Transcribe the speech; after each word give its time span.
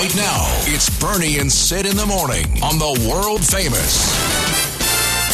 Right 0.00 0.16
now, 0.16 0.46
it's 0.64 0.88
Bernie 0.98 1.36
and 1.40 1.52
Sid 1.52 1.84
in 1.84 1.94
the 1.94 2.06
morning 2.06 2.46
on 2.62 2.78
the 2.78 3.06
world 3.06 3.44
famous 3.44 4.08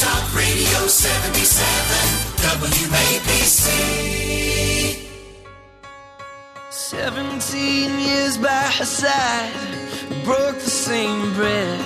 Talk 0.03 0.35
Radio 0.35 0.89
77 0.89 1.63
WABC. 2.83 3.63
17 6.69 8.01
years 8.01 8.39
by 8.39 8.49
her 8.49 8.85
side, 8.85 9.53
broke 10.25 10.57
the 10.57 10.69
same 10.69 11.33
bread, 11.35 11.79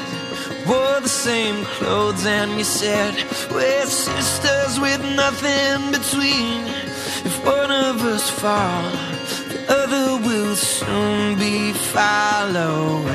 wore 0.66 1.00
the 1.00 1.06
same 1.06 1.66
clothes, 1.76 2.24
and 2.24 2.52
you 2.52 2.64
said, 2.64 3.12
We're 3.52 3.84
sisters 3.84 4.80
with 4.80 5.02
nothing 5.14 5.92
between. 5.92 6.64
If 7.26 7.44
one 7.44 7.70
of 7.70 8.00
us 8.04 8.30
fall, 8.30 8.90
the 8.90 9.09
other 9.70 10.26
will 10.26 10.56
soon 10.56 11.38
be 11.38 11.72
following. 11.72 13.06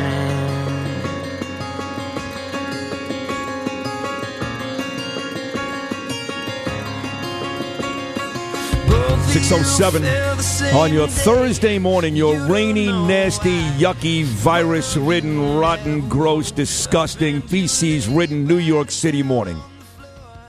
Both 8.87 9.11
of 9.11 9.35
you 9.35 9.41
607 9.41 10.01
feel 10.01 10.35
the 10.35 10.41
same 10.41 10.75
on 10.77 10.93
your. 10.93 11.07
Thursday 11.07 11.77
morning, 11.77 12.15
your 12.15 12.39
rainy, 12.47 12.87
nasty, 12.87 13.59
yucky, 13.77 14.23
virus 14.23 14.95
ridden, 14.95 15.57
rotten, 15.57 16.07
gross, 16.07 16.51
disgusting, 16.51 17.41
feces 17.41 18.07
ridden 18.07 18.47
New 18.47 18.59
York 18.59 18.91
City 18.91 19.23
morning. 19.23 19.61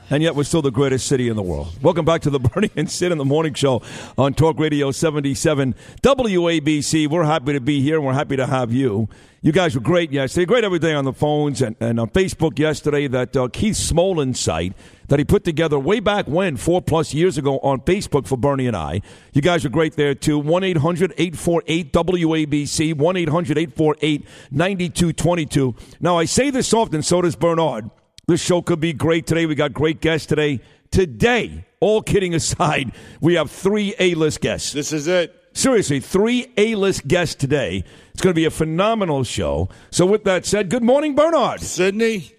And 0.08 0.22
yet 0.22 0.36
we're 0.36 0.44
still 0.44 0.62
the 0.62 0.70
greatest 0.70 1.08
city 1.08 1.28
in 1.28 1.34
the 1.34 1.42
world. 1.42 1.82
Welcome 1.82 2.04
back 2.04 2.20
to 2.22 2.30
the 2.30 2.38
Bernie 2.40 2.70
and 2.76 2.88
Sid 2.88 3.10
in 3.10 3.18
the 3.18 3.24
Morning 3.24 3.54
Show 3.54 3.82
on 4.16 4.34
Talk 4.34 4.58
Radio 4.58 4.92
77 4.92 5.74
WABC. 6.00 7.08
We're 7.08 7.24
happy 7.24 7.54
to 7.54 7.60
be 7.60 7.82
here 7.82 7.96
and 7.96 8.06
we're 8.06 8.12
happy 8.12 8.36
to 8.36 8.46
have 8.46 8.72
you. 8.72 9.08
You 9.42 9.50
guys 9.50 9.74
were 9.74 9.80
great 9.80 10.12
yesterday. 10.12 10.44
Great 10.44 10.62
every 10.62 10.78
day 10.78 10.94
on 10.94 11.04
the 11.04 11.12
phones 11.12 11.60
and, 11.60 11.74
and 11.80 11.98
on 11.98 12.10
Facebook 12.10 12.56
yesterday. 12.58 13.08
That 13.08 13.36
uh, 13.36 13.48
Keith 13.48 13.74
Smolin 13.74 14.36
site 14.36 14.74
that 15.08 15.18
he 15.18 15.24
put 15.24 15.42
together 15.42 15.78
way 15.78 15.98
back 15.98 16.26
when, 16.26 16.56
four 16.56 16.80
plus 16.80 17.12
years 17.12 17.36
ago, 17.36 17.58
on 17.60 17.80
Facebook 17.80 18.26
for 18.28 18.36
Bernie 18.36 18.66
and 18.66 18.76
I. 18.76 19.02
You 19.32 19.42
guys 19.42 19.64
are 19.64 19.68
great 19.68 19.94
there 19.94 20.14
too. 20.14 20.38
1 20.38 20.64
800 20.64 21.14
848 21.18 21.92
WABC, 21.92 22.94
1 22.94 23.16
800 23.16 23.58
848 23.58 24.26
9222. 24.50 25.74
Now, 26.00 26.16
I 26.16 26.24
say 26.26 26.50
this 26.50 26.72
often, 26.72 27.02
so 27.02 27.22
does 27.22 27.36
Bernard. 27.36 27.90
This 28.28 28.40
show 28.40 28.60
could 28.60 28.80
be 28.80 28.92
great 28.92 29.24
today. 29.24 29.46
We 29.46 29.54
got 29.54 29.72
great 29.72 30.00
guests 30.00 30.26
today. 30.26 30.60
Today, 30.90 31.64
all 31.78 32.02
kidding 32.02 32.34
aside, 32.34 32.90
we 33.20 33.34
have 33.34 33.52
three 33.52 33.94
A 34.00 34.14
list 34.14 34.40
guests. 34.40 34.72
This 34.72 34.92
is 34.92 35.06
it. 35.06 35.32
Seriously, 35.52 36.00
three 36.00 36.52
A 36.56 36.74
list 36.74 37.06
guests 37.06 37.36
today. 37.36 37.84
It's 38.12 38.20
going 38.20 38.32
to 38.32 38.36
be 38.36 38.44
a 38.44 38.50
phenomenal 38.50 39.22
show. 39.22 39.68
So, 39.92 40.06
with 40.06 40.24
that 40.24 40.44
said, 40.44 40.70
good 40.70 40.82
morning, 40.82 41.14
Bernard. 41.14 41.60
Sydney, 41.60 42.32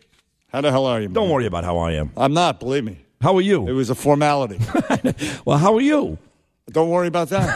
how 0.50 0.60
the 0.60 0.72
hell 0.72 0.86
are 0.86 1.00
you? 1.00 1.08
Man? 1.08 1.14
Don't 1.14 1.30
worry 1.30 1.46
about 1.46 1.64
how 1.64 1.78
I 1.78 1.94
am. 1.94 2.12
I'm 2.18 2.34
not, 2.34 2.60
believe 2.60 2.84
me. 2.84 3.06
How 3.22 3.36
are 3.38 3.42
you? 3.42 3.66
It 3.66 3.72
was 3.72 3.90
a 3.90 3.96
formality. 3.96 4.60
Well, 5.46 5.58
how 5.58 5.74
are 5.76 5.82
you? 5.82 6.18
Don't 6.70 6.90
worry 6.90 7.08
about 7.08 7.30
that. 7.30 7.48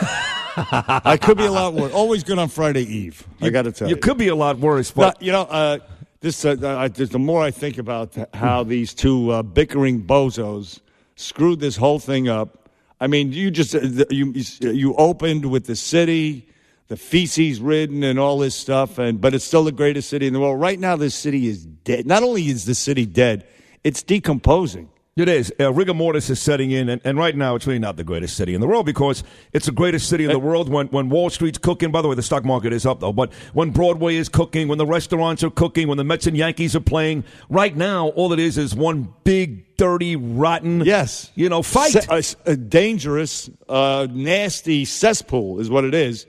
I 0.56 1.18
could 1.18 1.38
be 1.38 1.46
a 1.46 1.52
lot 1.52 1.74
worse. 1.74 1.92
Always 1.92 2.24
good 2.24 2.40
on 2.40 2.48
Friday 2.48 2.84
Eve. 2.84 3.28
I 3.42 3.50
got 3.50 3.64
to 3.64 3.74
tell 3.74 3.90
you. 3.90 3.96
You 3.96 4.02
could 4.02 4.18
be 4.18 4.30
a 4.30 4.36
lot 4.36 4.58
worse, 4.58 4.90
But, 4.92 5.16
but 5.16 5.22
you 5.22 5.34
know, 5.34 5.42
uh, 5.42 5.80
this 6.22 6.46
uh, 6.46 6.56
I, 6.62 6.88
the 6.88 7.18
more 7.18 7.42
I 7.42 7.50
think 7.50 7.80
about 7.80 8.16
how 8.36 8.64
these 8.64 8.94
two 8.94 9.32
uh, 9.32 9.42
bickering 9.42 10.04
bozos 10.04 10.80
screwed 11.16 11.60
this 11.60 11.76
whole 11.76 11.98
thing 11.98 12.30
up. 12.30 12.70
I 13.00 13.08
mean, 13.08 13.32
you 13.32 13.50
just 13.50 13.74
uh, 13.74 14.06
you 14.12 14.32
you 14.60 14.94
opened 14.96 15.50
with 15.50 15.66
the 15.66 15.76
city, 15.76 16.48
the 16.90 16.96
feces 16.96 17.60
ridden, 17.60 18.04
and 18.04 18.20
all 18.20 18.38
this 18.38 18.54
stuff, 18.54 19.00
and 19.00 19.20
but 19.20 19.34
it's 19.34 19.44
still 19.44 19.64
the 19.64 19.72
greatest 19.72 20.12
city 20.12 20.28
in 20.28 20.34
the 20.34 20.40
world. 20.40 20.62
Right 20.62 20.80
now, 20.80 20.96
this 20.96 21.16
city 21.16 21.48
is 21.48 21.66
dead. 21.66 22.06
Not 22.06 22.22
only 22.22 22.48
is 22.48 22.66
the 22.66 22.76
city 22.76 23.08
dead, 23.08 23.48
it's 23.84 24.04
decomposing. 24.04 24.91
It 25.18 25.28
is. 25.28 25.54
Uh, 25.60 25.72
rigor 25.74 25.94
mortis 25.94 26.30
is 26.30 26.42
setting 26.42 26.72
in, 26.72 26.88
and, 26.90 27.02
and 27.04 27.18
right 27.18 27.36
now 27.36 27.56
it's 27.56 27.68
really 27.68 27.80
not 27.80 27.98
the 27.98 28.04
greatest 28.04 28.38
city 28.38 28.54
in 28.56 28.62
the 28.62 28.68
world 28.68 28.86
because 28.86 29.24
it's 29.52 29.66
the 29.66 29.72
greatest 29.72 30.08
city 30.08 30.24
in 30.24 30.32
the 30.32 30.40
world 30.40 30.70
when, 30.70 30.88
when 30.88 31.10
Wall 31.10 31.30
Street's 31.30 31.58
cooking. 31.58 31.92
By 31.92 32.02
the 32.02 32.08
way, 32.08 32.16
the 32.16 32.24
stock 32.24 32.46
market 32.46 32.72
is 32.72 32.86
up, 32.86 33.02
though, 33.02 33.12
but 33.12 33.32
when 33.54 33.72
Broadway 33.72 34.16
is 34.16 34.30
cooking, 34.30 34.68
when 34.70 34.78
the 34.78 34.86
restaurants 34.86 35.44
are 35.44 35.50
cooking, 35.50 35.88
when 35.90 35.98
the 35.98 36.04
Mets 36.06 36.28
and 36.28 36.38
Yankees 36.38 36.76
are 36.76 36.80
playing, 36.82 37.26
right 37.50 37.76
now, 37.76 38.08
all 38.10 38.32
it 38.32 38.40
is 38.40 38.58
is 38.58 38.74
one 38.74 39.14
big, 39.26 39.76
dirty, 39.76 40.16
rotten, 40.16 40.82
Yes. 40.86 41.30
you 41.36 41.50
know, 41.50 41.62
fight. 41.62 41.92
Se- 41.92 42.36
a, 42.46 42.52
a 42.54 42.56
dangerous, 42.56 43.50
uh, 43.68 44.08
nasty 44.10 44.86
cesspool 44.86 45.60
is 45.60 45.70
what 45.70 45.84
it 45.84 45.94
is. 45.94 46.26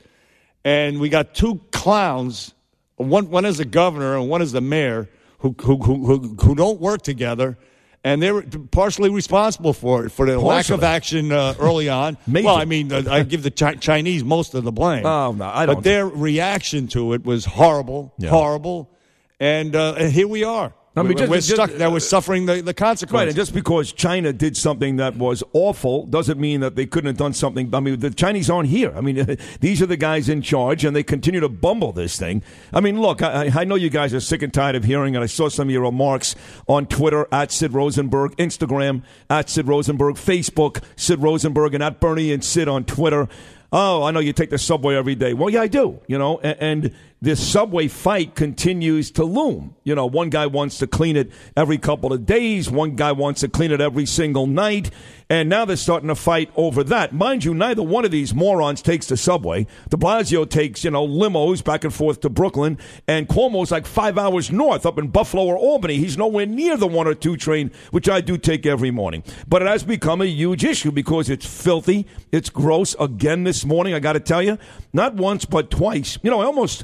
And 0.65 1.01
we 1.01 1.09
got 1.09 1.35
two 1.35 1.61
clowns, 1.71 2.53
one, 2.97 3.31
one 3.31 3.45
is 3.45 3.59
the 3.59 3.65
governor 3.65 4.17
and 4.17 4.29
one 4.29 4.43
is 4.43 4.53
the 4.53 4.61
mayor, 4.61 5.09
who, 5.39 5.55
who, 5.61 5.77
who, 5.79 6.05
who, 6.07 6.19
who 6.41 6.55
don't 6.57 6.81
work 6.81 7.03
together. 7.03 7.57
And 8.05 8.21
they're 8.21 8.43
partially 8.43 9.11
responsible 9.11 9.73
for 9.73 10.05
it, 10.07 10.11
for 10.11 10.27
the 10.27 10.37
lack 10.39 10.71
of 10.71 10.83
action 10.83 11.31
uh, 11.31 11.55
early 11.61 11.89
on. 11.89 12.17
Well, 12.27 12.49
I 12.57 12.65
mean, 12.65 12.93
uh, 12.93 13.05
I 13.09 13.23
give 13.23 13.45
the 13.45 13.51
Chi- 13.53 13.75
Chinese 13.77 14.25
most 14.25 14.55
of 14.55 14.65
the 14.65 14.73
blame. 14.73 15.07
Oh, 15.07 15.31
no, 15.33 15.45
I 15.45 15.67
don't 15.67 15.77
But 15.77 15.85
their 15.85 16.07
reaction 16.09 16.89
to 16.89 17.13
it 17.13 17.25
was 17.25 17.45
horrible, 17.45 18.13
Yeah. 18.19 18.31
horrible. 18.31 18.91
And, 19.39 19.77
uh, 19.77 19.95
and 19.99 20.13
here 20.13 20.27
we 20.27 20.43
are. 20.43 20.73
I 20.95 21.01
mean, 21.01 21.09
We- 21.09 21.15
just- 21.15 21.31
we're 21.31 21.37
just- 21.37 21.49
stuck. 21.55 21.79
Now 21.79 21.91
we're 21.91 22.01
suffering 22.01 22.45
the, 22.45 22.61
the 22.61 22.75
consequences. 22.75 23.15
Right, 23.23 23.29
and 23.29 23.35
just 23.37 23.55
because 23.55 23.93
China 23.93 24.31
did 24.31 24.59
something 24.59 24.97
that 24.97 25.17
was 25.17 25.43
awful 25.55 26.05
doesn't 26.05 26.39
mean 26.39 26.61
that 26.61 26.77
they 26.77 26.85
couldn't 26.85 27.07
have 27.09 27.17
done 27.17 27.33
something. 27.33 27.71
I 27.75 27.81
mean, 27.81 27.99
the 28.01 28.11
Chinese 28.11 28.51
aren't 28.51 28.69
here. 28.69 28.93
I 28.95 29.01
mean, 29.01 29.39
these 29.61 29.81
are 29.81 29.87
the 29.87 29.97
guys 29.97 30.29
in 30.29 30.43
charge, 30.43 30.85
and 30.85 30.95
they 30.95 31.03
continue 31.03 31.41
to 31.41 31.49
bumble 31.49 31.93
this 31.93 32.19
thing. 32.19 32.43
I 32.75 32.81
mean, 32.81 33.01
look, 33.01 33.23
I, 33.23 33.51
I 33.55 33.65
know 33.65 33.75
you 33.75 33.89
guys 33.89 34.13
are 34.13 34.21
sick 34.21 34.43
and 34.43 34.53
tired 34.53 34.77
of 34.77 34.85
hearing, 34.85 35.15
and 35.17 35.23
I 35.23 35.29
saw 35.29 35.49
some 35.49 35.69
of 35.69 35.73
your 35.73 35.81
remarks 35.83 36.35
on 36.69 36.85
Twitter 36.85 37.27
at 37.33 37.51
Sid 37.53 37.73
Rosenberg, 37.73 38.37
Instagram 38.37 39.03
at 39.31 39.49
Sid 39.49 39.67
Rosenberg, 39.67 40.17
Facebook 40.17 40.83
Sid 40.97 41.21
Rosenberg, 41.23 41.73
and 41.73 41.83
at 41.83 42.01
Bernie 42.01 42.33
and 42.33 42.45
Sid 42.45 42.69
on 42.69 42.85
Twitter. 42.85 43.29
Oh, 43.75 44.03
I 44.03 44.11
know 44.11 44.21
you 44.21 44.35
take 44.35 44.51
the 44.51 44.59
subway 44.59 44.95
every 44.95 45.15
day. 45.15 45.33
Well, 45.33 45.49
yeah, 45.49 45.63
I 45.63 45.69
do. 45.69 46.01
You 46.07 46.19
know, 46.19 46.39
and, 46.41 46.57
and 46.85 46.95
this 47.23 47.41
subway 47.41 47.87
fight 47.87 48.35
continues 48.35 49.13
to 49.13 49.23
loom. 49.23 49.77
You 49.85 49.95
know, 49.95 50.07
one 50.07 50.29
guy 50.29 50.47
wants 50.47 50.79
to 50.79 50.89
clean 50.89 51.17
it 51.17 51.31
every 51.57 51.79
couple 51.79 52.13
of 52.13 52.27
days. 52.27 52.69
One 52.69 52.97
guy 52.97 53.13
wants 53.13 53.43
to 53.43 53.49
clean 53.49 53.71
it 53.71 53.81
every 53.81 54.07
single 54.07 54.49
night. 54.49 54.91
And 55.31 55.49
now 55.49 55.65
they're 55.65 55.77
starting 55.77 56.09
to 56.09 56.17
fight 56.17 56.51
over 56.57 56.83
that. 56.83 57.13
Mind 57.13 57.45
you, 57.45 57.55
neither 57.55 57.83
one 57.83 58.05
of 58.05 58.11
these 58.11 58.35
morons 58.35 58.83
takes 58.83 59.07
the 59.07 59.17
subway. 59.17 59.69
De 59.89 59.97
Blasio 59.97 60.51
takes, 60.51 60.83
you 60.83 60.91
know, 60.91 61.07
limos 61.07 61.63
back 61.63 61.85
and 61.85 61.95
forth 61.95 62.21
to 62.23 62.29
Brooklyn. 62.29 62.77
And 63.07 63.29
Cuomo's 63.29 63.71
like 63.71 63.87
five 63.87 64.19
hours 64.19 64.51
north 64.51 64.85
up 64.85 64.99
in 64.99 65.07
Buffalo 65.07 65.45
or 65.45 65.57
Albany. 65.57 65.99
He's 65.99 66.19
nowhere 66.19 66.45
near 66.45 66.77
the 66.77 66.89
one 66.89 67.07
or 67.07 67.15
two 67.15 67.37
train, 67.37 67.71
which 67.93 68.09
I 68.09 68.21
do 68.21 68.37
take 68.37 68.67
every 68.67 68.91
morning. 68.91 69.23
But 69.47 69.63
it 69.63 69.69
has 69.69 69.85
become 69.85 70.21
a 70.23 70.27
huge 70.27 70.65
issue 70.65 70.91
because 70.91 71.31
it's 71.31 71.47
filthy. 71.47 72.05
It's 72.33 72.51
gross. 72.51 72.97
Again 72.99 73.45
this 73.45 73.65
morning, 73.65 73.95
I 73.95 74.01
got 74.01 74.15
to 74.15 74.21
tell 74.21 74.43
you, 74.43 74.59
not 74.93 75.15
once, 75.15 75.45
but 75.45 75.71
twice. 75.71 76.19
You 76.25 76.31
know, 76.33 76.41
I 76.41 76.47
almost 76.47 76.83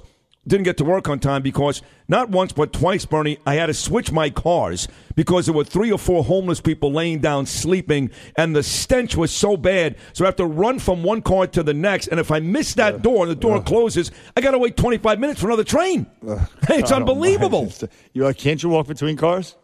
didn't 0.48 0.64
get 0.64 0.76
to 0.78 0.84
work 0.84 1.08
on 1.08 1.18
time 1.18 1.42
because 1.42 1.82
not 2.08 2.30
once 2.30 2.52
but 2.52 2.72
twice, 2.72 3.04
Bernie, 3.04 3.38
I 3.46 3.54
had 3.54 3.66
to 3.66 3.74
switch 3.74 4.10
my 4.10 4.30
cars 4.30 4.88
because 5.14 5.46
there 5.46 5.54
were 5.54 5.64
three 5.64 5.92
or 5.92 5.98
four 5.98 6.24
homeless 6.24 6.60
people 6.60 6.92
laying 6.92 7.20
down 7.20 7.46
sleeping, 7.46 8.10
and 8.36 8.56
the 8.56 8.62
stench 8.62 9.16
was 9.16 9.30
so 9.30 9.56
bad. 9.56 9.96
So 10.12 10.24
I 10.24 10.28
have 10.28 10.36
to 10.36 10.46
run 10.46 10.78
from 10.78 11.02
one 11.02 11.22
car 11.22 11.46
to 11.48 11.62
the 11.62 11.74
next, 11.74 12.08
and 12.08 12.18
if 12.18 12.30
I 12.30 12.40
miss 12.40 12.74
that 12.74 13.02
door 13.02 13.22
and 13.24 13.30
the 13.30 13.36
door 13.36 13.62
closes, 13.62 14.10
I 14.36 14.40
got 14.40 14.52
to 14.52 14.58
wait 14.58 14.76
25 14.76 15.18
minutes 15.18 15.40
for 15.40 15.46
another 15.48 15.64
train. 15.64 16.06
it's 16.68 16.92
unbelievable. 16.92 17.72
You 18.12 18.26
uh, 18.26 18.32
can't 18.32 18.62
you 18.62 18.70
walk 18.70 18.86
between 18.86 19.16
cars? 19.16 19.56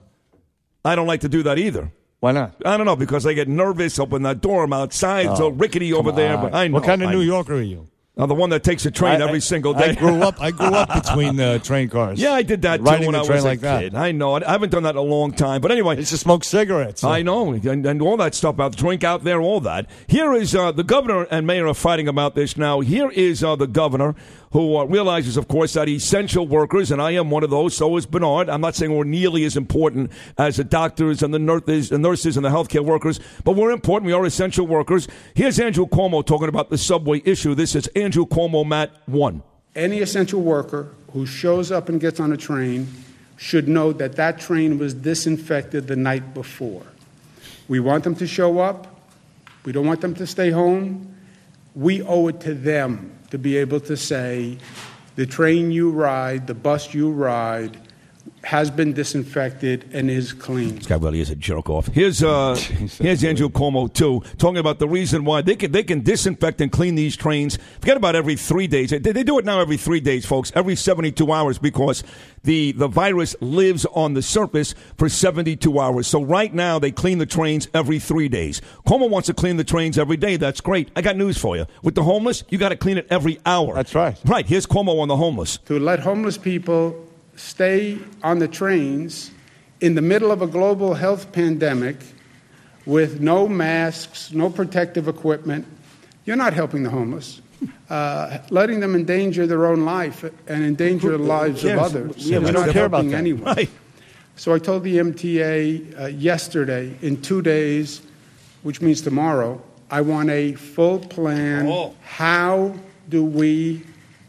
I 0.85 0.95
don't 0.95 1.07
like 1.07 1.21
to 1.21 1.29
do 1.29 1.43
that 1.45 1.59
either. 1.59 1.91
Why 2.21 2.33
not? 2.33 2.55
I 2.65 2.77
don't 2.77 2.87
know 2.87 2.97
because 2.97 3.27
I 3.27 3.35
get 3.35 3.49
nervous. 3.49 3.99
Open 3.99 4.23
that 4.23 4.41
door. 4.41 4.65
I'm 4.65 4.73
outside. 4.73 5.27
it's 5.27 5.41
all 5.41 5.53
rickety 5.53 5.93
over 5.93 6.11
there. 6.11 6.39
But 6.39 6.55
I 6.55 6.69
know. 6.69 6.77
Oh, 6.77 6.81
what 6.81 6.87
kind 6.87 7.03
of 7.03 7.11
I 7.11 7.13
New. 7.13 7.21
Yorker 7.21 7.57
are 7.57 7.61
you? 7.61 7.87
I'm 8.17 8.29
the 8.29 8.35
one 8.37 8.51
that 8.51 8.63
takes 8.63 8.87
a 8.87 8.93
train 8.93 9.21
I- 9.21 9.25
every 9.25 9.37
I- 9.37 9.41
single 9.41 9.75
day. 9.75 9.91
I 9.91 9.95
grew 9.95 10.23
up. 10.23 10.41
I 10.41 10.53
grew 10.53 10.69
up 10.69 10.93
between 11.05 11.41
uh, 11.41 11.59
train 11.59 11.89
cars. 11.89 12.21
Yeah, 12.21 12.33
I 12.33 12.43
did 12.43 12.63
that 12.63 12.77
too 12.79 12.85
when 12.85 13.15
I 13.17 13.23
was 13.23 13.45
like 13.45 13.59
a 13.59 13.63
that. 13.63 13.81
kid. 13.83 13.95
I 13.97 14.13
know. 14.13 14.37
I 14.37 14.45
haven't 14.53 14.71
done 14.71 14.85
that 14.85 14.91
in 14.91 14.97
a 14.99 15.01
long 15.03 15.33
time. 15.33 15.61
But 15.61 15.73
anyway, 15.73 15.97
I 15.97 15.99
used 15.99 16.11
to 16.13 16.17
smoke 16.19 16.45
cigarettes. 16.45 17.03
I 17.03 17.23
know, 17.23 17.51
and, 17.53 17.85
and 17.85 18.01
all 18.01 18.17
that 18.19 18.37
stuff 18.37 18.61
out, 18.61 18.77
drink 18.77 19.03
out 19.03 19.25
there, 19.25 19.41
all 19.43 19.59
that. 19.63 19.91
Here 20.07 20.33
is 20.33 20.55
uh, 20.55 20.71
the 20.71 20.85
governor 20.85 21.25
and 21.25 21.45
mayor 21.45 21.67
are 21.67 21.75
fighting 21.75 22.07
about 22.07 22.37
this 22.37 22.57
now. 22.57 22.79
Here 22.81 23.11
is 23.11 23.43
uh, 23.43 23.57
the 23.57 23.67
governor 23.67 24.15
who 24.55 24.77
uh, 24.77 24.85
realizes, 24.85 25.37
of 25.37 25.49
course, 25.49 25.73
that 25.73 25.89
essential 25.89 26.47
workers, 26.47 26.93
and 26.93 27.03
I 27.03 27.11
am 27.11 27.29
one 27.29 27.43
of 27.43 27.51
those. 27.51 27.77
So 27.77 27.97
is 27.97 28.07
Bernard. 28.07 28.49
I'm 28.49 28.61
not 28.61 28.77
saying 28.77 28.97
we're 28.97 29.03
nearly 29.03 29.45
as 29.45 29.57
important 29.57 30.13
as 30.39 30.59
the 30.59 30.65
doctors 30.65 31.25
and 31.25 31.35
the 31.35 31.41
nurses, 31.41 31.89
the 31.89 31.99
nurses 31.99 32.37
and 32.37 32.47
the 32.47 32.51
healthcare 32.51 32.85
workers, 32.85 33.19
but 33.43 33.57
we're 33.57 33.73
important. 33.73 34.07
We 34.07 34.13
are 34.13 34.25
essential 34.25 34.65
workers. 34.65 35.09
Here's 35.35 35.59
Andrew 35.59 35.87
Cuomo 35.87 36.25
talking 36.25 36.49
about 36.49 36.71
the 36.71 36.79
subway 36.79 37.21
issue. 37.25 37.57
This 37.57 37.75
is 37.75 37.89
Andrew 37.89 38.27
Cuomo, 38.27 38.65
Matt 38.65 38.93
one. 39.07 39.43
Any 39.75 39.99
essential 39.99 40.41
worker 40.41 40.95
who 41.13 41.27
shows 41.27 41.73
up 41.73 41.89
and 41.89 42.01
gets 42.01 42.21
on 42.21 42.33
a 42.33 42.37
train 42.37 42.87
should 43.37 43.67
know 43.67 43.93
that 43.93 44.15
that 44.15 44.39
train 44.39 44.79
was 44.79 44.95
disinfected 44.95 45.89
the 45.89 45.97
night 45.97 46.33
before. 46.33 46.87
We 47.67 47.81
want 47.81 48.05
them 48.05 48.15
to 48.15 48.27
show 48.29 48.61
up. 48.61 49.01
We 49.65 49.73
don't 49.73 49.87
want 49.87 50.01
them 50.01 50.15
to 50.15 50.29
stay 50.29 50.51
home. 50.51 51.13
We 51.75 52.03
owe 52.03 52.29
it 52.29 52.41
to 52.43 52.55
them 52.55 53.11
to 53.35 53.39
be 53.39 53.57
able 53.57 53.81
to 53.81 53.97
say, 53.97 54.57
the 55.17 55.27
train 55.27 55.73
you 55.73 55.91
ride, 55.91 56.47
the 56.47 56.55
bus 56.55 56.95
you 56.95 57.11
ride, 57.11 57.77
has 58.45 58.71
been 58.71 58.93
disinfected 58.93 59.89
and 59.93 60.11
is 60.11 60.33
clean. 60.33 60.77
This 60.77 60.87
guy 60.87 60.97
really 60.97 61.21
is 61.21 61.31
a 61.31 61.37
jerk 61.37 61.71
off. 61.71 61.87
Here's 61.89 62.23
uh, 62.23 62.55
here's 63.01 63.25
Andrew 63.25 63.49
Cuomo 63.49 63.93
too, 63.93 64.23
talking 64.39 64.59
about 64.59 64.79
the 64.79 64.89
reason 64.89 65.25
why 65.25 65.43
they 65.43 65.57
can 65.57 65.73
they 65.73 65.83
can 65.83 66.03
disinfect 66.03 66.61
and 66.61 66.71
clean 66.71 66.95
these 66.95 67.17
trains. 67.17 67.59
Forget 67.81 67.97
about 67.97 68.17
every 68.17 68.37
three 68.37 68.67
days. 68.67 68.91
They, 68.91 68.99
they 68.99 69.23
do 69.23 69.39
it 69.39 69.45
now 69.45 69.61
every 69.61 69.77
three 69.77 70.01
days, 70.01 70.27
folks. 70.27 70.53
Every 70.55 70.77
seventy 70.77 71.11
two 71.11 71.33
hours 71.33 71.59
because 71.59 72.05
the 72.43 72.73
the 72.73 72.89
virus 72.89 73.35
lives 73.41 73.87
on 73.87 74.15
the 74.15 74.23
surface 74.23 74.75
for 74.97 75.09
seventy 75.09 75.57
two 75.57 75.79
hours. 75.79 76.07
So 76.07 76.23
right 76.23 76.53
now 76.53 76.79
they 76.79 76.91
clean 76.91 77.19
the 77.19 77.27
trains 77.27 77.69
every 77.75 77.99
three 77.99 78.29
days. 78.29 78.61
Cuomo 78.87 79.09
wants 79.09 79.27
to 79.27 79.35
clean 79.35 79.57
the 79.57 79.65
trains 79.65 79.99
every 79.99 80.17
day. 80.17 80.37
That's 80.37 80.61
great. 80.61 80.91
I 80.97 81.03
got 81.03 81.17
news 81.17 81.39
for 81.39 81.57
you. 81.57 81.67
With 81.83 81.95
the 81.95 82.03
homeless, 82.03 82.45
you 82.51 82.59
got 82.59 82.71
to 82.71 82.77
clean 82.77 82.99
it 82.99 83.07
every 83.11 83.39
hour. 83.47 83.75
That's 83.75 83.95
right. 83.95 84.19
Right. 84.25 84.47
Here's 84.47 84.67
Cuomo 84.67 85.01
on 85.01 85.09
the 85.09 85.17
homeless. 85.17 85.59
To 85.67 85.79
let 85.79 86.01
homeless 86.01 86.39
people 86.39 87.09
stay 87.37 87.99
on 88.23 88.39
the 88.39 88.49
trains 88.49 89.31
in 89.81 89.95
the 89.95 90.03
middle 90.03 90.31
of 90.31 90.43
a 90.43 90.47
global 90.47 90.95
health 90.95 91.33
pandemic 91.33 91.97
with 92.87 93.21
no 93.21 93.49
masks, 93.49 94.33
no 94.33 94.51
protective 94.51 95.09
equipment, 95.09 95.67
you're 96.25 96.37
not 96.37 96.53
helping 96.53 96.83
the 96.83 96.91
homeless. 96.91 97.41
Uh, 97.89 98.39
letting 98.51 98.81
them 98.81 98.95
endanger 98.95 99.47
their 99.47 99.67
own 99.67 99.85
life 99.85 100.23
and 100.49 100.65
endanger 100.65 101.11
the 101.13 101.19
lives 101.19 101.63
Yes. 101.63 101.79
of 101.79 101.83
others. 101.97 102.29
Yeah, 102.31 102.39
we 102.39 102.47
don't 102.51 102.67
not 102.67 102.71
care 102.71 102.85
about 102.87 102.97
helping 103.05 103.11
that. 103.13 103.19
anyone. 103.19 103.45
Right. 103.57 103.71
So 104.37 104.53
I 104.53 104.59
told 104.59 104.83
the 104.85 104.99
MTA 104.99 106.01
uh, 106.01 106.07
yesterday, 106.09 106.95
in 107.03 107.23
two 107.23 107.41
days, 107.41 108.03
which 108.65 108.81
means 108.83 109.01
tomorrow, 109.01 109.63
I 109.91 110.01
want 110.01 110.29
a 110.31 110.55
full 110.55 110.99
plan. 110.99 111.67
Oh. 111.69 111.95
How 112.03 112.75
do 113.09 113.25
we 113.25 113.83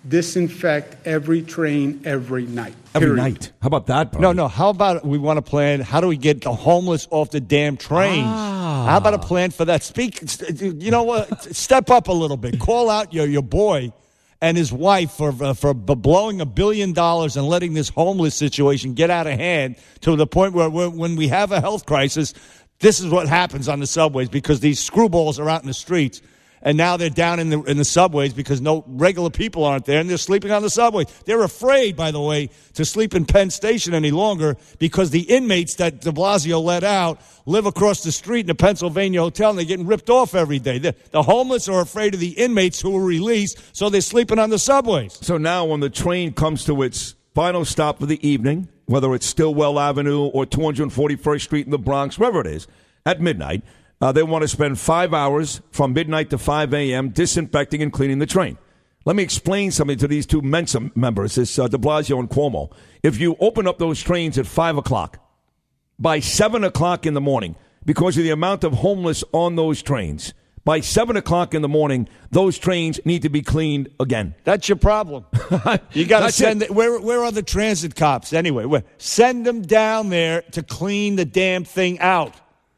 disinfect 0.07 1.05
every 1.05 1.41
train 1.41 2.01
every 2.05 2.45
night? 2.45 2.75
Every 2.93 3.09
Period. 3.09 3.23
night. 3.23 3.51
How 3.61 3.67
about 3.67 3.87
that? 3.87 4.11
Bernie? 4.11 4.21
No, 4.21 4.31
no. 4.31 4.47
How 4.47 4.69
about 4.69 5.05
we 5.05 5.17
want 5.17 5.37
to 5.37 5.41
plan? 5.41 5.81
How 5.81 6.01
do 6.01 6.07
we 6.07 6.17
get 6.17 6.41
the 6.41 6.53
homeless 6.53 7.07
off 7.11 7.31
the 7.31 7.39
damn 7.41 7.77
trains? 7.77 8.27
Ah. 8.27 8.85
How 8.89 8.97
about 8.97 9.13
a 9.13 9.19
plan 9.19 9.51
for 9.51 9.65
that? 9.65 9.83
Speak. 9.83 10.21
You 10.61 10.91
know 10.91 11.03
what? 11.03 11.43
Step 11.55 11.89
up 11.89 12.07
a 12.07 12.13
little 12.13 12.37
bit. 12.37 12.59
Call 12.59 12.89
out 12.89 13.13
your 13.13 13.25
your 13.25 13.43
boy 13.43 13.91
and 14.41 14.57
his 14.57 14.71
wife 14.71 15.11
for 15.11 15.31
for 15.55 15.73
blowing 15.73 16.41
a 16.41 16.45
billion 16.45 16.93
dollars 16.93 17.35
and 17.35 17.47
letting 17.47 17.73
this 17.73 17.89
homeless 17.89 18.35
situation 18.35 18.93
get 18.93 19.09
out 19.09 19.27
of 19.27 19.33
hand 19.33 19.75
to 20.01 20.15
the 20.15 20.27
point 20.27 20.53
where 20.53 20.69
when 20.69 20.97
when 20.97 21.15
we 21.15 21.27
have 21.27 21.51
a 21.51 21.59
health 21.59 21.85
crisis, 21.85 22.33
this 22.79 22.99
is 22.99 23.07
what 23.07 23.27
happens 23.27 23.67
on 23.67 23.79
the 23.79 23.87
subways 23.87 24.29
because 24.29 24.59
these 24.59 24.87
screwballs 24.87 25.39
are 25.39 25.49
out 25.49 25.61
in 25.61 25.67
the 25.67 25.73
streets. 25.73 26.21
And 26.65 26.77
now 26.77 26.97
they're 26.97 27.11
down 27.11 27.39
in 27.39 27.51
the 27.51 27.61
in 27.61 27.77
the 27.77 27.85
subways 27.85 28.33
because 28.33 28.59
no 28.59 28.83
regular 28.87 29.29
people 29.29 29.63
aren't 29.63 29.85
there, 29.85 29.99
and 29.99 30.09
they're 30.09 30.17
sleeping 30.17 30.51
on 30.51 30.63
the 30.63 30.69
subway. 30.71 31.05
They're 31.25 31.43
afraid, 31.43 31.95
by 31.95 32.09
the 32.09 32.19
way, 32.19 32.49
to 32.73 32.83
sleep 32.83 33.13
in 33.13 33.25
Penn 33.25 33.51
Station 33.51 33.93
any 33.93 34.09
longer 34.09 34.57
because 34.79 35.11
the 35.11 35.21
inmates 35.21 35.75
that 35.75 36.01
De 36.01 36.11
Blasio 36.11 36.61
let 36.61 36.83
out 36.83 37.21
live 37.45 37.67
across 37.67 38.01
the 38.01 38.11
street 38.11 38.47
in 38.47 38.49
a 38.49 38.55
Pennsylvania 38.55 39.21
hotel, 39.21 39.51
and 39.51 39.59
they're 39.59 39.65
getting 39.65 39.85
ripped 39.85 40.09
off 40.09 40.33
every 40.33 40.57
day. 40.57 40.79
The, 40.79 40.95
the 41.11 41.21
homeless 41.21 41.69
are 41.69 41.81
afraid 41.81 42.15
of 42.15 42.19
the 42.19 42.31
inmates 42.31 42.81
who 42.81 42.89
were 42.89 43.05
released, 43.05 43.59
so 43.71 43.91
they're 43.91 44.01
sleeping 44.01 44.39
on 44.39 44.49
the 44.49 44.57
subways. 44.57 45.19
So 45.21 45.37
now, 45.37 45.65
when 45.65 45.81
the 45.81 45.91
train 45.91 46.33
comes 46.33 46.65
to 46.65 46.81
its 46.81 47.13
final 47.35 47.63
stop 47.63 47.99
for 47.99 48.07
the 48.07 48.27
evening, 48.27 48.69
whether 48.85 49.13
it's 49.13 49.27
Stillwell 49.27 49.79
Avenue 49.79 50.25
or 50.25 50.47
241st 50.47 51.41
Street 51.41 51.65
in 51.65 51.71
the 51.71 51.77
Bronx, 51.77 52.17
wherever 52.17 52.41
it 52.41 52.47
is, 52.47 52.67
at 53.05 53.21
midnight, 53.21 53.61
uh, 54.01 54.11
they 54.11 54.23
want 54.23 54.41
to 54.41 54.47
spend 54.47 54.79
five 54.79 55.13
hours 55.13 55.61
from 55.71 55.93
midnight 55.93 56.29
to 56.31 56.37
5 56.37 56.73
a.m. 56.73 57.09
disinfecting 57.09 57.81
and 57.81 57.93
cleaning 57.93 58.19
the 58.19 58.25
train. 58.25 58.57
Let 59.05 59.15
me 59.15 59.23
explain 59.23 59.71
something 59.71 59.97
to 59.99 60.07
these 60.07 60.25
two 60.25 60.41
Mensa 60.41 60.89
members, 60.95 61.35
this 61.35 61.59
uh, 61.59 61.67
de 61.67 61.77
Blasio 61.77 62.19
and 62.19 62.29
Cuomo. 62.29 62.71
If 63.03 63.19
you 63.19 63.37
open 63.39 63.67
up 63.67 63.77
those 63.77 64.01
trains 64.01 64.37
at 64.37 64.47
5 64.47 64.77
o'clock, 64.77 65.19
by 65.99 66.19
7 66.19 66.63
o'clock 66.63 67.05
in 67.05 67.13
the 67.13 67.21
morning, 67.21 67.55
because 67.85 68.17
of 68.17 68.23
the 68.23 68.31
amount 68.31 68.63
of 68.63 68.73
homeless 68.73 69.23
on 69.31 69.55
those 69.55 69.83
trains, 69.83 70.33
by 70.65 70.79
7 70.79 71.15
o'clock 71.15 71.53
in 71.53 71.61
the 71.61 71.67
morning, 71.67 72.09
those 72.31 72.57
trains 72.57 72.99
need 73.05 73.21
to 73.21 73.29
be 73.29 73.43
cleaned 73.43 73.89
again. 73.99 74.33
That's 74.43 74.67
your 74.67 74.77
problem. 74.77 75.25
You 75.93 76.05
got 76.05 76.21
to 76.21 76.31
send 76.31 76.63
it. 76.63 76.71
Where, 76.71 76.99
where 76.99 77.23
are 77.23 77.31
the 77.31 77.43
transit 77.43 77.95
cops 77.95 78.33
anyway? 78.33 78.65
Where, 78.65 78.83
send 78.97 79.45
them 79.45 79.61
down 79.61 80.09
there 80.09 80.41
to 80.53 80.63
clean 80.63 81.15
the 81.15 81.25
damn 81.25 81.63
thing 81.63 81.99
out. 81.99 82.33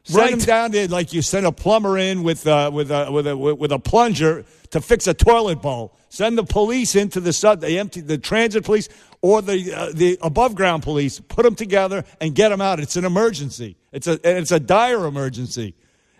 Send 0.08 0.16
Right. 0.16 0.30
them 0.30 0.40
down 0.40 0.70
there 0.70 0.88
like 0.88 1.12
you 1.12 1.20
send 1.20 1.44
a 1.44 1.52
plumber 1.52 1.98
in 1.98 2.22
with 2.22 2.46
uh, 2.46 2.70
with 2.72 2.90
a 2.90 3.12
with 3.12 3.26
a 3.26 3.36
with 3.36 3.70
a 3.72 3.78
plunger 3.78 4.42
to 4.70 4.80
fix 4.80 5.06
a 5.06 5.12
toilet 5.12 5.60
bowl. 5.60 5.92
Send 6.08 6.38
the 6.38 6.44
police 6.44 6.94
into 6.94 7.20
the 7.20 7.32
sub, 7.34 7.60
the 7.60 7.78
empty 7.78 8.00
the 8.00 8.16
transit 8.16 8.64
police 8.64 8.88
or 9.20 9.42
the 9.42 9.74
uh, 9.74 9.90
the 9.92 10.16
above 10.22 10.54
ground 10.54 10.82
police. 10.82 11.20
Put 11.20 11.42
them 11.42 11.54
together 11.54 12.04
and 12.22 12.34
get 12.34 12.48
them 12.48 12.62
out. 12.62 12.80
It's 12.80 12.96
an 12.96 13.04
emergency. 13.04 13.76
It's 13.92 14.06
a 14.06 14.18
it's 14.24 14.50
a 14.50 14.58
dire 14.58 15.04
emergency. 15.04 15.74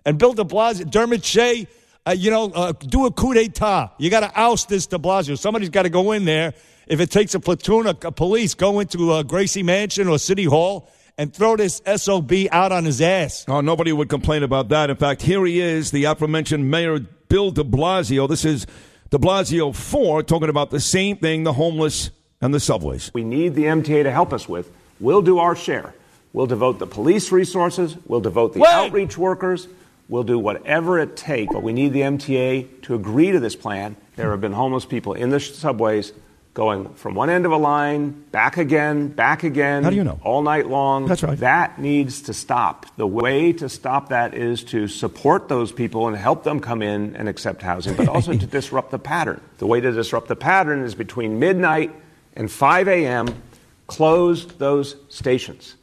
And 0.04 0.18
Bill 0.18 0.34
De 0.34 0.44
Blasio, 0.44 0.90
Dermot 0.90 1.24
Shea, 1.24 1.66
uh, 2.06 2.10
you 2.12 2.30
know, 2.30 2.50
uh, 2.54 2.72
do 2.72 3.06
a 3.06 3.10
coup 3.10 3.32
d'état. 3.32 3.92
You 3.96 4.10
got 4.10 4.20
to 4.20 4.30
oust 4.38 4.68
this 4.68 4.86
De 4.86 4.98
Blasio. 4.98 5.38
Somebody's 5.38 5.70
got 5.70 5.84
to 5.84 5.90
go 5.90 6.12
in 6.12 6.26
there. 6.26 6.52
If 6.86 7.00
it 7.00 7.10
takes 7.10 7.34
a 7.34 7.40
platoon 7.40 7.86
of 7.86 8.04
of 8.04 8.16
police, 8.16 8.52
go 8.52 8.80
into 8.80 9.12
uh, 9.12 9.22
Gracie 9.22 9.62
Mansion 9.62 10.08
or 10.08 10.18
City 10.18 10.44
Hall 10.44 10.90
and 11.18 11.34
throw 11.34 11.56
this 11.56 11.82
SOB 11.96 12.32
out 12.52 12.70
on 12.70 12.84
his 12.84 13.02
ass. 13.02 13.44
Oh, 13.48 13.60
nobody 13.60 13.92
would 13.92 14.08
complain 14.08 14.44
about 14.44 14.68
that. 14.68 14.88
In 14.88 14.96
fact, 14.96 15.20
here 15.22 15.44
he 15.44 15.60
is, 15.60 15.90
the 15.90 16.04
aforementioned 16.04 16.70
Mayor 16.70 17.00
Bill 17.28 17.50
de 17.50 17.64
Blasio. 17.64 18.28
This 18.28 18.44
is 18.44 18.66
de 19.10 19.18
Blasio 19.18 19.74
4 19.74 20.22
talking 20.22 20.48
about 20.48 20.70
the 20.70 20.80
same 20.80 21.16
thing 21.16 21.42
the 21.42 21.52
homeless 21.52 22.10
and 22.40 22.54
the 22.54 22.60
subways. 22.60 23.10
we 23.12 23.24
need 23.24 23.56
the 23.56 23.64
MTA 23.64 24.04
to 24.04 24.12
help 24.12 24.32
us 24.32 24.48
with, 24.48 24.70
we'll 25.00 25.22
do 25.22 25.38
our 25.40 25.56
share. 25.56 25.92
We'll 26.32 26.46
devote 26.46 26.78
the 26.78 26.86
police 26.86 27.32
resources, 27.32 27.96
we'll 28.06 28.20
devote 28.20 28.52
the 28.54 28.60
Wait. 28.60 28.70
outreach 28.70 29.18
workers, 29.18 29.66
we'll 30.08 30.22
do 30.22 30.38
whatever 30.38 31.00
it 31.00 31.16
takes. 31.16 31.52
But 31.52 31.64
we 31.64 31.72
need 31.72 31.92
the 31.92 32.02
MTA 32.02 32.82
to 32.82 32.94
agree 32.94 33.32
to 33.32 33.40
this 33.40 33.56
plan. 33.56 33.96
There 34.14 34.30
have 34.30 34.40
been 34.40 34.52
homeless 34.52 34.84
people 34.84 35.14
in 35.14 35.30
the 35.30 35.40
subways 35.40 36.12
going 36.58 36.92
from 36.94 37.14
one 37.14 37.30
end 37.30 37.46
of 37.46 37.52
a 37.52 37.56
line, 37.56 38.10
back 38.32 38.56
again, 38.56 39.06
back 39.06 39.44
again. 39.44 39.84
How 39.84 39.90
do 39.90 39.96
you 39.96 40.02
know? 40.02 40.18
All 40.24 40.42
night 40.42 40.66
long. 40.66 41.06
That's 41.06 41.22
right. 41.22 41.38
That 41.38 41.78
needs 41.78 42.22
to 42.22 42.34
stop. 42.34 42.84
The 42.96 43.06
way 43.06 43.52
to 43.52 43.68
stop 43.68 44.08
that 44.08 44.34
is 44.34 44.64
to 44.64 44.88
support 44.88 45.46
those 45.48 45.70
people 45.70 46.08
and 46.08 46.16
help 46.16 46.42
them 46.42 46.58
come 46.58 46.82
in 46.82 47.14
and 47.14 47.28
accept 47.28 47.62
housing, 47.62 47.94
but 47.94 48.08
also 48.08 48.36
to 48.36 48.46
disrupt 48.58 48.90
the 48.90 48.98
pattern. 48.98 49.40
The 49.58 49.68
way 49.68 49.80
to 49.80 49.92
disrupt 49.92 50.26
the 50.26 50.34
pattern 50.34 50.82
is 50.82 50.96
between 50.96 51.38
midnight 51.38 51.94
and 52.34 52.50
5 52.50 52.88
a.m., 52.88 53.40
close 53.86 54.44
those 54.44 54.96
stations. 55.10 55.76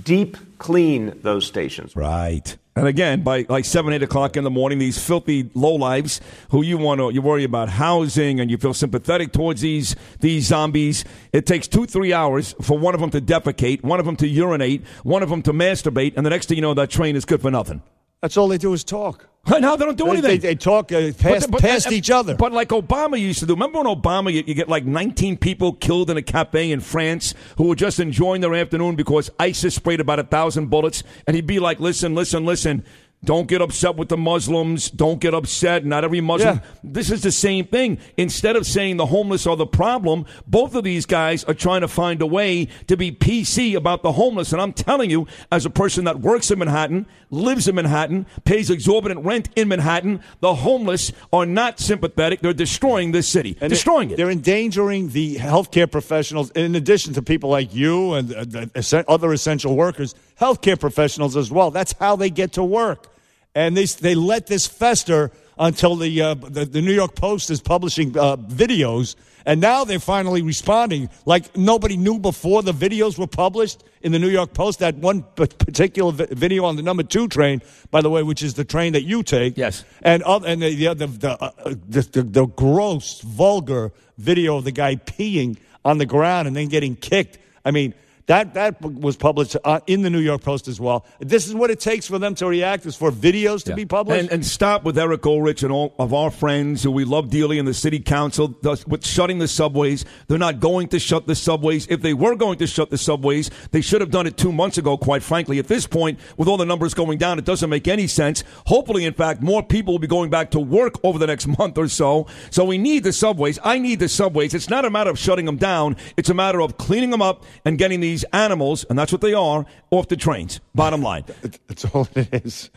Deep 0.00 0.36
clean 0.58 1.18
those 1.22 1.44
stations. 1.44 1.96
Right. 1.96 2.56
And 2.76 2.86
again, 2.86 3.22
by 3.22 3.46
like 3.48 3.64
seven, 3.64 3.94
eight 3.94 4.02
o'clock 4.02 4.36
in 4.36 4.44
the 4.44 4.50
morning, 4.50 4.78
these 4.78 5.02
filthy 5.02 5.44
lowlifes 5.44 6.20
who 6.50 6.62
you 6.62 6.76
want 6.76 7.00
to, 7.00 7.10
you 7.10 7.22
worry 7.22 7.42
about 7.42 7.70
housing 7.70 8.38
and 8.38 8.50
you 8.50 8.58
feel 8.58 8.74
sympathetic 8.74 9.32
towards 9.32 9.62
these 9.62 9.96
these 10.20 10.46
zombies. 10.46 11.02
It 11.32 11.46
takes 11.46 11.66
two, 11.66 11.86
three 11.86 12.12
hours 12.12 12.54
for 12.60 12.78
one 12.78 12.94
of 12.94 13.00
them 13.00 13.10
to 13.10 13.20
defecate, 13.20 13.82
one 13.82 13.98
of 13.98 14.04
them 14.04 14.16
to 14.16 14.28
urinate, 14.28 14.84
one 15.04 15.22
of 15.22 15.30
them 15.30 15.42
to 15.42 15.54
masturbate, 15.54 16.18
and 16.18 16.26
the 16.26 16.30
next 16.30 16.48
thing 16.48 16.58
you 16.58 16.62
know, 16.62 16.74
that 16.74 16.90
train 16.90 17.16
is 17.16 17.24
good 17.24 17.40
for 17.40 17.50
nothing. 17.50 17.82
That's 18.22 18.36
all 18.36 18.48
they 18.48 18.58
do 18.58 18.72
is 18.72 18.84
talk. 18.84 19.26
No, 19.48 19.76
they 19.76 19.84
don't 19.84 19.96
do 19.96 20.08
anything. 20.08 20.22
they, 20.28 20.38
they 20.38 20.54
talk 20.56 20.90
uh, 20.90 21.12
past, 21.12 21.42
But- 21.42 21.50
but- 21.52 21.60
past 21.60 21.86
uh, 21.86 21.90
each 21.90 22.10
other. 22.10 22.34
But 22.34 22.50
like 22.52 22.70
Obama 22.70 23.16
used 23.20 23.38
to 23.40 23.46
do. 23.46 23.52
Remember 23.52 23.78
when 23.80 23.86
Obama, 23.86 24.32
you, 24.32 24.42
you 24.44 24.54
get 24.54 24.68
like 24.68 24.84
19 24.84 25.36
people 25.36 25.72
killed 25.74 26.10
in 26.10 26.16
a 26.16 26.22
cafe 26.22 26.72
in 26.72 26.80
France 26.80 27.32
who 27.56 27.68
were 27.68 27.76
just 27.76 28.00
enjoying 28.00 28.40
their 28.40 28.54
afternoon 28.56 28.96
because 28.96 29.30
ISIS 29.38 29.76
sprayed 29.76 30.00
about 30.00 30.18
a 30.18 30.24
thousand 30.24 30.66
bullets, 30.68 31.04
and 31.28 31.36
he'd 31.36 31.46
be 31.46 31.60
like, 31.60 31.78
"Listen, 31.78 32.12
listen, 32.16 32.44
listen." 32.44 32.84
Don't 33.26 33.48
get 33.48 33.60
upset 33.60 33.96
with 33.96 34.08
the 34.08 34.16
Muslims. 34.16 34.88
Don't 34.88 35.20
get 35.20 35.34
upset. 35.34 35.84
Not 35.84 36.04
every 36.04 36.20
Muslim. 36.20 36.58
Yeah. 36.58 36.70
This 36.84 37.10
is 37.10 37.22
the 37.22 37.32
same 37.32 37.66
thing. 37.66 37.98
Instead 38.16 38.54
of 38.54 38.64
saying 38.64 38.98
the 38.98 39.06
homeless 39.06 39.48
are 39.48 39.56
the 39.56 39.66
problem, 39.66 40.26
both 40.46 40.76
of 40.76 40.84
these 40.84 41.06
guys 41.06 41.42
are 41.42 41.52
trying 41.52 41.80
to 41.80 41.88
find 41.88 42.22
a 42.22 42.26
way 42.26 42.68
to 42.86 42.96
be 42.96 43.10
PC 43.10 43.74
about 43.74 44.04
the 44.04 44.12
homeless. 44.12 44.52
And 44.52 44.62
I'm 44.62 44.72
telling 44.72 45.10
you, 45.10 45.26
as 45.50 45.66
a 45.66 45.70
person 45.70 46.04
that 46.04 46.20
works 46.20 46.52
in 46.52 46.60
Manhattan, 46.60 47.04
lives 47.30 47.66
in 47.66 47.74
Manhattan, 47.74 48.26
pays 48.44 48.70
exorbitant 48.70 49.24
rent 49.24 49.48
in 49.56 49.66
Manhattan, 49.66 50.22
the 50.38 50.54
homeless 50.54 51.10
are 51.32 51.46
not 51.46 51.80
sympathetic. 51.80 52.42
They're 52.42 52.52
destroying 52.52 53.10
this 53.10 53.26
city. 53.26 53.58
And 53.60 53.70
destroying 53.70 54.12
it. 54.12 54.18
They're 54.18 54.30
endangering 54.30 55.08
the 55.08 55.34
healthcare 55.34 55.90
professionals, 55.90 56.52
in 56.52 56.76
addition 56.76 57.12
to 57.14 57.22
people 57.22 57.50
like 57.50 57.74
you 57.74 58.14
and 58.14 58.32
uh, 58.32 58.44
the 58.44 59.04
other 59.08 59.32
essential 59.32 59.74
workers, 59.74 60.14
healthcare 60.40 60.78
professionals 60.78 61.36
as 61.36 61.50
well. 61.50 61.72
That's 61.72 61.92
how 61.98 62.14
they 62.14 62.30
get 62.30 62.52
to 62.52 62.62
work. 62.62 63.08
And 63.56 63.76
they, 63.76 63.86
they 63.86 64.14
let 64.14 64.46
this 64.46 64.68
fester 64.68 65.32
until 65.58 65.96
the, 65.96 66.20
uh, 66.20 66.34
the, 66.34 66.64
the 66.64 66.80
New 66.82 66.92
York 66.92 67.16
Post 67.16 67.50
is 67.50 67.60
publishing 67.60 68.16
uh, 68.16 68.36
videos 68.36 69.16
And 69.46 69.60
now 69.60 69.84
they're 69.84 70.00
finally 70.00 70.42
responding 70.42 71.08
like 71.24 71.56
nobody 71.56 71.96
knew 71.96 72.18
before 72.18 72.64
the 72.64 72.72
videos 72.72 73.16
were 73.16 73.28
published 73.28 73.84
in 74.02 74.10
the 74.10 74.18
New 74.18 74.28
York 74.28 74.52
Post. 74.52 74.80
That 74.80 74.96
one 74.96 75.22
particular 75.36 76.10
video 76.10 76.64
on 76.64 76.74
the 76.74 76.82
number 76.82 77.04
two 77.04 77.28
train, 77.28 77.62
by 77.92 78.00
the 78.00 78.10
way, 78.10 78.24
which 78.24 78.42
is 78.42 78.54
the 78.54 78.64
train 78.64 78.94
that 78.94 79.04
you 79.04 79.22
take. 79.22 79.56
Yes. 79.56 79.84
And, 80.02 80.24
other, 80.24 80.48
and 80.48 80.60
the, 80.60 80.94
the, 80.94 81.06
the, 81.06 81.30
uh, 81.40 81.50
the, 81.64 82.02
the, 82.02 82.22
the 82.24 82.46
gross, 82.46 83.20
vulgar 83.20 83.92
video 84.18 84.56
of 84.56 84.64
the 84.64 84.72
guy 84.72 84.96
peeing 84.96 85.58
on 85.84 85.98
the 85.98 86.06
ground 86.06 86.48
and 86.48 86.56
then 86.56 86.66
getting 86.66 86.96
kicked. 86.96 87.38
I 87.64 87.70
mean, 87.70 87.94
that, 88.26 88.54
that 88.54 88.82
was 88.82 89.16
published 89.16 89.56
uh, 89.64 89.80
in 89.86 90.02
the 90.02 90.10
New 90.10 90.18
York 90.18 90.42
Post 90.42 90.66
as 90.66 90.80
well. 90.80 91.06
This 91.20 91.46
is 91.46 91.54
what 91.54 91.70
it 91.70 91.78
takes 91.78 92.08
for 92.08 92.18
them 92.18 92.34
to 92.36 92.46
react, 92.46 92.84
is 92.84 92.96
for 92.96 93.12
videos 93.12 93.62
to 93.64 93.74
be 93.74 93.86
published. 93.86 94.20
And, 94.20 94.32
and 94.32 94.46
stop 94.46 94.82
with 94.82 94.98
Eric 94.98 95.24
Ulrich 95.24 95.62
and 95.62 95.72
all 95.72 95.94
of 95.98 96.12
our 96.12 96.32
friends 96.32 96.82
who 96.82 96.90
we 96.90 97.04
love 97.04 97.30
dearly 97.30 97.58
in 97.58 97.66
the 97.66 97.74
city 97.74 98.00
council 98.00 98.56
thus, 98.62 98.84
with 98.84 99.06
shutting 99.06 99.38
the 99.38 99.46
subways. 99.46 100.04
They're 100.26 100.38
not 100.38 100.58
going 100.58 100.88
to 100.88 100.98
shut 100.98 101.28
the 101.28 101.36
subways. 101.36 101.86
If 101.88 102.02
they 102.02 102.14
were 102.14 102.34
going 102.34 102.58
to 102.58 102.66
shut 102.66 102.90
the 102.90 102.98
subways, 102.98 103.48
they 103.70 103.80
should 103.80 104.00
have 104.00 104.10
done 104.10 104.26
it 104.26 104.36
two 104.36 104.52
months 104.52 104.76
ago, 104.76 104.96
quite 104.96 105.22
frankly. 105.22 105.60
At 105.60 105.68
this 105.68 105.86
point, 105.86 106.18
with 106.36 106.48
all 106.48 106.56
the 106.56 106.66
numbers 106.66 106.94
going 106.94 107.18
down, 107.18 107.38
it 107.38 107.44
doesn't 107.44 107.70
make 107.70 107.86
any 107.86 108.08
sense. 108.08 108.42
Hopefully, 108.66 109.04
in 109.04 109.14
fact, 109.14 109.40
more 109.40 109.62
people 109.62 109.94
will 109.94 110.00
be 110.00 110.08
going 110.08 110.30
back 110.30 110.50
to 110.50 110.58
work 110.58 110.94
over 111.04 111.18
the 111.18 111.28
next 111.28 111.46
month 111.58 111.78
or 111.78 111.86
so. 111.86 112.26
So 112.50 112.64
we 112.64 112.76
need 112.76 113.04
the 113.04 113.12
subways. 113.12 113.60
I 113.62 113.78
need 113.78 114.00
the 114.00 114.08
subways. 114.08 114.52
It's 114.52 114.68
not 114.68 114.84
a 114.84 114.90
matter 114.90 115.10
of 115.10 115.18
shutting 115.18 115.44
them 115.44 115.58
down. 115.58 115.96
It's 116.16 116.28
a 116.28 116.34
matter 116.34 116.60
of 116.60 116.76
cleaning 116.76 117.10
them 117.10 117.22
up 117.22 117.44
and 117.64 117.78
getting 117.78 118.00
these 118.00 118.15
animals, 118.32 118.84
and 118.88 118.98
that's 118.98 119.12
what 119.12 119.20
they 119.20 119.34
are, 119.34 119.66
off 119.90 120.08
the 120.08 120.16
trains. 120.16 120.60
Bottom 120.74 121.02
line. 121.02 121.24
That's 121.66 121.84
all 121.86 122.08
it 122.14 122.44
is. 122.44 122.70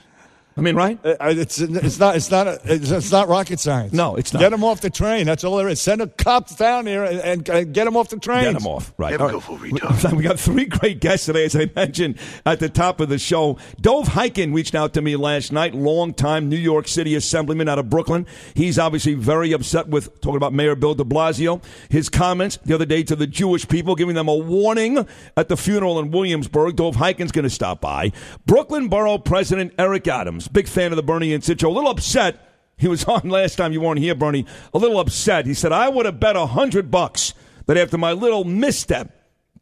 I 0.60 0.62
mean, 0.62 0.76
right? 0.76 1.00
Uh, 1.04 1.16
It's, 1.22 1.60
it's 1.60 2.00
not 2.00 2.16
it's 2.16 2.30
not 2.30 2.48
a, 2.48 2.60
it's, 2.66 2.92
it's 2.92 3.12
not 3.12 3.28
rocket 3.30 3.60
science. 3.60 3.94
No, 3.94 4.16
it's 4.16 4.34
not. 4.34 4.40
Get 4.40 4.50
them 4.50 4.64
off 4.64 4.82
the 4.82 4.90
train. 4.90 5.26
That's 5.26 5.44
all 5.44 5.58
there 5.58 5.70
is. 5.70 5.80
Send 5.82 6.02
a 6.02 6.08
cop 6.08 6.56
down 6.58 6.86
here 6.86 7.04
and, 7.04 7.20
and, 7.20 7.50
and 7.50 7.74
get 7.74 7.86
them 7.86 7.96
off 7.96 8.10
the 8.10 8.20
train. 8.20 8.44
Get 8.44 8.54
them 8.54 8.68
off. 8.68 8.94
Right. 8.98 9.20
All 9.20 9.28
right. 9.28 10.14
We 10.20 10.24
got 10.24 10.40
three 10.40 10.66
great 10.66 11.00
guests 11.00 11.26
today, 11.28 11.46
as 11.46 11.56
I 11.56 11.70
mentioned 11.76 12.18
at 12.46 12.60
the 12.60 12.68
top 12.68 13.00
of 13.00 13.10
the 13.10 13.18
show. 13.18 13.58
Dov 13.80 14.08
Hikind 14.10 14.54
reached 14.54 14.76
out 14.76 14.94
to 14.96 15.02
me 15.02 15.16
last 15.16 15.52
night, 15.52 15.74
longtime 15.74 16.50
New 16.50 16.58
York 16.58 16.88
City 16.88 17.16
Assemblyman 17.16 17.70
out 17.70 17.80
of 17.80 17.90
Brooklyn. 17.90 18.26
He's 18.54 18.78
obviously 18.78 19.14
very 19.14 19.54
upset 19.54 19.88
with 19.88 20.20
talking 20.20 20.36
about 20.38 20.52
Mayor 20.54 20.76
Bill 20.76 20.96
de 20.96 21.04
Blasio. 21.06 21.64
His 21.90 22.10
comments 22.10 22.58
the 22.66 22.74
other 22.76 22.86
day 22.86 23.04
to 23.04 23.16
the 23.16 23.28
Jewish 23.28 23.68
people, 23.68 23.96
giving 23.96 24.16
them 24.16 24.28
a 24.28 24.36
warning 24.36 25.08
at 25.38 25.48
the 25.48 25.56
funeral 25.56 26.00
in 26.00 26.12
Williamsburg. 26.12 26.76
Dov 26.76 26.96
Hikind's 26.96 27.32
going 27.32 27.44
to 27.44 27.50
stop 27.50 27.80
by. 27.80 28.12
Brooklyn 28.46 28.90
Borough 28.90 29.18
President 29.20 29.74
Eric 29.78 30.08
Adams, 30.08 30.48
big 30.52 30.68
fan 30.68 30.92
of 30.92 30.96
the 30.96 31.04
Bernie 31.04 31.34
and 31.34 31.44
Sid 31.44 31.62
show, 31.62 31.70
a 31.70 31.72
little 31.72 31.92
upset. 31.92 32.40
He 32.78 32.88
was 32.88 33.04
on 33.06 33.30
last 33.30 33.56
time 33.56 33.74
you 33.74 33.82
weren't 33.82 34.00
here, 34.00 34.16
Bernie. 34.16 34.46
A 34.74 34.78
little 34.78 35.00
upset. 35.00 35.46
He 35.46 35.54
said, 35.54 35.72
I 35.72 35.90
would 35.90 36.06
have 36.06 36.20
bet 36.20 36.36
a 36.36 36.46
hundred 36.46 36.90
bucks 36.92 37.34
that 37.68 37.78
after 37.78 37.98
my 37.98 38.14
little 38.14 38.44
misstep, 38.44 39.12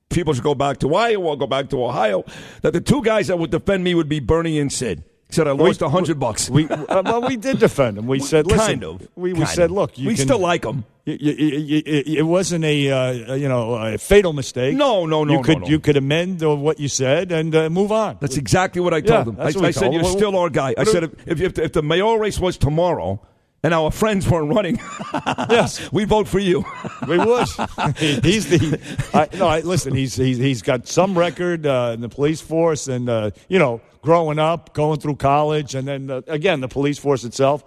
people 0.10 0.34
should 0.34 0.44
go 0.44 0.56
back 0.56 0.78
to 0.80 0.96
Iowa, 0.96 1.36
go 1.36 1.48
back 1.48 1.70
to 1.70 1.84
Ohio, 1.84 2.24
that 2.62 2.74
the 2.74 2.82
two 2.82 3.02
guys 3.02 3.28
that 3.28 3.38
would 3.38 3.52
defend 3.52 3.84
me 3.84 3.96
would 3.96 4.10
be 4.10 4.20
Bernie 4.20 4.60
and 4.60 4.72
Sid. 4.72 5.04
Said, 5.30 5.46
I 5.48 5.52
lost 5.52 5.82
a 5.82 5.90
hundred 5.90 6.20
bucks. 6.20 6.50
We 6.50 6.70
uh, 6.70 7.02
well, 7.04 7.22
we 7.28 7.36
did 7.36 7.60
defend 7.60 7.98
him. 7.98 8.08
We 8.08 8.20
said, 8.32 8.48
listen, 8.48 8.66
kind 8.66 8.84
of. 8.86 9.08
We, 9.16 9.34
we 9.34 9.40
Kind 9.40 9.50
said, 9.50 9.72
look, 9.72 9.98
you 9.98 10.08
we 10.08 10.16
can- 10.16 10.24
still 10.26 10.40
like 10.40 10.64
him. 10.64 10.86
y- 11.06 11.18
y- 11.22 11.36
y- 11.38 12.04
It 12.18 12.26
wasn't 12.26 12.64
a 12.64 12.90
uh, 12.92 13.36
you 13.36 13.50
know 13.50 13.74
a 13.76 13.98
fatal 13.98 14.32
mistake. 14.32 14.78
No, 14.78 15.06
no, 15.06 15.26
no, 15.26 15.34
You 15.34 15.42
could 15.44 15.62
no. 15.62 15.68
you 15.68 15.80
could 15.82 15.98
amend 15.98 16.42
uh, 16.42 16.56
what 16.56 16.80
you 16.80 16.88
said 16.88 17.34
and 17.34 17.54
uh, 17.54 17.70
move 17.70 17.92
on. 17.92 18.18
That's 18.22 18.38
exactly 18.38 18.80
what 18.82 18.94
I 18.94 18.98
Yeah, 18.98 19.24
told 19.24 19.28
him. 19.36 19.42
I, 19.42 19.48
I 19.48 19.72
said, 19.72 19.88
him. 19.88 19.94
You're 19.94 20.06
still 20.06 20.38
our 20.38 20.50
guy. 20.50 20.74
I 20.78 20.86
said, 20.86 21.04
if, 21.26 21.42
if, 21.42 21.60
if 21.60 21.74
the 21.74 21.82
mayor 21.84 22.18
race 22.18 22.40
was 22.40 22.58
tomorrow 22.58 23.20
and 23.64 23.74
our 23.74 23.92
friends 23.92 24.30
weren't 24.30 24.54
running, 24.56 24.80
Yes. 25.50 25.92
we 25.92 26.06
vote 26.06 26.30
for 26.30 26.40
you. 26.40 26.64
We 27.06 27.18
would. 27.18 27.48
He- 27.98 28.20
he's 28.22 28.48
the. 28.48 28.80
I, 29.14 29.28
no, 29.38 29.48
I, 29.48 29.60
listen. 29.60 29.94
He's, 29.94 30.16
he's 30.16 30.38
he's 30.38 30.62
got 30.62 30.88
some 30.88 31.18
record 31.18 31.66
uh, 31.66 31.92
in 31.96 32.00
the 32.00 32.08
police 32.10 32.40
force, 32.40 32.88
and 32.88 33.10
uh, 33.10 33.32
you 33.50 33.60
know, 33.60 33.82
growing 34.02 34.40
up, 34.40 34.74
going 34.74 35.00
through 35.00 35.16
college, 35.16 35.76
and 35.76 35.88
then 35.88 36.10
uh, 36.10 36.22
again 36.28 36.62
the 36.62 36.68
police 36.68 36.98
force 36.98 37.24
itself, 37.24 37.64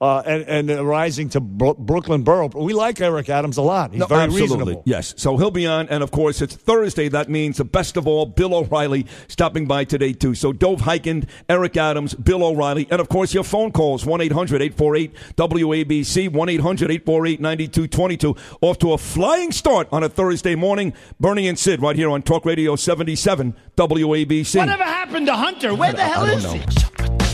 uh, 0.00 0.22
and 0.26 0.42
and 0.48 0.70
uh, 0.70 0.84
rising 0.84 1.28
to 1.30 1.40
Bro- 1.40 1.74
Brooklyn 1.74 2.22
Borough. 2.24 2.48
We 2.54 2.74
like 2.74 3.00
Eric 3.00 3.28
Adams 3.30 3.56
a 3.56 3.62
lot. 3.62 3.92
He's 3.92 4.00
No, 4.00 4.06
very 4.06 4.22
absolutely. 4.22 4.56
reasonable. 4.56 4.82
Yes. 4.84 5.14
So 5.16 5.36
he'll 5.36 5.50
be 5.50 5.66
on. 5.66 5.88
And 5.88 6.02
of 6.02 6.10
course, 6.10 6.42
it's 6.42 6.54
Thursday. 6.56 7.08
That 7.08 7.28
means 7.28 7.56
the 7.58 7.64
best 7.64 7.96
of 7.96 8.06
all, 8.06 8.26
Bill 8.26 8.54
O'Reilly 8.54 9.06
stopping 9.28 9.66
by 9.66 9.84
today, 9.84 10.12
too. 10.12 10.34
So 10.34 10.52
Dov 10.52 10.80
Hikind, 10.82 11.28
Eric 11.48 11.76
Adams, 11.76 12.14
Bill 12.14 12.42
O'Reilly. 12.44 12.86
And 12.90 13.00
of 13.00 13.08
course, 13.08 13.32
your 13.32 13.44
phone 13.44 13.72
calls 13.72 14.04
1 14.04 14.20
800 14.20 14.60
848 14.62 15.14
WABC, 15.36 16.28
1 16.32 16.48
800 16.48 16.90
848 16.90 17.40
9222. 17.40 18.36
Off 18.60 18.78
to 18.78 18.92
a 18.92 18.98
flying 18.98 19.52
start 19.52 19.88
on 19.92 20.02
a 20.02 20.08
Thursday 20.08 20.54
morning. 20.54 20.92
Bernie 21.20 21.48
and 21.48 21.58
Sid 21.58 21.80
right 21.80 21.96
here 21.96 22.10
on 22.10 22.22
Talk 22.22 22.44
Radio 22.44 22.76
77 22.76 23.54
WABC. 23.76 24.58
Whatever 24.58 24.82
happened 24.84 25.26
to 25.26 25.34
Hunter? 25.34 25.74
Where 25.74 25.92
the 25.92 26.02
hell 26.02 26.24
I 26.24 26.26
don't 26.28 26.38
is 26.38 26.44
know. 26.44 26.52
he? 26.52 27.33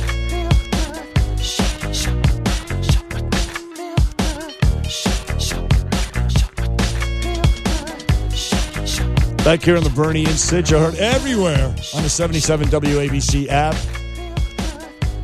Back 9.45 9.63
here 9.63 9.79
on 9.79 9.83
the 9.83 9.91
Bernie 9.91 10.27
and 10.27 10.35
Sid, 10.35 10.69
you 10.69 10.79
heard 10.79 10.97
everywhere 10.97 11.75
on 11.95 12.03
the 12.03 12.11
77 12.11 12.69
WABC 12.69 13.49
app. 13.49 13.75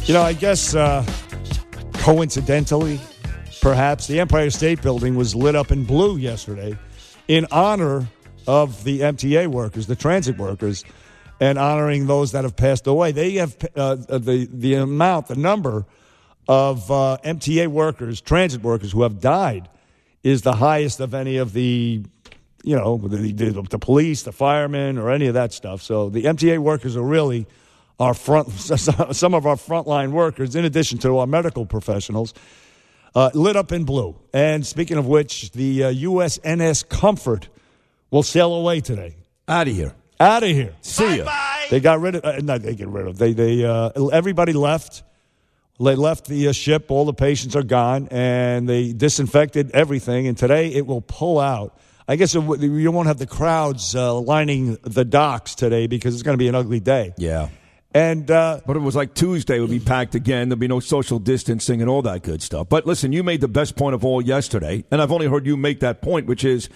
You 0.08 0.14
know, 0.14 0.23
I 0.23 0.32
guess 0.32 0.75
uh, 0.75 1.04
coincidentally, 1.92 2.99
perhaps, 3.61 4.06
the 4.06 4.18
Empire 4.18 4.49
State 4.49 4.80
Building 4.80 5.16
was 5.16 5.35
lit 5.35 5.54
up 5.54 5.70
in 5.70 5.85
blue 5.85 6.16
yesterday 6.16 6.78
in 7.28 7.46
honor 7.50 8.08
of 8.46 8.85
the 8.85 9.00
MTA 9.00 9.49
workers, 9.49 9.87
the 9.87 9.96
transit 9.96 10.38
workers, 10.38 10.82
and 11.38 11.58
honoring 11.58 12.06
those 12.06 12.32
that 12.32 12.44
have 12.44 12.56
passed 12.56 12.87
away. 12.87 13.12
They 13.12 13.32
have 13.32 13.54
uh, 13.76 13.96
the, 13.96 14.49
the 14.50 14.75
amount, 14.76 15.26
the 15.26 15.37
number 15.37 15.85
of 16.49 16.90
uh, 16.90 17.18
MTA 17.23 17.66
workers, 17.68 18.23
transit 18.23 18.62
workers 18.62 18.92
who 18.92 19.02
have 19.02 19.20
died 19.20 19.68
is 20.23 20.40
the 20.40 20.54
highest 20.54 21.00
of 21.00 21.12
any 21.12 21.37
of 21.37 21.52
the 21.52 22.02
you 22.66 22.75
know, 22.75 22.99
the, 22.99 23.32
the, 23.32 23.62
the 23.62 23.78
police, 23.78 24.25
the 24.25 24.32
firemen, 24.32 24.99
or 24.99 25.12
any 25.12 25.28
of 25.28 25.35
that 25.35 25.52
stuff. 25.52 25.82
So 25.82 26.08
the 26.11 26.25
MTA 26.25 26.58
workers 26.58 26.96
are 26.96 27.02
really 27.02 27.46
our 28.00 28.12
front, 28.12 28.50
some 28.50 29.35
of 29.35 29.46
our 29.46 29.54
frontline 29.54 30.11
workers, 30.11 30.56
in 30.56 30.64
addition 30.64 30.99
to 30.99 31.18
our 31.18 31.28
medical 31.28 31.64
professionals, 31.64 32.35
uh, 33.14 33.30
lit 33.35 33.54
up 33.54 33.70
in 33.70 33.85
blue. 33.85 34.16
And 34.32 34.66
speaking 34.66 34.99
of 34.99 35.06
which, 35.06 35.52
the 35.52 35.85
uh, 35.85 35.92
USNS 35.92 36.88
Comfort 36.88 37.49
will 38.11 38.25
sail 38.25 38.52
away 38.52 38.80
today. 38.80 39.14
Out 39.46 39.68
of 39.68 39.75
here. 39.75 39.94
Out 40.18 40.42
of 40.42 40.49
here. 40.49 40.75
See 40.80 41.18
ya. 41.18 41.32
They 41.70 41.78
got 41.78 42.00
rid 42.00 42.16
of, 42.16 42.25
uh, 42.25 42.38
not 42.42 42.62
they 42.62 42.75
get 42.75 42.88
rid 42.88 43.06
of. 43.06 43.16
They 43.16 43.32
they 43.32 43.64
uh, 43.64 43.90
everybody 44.08 44.54
left. 44.54 45.04
They 45.78 45.94
left 45.94 46.26
the 46.26 46.49
uh, 46.49 46.52
ship. 46.52 46.90
All 46.90 47.04
the 47.04 47.14
patients 47.14 47.54
are 47.54 47.62
gone, 47.62 48.08
and 48.11 48.68
they 48.68 48.92
disinfected 48.92 49.70
everything. 49.73 50.26
And 50.26 50.37
today 50.37 50.73
it 50.73 50.87
will 50.87 51.02
pull 51.02 51.38
out. 51.38 51.78
I 52.08 52.16
guess 52.16 52.34
it, 52.34 52.60
you 52.60 52.92
won't 52.92 53.08
have 53.08 53.18
the 53.18 53.26
crowds 53.26 53.96
uh, 53.96 54.14
lining 54.20 54.78
the 54.82 55.04
docks 55.04 55.54
today 55.54 55.86
because 55.86 56.14
it's 56.14 56.22
going 56.22 56.34
to 56.34 56.38
be 56.38 56.48
an 56.48 56.54
ugly 56.54 56.80
day. 56.80 57.14
Yeah. 57.18 57.48
And 57.94 58.30
uh, 58.30 58.60
But 58.66 58.76
it 58.76 58.80
was 58.80 58.94
like 58.94 59.14
Tuesday 59.14 59.58
would 59.58 59.70
be 59.70 59.80
packed 59.80 60.14
again. 60.14 60.48
There'd 60.48 60.58
be 60.58 60.68
no 60.68 60.80
social 60.80 61.18
distancing 61.18 61.80
and 61.80 61.90
all 61.90 62.02
that 62.02 62.22
good 62.22 62.42
stuff. 62.42 62.68
But 62.68 62.86
listen, 62.86 63.12
you 63.12 63.22
made 63.22 63.40
the 63.40 63.48
best 63.48 63.75
point 63.75 63.94
of 63.94 64.04
all 64.04 64.20
yesterday, 64.20 64.84
and 64.90 65.00
I've 65.00 65.10
only 65.10 65.26
heard 65.26 65.46
you 65.46 65.56
make 65.56 65.80
that 65.80 66.02
point, 66.02 66.26
which 66.26 66.44
is 66.44 66.68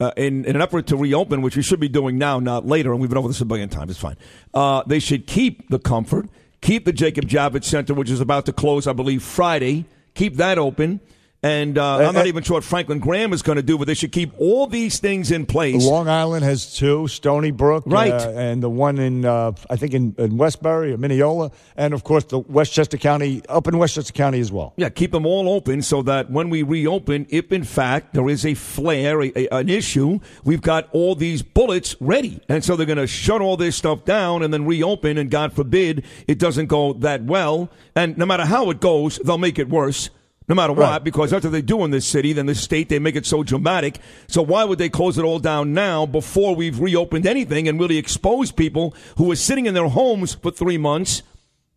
uh, 0.00 0.12
in, 0.16 0.44
in 0.44 0.56
an 0.56 0.62
effort 0.62 0.86
to 0.86 0.96
reopen, 0.96 1.42
which 1.42 1.56
we 1.56 1.62
should 1.62 1.80
be 1.80 1.88
doing 1.88 2.16
now, 2.16 2.38
not 2.38 2.66
later, 2.66 2.92
and 2.92 3.00
we've 3.00 3.10
been 3.10 3.18
over 3.18 3.28
this 3.28 3.40
a 3.40 3.44
billion 3.44 3.68
times. 3.68 3.90
It's 3.90 4.00
fine. 4.00 4.16
Uh, 4.54 4.82
they 4.86 5.00
should 5.00 5.26
keep 5.26 5.68
the 5.68 5.78
comfort, 5.78 6.28
keep 6.60 6.84
the 6.84 6.92
Jacob 6.92 7.26
Javits 7.26 7.64
Center, 7.64 7.92
which 7.92 8.08
is 8.10 8.20
about 8.20 8.46
to 8.46 8.52
close, 8.52 8.86
I 8.86 8.92
believe, 8.92 9.22
Friday. 9.22 9.84
Keep 10.14 10.36
that 10.36 10.58
open. 10.58 11.00
And 11.44 11.76
uh, 11.76 11.96
I'm 12.08 12.14
not 12.14 12.26
even 12.28 12.44
sure 12.44 12.58
what 12.58 12.64
Franklin 12.64 13.00
Graham 13.00 13.32
is 13.32 13.42
going 13.42 13.56
to 13.56 13.64
do, 13.64 13.76
but 13.76 13.88
they 13.88 13.94
should 13.94 14.12
keep 14.12 14.30
all 14.38 14.68
these 14.68 15.00
things 15.00 15.32
in 15.32 15.44
place. 15.44 15.84
Long 15.84 16.08
Island 16.08 16.44
has 16.44 16.76
two, 16.76 17.08
Stony 17.08 17.50
Brook, 17.50 17.82
Right. 17.84 18.12
uh, 18.12 18.30
and 18.30 18.62
the 18.62 18.70
one 18.70 18.98
in 18.98 19.24
uh, 19.24 19.50
I 19.68 19.74
think 19.74 19.92
in, 19.92 20.14
in 20.18 20.36
Westbury 20.36 20.92
or 20.92 20.98
Mineola, 20.98 21.50
and 21.76 21.94
of 21.94 22.04
course 22.04 22.22
the 22.26 22.38
Westchester 22.38 22.96
County, 22.96 23.42
up 23.48 23.66
in 23.66 23.76
Westchester 23.76 24.12
County 24.12 24.38
as 24.38 24.52
well. 24.52 24.72
Yeah, 24.76 24.88
keep 24.88 25.10
them 25.10 25.26
all 25.26 25.48
open 25.48 25.82
so 25.82 26.00
that 26.02 26.30
when 26.30 26.48
we 26.48 26.62
reopen, 26.62 27.26
if 27.28 27.50
in 27.50 27.64
fact 27.64 28.14
there 28.14 28.28
is 28.28 28.46
a 28.46 28.54
flare, 28.54 29.20
a, 29.22 29.32
a- 29.34 29.48
an 29.48 29.68
issue, 29.68 30.20
we've 30.44 30.62
got 30.62 30.88
all 30.92 31.16
these 31.16 31.42
bullets 31.42 31.96
ready. 31.98 32.40
And 32.48 32.64
so 32.64 32.76
they're 32.76 32.86
going 32.86 32.98
to 32.98 33.08
shut 33.08 33.40
all 33.40 33.56
this 33.56 33.74
stuff 33.74 34.04
down 34.04 34.44
and 34.44 34.54
then 34.54 34.64
reopen. 34.64 35.18
And 35.18 35.28
God 35.28 35.52
forbid 35.52 36.04
it 36.28 36.38
doesn't 36.38 36.66
go 36.66 36.92
that 36.92 37.24
well. 37.24 37.68
And 37.96 38.16
no 38.16 38.26
matter 38.26 38.44
how 38.44 38.70
it 38.70 38.80
goes, 38.80 39.18
they'll 39.24 39.38
make 39.38 39.58
it 39.58 39.68
worse. 39.68 40.08
No 40.48 40.54
matter 40.54 40.72
what, 40.72 40.90
Right. 40.90 41.04
because 41.04 41.30
that's 41.30 41.44
what 41.44 41.52
they 41.52 41.62
do 41.62 41.84
in 41.84 41.90
this 41.92 42.06
city, 42.06 42.32
then 42.32 42.46
this 42.46 42.60
state, 42.60 42.88
they 42.88 42.98
make 42.98 43.16
it 43.16 43.24
so 43.26 43.42
dramatic. 43.42 43.98
So 44.26 44.42
why 44.42 44.64
would 44.64 44.78
they 44.78 44.88
close 44.88 45.16
it 45.16 45.24
all 45.24 45.38
down 45.38 45.72
now 45.72 46.04
before 46.04 46.54
we've 46.54 46.80
reopened 46.80 47.26
anything 47.26 47.68
and 47.68 47.78
really 47.78 47.96
expose 47.96 48.50
people 48.52 48.94
who 49.16 49.24
were 49.24 49.36
sitting 49.36 49.66
in 49.66 49.74
their 49.74 49.88
homes 49.88 50.34
for 50.34 50.50
three 50.50 50.78
months 50.78 51.22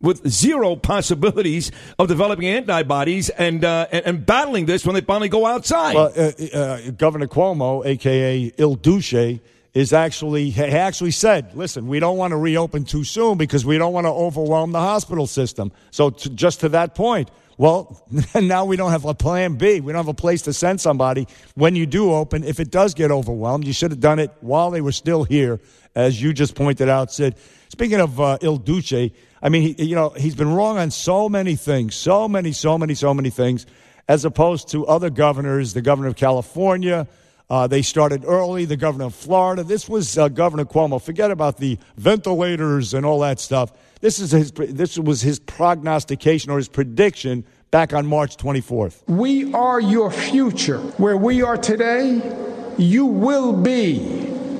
with 0.00 0.28
zero 0.28 0.76
possibilities 0.76 1.70
of 1.98 2.08
developing 2.08 2.46
antibodies 2.48 3.28
and 3.30 3.64
uh, 3.64 3.86
and, 3.90 4.04
and 4.06 4.26
battling 4.26 4.66
this 4.66 4.84
when 4.84 4.94
they 4.94 5.00
finally 5.00 5.28
go 5.28 5.46
outside. 5.46 5.94
Well, 5.94 6.12
uh, 6.16 6.56
uh, 6.56 6.90
Governor 6.90 7.26
Cuomo, 7.28 7.84
aka 7.86 8.52
Il 8.58 8.74
Duce, 8.74 9.40
is 9.72 9.92
actually 9.94 10.50
he 10.50 10.62
actually 10.62 11.12
said, 11.12 11.54
"Listen, 11.54 11.86
we 11.86 11.98
don't 11.98 12.18
want 12.18 12.32
to 12.32 12.36
reopen 12.36 12.84
too 12.84 13.04
soon 13.04 13.38
because 13.38 13.64
we 13.64 13.78
don't 13.78 13.94
want 13.94 14.06
to 14.06 14.10
overwhelm 14.10 14.72
the 14.72 14.80
hospital 14.80 15.26
system." 15.26 15.72
So, 15.90 16.10
to, 16.10 16.28
just 16.30 16.60
to 16.60 16.68
that 16.70 16.94
point, 16.94 17.30
well, 17.58 18.06
now 18.34 18.64
we 18.64 18.76
don't 18.76 18.90
have 18.90 19.04
a 19.04 19.14
plan 19.14 19.54
B. 19.54 19.80
We 19.80 19.92
don't 19.92 20.00
have 20.00 20.08
a 20.08 20.14
place 20.14 20.42
to 20.42 20.52
send 20.52 20.80
somebody 20.80 21.26
when 21.54 21.74
you 21.74 21.86
do 21.86 22.12
open. 22.12 22.44
If 22.44 22.60
it 22.60 22.70
does 22.70 22.94
get 22.94 23.10
overwhelmed, 23.10 23.66
you 23.66 23.72
should 23.72 23.90
have 23.90 24.00
done 24.00 24.18
it 24.18 24.30
while 24.40 24.70
they 24.70 24.80
were 24.80 24.92
still 24.92 25.24
here, 25.24 25.60
as 25.94 26.20
you 26.20 26.32
just 26.32 26.54
pointed 26.54 26.88
out, 26.88 27.12
Sid. 27.12 27.36
Speaking 27.68 28.00
of 28.00 28.20
uh, 28.20 28.38
Il 28.42 28.58
Duce, 28.58 29.10
I 29.42 29.48
mean, 29.48 29.74
he, 29.76 29.84
you 29.84 29.94
know, 29.94 30.10
he's 30.10 30.34
been 30.34 30.52
wrong 30.52 30.78
on 30.78 30.90
so 30.90 31.28
many 31.28 31.56
things, 31.56 31.94
so 31.94 32.28
many, 32.28 32.52
so 32.52 32.76
many, 32.76 32.94
so 32.94 33.14
many 33.14 33.30
things, 33.30 33.66
as 34.08 34.24
opposed 34.24 34.68
to 34.70 34.86
other 34.86 35.10
governors. 35.10 35.72
The 35.72 35.82
governor 35.82 36.08
of 36.08 36.16
California, 36.16 37.06
uh, 37.48 37.66
they 37.66 37.82
started 37.82 38.24
early. 38.26 38.64
The 38.64 38.76
governor 38.76 39.06
of 39.06 39.14
Florida. 39.14 39.62
This 39.62 39.88
was 39.88 40.18
uh, 40.18 40.28
Governor 40.28 40.64
Cuomo. 40.64 41.00
Forget 41.00 41.30
about 41.30 41.58
the 41.58 41.78
ventilators 41.96 42.92
and 42.92 43.06
all 43.06 43.20
that 43.20 43.40
stuff. 43.40 43.72
This 44.00 44.18
is 44.18 44.30
his. 44.30 44.52
This 44.52 44.98
was 44.98 45.22
his 45.22 45.38
prognostication 45.38 46.50
or 46.50 46.58
his 46.58 46.68
prediction 46.68 47.44
back 47.70 47.92
on 47.92 48.06
March 48.06 48.36
24th. 48.36 49.02
We 49.08 49.52
are 49.54 49.80
your 49.80 50.10
future. 50.10 50.78
Where 50.98 51.16
we 51.16 51.42
are 51.42 51.56
today, 51.56 52.20
you 52.76 53.06
will 53.06 53.52
be 53.54 53.96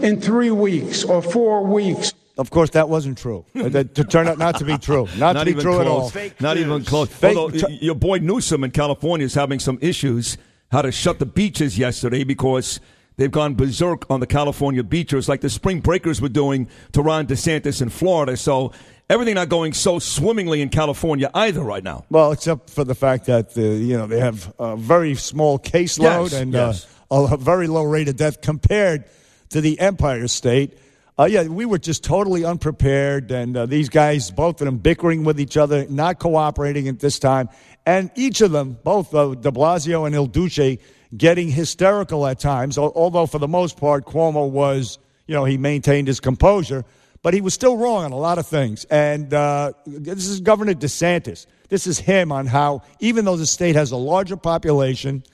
in 0.02 0.21
three 0.21 0.50
weeks 0.50 1.05
or 1.05 1.21
four 1.23 1.64
weeks. 1.64 2.12
Of 2.38 2.50
course, 2.50 2.71
that 2.71 2.88
wasn't 2.88 3.19
true. 3.19 3.45
that 3.55 3.95
to 3.95 4.05
turn 4.05 4.28
out 4.28 4.38
not 4.38 4.59
to 4.59 4.64
be 4.64 4.76
true. 4.78 5.07
Not, 5.16 5.35
Not 5.35 5.38
to 5.40 5.45
be 5.47 5.50
even 5.52 5.62
true 5.62 5.81
at 5.81 5.87
all. 5.87 6.11
close. 6.11 6.33
Not 6.40 6.57
even 6.59 6.85
close. 6.85 7.09
Fake- 7.09 7.37
Although 7.37 7.66
y- 7.69 7.78
your 7.81 7.95
boy 7.95 8.19
Newsom 8.19 8.64
in 8.64 8.71
California 8.71 9.25
is 9.25 9.35
having 9.35 9.59
some 9.59 9.78
issues 9.81 10.37
how 10.71 10.83
to 10.83 10.90
shut 10.93 11.19
the 11.19 11.26
beaches 11.26 11.78
yesterday 11.78 12.25
because 12.25 12.81
they've 13.17 13.31
gone 13.31 13.55
berserk 13.55 14.09
on 14.11 14.21
the 14.21 14.27
California 14.27 14.83
beaches 14.83 15.29
like 15.29 15.41
the 15.41 15.51
spring 15.51 15.81
breakers 15.81 16.21
were 16.21 16.29
doing 16.29 16.69
to 16.93 17.03
Ron 17.03 17.27
DeSantis 17.27 17.83
in 17.83 17.89
Florida. 17.89 18.37
So 18.37 18.73
everything 19.09 19.35
not 19.35 19.49
going 19.49 19.73
so 19.73 19.99
swimmingly 19.99 20.61
in 20.61 20.69
California 20.69 21.31
either 21.35 21.61
right 21.61 21.83
now. 21.83 22.05
Well, 22.11 22.33
except 22.33 22.71
for 22.71 22.85
the 22.85 22.95
fact 22.95 23.27
that 23.27 23.57
uh, 23.57 23.61
you 23.61 23.97
know 23.97 24.07
they 24.07 24.21
have 24.21 24.53
a 24.59 24.77
very 24.77 25.15
small 25.15 25.59
caseload 25.59 26.31
Yes, 26.31 26.33
and 26.35 26.53
yes. 26.53 26.87
Uh, 27.11 27.29
a 27.31 27.37
very 27.37 27.69
low 27.69 27.85
rate 27.85 28.09
of 28.09 28.17
death 28.17 28.41
compared 28.41 29.05
to 29.51 29.61
the 29.61 29.79
Empire 29.79 30.27
State. 30.27 30.77
Uh, 31.19 31.25
yeah, 31.25 31.45
we 31.45 31.65
were 31.65 31.79
just 31.79 32.05
totally 32.05 32.45
unprepared, 32.45 33.31
and 33.31 33.57
uh, 33.57 33.65
these 33.65 33.89
guys, 33.89 34.31
both 34.31 34.61
of 34.61 34.67
them, 34.67 34.77
bickering 34.77 35.25
with 35.25 35.41
each 35.41 35.57
other, 35.57 35.87
not 35.89 36.19
cooperating 36.19 36.89
at 36.89 36.99
this 36.99 37.19
time, 37.19 37.49
and 37.87 38.11
each 38.17 38.41
of 38.41 38.51
them, 38.51 38.77
both 38.85 39.15
uh, 39.15 39.35
De 39.35 39.51
Blasio 39.51 40.05
and 40.05 40.15
Il 40.15 40.27
Duce, 40.27 40.79
getting 41.17 41.51
hysterical 41.51 42.27
at 42.27 42.39
times. 42.39 42.79
Although 42.79 43.27
for 43.27 43.39
the 43.39 43.49
most 43.49 43.77
part, 43.77 44.07
Cuomo 44.07 44.49
was, 44.49 44.99
you 45.27 45.35
know, 45.35 45.45
he 45.45 45.59
maintained 45.59 46.09
his 46.09 46.21
composure, 46.21 46.85
but 47.23 47.35
he 47.35 47.41
was 47.41 47.55
still 47.55 47.77
wrong 47.77 48.05
on 48.05 48.13
a 48.13 48.17
lot 48.17 48.39
of 48.39 48.47
things. 48.47 48.85
And 48.85 49.35
uh, 49.35 49.73
this 49.87 50.27
is 50.27 50.41
Governor 50.41 50.75
DeSantis. 50.75 51.47
This 51.69 51.87
is 51.87 51.99
him 51.99 52.31
on 52.31 52.47
how, 52.47 52.83
even 53.01 53.25
though 53.25 53.37
the 53.37 53.47
state 53.47 53.75
has 53.75 53.91
a 53.91 53.97
larger 53.97 54.37
population 54.37 55.25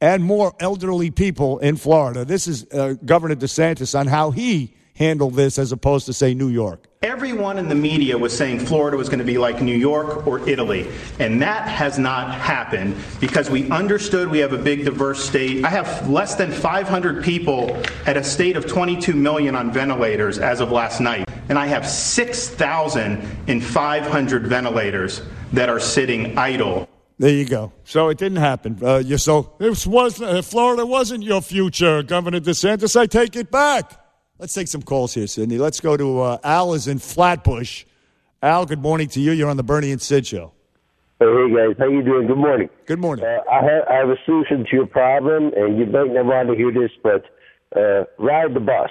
and 0.00 0.22
more 0.22 0.54
elderly 0.60 1.10
people 1.10 1.58
in 1.58 1.76
Florida, 1.76 2.24
this 2.24 2.46
is 2.46 2.66
uh, 2.72 2.94
Governor 3.04 3.34
DeSantis 3.34 3.98
on 3.98 4.06
how 4.06 4.30
he 4.30 4.74
handled 4.94 5.34
this 5.34 5.58
as 5.58 5.72
opposed 5.72 6.06
to, 6.06 6.12
say, 6.12 6.34
New 6.34 6.48
York. 6.48 6.86
Everyone 7.02 7.56
in 7.58 7.70
the 7.70 7.74
media 7.74 8.18
was 8.18 8.36
saying 8.36 8.58
Florida 8.58 8.94
was 8.94 9.08
going 9.08 9.20
to 9.20 9.24
be 9.24 9.38
like 9.38 9.62
New 9.62 9.74
York 9.74 10.26
or 10.26 10.46
Italy, 10.46 10.86
and 11.18 11.40
that 11.40 11.66
has 11.66 11.98
not 11.98 12.34
happened 12.34 12.94
because 13.20 13.48
we 13.48 13.70
understood 13.70 14.30
we 14.30 14.40
have 14.40 14.52
a 14.52 14.58
big 14.58 14.84
diverse 14.84 15.24
state. 15.24 15.64
I 15.64 15.70
have 15.70 16.10
less 16.10 16.34
than 16.34 16.52
500 16.52 17.24
people 17.24 17.74
at 18.04 18.18
a 18.18 18.22
state 18.22 18.54
of 18.54 18.66
22 18.66 19.14
million 19.14 19.56
on 19.56 19.72
ventilators 19.72 20.38
as 20.38 20.60
of 20.60 20.72
last 20.72 21.00
night, 21.00 21.26
and 21.48 21.58
I 21.58 21.68
have 21.68 21.88
6,000 21.88 23.26
in 23.46 23.62
500 23.62 24.46
ventilators 24.46 25.22
that 25.54 25.70
are 25.70 25.80
sitting 25.80 26.36
idle. 26.36 26.86
There 27.18 27.32
you 27.32 27.46
go. 27.46 27.72
So 27.84 28.10
it 28.10 28.18
didn't 28.18 28.40
happen. 28.40 28.78
Uh, 28.82 28.98
you, 28.98 29.16
so 29.16 29.54
this 29.56 29.86
was 29.86 30.20
uh, 30.20 30.42
Florida 30.42 30.84
wasn't 30.84 31.24
your 31.24 31.40
future, 31.40 32.02
Governor 32.02 32.40
DeSantis. 32.40 32.94
I 32.94 33.06
take 33.06 33.36
it 33.36 33.50
back. 33.50 34.00
Let's 34.40 34.54
take 34.54 34.68
some 34.68 34.80
calls 34.80 35.12
here, 35.12 35.26
Sydney. 35.26 35.58
Let's 35.58 35.80
go 35.80 35.98
to 35.98 36.20
uh, 36.22 36.38
Al 36.42 36.72
is 36.72 36.88
in 36.88 36.98
Flatbush. 36.98 37.84
Al, 38.42 38.64
good 38.64 38.80
morning 38.80 39.06
to 39.08 39.20
you. 39.20 39.32
You're 39.32 39.50
on 39.50 39.58
the 39.58 39.62
Bernie 39.62 39.92
and 39.92 40.00
Sid 40.00 40.26
show. 40.26 40.52
Hey 41.18 41.26
guys, 41.54 41.76
how 41.78 41.86
you 41.86 42.02
doing? 42.02 42.26
Good 42.26 42.38
morning. 42.38 42.70
Good 42.86 42.98
morning. 42.98 43.26
Uh, 43.26 43.42
I 43.52 43.62
have 43.62 43.84
I 43.90 43.94
have 43.96 44.08
a 44.08 44.16
solution 44.24 44.64
to 44.64 44.70
your 44.72 44.86
problem, 44.86 45.52
and 45.54 45.78
you 45.78 45.84
might 45.84 46.14
not 46.14 46.24
want 46.24 46.48
to 46.48 46.54
hear 46.54 46.72
this, 46.72 46.90
but 47.02 47.26
uh, 47.76 48.04
ride 48.18 48.54
the 48.54 48.60
bus. 48.60 48.88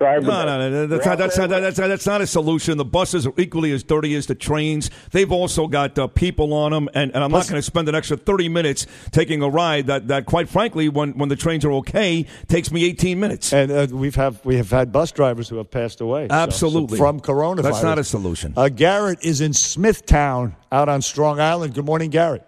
No, 0.00 0.44
no, 0.44 0.70
no, 0.70 0.86
that's 0.88 1.06
not, 1.06 1.18
that's, 1.18 1.38
not, 1.38 1.50
that's, 1.50 1.78
not, 1.78 1.86
that's 1.86 2.06
not 2.06 2.20
a 2.20 2.26
solution. 2.26 2.78
The 2.78 2.84
buses 2.84 3.26
are 3.26 3.32
equally 3.38 3.70
as 3.72 3.84
dirty 3.84 4.14
as 4.16 4.26
the 4.26 4.34
trains. 4.34 4.90
They've 5.12 5.30
also 5.30 5.68
got 5.68 5.96
uh, 5.98 6.08
people 6.08 6.52
on 6.52 6.72
them, 6.72 6.88
and, 6.94 7.14
and 7.14 7.22
I'm 7.22 7.30
not 7.30 7.44
going 7.48 7.58
to 7.58 7.62
spend 7.62 7.88
an 7.88 7.94
extra 7.94 8.16
30 8.16 8.48
minutes 8.48 8.86
taking 9.12 9.40
a 9.42 9.48
ride 9.48 9.86
that, 9.86 10.08
that 10.08 10.26
quite 10.26 10.48
frankly, 10.48 10.88
when, 10.88 11.16
when 11.16 11.28
the 11.28 11.36
trains 11.36 11.64
are 11.64 11.72
okay, 11.74 12.26
takes 12.48 12.72
me 12.72 12.84
18 12.86 13.20
minutes. 13.20 13.52
And 13.52 13.70
uh, 13.70 13.86
we've 13.92 14.16
have 14.16 14.44
we 14.44 14.56
have 14.56 14.70
had 14.70 14.90
bus 14.90 15.12
drivers 15.12 15.48
who 15.48 15.56
have 15.58 15.70
passed 15.70 16.00
away. 16.00 16.26
so- 16.28 16.34
so 16.34 16.40
Absolutely. 16.40 16.98
from 16.98 17.20
coronavirus. 17.20 17.62
That's 17.62 17.82
not 17.82 17.98
a 17.98 18.04
solution. 18.04 18.54
Uh, 18.56 18.68
Garrett 18.68 19.24
is 19.24 19.40
in 19.40 19.52
Smithtown, 19.52 20.56
out 20.72 20.88
on 20.88 21.02
Strong 21.02 21.40
Island. 21.40 21.74
Good 21.74 21.84
morning, 21.84 22.10
Garrett. 22.10 22.44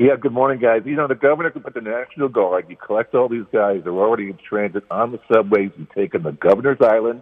Yeah, 0.00 0.16
good 0.18 0.32
morning, 0.32 0.58
guys. 0.58 0.80
You 0.86 0.96
know, 0.96 1.06
the 1.06 1.14
governor 1.14 1.50
could 1.50 1.62
put 1.62 1.74
the 1.74 1.82
National 1.82 2.30
Guard. 2.30 2.64
You 2.70 2.76
collect 2.76 3.14
all 3.14 3.28
these 3.28 3.44
guys. 3.52 3.82
They're 3.84 3.92
already 3.92 4.30
in 4.30 4.38
transit 4.48 4.82
on 4.90 5.12
the 5.12 5.20
subways. 5.30 5.72
You 5.76 5.86
take 5.94 6.12
them 6.12 6.22
to 6.22 6.32
Governor's 6.32 6.78
Island. 6.80 7.20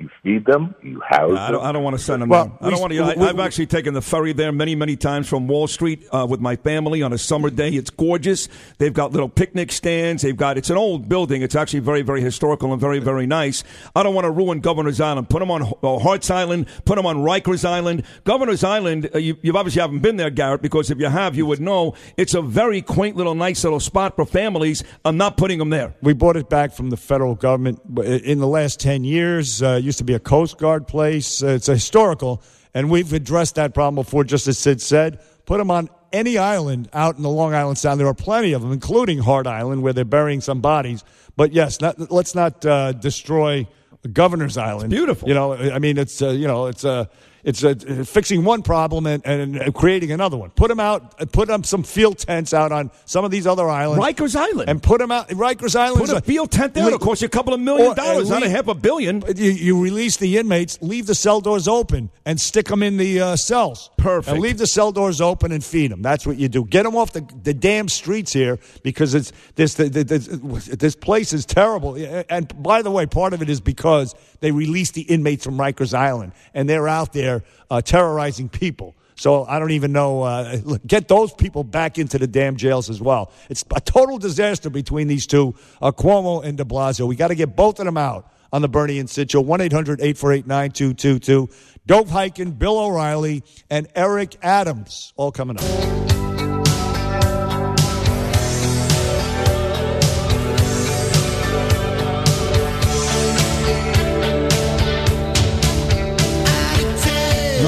You 0.00 0.08
feed 0.22 0.46
them. 0.46 0.74
You 0.82 0.98
house 1.06 1.36
I 1.38 1.50
don't, 1.50 1.60
them. 1.60 1.68
I 1.68 1.72
don't 1.72 1.84
want 1.84 1.98
to 1.98 2.02
send 2.02 2.22
them 2.22 2.30
Well, 2.30 2.46
there. 2.58 2.68
I 2.68 2.70
don't 2.70 2.80
want 2.80 2.92
to. 2.94 3.02
we- 3.02 3.26
I, 3.26 3.28
I've 3.28 3.38
actually 3.38 3.66
taken 3.66 3.92
the 3.92 4.00
ferry 4.00 4.32
there 4.32 4.50
many, 4.50 4.74
many 4.74 4.96
times 4.96 5.28
from 5.28 5.46
Wall 5.46 5.66
Street 5.66 6.06
uh, 6.10 6.26
with 6.28 6.40
my 6.40 6.56
family 6.56 7.02
on 7.02 7.12
a 7.12 7.18
summer 7.18 7.50
day. 7.50 7.68
It's 7.68 7.90
gorgeous. 7.90 8.48
They've 8.78 8.94
got 8.94 9.12
little 9.12 9.28
picnic 9.28 9.70
stands. 9.70 10.22
They've 10.22 10.36
got. 10.36 10.56
It's 10.56 10.70
an 10.70 10.78
old 10.78 11.06
building. 11.06 11.42
It's 11.42 11.54
actually 11.54 11.80
very, 11.80 12.00
very 12.00 12.22
historical 12.22 12.72
and 12.72 12.80
very, 12.80 12.98
very 12.98 13.26
nice. 13.26 13.62
I 13.94 14.02
don't 14.02 14.14
want 14.14 14.24
to 14.24 14.30
ruin 14.30 14.60
Governor's 14.60 15.02
Island. 15.02 15.28
Put 15.28 15.40
them 15.40 15.50
on 15.50 15.70
uh, 15.82 15.98
Hart's 15.98 16.30
Island. 16.30 16.66
Put 16.86 16.96
them 16.96 17.04
on 17.04 17.18
Rikers 17.18 17.66
Island. 17.68 18.04
Governor's 18.24 18.64
Island. 18.64 19.10
Uh, 19.14 19.18
you, 19.18 19.36
you 19.42 19.54
obviously 19.54 19.82
haven't 19.82 20.00
been 20.00 20.16
there, 20.16 20.30
Garrett, 20.30 20.62
because 20.62 20.90
if 20.90 20.98
you 20.98 21.08
have, 21.08 21.36
you 21.36 21.44
would 21.44 21.60
know 21.60 21.94
it's 22.16 22.32
a 22.32 22.40
very 22.40 22.80
quaint 22.80 23.16
little, 23.16 23.34
nice 23.34 23.62
little 23.64 23.80
spot 23.80 24.16
for 24.16 24.24
families. 24.24 24.82
I'm 25.04 25.18
not 25.18 25.36
putting 25.36 25.58
them 25.58 25.68
there. 25.68 25.94
We 26.00 26.14
bought 26.14 26.38
it 26.38 26.48
back 26.48 26.72
from 26.72 26.88
the 26.88 26.96
federal 26.96 27.34
government 27.34 27.80
in 28.02 28.38
the 28.38 28.46
last 28.48 28.80
10 28.80 29.04
years. 29.04 29.62
Uh, 29.62 29.78
it 29.89 29.89
used 29.90 29.98
to 29.98 30.04
be 30.04 30.14
a 30.14 30.20
Coast 30.20 30.56
Guard 30.56 30.86
place. 30.86 31.42
Uh, 31.42 31.48
it's 31.48 31.68
a 31.68 31.74
historical, 31.74 32.40
and 32.74 32.88
we've 32.90 33.12
addressed 33.12 33.56
that 33.56 33.74
problem 33.74 33.96
before, 33.96 34.22
just 34.22 34.46
as 34.46 34.56
Sid 34.56 34.80
said. 34.80 35.20
Put 35.46 35.58
them 35.58 35.68
on 35.68 35.88
any 36.12 36.38
island 36.38 36.88
out 36.92 37.16
in 37.16 37.24
the 37.24 37.28
Long 37.28 37.54
Island 37.54 37.76
Sound. 37.76 37.98
There 37.98 38.06
are 38.06 38.14
plenty 38.14 38.52
of 38.52 38.62
them, 38.62 38.70
including 38.70 39.18
Hart 39.18 39.48
Island, 39.48 39.82
where 39.82 39.92
they're 39.92 40.04
burying 40.04 40.40
some 40.40 40.60
bodies. 40.60 41.02
But 41.34 41.52
yes, 41.52 41.80
not, 41.80 42.08
let's 42.12 42.36
not 42.36 42.64
uh, 42.64 42.92
destroy 42.92 43.66
Governor's 44.12 44.56
Island. 44.56 44.90
beautiful. 44.90 45.26
You 45.26 45.34
know, 45.34 45.54
I 45.54 45.80
mean, 45.80 45.98
it's, 45.98 46.22
uh, 46.22 46.30
you 46.30 46.46
know, 46.46 46.66
it's 46.66 46.84
uh, 46.84 47.06
it's 47.44 47.64
uh, 47.64 47.74
fixing 48.06 48.44
one 48.44 48.62
problem 48.62 49.06
and, 49.06 49.24
and 49.24 49.74
creating 49.74 50.12
another 50.12 50.36
one. 50.36 50.50
Put 50.50 50.68
them 50.68 50.80
out, 50.80 51.32
put 51.32 51.48
them 51.48 51.64
some 51.64 51.82
field 51.82 52.18
tents 52.18 52.52
out 52.52 52.72
on 52.72 52.90
some 53.04 53.24
of 53.24 53.30
these 53.30 53.46
other 53.46 53.68
islands. 53.68 54.04
Rikers 54.04 54.36
Island. 54.36 54.68
And 54.68 54.82
put 54.82 54.98
them 54.98 55.10
out. 55.10 55.28
Rikers 55.28 55.74
Island. 55.76 56.06
Put 56.06 56.16
a 56.16 56.20
field 56.20 56.50
tent 56.50 56.74
there. 56.74 56.86
It'll 56.86 56.98
cost 56.98 57.22
you 57.22 57.26
a 57.26 57.30
couple 57.30 57.54
of 57.54 57.60
million 57.60 57.94
dollars, 57.94 58.28
not 58.28 58.42
a 58.42 58.48
half 58.48 58.68
a 58.68 58.74
billion. 58.74 59.22
You, 59.34 59.50
you 59.50 59.82
release 59.82 60.16
the 60.16 60.38
inmates, 60.38 60.78
leave 60.80 61.06
the 61.06 61.14
cell 61.14 61.40
doors 61.40 61.68
open, 61.68 62.10
and 62.24 62.40
stick 62.40 62.66
them 62.66 62.82
in 62.82 62.96
the 62.96 63.20
uh, 63.20 63.36
cells. 63.36 63.90
Perfect. 63.96 64.32
And 64.32 64.42
leave 64.42 64.58
the 64.58 64.66
cell 64.66 64.92
doors 64.92 65.20
open 65.20 65.52
and 65.52 65.64
feed 65.64 65.90
them. 65.90 66.02
That's 66.02 66.26
what 66.26 66.36
you 66.36 66.48
do. 66.48 66.64
Get 66.64 66.82
them 66.84 66.96
off 66.96 67.12
the, 67.12 67.26
the 67.42 67.54
damn 67.54 67.88
streets 67.88 68.32
here 68.32 68.58
because 68.82 69.14
it's 69.14 69.32
this 69.54 69.74
this, 69.74 70.26
this 70.26 70.96
place 70.96 71.32
is 71.32 71.46
terrible. 71.46 71.96
And 72.28 72.62
by 72.62 72.82
the 72.82 72.90
way, 72.90 73.06
part 73.06 73.32
of 73.32 73.42
it 73.42 73.48
is 73.48 73.60
because 73.60 74.14
they 74.40 74.50
released 74.50 74.94
the 74.94 75.02
inmates 75.02 75.44
from 75.44 75.56
Rikers 75.56 75.94
Island 75.94 76.32
and 76.54 76.68
they're 76.68 76.88
out 76.88 77.12
there 77.12 77.29
uh, 77.70 77.80
terrorizing 77.80 78.48
people. 78.48 78.96
So 79.20 79.44
I 79.44 79.58
don't 79.58 79.72
even 79.72 79.92
know. 79.92 80.22
Uh, 80.22 80.78
get 80.86 81.06
those 81.06 81.32
people 81.34 81.62
back 81.62 81.98
into 81.98 82.18
the 82.18 82.26
damn 82.26 82.56
jails 82.56 82.88
as 82.88 83.02
well. 83.02 83.32
It's 83.50 83.64
a 83.74 83.80
total 83.80 84.18
disaster 84.18 84.70
between 84.70 85.08
these 85.08 85.26
two, 85.26 85.54
uh, 85.82 85.92
Cuomo 85.92 86.42
and 86.42 86.56
De 86.56 86.64
Blasio. 86.64 87.06
We 87.06 87.16
got 87.16 87.28
to 87.28 87.34
get 87.34 87.54
both 87.54 87.78
of 87.80 87.84
them 87.84 87.98
out 87.98 88.32
on 88.52 88.62
the 88.62 88.68
Bernie 88.68 88.98
and 88.98 89.10
Sid 89.10 89.30
show. 89.30 89.42
One 89.42 89.60
848 89.60 90.46
9222 90.46 91.48
Dov 91.86 92.08
Hikind, 92.08 92.58
Bill 92.58 92.78
O'Reilly, 92.78 93.42
and 93.68 93.88
Eric 93.94 94.36
Adams 94.42 95.12
all 95.16 95.32
coming 95.32 95.58
up. 95.58 96.19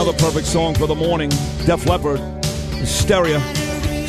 Another 0.03 0.19
perfect 0.19 0.49
song 0.49 0.75
for 0.75 0.89
the 0.89 0.97
morning. 0.97 1.31
Def 1.65 1.87
Leppard, 1.87 2.19
Hysteria. 2.75 3.39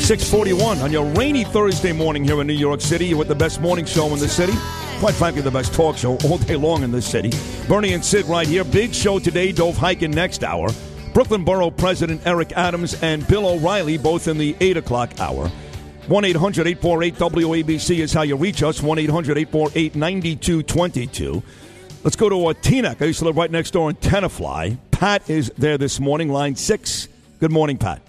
641 0.00 0.78
on 0.78 0.90
your 0.90 1.04
rainy 1.12 1.44
Thursday 1.44 1.92
morning 1.92 2.24
here 2.24 2.40
in 2.40 2.48
New 2.48 2.52
York 2.52 2.80
City. 2.80 3.06
You're 3.06 3.18
with 3.18 3.28
the 3.28 3.34
best 3.36 3.60
morning 3.60 3.84
show 3.84 4.12
in 4.12 4.18
the 4.18 4.26
city. 4.26 4.54
Quite 4.98 5.14
frankly, 5.14 5.40
the 5.42 5.52
best 5.52 5.72
talk 5.72 5.96
show 5.96 6.16
all 6.24 6.38
day 6.38 6.56
long 6.56 6.82
in 6.82 6.90
this 6.90 7.06
city. 7.08 7.30
Bernie 7.68 7.92
and 7.92 8.04
Sid 8.04 8.24
right 8.24 8.44
here. 8.44 8.64
Big 8.64 8.92
show 8.92 9.20
today. 9.20 9.52
Dov 9.52 9.76
Hikind 9.76 10.12
next 10.12 10.42
hour. 10.42 10.68
Brooklyn 11.12 11.44
Borough 11.44 11.70
President 11.70 12.26
Eric 12.26 12.50
Adams 12.56 13.00
and 13.00 13.24
Bill 13.28 13.46
O'Reilly 13.46 13.96
both 13.96 14.26
in 14.26 14.36
the 14.36 14.56
8 14.58 14.78
o'clock 14.78 15.20
hour. 15.20 15.46
1 16.08 16.24
800 16.24 16.66
848 16.66 17.14
WABC 17.14 17.98
is 18.00 18.12
how 18.12 18.22
you 18.22 18.34
reach 18.34 18.64
us. 18.64 18.82
1 18.82 18.98
800 18.98 19.38
848 19.38 19.94
9222. 19.94 21.40
Let's 22.02 22.16
go 22.16 22.28
to 22.28 22.48
uh, 22.48 22.52
Teaneck. 22.52 23.00
I 23.00 23.04
used 23.04 23.20
to 23.20 23.26
live 23.26 23.36
right 23.36 23.50
next 23.50 23.70
door 23.70 23.88
in 23.88 23.96
Tenafly. 23.96 24.76
Pat 25.04 25.28
is 25.28 25.52
there 25.58 25.76
this 25.76 26.00
morning, 26.00 26.30
line 26.30 26.56
six. 26.56 27.08
Good 27.38 27.52
morning, 27.52 27.76
Pat. 27.76 28.00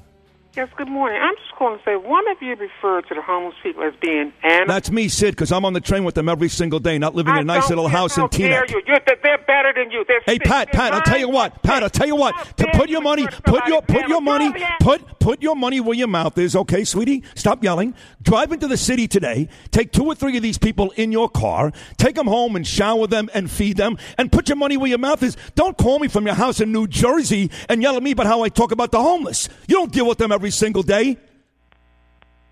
Yes, 0.55 0.69
good 0.77 0.87
morning. 0.87 1.19
I'm 1.21 1.35
just 1.35 1.51
calling 1.55 1.77
to 1.79 1.83
say 1.83 1.95
one 1.97 2.25
of 2.29 2.41
you 2.41 2.55
referred 2.55 3.05
to 3.09 3.13
the 3.15 3.21
homeless 3.21 3.55
people 3.61 3.83
as 3.83 3.93
being 4.01 4.31
animals. 4.41 4.67
That's 4.67 4.89
me, 4.89 5.09
Sid, 5.09 5.33
because 5.35 5.51
I'm 5.51 5.65
on 5.65 5.73
the 5.73 5.81
train 5.81 6.05
with 6.05 6.15
them 6.15 6.29
every 6.29 6.47
single 6.47 6.79
day, 6.79 6.97
not 6.97 7.13
living 7.13 7.33
in 7.33 7.41
a 7.41 7.43
nice 7.43 7.67
little 7.67 7.89
house 7.89 8.17
in 8.17 8.23
Teaneck. 8.29 8.69
You. 8.71 8.81
You're, 8.87 8.99
they're- 9.05 9.17
they're 9.21 9.37
better 9.39 9.73
than 9.75 9.91
you. 9.91 10.05
They're 10.07 10.21
Hey. 10.25 10.39
Pat, 10.39 10.71
Pat, 10.71 10.93
I'll 10.93 11.01
tell 11.01 11.17
you 11.19 11.27
what. 11.29 11.61
Pat, 11.63 11.83
I'll 11.83 11.89
tell 11.89 12.07
you 12.07 12.15
what. 12.15 12.35
To 12.57 12.67
put 12.73 12.89
your 12.89 13.01
money, 13.01 13.27
put 13.43 13.67
your 13.67 13.81
put 13.81 14.07
your 14.07 14.21
money, 14.21 14.53
put 14.79 15.19
put 15.19 15.41
your 15.41 15.55
money 15.55 15.79
where 15.81 15.95
your 15.95 16.07
mouth 16.07 16.37
is, 16.37 16.55
okay, 16.55 16.83
sweetie? 16.83 17.23
Stop 17.33 17.63
yelling. 17.63 17.93
Drive 18.21 18.51
into 18.51 18.67
the 18.67 18.77
city 18.77 19.07
today. 19.07 19.49
Take 19.71 19.91
two 19.91 20.05
or 20.05 20.15
three 20.15 20.37
of 20.37 20.43
these 20.43 20.57
people 20.59 20.91
in 20.91 21.11
your 21.11 21.27
car. 21.27 21.71
Take 21.97 22.15
them 22.15 22.27
home 22.27 22.55
and 22.55 22.65
shower 22.65 23.07
them 23.07 23.29
and 23.33 23.49
feed 23.51 23.75
them, 23.77 23.97
and 24.17 24.31
put 24.31 24.47
your 24.47 24.55
money 24.57 24.77
where 24.77 24.89
your 24.89 24.99
mouth 24.99 25.21
is. 25.23 25.35
Don't 25.55 25.77
call 25.77 25.99
me 25.99 26.07
from 26.07 26.25
your 26.27 26.35
house 26.35 26.61
in 26.61 26.71
New 26.71 26.87
Jersey 26.87 27.49
and 27.67 27.81
yell 27.81 27.97
at 27.97 28.03
me 28.03 28.11
about 28.11 28.27
how 28.27 28.43
I 28.43 28.49
talk 28.49 28.71
about 28.71 28.91
the 28.91 29.01
homeless. 29.01 29.49
You 29.67 29.75
don't 29.77 29.91
deal 29.91 30.07
with 30.07 30.17
them 30.19 30.31
every 30.31 30.44
single 30.51 30.83
day. 30.83 31.17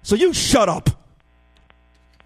So 0.01 0.15
you 0.15 0.33
shut 0.33 0.69
up. 0.69 0.89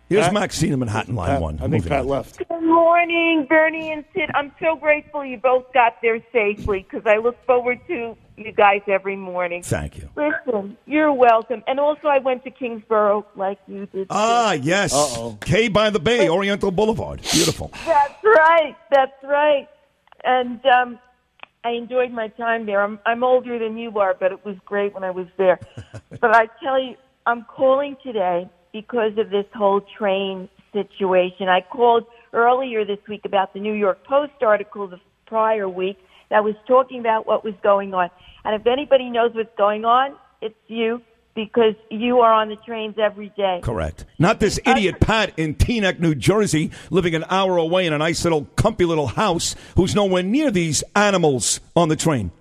Here's 0.10 0.24
Pat- 0.26 0.34
Maxine 0.34 0.72
in 0.72 0.80
Manhattan, 0.80 1.16
line 1.16 1.28
Pat- 1.28 1.42
one. 1.42 1.60
I 1.62 1.68
think 1.68 1.86
Pat 1.86 2.02
on. 2.02 2.08
left. 2.08 2.38
Good 2.38 2.64
morning, 2.64 3.46
Bernie 3.50 3.92
and 3.92 4.06
Sid. 4.14 4.30
I'm 4.34 4.54
so 4.62 4.78
grateful 4.78 5.26
you 5.26 5.38
both 5.38 5.74
got 5.74 6.02
there 6.02 6.22
safely 6.32 6.88
because 6.90 7.06
I 7.06 7.18
look 7.18 7.36
forward 7.46 7.80
to 7.88 8.16
you 8.38 8.52
guys 8.54 8.82
every 8.88 9.18
morning. 9.18 9.64
Thank 9.64 9.98
you. 9.98 10.10
Listen, 10.16 10.78
you're 10.86 11.12
welcome. 11.12 11.62
And 11.68 11.78
also, 11.80 12.08
I 12.08 12.20
went 12.20 12.46
to 12.46 12.52
Kingsborough 12.52 13.26
like 13.36 13.60
you 13.68 13.86
did. 13.88 14.08
Ah, 14.10 14.54
too. 14.56 14.62
yes. 14.64 14.94
Uh-oh. 14.94 15.38
K 15.42 15.68
by 15.68 15.90
the 15.90 16.00
Bay, 16.00 16.30
Oriental 16.30 16.72
Boulevard. 16.72 17.22
Beautiful. 17.34 17.70
That's 17.86 18.24
right. 18.24 18.76
That's 18.90 19.24
right. 19.24 19.68
And 20.24 20.66
um, 20.66 21.00
I 21.68 21.72
enjoyed 21.72 22.12
my 22.12 22.30
time 22.30 22.66
there. 22.66 22.82
I'm, 22.82 22.98
I'm 23.06 23.26
older 23.26 23.60
than 23.60 23.78
you 23.78 24.00
are, 24.00 24.16
but 24.18 24.32
it 24.32 24.46
was 24.46 24.56
great 24.66 24.94
when 24.94 25.04
I 25.04 25.12
was 25.12 25.28
there. 25.38 25.60
but 26.22 26.34
I 26.34 26.48
tell 26.64 26.82
you, 26.82 26.96
I'm 27.26 27.44
calling 27.44 27.98
today 28.02 28.50
because 28.72 29.18
of 29.18 29.30
this 29.32 29.46
whole 29.54 29.82
train 29.98 30.48
situation. 30.72 31.50
I 31.50 31.60
called 31.70 32.06
earlier 32.32 32.86
this 32.86 33.00
week 33.10 33.26
about 33.26 33.54
the 33.54 33.60
New 33.60 33.74
York 33.74 34.02
Post 34.06 34.42
article 34.42 34.88
the 34.88 35.00
prior 35.26 35.68
week 35.68 35.98
that 36.30 36.42
was 36.42 36.56
talking 36.68 37.02
about 37.02 37.28
what 37.28 37.44
was 37.44 37.56
going 37.64 37.94
on. 37.94 38.10
And 38.46 38.56
if 38.60 38.66
anybody 38.66 39.10
knows 39.10 39.32
what's 39.34 39.58
going 39.58 39.84
on, 39.84 40.16
it's 40.42 40.56
you 40.68 41.02
because 41.38 41.76
you 41.92 42.22
are 42.22 42.34
on 42.34 42.50
the 42.50 42.56
trains 42.56 42.96
every 42.98 43.30
day. 43.38 43.60
Correct. 43.62 44.06
Not 44.18 44.40
this 44.40 44.60
idiot 44.66 45.00
Pat 45.00 45.38
in 45.38 45.54
Teaneck, 45.54 46.00
New 46.00 46.16
Jersey, 46.16 46.72
living 46.90 47.14
an 47.14 47.26
hour 47.30 47.58
away 47.58 47.86
in 47.86 47.94
a 47.94 48.00
nice 48.00 48.24
little 48.24 48.46
comfy 48.56 48.86
little 48.86 49.06
house 49.06 49.56
who's 49.76 49.94
nowhere 49.94 50.24
near 50.24 50.50
these 50.50 50.84
animals 50.96 51.60
on 51.76 51.90
the 51.90 51.96
train. 51.96 52.32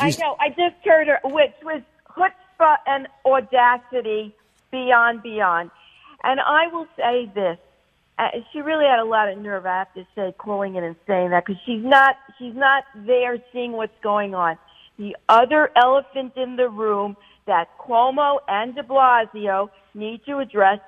I 0.00 0.10
know. 0.18 0.36
I 0.40 0.48
just 0.48 0.74
heard 0.84 1.06
her, 1.06 1.20
which 1.22 1.54
was 1.62 1.82
chutzpah 2.16 2.78
and 2.88 3.06
audacity 3.24 4.34
beyond 4.72 5.22
beyond. 5.22 5.70
And 6.24 6.40
I 6.40 6.66
will 6.72 6.88
say 6.96 7.30
this: 7.32 7.58
uh, 8.18 8.30
she 8.52 8.60
really 8.60 8.86
had 8.86 8.98
a 8.98 9.04
lot 9.04 9.28
of 9.28 9.38
nerve. 9.38 9.66
I 9.66 9.78
have 9.78 9.94
to 9.94 10.04
say, 10.16 10.34
calling 10.36 10.74
in 10.74 10.82
and 10.82 10.96
saying 11.06 11.30
that 11.30 11.46
because 11.46 11.62
she's 11.64 11.84
not 11.84 12.16
she's 12.40 12.56
not 12.56 12.82
there 12.96 13.38
seeing 13.52 13.70
what's 13.70 13.96
going 14.02 14.34
on. 14.34 14.58
The 14.98 15.16
other 15.28 15.70
elephant 15.76 16.32
in 16.36 16.56
the 16.56 16.68
room 16.68 17.16
that 17.46 17.68
Cuomo 17.78 18.38
and 18.48 18.74
De 18.74 18.82
Blasio 18.82 19.68
need 19.94 20.20
to 20.26 20.38
address 20.38 20.80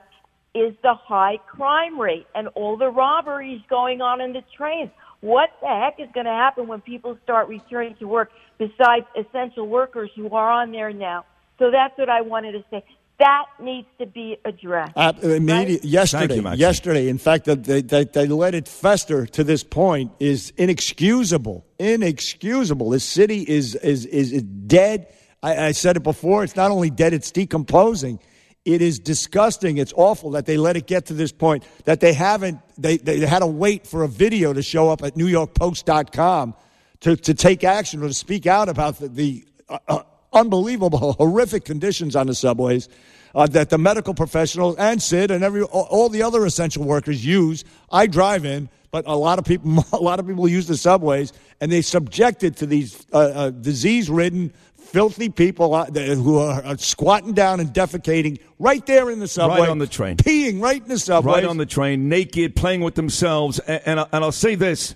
is 0.54 0.74
the 0.82 0.94
high 0.94 1.38
crime 1.46 2.00
rate 2.00 2.26
and 2.34 2.48
all 2.48 2.76
the 2.76 2.88
robberies 2.88 3.60
going 3.68 4.00
on 4.00 4.20
in 4.20 4.32
the 4.32 4.42
trains. 4.56 4.90
What 5.20 5.50
the 5.60 5.68
heck 5.68 6.00
is 6.00 6.12
going 6.14 6.26
to 6.26 6.32
happen 6.32 6.68
when 6.68 6.80
people 6.80 7.18
start 7.24 7.48
returning 7.48 7.96
to 7.96 8.06
work 8.06 8.30
besides 8.58 9.06
essential 9.16 9.66
workers 9.68 10.10
who 10.14 10.30
are 10.30 10.50
on 10.50 10.72
there 10.72 10.92
now? 10.92 11.24
So 11.58 11.70
that's 11.70 11.96
what 11.98 12.08
I 12.08 12.20
wanted 12.20 12.52
to 12.52 12.64
say. 12.70 12.84
That 13.18 13.46
needs 13.60 13.88
to 13.98 14.06
be 14.06 14.38
addressed. 14.44 14.92
Uh, 14.94 15.12
immediate, 15.22 15.84
yesterday, 15.84 16.36
you, 16.36 16.52
yesterday. 16.52 17.08
In 17.08 17.18
fact, 17.18 17.46
that 17.46 17.64
they, 17.64 17.82
they, 17.82 18.04
they 18.04 18.28
let 18.28 18.54
it 18.54 18.68
fester 18.68 19.26
to 19.26 19.42
this 19.42 19.64
point 19.64 20.12
is 20.20 20.52
inexcusable. 20.56 21.66
Inexcusable. 21.80 22.90
This 22.90 23.02
city 23.02 23.42
is 23.42 23.74
is 23.74 24.06
is, 24.06 24.32
is 24.32 24.42
dead. 24.44 25.08
I, 25.42 25.66
I 25.66 25.72
said 25.72 25.96
it 25.96 26.02
before. 26.02 26.44
It's 26.44 26.56
not 26.56 26.70
only 26.70 26.90
dead; 26.90 27.12
it's 27.12 27.30
decomposing. 27.30 28.18
It 28.64 28.82
is 28.82 28.98
disgusting. 28.98 29.78
It's 29.78 29.92
awful 29.96 30.32
that 30.32 30.46
they 30.46 30.56
let 30.56 30.76
it 30.76 30.86
get 30.86 31.06
to 31.06 31.14
this 31.14 31.32
point. 31.32 31.64
That 31.84 32.00
they 32.00 32.12
haven't. 32.12 32.58
They 32.76 32.96
they 32.96 33.20
had 33.20 33.40
to 33.40 33.46
wait 33.46 33.86
for 33.86 34.02
a 34.02 34.08
video 34.08 34.52
to 34.52 34.62
show 34.62 34.90
up 34.90 35.02
at 35.02 35.14
NewYorkPost.com 35.14 36.54
to 37.00 37.16
to 37.16 37.34
take 37.34 37.64
action 37.64 38.02
or 38.02 38.08
to 38.08 38.14
speak 38.14 38.46
out 38.46 38.68
about 38.68 38.98
the, 38.98 39.08
the 39.08 39.44
uh, 39.68 39.78
uh, 39.88 40.02
unbelievable, 40.32 41.12
horrific 41.14 41.64
conditions 41.64 42.16
on 42.16 42.26
the 42.26 42.34
subways 42.34 42.88
uh, 43.34 43.46
that 43.46 43.70
the 43.70 43.78
medical 43.78 44.14
professionals 44.14 44.76
and 44.76 45.02
Sid 45.02 45.30
and 45.30 45.44
every 45.44 45.62
all, 45.62 46.08
the 46.08 46.22
other 46.22 46.44
essential 46.44 46.84
workers 46.84 47.24
use. 47.24 47.64
I 47.90 48.06
drive 48.06 48.44
in, 48.44 48.68
but 48.90 49.06
a 49.06 49.16
lot 49.16 49.38
of 49.38 49.44
people, 49.44 49.84
a 49.92 49.96
lot 49.96 50.18
of 50.18 50.26
people 50.26 50.48
use 50.48 50.66
the 50.66 50.76
subways, 50.76 51.32
and 51.60 51.70
they 51.70 51.82
subjected 51.82 52.56
to 52.58 52.66
these 52.66 53.06
uh, 53.12 53.18
uh, 53.18 53.50
disease-ridden, 53.50 54.52
filthy 54.92 55.28
people 55.28 55.84
who 55.84 56.38
are, 56.38 56.76
squatting 56.78 57.32
down 57.34 57.60
and 57.60 57.70
defecating 57.70 58.38
right 58.58 58.84
there 58.86 59.10
in 59.10 59.20
the 59.20 59.28
subway, 59.28 59.60
Right 59.60 59.68
on 59.68 59.78
the 59.78 59.86
train. 59.86 60.16
peeing 60.16 60.60
right 60.62 60.80
in 60.82 60.88
the 60.88 60.98
subway, 60.98 61.34
Right 61.34 61.44
on 61.44 61.58
the 61.58 61.66
train, 61.66 62.08
naked, 62.08 62.56
playing 62.56 62.80
with 62.80 62.94
themselves. 62.94 63.58
And, 63.60 63.82
and, 63.84 64.00
I- 64.00 64.06
and 64.12 64.24
I'll 64.24 64.32
say 64.32 64.54
this 64.54 64.94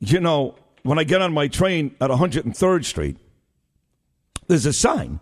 you 0.00 0.20
know, 0.20 0.54
when 0.84 0.98
I 0.98 1.04
get 1.04 1.20
on 1.20 1.32
my 1.32 1.48
train 1.48 1.94
at 2.00 2.08
103rd 2.10 2.84
Street, 2.84 3.16
there's 4.46 4.64
a 4.64 4.72
sign 4.72 5.20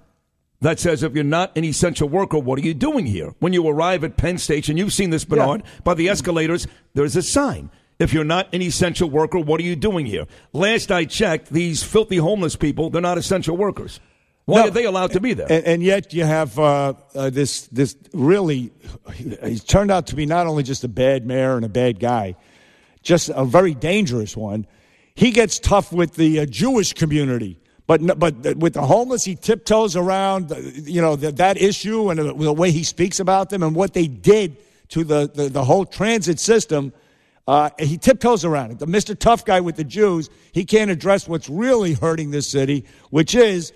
that 0.60 0.78
says 0.78 1.02
if 1.02 1.14
you're 1.14 1.24
not 1.24 1.56
an 1.56 1.64
essential 1.64 2.08
worker, 2.08 2.38
what 2.38 2.58
are 2.58 2.62
you 2.62 2.74
doing 2.74 3.06
here? 3.06 3.34
When 3.40 3.52
you 3.52 3.66
arrive 3.66 4.04
at 4.04 4.16
Penn 4.16 4.38
Station, 4.38 4.76
you've 4.76 4.92
seen 4.92 5.10
this, 5.10 5.24
Bernard, 5.24 5.62
by 5.82 5.94
the 5.94 6.08
escalators, 6.08 6.66
there's 6.94 7.16
a 7.16 7.22
sign. 7.22 7.70
If 7.98 8.12
you're 8.12 8.24
not 8.24 8.52
an 8.52 8.60
essential 8.60 9.08
worker, 9.08 9.38
what 9.38 9.58
are 9.60 9.64
you 9.64 9.74
doing 9.76 10.04
here? 10.06 10.26
Last 10.52 10.92
I 10.92 11.06
checked, 11.06 11.50
these 11.50 11.82
filthy 11.82 12.18
homeless 12.18 12.54
people, 12.54 12.90
they're 12.90 13.00
not 13.00 13.16
essential 13.16 13.56
workers. 13.56 14.00
Why 14.44 14.60
No. 14.62 14.68
are 14.68 14.70
they 14.70 14.84
allowed 14.84 15.12
to 15.12 15.20
be 15.20 15.32
there? 15.32 15.46
And, 15.50 15.64
and 15.64 15.82
yet 15.82 16.12
you 16.12 16.24
have 16.24 16.56
uh, 16.58 16.92
uh, 17.14 17.30
this 17.30 17.66
this 17.68 17.96
really 18.12 18.70
he's 19.14 19.64
turned 19.64 19.90
out 19.90 20.06
to 20.08 20.14
be 20.14 20.24
not 20.26 20.46
only 20.46 20.62
just 20.62 20.84
a 20.84 20.88
bad 20.88 21.26
mayor 21.26 21.56
and 21.56 21.64
a 21.64 21.68
bad 21.68 21.98
guy, 21.98 22.36
just 23.02 23.28
a 23.34 23.44
very 23.44 23.74
dangerous 23.74 24.36
one. 24.36 24.66
He 25.16 25.30
gets 25.32 25.58
tough 25.58 25.92
with 25.92 26.14
the 26.14 26.40
uh, 26.40 26.46
Jewish 26.46 26.92
community, 26.92 27.58
but 27.88 28.00
but 28.20 28.56
with 28.56 28.74
the 28.74 28.82
homeless, 28.82 29.24
he 29.24 29.34
tiptoes 29.34 29.96
around 29.96 30.52
uh, 30.52 30.56
you 30.58 31.00
know 31.00 31.16
the, 31.16 31.32
that 31.32 31.56
issue 31.56 32.10
and 32.10 32.20
the, 32.20 32.32
the 32.34 32.52
way 32.52 32.70
he 32.70 32.84
speaks 32.84 33.18
about 33.18 33.50
them 33.50 33.64
and 33.64 33.74
what 33.74 33.94
they 33.94 34.06
did 34.06 34.58
to 34.90 35.02
the 35.02 35.28
the, 35.34 35.48
the 35.48 35.64
whole 35.64 35.86
transit 35.86 36.38
system. 36.38 36.92
Uh, 37.46 37.70
he 37.78 37.96
tiptoes 37.96 38.44
around 38.44 38.72
it. 38.72 38.78
The 38.78 38.86
Mr. 38.86 39.16
Tough 39.16 39.44
guy 39.44 39.60
with 39.60 39.76
the 39.76 39.84
Jews, 39.84 40.28
he 40.52 40.64
can't 40.64 40.90
address 40.90 41.28
what's 41.28 41.48
really 41.48 41.92
hurting 41.92 42.32
this 42.32 42.48
city, 42.48 42.84
which 43.10 43.34
is 43.34 43.72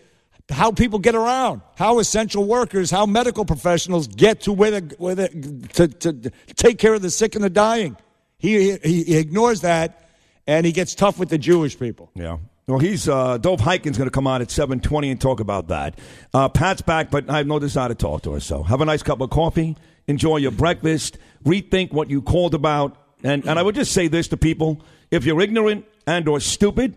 how 0.51 0.73
people 0.73 0.99
get 0.99 1.15
around, 1.15 1.63
how 1.77 2.01
essential 2.01 2.45
workers, 2.45 2.91
how 2.91 3.07
medical 3.07 3.45
professionals 3.45 4.09
get 4.09 4.41
to 4.43 4.53
where, 4.53 4.73
the, 4.73 4.95
where 4.99 5.15
the, 5.15 5.29
to, 5.75 5.89
to 5.89 6.31
take 6.57 6.79
care 6.79 6.95
of 6.95 7.03
the 7.03 7.11
sick 7.11 7.37
and 7.37 7.45
the 7.45 7.51
dying. 7.51 7.97
He, 8.39 8.77
he, 8.79 9.05
he 9.05 9.17
ignores 9.17 9.61
that, 9.61 10.09
and 10.47 10.67
he 10.67 10.73
gets 10.73 10.95
tough 10.95 11.19
with 11.19 11.29
the 11.29 11.39
Jewish 11.39 11.79
people. 11.79 12.11
Yeah. 12.15 12.39
Well, 12.67 12.79
he's 12.79 13.09
uh, 13.09 13.39
Dov 13.39 13.61
Hikind's 13.61 13.99
going 13.99 14.09
to 14.09 14.13
come 14.13 14.27
on 14.27 14.43
at 14.43 14.51
seven 14.51 14.81
twenty 14.81 15.11
and 15.11 15.21
talk 15.21 15.41
about 15.41 15.69
that. 15.69 15.99
Uh, 16.33 16.49
Pat's 16.49 16.83
back, 16.83 17.11
but 17.11 17.29
I 17.29 17.39
have 17.39 17.47
no 17.47 17.59
desire 17.59 17.89
to 17.89 17.97
talk 17.97 18.23
to 18.23 18.33
her. 18.33 18.41
So 18.41 18.63
have 18.63 18.81
a 18.81 18.85
nice 18.85 19.03
cup 19.03 19.21
of 19.21 19.31
coffee, 19.31 19.77
enjoy 20.07 20.37
your 20.37 20.53
breakfast, 20.53 21.19
rethink 21.45 21.93
what 21.93 22.11
you 22.11 22.23
called 22.23 22.55
about, 22.55 22.97
and 23.23 23.47
and 23.47 23.59
I 23.59 23.63
would 23.63 23.75
just 23.75 23.93
say 23.93 24.09
this 24.09 24.29
to 24.29 24.37
people: 24.37 24.83
if 25.11 25.25
you're 25.25 25.41
ignorant 25.41 25.85
and 26.07 26.29
or 26.29 26.41
stupid, 26.41 26.97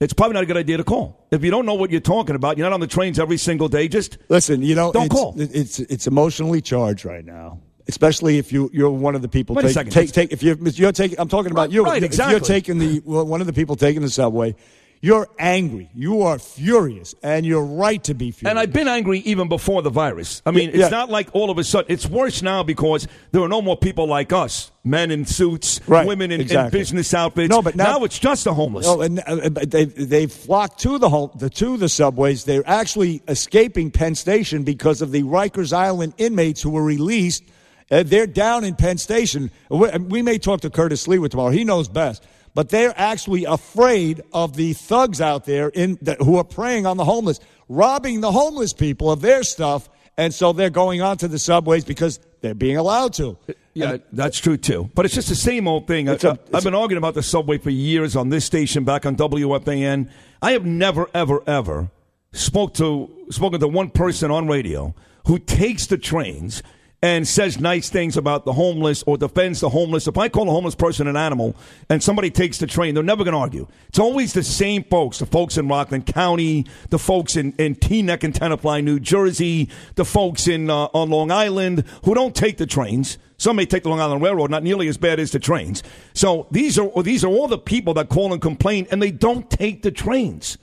it's 0.00 0.12
probably 0.12 0.34
not 0.34 0.42
a 0.42 0.46
good 0.46 0.56
idea 0.56 0.76
to 0.76 0.84
call. 0.84 1.26
If 1.30 1.42
you 1.44 1.50
don't 1.50 1.66
know 1.66 1.74
what 1.74 1.90
you're 1.90 2.00
talking 2.00 2.36
about, 2.36 2.58
you're 2.58 2.66
not 2.68 2.74
on 2.74 2.80
the 2.80 2.86
trains 2.86 3.18
every 3.18 3.36
single 3.38 3.68
day. 3.68 3.88
Just 3.88 4.18
Listen, 4.28 4.62
you 4.62 4.74
know, 4.74 4.92
Don't 4.92 5.06
it's, 5.06 5.14
call. 5.14 5.34
It's 5.38 5.78
it's 5.80 6.06
emotionally 6.06 6.60
charged 6.60 7.04
right 7.04 7.24
now, 7.24 7.60
especially 7.88 8.38
if 8.38 8.52
you 8.52 8.70
you're 8.72 8.90
one 8.90 9.14
of 9.14 9.22
the 9.22 9.28
people. 9.28 9.56
Wait 9.56 9.64
a 9.64 9.68
take, 9.68 9.74
second. 9.74 9.92
take 9.92 10.12
take 10.12 10.32
if 10.32 10.42
you're 10.42 10.56
you're 10.68 10.92
taking. 10.92 11.18
I'm 11.18 11.28
talking 11.28 11.52
about 11.52 11.72
you. 11.72 11.84
Right, 11.84 12.02
If 12.02 12.04
exactly. 12.04 12.32
you're 12.32 12.40
taking 12.40 12.78
the 12.78 13.02
well, 13.04 13.26
one 13.26 13.40
of 13.40 13.46
the 13.46 13.52
people 13.52 13.76
taking 13.76 14.02
the 14.02 14.10
subway, 14.10 14.54
You're 15.02 15.28
angry. 15.38 15.90
You 15.94 16.22
are 16.22 16.38
furious, 16.38 17.14
and 17.22 17.44
you're 17.44 17.64
right 17.64 18.02
to 18.04 18.14
be 18.14 18.30
furious. 18.30 18.50
And 18.50 18.58
I've 18.58 18.72
been 18.72 18.88
angry 18.88 19.18
even 19.20 19.48
before 19.48 19.82
the 19.82 19.90
virus. 19.90 20.42
I 20.46 20.50
mean, 20.50 20.70
it's 20.70 20.78
Yeah. 20.78 20.88
not 20.88 21.10
like 21.10 21.28
all 21.32 21.50
of 21.50 21.58
a 21.58 21.64
sudden. 21.64 21.92
It's 21.92 22.06
worse 22.06 22.42
now 22.42 22.62
because 22.62 23.06
there 23.30 23.42
are 23.42 23.48
no 23.48 23.60
more 23.62 23.76
people 23.76 24.06
like 24.08 24.32
us, 24.32 24.70
men 24.84 25.10
in 25.10 25.24
suits, 25.26 25.80
Right, 25.86 26.06
women 26.06 26.32
in, 26.32 26.40
in 26.50 26.70
business 26.70 27.12
outfits. 27.14 27.50
No, 27.50 27.62
but 27.62 27.76
now- 27.76 28.04
it's 28.04 28.18
just 28.18 28.44
the 28.44 28.54
homeless. 28.54 28.86
No, 28.86 29.02
and 29.02 29.20
uh, 29.20 29.50
they 29.66 29.84
they 29.84 30.26
flocked 30.26 30.80
to 30.80 30.98
the 30.98 31.08
home, 31.10 31.30
the 31.36 31.50
to 31.50 31.76
the 31.76 31.88
subways. 31.88 32.44
They're 32.44 32.68
actually 32.68 33.22
escaping 33.28 33.90
Penn 33.90 34.14
Station 34.14 34.62
because 34.64 35.02
of 35.02 35.12
the 35.12 35.22
Rikers 35.24 35.72
Island 35.72 36.14
inmates 36.18 36.62
who 36.62 36.70
were 36.70 36.84
released. 36.84 37.44
Uh, 37.90 38.02
they're 38.02 38.26
down 38.26 38.64
in 38.64 38.74
Penn 38.74 38.98
Station. 38.98 39.50
We, 39.70 39.88
we 39.98 40.22
may 40.22 40.38
talk 40.38 40.62
to 40.62 40.70
Curtis 40.70 41.06
Sliwa 41.06 41.28
tomorrow. 41.30 41.50
He 41.50 41.62
knows 41.64 41.86
best. 41.86 42.24
But 42.56 42.70
they're 42.70 42.94
actually 42.96 43.44
afraid 43.44 44.22
of 44.32 44.56
the 44.56 44.72
thugs 44.72 45.20
out 45.20 45.44
there 45.44 45.68
in 45.68 45.98
that, 46.00 46.22
who 46.22 46.38
are 46.38 46.42
preying 46.44 46.86
on 46.86 46.96
the 46.96 47.04
homeless, 47.04 47.38
robbing 47.68 48.22
the 48.22 48.32
homeless 48.32 48.72
people 48.72 49.10
of 49.10 49.20
their 49.20 49.42
stuff, 49.42 49.90
and 50.16 50.32
so 50.32 50.54
they're 50.54 50.70
going 50.70 51.02
onto 51.02 51.28
the 51.28 51.38
subways 51.38 51.84
because 51.84 52.18
they're 52.40 52.54
being 52.54 52.78
allowed 52.78 53.12
to. 53.12 53.36
Yeah, 53.74 53.98
that's 54.10 54.38
true 54.38 54.56
too. 54.56 54.90
But 54.94 55.04
it's 55.04 55.14
just 55.14 55.28
the 55.28 55.34
same 55.34 55.68
old 55.68 55.86
thing. 55.86 56.08
I, 56.08 56.14
It's 56.14 56.24
a- 56.24 56.38
have 56.54 56.64
been 56.64 56.74
arguing 56.74 56.96
about 56.96 57.12
the 57.12 57.22
subway 57.22 57.58
for 57.58 57.68
years 57.68 58.16
on 58.16 58.30
this 58.30 58.46
station, 58.46 58.84
back 58.84 59.04
on 59.04 59.16
WFAN. 59.16 60.08
I 60.40 60.52
have 60.52 60.64
never, 60.64 61.10
ever, 61.12 61.42
ever 61.46 61.90
spoke 62.32 62.72
to 62.74 63.10
spoken 63.28 63.60
to 63.60 63.68
one 63.68 63.90
person 63.90 64.30
on 64.30 64.48
radio 64.48 64.94
who 65.26 65.38
takes 65.38 65.88
the 65.88 65.98
trains 65.98 66.62
and 67.02 67.28
says 67.28 67.60
nice 67.60 67.90
things 67.90 68.16
about 68.16 68.44
the 68.44 68.52
homeless 68.52 69.04
or 69.06 69.18
defends 69.18 69.60
the 69.60 69.68
homeless. 69.68 70.06
If 70.08 70.16
I 70.16 70.28
call 70.28 70.48
a 70.48 70.52
homeless 70.52 70.74
person 70.74 71.06
an 71.06 71.16
animal 71.16 71.54
and 71.90 72.02
somebody 72.02 72.30
takes 72.30 72.58
the 72.58 72.66
train, 72.66 72.94
they're 72.94 73.04
never 73.04 73.22
going 73.22 73.34
to 73.34 73.38
argue. 73.38 73.68
It's 73.88 73.98
always 73.98 74.32
the 74.32 74.42
same 74.42 74.82
folks, 74.84 75.18
the 75.18 75.26
folks 75.26 75.58
in 75.58 75.68
Rockland 75.68 76.06
County, 76.06 76.66
the 76.88 76.98
folks 76.98 77.36
in, 77.36 77.52
in 77.58 77.74
Teaneck 77.74 78.24
and 78.24 78.32
Tenafly, 78.32 78.82
New 78.82 78.98
Jersey, 78.98 79.68
the 79.94 80.04
folks 80.04 80.48
in 80.48 80.70
uh, 80.70 80.86
on 80.94 81.10
Long 81.10 81.30
Island 81.30 81.84
who 82.04 82.14
don't 82.14 82.34
take 82.34 82.56
the 82.56 82.66
trains. 82.66 83.18
Some 83.38 83.56
may 83.56 83.66
take 83.66 83.82
the 83.82 83.90
Long 83.90 84.00
Island 84.00 84.22
Railroad, 84.22 84.50
not 84.50 84.62
nearly 84.62 84.88
as 84.88 84.96
bad 84.96 85.20
as 85.20 85.30
the 85.32 85.38
trains. 85.38 85.82
So 86.14 86.46
these 86.50 86.78
are 86.78 86.90
these 87.02 87.22
are 87.22 87.28
all 87.28 87.48
the 87.48 87.58
people 87.58 87.92
that 87.94 88.08
call 88.08 88.32
and 88.32 88.40
complain, 88.40 88.86
and 88.90 89.02
they 89.02 89.10
don't 89.10 89.50
take 89.50 89.82
the 89.82 89.90
trains. 89.90 90.56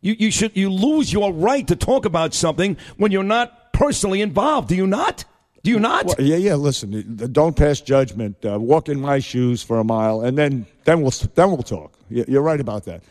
You, 0.00 0.14
you 0.16 0.30
should 0.30 0.56
you 0.56 0.70
lose 0.70 1.12
your 1.12 1.32
right 1.32 1.66
to 1.66 1.74
talk 1.74 2.04
about 2.04 2.32
something 2.32 2.76
when 2.96 3.10
you're 3.10 3.24
not 3.24 3.72
personally 3.72 4.22
involved. 4.22 4.68
Do 4.68 4.76
you 4.76 4.86
not? 4.86 5.24
Do 5.62 5.70
you 5.70 5.78
not? 5.78 6.06
Well, 6.06 6.16
yeah, 6.20 6.36
yeah. 6.36 6.54
Listen, 6.54 7.16
don't 7.32 7.54
pass 7.54 7.80
judgment. 7.80 8.44
Uh, 8.44 8.58
walk 8.58 8.88
in 8.88 9.00
my 9.00 9.18
shoes 9.18 9.62
for 9.62 9.78
a 9.78 9.84
mile, 9.84 10.22
and 10.22 10.38
then 10.38 10.66
then 10.84 11.02
we'll 11.02 11.12
then 11.34 11.50
we'll 11.50 11.62
talk. 11.62 11.98
You're 12.08 12.42
right 12.42 12.60
about 12.60 12.84
that. 12.86 13.02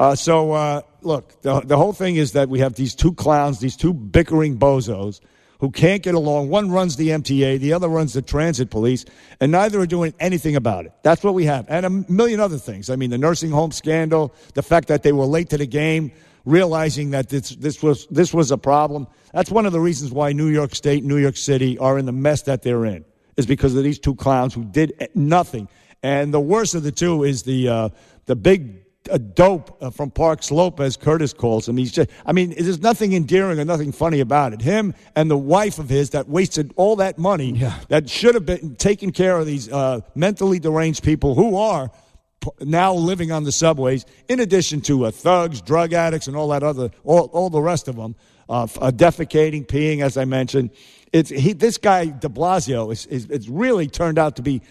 Uh, 0.00 0.14
so 0.14 0.52
uh, 0.52 0.80
look, 1.02 1.40
the 1.42 1.60
the 1.60 1.76
whole 1.76 1.92
thing 1.92 2.16
is 2.16 2.32
that 2.32 2.48
we 2.48 2.60
have 2.60 2.74
these 2.74 2.94
two 2.94 3.12
clowns, 3.14 3.60
these 3.60 3.76
two 3.76 3.92
bickering 3.92 4.58
bozos 4.58 5.20
who 5.60 5.70
can't 5.70 6.02
get 6.02 6.14
along. 6.14 6.48
One 6.48 6.70
runs 6.70 6.96
the 6.96 7.08
MTA, 7.08 7.58
the 7.58 7.72
other 7.72 7.88
runs 7.88 8.12
the 8.14 8.22
transit 8.22 8.70
police, 8.70 9.04
and 9.40 9.52
neither 9.52 9.80
are 9.80 9.86
doing 9.86 10.14
anything 10.20 10.56
about 10.56 10.86
it. 10.86 10.92
That's 11.02 11.22
what 11.22 11.34
we 11.34 11.44
have, 11.44 11.66
and 11.68 11.84
a 11.84 11.90
million 11.90 12.40
other 12.40 12.58
things. 12.58 12.88
I 12.90 12.96
mean, 12.96 13.10
the 13.10 13.18
nursing 13.18 13.50
home 13.50 13.72
scandal, 13.72 14.32
the 14.54 14.62
fact 14.62 14.88
that 14.88 15.02
they 15.02 15.12
were 15.12 15.26
late 15.26 15.50
to 15.50 15.58
the 15.58 15.66
game, 15.66 16.12
realizing 16.48 17.10
that 17.10 17.28
this 17.28 17.50
this 17.50 17.82
was 17.82 18.06
this 18.10 18.32
was 18.32 18.50
a 18.50 18.58
problem. 18.58 19.06
That's 19.32 19.50
one 19.50 19.66
of 19.66 19.72
the 19.72 19.80
reasons 19.80 20.10
why 20.10 20.32
New 20.32 20.48
York 20.48 20.74
State, 20.74 21.04
New 21.04 21.18
York 21.18 21.36
City 21.36 21.78
are 21.78 21.98
in 21.98 22.06
the 22.06 22.12
mess 22.12 22.42
that 22.42 22.62
they're 22.62 22.86
in, 22.86 23.04
is 23.36 23.46
because 23.46 23.74
of 23.74 23.84
these 23.84 23.98
two 23.98 24.14
clowns 24.14 24.54
who 24.54 24.64
did 24.64 25.10
nothing. 25.14 25.68
And 26.02 26.32
the 26.32 26.40
worst 26.40 26.74
of 26.74 26.82
the 26.82 26.92
two 26.92 27.24
is 27.24 27.42
the 27.42 27.68
uh, 27.68 27.88
the 28.26 28.36
big 28.36 28.84
uh, 29.10 29.18
dope 29.18 29.82
uh, 29.82 29.90
from 29.90 30.10
Park 30.10 30.42
Slope, 30.42 30.80
as 30.80 30.96
Curtis 30.96 31.32
calls 31.32 31.68
him. 31.68 31.76
He's 31.76 31.92
just, 31.92 32.10
I 32.26 32.32
mean, 32.32 32.50
there's 32.50 32.80
nothing 32.80 33.12
endearing 33.12 33.58
or 33.58 33.64
nothing 33.64 33.92
funny 33.92 34.20
about 34.20 34.52
it. 34.52 34.60
Him 34.60 34.94
and 35.16 35.30
the 35.30 35.38
wife 35.38 35.78
of 35.78 35.88
his 35.88 36.10
that 36.10 36.28
wasted 36.28 36.72
all 36.76 36.96
that 36.96 37.18
money 37.18 37.52
that 37.88 38.08
should 38.08 38.34
have 38.34 38.46
been 38.46 38.76
taking 38.76 39.12
care 39.12 39.38
of 39.38 39.46
these 39.46 39.70
uh, 39.70 40.00
mentally 40.14 40.58
deranged 40.58 41.02
people 41.02 41.34
who 41.34 41.56
are 41.56 41.90
now 42.60 42.94
living 42.94 43.32
on 43.32 43.44
the 43.44 43.52
subways, 43.52 44.04
in 44.28 44.40
addition 44.40 44.80
to 44.82 45.06
uh, 45.06 45.10
thugs, 45.10 45.60
drug 45.60 45.92
addicts, 45.92 46.26
and 46.26 46.36
all 46.36 46.48
that 46.48 46.62
other, 46.62 46.90
all, 47.04 47.26
all 47.32 47.50
the 47.50 47.60
rest 47.60 47.88
of 47.88 47.96
them, 47.96 48.14
uh, 48.48 48.62
uh, 48.62 48.90
defecating, 48.90 49.66
peeing, 49.66 50.02
as 50.02 50.16
I 50.16 50.24
mentioned. 50.24 50.70
It's 51.12 51.30
he, 51.30 51.52
this 51.52 51.78
guy 51.78 52.06
De 52.06 52.28
Blasio 52.28 52.92
is, 52.92 53.06
is 53.06 53.26
it's 53.26 53.48
really 53.48 53.86
turned 53.88 54.18
out 54.18 54.36
to 54.36 54.42
be 54.42 54.62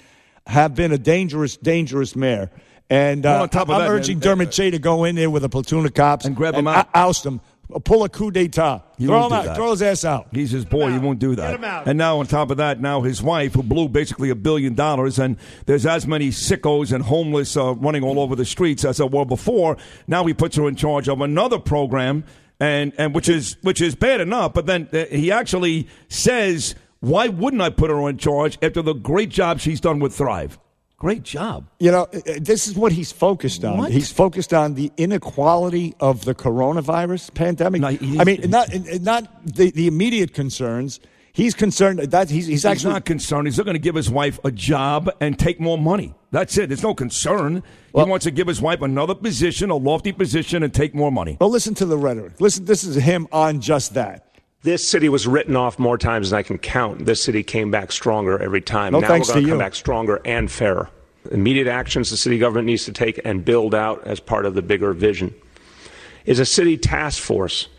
have 0.45 0.75
been 0.75 0.91
a 0.91 0.97
dangerous, 0.97 1.57
dangerous 1.57 2.15
mayor. 2.15 2.49
And 2.89 3.25
uh, 3.25 3.29
Well, 3.29 3.41
on 3.43 3.49
top 3.49 3.69
of 3.69 3.75
I'm 3.75 3.81
that, 3.81 3.89
urging 3.89 4.19
man, 4.19 4.27
uh, 4.27 4.29
Dermot 4.31 4.53
Shea 4.53 4.71
to 4.71 4.79
go 4.79 5.03
in 5.03 5.15
there 5.15 5.29
with 5.29 5.43
a 5.43 5.49
platoon 5.49 5.85
of 5.85 5.93
cops 5.93 6.25
and 6.25 6.35
grab 6.35 6.55
him 6.55 6.67
out. 6.67 6.85
ou- 6.87 6.89
oust 6.93 7.25
him, 7.25 7.41
pull 7.83 8.03
a 8.03 8.09
coup 8.09 8.31
d'état, 8.31 8.81
He 8.97 9.05
throw 9.05 9.27
him 9.27 9.33
out, 9.33 9.45
that. 9.45 9.55
throw 9.55 9.71
his 9.71 9.81
ass 9.81 10.05
out. 10.05 10.27
He's 10.31 10.51
his 10.51 10.63
boy. 10.65 10.91
He 10.91 10.99
won't 10.99 11.19
do 11.19 11.35
that. 11.35 11.63
out 11.63 11.87
And 11.87 11.97
now, 11.97 12.19
on 12.19 12.25
top 12.27 12.49
of 12.49 12.57
that, 12.57 12.79
now 12.79 13.01
his 13.01 13.21
wife, 13.21 13.53
who 13.53 13.63
blew 13.63 13.89
basically 13.89 14.29
a 14.29 14.35
billion 14.35 14.73
dollars, 14.73 15.19
and 15.19 15.37
there's 15.65 15.85
as 15.85 16.07
many 16.07 16.29
sickos 16.29 16.93
and 16.93 17.03
homeless 17.03 17.57
uh, 17.57 17.73
running 17.75 18.03
all 18.03 18.19
over 18.19 18.35
the 18.35 18.45
streets 18.45 18.85
as 18.85 18.97
there 18.97 19.07
were 19.07 19.25
before. 19.25 19.77
Now 20.07 20.25
he 20.25 20.33
puts 20.33 20.55
her 20.55 20.67
in 20.67 20.75
charge 20.75 21.09
of 21.09 21.21
another 21.21 21.59
program, 21.59 22.23
and, 22.59 22.93
and 22.97 23.13
which 23.13 23.29
is 23.29 23.57
which 23.61 23.81
is 23.81 23.95
bad 23.95 24.21
enough. 24.21 24.53
But 24.53 24.65
then 24.65 24.87
uh, 24.93 25.05
he 25.05 25.31
actually 25.31 25.87
says, 26.07 26.73
"Why 27.01 27.27
wouldn't 27.27 27.61
I 27.61 27.69
put 27.69 27.89
her 27.89 28.07
in 28.09 28.17
charge 28.17 28.57
after 28.61 28.81
the 28.81 28.93
great 28.93 29.29
job 29.29 29.59
she's 29.59 29.81
done 29.81 29.99
with 29.99 30.15
Thrive? 30.15 30.57
Great 30.97 31.23
job." 31.23 31.67
You 31.79 31.91
know, 31.91 32.07
uh, 32.13 32.17
uh, 32.17 32.33
this 32.41 32.67
is 32.67 32.75
what 32.75 32.91
he's 32.91 33.11
focused 33.11 33.63
on. 33.63 33.77
What? 33.77 33.91
He's 33.91 34.11
focused 34.11 34.53
on 34.53 34.73
the 34.73 34.91
inequality 34.97 35.95
of 35.99 36.25
the 36.25 36.33
coronavirus 36.35 37.33
pandemic. 37.33 37.83
I 37.83 38.23
mean, 38.23 38.49
not 38.49 38.73
uh, 38.73 38.79
not 39.01 39.45
the, 39.45 39.71
the 39.71 39.87
immediate 39.87 40.33
concerns. 40.33 40.99
He's 41.33 41.53
concerned 41.53 41.99
uh, 41.99 42.07
that 42.07 42.31
he's, 42.31 42.47
he's 42.47 42.63
He's 42.63 42.65
actually 42.65 42.93
not 42.93 43.05
concerned. 43.05 43.45
He's 43.45 43.57
not 43.57 43.65
going 43.65 43.75
to 43.75 43.79
give 43.79 43.93
his 43.93 44.09
wife 44.09 44.39
a 44.43 44.49
job 44.49 45.11
and 45.21 45.37
take 45.37 45.59
more 45.59 45.77
money. 45.77 46.15
That's 46.31 46.57
it. 46.57 46.67
There's 46.69 46.81
no 46.81 46.95
concern. 46.95 47.61
he 47.93 48.03
wants 48.03 48.23
to 48.23 48.31
give 48.31 48.47
his 48.47 48.59
wife 48.59 48.81
another 48.81 49.13
position, 49.13 49.69
a 49.69 49.75
lofty 49.75 50.11
position, 50.11 50.63
and 50.63 50.73
take 50.73 50.95
more 50.95 51.11
money. 51.11 51.37
Well, 51.39 51.51
listen 51.51 51.75
to 51.75 51.85
the 51.85 51.95
rhetoric. 51.95 52.41
Listen, 52.41 52.65
this 52.65 52.83
is 52.83 52.95
him 52.95 53.27
on 53.31 53.61
just 53.61 53.93
that. 53.93 54.26
This 54.67 54.85
city 54.85 55.07
was 55.07 55.25
written 55.25 55.55
off 55.55 55.79
more 55.79 55.97
times 55.97 56.31
than 56.31 56.39
I 56.39 56.43
can 56.43 56.57
count. 56.57 57.05
This 57.05 57.23
city 57.23 57.41
came 57.41 57.71
back 57.71 57.89
stronger 57.89 58.37
every 58.37 58.59
time. 58.59 58.91
No 58.91 58.99
now 58.99 59.07
thanks 59.07 59.29
we're 59.29 59.35
going 59.35 59.45
to 59.45 59.51
come 59.51 59.59
you. 59.59 59.63
back 59.63 59.75
stronger 59.75 60.21
and 60.25 60.51
fairer. 60.51 60.89
Immediate 61.31 61.67
actions 61.67 62.09
the 62.09 62.17
city 62.17 62.37
government 62.37 62.65
needs 62.65 62.83
to 62.83 62.91
take 62.91 63.17
and 63.23 63.45
build 63.45 63.73
out 63.73 64.05
as 64.05 64.19
part 64.19 64.45
of 64.45 64.55
the 64.55 64.61
bigger 64.61 64.91
vision 64.91 65.33
is 66.25 66.39
a 66.39 66.45
city 66.45 66.75
task 66.75 67.23
force 67.23 67.69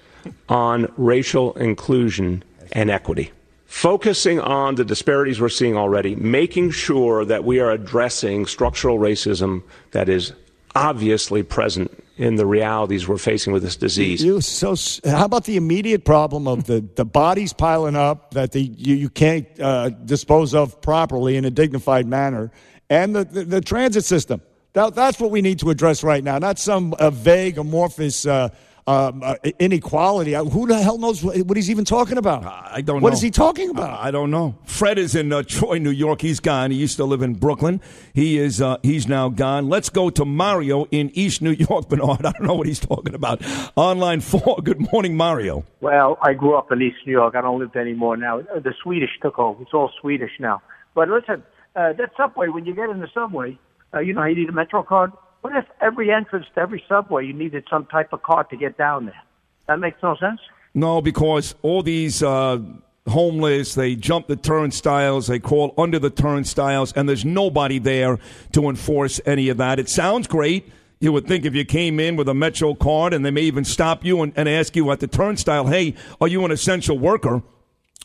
on 0.48 0.90
racial 0.96 1.52
inclusion 1.58 2.42
and 2.72 2.88
equity. 2.88 3.32
Focusing 3.66 4.40
on 4.40 4.76
the 4.76 4.84
disparities 4.86 5.42
we're 5.42 5.50
seeing 5.50 5.76
already, 5.76 6.14
making 6.16 6.70
sure 6.70 7.22
that 7.26 7.44
we 7.44 7.60
are 7.60 7.70
addressing 7.70 8.46
structural 8.46 8.98
racism 8.98 9.62
that 9.90 10.08
is 10.08 10.32
obviously 10.74 11.42
present 11.42 12.02
in 12.18 12.34
the 12.34 12.44
realities 12.44 13.06
we're 13.06 13.16
facing 13.16 13.52
with 13.52 13.62
this 13.62 13.76
disease. 13.76 14.22
You 14.22 14.40
so 14.40 14.74
how 15.08 15.24
about 15.24 15.44
the 15.44 15.56
immediate 15.56 16.04
problem 16.04 16.46
of 16.48 16.64
the, 16.64 16.84
the 16.96 17.04
bodies 17.04 17.52
piling 17.52 17.96
up 17.96 18.34
that 18.34 18.52
the 18.52 18.60
you, 18.60 18.96
you 18.96 19.08
can't 19.08 19.46
uh, 19.60 19.90
dispose 19.90 20.52
of 20.54 20.80
properly 20.82 21.36
in 21.36 21.44
a 21.44 21.50
dignified 21.50 22.06
manner, 22.06 22.50
and 22.90 23.14
the, 23.14 23.24
the, 23.24 23.44
the 23.44 23.60
transit 23.60 24.04
system. 24.04 24.42
That, 24.74 24.94
that's 24.94 25.18
what 25.18 25.30
we 25.30 25.40
need 25.40 25.60
to 25.60 25.70
address 25.70 26.04
right 26.04 26.22
now, 26.22 26.38
not 26.38 26.58
some 26.58 26.92
uh, 26.94 27.10
vague, 27.10 27.56
amorphous 27.56 28.26
uh, 28.26 28.50
um, 28.88 29.22
uh, 29.22 29.34
inequality. 29.58 30.32
Who 30.32 30.66
the 30.66 30.80
hell 30.80 30.96
knows 30.96 31.22
what, 31.22 31.36
what 31.42 31.56
he's 31.56 31.70
even 31.70 31.84
talking 31.84 32.16
about? 32.16 32.44
I 32.46 32.80
don't 32.80 32.96
know. 32.96 33.02
What 33.04 33.12
is 33.12 33.20
he 33.20 33.30
talking 33.30 33.68
about? 33.68 33.90
I, 34.00 34.08
I 34.08 34.10
don't 34.10 34.30
know. 34.30 34.56
Fred 34.64 34.98
is 34.98 35.14
in 35.14 35.30
uh, 35.32 35.42
Troy, 35.42 35.78
New 35.78 35.90
York. 35.90 36.22
He's 36.22 36.40
gone. 36.40 36.70
He 36.70 36.78
used 36.78 36.96
to 36.96 37.04
live 37.04 37.20
in 37.20 37.34
Brooklyn. 37.34 37.82
He 38.14 38.38
is. 38.38 38.62
Uh, 38.62 38.78
he's 38.82 39.06
now 39.06 39.28
gone. 39.28 39.68
Let's 39.68 39.90
go 39.90 40.08
to 40.10 40.24
Mario 40.24 40.86
in 40.86 41.10
East 41.12 41.42
New 41.42 41.50
York, 41.52 41.88
Bernard. 41.90 42.24
I 42.24 42.32
don't 42.32 42.44
know 42.44 42.54
what 42.54 42.66
he's 42.66 42.80
talking 42.80 43.14
about. 43.14 43.42
Online 43.76 44.20
four. 44.20 44.56
Good 44.64 44.90
morning, 44.90 45.16
Mario. 45.16 45.64
Well, 45.80 46.18
I 46.22 46.32
grew 46.32 46.56
up 46.56 46.72
in 46.72 46.80
East 46.80 46.96
New 47.06 47.12
York. 47.12 47.34
I 47.34 47.42
don't 47.42 47.58
live 47.58 47.72
there 47.74 47.82
anymore 47.82 48.16
now. 48.16 48.40
Uh, 48.40 48.60
The 48.60 48.72
Swedish 48.82 49.10
took 49.20 49.38
over. 49.38 49.62
It's 49.62 49.74
all 49.74 49.90
Swedish 50.00 50.32
now. 50.40 50.62
But 50.94 51.08
listen, 51.10 51.42
uh, 51.76 51.92
that 51.92 52.12
subway, 52.16 52.48
when 52.48 52.64
you 52.64 52.74
get 52.74 52.88
in 52.88 53.00
the 53.00 53.08
subway, 53.12 53.58
uh, 53.92 54.00
you 54.00 54.14
know 54.14 54.22
how 54.22 54.26
you 54.26 54.36
need 54.36 54.48
a 54.48 54.52
Metro 54.52 54.82
card? 54.82 55.12
What 55.40 55.56
if 55.56 55.64
every 55.80 56.10
entrance 56.10 56.46
to 56.54 56.60
every 56.60 56.82
subway 56.88 57.26
you 57.26 57.32
needed 57.32 57.64
some 57.70 57.86
type 57.86 58.12
of 58.12 58.22
card 58.22 58.50
to 58.50 58.56
get 58.56 58.76
down 58.76 59.06
there? 59.06 59.22
That 59.66 59.78
makes 59.78 60.02
no 60.02 60.16
sense. 60.16 60.40
No, 60.74 61.00
because 61.00 61.54
all 61.62 61.82
these 61.82 62.22
uh, 62.22 62.58
homeless, 63.06 63.74
they 63.74 63.94
jump 63.94 64.26
the 64.26 64.36
turnstiles, 64.36 65.26
they 65.26 65.38
crawl 65.38 65.74
under 65.78 65.98
the 65.98 66.10
turnstiles, 66.10 66.92
and 66.92 67.08
there's 67.08 67.24
nobody 67.24 67.78
there 67.78 68.18
to 68.52 68.68
enforce 68.68 69.20
any 69.26 69.48
of 69.48 69.56
that. 69.58 69.78
It 69.78 69.88
sounds 69.88 70.26
great. 70.26 70.70
You 71.00 71.12
would 71.12 71.26
think 71.28 71.44
if 71.44 71.54
you 71.54 71.64
came 71.64 72.00
in 72.00 72.16
with 72.16 72.28
a 72.28 72.34
Metro 72.34 72.74
card, 72.74 73.14
and 73.14 73.24
they 73.24 73.30
may 73.30 73.42
even 73.42 73.64
stop 73.64 74.04
you 74.04 74.22
and, 74.22 74.32
and 74.36 74.48
ask 74.48 74.74
you 74.74 74.90
at 74.90 75.00
the 75.00 75.06
turnstile, 75.06 75.66
hey, 75.68 75.94
are 76.20 76.28
you 76.28 76.44
an 76.44 76.50
essential 76.50 76.98
worker? 76.98 77.42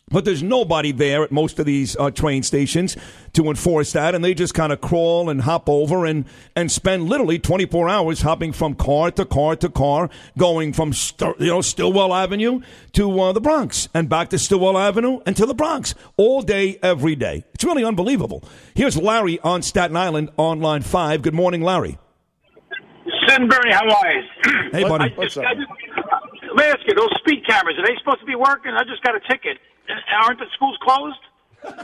But 0.08 0.26
there's 0.26 0.42
nobody 0.42 0.92
there 0.92 1.22
at 1.24 1.32
most 1.32 1.58
of 1.58 1.64
these 1.64 1.96
uh, 1.96 2.10
train 2.10 2.42
stations 2.42 2.96
to 3.32 3.48
enforce 3.48 3.92
that, 3.92 4.14
and 4.14 4.22
they 4.22 4.34
just 4.34 4.52
kind 4.52 4.72
of 4.72 4.80
crawl 4.80 5.30
and 5.30 5.40
hop 5.40 5.68
over 5.68 6.04
and, 6.04 6.26
and 6.54 6.70
spend 6.70 7.08
literally 7.08 7.38
24 7.38 7.88
hours 7.88 8.20
hopping 8.20 8.52
from 8.52 8.74
car 8.74 9.10
to 9.12 9.24
car 9.24 9.56
to 9.56 9.68
car, 9.70 10.10
going 10.36 10.74
from 10.74 10.92
St- 10.92 11.40
you 11.40 11.46
know 11.46 11.62
Stillwell 11.62 12.12
Avenue 12.12 12.60
to 12.92 13.18
uh, 13.18 13.32
the 13.32 13.40
Bronx 13.40 13.88
and 13.94 14.08
back 14.08 14.28
to 14.28 14.38
Stillwell 14.38 14.76
Avenue 14.76 15.20
and 15.24 15.36
to 15.36 15.46
the 15.46 15.54
Bronx 15.54 15.94
all 16.18 16.42
day, 16.42 16.78
every 16.82 17.16
day. 17.16 17.44
It's 17.54 17.64
really 17.64 17.84
unbelievable. 17.84 18.44
Here's 18.74 18.96
Larry 18.98 19.40
on 19.40 19.62
Staten 19.62 19.96
Island 19.96 20.30
on 20.38 20.60
line 20.60 20.82
five. 20.82 21.22
Good 21.22 21.34
morning, 21.34 21.62
Larry. 21.62 21.98
Bernie, 23.48 23.72
how 23.72 23.88
are 23.88 24.12
you? 24.12 24.22
Hey, 24.70 24.82
buddy. 24.84 25.04
I 25.04 25.06
up? 25.06 25.18
I 25.18 25.24
just, 25.24 25.36
let 25.36 25.56
me 26.56 26.64
ask 26.64 26.80
you, 26.86 26.94
those 26.94 27.10
speed 27.18 27.44
cameras, 27.46 27.76
are 27.78 27.86
they 27.86 27.96
supposed 27.98 28.20
to 28.20 28.26
be 28.26 28.36
working? 28.36 28.72
I 28.72 28.84
just 28.84 29.02
got 29.02 29.16
a 29.16 29.20
ticket. 29.28 29.58
Aren't 30.22 30.38
the 30.38 30.46
schools 30.54 30.76
closed? 30.82 31.18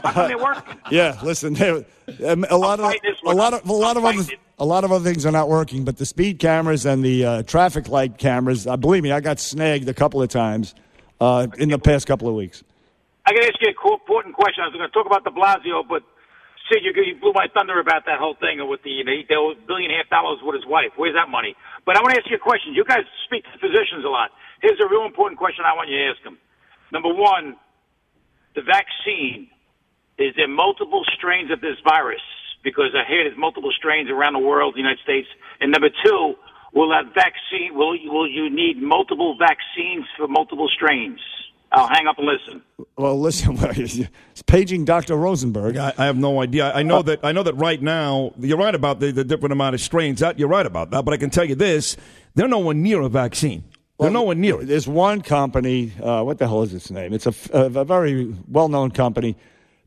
How 0.03 0.11
come 0.11 0.27
they 0.29 0.35
work? 0.35 0.65
Yeah, 0.91 1.17
listen, 1.23 1.53
they- 1.53 1.85
um, 2.27 2.45
a 2.49 2.57
lot 2.57 2.79
of 2.79 2.93
a 3.25 3.31
lot 3.33 3.53
of 3.53 3.67
a 3.67 3.71
lot 3.73 3.95
of 3.97 4.03
other 4.05 4.23
a 4.59 4.65
lot 4.65 4.83
of 4.83 4.91
other 4.91 5.03
things 5.03 5.25
are 5.25 5.31
not 5.31 5.47
working, 5.49 5.85
but 5.85 5.97
the 5.97 6.05
speed 6.05 6.37
cameras 6.39 6.85
and 6.85 7.03
the 7.03 7.25
uh, 7.25 7.43
traffic 7.43 7.87
light 7.87 8.17
cameras. 8.17 8.67
Uh, 8.67 8.75
believe 8.77 9.01
me, 9.01 9.11
I 9.11 9.21
got 9.21 9.39
snagged 9.39 9.87
a 9.89 9.93
couple 9.93 10.21
of 10.21 10.29
times 10.29 10.75
uh, 11.19 11.47
in 11.57 11.69
the 11.69 11.79
past 11.79 12.05
couple 12.05 12.27
of 12.27 12.35
weeks. 12.35 12.63
I 13.25 13.31
got 13.33 13.41
to 13.41 13.47
ask 13.47 13.55
you 13.61 13.69
a 13.69 13.73
cool, 13.81 13.93
important 13.93 14.35
question. 14.35 14.63
I 14.63 14.67
was 14.67 14.75
going 14.75 14.85
to 14.89 14.93
talk 14.93 15.05
about 15.05 15.23
de 15.23 15.31
Blasio, 15.31 15.87
but 15.87 16.03
Sid, 16.69 16.81
you, 16.83 16.91
you 17.03 17.15
blew 17.21 17.31
my 17.33 17.47
thunder 17.53 17.79
about 17.79 18.05
that 18.05 18.19
whole 18.19 18.35
thing 18.35 18.57
with 18.67 18.81
the, 18.83 19.01
the, 19.05 19.23
the 19.29 19.55
billion 19.65 19.89
and 19.91 20.01
a 20.01 20.03
half 20.03 20.09
dollars 20.09 20.39
with 20.43 20.55
his 20.55 20.65
wife. 20.67 20.91
Where's 20.97 21.15
that 21.15 21.29
money? 21.29 21.55
But 21.85 21.97
I 21.97 22.01
want 22.01 22.13
to 22.13 22.19
ask 22.21 22.29
you 22.29 22.35
a 22.37 22.39
question. 22.39 22.73
You 22.73 22.83
guys 22.83 23.05
speak 23.25 23.45
to 23.45 23.55
physicians 23.61 24.03
a 24.05 24.09
lot. 24.09 24.29
Here's 24.61 24.77
a 24.81 24.89
real 24.89 25.05
important 25.05 25.39
question 25.39 25.63
I 25.65 25.73
want 25.77 25.89
you 25.89 25.97
to 25.97 26.05
ask 26.11 26.21
them. 26.23 26.37
Number 26.91 27.09
one, 27.13 27.55
the 28.55 28.61
vaccine. 28.61 29.49
Is 30.17 30.35
there 30.35 30.47
multiple 30.47 31.03
strains 31.17 31.51
of 31.51 31.61
this 31.61 31.77
virus? 31.83 32.21
Because 32.63 32.93
I 32.93 33.07
hear 33.07 33.23
there's 33.23 33.37
multiple 33.37 33.71
strains 33.75 34.09
around 34.09 34.33
the 34.33 34.39
world, 34.39 34.75
the 34.75 34.79
United 34.79 35.01
States. 35.03 35.27
And 35.59 35.71
number 35.71 35.89
two, 35.89 36.35
will 36.73 36.89
that 36.89 37.13
vaccine, 37.15 37.73
will, 37.73 37.97
will 38.05 38.29
you 38.29 38.49
need 38.49 38.81
multiple 38.81 39.35
vaccines 39.37 40.05
for 40.17 40.27
multiple 40.27 40.69
strains? 40.69 41.19
I'll 41.71 41.87
hang 41.87 42.05
up 42.05 42.17
and 42.19 42.27
listen. 42.27 42.61
Well, 42.97 43.19
listen, 43.19 43.57
it's 43.61 44.41
paging 44.45 44.83
Dr. 44.83 45.15
Rosenberg. 45.15 45.77
I, 45.77 45.93
I 45.97 46.05
have 46.05 46.17
no 46.17 46.41
idea. 46.41 46.71
I 46.73 46.83
know 46.83 46.97
uh, 46.97 47.03
that 47.03 47.19
I 47.23 47.31
know 47.31 47.43
that 47.43 47.53
right 47.53 47.81
now 47.81 48.33
you're 48.37 48.57
right 48.57 48.75
about 48.75 48.99
the, 48.99 49.11
the 49.11 49.23
different 49.23 49.53
amount 49.53 49.75
of 49.75 49.81
strains. 49.81 50.19
That 50.19 50.37
you're 50.37 50.49
right 50.49 50.65
about 50.65 50.91
that. 50.91 51.05
But 51.05 51.13
I 51.13 51.17
can 51.17 51.29
tell 51.29 51.45
you 51.45 51.55
this: 51.55 51.95
they're 52.35 52.49
nowhere 52.49 52.73
near 52.75 52.99
a 53.01 53.09
vaccine. 53.09 53.63
They're 54.01 54.11
nowhere 54.11 54.35
near 54.35 54.61
it. 54.61 54.65
There's 54.65 54.87
one 54.87 55.21
company. 55.21 55.93
Uh, 56.01 56.23
what 56.23 56.39
the 56.39 56.47
hell 56.47 56.63
is 56.63 56.73
its 56.73 56.89
name? 56.91 57.13
It's 57.13 57.27
a, 57.27 57.33
a, 57.53 57.65
a 57.81 57.85
very 57.85 58.33
well-known 58.47 58.91
company. 58.91 59.35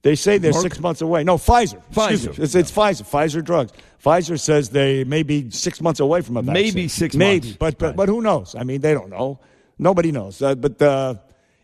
They 0.03 0.15
say 0.15 0.39
they're 0.39 0.53
Merck? 0.53 0.63
six 0.63 0.81
months 0.81 1.01
away. 1.01 1.25
No, 1.25 1.37
Pfizer. 1.37 1.83
Pfizer. 1.93 2.39
It's, 2.39 2.55
it's 2.55 2.71
Pfizer. 2.71 3.03
Pfizer 3.03 3.43
drugs. 3.43 3.73
Pfizer 4.05 4.39
says 4.39 4.69
they 4.71 5.03
may 5.05 5.23
be 5.23 5.51
six 5.51 5.81
months 5.81 5.99
away 5.99 6.21
from 6.21 6.37
a 6.37 6.43
vaccine. 6.43 6.63
Maybe 6.63 6.89
six 6.89 7.17
Maybe, 7.17 7.49
months. 7.49 7.57
but 7.59 7.79
but, 7.79 7.97
but 7.97 8.09
who 8.09 8.21
knows? 8.21 8.55
I 8.55 8.65
mean, 8.65 8.83
they 8.83 8.93
don't 8.93 9.09
know. 9.09 9.41
Nobody 9.79 10.13
knows. 10.13 10.43
Uh, 10.43 10.55
but 10.55 10.81
uh, 10.83 11.15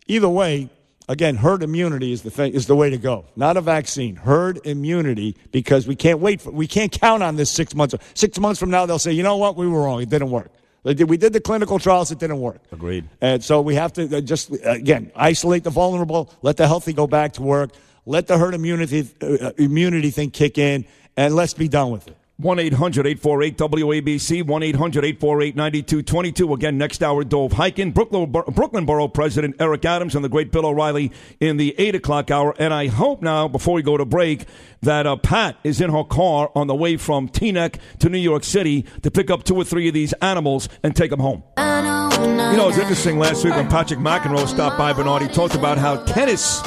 either 0.07 0.27
way, 0.27 0.69
again, 1.07 1.35
herd 1.35 1.61
immunity 1.61 2.11
is 2.11 2.23
the 2.23 2.31
thing 2.31 2.53
is 2.53 2.65
the 2.65 2.75
way 2.75 2.89
to 2.89 2.97
go. 2.97 3.25
Not 3.35 3.57
a 3.57 3.61
vaccine. 3.61 4.15
Herd 4.15 4.59
immunity 4.65 5.37
because 5.51 5.87
we 5.87 5.95
can't 5.95 6.19
wait 6.19 6.41
for 6.41 6.49
we 6.49 6.65
can't 6.65 6.91
count 6.91 7.21
on 7.21 7.35
this 7.35 7.51
six 7.51 7.75
months. 7.75 7.93
Six 8.15 8.39
months 8.39 8.59
from 8.59 8.71
now, 8.71 8.87
they'll 8.87 8.97
say, 8.99 9.11
you 9.11 9.23
know 9.23 9.37
what, 9.37 9.55
we 9.55 9.67
were 9.67 9.83
wrong. 9.83 10.01
It 10.01 10.09
didn't 10.09 10.31
work. 10.31 10.51
Did- 10.83 11.09
We 11.09 11.17
did 11.17 11.33
the 11.33 11.41
clinical 11.41 11.79
trials. 11.79 12.11
It 12.11 12.19
didn't 12.19 12.39
work. 12.39 12.61
Agreed. 12.71 13.07
And 13.21 13.43
so 13.43 13.61
we 13.61 13.75
have 13.75 13.93
to 13.93 14.17
uh, 14.17 14.21
just, 14.21 14.51
again, 14.63 15.11
isolate 15.15 15.63
the 15.63 15.69
vulnerable, 15.69 16.33
let 16.41 16.57
the 16.57 16.67
healthy 16.67 16.93
go 16.93 17.07
back 17.07 17.33
to 17.33 17.41
work, 17.41 17.71
let 18.05 18.27
the 18.27 18.37
herd 18.37 18.53
immunity, 18.53 19.07
uh, 19.21 19.51
immunity 19.57 20.09
thing 20.09 20.31
kick 20.31 20.57
in, 20.57 20.85
and 21.15 21.35
let's 21.35 21.53
be 21.53 21.67
done 21.67 21.91
with 21.91 22.07
it. 22.07 22.15
1 22.41 22.59
800 22.59 23.07
848 23.07 23.57
WABC, 23.57 24.43
1 24.43 24.63
800 24.63 25.05
848 25.05 25.55
9222. 25.55 26.53
Again, 26.53 26.77
next 26.77 27.03
hour, 27.03 27.23
Dov 27.23 27.51
Hikind. 27.51 27.93
Brooklyn, 27.93 28.31
Brooklyn 28.31 28.85
Borough 28.85 29.07
President 29.07 29.55
Eric 29.59 29.85
Adams 29.85 30.15
and 30.15 30.25
the 30.25 30.29
great 30.29 30.51
Bill 30.51 30.65
O'Reilly 30.65 31.11
in 31.39 31.57
the 31.57 31.75
8 31.77 31.95
o'clock 31.95 32.31
hour. 32.31 32.55
And 32.57 32.73
I 32.73 32.87
hope 32.87 33.21
now, 33.21 33.47
before 33.47 33.75
we 33.75 33.83
go 33.83 33.95
to 33.95 34.05
break, 34.05 34.45
that 34.81 35.05
uh, 35.05 35.15
Pat 35.17 35.57
is 35.63 35.79
in 35.79 35.91
her 35.91 36.03
car 36.03 36.51
on 36.55 36.67
the 36.67 36.75
way 36.75 36.97
from 36.97 37.29
Teaneck 37.29 37.79
to 37.99 38.09
New 38.09 38.17
York 38.17 38.43
City 38.43 38.85
to 39.03 39.11
pick 39.11 39.29
up 39.29 39.43
two 39.43 39.55
or 39.55 39.63
three 39.63 39.87
of 39.87 39.93
these 39.93 40.13
animals 40.13 40.67
and 40.83 40.95
take 40.95 41.11
them 41.11 41.19
home. 41.19 41.43
You 41.57 42.57
know, 42.57 42.63
it 42.65 42.67
was 42.67 42.77
interesting 42.77 43.19
last 43.19 43.43
week 43.43 43.55
when 43.55 43.67
Patrick 43.67 43.99
McEnroe 43.99 44.47
stopped 44.47 44.77
by 44.77 44.93
Bernard. 44.93 45.21
He 45.21 45.27
talked 45.27 45.55
about 45.55 45.77
how 45.77 46.03
tennis 46.05 46.61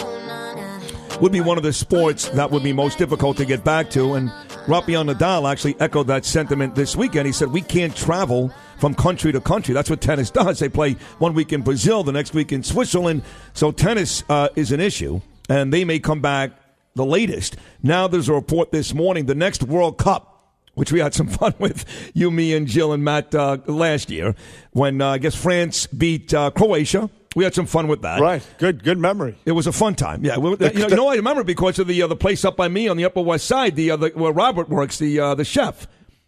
would 1.20 1.32
be 1.32 1.40
one 1.40 1.56
of 1.56 1.62
the 1.62 1.72
sports 1.72 2.28
that 2.30 2.50
would 2.50 2.62
be 2.62 2.72
most 2.72 2.98
difficult 2.98 3.36
to 3.36 3.44
get 3.44 3.64
back 3.64 3.90
to. 3.90 4.14
And 4.14 4.30
Rafael 4.66 5.04
Nadal 5.04 5.50
actually 5.50 5.78
echoed 5.78 6.06
that 6.06 6.24
sentiment 6.24 6.74
this 6.74 6.96
weekend. 6.96 7.26
He 7.26 7.32
said, 7.32 7.52
We 7.52 7.60
can't 7.60 7.94
travel 7.94 8.50
from 8.78 8.94
country 8.94 9.30
to 9.30 9.40
country. 9.40 9.74
That's 9.74 9.90
what 9.90 10.00
tennis 10.00 10.30
does. 10.30 10.58
They 10.58 10.70
play 10.70 10.94
one 11.18 11.34
week 11.34 11.52
in 11.52 11.60
Brazil, 11.60 12.02
the 12.02 12.12
next 12.12 12.32
week 12.32 12.50
in 12.50 12.62
Switzerland. 12.62 13.22
So 13.52 13.72
tennis 13.72 14.24
uh, 14.30 14.48
is 14.56 14.72
an 14.72 14.80
issue, 14.80 15.20
and 15.50 15.70
they 15.70 15.84
may 15.84 15.98
come 15.98 16.22
back 16.22 16.52
the 16.94 17.04
latest. 17.04 17.56
Now 17.82 18.08
there's 18.08 18.30
a 18.30 18.32
report 18.32 18.72
this 18.72 18.94
morning 18.94 19.26
the 19.26 19.34
next 19.34 19.62
World 19.62 19.98
Cup. 19.98 20.33
Which 20.74 20.90
we 20.92 20.98
had 21.00 21.14
some 21.14 21.28
fun 21.40 21.54
with, 21.58 21.84
you, 22.14 22.30
me, 22.30 22.54
and 22.54 22.66
Jill 22.66 22.92
and 22.92 23.04
Matt 23.04 23.34
uh, 23.34 23.58
last 23.66 24.10
year 24.10 24.34
when 24.72 25.00
uh, 25.00 25.10
I 25.10 25.18
guess 25.18 25.34
France 25.34 25.86
beat 25.86 26.34
uh, 26.34 26.50
Croatia. 26.50 27.08
We 27.36 27.42
had 27.44 27.54
some 27.54 27.66
fun 27.66 27.88
with 27.88 28.02
that. 28.02 28.20
Right. 28.20 28.46
Good 28.58 28.84
good 28.84 28.98
memory. 28.98 29.36
It 29.44 29.52
was 29.52 29.66
a 29.66 29.72
fun 29.72 29.94
time. 29.96 30.24
Yeah. 30.24 30.38
We- 30.38 30.50
you, 30.50 30.56
know, 30.56 30.88
you 30.88 30.96
know, 30.96 31.08
I 31.08 31.14
remember 31.16 31.42
because 31.42 31.78
of 31.80 31.86
the 31.88 32.00
uh, 32.02 32.06
the 32.06 32.16
place 32.16 32.44
up 32.44 32.56
by 32.56 32.68
me 32.68 32.86
on 32.88 32.96
the 32.96 33.04
Upper 33.04 33.20
West 33.22 33.46
Side, 33.46 33.74
the, 33.76 33.90
uh, 33.90 33.96
the 33.96 34.08
where 34.10 34.32
Robert 34.32 34.68
works, 34.68 34.98
the 34.98 35.18
uh, 35.20 35.34
the 35.34 35.44
chef. 35.44 35.86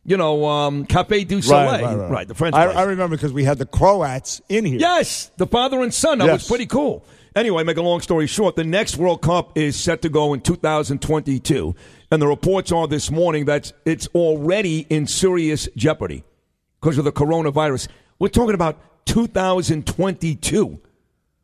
You 0.08 0.16
know, 0.16 0.44
um, 0.46 0.86
Cafe 0.86 1.24
du 1.24 1.42
Soleil. 1.42 2.08
Right. 2.08 2.28
The 2.28 2.34
French 2.34 2.54
I. 2.54 2.66
I 2.66 2.82
remember 2.84 3.16
because 3.16 3.32
we 3.32 3.42
had 3.42 3.58
the 3.58 3.66
Croats 3.66 4.40
in 4.48 4.64
here. 4.64 4.78
Yes, 4.78 5.32
the 5.36 5.48
father 5.48 5.82
and 5.82 5.92
son. 5.92 6.18
That 6.18 6.32
was 6.32 6.46
pretty 6.46 6.66
cool. 6.66 7.04
Anyway, 7.34 7.64
make 7.64 7.76
a 7.76 7.82
long 7.82 8.00
story 8.00 8.26
short, 8.26 8.56
the 8.56 8.64
next 8.64 8.96
World 8.96 9.20
Cup 9.20 9.58
is 9.58 9.76
set 9.76 10.02
to 10.02 10.08
go 10.08 10.32
in 10.32 10.40
2022. 10.40 11.74
And 12.10 12.22
the 12.22 12.26
reports 12.28 12.70
are 12.72 12.86
this 12.86 13.10
morning 13.10 13.46
that 13.46 13.72
it's 13.84 14.06
already 14.08 14.86
in 14.88 15.06
serious 15.06 15.68
jeopardy 15.76 16.24
because 16.80 16.98
of 16.98 17.04
the 17.04 17.12
coronavirus. 17.12 17.88
We're 18.18 18.28
talking 18.28 18.54
about 18.54 18.78
2022. 19.06 20.80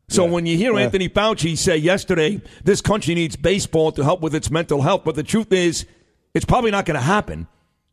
So 0.09 0.25
when 0.25 0.45
you 0.45 0.57
hear 0.57 0.73
Yeah. 0.73 0.81
Anthony 0.81 1.09
Fauci 1.09 1.57
say 1.57 1.77
yesterday, 1.77 2.41
this 2.63 2.81
country 2.81 3.15
needs 3.15 3.35
baseball 3.35 3.91
to 3.93 4.03
help 4.03 4.21
with 4.21 4.35
its 4.35 4.51
mental 4.51 4.81
health, 4.81 5.01
but 5.03 5.15
the 5.15 5.23
truth 5.23 5.51
is, 5.51 5.85
it's 6.33 6.45
probably 6.45 6.71
not 6.71 6.85
going 6.85 6.95
to 6.95 7.01
happen. 7.05 7.47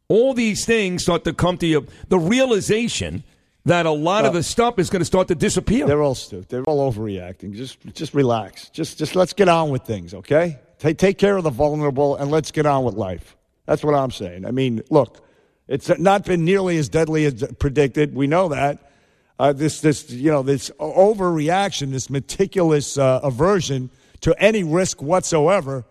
All 0.09 0.35
these 0.35 0.65
things 0.65 1.03
start 1.03 1.25
to 1.25 1.33
come 1.33 1.57
to 1.59 1.67
you. 1.67 1.87
The 2.09 2.19
realization 2.19 3.23
that 3.65 3.87
a 3.87 3.91
lot 3.91 4.25
of 4.25 4.33
the 4.33 4.43
stuff 4.43 4.79
is 4.79 4.91
going 4.91 5.01
to 5.01 5.05
start 5.07 5.29
to 5.29 5.35
disappear. 5.35 5.87
They're 5.87 6.03
all 6.03 6.15
stupid. 6.15 6.49
They're 6.49 6.65
all 6.65 6.91
overreacting. 6.93 7.55
Just 7.55 7.79
just 7.95 8.15
relax. 8.15 8.71
Just 8.71 8.99
just 8.99 9.15
let's 9.15 9.33
get 9.33 9.49
on 9.49 9.71
with 9.71 9.83
things, 9.83 10.15
okay? 10.15 10.59
Take 10.81 10.97
take 10.97 11.19
care 11.19 11.37
of 11.37 11.45
the 11.45 11.51
vulnerable 11.51 12.17
and 12.17 12.31
let's 12.31 12.51
get 12.51 12.65
on 12.65 12.85
with 12.85 12.95
life. 12.95 13.37
That's 13.67 13.85
what 13.85 13.95
I'm 13.95 14.11
saying. 14.11 14.47
I 14.47 14.51
mean, 14.51 14.83
look, 14.89 15.23
it's 15.69 15.91
not 15.99 16.25
been 16.25 16.45
nearly 16.45 16.79
as 16.79 16.89
deadly 16.89 17.27
as 17.27 17.45
predicted. 17.59 18.15
We 18.15 18.27
know 18.27 18.49
that. 18.49 18.91
Uh, 19.39 19.53
this 19.53 19.83
this 19.83 20.11
you 20.11 20.31
know 20.31 20.43
this 20.43 20.71
overreaction, 20.81 21.93
this 21.93 22.09
meticulous 22.09 22.97
uh, 22.97 23.21
aversion 23.23 23.91
to 24.23 24.35
any 24.43 24.65
risk 24.65 25.03
whatsoever, 25.03 25.85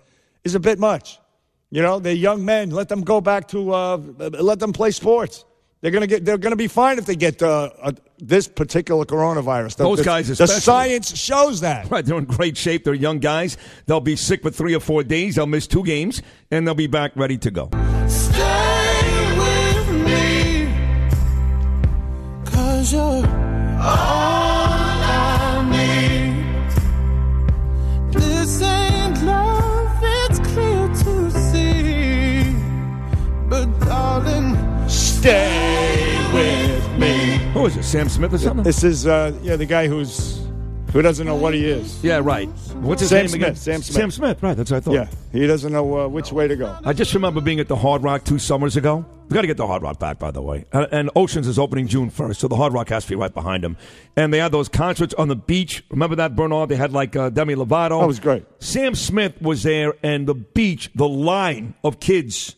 is 0.43 0.55
a 0.55 0.59
bit 0.59 0.79
much. 0.79 1.19
You 1.69 1.83
know, 1.83 1.99
they're 1.99 2.13
young 2.13 2.43
men. 2.43 2.71
Let 2.71 2.89
them 2.89 3.01
go 3.01 3.21
back 3.21 3.47
to 3.49 3.71
uh, 3.71 3.97
let 4.17 4.59
them 4.59 4.73
play 4.73 4.89
sports. 4.89 5.45
They're 5.81 5.91
gonna 5.91 6.07
get. 6.07 6.25
They're 6.25 6.37
gonna 6.37 6.57
be 6.57 6.67
fine 6.67 6.97
if 6.97 7.05
they 7.05 7.15
get 7.15 7.41
uh, 7.41 7.69
uh, 7.81 7.93
this 8.17 8.49
particular 8.49 9.05
coronavirus. 9.05 9.77
The, 9.77 9.83
Those 9.85 9.99
the- 9.99 10.03
guys 10.03 10.27
the 10.37 10.45
science 10.47 11.17
shows 11.17 11.61
that. 11.61 11.89
Right, 11.89 12.05
they're 12.05 12.17
in 12.17 12.25
great 12.25 12.57
shape. 12.57 12.83
They're 12.83 12.93
young 12.93 13.19
guys. 13.19 13.55
They'll 13.85 14.01
be 14.01 14.17
sick 14.17 14.41
for 14.41 14.51
three 14.51 14.75
or 14.75 14.81
four 14.81 15.03
days. 15.03 15.35
They'll 15.35 15.45
miss 15.45 15.67
two 15.67 15.83
games, 15.85 16.21
and 16.51 16.67
they'll 16.67 16.75
be 16.75 16.87
back 16.87 17.13
ready 17.15 17.37
to 17.37 17.49
go. 17.51 17.69
Stay 18.07 19.37
with 19.37 19.89
me, 20.05 20.67
cause 22.51 22.91
you're 22.91 23.01
all 23.01 23.23
I 25.01 25.65
need. 25.71 26.43
This 28.21 28.61
ain't 28.61 29.23
love, 29.23 29.97
it's 30.03 30.39
clear 30.39 30.87
to 30.89 31.31
see. 31.31 32.53
But 33.47 33.79
darling, 33.79 34.57
stay 34.89 35.58
with 37.75 37.85
me. 37.85 37.87
It? 37.87 37.91
Sam 37.91 38.09
Smith 38.09 38.33
or 38.33 38.37
something? 38.37 38.63
This 38.63 38.83
is 38.83 39.07
uh, 39.07 39.37
yeah 39.41 39.55
the 39.55 39.65
guy 39.65 39.87
who's 39.87 40.39
Who 40.91 41.01
doesn't 41.03 41.25
know 41.25 41.35
what 41.35 41.53
he 41.53 41.65
is? 41.65 42.03
Yeah, 42.03 42.19
right. 42.23 42.47
What's 42.81 43.01
his 43.01 43.09
Sam 43.09 43.19
name 43.19 43.27
Smith. 43.27 43.41
again? 43.41 43.55
Sam 43.55 43.81
Smith. 43.81 43.95
Sam 43.95 44.11
Smith. 44.11 44.41
Right. 44.41 44.57
That's 44.57 44.71
what 44.71 44.77
I 44.77 44.79
thought. 44.79 44.93
Yeah, 44.93 45.07
he 45.31 45.45
doesn't 45.45 45.71
know 45.71 45.99
uh, 45.99 46.07
which 46.07 46.31
way 46.31 46.47
to 46.47 46.55
go. 46.55 46.75
I 46.83 46.93
just 46.93 47.13
remember 47.13 47.41
being 47.41 47.59
at 47.59 47.67
the 47.67 47.75
Hard 47.75 48.03
Rock 48.03 48.23
two 48.23 48.39
summers 48.39 48.75
ago. 48.75 49.05
We 49.29 49.35
got 49.35 49.41
to 49.41 49.47
get 49.47 49.57
the 49.57 49.67
Hard 49.67 49.83
Rock 49.83 49.99
back, 49.99 50.17
by 50.17 50.31
the 50.31 50.41
way. 50.41 50.65
Uh, 50.73 50.87
and 50.91 51.11
Oceans 51.15 51.45
is 51.45 51.59
opening 51.59 51.87
June 51.87 52.09
first, 52.09 52.39
so 52.39 52.47
the 52.47 52.55
Hard 52.55 52.73
Rock 52.73 52.89
has 52.89 53.03
to 53.03 53.09
be 53.09 53.15
right 53.15 53.31
behind 53.31 53.63
him. 53.63 53.77
And 54.15 54.33
they 54.33 54.39
had 54.39 54.51
those 54.51 54.67
concerts 54.67 55.13
on 55.13 55.27
the 55.27 55.35
beach. 55.35 55.83
Remember 55.91 56.15
that, 56.15 56.35
Bernard? 56.35 56.69
They 56.69 56.75
had 56.75 56.91
like 56.91 57.15
uh, 57.15 57.29
Demi 57.29 57.53
Lovato. 57.53 57.99
That 57.99 58.07
was 58.07 58.19
great. 58.19 58.45
Sam 58.57 58.95
Smith 58.95 59.39
was 59.39 59.61
there, 59.61 59.93
and 60.01 60.25
the 60.27 60.33
beach, 60.33 60.89
the 60.95 61.07
line 61.07 61.75
of 61.83 61.99
kids 61.99 62.55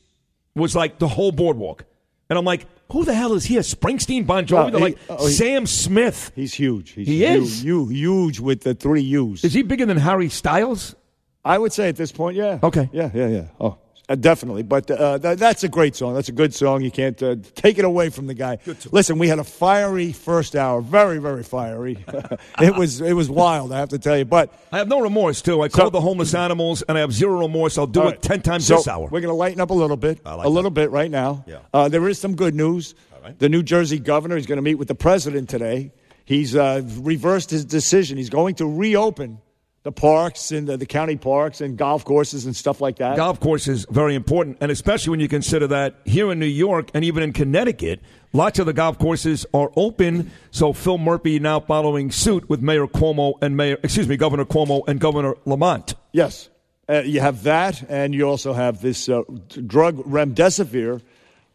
was 0.56 0.74
like 0.74 1.00
the 1.00 1.10
whole 1.10 1.34
boardwalk. 1.34 1.84
And 2.30 2.40
I'm 2.40 2.46
like, 2.46 2.66
who 2.92 3.06
the 3.06 3.14
hell 3.14 3.34
is 3.34 3.46
here? 3.46 3.62
Springsteen, 3.62 4.26
Bon 4.26 4.46
Jovi? 4.46 4.60
Oh, 4.60 4.64
well, 4.72 4.78
he- 4.78 4.82
like 4.84 4.98
oh, 5.10 5.28
he- 5.28 5.34
Sam 5.34 5.66
Smith. 5.66 6.32
He's 6.36 6.54
huge. 6.54 6.92
He's 6.92 7.08
He 7.08 7.26
huge, 7.26 7.44
is? 7.44 7.64
hu- 7.64 7.88
huge 7.88 8.40
with 8.40 8.62
the 8.62 8.74
three 8.74 9.02
U's. 9.02 9.44
Is 9.44 9.54
he 9.54 9.62
bigger 9.64 9.86
than 9.86 9.98
Harry 9.98 10.30
Styles? 10.30 10.96
I 11.44 11.58
would 11.58 11.74
say 11.74 11.90
at 11.90 11.96
this 11.96 12.12
point, 12.12 12.36
yeah. 12.38 12.60
Okay. 12.62 12.90
Yeah, 12.94 13.10
yeah, 13.14 13.28
yeah. 13.28 13.44
Oh, 13.60 13.78
uh, 14.12 14.16
definitely. 14.16 14.64
But 14.64 14.92
uh, 14.92 15.20
th- 15.20 15.38
that's 15.38 15.64
a 15.64 15.70
great 15.70 15.96
song. 15.96 16.14
That's 16.14 16.30
a 16.30 16.34
good 16.34 16.54
song. 16.54 16.82
You 16.82 16.92
can't 16.92 17.22
uh, 17.24 17.38
take 17.56 17.78
it 17.78 17.86
away 17.86 18.10
from 18.10 18.28
the 18.28 18.34
guy. 18.34 18.58
Listen, 18.92 19.18
we 19.18 19.28
had 19.28 19.40
a 19.40 19.44
fiery 19.44 20.12
first 20.12 20.56
hour. 20.56 20.82
Very, 20.82 21.18
very 21.20 21.44
fiery. 21.44 22.04
it 22.62 22.76
was 22.76 23.02
it 23.02 23.14
was 23.14 23.30
wild, 23.30 23.72
I 23.72 23.80
have 23.80 23.90
to 23.90 24.00
tell 24.00 24.18
you. 24.18 24.26
But 24.26 24.54
I 24.72 24.78
have 24.80 24.88
no 24.88 25.00
remorse, 25.00 25.42
too. 25.42 25.62
I 25.62 25.70
called 25.70 25.94
the 25.94 26.02
homeless 26.02 26.34
animals, 26.34 26.82
and 26.82 26.98
I 26.98 27.02
have 27.02 27.14
zero 27.14 27.40
remorse. 27.40 27.78
I'll 27.78 27.88
do 27.88 28.02
All 28.02 28.10
it 28.10 28.22
10 28.22 28.42
times 28.42 28.68
So 28.68 28.78
this 28.78 28.88
hour. 28.88 29.04
We're 29.04 29.22
going 29.22 29.24
to 29.24 29.34
lighten 29.34 29.62
up 29.62 29.70
a 29.70 29.74
little 29.74 29.98
bit, 29.98 30.24
like 30.26 30.46
a 30.46 30.50
little 30.50 30.72
bit 30.72 30.92
right 30.92 31.10
now. 31.10 31.44
Yeah. 31.48 31.60
Uh, 31.74 31.88
there 31.88 32.08
is 32.08 32.20
some 32.20 32.36
good 32.36 32.56
news. 32.56 32.96
The 33.38 33.50
New 33.50 33.62
Jersey 33.64 34.00
governor 34.00 34.36
is 34.36 34.48
going 34.48 34.58
to 34.58 34.64
meet 34.64 34.76
with 34.76 34.88
the 34.88 34.96
president 34.96 35.48
today. 35.48 35.92
He's 36.26 36.56
uh, 36.56 36.82
reversed 36.98 37.52
his 37.52 37.66
decision. 37.66 38.18
He's 38.18 38.32
going 38.32 38.56
to 38.56 38.66
reopen 38.66 39.40
the 39.84 39.92
parks 39.92 40.52
and 40.52 40.68
the, 40.68 40.78
the 40.78 40.86
county 40.86 41.16
parks 41.16 41.60
and 41.60 41.78
golf 41.78 42.06
courses 42.06 42.46
and 42.46 42.56
stuff 42.56 42.82
like 42.82 42.98
that. 42.98 43.18
golf 43.18 43.40
course 43.40 43.68
is 43.68 43.86
very 43.90 44.14
important, 44.16 44.58
and 44.62 44.72
especially 44.72 45.12
when 45.12 45.20
you 45.20 45.28
consider 45.28 45.68
that 45.68 45.96
here 46.06 46.32
in 46.32 46.40
New 46.40 46.46
York 46.46 46.90
and 46.94 47.04
even 47.04 47.24
in 47.24 47.34
Connecticut, 47.34 48.00
lots 48.32 48.60
of 48.60 48.68
the 48.68 48.74
golf 48.74 49.00
courses 49.00 49.46
are 49.54 49.72
open. 49.76 50.32
So 50.52 50.74
Phil 50.74 50.98
Murphy 50.98 51.40
now 51.40 51.60
following 51.60 52.12
suit 52.12 52.48
with 52.50 52.62
Mayor 52.62 52.88
Cuomo 52.88 53.34
and 53.42 53.58
Mayor, 53.58 53.78
excuse 53.82 54.08
me, 54.08 54.18
Governor 54.18 54.46
Cuomo 54.46 54.84
and 54.88 55.00
Governor 55.00 55.36
Lamont. 55.46 55.96
Yes. 56.12 56.50
Uh, 56.88 57.02
you 57.06 57.22
have 57.22 57.44
that, 57.44 57.84
and 57.90 58.14
you 58.14 58.28
also 58.28 58.54
have 58.54 58.82
this 58.82 59.08
uh, 59.08 59.22
drug 59.66 59.98
remdesivir 60.04 61.02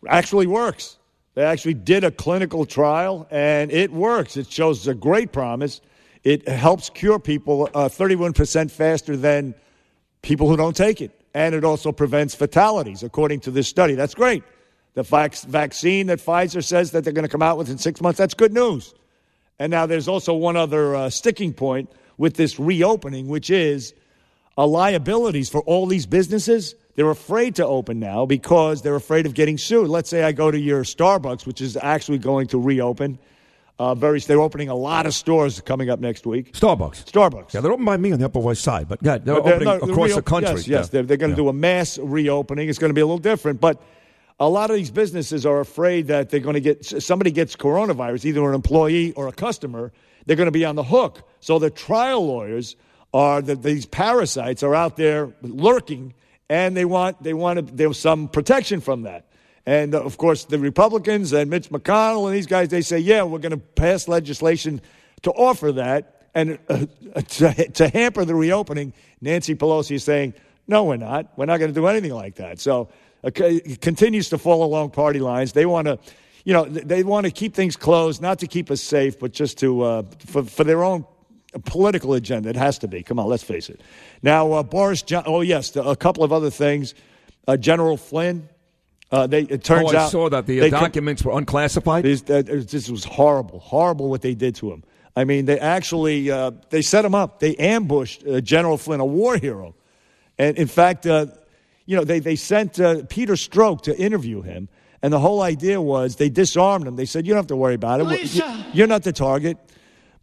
actually 0.08 0.46
works. 0.46 0.96
They 1.34 1.42
actually 1.42 1.74
did 1.74 2.02
a 2.02 2.10
clinical 2.10 2.64
trial, 2.64 3.28
and 3.30 3.70
it 3.70 3.92
works. 3.92 4.36
It 4.36 4.50
shows 4.50 4.88
a 4.88 4.94
great 4.94 5.32
promise. 5.32 5.82
It 6.26 6.48
helps 6.48 6.90
cure 6.90 7.20
people 7.20 7.70
uh, 7.72 7.88
31% 7.88 8.68
faster 8.72 9.16
than 9.16 9.54
people 10.22 10.48
who 10.48 10.56
don't 10.56 10.74
take 10.74 11.00
it. 11.00 11.12
And 11.34 11.54
it 11.54 11.62
also 11.62 11.92
prevents 11.92 12.34
fatalities, 12.34 13.04
according 13.04 13.38
to 13.42 13.52
this 13.52 13.68
study. 13.68 13.94
That's 13.94 14.16
great. 14.16 14.42
The 14.94 15.04
vac- 15.04 15.36
vaccine 15.42 16.08
that 16.08 16.18
Pfizer 16.18 16.64
says 16.64 16.90
that 16.90 17.04
they're 17.04 17.12
going 17.12 17.26
to 17.26 17.28
come 17.28 17.42
out 17.42 17.56
with 17.58 17.70
in 17.70 17.78
six 17.78 18.00
months, 18.00 18.18
that's 18.18 18.34
good 18.34 18.52
news. 18.52 18.92
And 19.60 19.70
now 19.70 19.86
there's 19.86 20.08
also 20.08 20.34
one 20.34 20.56
other 20.56 20.96
uh, 20.96 21.10
sticking 21.10 21.52
point 21.52 21.92
with 22.18 22.34
this 22.34 22.58
reopening, 22.58 23.28
which 23.28 23.48
is 23.48 23.94
uh, 24.58 24.66
liabilities 24.66 25.48
for 25.48 25.60
all 25.60 25.86
these 25.86 26.06
businesses. 26.06 26.74
They're 26.96 27.08
afraid 27.08 27.54
to 27.54 27.66
open 27.68 28.00
now 28.00 28.26
because 28.26 28.82
they're 28.82 28.96
afraid 28.96 29.26
of 29.26 29.34
getting 29.34 29.58
sued. 29.58 29.86
Let's 29.86 30.10
say 30.10 30.24
I 30.24 30.32
go 30.32 30.50
to 30.50 30.58
your 30.58 30.82
Starbucks, 30.82 31.46
which 31.46 31.60
is 31.60 31.76
actually 31.76 32.18
going 32.18 32.48
to 32.48 32.58
reopen. 32.58 33.20
Uh, 33.78 33.94
very, 33.94 34.18
they're 34.20 34.40
opening 34.40 34.70
a 34.70 34.74
lot 34.74 35.04
of 35.04 35.12
stores 35.12 35.60
coming 35.60 35.90
up 35.90 36.00
next 36.00 36.26
week. 36.26 36.52
Starbucks. 36.52 37.04
Starbucks. 37.04 37.52
Yeah, 37.52 37.60
they're 37.60 37.72
open 37.72 37.84
by 37.84 37.98
me 37.98 38.10
on 38.12 38.18
the 38.18 38.24
Upper 38.24 38.38
West 38.38 38.62
Side, 38.62 38.88
but 38.88 39.00
yeah, 39.02 39.18
they're 39.18 39.34
But 39.34 39.44
they're- 39.44 39.54
opening 39.68 39.78
no, 39.88 39.92
across 39.92 40.14
the 40.14 40.22
country. 40.22 40.50
Yes, 40.52 40.68
yes. 40.68 40.84
Yeah. 40.86 40.90
They're, 40.92 41.02
they're 41.02 41.16
going 41.18 41.32
to 41.32 41.36
do 41.36 41.48
a 41.48 41.52
mass 41.52 41.98
reopening. 41.98 42.70
It's 42.70 42.78
going 42.78 42.88
to 42.90 42.94
be 42.94 43.02
a 43.02 43.06
little 43.06 43.18
different, 43.18 43.60
but 43.60 43.82
a 44.40 44.48
lot 44.48 44.70
of 44.70 44.76
these 44.76 44.90
businesses 44.90 45.44
are 45.44 45.60
afraid 45.60 46.06
that 46.06 46.30
they're 46.30 46.40
going 46.40 46.54
to 46.54 46.60
get 46.60 46.84
somebody 46.86 47.30
gets 47.30 47.54
coronavirus, 47.54 48.24
either 48.24 48.48
an 48.48 48.54
employee 48.54 49.12
or 49.12 49.28
a 49.28 49.32
customer. 49.32 49.92
They're 50.24 50.36
going 50.36 50.46
to 50.46 50.52
be 50.52 50.64
on 50.64 50.74
the 50.76 50.82
hook. 50.84 51.28
So 51.40 51.58
the 51.58 51.70
trial 51.70 52.26
lawyers 52.26 52.76
are 53.12 53.40
that 53.42 53.62
these 53.62 53.84
parasites 53.86 54.62
are 54.62 54.74
out 54.74 54.96
there 54.96 55.32
lurking, 55.42 56.14
and 56.48 56.76
they 56.76 56.84
want 56.84 57.22
they 57.22 57.34
want 57.34 57.76
there's 57.76 57.98
some 57.98 58.28
protection 58.28 58.80
from 58.80 59.02
that. 59.02 59.25
And 59.66 59.94
uh, 59.94 60.02
of 60.02 60.16
course, 60.16 60.44
the 60.44 60.58
Republicans 60.58 61.32
and 61.32 61.50
Mitch 61.50 61.70
McConnell 61.70 62.26
and 62.26 62.36
these 62.36 62.46
guys, 62.46 62.68
they 62.68 62.82
say, 62.82 62.98
yeah, 62.98 63.24
we're 63.24 63.40
going 63.40 63.50
to 63.50 63.56
pass 63.56 64.06
legislation 64.06 64.80
to 65.22 65.32
offer 65.32 65.72
that. 65.72 66.28
And 66.34 66.58
uh, 66.68 66.86
to, 67.20 67.68
to 67.72 67.88
hamper 67.88 68.24
the 68.24 68.34
reopening, 68.34 68.92
Nancy 69.20 69.54
Pelosi 69.54 69.96
is 69.96 70.04
saying, 70.04 70.34
no, 70.68 70.84
we're 70.84 70.96
not. 70.96 71.36
We're 71.36 71.46
not 71.46 71.58
going 71.58 71.72
to 71.72 71.78
do 71.78 71.86
anything 71.86 72.14
like 72.14 72.36
that. 72.36 72.60
So 72.60 72.88
c- 73.24 73.62
it 73.64 73.80
continues 73.80 74.28
to 74.30 74.38
fall 74.38 74.64
along 74.64 74.90
party 74.90 75.20
lines. 75.20 75.52
They 75.52 75.66
want 75.66 75.86
to, 75.86 75.98
you 76.44 76.52
know, 76.52 76.64
they 76.64 77.02
want 77.02 77.26
to 77.26 77.32
keep 77.32 77.54
things 77.54 77.76
closed, 77.76 78.22
not 78.22 78.38
to 78.40 78.46
keep 78.46 78.70
us 78.70 78.80
safe, 78.80 79.18
but 79.18 79.32
just 79.32 79.58
to, 79.58 79.82
uh, 79.82 80.02
for, 80.26 80.44
for 80.44 80.64
their 80.64 80.84
own 80.84 81.04
political 81.64 82.14
agenda. 82.14 82.48
It 82.48 82.56
has 82.56 82.78
to 82.78 82.88
be. 82.88 83.02
Come 83.02 83.18
on, 83.18 83.26
let's 83.26 83.42
face 83.42 83.68
it. 83.68 83.80
Now, 84.22 84.52
uh, 84.52 84.62
Boris 84.62 85.02
John, 85.02 85.24
oh, 85.26 85.40
yes, 85.40 85.74
a 85.74 85.96
couple 85.96 86.22
of 86.22 86.32
other 86.32 86.50
things. 86.50 86.94
Uh, 87.48 87.56
General 87.56 87.96
Flynn, 87.96 88.48
uh, 89.10 89.26
they, 89.26 89.42
it 89.42 89.62
turns 89.62 89.92
oh, 89.92 89.96
I 89.96 90.02
out. 90.02 90.10
saw 90.10 90.28
that 90.28 90.46
the 90.46 90.60
uh, 90.60 90.62
they 90.64 90.70
com- 90.70 90.80
documents 90.80 91.24
were 91.24 91.36
unclassified. 91.38 92.04
this, 92.04 92.22
uh, 92.28 92.42
this 92.42 92.90
was 92.90 93.04
horrible, 93.04 93.60
horrible 93.60 94.10
what 94.10 94.22
they 94.22 94.34
did 94.34 94.56
to 94.56 94.72
him. 94.72 94.82
I 95.14 95.24
mean, 95.24 95.46
they 95.46 95.58
actually 95.58 96.30
uh, 96.30 96.50
they 96.70 96.82
set 96.82 97.04
him 97.04 97.14
up. 97.14 97.38
They 97.38 97.54
ambushed 97.56 98.26
uh, 98.26 98.40
General 98.40 98.76
Flynn, 98.76 99.00
a 99.00 99.06
war 99.06 99.36
hero, 99.38 99.74
and 100.38 100.58
in 100.58 100.66
fact, 100.66 101.06
uh, 101.06 101.26
you 101.86 101.96
know, 101.96 102.04
they 102.04 102.18
they 102.18 102.36
sent 102.36 102.80
uh, 102.80 103.02
Peter 103.08 103.34
Strzok 103.34 103.82
to 103.82 103.96
interview 103.96 104.42
him, 104.42 104.68
and 105.02 105.12
the 105.12 105.20
whole 105.20 105.40
idea 105.40 105.80
was 105.80 106.16
they 106.16 106.28
disarmed 106.28 106.86
him. 106.86 106.96
They 106.96 107.06
said, 107.06 107.26
"You 107.26 107.32
don't 107.32 107.38
have 107.38 107.46
to 107.46 107.56
worry 107.56 107.74
about 107.74 108.00
it. 108.00 108.04
Lisa! 108.04 108.66
You're 108.72 108.88
not 108.88 109.04
the 109.04 109.12
target." 109.12 109.56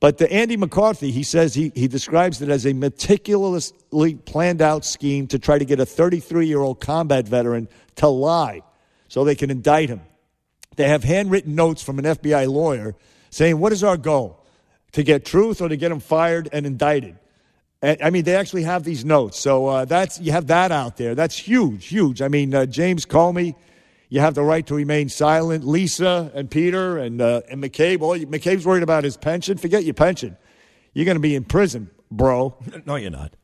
But 0.01 0.17
the 0.17 0.29
Andy 0.29 0.57
McCarthy, 0.57 1.11
he 1.11 1.23
says 1.23 1.53
he, 1.53 1.71
he 1.75 1.87
describes 1.87 2.41
it 2.41 2.49
as 2.49 2.65
a 2.65 2.73
meticulously 2.73 4.15
planned 4.15 4.61
out 4.61 4.83
scheme 4.83 5.27
to 5.27 5.39
try 5.39 5.57
to 5.57 5.63
get 5.63 5.79
a 5.79 5.85
33 5.85 6.45
year 6.45 6.59
old 6.59 6.81
combat 6.81 7.25
veteran 7.25 7.69
to 7.95 8.09
lie 8.09 8.61
so 9.13 9.23
they 9.23 9.35
can 9.35 9.51
indict 9.51 9.89
him. 9.89 10.01
They 10.75 10.87
have 10.87 11.03
handwritten 11.03 11.53
notes 11.53 11.83
from 11.83 11.99
an 11.99 12.05
FBI 12.05 12.51
lawyer 12.51 12.95
saying, 13.29 13.59
What 13.59 13.71
is 13.71 13.83
our 13.83 13.95
goal? 13.95 14.43
To 14.93 15.03
get 15.03 15.23
truth 15.23 15.61
or 15.61 15.69
to 15.69 15.77
get 15.77 15.91
him 15.91 15.99
fired 15.99 16.49
and 16.51 16.65
indicted? 16.65 17.19
And, 17.83 18.01
I 18.01 18.09
mean, 18.09 18.23
they 18.23 18.35
actually 18.35 18.63
have 18.63 18.83
these 18.83 19.05
notes. 19.05 19.39
So 19.39 19.67
uh, 19.67 19.85
that's 19.85 20.19
you 20.19 20.31
have 20.31 20.47
that 20.47 20.71
out 20.71 20.97
there. 20.97 21.13
That's 21.13 21.37
huge, 21.37 21.85
huge. 21.85 22.23
I 22.23 22.27
mean, 22.27 22.55
uh, 22.55 22.65
James 22.65 23.05
Comey, 23.05 23.53
you 24.09 24.19
have 24.19 24.33
the 24.33 24.41
right 24.41 24.65
to 24.65 24.73
remain 24.73 25.09
silent. 25.09 25.63
Lisa 25.63 26.31
and 26.33 26.49
Peter 26.49 26.97
and 26.97 27.21
uh, 27.21 27.41
and 27.51 27.63
McCabe. 27.63 27.99
Well, 27.99 28.17
McCabe's 28.17 28.65
worried 28.65 28.81
about 28.81 29.03
his 29.03 29.15
pension. 29.15 29.59
Forget 29.59 29.83
your 29.83 29.93
pension. 29.93 30.37
You're 30.93 31.05
going 31.05 31.17
to 31.17 31.21
be 31.21 31.35
in 31.35 31.43
prison, 31.43 31.91
bro. 32.09 32.57
No, 32.87 32.95
you're 32.95 33.11
not. 33.11 33.35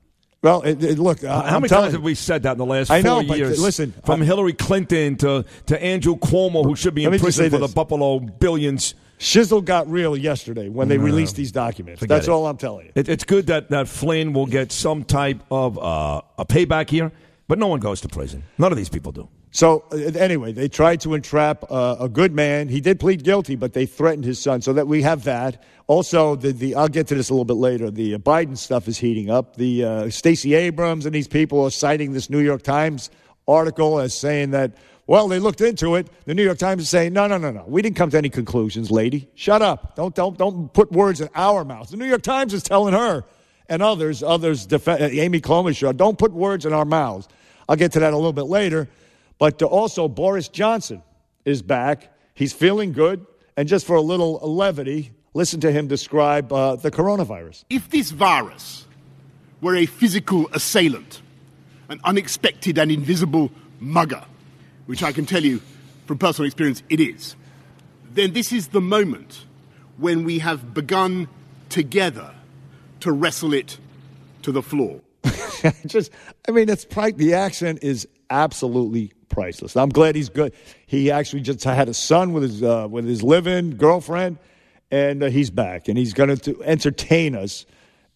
Well, 0.42 0.62
it, 0.62 0.82
it- 0.84 1.00
look. 1.00 1.24
Uh, 1.24 1.42
How 1.42 1.56
I'm 1.56 1.62
many 1.62 1.68
times 1.70 1.88
you. 1.88 1.92
have 1.94 2.02
we 2.04 2.16
said 2.16 2.44
that 2.44 2.54
in 2.54 2.58
the 2.58 2.66
last 2.66 2.90
I 2.90 3.02
four 3.02 3.22
know, 3.24 3.28
but 3.28 3.38
years? 3.38 3.62
listen, 3.62 3.94
from 4.06 4.22
I- 4.22 4.26
Hillary 4.26 4.54
Clinton 4.54 5.18
to, 5.18 5.46
to 5.68 5.84
Andrew 5.84 6.16
Cuomo, 6.18 6.64
who 6.64 6.76
should 6.76 6.96
be 6.96 7.04
in 7.04 7.18
prison 7.20 7.50
for 7.50 7.58
this. 7.58 7.70
the 7.70 7.76
Buffalo 7.76 8.20
billions. 8.20 8.96
Shizzle 9.20 9.66
got 9.66 9.90
real 9.92 10.16
yesterday 10.16 10.70
when 10.70 10.88
they 10.88 10.96
No. 10.98 11.04
released 11.04 11.36
these 11.36 11.52
documents. 11.52 12.00
Forget 12.00 12.16
That's 12.20 12.28
it. 12.30 12.32
all 12.32 12.48
I'm 12.48 12.56
telling 12.56 12.86
you. 12.86 12.92
It, 12.96 13.10
it's 13.10 13.26
good 13.26 13.48
that, 13.48 13.70
that 13.70 13.90
Flynn 13.90 14.32
will 14.32 14.46
get 14.46 14.72
some 14.72 15.04
type 15.04 15.42
of 15.52 15.78
uh, 15.78 16.22
a 16.38 16.46
payback 16.46 16.90
here, 16.90 17.12
but 17.50 17.60
no 17.60 17.68
one 17.68 17.82
goes 17.82 18.00
to 18.02 18.08
prison. 18.08 18.44
None 18.58 18.72
of 18.72 18.78
these 18.78 18.88
people 18.88 19.12
do. 19.12 19.28
So 19.52 19.86
uh, 19.92 19.98
anyway, 20.18 20.52
they 20.52 20.68
tried 20.68 21.02
to 21.02 21.14
entrap 21.14 21.64
uh, 21.70 21.98
a 22.00 22.10
good 22.10 22.34
man. 22.34 22.70
He 22.70 22.82
did 22.82 23.00
plead 23.00 23.24
guilty, 23.24 23.56
but 23.56 23.74
they 23.74 23.86
threatened 23.86 24.26
his 24.26 24.40
son. 24.40 24.62
So 24.62 24.74
that 24.74 24.88
we 24.88 25.02
have 25.02 25.24
that. 25.24 25.64
Also, 25.88 26.36
the, 26.36 26.52
the 26.52 26.76
I'll 26.76 26.88
get 26.88 27.08
to 27.08 27.16
this 27.16 27.30
a 27.30 27.34
little 27.34 27.46
bit 27.46 27.56
later. 27.56 27.90
The 27.90 28.16
uh, 28.16 28.18
Biden 28.20 28.58
stuff 28.58 28.88
is 28.88 28.98
heating 28.98 29.30
up. 29.30 29.56
The 29.56 29.84
uh, 29.84 30.10
Stacey 30.10 30.54
Abrams 30.54 31.06
and 31.06 31.16
these 31.16 31.28
people 31.28 31.64
are 31.64 31.72
citing 31.72 32.14
this 32.14 32.30
New 32.30 32.40
York 32.40 32.62
Times 32.62 33.10
article 33.48 34.00
as 34.00 34.16
saying 34.16 34.52
that 34.52 34.74
well 35.08 35.28
they 35.28 35.40
looked 35.40 35.62
into 35.62 35.96
it. 35.96 36.08
The 36.26 36.36
New 36.36 36.44
York 36.44 36.60
Times 36.60 36.84
is 36.84 36.90
saying 36.90 37.14
no, 37.14 37.26
no, 37.26 37.40
no, 37.40 37.52
no. 37.52 37.66
We 37.68 37.82
didn't 37.82 37.96
come 37.98 38.12
to 38.12 38.18
any 38.18 38.30
conclusions, 38.30 38.92
lady. 38.92 39.30
Shut 39.34 39.64
up. 39.64 39.96
Don't 39.96 40.14
don't 40.14 40.38
don't 40.38 40.72
put 40.74 40.92
words 40.92 41.22
in 41.22 41.30
our 41.34 41.66
mouths. 41.66 41.90
The 41.90 41.98
New 41.98 42.06
York 42.06 42.22
Times 42.22 42.54
is 42.54 42.62
telling 42.62 42.94
her 42.94 43.26
and 43.70 43.84
others, 43.84 44.24
others, 44.24 44.66
def- 44.66 44.88
uh, 44.88 44.98
Amy 45.00 45.40
Klobuchar, 45.40 45.96
don't 45.96 46.18
put 46.18 46.34
words 46.34 46.66
in 46.66 46.74
our 46.74 46.86
mouths. 46.86 47.28
I'll 47.70 47.76
get 47.76 47.92
to 47.94 48.00
that 48.00 48.14
a 48.14 48.16
little 48.16 48.34
bit 48.34 48.46
later. 48.46 48.90
But 49.40 49.62
also, 49.64 50.08
Boris 50.08 50.50
Johnson 50.50 51.02
is 51.46 51.62
back. 51.62 52.14
He's 52.36 52.54
feeling 52.54 52.92
good. 52.92 53.26
And 53.58 53.68
just 53.68 53.88
for 53.88 53.96
a 53.96 54.02
little 54.02 54.34
levity, 54.36 55.12
listen 55.34 55.62
to 55.62 55.72
him 55.72 55.88
describe 55.88 56.54
uh, 56.54 56.76
the 56.76 56.92
coronavirus. 56.92 57.64
If 57.70 57.90
this 57.90 58.12
virus 58.12 58.86
were 59.62 59.76
a 59.76 59.86
physical 59.86 60.50
assailant, 60.54 61.22
an 61.88 62.00
unexpected 62.04 62.78
and 62.78 62.92
invisible 62.92 63.52
mugger, 63.80 64.24
which 64.86 65.04
I 65.04 65.12
can 65.12 65.26
tell 65.26 65.44
you 65.44 65.62
from 66.06 66.18
personal 66.18 66.46
experience 66.46 66.84
it 66.90 67.00
is, 67.00 67.36
then 68.14 68.34
this 68.34 68.52
is 68.52 68.68
the 68.70 68.82
moment 68.82 69.46
when 69.98 70.24
we 70.24 70.40
have 70.40 70.74
begun 70.74 71.28
together 71.70 72.34
to 73.02 73.12
wrestle 73.12 73.54
it 73.54 73.78
to 74.42 74.52
the 74.52 74.62
floor. 74.62 75.02
just, 75.86 76.12
I 76.48 76.52
mean, 76.52 76.70
it's 76.70 76.86
pri- 76.86 77.12
the 77.12 77.34
accent 77.34 77.80
is 77.82 78.08
absolutely 78.30 79.12
priceless. 79.30 79.76
I'm 79.78 79.90
glad 79.90 80.16
he's 80.16 80.30
good. 80.30 80.54
He 80.88 81.12
actually 81.12 81.42
just 81.42 81.64
had 81.64 81.90
a 81.90 81.94
son 81.94 82.34
with 82.34 82.44
his 82.44 82.64
uh, 82.64 82.88
with 82.90 83.06
his 83.06 83.22
living 83.24 83.78
girlfriend, 83.78 84.38
and 84.92 85.24
uh, 85.24 85.28
he's 85.30 85.50
back, 85.50 85.88
and 85.88 85.98
he's 85.98 86.14
going 86.14 86.36
to 86.36 86.64
entertain 86.64 87.36
us. 87.36 87.66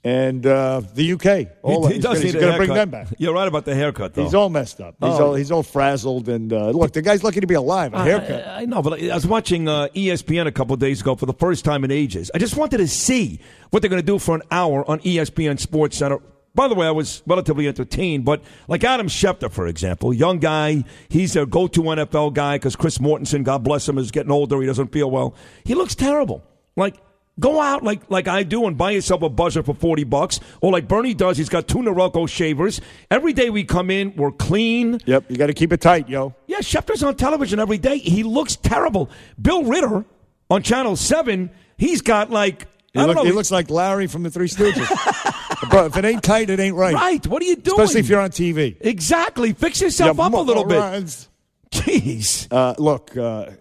And 0.05 0.45
uh, 0.45 0.81
the 0.95 1.13
UK, 1.13 1.47
all 1.61 1.83
he, 1.87 1.93
he 1.93 1.93
he's 1.95 2.03
does 2.03 2.17
gonna, 2.17 2.25
he's 2.25 2.35
gonna 2.35 2.57
bring 2.57 2.73
them 2.73 2.89
back. 2.89 3.07
You're 3.19 3.33
right 3.33 3.47
about 3.47 3.63
the 3.63 3.73
haircut, 3.73 4.13
though. 4.13 4.23
He's 4.25 4.33
all 4.33 4.49
messed 4.49 4.81
up. 4.81 4.95
He's 4.99 5.13
Oh. 5.13 5.27
all 5.27 5.33
he's 5.33 5.49
all 5.49 5.63
frazzled, 5.63 6.27
and 6.27 6.51
uh, 6.51 6.71
look, 6.71 6.91
the 6.91 7.01
guy's 7.01 7.23
lucky 7.23 7.39
to 7.39 7.47
be 7.47 7.53
alive. 7.53 7.93
A 7.93 8.03
haircut. 8.03 8.45
I, 8.45 8.63
I 8.63 8.65
know, 8.65 8.81
but 8.81 9.01
I 9.01 9.15
was 9.15 9.25
watching 9.25 9.69
uh, 9.69 9.87
ESPN 9.95 10.45
a 10.45 10.51
couple 10.51 10.75
days 10.75 10.99
ago 10.99 11.15
for 11.15 11.25
the 11.25 11.33
first 11.33 11.63
time 11.63 11.85
in 11.85 11.91
ages. 11.91 12.29
I 12.35 12.37
just 12.37 12.57
wanted 12.57 12.79
to 12.79 12.87
see 12.89 13.39
what 13.69 13.81
they're 13.81 13.87
going 13.89 14.01
to 14.01 14.05
do 14.05 14.19
for 14.19 14.35
an 14.35 14.41
hour 14.51 14.83
on 14.91 14.99
ESPN 14.99 15.57
Sports 15.57 15.95
Center. 15.99 16.19
By 16.55 16.67
the 16.67 16.75
way, 16.75 16.85
I 16.85 16.91
was 16.91 17.23
relatively 17.25 17.67
entertained, 17.67 18.25
but 18.25 18.43
like 18.67 18.83
Adam 18.83 19.07
Schefter, 19.07 19.51
for 19.51 19.65
example, 19.65 20.13
young 20.13 20.37
guy, 20.37 20.83
he's 21.09 21.35
a 21.35 21.45
go-to 21.47 21.81
NFL 21.81 22.33
guy 22.33 22.55
because 22.57 22.75
Chris 22.75 22.99
Mortensen, 22.99 23.43
God 23.43 23.63
bless 23.63 23.89
him, 23.89 23.97
is 23.97 24.11
getting 24.11 24.31
older. 24.31 24.61
He 24.61 24.67
doesn't 24.67 24.91
feel 24.91 25.09
well. 25.09 25.33
He 25.63 25.73
looks 25.73 25.95
terrible. 25.95 26.43
Like 26.75 26.95
go 27.39 27.59
out 27.59 27.81
like 27.83 28.01
like 28.11 28.27
I 28.27 28.43
do 28.43 28.67
and 28.67 28.77
buy 28.77 28.91
yourself 28.91 29.23
a 29.23 29.29
buzzer 29.29 29.63
for 29.63 29.73
forty 29.73 30.03
bucks, 30.03 30.39
or 30.61 30.71
like 30.71 30.87
Bernie 30.87 31.15
does. 31.15 31.37
He's 31.37 31.49
got 31.49 31.67
two 31.67 31.79
Norelco 31.79 32.29
shavers. 32.29 32.79
Every 33.09 33.33
day 33.33 33.49
we 33.49 33.63
come 33.63 33.89
in, 33.89 34.15
we're 34.15 34.31
clean. 34.31 34.99
Yep, 35.07 35.31
you 35.31 35.37
got 35.37 35.47
to 35.47 35.53
keep 35.55 35.73
it 35.73 35.81
tight, 35.81 36.07
yo. 36.07 36.35
Yeah, 36.45 36.59
Schefter's 36.59 37.01
on 37.01 37.15
television 37.15 37.59
every 37.59 37.79
day. 37.79 37.97
He 37.97 38.21
looks 38.21 38.55
terrible. 38.57 39.09
Bill 39.41 39.63
Ritter 39.63 40.05
on 40.51 40.61
Channel 40.61 40.95
7, 40.95 41.49
he's 41.77 42.01
got 42.01 42.29
like, 42.29 42.67
He, 42.93 42.99
I 42.99 43.07
don't 43.07 43.07
look- 43.07 43.15
know. 43.17 43.23
he 43.23 43.31
looks 43.31 43.49
like 43.49 43.71
Larry 43.71 44.05
from 44.05 44.21
the 44.21 44.29
Three 44.29 44.47
Stooges. 44.47 44.85
Bro, 45.69 45.85
if 45.85 45.97
it 45.97 46.05
ain't 46.05 46.23
tight, 46.23 46.49
it 46.49 46.59
ain't 46.59 46.75
right. 46.75 46.93
Right. 46.93 47.25
What 47.27 47.41
are 47.41 47.45
you 47.45 47.55
doing? 47.55 47.79
Especially 47.79 48.01
if 48.01 48.09
you're 48.09 48.21
on 48.21 48.31
TV. 48.31 48.75
Exactly. 48.81 49.53
Fix 49.53 49.81
yourself 49.81 50.17
Yeah, 50.17 50.25
up 50.25 50.33
a 50.33 50.37
little 50.37 50.65
bit. 50.65 50.79
morons. 50.79 51.29
Jeez. 51.71 52.47
Uh, 52.51 52.75
look, 52.77 53.15
uh, 53.17 53.51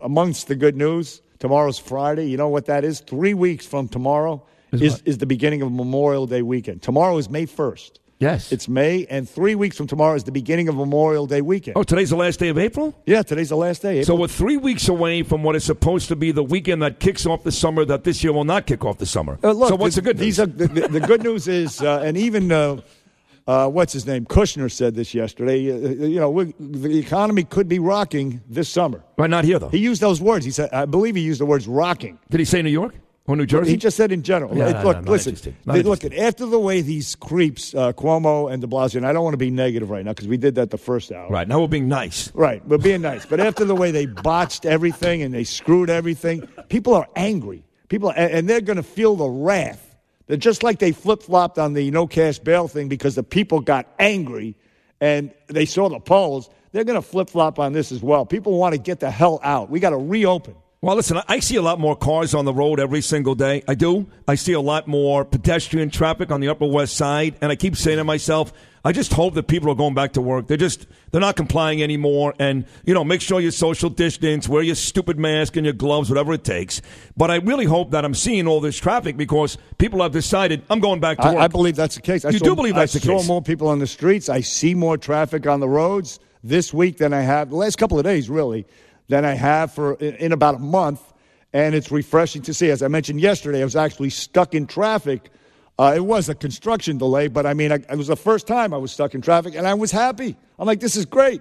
amongst 0.00 0.48
the 0.48 0.54
good 0.56 0.76
news, 0.76 1.20
tomorrow's 1.38 1.78
Friday. 1.78 2.28
You 2.28 2.36
know 2.36 2.48
what 2.48 2.66
that 2.66 2.84
is? 2.84 3.00
Three 3.00 3.34
weeks 3.34 3.66
from 3.66 3.88
tomorrow 3.88 4.42
is, 4.72 5.02
is, 5.04 5.18
the 5.18 5.26
beginning 5.26 5.62
of 5.62 5.70
Memorial 5.72 6.26
Day 6.26 6.42
weekend. 6.42 6.82
Tomorrow 6.82 7.18
is 7.18 7.28
May 7.28 7.46
1st. 7.46 7.92
Yes. 8.18 8.50
It's 8.50 8.68
May, 8.68 9.06
and 9.08 9.28
three 9.28 9.54
weeks 9.54 9.76
from 9.76 9.86
tomorrow 9.86 10.16
is 10.16 10.24
the 10.24 10.32
beginning 10.32 10.68
of 10.68 10.74
Memorial 10.74 11.26
Day 11.26 11.40
weekend. 11.40 11.76
Oh, 11.76 11.84
today's 11.84 12.10
the 12.10 12.16
last 12.16 12.40
day 12.40 12.48
of 12.48 12.58
April? 12.58 12.92
Yeah, 13.06 13.22
today's 13.22 13.50
the 13.50 13.56
last 13.56 13.80
day. 13.80 14.02
So 14.02 14.14
April. 14.14 14.18
we're 14.18 14.28
three 14.28 14.56
weeks 14.56 14.88
away 14.88 15.22
from 15.22 15.44
what 15.44 15.54
is 15.54 15.62
supposed 15.62 16.08
to 16.08 16.16
be 16.16 16.32
the 16.32 16.42
weekend 16.42 16.82
that 16.82 16.98
kicks 16.98 17.26
off 17.26 17.44
the 17.44 17.52
summer 17.52 17.84
that 17.84 18.02
this 18.02 18.24
year 18.24 18.32
will 18.32 18.44
not 18.44 18.66
kick 18.66 18.84
off 18.84 18.98
the 18.98 19.06
summer. 19.06 19.38
Uh, 19.44 19.52
look, 19.52 19.68
so 19.68 19.76
what's 19.76 19.94
the, 19.94 20.02
good 20.02 20.16
news? 20.16 20.24
These 20.24 20.40
are 20.40 20.46
the, 20.46 20.66
the, 20.66 20.88
the 20.88 21.00
good 21.00 21.22
news 21.22 21.46
is, 21.46 21.80
uh, 21.80 22.02
and 22.04 22.16
even 22.16 22.50
uh, 22.50 22.80
uh, 23.46 23.68
what's 23.68 23.92
his 23.92 24.04
name, 24.04 24.24
Kushner 24.26 24.70
said 24.70 24.96
this 24.96 25.14
yesterday. 25.14 25.70
Uh, 25.70 26.06
you 26.06 26.18
know, 26.18 26.42
the 26.58 26.98
economy 26.98 27.44
could 27.44 27.68
be 27.68 27.78
rocking 27.78 28.40
this 28.48 28.68
summer. 28.68 29.04
Right, 29.16 29.30
not 29.30 29.44
here 29.44 29.60
though. 29.60 29.68
He 29.68 29.78
used 29.78 30.00
those 30.00 30.20
words. 30.20 30.44
He 30.44 30.50
said, 30.50 30.70
I 30.72 30.86
believe 30.86 31.14
he 31.14 31.22
used 31.22 31.40
the 31.40 31.46
words 31.46 31.68
rocking. 31.68 32.18
Did 32.30 32.40
he 32.40 32.44
say 32.44 32.62
New 32.62 32.70
York 32.70 32.96
or 33.28 33.36
New 33.36 33.46
Jersey? 33.46 33.70
He 33.72 33.76
just 33.76 33.96
said 33.96 34.10
in 34.10 34.22
general. 34.22 34.52
Hey, 34.54 34.72
no, 34.72 34.82
look, 34.82 35.04
no, 35.04 35.10
listen. 35.12 35.54
They- 35.66 35.82
look, 35.82 36.02
at 36.04 36.14
after 36.14 36.46
the 36.46 36.58
way 36.58 36.80
these 36.80 37.14
creeps, 37.14 37.74
uh, 37.74 37.92
Cuomo 37.92 38.50
and 38.50 38.60
De 38.60 38.66
Blasio, 38.66 38.96
and 38.96 39.06
I 39.06 39.12
don't 39.12 39.22
want 39.22 39.34
to 39.34 39.38
be 39.38 39.50
negative 39.50 39.90
right 39.90 40.04
now 40.04 40.12
because 40.12 40.26
we 40.26 40.36
did 40.38 40.56
that 40.56 40.70
the 40.70 40.78
first 40.78 41.12
hour. 41.12 41.30
Right, 41.30 41.46
now 41.46 41.60
we're 41.60 41.68
being 41.68 41.88
nice. 41.88 42.32
Right, 42.34 42.66
we're 42.66 42.78
being 42.78 43.02
nice. 43.02 43.26
But 43.26 43.38
after 43.40 43.64
the 43.64 43.74
way 43.76 43.90
they 43.90 44.06
botched 44.06 44.64
everything 44.66 45.22
and 45.22 45.32
they 45.32 45.44
screwed 45.44 45.90
everything, 45.90 46.48
people 46.68 46.94
are 46.94 47.06
angry. 47.14 47.64
People, 47.88 48.10
and, 48.10 48.32
and 48.32 48.48
they're 48.48 48.60
going 48.60 48.76
to 48.76 48.82
feel 48.82 49.14
the 49.14 49.28
wrath. 49.28 49.84
They're 50.26 50.36
just 50.36 50.62
like 50.62 50.78
they 50.78 50.92
flip 50.92 51.22
flopped 51.22 51.58
on 51.58 51.72
the 51.74 51.90
no 51.90 52.06
cash 52.06 52.38
bail 52.38 52.68
thing 52.68 52.88
because 52.88 53.14
the 53.14 53.22
people 53.22 53.60
got 53.60 53.86
angry 53.98 54.56
and 55.00 55.32
they 55.46 55.64
saw 55.64 55.88
the 55.88 56.00
polls. 56.00 56.50
They're 56.72 56.84
going 56.84 57.00
to 57.00 57.06
flip 57.06 57.30
flop 57.30 57.58
on 57.58 57.72
this 57.72 57.92
as 57.92 58.02
well. 58.02 58.26
People 58.26 58.58
want 58.58 58.74
to 58.74 58.78
get 58.78 59.00
the 59.00 59.10
hell 59.10 59.40
out. 59.42 59.70
We 59.70 59.80
got 59.80 59.90
to 59.90 59.96
reopen. 59.96 60.54
Well, 60.80 60.94
listen, 60.94 61.16
I- 61.16 61.24
I 61.28 61.40
see 61.40 61.56
a 61.56 61.62
lot 61.62 61.80
more 61.80 61.96
cars 61.96 62.34
on 62.34 62.44
the 62.44 62.54
road 62.54 62.78
every 62.78 63.00
single 63.00 63.34
day. 63.34 63.64
I 63.66 63.74
do. 63.74 64.06
I 64.28 64.36
see 64.36 64.52
a 64.52 64.60
lot 64.60 64.86
more 64.86 65.24
pedestrian 65.24 65.90
traffic 65.90 66.30
on 66.30 66.40
the 66.40 66.48
Upper 66.48 66.66
West 66.66 66.94
Side, 66.96 67.34
and 67.40 67.50
I 67.50 67.56
keep 67.56 67.76
saying 67.76 67.98
to 67.98 68.04
myself, 68.04 68.52
I 68.84 68.92
just 68.92 69.12
hope 69.12 69.34
that 69.34 69.48
people 69.48 69.68
are 69.70 69.74
going 69.74 69.94
back 69.94 70.12
to 70.12 70.20
work. 70.20 70.46
They're 70.46 70.56
just 70.56 70.86
they're 71.10 71.20
not 71.20 71.34
complying 71.34 71.82
anymore, 71.82 72.32
and 72.38 72.64
you 72.86 72.94
know, 72.94 73.02
make 73.02 73.20
sure 73.20 73.40
you 73.40 73.50
social 73.50 73.90
distance, 73.90 74.48
wear 74.48 74.62
your 74.62 74.76
stupid 74.76 75.18
mask 75.18 75.56
and 75.56 75.66
your 75.66 75.72
gloves, 75.72 76.10
whatever 76.10 76.32
it 76.32 76.44
takes. 76.44 76.80
But 77.16 77.32
I 77.32 77.36
really 77.36 77.64
hope 77.64 77.90
that 77.90 78.04
I'm 78.04 78.14
seeing 78.14 78.46
all 78.46 78.60
this 78.60 78.76
traffic 78.76 79.16
because 79.16 79.58
people 79.78 80.00
have 80.00 80.12
decided 80.12 80.62
I'm 80.70 80.78
going 80.78 81.00
back 81.00 81.18
to 81.18 81.26
work. 81.26 81.38
I 81.38 81.48
believe 81.48 81.74
that's 81.74 81.96
the 81.96 82.02
case. 82.02 82.24
I 82.24 82.30
You 82.30 82.38
saw, 82.38 82.44
do 82.44 82.54
believe 82.54 82.76
that's 82.76 82.94
I 82.94 83.00
the 83.00 83.04
saw 83.06 83.22
more 83.24 83.42
people 83.42 83.66
on 83.66 83.80
the 83.80 83.86
streets. 83.88 84.28
I 84.28 84.42
see 84.42 84.74
more 84.76 84.96
traffic 84.96 85.44
on 85.48 85.58
the 85.58 85.68
roads 85.68 86.20
this 86.44 86.72
week 86.72 86.98
than 86.98 87.12
I 87.12 87.22
have 87.22 87.50
the 87.50 87.56
last 87.56 87.78
couple 87.78 87.98
of 87.98 88.04
days, 88.04 88.30
really, 88.30 88.64
than 89.08 89.24
I 89.24 89.34
have 89.34 89.72
for 89.72 89.94
in, 89.94 90.32
about 90.32 90.56
a 90.56 90.58
month. 90.58 91.00
And 91.52 91.74
it's 91.74 91.90
refreshing 91.90 92.42
to 92.42 92.54
see. 92.54 92.70
As 92.70 92.82
I 92.82 92.88
mentioned 92.88 93.20
yesterday, 93.20 93.62
I 93.62 93.64
was 93.64 93.76
actually 93.76 94.10
stuck 94.10 94.54
in 94.54 94.66
traffic. 94.66 95.30
Uh, 95.78 95.94
it 95.96 96.04
was 96.04 96.28
a 96.28 96.34
construction 96.34 96.98
delay, 96.98 97.28
but 97.28 97.46
I 97.46 97.54
mean, 97.54 97.72
I, 97.72 97.76
it 97.76 97.96
was 97.96 98.08
the 98.08 98.16
first 98.16 98.46
time 98.46 98.74
I 98.74 98.76
was 98.76 98.92
stuck 98.92 99.14
in 99.14 99.22
traffic, 99.22 99.54
and 99.54 99.66
I 99.66 99.74
was 99.74 99.90
happy. 99.90 100.36
I'm 100.58 100.66
like, 100.66 100.80
this 100.80 100.96
is 100.96 101.06
great. 101.06 101.40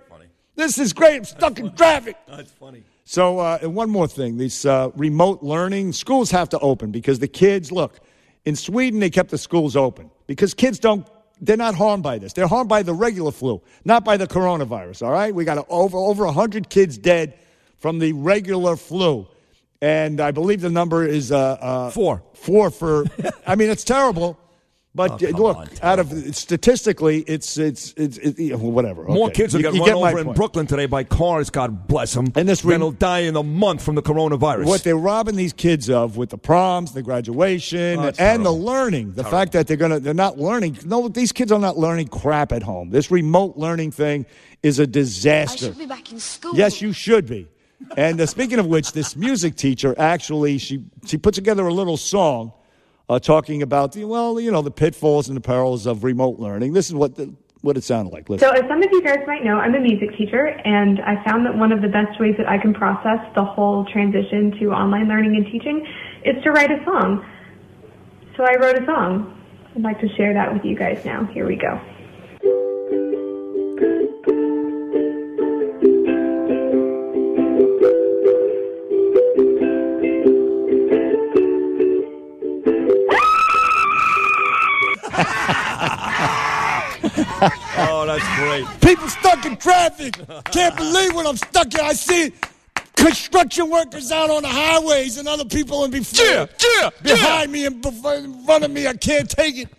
This 0.58 0.80
is 0.80 0.92
great. 0.92 1.18
I'm 1.18 1.24
stuck 1.24 1.60
in 1.60 1.72
traffic. 1.76 2.18
That's 2.28 2.52
funny. 2.52 2.84
So, 3.06 3.40
uh, 3.40 3.60
and 3.62 3.76
one 3.76 3.90
more 3.90 4.08
thing: 4.08 4.38
these 4.38 4.66
uh, 4.66 4.90
remote 4.96 5.44
learning 5.44 5.94
schools 5.94 6.32
have 6.32 6.50
to 6.50 6.60
open 6.60 6.92
because 6.92 7.20
the 7.20 7.28
kids 7.28 7.72
look. 7.72 8.00
In 8.44 8.56
Sweden, 8.56 9.00
they 9.00 9.10
kept 9.10 9.30
the 9.30 9.38
schools 9.38 9.76
open 9.76 10.10
because 10.26 10.54
kids 10.54 10.80
don't. 10.80 11.08
They're 11.40 11.58
not 11.58 11.76
harmed 11.76 12.02
by 12.02 12.18
this. 12.18 12.34
They're 12.34 12.48
harmed 12.48 12.70
by 12.70 12.82
the 12.82 12.94
regular 12.94 13.32
flu, 13.32 13.62
not 13.86 14.04
by 14.04 14.18
the 14.18 14.26
coronavirus. 14.26 15.06
All 15.06 15.12
right, 15.12 15.34
we 15.34 15.46
got 15.46 15.64
over 15.70 15.98
over 15.98 16.26
hundred 16.28 16.70
kids 16.70 16.98
dead 16.98 17.38
from 17.78 18.00
the 18.00 18.14
regular 18.14 18.76
flu, 18.76 19.28
and 19.82 20.20
I 20.20 20.32
believe 20.32 20.62
the 20.62 20.70
number 20.70 21.06
is 21.06 21.32
uh, 21.32 21.38
uh, 21.38 21.90
four. 21.92 22.24
Four 22.34 22.72
for. 22.72 23.06
I 23.46 23.56
mean, 23.56 23.70
it's 23.70 23.84
terrible. 23.84 24.38
But 24.96 25.22
Oh, 25.24 25.28
look, 25.30 25.68
out 25.84 26.00
of 26.00 26.12
statistically, 26.36 27.20
it's 27.28 27.56
it's 27.60 27.94
it's, 27.98 28.18
it, 28.18 28.40
yeah, 28.40 28.56
well, 28.56 28.72
whatever. 28.72 29.04
More 29.04 29.28
Okay. 29.28 29.44
kids 29.44 29.54
will 29.54 29.62
You- 29.62 29.68
get 29.68 29.74
you 29.76 29.80
run 29.82 29.90
get 29.90 29.96
over 29.96 30.18
in 30.20 30.26
point. 30.26 30.38
Brooklyn 30.38 30.66
today 30.66 30.88
by 30.88 31.04
cars, 31.04 31.52
God 31.52 31.88
bless 31.88 32.16
them. 32.16 32.26
And 32.36 32.50
this 32.50 32.62
then 32.62 32.72
re- 32.72 32.78
will 32.80 32.92
die 32.94 33.20
in 33.20 33.36
a 33.36 33.44
month 33.44 33.84
from 33.84 33.94
the 33.94 34.02
coronavirus. 34.02 34.66
What 34.66 34.84
they're 34.84 34.98
robbing 34.98 35.36
these 35.36 35.54
kids 35.54 35.88
of 35.88 36.18
with 36.18 36.32
the 36.32 36.38
proms, 36.40 36.94
the 36.94 37.04
graduation, 37.04 38.00
Oh, 38.00 38.12
and 38.18 38.42
it's 38.42 38.44
the 38.44 38.52
learning. 38.52 39.14
The 39.14 39.24
fact 39.24 39.52
that 39.52 39.68
they're 39.68 39.78
gonna 39.78 40.00
they're 40.00 40.16
not 40.16 40.40
learning. 40.40 40.80
No, 40.84 41.08
these 41.10 41.32
kids 41.32 41.52
are 41.52 41.60
not 41.60 41.78
learning 41.78 42.08
crap 42.08 42.52
at 42.52 42.64
home. 42.64 42.90
This 42.90 43.12
remote 43.12 43.56
learning 43.56 43.92
thing 43.92 44.26
is 44.64 44.80
a 44.80 44.88
disaster. 44.88 45.66
I 45.68 45.70
should 45.70 45.78
be 45.78 45.86
back 45.86 46.12
in 46.12 46.20
school. 46.20 46.56
Yes, 46.56 46.82
you 46.82 46.92
should 46.92 47.28
be. 47.28 47.48
And 47.96 48.20
uh, 48.20 48.26
speaking 48.26 48.60
of 48.60 48.66
which, 48.66 48.92
this 48.92 49.16
music 49.16 49.56
teacher 49.56 49.94
actually 49.98 50.58
she 50.58 50.84
she 51.06 51.18
put 51.18 51.34
together 51.34 51.68
a 51.68 51.74
little 51.74 51.98
song 51.98 52.54
uh, 53.10 53.20
talking 53.20 53.62
about 53.62 53.94
the 53.94 54.06
well, 54.06 54.40
you 54.40 54.52
know, 54.52 54.62
the 54.62 54.72
pitfalls 54.72 55.28
and 55.28 55.38
the 55.38 55.42
perils 55.42 55.86
of 55.86 56.04
remote 56.04 56.40
learning. 56.40 56.74
This 56.74 56.88
is 56.88 56.96
what 56.96 57.16
the, 57.16 57.34
what 57.62 57.78
it 57.78 57.84
sounded 57.84 58.14
like. 58.14 58.30
Listen. 58.30 58.48
So, 58.48 58.54
as 58.54 58.68
some 58.68 58.82
of 58.82 58.90
you 58.92 59.04
guys 59.04 59.20
might 59.28 59.44
know, 59.44 59.58
I'm 59.58 59.76
a 59.76 59.80
music 59.80 60.16
teacher, 60.18 60.48
and 60.48 61.00
I 61.02 61.24
found 61.24 61.46
that 61.46 61.56
one 61.56 61.72
of 61.72 61.82
the 61.82 61.88
best 61.88 62.20
ways 62.20 62.36
that 62.38 62.48
I 62.48 62.58
can 62.58 62.74
process 62.74 63.20
the 63.36 63.44
whole 63.44 63.86
transition 63.86 64.52
to 64.60 64.72
online 64.72 65.08
learning 65.08 65.36
and 65.36 65.46
teaching 65.46 65.86
is 66.26 66.42
to 66.44 66.52
write 66.52 66.72
a 66.72 66.84
song. 66.84 67.26
So, 68.36 68.44
I 68.44 68.56
wrote 68.60 68.82
a 68.82 68.86
song. 68.86 69.34
I'd 69.76 69.84
like 69.84 70.00
to 70.02 70.10
share 70.16 70.34
that 70.34 70.52
with 70.52 70.66
you 70.66 70.76
guys 70.76 71.06
now. 71.06 71.26
Here 71.26 71.48
we 71.48 71.56
go. 71.56 71.80
That's 88.08 88.36
great. 88.40 88.66
People 88.82 89.08
stuck 89.10 89.46
in 89.46 89.58
traffic. 89.58 90.16
Can't 90.52 90.76
believe 90.76 91.14
what 91.14 91.28
I'm 91.28 91.38
stuck 91.38 91.74
in. 91.74 91.80
I 91.82 91.94
see 91.94 92.34
construction 92.96 93.70
workers 93.70 94.12
out 94.12 94.30
on 94.30 94.42
the 94.44 94.50
highways 94.50 95.18
and 95.18 95.28
other 95.28 95.46
people 95.46 95.84
in 95.86 95.92
before, 95.92 96.26
Yeah, 96.26 96.46
yeah, 96.82 96.90
behind 97.04 97.52
me 97.52 97.66
and 97.66 97.86
in 97.86 98.44
front 98.46 98.64
of 98.64 98.72
me. 98.72 98.88
I 98.88 98.94
can't 98.96 99.30
take 99.30 99.58
it. 99.58 99.70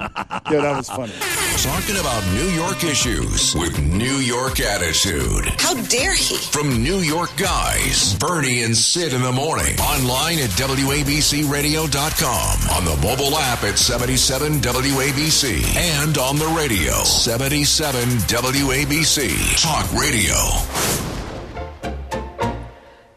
yeah, 0.00 0.08
that 0.50 0.76
was 0.76 0.88
funny. 0.88 1.12
Talking 1.56 1.96
about 1.96 2.22
New 2.34 2.48
York 2.50 2.84
issues 2.84 3.54
with 3.56 3.78
New 3.82 4.16
York 4.18 4.60
attitude. 4.60 5.46
How 5.58 5.72
dare 5.74 6.12
he? 6.14 6.36
From 6.36 6.82
New 6.82 6.98
York 6.98 7.34
guys, 7.36 8.14
Bernie 8.14 8.62
and 8.62 8.76
Sid 8.76 9.12
in 9.14 9.22
the 9.22 9.32
morning. 9.32 9.78
Online 9.80 10.38
at 10.38 10.50
WABCRadio.com. 10.50 12.70
On 12.76 12.84
the 12.84 12.96
mobile 13.02 13.36
app 13.38 13.64
at 13.64 13.78
77 13.78 14.60
WABC. 14.60 15.76
And 15.76 16.18
on 16.18 16.36
the 16.36 16.46
radio. 16.48 16.92
77 17.02 18.08
WABC. 18.28 19.62
Talk 19.62 19.90
radio. 19.98 21.15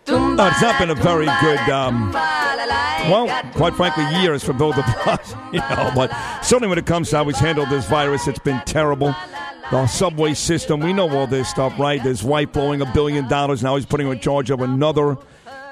No, 0.09 0.47
it's 0.47 0.61
not 0.61 0.79
been 0.79 0.89
a 0.89 0.95
very 0.95 1.27
good, 1.41 1.59
um, 1.69 2.11
well, 2.13 3.27
quite 3.53 3.75
frankly, 3.75 4.03
years 4.21 4.43
for 4.43 4.53
Bill 4.53 4.71
de 4.71 4.81
Blasio. 4.81 5.37
You 5.53 5.59
know, 5.61 5.91
but 5.95 6.11
certainly 6.43 6.67
when 6.67 6.77
it 6.77 6.85
comes 6.85 7.09
to 7.09 7.17
how 7.17 7.25
he's 7.25 7.39
handled 7.39 7.69
this 7.69 7.87
virus, 7.87 8.27
it's 8.27 8.39
been 8.39 8.61
terrible. 8.65 9.15
The 9.71 9.87
subway 9.87 10.35
system, 10.35 10.79
we 10.79 10.93
know 10.93 11.09
all 11.09 11.25
this 11.27 11.49
stuff, 11.49 11.77
right? 11.79 11.99
His 12.01 12.23
wife 12.23 12.51
blowing 12.53 12.81
a 12.81 12.91
billion 12.91 13.27
dollars. 13.27 13.63
Now 13.63 13.75
he's 13.75 13.85
putting 13.85 14.07
her 14.07 14.13
in 14.13 14.19
charge 14.19 14.49
of 14.49 14.61
another 14.61 15.17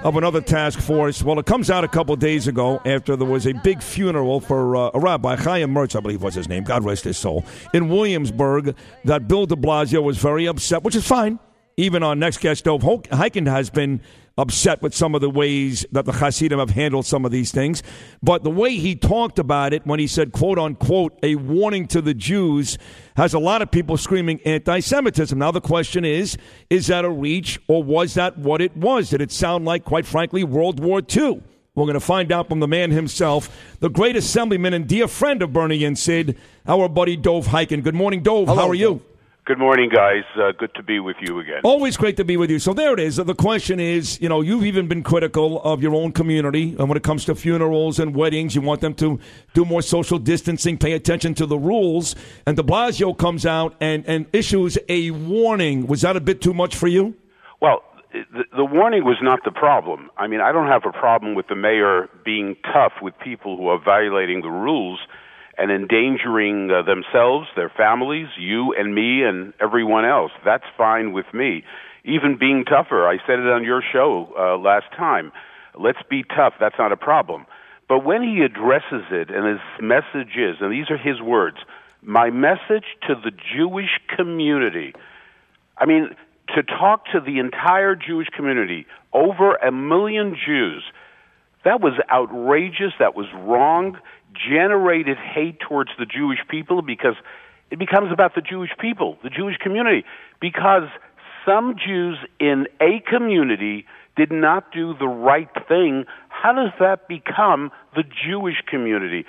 of 0.01 0.15
another 0.15 0.41
task 0.41 0.79
force. 0.79 1.23
Well, 1.23 1.39
it 1.39 1.45
comes 1.47 1.69
out 1.71 1.83
a 1.83 1.87
couple 1.87 2.15
days 2.15 2.47
ago 2.47 2.79
after 2.85 3.15
there 3.15 3.27
was 3.27 3.47
a 3.47 3.53
big 3.53 3.81
funeral 3.81 4.39
for 4.39 4.75
uh, 4.75 4.91
a 4.93 4.99
rabbi, 4.99 5.35
Chaim 5.35 5.73
Mertz, 5.73 5.95
I 5.95 5.99
believe 5.99 6.21
was 6.21 6.35
his 6.35 6.47
name, 6.47 6.63
God 6.63 6.83
rest 6.83 7.03
his 7.03 7.17
soul, 7.17 7.43
in 7.73 7.89
Williamsburg, 7.89 8.75
that 9.05 9.27
Bill 9.27 9.47
de 9.47 9.55
Blasio 9.55 10.03
was 10.03 10.17
very 10.19 10.47
upset, 10.47 10.83
which 10.83 10.95
is 10.95 11.07
fine. 11.07 11.39
Even 11.77 12.03
our 12.03 12.15
next 12.15 12.39
guest, 12.39 12.65
Dov 12.65 12.81
Hikind, 12.81 13.47
has 13.47 13.69
been 13.71 14.01
upset 14.37 14.81
with 14.81 14.93
some 14.93 15.15
of 15.15 15.21
the 15.21 15.29
ways 15.29 15.85
that 15.91 16.05
the 16.05 16.13
Hasidim 16.13 16.59
have 16.59 16.69
handled 16.71 17.05
some 17.05 17.25
of 17.25 17.31
these 17.31 17.51
things. 17.51 17.81
But 18.21 18.43
the 18.43 18.51
way 18.51 18.75
he 18.75 18.95
talked 18.95 19.39
about 19.39 19.73
it 19.73 19.85
when 19.85 19.99
he 19.99 20.07
said, 20.07 20.31
quote 20.31 20.59
unquote, 20.59 21.17
a 21.23 21.35
warning 21.35 21.87
to 21.87 22.01
the 22.01 22.13
Jews 22.13 22.77
has 23.15 23.33
a 23.33 23.39
lot 23.39 23.61
of 23.61 23.71
people 23.71 23.97
screaming 23.97 24.39
anti 24.45 24.79
Semitism. 24.79 25.37
Now, 25.37 25.51
the 25.51 25.61
question 25.61 26.05
is, 26.05 26.37
is 26.69 26.87
that 26.87 27.05
a 27.05 27.09
reach 27.09 27.59
or 27.67 27.83
was 27.83 28.13
that 28.13 28.37
what 28.37 28.61
it 28.61 28.75
was? 28.77 29.09
Did 29.09 29.21
it 29.21 29.31
sound 29.31 29.65
like, 29.65 29.83
quite 29.83 30.05
frankly, 30.05 30.43
World 30.43 30.79
War 30.79 31.01
II? 31.01 31.41
We're 31.73 31.85
going 31.85 31.93
to 31.93 31.99
find 31.99 32.31
out 32.31 32.49
from 32.49 32.59
the 32.59 32.67
man 32.67 32.89
himself, 32.89 33.55
the 33.81 33.89
great 33.89 34.15
assemblyman 34.15 34.73
and 34.73 34.87
dear 34.87 35.07
friend 35.07 35.43
of 35.43 35.53
Bernie 35.53 35.83
and 35.83 35.97
Sid, 35.97 36.35
our 36.67 36.89
buddy 36.89 37.15
Dov 37.15 37.47
Hikind. 37.47 37.83
Good 37.83 37.93
morning, 37.93 38.23
Dov. 38.23 38.47
Hello, 38.47 38.61
How 38.61 38.69
are 38.69 38.75
you? 38.75 39.03
Good 39.47 39.59
morning, 39.59 39.87
guys. 39.87 40.25
Uh, 40.35 40.51
good 40.51 40.75
to 40.75 40.83
be 40.83 40.99
with 40.99 41.15
you 41.21 41.39
again. 41.39 41.61
Always 41.63 41.95
great 41.95 42.17
to 42.17 42.25
be 42.25 42.35
with 42.35 42.51
you. 42.51 42.59
So 42.59 42.73
there 42.73 42.93
it 42.93 42.99
is. 42.99 43.15
The 43.15 43.33
question 43.33 43.79
is, 43.79 44.19
you 44.19 44.27
know, 44.27 44.41
you've 44.41 44.65
even 44.65 44.89
been 44.89 45.03
critical 45.03 45.61
of 45.61 45.81
your 45.81 45.95
own 45.95 46.11
community, 46.11 46.75
and 46.77 46.89
when 46.89 46.97
it 46.97 47.03
comes 47.03 47.23
to 47.25 47.33
funerals 47.33 47.97
and 47.97 48.13
weddings, 48.13 48.55
you 48.55 48.61
want 48.61 48.81
them 48.81 48.93
to 48.95 49.17
do 49.53 49.63
more 49.63 49.81
social 49.81 50.19
distancing, 50.19 50.77
pay 50.77 50.91
attention 50.91 51.33
to 51.35 51.45
the 51.45 51.57
rules. 51.57 52.13
And 52.45 52.57
De 52.57 52.61
Blasio 52.61 53.17
comes 53.17 53.45
out 53.45 53.73
and, 53.79 54.05
and 54.05 54.25
issues 54.33 54.77
a 54.89 55.11
warning. 55.11 55.87
Was 55.87 56.01
that 56.01 56.17
a 56.17 56.19
bit 56.19 56.41
too 56.41 56.53
much 56.53 56.75
for 56.75 56.89
you? 56.89 57.15
Well, 57.61 57.83
the, 58.11 58.43
the 58.53 58.65
warning 58.65 59.05
was 59.05 59.15
not 59.21 59.39
the 59.45 59.51
problem. 59.51 60.09
I 60.17 60.27
mean, 60.27 60.41
I 60.41 60.51
don't 60.51 60.67
have 60.67 60.83
a 60.85 60.91
problem 60.91 61.35
with 61.35 61.47
the 61.47 61.55
mayor 61.55 62.09
being 62.25 62.57
tough 62.73 62.95
with 63.01 63.13
people 63.23 63.55
who 63.55 63.69
are 63.69 63.81
violating 63.81 64.41
the 64.41 64.49
rules 64.49 64.99
and 65.57 65.71
endangering 65.71 66.69
uh, 66.71 66.83
themselves, 66.83 67.47
their 67.55 67.69
families, 67.69 68.27
you 68.37 68.73
and 68.77 68.93
me 68.93 69.23
and 69.23 69.53
everyone 69.59 70.05
else. 70.05 70.31
That's 70.45 70.65
fine 70.77 71.13
with 71.13 71.25
me. 71.33 71.63
Even 72.03 72.37
being 72.37 72.63
tougher, 72.63 73.07
I 73.07 73.17
said 73.25 73.39
it 73.39 73.47
on 73.47 73.63
your 73.63 73.81
show 73.91 74.33
uh, 74.37 74.57
last 74.57 74.85
time. 74.95 75.31
Let's 75.77 76.01
be 76.09 76.23
tough. 76.23 76.53
That's 76.59 76.77
not 76.77 76.91
a 76.91 76.97
problem. 76.97 77.45
But 77.89 78.03
when 78.03 78.21
he 78.21 78.41
addresses 78.41 79.05
it, 79.11 79.29
and 79.29 79.45
his 79.47 79.59
message 79.81 80.35
is, 80.37 80.57
and 80.59 80.71
these 80.71 80.89
are 80.89 80.97
his 80.97 81.21
words, 81.21 81.57
my 82.01 82.29
message 82.29 82.85
to 83.07 83.15
the 83.15 83.31
Jewish 83.55 83.99
community. 84.15 84.93
I 85.77 85.85
mean, 85.85 86.15
to 86.55 86.63
talk 86.63 87.05
to 87.13 87.19
the 87.19 87.39
entire 87.39 87.95
Jewish 87.95 88.27
community, 88.27 88.85
over 89.13 89.55
a 89.55 89.71
million 89.71 90.35
Jews, 90.45 90.83
that 91.63 91.81
was 91.81 91.93
outrageous. 92.09 92.93
That 92.99 93.15
was 93.15 93.25
wrong 93.33 93.97
generated 94.49 95.17
hate 95.17 95.59
towards 95.59 95.91
the 95.97 96.05
Jewish 96.05 96.39
people 96.49 96.81
because 96.81 97.15
it 97.71 97.79
becomes 97.79 98.11
about 98.11 98.35
the 98.35 98.41
Jewish 98.41 98.71
people, 98.79 99.17
the 99.23 99.29
Jewish 99.29 99.57
community, 99.57 100.05
because 100.39 100.87
some 101.45 101.75
Jews 101.75 102.17
in 102.39 102.67
a 102.81 103.01
community 103.07 103.85
did 104.15 104.31
not 104.31 104.71
do 104.71 104.93
the 104.97 105.07
right 105.07 105.49
thing. 105.67 106.05
How 106.29 106.53
does 106.53 106.71
that 106.79 107.07
become 107.07 107.71
the 107.95 108.03
Jewish 108.03 108.61
community? 108.67 109.25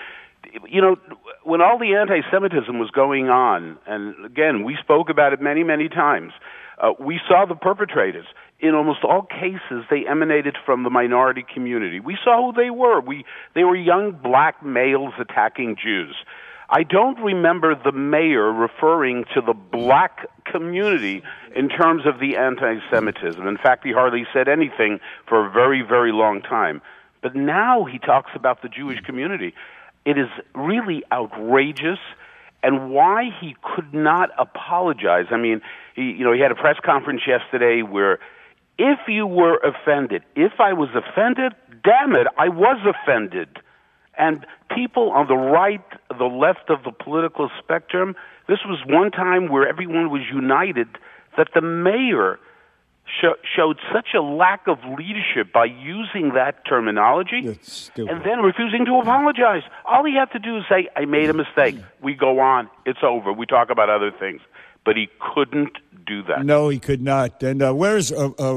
You 0.66 0.80
know, 0.80 0.96
when 1.44 1.60
all 1.60 1.78
the 1.78 1.94
anti 1.94 2.20
Semitism 2.30 2.78
was 2.78 2.90
going 2.90 3.28
on, 3.28 3.78
and 3.86 4.24
again, 4.24 4.64
we 4.64 4.76
spoke 4.80 5.10
about 5.10 5.32
it 5.32 5.40
many, 5.40 5.62
many 5.62 5.88
times, 5.88 6.32
uh, 6.78 6.92
we 6.98 7.20
saw 7.28 7.44
the 7.44 7.54
perpetrators 7.54 8.26
in 8.60 8.74
almost 8.74 9.04
all 9.04 9.22
cases 9.22 9.84
they 9.90 10.06
emanated 10.06 10.56
from 10.66 10.82
the 10.82 10.90
minority 10.90 11.44
community. 11.54 12.00
We 12.00 12.18
saw 12.24 12.46
who 12.46 12.60
they 12.60 12.70
were. 12.70 13.00
We 13.00 13.24
they 13.54 13.64
were 13.64 13.76
young 13.76 14.12
black 14.12 14.64
males 14.64 15.14
attacking 15.18 15.76
Jews. 15.82 16.16
I 16.70 16.82
don't 16.82 17.18
remember 17.20 17.74
the 17.74 17.92
mayor 17.92 18.52
referring 18.52 19.24
to 19.34 19.40
the 19.40 19.54
black 19.54 20.26
community 20.44 21.22
in 21.56 21.70
terms 21.70 22.04
of 22.04 22.20
the 22.20 22.36
anti-Semitism. 22.36 23.46
In 23.46 23.56
fact, 23.56 23.86
he 23.86 23.92
hardly 23.92 24.26
said 24.34 24.48
anything 24.48 25.00
for 25.26 25.46
a 25.46 25.50
very, 25.50 25.80
very 25.80 26.12
long 26.12 26.42
time. 26.42 26.82
But 27.22 27.34
now 27.34 27.84
he 27.84 27.98
talks 27.98 28.32
about 28.34 28.60
the 28.60 28.68
Jewish 28.68 29.00
community. 29.00 29.54
It 30.04 30.18
is 30.18 30.28
really 30.54 31.02
outrageous 31.10 31.98
and 32.62 32.90
why 32.90 33.30
he 33.40 33.56
could 33.62 33.94
not 33.94 34.30
apologize. 34.36 35.26
I 35.30 35.38
mean, 35.38 35.62
he, 35.94 36.02
you 36.02 36.24
know, 36.24 36.32
he 36.32 36.40
had 36.40 36.52
a 36.52 36.56
press 36.56 36.76
conference 36.84 37.22
yesterday 37.26 37.80
where 37.80 38.18
if 38.78 38.98
you 39.08 39.26
were 39.26 39.58
offended, 39.58 40.22
if 40.36 40.52
I 40.60 40.72
was 40.72 40.88
offended, 40.94 41.52
damn 41.84 42.14
it, 42.14 42.26
I 42.36 42.48
was 42.48 42.78
offended. 42.86 43.48
And 44.16 44.44
people 44.74 45.10
on 45.10 45.28
the 45.28 45.36
right, 45.36 45.84
the 46.16 46.24
left 46.24 46.70
of 46.70 46.82
the 46.84 46.90
political 46.92 47.50
spectrum, 47.62 48.16
this 48.48 48.58
was 48.64 48.78
one 48.86 49.10
time 49.10 49.48
where 49.48 49.68
everyone 49.68 50.10
was 50.10 50.22
united 50.32 50.88
that 51.36 51.48
the 51.54 51.60
mayor 51.60 52.38
sh- 53.06 53.38
showed 53.56 53.78
such 53.92 54.08
a 54.16 54.20
lack 54.20 54.66
of 54.66 54.78
leadership 54.98 55.52
by 55.52 55.66
using 55.66 56.34
that 56.34 56.64
terminology 56.66 57.42
and 58.08 58.24
then 58.24 58.40
refusing 58.40 58.84
to 58.86 58.98
apologize. 58.98 59.62
All 59.84 60.04
he 60.04 60.14
had 60.14 60.32
to 60.32 60.38
do 60.40 60.56
is 60.58 60.64
say, 60.68 60.88
I 60.96 61.04
made 61.04 61.30
a 61.30 61.34
mistake. 61.34 61.76
We 62.02 62.14
go 62.14 62.40
on. 62.40 62.68
It's 62.86 63.00
over. 63.02 63.32
We 63.32 63.46
talk 63.46 63.70
about 63.70 63.88
other 63.88 64.10
things. 64.10 64.40
But 64.88 64.96
he 64.96 65.10
couldn't 65.34 65.76
do 66.06 66.22
that. 66.22 66.46
No, 66.46 66.70
he 66.70 66.78
could 66.78 67.02
not. 67.02 67.42
And 67.42 67.60
uh, 67.60 67.74
where's 67.74 68.10
uh, 68.10 68.30
uh, 68.38 68.54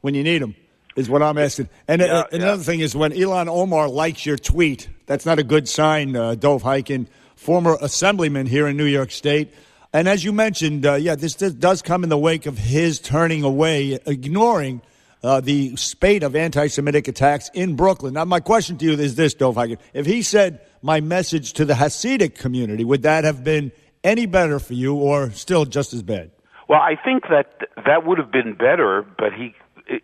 when 0.00 0.14
you 0.14 0.22
need 0.22 0.40
him? 0.40 0.56
Is 0.96 1.10
what 1.10 1.22
I'm 1.22 1.36
asking. 1.36 1.68
And 1.86 2.00
uh, 2.00 2.26
Yeah, 2.32 2.38
another 2.38 2.62
thing 2.62 2.80
is 2.80 2.96
when 2.96 3.12
Ilhan 3.12 3.48
Omar 3.48 3.86
likes 3.90 4.24
your 4.24 4.38
tweet, 4.38 4.88
that's 5.04 5.26
not 5.26 5.38
a 5.38 5.42
good 5.42 5.68
sign. 5.68 6.16
Uh, 6.16 6.36
Dov 6.36 6.62
Hikind, 6.62 7.08
former 7.36 7.76
assemblyman 7.82 8.46
here 8.46 8.66
in 8.66 8.78
New 8.78 8.86
York 8.86 9.10
State. 9.10 9.52
And 9.92 10.08
as 10.08 10.24
you 10.24 10.32
mentioned, 10.32 10.86
uh, 10.86 10.94
yeah, 10.94 11.16
this 11.16 11.34
does, 11.34 11.52
does 11.52 11.82
come 11.82 12.02
in 12.02 12.08
the 12.08 12.16
wake 12.16 12.46
of 12.46 12.56
his 12.56 12.98
turning 12.98 13.42
away, 13.42 13.98
ignoring 14.06 14.80
uh, 15.22 15.40
the 15.42 15.76
spate 15.76 16.22
of 16.22 16.34
anti-Semitic 16.34 17.08
attacks 17.08 17.50
in 17.52 17.76
Brooklyn. 17.76 18.14
Now, 18.14 18.24
my 18.24 18.40
question 18.40 18.78
to 18.78 18.86
you 18.86 18.92
is 18.92 19.16
this, 19.16 19.34
Dov 19.34 19.56
Hikind: 19.56 19.80
If 19.92 20.06
he 20.06 20.22
said 20.22 20.60
my 20.80 21.02
message 21.02 21.52
to 21.54 21.66
the 21.66 21.74
Hasidic 21.74 22.36
community, 22.36 22.84
would 22.84 23.02
that 23.02 23.24
have 23.24 23.44
been 23.44 23.70
any 24.04 24.26
better 24.26 24.58
for 24.60 24.74
you, 24.74 24.94
or 24.94 25.30
still 25.30 25.64
just 25.64 25.92
as 25.94 26.02
bad? 26.02 26.30
Well, 26.68 26.80
I 26.80 26.94
think 27.02 27.24
that 27.30 27.68
that 27.84 28.06
would 28.06 28.18
have 28.18 28.30
been 28.30 28.54
better, 28.54 29.04
but 29.18 29.32
he, 29.32 29.54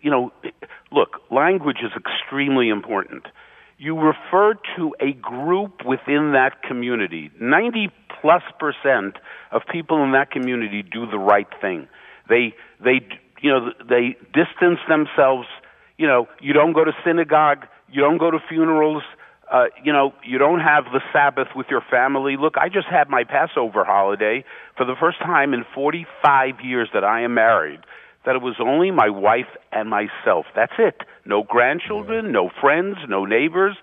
you 0.01 0.11
know, 0.11 0.33
look, 0.91 1.21
language 1.31 1.79
is 1.83 1.93
extremely 1.97 2.69
important. 2.69 3.27
You 3.79 3.99
refer 3.99 4.55
to 4.77 4.95
a 5.01 5.13
group 5.13 5.85
within 5.87 6.33
that 6.33 6.63
community. 6.63 7.31
90 7.41 7.91
plus 8.21 8.43
percent 8.59 9.17
of 9.53 9.63
people 9.71 10.03
in 10.05 10.13
that 10.13 10.31
community 10.31 10.83
do 10.83 11.07
the 11.07 11.19
right 11.19 11.49
thing. 11.61 11.89
They, 12.29 12.55
they, 12.83 13.01
you 13.41 13.51
know, 13.51 13.71
they 13.89 14.17
distance 14.35 14.81
themselves. 14.89 15.49
You 15.97 16.07
know, 16.07 16.29
you 16.41 16.53
don't 16.53 16.73
go 16.73 16.85
to 16.85 16.93
synagogue, 17.05 17.67
you 17.91 18.03
don't 18.03 18.19
go 18.19 18.31
to 18.31 18.39
funerals, 18.49 19.03
uh, 19.51 19.65
you 19.83 19.93
know, 19.93 20.15
you 20.25 20.39
don't 20.39 20.61
have 20.61 20.85
the 20.85 21.01
Sabbath 21.13 21.49
with 21.57 21.67
your 21.71 21.83
family. 21.91 22.37
Look, 22.37 22.55
I 22.57 22.69
just 22.69 22.87
had 22.87 23.09
my 23.09 23.25
Passover 23.25 23.85
holiday 23.85 24.45
for 24.77 24.87
the 24.87 24.95
first 24.99 25.19
time 25.19 25.53
in 25.53 25.65
45 25.75 26.61
years 26.63 26.89
that 26.95 27.03
I 27.03 27.23
am 27.23 27.35
married. 27.35 27.81
That 28.25 28.37
it 28.37 28.43
was 28.43 28.57
only 28.61 28.91
my 28.91 29.09
wife 29.09 29.49
and 29.73 29.91
myself. 29.91 30.47
That's 30.55 30.75
it. 30.79 31.01
No 31.25 31.43
grandchildren, 31.43 32.33
no 32.33 32.51
friends, 32.61 32.99
no 33.09 33.25
neighbors. 33.25 33.77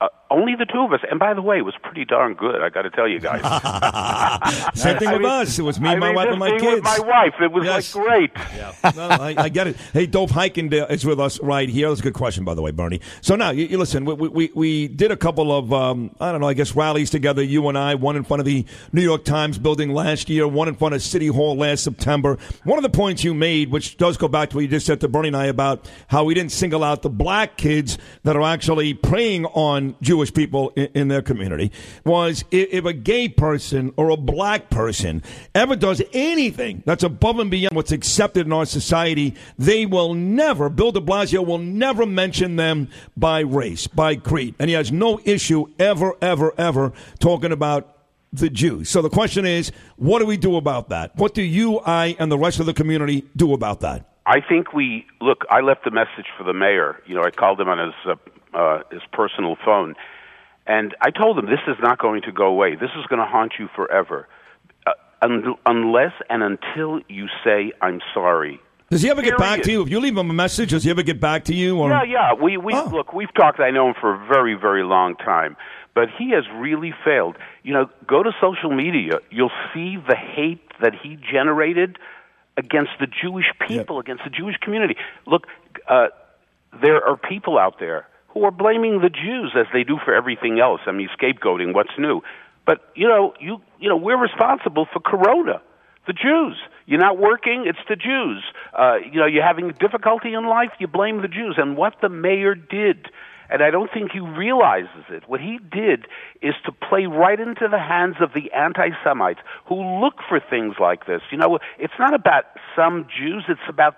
Uh, 0.00 0.08
only 0.32 0.54
the 0.56 0.66
two 0.66 0.80
of 0.80 0.92
us. 0.92 1.00
And 1.10 1.18
by 1.20 1.34
the 1.34 1.42
way, 1.42 1.58
it 1.58 1.64
was 1.64 1.74
pretty 1.82 2.04
darn 2.04 2.34
good. 2.34 2.62
I 2.62 2.68
got 2.70 2.82
to 2.82 2.90
tell 2.90 3.06
you 3.08 3.20
guys. 3.20 3.40
Same 4.74 4.98
thing 4.98 5.08
I 5.08 5.12
with 5.14 5.22
mean- 5.22 5.30
us. 5.30 5.58
It 5.58 5.62
was 5.62 5.80
me, 5.80 5.90
I 5.90 5.96
my 5.96 6.06
mean, 6.08 6.16
wife, 6.16 6.28
and 6.30 6.38
my 6.38 6.50
kids. 6.50 6.64
With 6.64 6.82
my 6.84 6.98
wife, 7.00 7.34
it 7.40 7.52
was 7.52 7.64
Yes. 7.64 7.94
like 7.94 8.04
great. 8.04 8.96
no, 8.96 9.08
I, 9.08 9.34
I 9.38 9.48
get 9.48 9.66
it. 9.68 9.76
Hey, 9.92 10.06
Dov 10.06 10.30
Hikind 10.30 10.72
uh, 10.72 10.86
is 10.86 11.04
with 11.04 11.20
us 11.20 11.40
right 11.40 11.68
here. 11.68 11.88
That's 11.88 12.00
a 12.00 12.02
good 12.02 12.14
question, 12.14 12.44
by 12.44 12.54
the 12.54 12.62
way, 12.62 12.70
Bernie. 12.70 13.00
So 13.20 13.36
now, 13.36 13.50
you, 13.50 13.66
you 13.66 13.78
listen, 13.78 14.04
we, 14.04 14.14
we, 14.14 14.50
we 14.54 14.88
did 14.88 15.10
a 15.10 15.16
couple 15.16 15.56
of, 15.56 15.72
um, 15.72 16.14
I 16.20 16.32
don't 16.32 16.40
know, 16.40 16.48
I 16.48 16.54
guess 16.54 16.74
rallies 16.74 17.10
together, 17.10 17.42
you 17.42 17.68
and 17.68 17.78
I, 17.78 17.94
one 17.94 18.16
in 18.16 18.24
front 18.24 18.40
of 18.40 18.46
the 18.46 18.64
New 18.92 19.02
York 19.02 19.24
Times 19.24 19.58
building 19.58 19.90
last 19.92 20.28
year, 20.28 20.46
one 20.48 20.68
in 20.68 20.74
front 20.74 20.94
of 20.94 21.02
City 21.02 21.28
Hall 21.28 21.56
last 21.56 21.84
September. 21.84 22.38
One 22.64 22.78
of 22.78 22.82
the 22.82 22.90
points 22.90 23.24
you 23.24 23.34
made, 23.34 23.70
which 23.70 23.96
does 23.96 24.16
go 24.16 24.28
back 24.28 24.50
to 24.50 24.56
what 24.56 24.62
you 24.62 24.68
just 24.68 24.86
said 24.86 25.00
to 25.00 25.08
Bernie 25.08 25.28
and 25.28 25.36
I 25.36 25.46
about 25.46 25.88
how 26.08 26.24
we 26.24 26.34
didn't 26.34 26.52
single 26.52 26.82
out 26.84 27.02
the 27.02 27.10
black 27.10 27.56
kids 27.56 27.98
that 28.24 28.36
are 28.36 28.42
actually 28.42 28.94
preying 28.94 29.46
on 29.46 29.62
on 29.72 29.94
Jewish 30.22 30.32
people 30.32 30.72
in, 30.76 30.88
in 30.94 31.08
their 31.08 31.20
community 31.20 31.72
was 32.04 32.44
if, 32.52 32.68
if 32.72 32.84
a 32.84 32.92
gay 32.92 33.28
person 33.28 33.92
or 33.96 34.10
a 34.10 34.16
black 34.16 34.70
person 34.70 35.20
ever 35.52 35.74
does 35.74 36.00
anything 36.12 36.80
that's 36.86 37.02
above 37.02 37.40
and 37.40 37.50
beyond 37.50 37.74
what's 37.74 37.90
accepted 37.90 38.46
in 38.46 38.52
our 38.52 38.64
society, 38.64 39.34
they 39.58 39.84
will 39.84 40.14
never, 40.14 40.68
Bill 40.68 40.92
de 40.92 41.00
Blasio 41.00 41.44
will 41.44 41.58
never 41.58 42.06
mention 42.06 42.54
them 42.54 42.88
by 43.16 43.40
race, 43.40 43.88
by 43.88 44.14
creed. 44.14 44.54
And 44.60 44.68
he 44.70 44.74
has 44.74 44.92
no 44.92 45.18
issue 45.24 45.66
ever, 45.80 46.14
ever, 46.22 46.54
ever 46.56 46.92
talking 47.18 47.50
about 47.50 47.88
the 48.32 48.48
Jews. 48.48 48.88
So 48.88 49.02
the 49.02 49.10
question 49.10 49.44
is, 49.44 49.72
what 49.96 50.20
do 50.20 50.26
we 50.26 50.36
do 50.36 50.54
about 50.54 50.90
that? 50.90 51.16
What 51.16 51.34
do 51.34 51.42
you, 51.42 51.80
I, 51.80 52.14
and 52.20 52.30
the 52.30 52.38
rest 52.38 52.60
of 52.60 52.66
the 52.66 52.74
community 52.74 53.24
do 53.34 53.54
about 53.54 53.80
that? 53.80 54.11
I 54.26 54.40
think 54.40 54.72
we 54.72 55.06
look. 55.20 55.44
I 55.50 55.60
left 55.60 55.86
a 55.86 55.90
message 55.90 56.26
for 56.38 56.44
the 56.44 56.52
mayor. 56.52 57.00
You 57.06 57.14
know, 57.16 57.22
I 57.22 57.30
called 57.30 57.60
him 57.60 57.68
on 57.68 57.78
his 57.78 57.94
uh, 58.06 58.56
uh, 58.56 58.82
his 58.90 59.02
personal 59.12 59.56
phone, 59.64 59.94
and 60.66 60.94
I 61.00 61.10
told 61.10 61.38
him 61.38 61.46
this 61.46 61.64
is 61.66 61.76
not 61.80 61.98
going 61.98 62.22
to 62.22 62.32
go 62.32 62.46
away. 62.46 62.74
This 62.74 62.90
is 62.98 63.04
going 63.06 63.18
to 63.18 63.26
haunt 63.26 63.54
you 63.58 63.68
forever, 63.74 64.28
uh, 64.86 64.92
un- 65.22 65.54
unless 65.66 66.12
and 66.30 66.42
until 66.42 67.00
you 67.08 67.26
say 67.44 67.72
I'm 67.80 68.00
sorry. 68.14 68.60
Does 68.90 69.00
he 69.00 69.08
ever 69.10 69.22
get 69.22 69.38
back 69.38 69.62
to 69.62 69.72
you? 69.72 69.82
If 69.82 69.88
you 69.88 70.00
leave 70.00 70.16
him 70.18 70.28
a 70.28 70.34
message, 70.34 70.70
does 70.70 70.84
he 70.84 70.90
ever 70.90 71.02
get 71.02 71.18
back 71.18 71.44
to 71.44 71.54
you? 71.54 71.78
Or? 71.78 71.88
Yeah, 71.88 72.02
yeah. 72.04 72.34
We 72.34 72.58
we 72.58 72.74
look. 72.74 73.12
We've 73.12 73.32
talked. 73.34 73.58
I 73.58 73.70
know 73.70 73.88
him 73.88 73.94
for 74.00 74.14
a 74.14 74.26
very 74.28 74.54
very 74.54 74.84
long 74.84 75.16
time, 75.16 75.56
but 75.94 76.08
he 76.16 76.30
has 76.32 76.44
really 76.54 76.92
failed. 77.04 77.36
You 77.62 77.72
know, 77.72 77.86
go 78.06 78.22
to 78.22 78.30
social 78.40 78.70
media. 78.70 79.14
You'll 79.30 79.50
see 79.72 79.96
the 79.96 80.14
hate 80.14 80.60
that 80.80 80.92
he 81.02 81.16
generated 81.16 81.98
against 82.56 82.92
the 83.00 83.06
Jewish 83.06 83.46
people, 83.66 83.98
against 83.98 84.24
the 84.24 84.30
Jewish 84.30 84.56
community. 84.56 84.96
Look, 85.26 85.46
uh, 85.88 86.08
there 86.80 87.04
are 87.04 87.16
people 87.16 87.58
out 87.58 87.78
there 87.78 88.06
who 88.28 88.44
are 88.44 88.50
blaming 88.50 89.00
the 89.00 89.10
Jews 89.10 89.52
as 89.56 89.66
they 89.72 89.84
do 89.84 89.98
for 90.04 90.14
everything 90.14 90.58
else. 90.60 90.80
I 90.86 90.92
mean, 90.92 91.08
scapegoating 91.18 91.74
what's 91.74 91.96
new. 91.98 92.22
But 92.64 92.80
you 92.94 93.08
know, 93.08 93.34
you 93.40 93.60
you 93.78 93.88
know, 93.88 93.96
we're 93.96 94.20
responsible 94.20 94.86
for 94.92 95.00
Corona. 95.00 95.60
The 96.06 96.12
Jews. 96.12 96.56
You're 96.86 97.00
not 97.00 97.16
working, 97.18 97.64
it's 97.66 97.78
the 97.88 97.94
Jews. 97.94 98.42
Uh, 98.76 98.96
you 98.96 99.20
know, 99.20 99.26
you're 99.26 99.46
having 99.46 99.68
difficulty 99.78 100.34
in 100.34 100.46
life, 100.46 100.70
you 100.80 100.88
blame 100.88 101.22
the 101.22 101.28
Jews. 101.28 101.54
And 101.58 101.76
what 101.76 101.94
the 102.02 102.08
mayor 102.08 102.56
did, 102.56 103.06
and 103.52 103.62
I 103.62 103.70
don't 103.70 103.90
think 103.92 104.12
he 104.12 104.20
realizes 104.20 105.04
it, 105.10 105.24
what 105.28 105.40
he 105.40 105.58
did 105.70 106.06
is 106.40 106.54
to 106.64 106.72
play 106.72 107.04
right 107.04 107.38
into 107.38 107.68
the 107.70 107.78
hands 107.78 108.16
of 108.20 108.30
the 108.32 108.50
anti 108.52 108.88
Semites 109.04 109.40
who 109.68 110.00
look 110.00 110.14
for 110.26 110.40
things 110.40 110.76
like 110.80 111.06
this. 111.06 111.20
You 111.30 111.36
know, 111.36 111.58
it's 111.78 111.92
not 111.98 112.14
about 112.14 112.44
some 112.74 113.06
Jews, 113.14 113.44
it's 113.48 113.60
about 113.68 113.94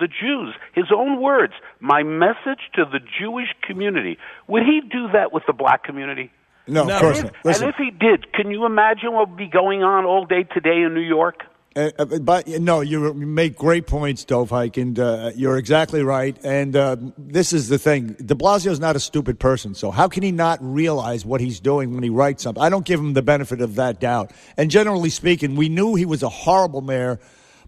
the 0.00 0.08
Jews. 0.08 0.54
His 0.74 0.86
own 0.94 1.22
words. 1.22 1.52
My 1.78 2.02
message 2.02 2.68
to 2.74 2.84
the 2.84 2.98
Jewish 2.98 3.48
community. 3.62 4.18
Would 4.48 4.64
he 4.64 4.80
do 4.80 5.06
that 5.12 5.32
with 5.32 5.44
the 5.46 5.52
black 5.52 5.84
community? 5.84 6.32
No, 6.66 6.82
of 6.82 7.00
course 7.00 7.22
not. 7.22 7.32
Listen. 7.44 7.62
And 7.62 7.72
if 7.72 7.76
he 7.76 7.92
did, 7.92 8.32
can 8.32 8.50
you 8.50 8.66
imagine 8.66 9.12
what 9.12 9.30
would 9.30 9.38
be 9.38 9.48
going 9.48 9.84
on 9.84 10.04
all 10.04 10.26
day 10.26 10.42
today 10.42 10.82
in 10.84 10.94
New 10.94 11.00
York? 11.00 11.44
Uh, 11.76 11.90
uh, 11.98 12.04
but 12.06 12.48
no, 12.48 12.80
you 12.80 13.12
make 13.12 13.54
great 13.54 13.86
points, 13.86 14.24
Dov 14.24 14.48
Hike, 14.48 14.78
and 14.78 14.98
uh, 14.98 15.30
you're 15.34 15.58
exactly 15.58 16.02
right. 16.02 16.34
And 16.42 16.74
uh, 16.74 16.96
this 17.18 17.52
is 17.52 17.68
the 17.68 17.78
thing: 17.78 18.14
De 18.14 18.34
Blasio 18.34 18.70
is 18.70 18.80
not 18.80 18.96
a 18.96 19.00
stupid 19.00 19.38
person, 19.38 19.74
so 19.74 19.90
how 19.90 20.08
can 20.08 20.22
he 20.22 20.32
not 20.32 20.58
realize 20.62 21.26
what 21.26 21.42
he's 21.42 21.60
doing 21.60 21.92
when 21.92 22.02
he 22.02 22.08
writes 22.08 22.44
something? 22.44 22.62
I 22.62 22.70
don't 22.70 22.86
give 22.86 22.98
him 22.98 23.12
the 23.12 23.20
benefit 23.20 23.60
of 23.60 23.74
that 23.74 24.00
doubt. 24.00 24.32
And 24.56 24.70
generally 24.70 25.10
speaking, 25.10 25.54
we 25.54 25.68
knew 25.68 25.94
he 25.94 26.06
was 26.06 26.22
a 26.22 26.30
horrible 26.30 26.80
mayor, 26.80 27.20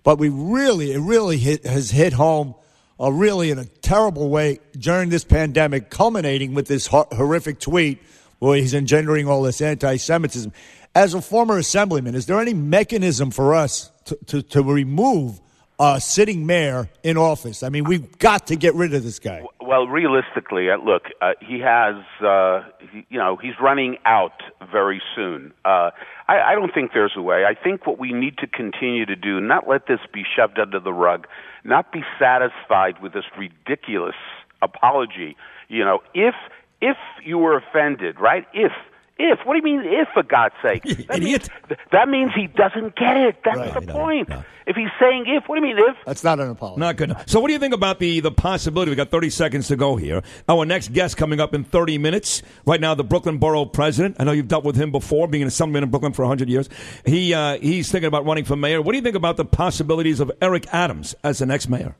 but 0.05 0.19
we 0.19 0.31
really, 0.31 0.93
it 0.93 1.01
really 1.01 1.37
hit, 1.37 1.67
has 1.67 1.91
hit 1.91 2.15
home. 2.15 2.55
Uh, 3.01 3.13
really, 3.13 3.51
in 3.51 3.59
a 3.61 3.65
terrible 3.65 4.29
way 4.29 4.59
during 4.77 5.09
this 5.09 5.23
pandemic, 5.23 5.89
culminating 5.89 6.53
with 6.55 6.67
this 6.67 6.89
hor- 6.89 7.07
horrific 7.13 7.61
tweet 7.61 8.03
where 8.39 8.57
he's 8.57 8.75
engendering 8.75 9.27
all 9.27 9.43
this 9.43 9.61
anti-Semitism. 9.61 10.53
As 10.95 11.15
a 11.15 11.21
former 11.21 11.59
assemblyman, 11.59 12.15
is 12.15 12.27
there 12.27 12.41
any 12.41 12.55
mechanism 12.55 13.31
for 13.31 13.55
us 13.55 13.91
to, 14.07 14.17
to, 14.27 14.43
to 14.43 14.63
remove 14.63 15.41
a 15.79 16.01
sitting 16.01 16.47
mayor 16.47 16.89
in 17.03 17.17
office? 17.17 17.63
I 17.63 17.69
mean, 17.69 17.85
we've 17.85 18.19
got 18.19 18.49
to 18.49 18.57
get 18.57 18.75
rid 18.75 18.95
of 18.95 19.05
this 19.05 19.19
guy. 19.19 19.45
Well, 19.61 19.87
realistically, 19.87 20.71
uh, 20.71 20.79
look, 20.79 21.05
uh, 21.21 21.33
he 21.41 21.61
has, 21.61 21.97
uh, 22.25 22.63
he, 22.91 23.07
you 23.11 23.19
know, 23.19 23.37
he's 23.37 23.53
running 23.61 23.99
out 24.07 24.41
very 24.73 25.03
soon. 25.15 25.53
Uh, 25.65 25.91
I, 26.27 26.41
I 26.41 26.55
don't 26.55 26.73
think 26.73 26.93
there's 26.95 27.13
a 27.17 27.23
way. 27.23 27.45
I 27.45 27.55
think 27.55 27.87
what 27.87 27.99
we 27.99 28.13
need 28.13 28.39
to 28.39 28.47
continue 28.47 29.05
to 29.07 29.15
do, 29.15 29.41
not 29.41 29.69
let 29.69 29.87
this 29.87 30.01
be 30.13 30.25
shoved 30.25 30.59
under 30.59 30.81
the 30.81 30.93
rug, 30.93 31.27
not 31.65 31.93
be 31.93 32.03
satisfied 32.19 33.01
with 33.03 33.13
this 33.13 33.25
ridiculous 33.37 34.17
apology. 34.63 35.37
You 35.69 35.85
know, 35.85 36.01
if 36.15 36.35
if 36.81 36.97
you 37.25 37.39
were 37.39 37.57
offended, 37.57 38.19
right? 38.21 38.47
If 38.53 38.73
if 39.19 39.41
what 39.45 39.55
do 39.55 39.69
you 39.69 39.79
mean 39.79 39.85
if 39.85 40.09
for 40.15 40.23
God's 40.23 40.55
sake? 40.63 40.85
That 41.09 41.21
means, 41.21 41.49
that 41.91 42.09
means 42.09 42.33
he 42.35 42.47
doesn't 42.47 42.95
get 42.97 43.17
it. 43.17 43.37
That's 43.45 43.75
the 43.75 43.93
point. 43.93 44.29
If 44.67 44.77
he's 44.77 44.91
saying 45.01 45.25
if, 45.27 45.49
what 45.49 45.59
do 45.59 45.67
you 45.67 45.75
mean 45.75 45.85
if? 45.89 45.97
That's 46.07 46.23
not 46.23 46.39
an 46.39 46.51
apology. 46.51 46.81
Not 46.81 46.97
good 46.97 47.11
enough. 47.11 47.29
So, 47.29 47.41
what 47.41 47.49
do 47.49 47.55
you 47.55 47.59
think 47.59 47.75
about 47.75 47.99
the 47.99 48.21
the 48.21 48.31
possibility? 48.31 48.91
We 48.91 48.97
got 48.97 49.11
30 49.11 49.31
seconds 49.31 49.69
to 49.69 49.77
go 49.77 49.97
here. 49.97 50.23
Our 50.49 50.65
next 50.65 50.93
guest 50.93 51.17
coming 51.17 51.41
up 51.41 51.55
in 51.55 51.65
30 51.65 51.99
minutes. 51.99 52.43
Right 52.67 52.81
now, 52.81 52.95
the 52.95 53.05
Brooklyn 53.05 53.39
Borough 53.39 53.65
President. 53.65 54.17
I 54.21 54.25
know 54.25 54.33
you've 54.33 54.49
dealt 54.49 54.65
with 54.65 54.77
him 54.77 54.93
before, 54.93 55.27
being 55.27 55.43
an 55.43 55.49
assemblyman 55.49 55.85
in 55.85 55.91
Brooklyn 55.91 56.13
for 56.13 56.23
100 56.23 56.49
years. 56.49 56.69
He 57.05 57.35
uh, 57.35 57.59
he's 57.59 57.91
thinking 57.91 58.09
about 58.09 58.27
running 58.27 58.45
for 58.45 58.57
mayor. 58.57 58.83
What 58.83 58.93
do 58.93 58.99
you 58.99 59.03
think 59.03 59.17
about 59.17 59.37
the 59.37 59.45
possibilities 59.45 60.21
of 60.21 60.31
Eric 60.41 60.67
Adams 60.73 61.15
as 61.25 61.39
the 61.39 61.47
next 61.47 61.69
mayor? 61.69 61.97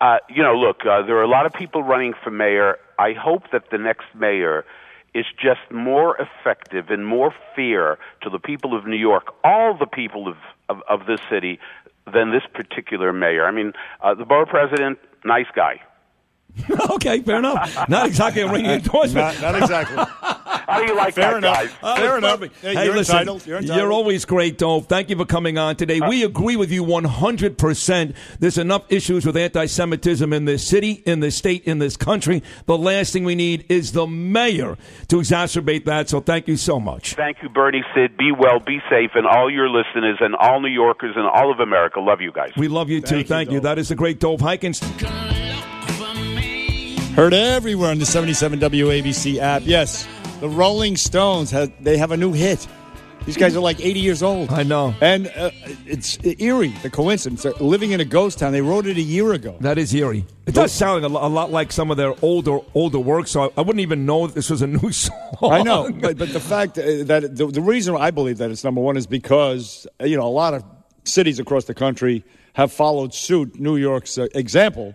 Uh, 0.00 0.18
you 0.28 0.42
know, 0.42 0.54
look, 0.54 0.80
uh, 0.84 1.02
there 1.02 1.16
are 1.16 1.22
a 1.22 1.28
lot 1.28 1.46
of 1.46 1.52
people 1.52 1.82
running 1.82 2.14
for 2.22 2.30
mayor. 2.30 2.76
I 2.98 3.12
hope 3.12 3.50
that 3.52 3.70
the 3.70 3.78
next 3.78 4.06
mayor 4.14 4.64
is 5.14 5.24
just 5.40 5.60
more 5.70 6.16
effective 6.18 6.90
and 6.90 7.06
more 7.06 7.34
fair 7.54 7.98
to 8.22 8.28
the 8.28 8.38
people 8.38 8.76
of 8.76 8.86
New 8.86 8.96
York, 8.96 9.34
all 9.42 9.76
the 9.76 9.86
people 9.86 10.28
of, 10.28 10.36
of, 10.68 10.82
of 10.88 11.06
this 11.06 11.20
city, 11.30 11.58
than 12.12 12.30
this 12.30 12.44
particular 12.52 13.12
mayor. 13.12 13.46
I 13.46 13.50
mean, 13.50 13.72
uh, 14.02 14.14
the 14.14 14.24
borough 14.24 14.46
president, 14.46 14.98
nice 15.24 15.46
guy. 15.54 15.80
okay, 16.90 17.20
fair 17.22 17.38
enough. 17.38 17.88
Not 17.88 18.06
exactly 18.06 18.42
a 18.42 18.50
ringing 18.50 18.70
endorsement. 18.82 19.40
Not, 19.40 19.52
not 19.52 19.62
exactly. 19.62 19.96
How 20.66 20.80
do 20.80 20.86
you 20.86 20.96
like 20.96 21.14
Fair 21.14 21.32
that, 21.32 21.38
enough. 21.38 21.54
guys? 21.80 21.96
Fair 21.98 22.14
oh, 22.14 22.16
enough. 22.18 22.40
perfect. 22.40 22.60
Hey, 22.60 22.74
Hey, 22.74 22.84
you're 22.86 22.96
listen, 22.96 23.14
entitled. 23.18 23.46
You're 23.46 23.58
entitled. 23.58 23.92
always 23.92 24.24
great, 24.24 24.58
Dov. 24.58 24.86
Thank 24.86 25.10
you 25.10 25.16
for 25.16 25.24
coming 25.24 25.58
on 25.58 25.76
today. 25.76 26.00
Uh, 26.00 26.08
we 26.08 26.24
agree 26.24 26.56
with 26.56 26.72
you 26.72 26.84
100%. 26.84 28.14
There's 28.40 28.58
enough 28.58 28.82
issues 28.88 29.24
with 29.24 29.36
anti 29.36 29.66
Semitism 29.66 30.32
in 30.32 30.44
this 30.44 30.66
city, 30.66 31.02
in 31.06 31.20
this 31.20 31.36
state, 31.36 31.62
in 31.64 31.78
this 31.78 31.96
country. 31.96 32.42
The 32.66 32.76
last 32.76 33.12
thing 33.12 33.22
we 33.24 33.36
need 33.36 33.64
is 33.68 33.92
the 33.92 34.08
mayor 34.08 34.76
to 35.08 35.16
exacerbate 35.16 35.84
that. 35.84 36.08
So 36.08 36.20
thank 36.20 36.48
you 36.48 36.56
so 36.56 36.80
much. 36.80 37.14
Thank 37.14 37.42
you, 37.42 37.48
Bernie, 37.48 37.84
Sid. 37.94 38.16
Be 38.16 38.32
well, 38.32 38.58
be 38.58 38.80
safe, 38.90 39.12
and 39.14 39.26
all 39.26 39.48
your 39.48 39.68
listeners 39.68 40.18
and 40.20 40.34
all 40.34 40.60
New 40.60 40.68
Yorkers 40.68 41.14
and 41.16 41.26
all 41.26 41.52
of 41.52 41.60
America. 41.60 42.00
Love 42.00 42.20
you 42.20 42.32
guys. 42.32 42.50
We 42.56 42.66
love 42.68 42.90
you 42.90 43.00
too. 43.00 43.22
Thank, 43.22 43.52
you. 43.52 43.60
That 43.60 43.78
is 43.78 43.88
the 43.90 43.94
great 43.94 44.18
Dov 44.18 44.40
Hikind. 44.40 45.75
Heard 47.16 47.32
everywhere 47.32 47.92
on 47.92 47.98
the 47.98 48.04
77 48.04 48.60
WABC 48.60 49.38
app. 49.38 49.62
Yes, 49.64 50.06
the 50.40 50.50
Rolling 50.50 50.98
Stones 50.98 51.50
have 51.50 51.72
they 51.82 51.96
have 51.96 52.10
a 52.10 52.16
new 52.18 52.34
hit. 52.34 52.68
These 53.24 53.38
guys 53.38 53.56
are 53.56 53.60
like 53.60 53.80
80 53.80 54.00
years 54.00 54.22
old. 54.22 54.50
I 54.50 54.64
know. 54.64 54.94
And 55.00 55.32
uh, 55.34 55.50
it's 55.86 56.18
eerie, 56.22 56.74
the 56.82 56.90
coincidence. 56.90 57.44
They're 57.44 57.54
living 57.54 57.92
in 57.92 58.00
a 58.02 58.04
ghost 58.04 58.38
town. 58.38 58.52
They 58.52 58.60
wrote 58.60 58.86
it 58.86 58.98
a 58.98 59.02
year 59.02 59.32
ago. 59.32 59.56
That 59.60 59.78
is 59.78 59.94
eerie. 59.94 60.26
It 60.44 60.54
does 60.54 60.72
sound 60.72 61.06
a 61.06 61.08
lot 61.08 61.50
like 61.50 61.72
some 61.72 61.90
of 61.90 61.96
their 61.96 62.12
older 62.20 62.58
older 62.74 62.98
work, 62.98 63.28
so 63.28 63.50
I 63.56 63.62
wouldn't 63.62 63.80
even 63.80 64.04
know 64.04 64.26
this 64.26 64.50
was 64.50 64.60
a 64.60 64.66
new 64.66 64.92
song. 64.92 65.16
I 65.40 65.62
know, 65.62 65.90
but, 65.90 66.18
but 66.18 66.34
the 66.34 66.40
fact 66.40 66.76
uh, 66.76 67.02
that 67.04 67.34
the, 67.34 67.46
the 67.46 67.62
reason 67.62 67.96
I 67.96 68.10
believe 68.10 68.36
that 68.38 68.50
it's 68.50 68.62
number 68.62 68.82
one 68.82 68.98
is 68.98 69.06
because 69.06 69.86
uh, 70.02 70.04
you 70.04 70.18
know 70.18 70.26
a 70.26 70.28
lot 70.28 70.52
of 70.52 70.62
cities 71.04 71.38
across 71.38 71.64
the 71.64 71.74
country 71.74 72.24
have 72.52 72.72
followed 72.72 73.14
suit 73.14 73.58
New 73.58 73.76
York's 73.76 74.18
uh, 74.18 74.26
example, 74.34 74.94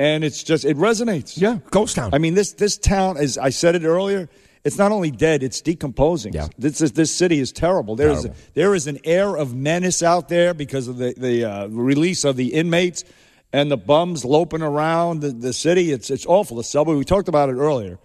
and 0.00 0.24
it's 0.24 0.42
just 0.42 0.64
it 0.64 0.78
resonates. 0.78 1.38
Yeah, 1.38 1.58
ghost 1.70 1.96
town. 1.96 2.14
I 2.14 2.18
mean 2.18 2.34
this 2.34 2.52
this 2.54 2.78
town 2.78 3.18
is 3.18 3.36
I 3.36 3.50
said 3.50 3.74
it 3.74 3.84
earlier. 3.84 4.30
It's 4.64 4.78
not 4.78 4.92
only 4.92 5.10
dead; 5.10 5.42
it's 5.42 5.60
decomposing. 5.60 6.32
Yeah. 6.32 6.48
This 6.58 6.80
is, 6.80 6.92
this 6.92 7.14
city 7.14 7.38
is 7.38 7.52
terrible. 7.52 7.96
There 7.96 8.10
is 8.10 8.22
Terrible. 8.22 8.40
there 8.54 8.74
is 8.74 8.86
an 8.86 8.98
air 9.04 9.36
of 9.36 9.54
menace 9.54 10.02
out 10.02 10.28
there 10.28 10.54
because 10.54 10.88
of 10.88 10.96
the 10.96 11.14
the 11.16 11.44
uh, 11.44 11.66
release 11.68 12.24
of 12.24 12.36
the 12.36 12.54
inmates 12.54 13.04
and 13.52 13.70
the 13.70 13.76
bums 13.76 14.24
loping 14.24 14.62
around 14.62 15.20
the, 15.20 15.30
the 15.30 15.52
city. 15.52 15.92
It's 15.92 16.10
it's 16.10 16.26
awful. 16.26 16.56
The 16.56 16.64
subway. 16.64 16.94
We 16.94 17.04
talked 17.04 17.28
about 17.28 17.50
it 17.50 17.56
earlier. 17.56 17.98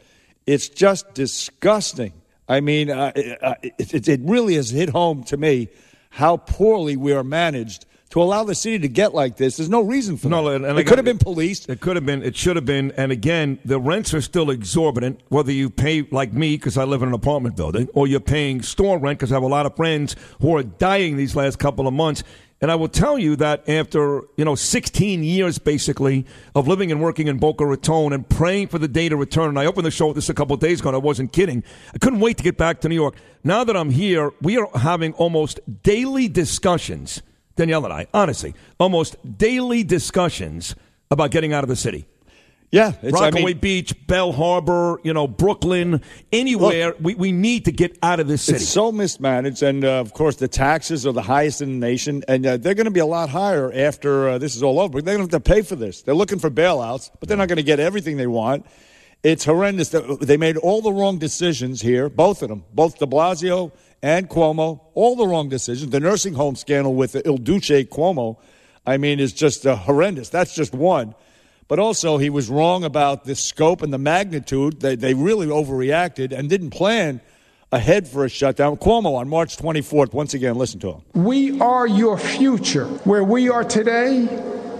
It's 0.45 0.67
just 0.67 1.13
disgusting. 1.13 2.13
I 2.47 2.59
mean, 2.59 2.91
uh, 2.91 3.11
it, 3.15 3.43
uh, 3.43 3.55
it, 3.63 4.07
it 4.07 4.19
really 4.23 4.55
has 4.55 4.69
hit 4.69 4.89
home 4.89 5.23
to 5.25 5.37
me 5.37 5.69
how 6.09 6.37
poorly 6.37 6.95
we 6.97 7.13
are 7.13 7.23
managed 7.23 7.85
to 8.15 8.21
allow 8.21 8.45
the 8.45 8.55
city 8.55 8.79
to 8.79 8.87
get 8.87 9.13
like 9.13 9.35
this. 9.35 9.57
There's 9.57 9.67
no 9.69 9.81
reason 9.81 10.15
for 10.15 10.29
No, 10.29 10.45
that. 10.45 10.55
and, 10.55 10.65
and 10.65 10.79
it 10.79 10.87
could 10.87 10.97
have 10.97 11.03
been 11.03 11.17
policed. 11.17 11.69
It 11.69 11.81
could 11.81 11.97
have 11.97 12.05
been. 12.05 12.23
It 12.23 12.37
should 12.37 12.55
have 12.55 12.63
been. 12.63 12.93
And 12.95 13.11
again, 13.11 13.59
the 13.65 13.77
rents 13.77 14.13
are 14.13 14.21
still 14.21 14.49
exorbitant. 14.49 15.19
Whether 15.27 15.51
you 15.51 15.69
pay 15.69 16.03
like 16.11 16.31
me 16.31 16.55
because 16.55 16.77
I 16.77 16.85
live 16.85 17.01
in 17.01 17.09
an 17.09 17.13
apartment 17.13 17.57
building, 17.57 17.89
or 17.93 18.07
you're 18.07 18.21
paying 18.21 18.61
store 18.61 18.97
rent 18.99 19.19
because 19.19 19.33
I 19.33 19.35
have 19.35 19.43
a 19.43 19.47
lot 19.47 19.65
of 19.65 19.75
friends 19.75 20.15
who 20.39 20.55
are 20.55 20.63
dying 20.63 21.17
these 21.17 21.35
last 21.35 21.59
couple 21.59 21.89
of 21.89 21.93
months. 21.93 22.23
And 22.61 22.71
I 22.71 22.75
will 22.75 22.87
tell 22.87 23.19
you 23.19 23.35
that 23.35 23.67
after 23.67 24.21
you 24.37 24.45
know 24.45 24.55
16 24.55 25.21
years 25.21 25.59
basically 25.59 26.25
of 26.55 26.69
living 26.69 26.93
and 26.93 27.01
working 27.01 27.27
in 27.27 27.37
Boca 27.37 27.65
Raton 27.65 28.13
and 28.13 28.27
praying 28.29 28.69
for 28.69 28.79
the 28.79 28.87
day 28.87 29.09
to 29.09 29.17
return. 29.17 29.49
And 29.49 29.59
I 29.59 29.65
opened 29.65 29.85
the 29.85 29.91
show 29.91 30.07
with 30.07 30.15
this 30.15 30.29
a 30.29 30.33
couple 30.33 30.53
of 30.53 30.61
days 30.61 30.79
ago. 30.79 30.87
and 30.87 30.95
I 30.95 30.99
wasn't 30.99 31.33
kidding. 31.33 31.65
I 31.93 31.97
couldn't 31.97 32.21
wait 32.21 32.37
to 32.37 32.43
get 32.43 32.55
back 32.57 32.79
to 32.79 32.87
New 32.87 32.95
York. 32.95 33.15
Now 33.43 33.65
that 33.65 33.75
I'm 33.75 33.89
here, 33.89 34.31
we 34.41 34.57
are 34.57 34.69
having 34.73 35.11
almost 35.15 35.59
daily 35.83 36.29
discussions. 36.29 37.21
Danielle 37.55 37.85
and 37.85 37.93
I, 37.93 38.07
honestly, 38.13 38.53
almost 38.79 39.15
daily 39.37 39.83
discussions 39.83 40.75
about 41.11 41.31
getting 41.31 41.53
out 41.53 41.63
of 41.63 41.69
the 41.69 41.75
city. 41.75 42.05
Yeah, 42.71 42.89
it's- 43.03 43.13
I 43.13 43.25
Rockaway 43.25 43.45
mean- 43.53 43.57
Beach, 43.59 43.93
Belle 44.07 44.33
Harbor, 44.33 44.99
you 45.03 45.13
know, 45.13 45.27
Brooklyn, 45.27 46.01
anywhere. 46.33 46.93
we, 46.99 47.15
we 47.15 47.31
need 47.31 47.65
to 47.65 47.71
get 47.71 47.97
out 48.03 48.19
of 48.19 48.27
this 48.27 48.41
city. 48.41 48.57
It's 48.57 48.67
so 48.67 48.91
mismanaged, 48.91 49.63
and 49.63 49.85
uh, 49.85 49.99
of 50.01 50.13
course, 50.13 50.35
the 50.37 50.47
taxes 50.49 51.05
are 51.05 51.13
the 51.13 51.21
highest 51.21 51.61
in 51.61 51.79
the 51.79 51.87
nation, 51.87 52.23
and 52.27 52.45
uh, 52.45 52.57
they're 52.57 52.73
going 52.73 52.85
to 52.85 52.91
be 52.91 52.99
a 52.99 53.05
lot 53.05 53.29
higher 53.29 53.71
after 53.73 54.29
uh, 54.29 54.37
this 54.39 54.55
is 54.57 54.63
all 54.63 54.79
over. 54.81 55.01
They're 55.01 55.15
going 55.15 55.27
to 55.29 55.35
have 55.35 55.43
to 55.43 55.49
pay 55.53 55.61
for 55.61 55.77
this. 55.77 56.01
They're 56.01 56.15
looking 56.15 56.39
for 56.39 56.49
bailouts, 56.49 57.11
but 57.19 57.29
they're 57.29 57.37
not 57.37 57.47
going 57.47 57.57
to 57.57 57.63
get 57.63 57.79
everything 57.79 58.17
they 58.17 58.27
want. 58.27 58.65
It's 59.25 59.43
horrendous. 59.43 59.89
That 59.89 60.19
they 60.21 60.37
made 60.37 60.55
all 60.55 60.83
the 60.83 60.93
wrong 60.93 61.17
decisions 61.17 61.81
here, 61.81 62.09
both 62.09 62.43
of 62.43 62.49
them, 62.49 62.63
both 62.71 62.99
De 62.99 63.07
Blasio 63.07 63.71
and 64.03 64.29
Cuomo, 64.29 64.81
all 64.93 65.15
the 65.15 65.25
wrong 65.25 65.49
decisions. 65.49 65.89
The 65.89 65.99
nursing 65.99 66.35
home 66.35 66.55
scandal 66.55 66.93
with 66.93 67.15
Il 67.25 67.37
Duce 67.37 67.85
Cuomo, 67.89 68.37
I 68.85 68.97
mean, 68.97 69.19
is 69.19 69.33
just 69.33 69.65
uh, 69.65 69.77
horrendous. 69.77 70.29
That's 70.29 70.53
just 70.53 70.75
one. 70.75 71.15
But 71.67 71.79
also, 71.79 72.19
he 72.19 72.29
was 72.29 72.49
wrong 72.49 72.83
about 72.83 73.23
the 73.23 73.33
scope 73.33 73.81
and 73.81 73.91
the 73.91 73.97
magnitude. 73.97 74.81
They, 74.81 74.95
they 74.95 75.15
really 75.15 75.47
overreacted 75.47 76.31
and 76.31 76.47
didn't 76.47 76.69
plan 76.69 77.19
ahead 77.71 78.07
for 78.07 78.25
a 78.25 78.29
shutdown. 78.29 78.77
Cuomo 78.77 79.15
on 79.15 79.27
March 79.27 79.57
24th, 79.57 80.13
once 80.13 80.35
again, 80.35 80.53
listen 80.53 80.79
to 80.81 80.91
him. 80.91 81.01
We 81.15 81.59
are 81.59 81.87
your 81.87 82.19
future. 82.19 82.85
Where 83.05 83.23
we 83.23 83.49
are 83.49 83.63
today, 83.63 84.27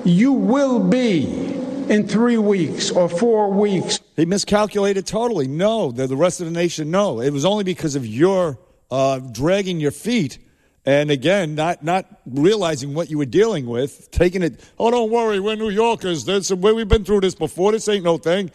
you 0.03 0.33
will 0.33 0.87
be 0.87 1.64
in 1.89 2.07
three 2.07 2.37
weeks 2.37 2.91
or 2.91 3.09
four 3.09 3.49
weeks. 3.49 3.99
He 4.15 4.25
miscalculated 4.25 5.05
totally. 5.05 5.47
No, 5.47 5.91
the, 5.91 6.07
the 6.07 6.15
rest 6.15 6.41
of 6.41 6.47
the 6.47 6.51
nation, 6.51 6.91
no. 6.91 7.21
It 7.21 7.31
was 7.31 7.45
only 7.45 7.63
because 7.63 7.95
of 7.95 8.05
your 8.05 8.57
uh, 8.91 9.19
dragging 9.19 9.79
your 9.79 9.91
feet 9.91 10.39
and 10.85 11.09
again, 11.09 11.55
not 11.55 11.83
not 11.83 12.05
realizing 12.27 12.93
what 12.93 13.09
you 13.09 13.17
were 13.17 13.25
dealing 13.25 13.65
with, 13.65 14.11
taking 14.11 14.43
it. 14.43 14.59
Oh, 14.77 14.91
don't 14.91 15.09
worry, 15.09 15.39
we're 15.39 15.55
New 15.55 15.69
Yorkers. 15.69 16.27
Way 16.51 16.73
we've 16.73 16.87
been 16.87 17.03
through 17.03 17.21
this 17.21 17.33
before. 17.33 17.71
This 17.71 17.89
ain't 17.89 18.03
no 18.03 18.17
thing. 18.17 18.51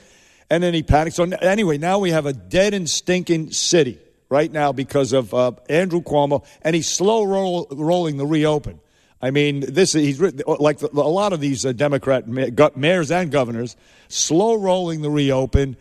And 0.48 0.62
then 0.62 0.72
he 0.72 0.82
panicked. 0.82 1.16
So 1.16 1.24
anyway, 1.24 1.78
now 1.78 1.98
we 1.98 2.10
have 2.10 2.26
a 2.26 2.32
dead 2.32 2.72
and 2.72 2.88
stinking 2.88 3.50
city 3.50 3.98
right 4.28 4.50
now 4.50 4.70
because 4.70 5.12
of 5.12 5.34
uh, 5.34 5.52
Andrew 5.68 6.00
Cuomo, 6.00 6.44
and 6.62 6.76
he's 6.76 6.88
slow 6.88 7.24
roll, 7.24 7.66
rolling 7.70 8.16
the 8.16 8.26
reopen. 8.26 8.80
I 9.22 9.30
mean, 9.30 9.60
this 9.60 9.92
he's 9.92 10.20
like 10.20 10.80
a 10.80 10.86
lot 10.86 11.32
of 11.32 11.40
these 11.40 11.66
uh, 11.66 11.72
Democrat 11.72 12.26
mayors 12.26 13.10
and 13.10 13.30
governors, 13.30 13.76
slow 14.08 14.54
rolling 14.54 15.02
the 15.02 15.10
reopen, 15.10 15.76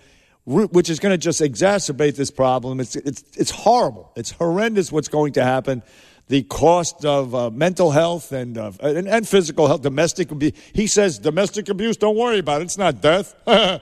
which 0.45 0.89
is 0.89 0.99
going 0.99 1.13
to 1.13 1.17
just 1.17 1.39
exacerbate 1.39 2.15
this 2.15 2.31
problem. 2.31 2.81
It's 2.81 2.97
it's 2.97 3.23
it's 3.37 3.51
horrible. 3.51 4.11
It's 4.17 4.31
horrendous 4.31 4.91
what's 4.91 5.07
going 5.07 5.33
to 5.33 5.43
happen. 5.43 5.83
The 6.27 6.43
cost 6.43 7.05
of 7.05 7.33
uh, 7.33 7.49
mental 7.49 7.91
health 7.91 8.33
and, 8.33 8.57
uh, 8.57 8.73
and 8.81 9.07
and 9.07 9.27
physical 9.27 9.67
health, 9.67 9.83
domestic 9.83 10.31
abuse. 10.31 10.53
He 10.73 10.87
says 10.87 11.17
domestic 11.17 11.69
abuse. 11.69 11.95
Don't 11.95 12.17
worry 12.17 12.39
about 12.39 12.61
it. 12.61 12.65
It's 12.65 12.77
not 12.77 13.01
death. 13.01 13.35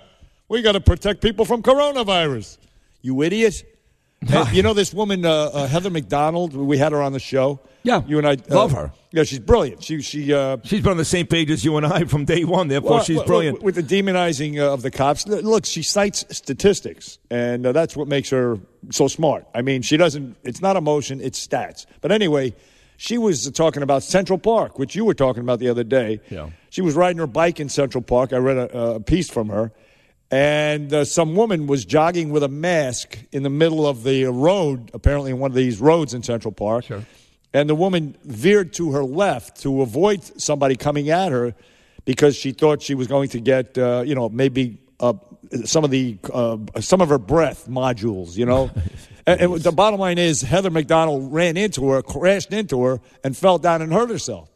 we 0.49 0.61
got 0.61 0.73
to 0.73 0.81
protect 0.81 1.21
people 1.21 1.45
from 1.45 1.63
coronavirus. 1.63 2.57
You 3.01 3.23
idiot. 3.23 3.63
And 4.21 4.51
you 4.51 4.63
know 4.63 4.73
this 4.73 4.93
woman, 4.93 5.25
uh, 5.25 5.31
uh, 5.31 5.67
Heather 5.67 5.89
Mac 5.89 6.07
Donald. 6.07 6.55
We 6.55 6.77
had 6.77 6.91
her 6.91 7.01
on 7.01 7.13
the 7.13 7.19
show. 7.19 7.59
Yeah, 7.83 8.01
you 8.07 8.17
and 8.17 8.27
I 8.27 8.33
uh, 8.33 8.37
love 8.49 8.71
her. 8.71 8.91
Yeah, 9.11 9.23
she's 9.23 9.39
brilliant. 9.39 9.83
She 9.83 10.01
she 10.01 10.33
uh, 10.33 10.57
She's 10.63 10.81
been 10.81 10.91
on 10.91 10.97
the 10.97 11.05
same 11.05 11.27
page 11.27 11.51
as 11.51 11.63
you 11.63 11.77
and 11.77 11.85
I 11.85 12.03
from 12.05 12.25
day 12.25 12.43
one. 12.43 12.67
Therefore, 12.67 12.91
well, 12.91 13.03
she's 13.03 13.21
brilliant. 13.23 13.61
with 13.61 13.75
the 13.75 13.83
demonizing 13.83 14.59
uh, 14.59 14.73
of 14.73 14.81
the 14.81 14.91
cops. 14.91 15.27
Look, 15.27 15.65
she 15.65 15.83
cites 15.83 16.25
statistics, 16.35 17.19
and 17.29 17.65
uh, 17.65 17.71
that's 17.71 17.95
what 17.95 18.07
makes 18.07 18.29
her 18.31 18.59
so 18.89 19.07
smart. 19.07 19.45
I 19.53 19.61
mean, 19.61 19.83
she 19.83 19.97
doesn't. 19.97 20.35
It's 20.43 20.61
not 20.61 20.75
emotion; 20.75 21.21
it's 21.21 21.45
stats. 21.45 21.85
But 22.01 22.11
anyway, 22.11 22.55
she 22.97 23.19
was 23.19 23.49
talking 23.51 23.83
about 23.83 24.01
Central 24.01 24.39
Park, 24.39 24.79
which 24.79 24.95
you 24.95 25.05
were 25.05 25.13
talking 25.13 25.43
about 25.43 25.59
the 25.59 25.69
other 25.69 25.83
day. 25.83 26.19
Yeah. 26.29 26.49
She 26.71 26.81
was 26.81 26.95
riding 26.95 27.19
her 27.19 27.27
bike 27.27 27.59
in 27.59 27.69
Central 27.69 28.01
Park. 28.01 28.33
I 28.33 28.37
read 28.37 28.57
a, 28.57 28.95
a 28.95 28.99
piece 28.99 29.29
from 29.29 29.49
her, 29.49 29.71
and 30.29 30.93
uh, 30.93 31.05
some 31.05 31.35
woman 31.35 31.67
was 31.67 31.85
jogging 31.85 32.31
with 32.31 32.43
a 32.43 32.49
mask 32.49 33.17
in 33.31 33.43
the 33.43 33.49
middle 33.49 33.87
of 33.87 34.03
the 34.03 34.25
road, 34.25 34.91
apparently 34.93 35.31
in 35.31 35.39
one 35.39 35.51
of 35.51 35.55
these 35.55 35.79
roads 35.79 36.13
in 36.13 36.21
Central 36.23 36.51
Park. 36.51 36.85
Sure. 36.85 37.05
And 37.53 37.69
the 37.69 37.75
woman 37.75 38.17
veered 38.23 38.73
to 38.73 38.91
her 38.91 39.03
left 39.03 39.61
to 39.61 39.81
avoid 39.81 40.23
somebody 40.39 40.75
coming 40.75 41.09
at 41.09 41.31
her 41.31 41.55
because 42.03 42.35
she 42.35 42.51
thought 42.51 42.81
she 42.81 42.93
was 42.93 43.07
going 43.07 43.29
to 43.29 43.39
get, 43.39 43.77
uh, 43.77 44.03
you 44.05 44.15
know, 44.15 44.27
maybe 44.27 44.79
uh, 44.99 45.13
some 45.63 45.85
of 45.85 45.91
the 45.91 46.17
uh, 46.33 46.57
some 46.81 46.99
of 47.01 47.09
her 47.09 47.17
breath 47.17 47.67
modules, 47.69 48.35
you 48.35 48.45
know. 48.45 48.69
and, 49.27 49.39
and 49.39 49.55
the 49.55 49.71
bottom 49.71 49.99
line 49.99 50.17
is 50.17 50.41
Heather 50.41 50.69
Mac 50.69 50.87
Donald 50.87 51.31
ran 51.31 51.55
into 51.55 51.89
her, 51.89 52.01
crashed 52.01 52.51
into 52.51 52.83
her, 52.83 52.99
and 53.23 53.35
fell 53.35 53.57
down 53.57 53.81
and 53.81 53.93
hurt 53.93 54.09
herself. 54.09 54.49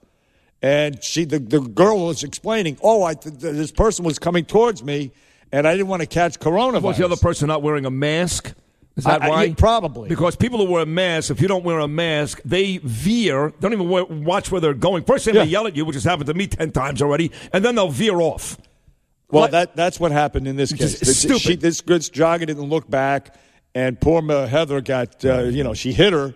And 0.61 1.01
she, 1.03 1.25
the, 1.25 1.39
the 1.39 1.59
girl 1.59 2.07
was 2.07 2.23
explaining, 2.23 2.77
"Oh, 2.83 3.03
I 3.03 3.13
th- 3.13 3.39
th- 3.39 3.53
this 3.53 3.71
person 3.71 4.03
was 4.03 4.19
coming 4.19 4.45
towards 4.45 4.83
me, 4.83 5.11
and 5.51 5.67
I 5.67 5.73
didn't 5.73 5.87
want 5.87 6.01
to 6.01 6.07
catch 6.07 6.39
coronavirus." 6.39 6.81
Was 6.81 6.97
the 6.97 7.05
other 7.05 7.15
person 7.15 7.47
not 7.47 7.61
wearing 7.61 7.85
a 7.85 7.91
mask? 7.91 8.53
Is 8.97 9.05
that 9.05 9.21
I- 9.21 9.25
I- 9.25 9.29
why? 9.29 9.43
yeah, 9.45 9.53
probably. 9.57 10.09
Because 10.09 10.35
people 10.35 10.65
who 10.65 10.71
wear 10.71 10.83
a 10.83 10.85
mask, 10.85 11.31
if 11.31 11.41
you 11.41 11.47
don't 11.47 11.63
wear 11.63 11.79
a 11.79 11.87
mask, 11.87 12.41
they 12.43 12.77
veer. 12.83 13.53
Don't 13.61 13.71
even 13.71 13.87
wear, 13.89 14.03
watch 14.05 14.51
where 14.51 14.59
they're 14.59 14.73
going. 14.73 15.03
First 15.05 15.25
thing 15.25 15.33
they 15.33 15.45
yell 15.45 15.65
at 15.65 15.75
you, 15.77 15.85
which 15.85 15.95
has 15.95 16.03
happened 16.03 16.27
to 16.27 16.33
me 16.33 16.47
ten 16.47 16.71
times 16.71 17.01
already, 17.01 17.31
and 17.53 17.63
then 17.63 17.75
they'll 17.75 17.89
veer 17.89 18.19
off. 18.19 18.57
Well, 19.29 19.47
that 19.47 19.77
that's 19.77 19.97
what 19.97 20.11
happened 20.11 20.45
in 20.47 20.57
this 20.57 20.73
case. 20.73 21.01
It's 21.01 21.19
stupid. 21.19 21.39
She, 21.41 21.55
this 21.55 21.79
good 21.79 22.01
jogger 22.01 22.45
didn't 22.47 22.63
look 22.63 22.89
back, 22.89 23.33
and 23.73 23.99
poor 23.99 24.21
Heather 24.47 24.81
got, 24.81 25.23
uh, 25.23 25.43
you 25.43 25.63
know, 25.63 25.73
she 25.73 25.93
hit 25.93 26.11
her, 26.11 26.33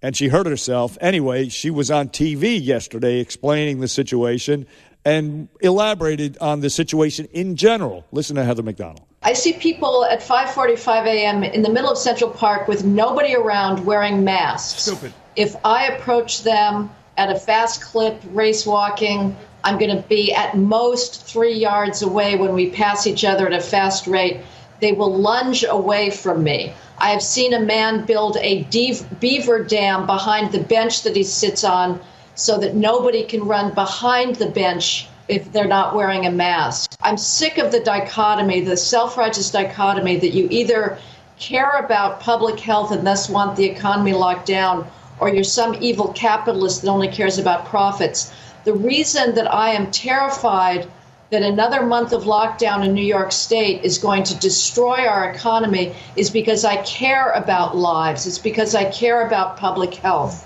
and 0.00 0.16
she 0.16 0.28
hurt 0.28 0.46
herself. 0.46 0.96
Anyway, 1.00 1.48
she 1.48 1.70
was 1.70 1.90
on 1.90 2.08
TV 2.08 2.62
yesterday 2.62 3.18
explaining 3.18 3.80
the 3.80 3.88
situation 3.88 4.66
and 5.06 5.48
elaborated 5.60 6.36
on 6.40 6.58
the 6.60 6.68
situation 6.68 7.28
in 7.32 7.54
general. 7.54 8.04
Listen 8.10 8.34
to 8.34 8.44
Heather 8.44 8.64
Mac 8.64 8.74
Donald. 8.74 9.02
I 9.22 9.34
see 9.34 9.52
people 9.52 10.04
at 10.04 10.20
5:45 10.20 11.06
a.m. 11.06 11.44
in 11.44 11.62
the 11.62 11.70
middle 11.70 11.90
of 11.90 11.96
Central 11.96 12.28
Park 12.28 12.66
with 12.66 12.84
nobody 12.84 13.34
around 13.36 13.86
wearing 13.86 14.24
masks. 14.24 14.82
Stupid. 14.82 15.12
If 15.36 15.54
I 15.64 15.86
approach 15.86 16.42
them 16.42 16.90
at 17.16 17.30
a 17.30 17.38
fast 17.38 17.82
clip, 17.82 18.20
race 18.32 18.66
walking, 18.66 19.36
I'm 19.62 19.78
going 19.78 19.96
to 19.96 20.02
be 20.08 20.34
at 20.34 20.56
most 20.56 21.24
three 21.24 21.54
yards 21.54 22.02
away 22.02 22.36
when 22.36 22.52
we 22.52 22.70
pass 22.70 23.06
each 23.06 23.24
other 23.24 23.46
at 23.46 23.52
a 23.52 23.60
fast 23.60 24.08
rate. 24.08 24.40
They 24.80 24.92
will 24.92 25.14
lunge 25.14 25.64
away 25.68 26.10
from 26.10 26.42
me. 26.42 26.72
I 26.98 27.10
have 27.10 27.22
seen 27.22 27.54
a 27.54 27.60
man 27.60 28.04
build 28.06 28.36
a 28.40 28.64
dev- 28.64 29.20
beaver 29.20 29.62
dam 29.62 30.06
behind 30.06 30.52
the 30.52 30.60
bench 30.60 31.02
that 31.04 31.14
he 31.14 31.22
sits 31.22 31.62
on 31.62 32.00
so 32.36 32.58
that 32.58 32.74
nobody 32.74 33.24
can 33.24 33.42
run 33.42 33.74
behind 33.74 34.36
the 34.36 34.46
bench 34.46 35.08
if 35.28 35.50
they're 35.52 35.66
not 35.66 35.94
wearing 35.94 36.26
a 36.26 36.30
mask. 36.30 36.92
I'm 37.02 37.16
sick 37.16 37.58
of 37.58 37.72
the 37.72 37.80
dichotomy, 37.80 38.60
the 38.60 38.76
self 38.76 39.16
righteous 39.16 39.50
dichotomy 39.50 40.16
that 40.18 40.32
you 40.32 40.46
either 40.50 40.98
care 41.38 41.72
about 41.78 42.20
public 42.20 42.60
health 42.60 42.92
and 42.92 43.06
thus 43.06 43.28
want 43.28 43.56
the 43.56 43.64
economy 43.64 44.12
locked 44.12 44.46
down, 44.46 44.86
or 45.18 45.28
you're 45.28 45.44
some 45.44 45.76
evil 45.80 46.12
capitalist 46.12 46.82
that 46.82 46.88
only 46.88 47.08
cares 47.08 47.38
about 47.38 47.64
profits. 47.64 48.32
The 48.64 48.74
reason 48.74 49.34
that 49.34 49.52
I 49.52 49.70
am 49.70 49.90
terrified 49.90 50.88
that 51.30 51.42
another 51.42 51.84
month 51.84 52.12
of 52.12 52.22
lockdown 52.22 52.84
in 52.84 52.94
New 52.94 53.04
York 53.04 53.32
State 53.32 53.82
is 53.82 53.98
going 53.98 54.22
to 54.24 54.34
destroy 54.36 55.06
our 55.06 55.30
economy 55.30 55.94
is 56.14 56.30
because 56.30 56.64
I 56.64 56.76
care 56.82 57.30
about 57.30 57.76
lives. 57.76 58.26
It's 58.26 58.38
because 58.38 58.74
I 58.74 58.84
care 58.84 59.26
about 59.26 59.56
public 59.56 59.94
health. 59.94 60.45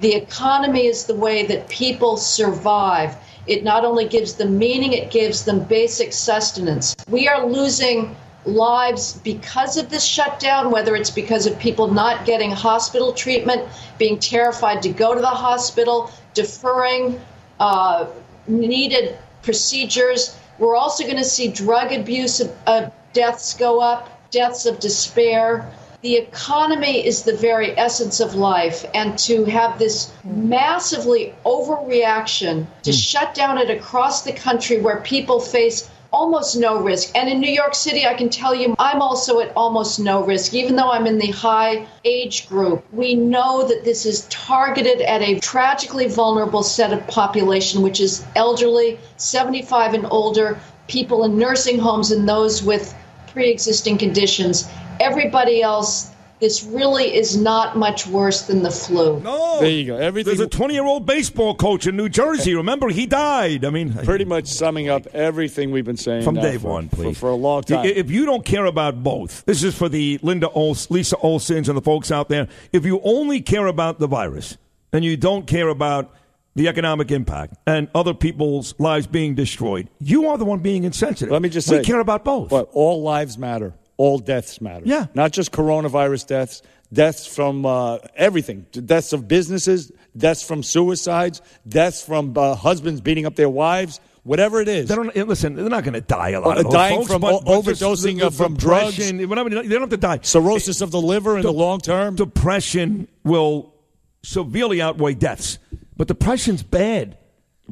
The 0.00 0.14
economy 0.14 0.86
is 0.86 1.04
the 1.04 1.14
way 1.14 1.44
that 1.46 1.68
people 1.68 2.16
survive. 2.16 3.16
It 3.46 3.64
not 3.64 3.84
only 3.84 4.06
gives 4.06 4.34
them 4.34 4.56
meaning, 4.58 4.94
it 4.94 5.10
gives 5.10 5.44
them 5.44 5.64
basic 5.64 6.12
sustenance. 6.12 6.96
We 7.08 7.28
are 7.28 7.46
losing 7.46 8.16
lives 8.46 9.20
because 9.22 9.76
of 9.76 9.90
this 9.90 10.04
shutdown, 10.04 10.70
whether 10.70 10.96
it's 10.96 11.10
because 11.10 11.46
of 11.46 11.58
people 11.58 11.92
not 11.92 12.24
getting 12.24 12.50
hospital 12.50 13.12
treatment, 13.12 13.68
being 13.98 14.18
terrified 14.18 14.80
to 14.82 14.88
go 14.88 15.14
to 15.14 15.20
the 15.20 15.26
hospital, 15.26 16.10
deferring 16.32 17.20
uh, 17.58 18.06
needed 18.46 19.18
procedures. 19.42 20.38
We're 20.58 20.76
also 20.76 21.04
going 21.04 21.18
to 21.18 21.24
see 21.24 21.48
drug 21.48 21.92
abuse 21.92 22.40
uh, 22.66 22.88
deaths 23.12 23.54
go 23.54 23.80
up, 23.80 24.30
deaths 24.30 24.64
of 24.64 24.80
despair. 24.80 25.70
The 26.02 26.16
economy 26.16 27.06
is 27.06 27.22
the 27.22 27.36
very 27.36 27.76
essence 27.78 28.20
of 28.20 28.34
life, 28.34 28.86
and 28.94 29.18
to 29.18 29.44
have 29.44 29.78
this 29.78 30.12
massively 30.24 31.34
overreaction 31.44 32.66
to 32.82 32.90
hmm. 32.90 32.96
shut 32.96 33.34
down 33.34 33.58
it 33.58 33.70
across 33.70 34.22
the 34.22 34.32
country 34.32 34.80
where 34.80 35.00
people 35.00 35.40
face 35.40 35.90
almost 36.12 36.56
no 36.56 36.80
risk. 36.80 37.14
And 37.14 37.28
in 37.28 37.40
New 37.40 37.50
York 37.50 37.74
City, 37.74 38.06
I 38.06 38.14
can 38.14 38.30
tell 38.30 38.54
you, 38.54 38.74
I'm 38.78 39.00
also 39.00 39.40
at 39.40 39.52
almost 39.54 40.00
no 40.00 40.24
risk, 40.24 40.54
even 40.54 40.74
though 40.74 40.90
I'm 40.90 41.06
in 41.06 41.18
the 41.18 41.30
high 41.30 41.86
age 42.04 42.48
group. 42.48 42.84
We 42.92 43.14
know 43.14 43.66
that 43.68 43.84
this 43.84 44.06
is 44.06 44.26
targeted 44.28 45.00
at 45.02 45.22
a 45.22 45.38
tragically 45.40 46.08
vulnerable 46.08 46.62
set 46.62 46.92
of 46.92 47.06
population, 47.06 47.82
which 47.82 48.00
is 48.00 48.24
elderly, 48.34 48.98
75 49.18 49.94
and 49.94 50.06
older, 50.10 50.58
people 50.88 51.24
in 51.24 51.38
nursing 51.38 51.78
homes, 51.78 52.10
and 52.10 52.28
those 52.28 52.62
with 52.62 52.94
pre 53.28 53.48
existing 53.50 53.98
conditions. 53.98 54.68
Everybody 55.00 55.62
else, 55.62 56.10
this 56.40 56.62
really 56.62 57.14
is 57.14 57.36
not 57.36 57.76
much 57.76 58.06
worse 58.06 58.42
than 58.42 58.62
the 58.62 58.70
flu. 58.70 59.18
No. 59.20 59.60
There 59.60 59.70
you 59.70 59.86
go. 59.86 59.96
Everything. 59.96 60.36
There's 60.36 60.46
a 60.46 60.48
20 60.48 60.74
year 60.74 60.84
old 60.84 61.06
baseball 61.06 61.54
coach 61.54 61.86
in 61.86 61.96
New 61.96 62.08
Jersey. 62.10 62.54
Remember, 62.54 62.88
he 62.88 63.06
died. 63.06 63.64
I 63.64 63.70
mean, 63.70 63.94
Pretty 63.94 64.26
much 64.26 64.46
summing 64.46 64.88
up 64.90 65.06
everything 65.08 65.70
we've 65.70 65.84
been 65.84 65.96
saying 65.96 66.22
from 66.22 66.34
day 66.34 66.58
for- 66.58 66.68
one, 66.68 66.88
for, 66.90 66.96
please. 66.96 67.18
for 67.18 67.30
a 67.30 67.34
long 67.34 67.62
time. 67.62 67.86
If 67.86 68.10
you 68.10 68.26
don't 68.26 68.44
care 68.44 68.66
about 68.66 69.02
both, 69.02 69.44
this 69.46 69.62
is 69.62 69.74
for 69.74 69.88
the 69.88 70.18
Linda 70.22 70.48
Ols, 70.48 70.90
Lisa 70.90 71.16
Olsons, 71.16 71.68
and 71.68 71.76
the 71.76 71.82
folks 71.82 72.10
out 72.10 72.28
there. 72.28 72.48
If 72.72 72.84
you 72.84 73.00
only 73.02 73.40
care 73.40 73.66
about 73.66 73.98
the 74.00 74.06
virus 74.06 74.58
and 74.92 75.04
you 75.04 75.16
don't 75.16 75.46
care 75.46 75.68
about 75.68 76.14
the 76.56 76.68
economic 76.68 77.10
impact 77.10 77.54
and 77.66 77.88
other 77.94 78.12
people's 78.12 78.74
lives 78.78 79.06
being 79.06 79.34
destroyed, 79.34 79.88
you 79.98 80.28
are 80.28 80.36
the 80.36 80.44
one 80.44 80.58
being 80.58 80.84
insensitive. 80.84 81.30
Let 81.32 81.42
me 81.42 81.48
just 81.48 81.70
we 81.70 81.78
say, 81.78 81.84
care 81.84 82.00
about 82.00 82.24
both. 82.24 82.50
But 82.50 82.68
all 82.72 83.02
lives 83.02 83.38
matter. 83.38 83.72
All 84.00 84.18
deaths 84.18 84.62
matter. 84.62 84.86
Yeah. 84.86 85.06
Not 85.14 85.30
just 85.32 85.52
coronavirus 85.52 86.26
deaths, 86.26 86.62
deaths 86.90 87.26
from 87.26 87.66
uh, 87.66 87.98
everything 88.16 88.64
deaths 88.72 89.12
of 89.12 89.28
businesses, 89.28 89.92
deaths 90.16 90.42
from 90.42 90.62
suicides, 90.62 91.42
deaths 91.68 92.02
from 92.02 92.32
uh, 92.38 92.54
husbands 92.54 93.02
beating 93.02 93.26
up 93.26 93.36
their 93.36 93.50
wives, 93.50 94.00
whatever 94.22 94.58
it 94.62 94.68
is. 94.68 94.88
They 94.88 94.94
don't 94.96 95.14
listen. 95.28 95.54
They're 95.54 95.68
not 95.68 95.84
going 95.84 95.92
to 95.92 96.00
die 96.00 96.30
a 96.30 96.40
lot. 96.40 96.56
Uh, 96.56 96.60
of 96.62 96.70
dying 96.72 97.00
folks, 97.00 97.12
from 97.12 97.20
but- 97.20 97.44
but 97.44 97.52
overdosing 97.62 98.20
the- 98.20 98.30
the 98.30 98.30
from 98.30 98.56
drugs. 98.56 98.96
whatever, 99.12 99.50
They 99.50 99.68
don't 99.68 99.82
have 99.82 99.90
to 99.90 99.96
die. 99.98 100.20
Cirrhosis 100.22 100.80
of 100.80 100.90
the 100.92 101.00
liver 101.12 101.36
in 101.36 101.42
the 101.42 101.52
long 101.52 101.78
term. 101.78 102.14
Depression 102.16 103.06
will 103.22 103.74
severely 104.22 104.80
outweigh 104.80 105.12
deaths, 105.12 105.58
but 105.98 106.08
depression's 106.08 106.62
bad. 106.62 107.18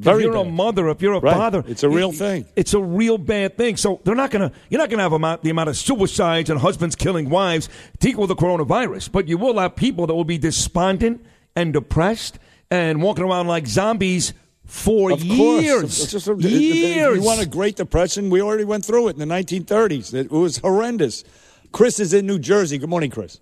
Very 0.01 0.19
if 0.19 0.25
you're 0.25 0.37
a 0.37 0.45
mother, 0.45 0.89
if 0.89 1.03
you're 1.03 1.15
a 1.15 1.21
Right. 1.21 1.35
father, 1.35 1.65
It's 1.67 1.83
a 1.83 1.89
real 1.89 2.11
it- 2.11 2.17
thing. 2.17 2.45
It's 2.57 2.75
a 2.75 2.81
real 2.81 3.19
bad 3.19 3.57
thing. 3.57 3.77
So 3.77 4.01
they're 4.05 4.15
not 4.15 4.31
gonna. 4.31 4.53
You're 4.71 4.81
not 4.81 4.91
gonna 4.91 5.03
have 5.03 5.13
amount, 5.13 5.43
the 5.43 5.51
amount 5.51 5.69
of 5.69 5.77
suicides 5.77 6.51
and 6.51 6.61
husbands 6.61 6.95
killing 6.97 7.29
wives 7.31 7.69
to 8.01 8.09
equal 8.09 8.27
the 8.27 8.37
coronavirus, 8.37 9.11
but 9.13 9.29
you 9.29 9.39
will 9.39 9.59
have 9.59 9.77
people 9.77 10.07
that 10.07 10.15
will 10.15 10.25
be 10.25 10.39
despondent 10.39 11.25
and 11.57 11.73
depressed 11.73 12.39
and 12.71 13.03
walking 13.03 13.25
around 13.25 13.47
like 13.49 13.67
zombies 13.67 14.35
for 14.65 15.13
Of 15.13 15.21
course. 15.27 15.63
years. 15.65 16.03
It's 16.03 16.13
just 16.13 16.29
a- 16.29 16.33
it- 16.33 16.45
it- 16.45 16.51
years. 16.51 17.17
You 17.17 17.23
want 17.23 17.41
a 17.41 17.47
Great 17.47 17.77
Depression? 17.77 18.29
We 18.31 18.43
already 18.43 18.65
went 18.65 18.85
through 18.85 19.09
it 19.09 19.13
in 19.15 19.19
the 19.19 19.27
1930s. 19.27 20.13
It 20.13 20.31
was 20.31 20.59
horrendous. 20.59 21.25
Chris 21.73 21.99
is 21.99 22.13
in 22.13 22.27
New 22.27 22.39
Jersey. 22.39 22.77
Good 22.79 22.91
morning, 22.91 23.11
Chris. 23.11 23.41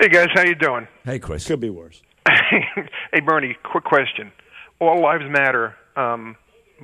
Hey 0.00 0.08
guys, 0.08 0.28
how 0.34 0.42
you 0.42 0.54
doing? 0.54 0.86
Hey, 1.06 1.18
Chris. 1.18 1.46
Could 1.46 1.60
be 1.60 1.70
worse. 1.70 2.02
hey 2.26 3.20
Bernie, 3.24 3.56
quick 3.62 3.84
question. 3.84 4.30
All 4.80 5.00
lives 5.02 5.24
matter, 5.28 5.74
um, 5.96 6.36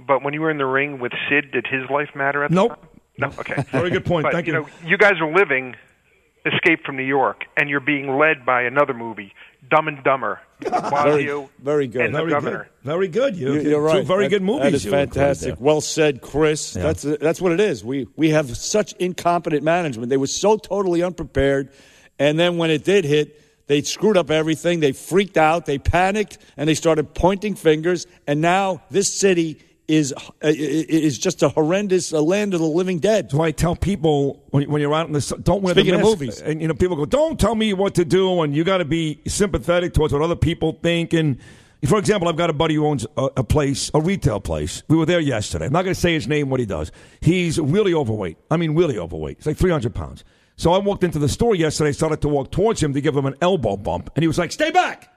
but 0.06 0.22
when 0.22 0.32
you 0.34 0.40
were 0.40 0.50
in 0.50 0.58
the 0.58 0.66
ring 0.66 0.98
with 0.98 1.12
Sid, 1.28 1.52
did 1.52 1.66
his 1.66 1.88
life 1.90 2.08
matter 2.14 2.42
at 2.44 2.50
the 2.50 2.54
Nope. 2.56 2.76
time? 2.76 2.88
No. 3.18 3.26
Okay. 3.38 3.62
Very 3.70 3.90
good 3.90 4.06
point. 4.06 4.24
But, 4.24 4.32
Thank 4.32 4.46
you. 4.46 4.54
You, 4.54 4.60
know, 4.60 4.68
you 4.86 4.96
guys 4.96 5.20
are 5.20 5.30
living 5.30 5.76
Escape 6.46 6.84
from 6.84 6.96
New 6.96 7.02
York, 7.04 7.44
and 7.56 7.68
you're 7.68 7.80
being 7.80 8.16
led 8.18 8.46
by 8.46 8.62
another 8.62 8.94
movie, 8.94 9.32
Dumb 9.70 9.86
and 9.88 10.02
Dumber. 10.02 10.40
Very, 10.60 11.28
very 11.60 11.86
good. 11.86 12.02
and 12.06 12.14
the 12.14 12.18
Very 12.20 12.30
governor. 12.30 12.58
good. 12.82 12.86
Very 12.86 13.08
good. 13.08 13.36
You, 13.36 13.54
You- 13.54 13.60
You're 13.70 13.90
two 13.90 13.98
right. 13.98 14.04
very 14.06 14.24
That- 14.24 14.30
good 14.30 14.42
movies. 14.42 14.62
That 14.64 14.74
is 14.74 14.84
fantastic. 14.86 15.56
Well 15.58 15.80
said, 15.82 16.22
Chris. 16.22 16.74
Yeah. 16.74 16.82
That's 16.84 17.02
that's 17.02 17.40
what 17.40 17.52
it 17.52 17.60
is. 17.60 17.84
We 17.84 18.08
we 18.16 18.30
have 18.30 18.56
such 18.56 18.92
incompetent 18.94 19.62
management. 19.62 20.08
They 20.08 20.16
were 20.16 20.26
so 20.26 20.56
totally 20.56 21.02
unprepared, 21.02 21.68
and 22.18 22.38
then 22.38 22.56
when 22.56 22.70
it 22.70 22.84
did 22.84 23.04
hit, 23.04 23.38
they 23.66 23.82
screwed 23.82 24.16
up 24.16 24.30
everything. 24.30 24.80
They 24.80 24.92
freaked 24.92 25.36
out. 25.36 25.66
They 25.66 25.78
panicked, 25.78 26.38
and 26.56 26.68
they 26.68 26.74
started 26.74 27.14
pointing 27.14 27.54
fingers. 27.54 28.06
And 28.26 28.40
now 28.40 28.82
this 28.90 29.12
city 29.12 29.60
is 29.88 30.12
uh, 30.12 30.22
is 30.42 31.18
just 31.18 31.42
a 31.42 31.48
horrendous 31.48 32.12
uh, 32.12 32.22
land 32.22 32.54
of 32.54 32.60
the 32.60 32.66
living 32.66 32.98
dead. 32.98 33.30
So 33.30 33.40
I 33.40 33.50
tell 33.50 33.76
people 33.76 34.42
when, 34.50 34.70
when 34.70 34.80
you're 34.80 34.94
out 34.94 35.06
in 35.06 35.12
the 35.12 35.40
don't 35.42 35.62
wear 35.62 35.74
Speaking 35.74 35.92
the 35.92 35.98
of 35.98 36.04
movies. 36.04 36.40
and 36.40 36.62
you 36.62 36.68
know 36.68 36.74
people 36.74 36.96
go, 36.96 37.04
don't 37.04 37.38
tell 37.38 37.54
me 37.54 37.72
what 37.74 37.94
to 37.96 38.04
do, 38.04 38.42
and 38.42 38.54
you 38.54 38.64
got 38.64 38.78
to 38.78 38.84
be 38.84 39.20
sympathetic 39.26 39.92
towards 39.92 40.12
what 40.12 40.22
other 40.22 40.36
people 40.36 40.78
think. 40.82 41.12
And 41.12 41.38
for 41.84 41.98
example, 41.98 42.28
I've 42.28 42.36
got 42.36 42.48
a 42.48 42.54
buddy 42.54 42.76
who 42.76 42.86
owns 42.86 43.06
a, 43.16 43.28
a 43.38 43.44
place, 43.44 43.90
a 43.92 44.00
retail 44.00 44.40
place. 44.40 44.82
We 44.88 44.96
were 44.96 45.06
there 45.06 45.20
yesterday. 45.20 45.66
I'm 45.66 45.72
not 45.72 45.82
going 45.82 45.94
to 45.94 46.00
say 46.00 46.14
his 46.14 46.28
name, 46.28 46.48
what 46.48 46.60
he 46.60 46.66
does. 46.66 46.92
He's 47.20 47.58
really 47.58 47.92
overweight. 47.92 48.38
I 48.50 48.56
mean, 48.56 48.74
really 48.74 48.98
overweight. 48.98 49.38
He's 49.38 49.46
like 49.46 49.56
300 49.56 49.94
pounds. 49.94 50.24
So 50.62 50.72
I 50.72 50.78
walked 50.78 51.02
into 51.02 51.18
the 51.18 51.28
store 51.28 51.56
yesterday, 51.56 51.90
started 51.90 52.20
to 52.20 52.28
walk 52.28 52.52
towards 52.52 52.80
him 52.80 52.92
to 52.92 53.00
give 53.00 53.16
him 53.16 53.26
an 53.26 53.34
elbow 53.40 53.76
bump, 53.76 54.12
and 54.14 54.22
he 54.22 54.28
was 54.28 54.38
like, 54.38 54.52
"Stay 54.52 54.70
back." 54.70 55.12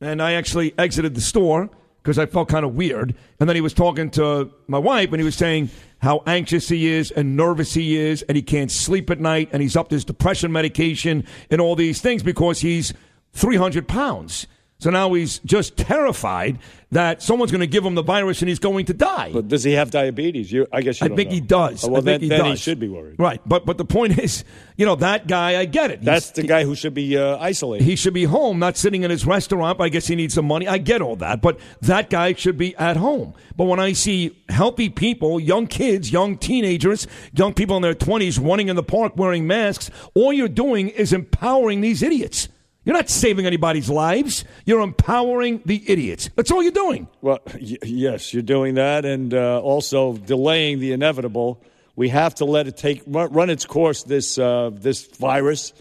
And 0.00 0.20
I 0.20 0.32
actually 0.32 0.74
exited 0.76 1.14
the 1.14 1.20
store 1.20 1.70
because 2.02 2.18
I 2.18 2.26
felt 2.26 2.48
kind 2.48 2.64
of 2.64 2.74
weird. 2.74 3.14
And 3.38 3.48
then 3.48 3.54
he 3.54 3.60
was 3.60 3.72
talking 3.72 4.10
to 4.10 4.50
my 4.66 4.78
wife, 4.78 5.12
and 5.12 5.20
he 5.20 5.24
was 5.24 5.36
saying 5.36 5.70
how 5.98 6.24
anxious 6.26 6.68
he 6.70 6.88
is 6.88 7.12
and 7.12 7.36
nervous 7.36 7.74
he 7.74 7.96
is, 7.96 8.22
and 8.22 8.34
he 8.34 8.42
can't 8.42 8.68
sleep 8.68 9.10
at 9.10 9.20
night, 9.20 9.48
and 9.52 9.62
he's 9.62 9.76
up 9.76 9.92
his 9.92 10.04
depression 10.04 10.50
medication 10.50 11.22
and 11.52 11.60
all 11.60 11.76
these 11.76 12.00
things 12.00 12.24
because 12.24 12.58
he's 12.58 12.92
300 13.32 13.86
pounds. 13.86 14.48
So 14.84 14.90
now 14.90 15.14
he's 15.14 15.38
just 15.38 15.78
terrified 15.78 16.58
that 16.90 17.22
someone's 17.22 17.50
going 17.50 17.62
to 17.62 17.66
give 17.66 17.86
him 17.86 17.94
the 17.94 18.02
virus 18.02 18.42
and 18.42 18.50
he's 18.50 18.58
going 18.58 18.84
to 18.84 18.92
die. 18.92 19.30
But 19.32 19.48
does 19.48 19.64
he 19.64 19.72
have 19.72 19.90
diabetes? 19.90 20.52
You, 20.52 20.66
I 20.70 20.82
guess 20.82 21.00
you 21.00 21.06
I 21.06 21.16
think 21.16 21.30
know. 21.30 21.34
he 21.36 21.40
does. 21.40 21.84
Oh, 21.84 21.88
well, 21.88 22.02
I 22.02 22.04
think 22.04 22.20
then, 22.20 22.20
he 22.20 22.28
then 22.28 22.44
he 22.44 22.56
should 22.56 22.78
be 22.78 22.90
worried. 22.90 23.18
Right, 23.18 23.40
but 23.46 23.64
but 23.64 23.78
the 23.78 23.86
point 23.86 24.18
is, 24.18 24.44
you 24.76 24.84
know, 24.84 24.94
that 24.96 25.26
guy, 25.26 25.58
I 25.58 25.64
get 25.64 25.90
it. 25.90 26.00
He's- 26.00 26.04
That's 26.04 26.30
the 26.32 26.42
guy 26.42 26.64
who 26.64 26.74
should 26.74 26.92
be 26.92 27.16
uh, 27.16 27.38
isolated. 27.38 27.82
he 27.84 27.96
should 27.96 28.12
be 28.12 28.24
home, 28.24 28.58
not 28.58 28.76
sitting 28.76 29.04
in 29.04 29.10
his 29.10 29.24
restaurant. 29.24 29.80
I 29.80 29.88
guess 29.88 30.06
he 30.06 30.16
needs 30.16 30.34
some 30.34 30.44
money. 30.44 30.68
I 30.68 30.76
get 30.76 31.00
all 31.00 31.16
that, 31.16 31.40
but 31.40 31.58
that 31.80 32.10
guy 32.10 32.34
should 32.34 32.58
be 32.58 32.76
at 32.76 32.98
home. 32.98 33.32
But 33.56 33.64
when 33.64 33.80
I 33.80 33.94
see 33.94 34.36
healthy 34.50 34.90
people, 34.90 35.40
young 35.40 35.66
kids, 35.66 36.12
young 36.12 36.36
teenagers, 36.36 37.06
young 37.32 37.54
people 37.54 37.76
in 37.76 37.82
their 37.82 37.94
20s 37.94 38.38
running 38.38 38.68
in 38.68 38.76
the 38.76 38.82
park 38.82 39.16
wearing 39.16 39.46
masks, 39.46 39.90
all 40.12 40.30
you're 40.30 40.46
doing 40.46 40.90
is 40.90 41.14
empowering 41.14 41.80
these 41.80 42.02
idiots. 42.02 42.50
You're 42.84 42.94
not 42.94 43.08
saving 43.08 43.46
anybody's 43.46 43.88
lives. 43.88 44.44
You're 44.66 44.80
empowering 44.80 45.62
the 45.64 45.82
idiots. 45.86 46.28
That's 46.36 46.50
all 46.50 46.62
you're 46.62 46.72
doing. 46.72 47.08
Well, 47.22 47.38
y- 47.54 47.78
yes, 47.82 48.34
you're 48.34 48.42
doing 48.42 48.74
that, 48.74 49.04
and 49.06 49.32
uh, 49.32 49.60
also 49.60 50.16
delaying 50.16 50.80
the 50.80 50.92
inevitable. 50.92 51.62
We 51.96 52.10
have 52.10 52.34
to 52.36 52.44
let 52.44 52.66
it 52.66 52.76
take 52.76 53.02
run, 53.06 53.48
its 53.50 53.64
course. 53.64 54.02
This 54.02 54.36
uh, 54.38 54.70
this 54.72 55.06
virus, 55.06 55.72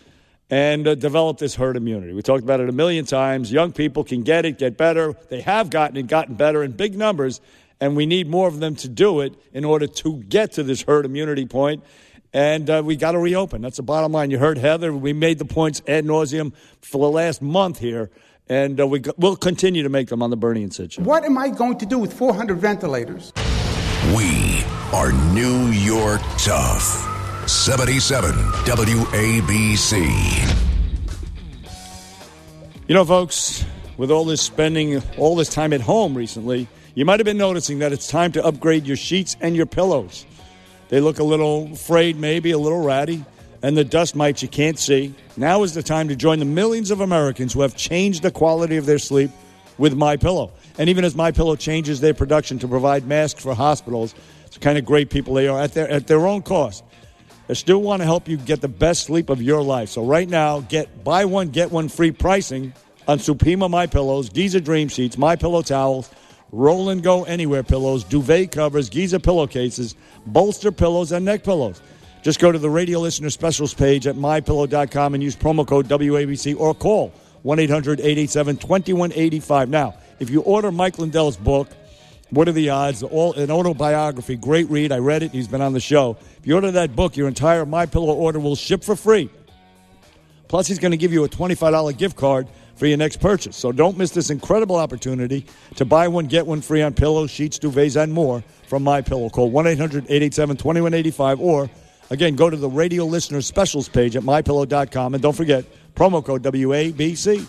and 0.49 0.87
uh, 0.87 0.95
develop 0.95 1.39
this 1.39 1.55
herd 1.55 1.75
immunity. 1.75 2.13
We 2.13 2.21
talked 2.21 2.43
about 2.43 2.61
it 2.61 2.69
a 2.69 2.73
million 2.73 3.05
times. 3.05 3.51
Young 3.51 3.73
people 3.73 4.03
can 4.03 4.23
get 4.23 4.45
it, 4.45 4.57
get 4.57 4.77
better. 4.77 5.15
They 5.29 5.41
have 5.41 5.69
gotten 5.69 5.97
it, 5.97 6.07
gotten 6.07 6.35
better 6.35 6.63
in 6.63 6.71
big 6.71 6.95
numbers, 6.95 7.41
and 7.81 7.97
we 7.97 8.05
need 8.05 8.27
more 8.27 8.47
of 8.47 8.59
them 8.59 8.75
to 8.77 8.87
do 8.87 9.21
it 9.21 9.33
in 9.51 9.65
order 9.65 9.87
to 9.87 10.17
get 10.23 10.53
to 10.53 10.63
this 10.63 10.83
herd 10.83 11.05
immunity 11.05 11.47
point. 11.47 11.83
And 12.33 12.67
uh, 12.69 12.81
we 12.83 12.95
got 12.95 13.11
to 13.11 13.19
reopen. 13.19 13.61
That's 13.61 13.77
the 13.77 13.83
bottom 13.83 14.11
line. 14.11 14.31
You 14.31 14.39
heard 14.39 14.57
Heather. 14.57 14.91
We 14.93 15.13
made 15.13 15.37
the 15.37 15.45
points 15.45 15.81
ad 15.87 16.03
nauseum 16.05 16.51
for 16.81 17.05
the 17.05 17.11
last 17.11 17.41
month 17.43 17.77
here, 17.79 18.09
and 18.49 18.79
uh, 18.79 18.87
we, 18.87 18.99
go- 18.99 19.13
we'll 19.17 19.35
continue 19.35 19.83
to 19.83 19.89
make 19.89 20.07
them 20.09 20.23
on 20.23 20.31
the 20.31 20.37
Bernie 20.37 20.63
and 20.63 20.73
Sid 20.73 20.93
show. 20.93 21.03
What 21.03 21.23
am 21.25 21.37
I 21.37 21.49
going 21.49 21.77
to 21.77 21.85
do 21.85 21.99
with 21.99 22.11
400 22.11 22.57
ventilators? 22.57 23.31
We 24.15 24.63
are 24.91 25.11
New 25.33 25.67
York 25.67 26.21
Tough. 26.39 27.09
77 27.47 28.31
WABC. 28.31 29.99
You 32.87 32.95
know, 32.95 33.05
folks, 33.05 33.63
with 33.97 34.09
all 34.11 34.25
this 34.25 34.41
spending, 34.41 35.01
all 35.17 35.35
this 35.35 35.49
time 35.49 35.71
at 35.73 35.81
home 35.81 36.15
recently, 36.15 36.67
you 36.95 37.05
might 37.05 37.19
have 37.19 37.25
been 37.25 37.37
noticing 37.37 37.79
that 37.79 37.91
it's 37.93 38.07
time 38.07 38.31
to 38.33 38.43
upgrade 38.43 38.85
your 38.85 38.97
sheets 38.97 39.35
and 39.39 39.55
your 39.55 39.65
pillows. 39.65 40.25
They 40.89 40.99
look 40.99 41.19
a 41.19 41.23
little 41.23 41.75
frayed, 41.75 42.17
maybe 42.17 42.51
a 42.51 42.57
little 42.57 42.81
ratty, 42.81 43.23
and 43.61 43.75
the 43.77 43.83
dust 43.83 44.15
mites 44.15 44.41
you 44.41 44.49
can't 44.49 44.77
see. 44.77 45.13
Now 45.37 45.63
is 45.63 45.73
the 45.73 45.83
time 45.83 46.09
to 46.09 46.15
join 46.15 46.39
the 46.39 46.45
millions 46.45 46.91
of 46.91 47.01
Americans 47.01 47.53
who 47.53 47.61
have 47.61 47.75
changed 47.75 48.21
the 48.21 48.31
quality 48.31 48.77
of 48.77 48.85
their 48.85 48.99
sleep 48.99 49.31
with 49.77 49.95
My 49.95 50.17
Pillow. 50.17 50.51
And 50.77 50.89
even 50.89 51.05
as 51.05 51.15
My 51.15 51.31
Pillow 51.31 51.55
changes 51.55 52.01
their 52.01 52.13
production 52.13 52.59
to 52.59 52.67
provide 52.67 53.07
masks 53.07 53.41
for 53.41 53.55
hospitals, 53.55 54.13
it's 54.45 54.57
kind 54.57 54.77
of 54.77 54.85
great 54.85 55.09
people 55.09 55.33
they 55.33 55.47
are 55.47 55.59
at 55.59 55.73
their 55.73 55.89
at 55.89 56.07
their 56.07 56.27
own 56.27 56.41
cost. 56.41 56.83
They 57.47 57.55
still 57.55 57.81
want 57.81 58.01
to 58.01 58.05
help 58.05 58.27
you 58.27 58.37
get 58.37 58.61
the 58.61 58.67
best 58.67 59.03
sleep 59.03 59.29
of 59.29 59.41
your 59.41 59.61
life. 59.61 59.89
So 59.89 60.05
right 60.05 60.29
now, 60.29 60.61
get 60.61 61.03
buy 61.03 61.25
one 61.25 61.49
get 61.49 61.71
one 61.71 61.89
free 61.89 62.11
pricing 62.11 62.73
on 63.07 63.19
Supima 63.19 63.69
My 63.69 63.87
Pillows, 63.87 64.29
Giza 64.29 64.61
Dream 64.61 64.87
Sheets, 64.87 65.17
My 65.17 65.35
Pillow 65.35 65.61
towels, 65.61 66.09
Roll 66.53 66.89
and 66.89 67.01
Go 67.01 67.23
Anywhere 67.23 67.63
pillows, 67.63 68.03
duvet 68.03 68.51
covers, 68.51 68.87
Giza 68.87 69.19
pillowcases, 69.19 69.95
bolster 70.27 70.71
pillows, 70.71 71.11
and 71.11 71.25
neck 71.25 71.43
pillows. 71.43 71.81
Just 72.21 72.39
go 72.39 72.51
to 72.51 72.59
the 72.59 72.69
radio 72.69 72.99
listener 72.99 73.31
specials 73.31 73.73
page 73.73 74.05
at 74.05 74.15
mypillow.com 74.15 75.15
and 75.15 75.23
use 75.23 75.35
promo 75.35 75.67
code 75.67 75.87
WABC 75.87 76.55
or 76.59 76.75
call 76.75 77.11
1 77.41 77.57
800 77.57 77.99
887 77.99 78.57
2185. 78.57 79.69
Now, 79.69 79.95
if 80.19 80.29
you 80.29 80.41
order 80.41 80.71
Mike 80.71 80.99
Lindell's 80.99 81.37
book, 81.37 81.69
What 82.29 82.47
Are 82.47 82.51
the 82.51 82.69
Odds? 82.69 83.01
All 83.01 83.33
An 83.33 83.49
autobiography, 83.49 84.35
great 84.35 84.69
read. 84.69 84.91
I 84.91 84.99
read 84.99 85.23
it. 85.23 85.31
He's 85.31 85.47
been 85.47 85.61
on 85.61 85.73
the 85.73 85.79
show. 85.79 86.17
If 86.37 86.45
you 86.45 86.53
order 86.53 86.69
that 86.69 86.95
book, 86.95 87.17
your 87.17 87.27
entire 87.27 87.65
My 87.65 87.87
Pillow 87.87 88.13
order 88.13 88.39
will 88.39 88.55
ship 88.55 88.83
for 88.83 88.95
free. 88.95 89.31
Plus, 90.49 90.67
he's 90.67 90.77
going 90.77 90.91
to 90.91 90.97
give 90.97 91.11
you 91.11 91.23
a 91.23 91.29
$25 91.29 91.97
gift 91.97 92.15
card 92.15 92.47
for 92.83 92.87
your 92.87 92.97
next 92.97 93.21
purchase. 93.21 93.55
So 93.55 93.71
don't 93.71 93.97
miss 93.97 94.11
this 94.11 94.29
incredible 94.29 94.75
opportunity 94.75 95.45
to 95.77 95.85
buy 95.85 96.09
one, 96.09 96.25
get 96.25 96.45
one 96.45 96.59
free 96.59 96.81
on 96.81 96.93
pillows, 96.93 97.31
sheets, 97.31 97.57
duvets, 97.57 97.95
and 97.95 98.11
more 98.11 98.43
from 98.67 98.83
My 98.83 98.99
Pillow. 98.99 99.29
Call 99.29 99.49
1 99.51 99.67
800 99.67 100.03
887 100.03 100.57
2185 100.57 101.39
or, 101.39 101.69
again, 102.09 102.35
go 102.35 102.49
to 102.49 102.57
the 102.57 102.67
radio 102.67 103.05
listener 103.05 103.39
specials 103.39 103.87
page 103.87 104.17
at 104.17 104.23
mypillow.com. 104.23 105.13
And 105.13 105.23
don't 105.23 105.31
forget, 105.31 105.63
promo 105.95 106.23
code 106.23 106.43
WABC. 106.43 107.45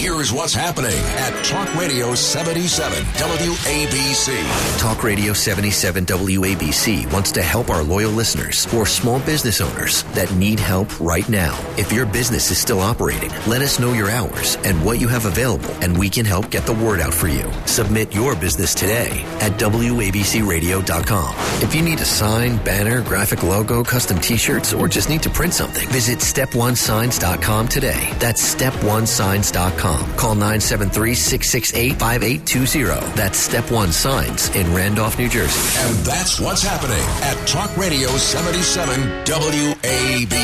Here's 0.00 0.32
what's 0.32 0.54
happening 0.54 0.96
at 0.96 1.44
Talk 1.44 1.74
Radio 1.74 2.14
77 2.14 3.04
WABC. 3.04 4.78
Talk 4.78 5.04
Radio 5.04 5.34
77 5.34 6.06
WABC 6.06 7.12
wants 7.12 7.30
to 7.32 7.42
help 7.42 7.68
our 7.68 7.82
loyal 7.82 8.10
listeners 8.10 8.66
or 8.72 8.86
small 8.86 9.20
business 9.20 9.60
owners 9.60 10.04
that 10.14 10.32
need 10.32 10.58
help 10.58 10.98
right 11.00 11.28
now. 11.28 11.54
If 11.76 11.92
your 11.92 12.06
business 12.06 12.50
is 12.50 12.56
still 12.58 12.80
operating, 12.80 13.28
let 13.46 13.60
us 13.60 13.78
know 13.78 13.92
your 13.92 14.08
hours 14.08 14.56
and 14.64 14.82
what 14.86 15.02
you 15.02 15.08
have 15.08 15.26
available, 15.26 15.68
and 15.82 15.98
we 15.98 16.08
can 16.08 16.24
help 16.24 16.50
get 16.50 16.64
the 16.64 16.72
word 16.72 17.00
out 17.00 17.12
for 17.12 17.28
you. 17.28 17.52
Submit 17.66 18.14
your 18.14 18.34
business 18.34 18.74
today 18.74 19.22
at 19.42 19.52
WABCRadio.com. 19.60 21.34
If 21.62 21.74
you 21.74 21.82
need 21.82 22.00
a 22.00 22.06
sign, 22.06 22.56
banner, 22.64 23.02
graphic 23.02 23.42
logo, 23.42 23.84
custom 23.84 24.18
t 24.18 24.38
shirts, 24.38 24.72
or 24.72 24.88
just 24.88 25.10
need 25.10 25.22
to 25.24 25.30
print 25.30 25.52
something, 25.52 25.86
visit 25.90 26.20
StepOneSigns.com 27.20 27.68
today. 27.68 28.12
That's 28.18 28.54
StepOneSigns.com. 28.54 30.16
Call 30.16 30.34
973 30.34 31.14
668 31.14 31.98
5820. 31.98 33.14
That's 33.14 33.38
Step 33.38 33.70
One 33.70 33.92
Signs 33.92 34.48
in 34.56 34.74
Randolph, 34.74 35.18
New 35.18 35.28
Jersey. 35.28 35.78
And 35.80 35.94
that's 36.04 36.40
what's 36.40 36.62
happening 36.62 37.04
at 37.22 37.36
Talk 37.46 37.76
Radio 37.76 38.08
77 38.08 39.24
WABC. 39.24 40.40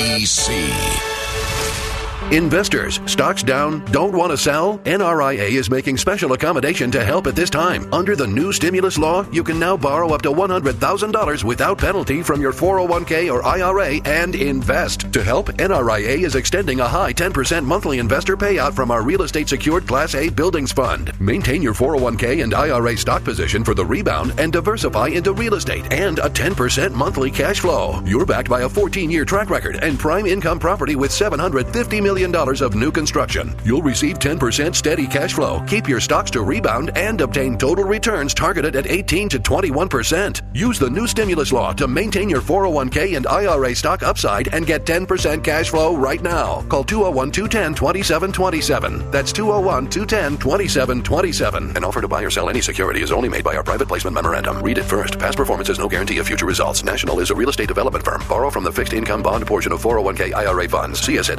Investors, 2.32 2.98
stocks 3.06 3.44
down, 3.44 3.84
don't 3.92 4.12
want 4.12 4.32
to 4.32 4.36
sell? 4.36 4.78
NRIA 4.78 5.48
is 5.48 5.70
making 5.70 5.96
special 5.96 6.32
accommodation 6.32 6.90
to 6.90 7.04
help 7.04 7.28
at 7.28 7.36
this 7.36 7.48
time. 7.48 7.86
Under 7.94 8.16
the 8.16 8.26
new 8.26 8.52
stimulus 8.52 8.98
law, 8.98 9.24
you 9.30 9.44
can 9.44 9.60
now 9.60 9.76
borrow 9.76 10.12
up 10.12 10.22
to 10.22 10.32
$100,000 10.32 11.44
without 11.44 11.78
penalty 11.78 12.24
from 12.24 12.40
your 12.40 12.52
401k 12.52 13.32
or 13.32 13.44
IRA 13.44 14.00
and 14.04 14.34
invest. 14.34 15.12
To 15.12 15.22
help, 15.22 15.50
NRIA 15.50 16.24
is 16.24 16.34
extending 16.34 16.80
a 16.80 16.88
high 16.88 17.12
10% 17.12 17.64
monthly 17.64 18.00
investor 18.00 18.36
payout 18.36 18.74
from 18.74 18.90
our 18.90 19.04
real 19.04 19.22
estate 19.22 19.48
secured 19.48 19.86
Class 19.86 20.16
A 20.16 20.28
buildings 20.28 20.72
fund. 20.72 21.12
Maintain 21.20 21.62
your 21.62 21.74
401k 21.74 22.42
and 22.42 22.54
IRA 22.54 22.96
stock 22.96 23.22
position 23.22 23.62
for 23.62 23.74
the 23.74 23.86
rebound 23.86 24.34
and 24.36 24.52
diversify 24.52 25.06
into 25.06 25.32
real 25.32 25.54
estate 25.54 25.92
and 25.92 26.18
a 26.18 26.28
10% 26.28 26.92
monthly 26.92 27.30
cash 27.30 27.60
flow. 27.60 28.02
You're 28.04 28.26
backed 28.26 28.50
by 28.50 28.62
a 28.62 28.68
14 28.68 29.12
year 29.12 29.24
track 29.24 29.48
record 29.48 29.76
and 29.76 29.96
prime 29.96 30.26
income 30.26 30.58
property 30.58 30.96
with 30.96 31.12
$750 31.12 32.02
million 32.02 32.15
of 32.16 32.74
new 32.74 32.90
construction. 32.90 33.54
You'll 33.64 33.82
receive 33.82 34.18
10% 34.18 34.74
steady 34.74 35.06
cash 35.06 35.34
flow, 35.34 35.62
keep 35.66 35.88
your 35.88 36.00
stocks 36.00 36.30
to 36.32 36.42
rebound, 36.42 36.96
and 36.96 37.20
obtain 37.20 37.58
total 37.58 37.84
returns 37.84 38.34
targeted 38.34 38.76
at 38.76 38.86
18 38.86 39.28
to 39.30 39.38
21%. 39.38 40.42
Use 40.54 40.78
the 40.78 40.90
new 40.90 41.06
stimulus 41.06 41.52
law 41.52 41.72
to 41.72 41.86
maintain 41.86 42.28
your 42.28 42.40
401k 42.40 43.16
and 43.16 43.26
IRA 43.26 43.74
stock 43.74 44.02
upside 44.02 44.48
and 44.54 44.66
get 44.66 44.84
10% 44.84 45.42
cash 45.42 45.70
flow 45.70 45.96
right 45.96 46.22
now. 46.22 46.62
Call 46.68 46.84
201 46.84 47.32
210 47.32 47.74
2727. 47.74 49.10
That's 49.10 49.32
201 49.32 49.90
210 49.90 50.38
2727. 50.38 51.76
An 51.76 51.84
offer 51.84 52.00
to 52.00 52.08
buy 52.08 52.22
or 52.22 52.30
sell 52.30 52.48
any 52.48 52.60
security 52.60 53.02
is 53.02 53.12
only 53.12 53.28
made 53.28 53.44
by 53.44 53.56
our 53.56 53.62
private 53.62 53.88
placement 53.88 54.14
memorandum. 54.14 54.62
Read 54.62 54.78
it 54.78 54.84
first. 54.84 55.18
Past 55.18 55.36
performance 55.36 55.68
is 55.68 55.78
no 55.78 55.88
guarantee 55.88 56.18
of 56.18 56.26
future 56.26 56.46
results. 56.46 56.82
National 56.82 57.20
is 57.20 57.30
a 57.30 57.34
real 57.34 57.50
estate 57.50 57.68
development 57.68 58.04
firm. 58.04 58.22
Borrow 58.28 58.50
from 58.50 58.64
the 58.64 58.72
fixed 58.72 58.92
income 58.92 59.22
bond 59.22 59.46
portion 59.46 59.72
of 59.72 59.82
401k 59.82 60.34
IRA 60.34 60.68
funds. 60.68 61.00
See 61.00 61.18
us 61.18 61.30
at 61.30 61.38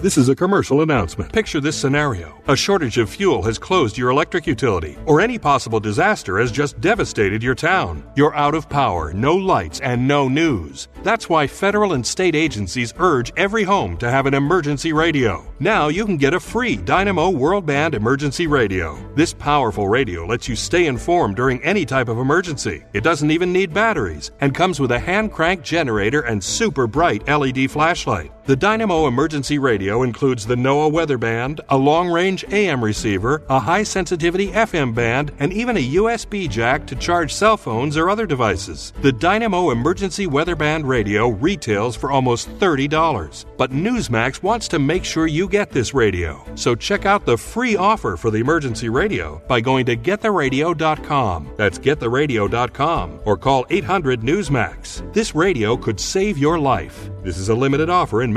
This 0.00 0.16
is 0.16 0.30
a 0.30 0.34
commercial 0.34 0.80
announcement. 0.80 1.32
Picture 1.32 1.60
this 1.60 1.76
scenario. 1.76 2.40
A 2.48 2.56
shortage 2.56 2.96
of 2.96 3.10
fuel 3.10 3.42
has 3.42 3.58
closed 3.58 3.98
your 3.98 4.08
electric 4.08 4.46
utility, 4.46 4.96
or 5.04 5.20
any 5.20 5.38
possible 5.38 5.78
disaster 5.78 6.38
has 6.38 6.50
just 6.50 6.80
devastated 6.80 7.42
your 7.42 7.54
town. 7.54 8.02
You're 8.16 8.34
out 8.34 8.54
of 8.54 8.70
power, 8.70 9.12
no 9.12 9.36
lights, 9.36 9.78
and 9.80 10.08
no 10.08 10.28
news. 10.28 10.88
That's 11.02 11.28
why 11.28 11.46
federal 11.46 11.92
and 11.92 12.06
state 12.06 12.34
agencies 12.34 12.94
urge 12.98 13.32
every 13.36 13.62
home 13.62 13.98
to 13.98 14.10
have 14.10 14.24
an 14.24 14.32
emergency 14.32 14.94
radio. 14.94 15.44
Now 15.60 15.88
you 15.88 16.06
can 16.06 16.16
get 16.16 16.32
a 16.32 16.40
free 16.40 16.76
Dynamo 16.76 17.28
World 17.28 17.66
Band 17.66 17.94
emergency 17.94 18.46
radio. 18.46 18.98
This 19.14 19.34
powerful 19.34 19.88
radio 19.88 20.24
lets 20.24 20.48
you 20.48 20.56
stay 20.56 20.86
informed 20.86 21.36
during 21.36 21.62
any 21.62 21.84
type 21.84 22.08
of 22.08 22.18
emergency. 22.18 22.82
It 22.94 23.04
doesn't 23.04 23.30
even 23.30 23.52
need 23.52 23.74
batteries 23.74 24.30
and 24.40 24.54
comes 24.54 24.80
with 24.80 24.92
a 24.92 24.98
hand 24.98 25.32
crank 25.32 25.62
generator 25.62 26.22
and 26.22 26.42
super 26.42 26.86
bright 26.86 27.28
LED 27.28 27.70
flashlight. 27.70 28.32
The 28.46 28.56
Dynamo 28.56 29.06
emergency 29.06 29.58
radio 29.58 30.02
includes 30.02 30.44
the 30.46 30.56
NOAA 30.56 30.90
weather 30.90 31.18
band, 31.18 31.60
a 31.68 31.76
long 31.76 32.08
range 32.08 32.44
AM 32.50 32.82
receiver, 32.82 33.42
a 33.48 33.60
high 33.60 33.82
sensitivity 33.82 34.48
FM 34.48 34.94
band, 34.94 35.30
and 35.38 35.52
even 35.52 35.76
a 35.76 35.90
USB 35.92 36.48
jack 36.48 36.86
to 36.86 36.96
charge 36.96 37.32
cell 37.32 37.56
phones 37.56 37.96
or 37.96 38.08
other 38.10 38.26
devices. 38.26 38.92
The 39.02 39.12
Dynamo 39.12 39.70
emergency 39.70 40.26
weather 40.26 40.56
band 40.56 40.88
radio 40.88 41.28
retails 41.28 41.94
for 41.94 42.10
almost 42.10 42.48
$30. 42.58 43.44
But 43.56 43.70
Newsmax 43.72 44.42
wants 44.42 44.66
to 44.68 44.78
make 44.78 45.04
sure 45.04 45.26
you 45.26 45.46
get 45.46 45.70
this 45.70 45.94
radio. 45.94 46.44
So 46.54 46.74
check 46.74 47.04
out 47.06 47.26
the 47.26 47.36
free 47.36 47.76
offer 47.76 48.16
for 48.16 48.30
the 48.30 48.38
emergency 48.38 48.88
radio 48.88 49.40
by 49.46 49.60
going 49.60 49.86
to 49.86 49.96
gettheradio.com. 49.96 51.52
That's 51.56 51.78
gettheradio.com 51.78 53.20
or 53.24 53.36
call 53.36 53.66
800 53.70 54.22
Newsmax. 54.22 55.12
This 55.12 55.34
radio 55.34 55.76
could 55.76 56.00
save 56.00 56.38
your 56.38 56.58
life. 56.58 57.10
This 57.22 57.36
is 57.36 57.50
a 57.50 57.54
limited 57.54 57.90
offer 57.90 58.22
and 58.22 58.32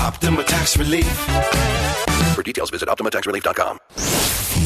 Optima 0.00 0.42
Tax 0.44 0.76
Relief. 0.78 1.06
For 2.34 2.42
details, 2.42 2.70
visit 2.70 2.88
OptimaTaxRelief.com. 2.88 3.78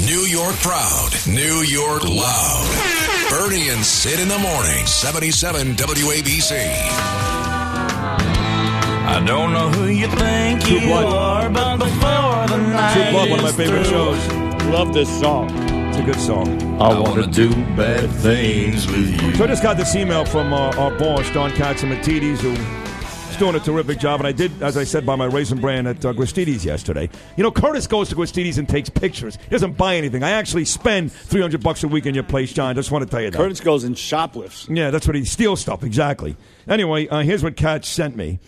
New 0.07 0.21
York 0.27 0.55
proud, 0.57 1.11
New 1.27 1.63
York 1.63 2.05
loud. 2.05 3.27
Bernie 3.31 3.69
and 3.71 3.85
Sid 3.85 4.21
in 4.21 4.29
the 4.29 4.39
morning, 4.39 4.87
77 4.87 5.75
WABC. 5.75 6.53
I 9.07 9.23
don't 9.27 9.53
know 9.53 9.69
who 9.71 9.87
you 9.89 10.07
think 10.09 10.63
True 10.63 10.79
you 10.79 10.87
Blood. 10.87 11.05
are, 11.05 11.51
but 11.51 11.77
before 11.79 12.47
the 12.57 12.57
night 12.69 12.93
True 12.95 13.11
Blood, 13.13 13.31
one 13.31 13.39
of 13.41 13.45
my 13.45 13.53
favorite 13.53 13.87
through, 13.87 14.15
shows. 14.17 14.65
Love 14.67 14.93
this 14.95 15.09
song. 15.21 15.51
It's 15.89 15.99
a 15.99 16.03
good 16.03 16.21
song. 16.21 16.81
I 16.81 16.99
want 16.99 17.23
to 17.23 17.31
do 17.31 17.51
bad 17.77 18.09
things 18.11 18.87
with 18.87 19.21
you. 19.21 19.35
So 19.35 19.45
I 19.45 19.47
just 19.49 19.63
got 19.63 19.77
this 19.77 19.95
email 19.95 20.25
from 20.25 20.53
uh, 20.53 20.71
our 20.77 20.97
boss, 20.99 21.31
Don 21.33 21.51
Catsimatidis, 21.51 22.39
who 22.39 22.55
is 23.35 23.41
doing 23.41 23.55
a 23.55 23.61
terrific 23.61 23.99
job. 23.99 24.21
And 24.21 24.27
I 24.27 24.33
did, 24.33 24.63
as 24.63 24.77
I 24.77 24.85
said, 24.85 25.05
by 25.05 25.17
my 25.17 25.25
Raisin 25.25 25.61
Bran 25.61 25.87
at 25.87 26.05
uh, 26.05 26.13
Gristedes 26.13 26.65
yesterday. 26.65 27.09
You 27.37 27.43
know, 27.43 27.51
Curtis 27.51 27.87
goes 27.87 28.09
to 28.11 28.15
Gristedes 28.15 28.59
and 28.59 28.69
takes 28.69 28.89
pictures. 28.89 29.37
He 29.37 29.51
doesn't 29.51 29.77
buy 29.77 29.97
anything. 29.97 30.23
I 30.23 30.31
actually 30.31 30.65
spend 30.65 31.11
300 31.11 31.63
bucks 31.63 31.83
a 31.83 31.89
week 31.89 32.07
in 32.07 32.15
your 32.15 32.25
place, 32.25 32.53
John. 32.53 32.75
Just 32.75 32.91
want 32.91 33.05
to 33.05 33.11
tell 33.11 33.21
you 33.21 33.31
that. 33.31 33.37
Curtis 33.37 33.61
goes 33.61 33.85
and 33.85 33.99
shoplifts. 33.99 34.69
Yeah, 34.69 34.91
that's 34.91 35.07
what 35.07 35.17
he 35.17 35.25
steals 35.25 35.61
stuff, 35.61 35.83
exactly. 35.83 36.37
Anyway, 36.69 37.09
uh, 37.09 37.21
here's 37.21 37.43
what 37.43 37.57
Katz 37.57 37.89
sent 37.89 38.15
me. 38.15 38.39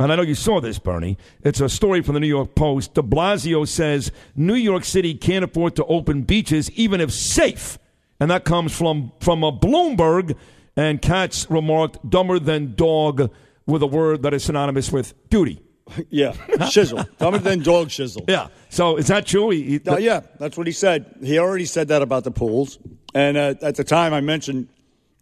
And 0.00 0.10
I 0.10 0.16
know 0.16 0.22
you 0.22 0.34
saw 0.34 0.60
this, 0.60 0.78
Bernie. 0.78 1.18
It's 1.42 1.60
a 1.60 1.68
story 1.68 2.02
from 2.02 2.14
the 2.14 2.20
New 2.20 2.26
York 2.26 2.54
Post. 2.54 2.94
De 2.94 3.02
Blasio 3.02 3.68
says 3.68 4.10
New 4.34 4.54
York 4.54 4.84
City 4.84 5.14
can't 5.14 5.44
afford 5.44 5.76
to 5.76 5.84
open 5.84 6.22
beaches 6.22 6.70
even 6.72 7.00
if 7.00 7.12
safe. 7.12 7.78
And 8.18 8.30
that 8.30 8.44
comes 8.44 8.76
from, 8.76 9.12
from 9.20 9.44
a 9.44 9.52
Bloomberg. 9.52 10.36
And 10.74 11.02
Katz 11.02 11.48
remarked, 11.50 12.08
dumber 12.08 12.38
than 12.38 12.74
dog, 12.74 13.30
with 13.66 13.82
a 13.82 13.86
word 13.86 14.22
that 14.22 14.34
is 14.34 14.44
synonymous 14.44 14.90
with 14.92 15.14
duty. 15.28 15.62
Yeah, 16.08 16.32
shizzle. 16.72 17.06
Dumber 17.18 17.38
than 17.38 17.60
dog 17.60 17.88
shizzle. 17.88 18.24
Yeah. 18.28 18.48
So 18.70 18.96
is 18.96 19.08
that 19.08 19.26
true? 19.26 19.50
He, 19.50 19.62
he, 19.62 19.80
yeah, 19.98 20.20
that's 20.38 20.56
what 20.56 20.66
he 20.66 20.72
said. 20.72 21.16
He 21.22 21.38
already 21.38 21.66
said 21.66 21.88
that 21.88 22.00
about 22.00 22.24
the 22.24 22.30
pools. 22.30 22.78
And 23.14 23.36
uh, 23.36 23.54
at 23.60 23.74
the 23.74 23.84
time, 23.84 24.14
I 24.14 24.20
mentioned, 24.20 24.68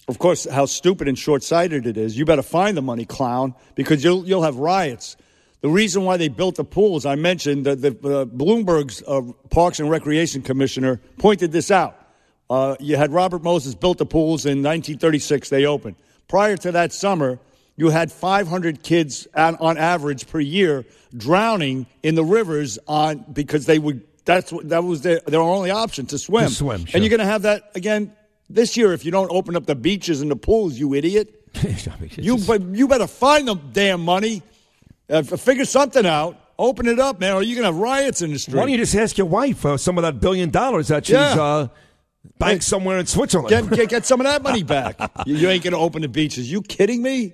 of 0.06 0.18
course, 0.18 0.48
how 0.48 0.66
stupid 0.66 1.08
and 1.08 1.18
short 1.18 1.42
sighted 1.42 1.86
it 1.86 1.96
is. 1.96 2.16
You 2.16 2.24
better 2.24 2.42
find 2.42 2.76
the 2.76 2.82
money, 2.82 3.04
clown, 3.04 3.54
because 3.74 4.04
you'll, 4.04 4.24
you'll 4.26 4.42
have 4.42 4.56
riots 4.56 5.16
The 5.62 5.68
reason 5.68 6.04
why 6.04 6.16
they 6.16 6.28
built 6.28 6.54
the 6.56 6.64
pools, 6.64 7.04
I 7.04 7.16
mentioned, 7.16 7.66
that 7.66 7.82
the, 7.82 7.90
uh, 7.90 8.24
Bloomberg's 8.26 9.02
uh, 9.06 9.22
Parks 9.50 9.80
and 9.80 9.90
Recreation 9.90 10.42
Commissioner 10.42 11.00
pointed 11.18 11.52
this 11.52 11.70
out. 11.70 11.96
Uh, 12.48 12.76
you 12.80 12.96
had 12.96 13.12
Robert 13.12 13.42
Moses 13.42 13.74
built 13.74 13.98
the 13.98 14.06
pools 14.06 14.46
in 14.46 14.62
1936. 14.62 15.48
They 15.48 15.66
opened. 15.66 15.96
Prior 16.28 16.56
to 16.58 16.72
that 16.72 16.92
summer, 16.92 17.38
you 17.80 17.88
had 17.88 18.12
500 18.12 18.82
kids 18.82 19.26
on, 19.34 19.56
on 19.56 19.78
average 19.78 20.28
per 20.28 20.38
year 20.38 20.84
drowning 21.16 21.86
in 22.02 22.14
the 22.14 22.22
rivers 22.24 22.78
on 22.86 23.24
because 23.32 23.64
they 23.64 23.78
would. 23.78 24.02
That's 24.26 24.52
what 24.52 24.68
that 24.68 24.84
was 24.84 25.00
their 25.00 25.20
their 25.26 25.40
only 25.40 25.70
option 25.70 26.04
to 26.06 26.18
swim. 26.18 26.48
To 26.48 26.54
swim, 26.54 26.84
sure. 26.84 26.90
And 26.94 27.02
you're 27.02 27.08
going 27.08 27.26
to 27.26 27.32
have 27.32 27.42
that 27.42 27.70
again 27.74 28.12
this 28.50 28.76
year 28.76 28.92
if 28.92 29.04
you 29.06 29.10
don't 29.10 29.30
open 29.32 29.56
up 29.56 29.64
the 29.64 29.74
beaches 29.74 30.20
and 30.20 30.30
the 30.30 30.36
pools. 30.36 30.78
You 30.78 30.92
idiot. 30.94 31.34
you 32.18 32.36
but 32.46 32.60
you 32.62 32.86
better 32.86 33.06
find 33.06 33.48
the 33.48 33.54
damn 33.54 34.04
money. 34.04 34.42
Uh, 35.08 35.22
figure 35.22 35.64
something 35.64 36.04
out. 36.04 36.36
Open 36.58 36.86
it 36.86 36.98
up, 37.00 37.18
man, 37.18 37.32
or 37.32 37.42
you're 37.42 37.56
going 37.56 37.66
to 37.66 37.72
have 37.72 37.82
riots 37.82 38.20
in 38.20 38.30
the 38.32 38.38
street. 38.38 38.56
Why 38.56 38.64
don't 38.64 38.70
you 38.72 38.76
just 38.76 38.94
ask 38.94 39.16
your 39.16 39.26
wife 39.26 39.60
for 39.60 39.78
some 39.78 39.96
of 39.96 40.02
that 40.02 40.20
billion 40.20 40.50
dollars 40.50 40.88
that 40.88 41.06
she's 41.06 41.14
Yeah. 41.14 41.42
uh, 41.42 41.68
banked 42.38 42.64
somewhere 42.64 42.98
in 42.98 43.06
Switzerland? 43.06 43.48
Get, 43.48 43.70
get, 43.70 43.88
get 43.88 44.06
some 44.06 44.20
of 44.20 44.26
that 44.26 44.42
money 44.42 44.62
back. 44.76 45.00
you, 45.24 45.36
you 45.36 45.48
ain't 45.48 45.64
going 45.64 45.72
to 45.72 45.78
open 45.78 46.02
the 46.02 46.08
beaches. 46.08 46.52
You 46.52 46.60
kidding 46.60 47.00
me? 47.02 47.32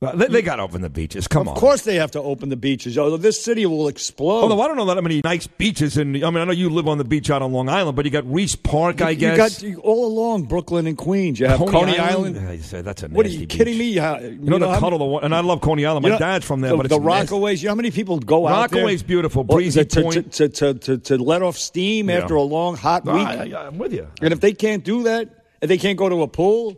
They, 0.00 0.42
got 0.42 0.56
to 0.56 0.62
open 0.62 0.80
the 0.80 0.88
beaches. 0.90 1.26
Come 1.26 1.42
of 1.42 1.48
on. 1.48 1.54
Of 1.56 1.60
course 1.60 1.82
they 1.82 1.96
have 1.96 2.12
to 2.12 2.22
open 2.22 2.50
the 2.50 2.56
beaches. 2.56 2.94
This 3.20 3.42
city 3.42 3.66
will 3.66 3.88
explode. 3.88 4.42
Although 4.42 4.60
I 4.60 4.68
don't 4.68 4.76
know 4.76 4.84
that 4.86 5.02
many 5.02 5.20
nice 5.24 5.48
beaches, 5.48 5.96
and 5.96 6.16
I 6.24 6.30
mean 6.30 6.38
I 6.38 6.44
know 6.44 6.52
you 6.52 6.70
live 6.70 6.86
on 6.86 6.98
the 6.98 7.04
beach 7.04 7.30
out 7.30 7.42
on 7.42 7.52
Long 7.52 7.68
Island, 7.68 7.96
but 7.96 8.04
you 8.04 8.12
got 8.12 8.22
Riis 8.22 8.60
Park, 8.62 9.00
I 9.02 9.14
guess. 9.14 9.60
you 9.62 9.70
got 9.72 9.76
you, 9.76 9.80
all 9.82 10.06
along 10.06 10.44
Brooklyn 10.44 10.86
and 10.86 10.96
Queens. 10.96 11.40
You 11.40 11.46
have 11.48 11.58
Coney, 11.58 11.98
Island. 11.98 12.36
Yeah, 12.36 12.52
you 12.52 12.62
say 12.62 12.80
that's 12.80 13.02
a 13.02 13.08
What 13.08 13.26
are 13.26 13.28
you 13.28 13.40
beach. 13.40 13.50
kidding 13.50 13.76
me? 13.76 13.86
You, 13.86 14.02
You 14.02 14.38
know, 14.38 14.58
the 14.60 14.68
how- 14.70 14.78
cuddle, 14.78 15.00
the 15.00 15.04
one, 15.04 15.24
and 15.24 15.34
I 15.34 15.40
love 15.40 15.62
Coney 15.62 15.84
Island. 15.84 16.04
My 16.04 16.10
you 16.10 16.12
know, 16.14 16.18
dad's 16.20 16.44
from 16.46 16.60
there, 16.60 16.70
the, 16.70 16.76
but 16.76 16.86
it's 16.86 16.94
the 16.94 17.00
nasty. 17.00 17.34
Rockaways. 17.34 17.58
You 17.62 17.64
know 17.66 17.70
how 17.72 17.76
many 17.76 17.90
people 17.90 18.20
go 18.20 18.46
out 18.46 18.70
there? 18.70 18.78
Rockaway's 18.82 19.02
beautiful, 19.02 19.42
breezy 19.42 19.84
to, 19.84 20.02
point. 20.02 20.32
to, 20.34 20.48
to, 20.48 20.74
to, 20.74 20.98
to 20.98 21.16
let 21.18 21.42
off 21.42 21.58
steam 21.58 22.08
Yeah. 22.08 22.18
after 22.18 22.34
a 22.36 22.42
long 22.42 22.76
hot 22.76 23.04
week. 23.04 23.14
I- 23.16 23.50
I- 23.52 23.66
I'm 23.66 23.78
with 23.78 23.92
you. 23.92 24.06
And 24.22 24.32
if 24.32 24.38
they 24.38 24.52
can't 24.52 24.84
do 24.84 25.02
that, 25.04 25.44
if 25.60 25.68
they 25.68 25.78
can't 25.78 25.98
go 25.98 26.08
to 26.08 26.22
a 26.22 26.28
pool, 26.28 26.76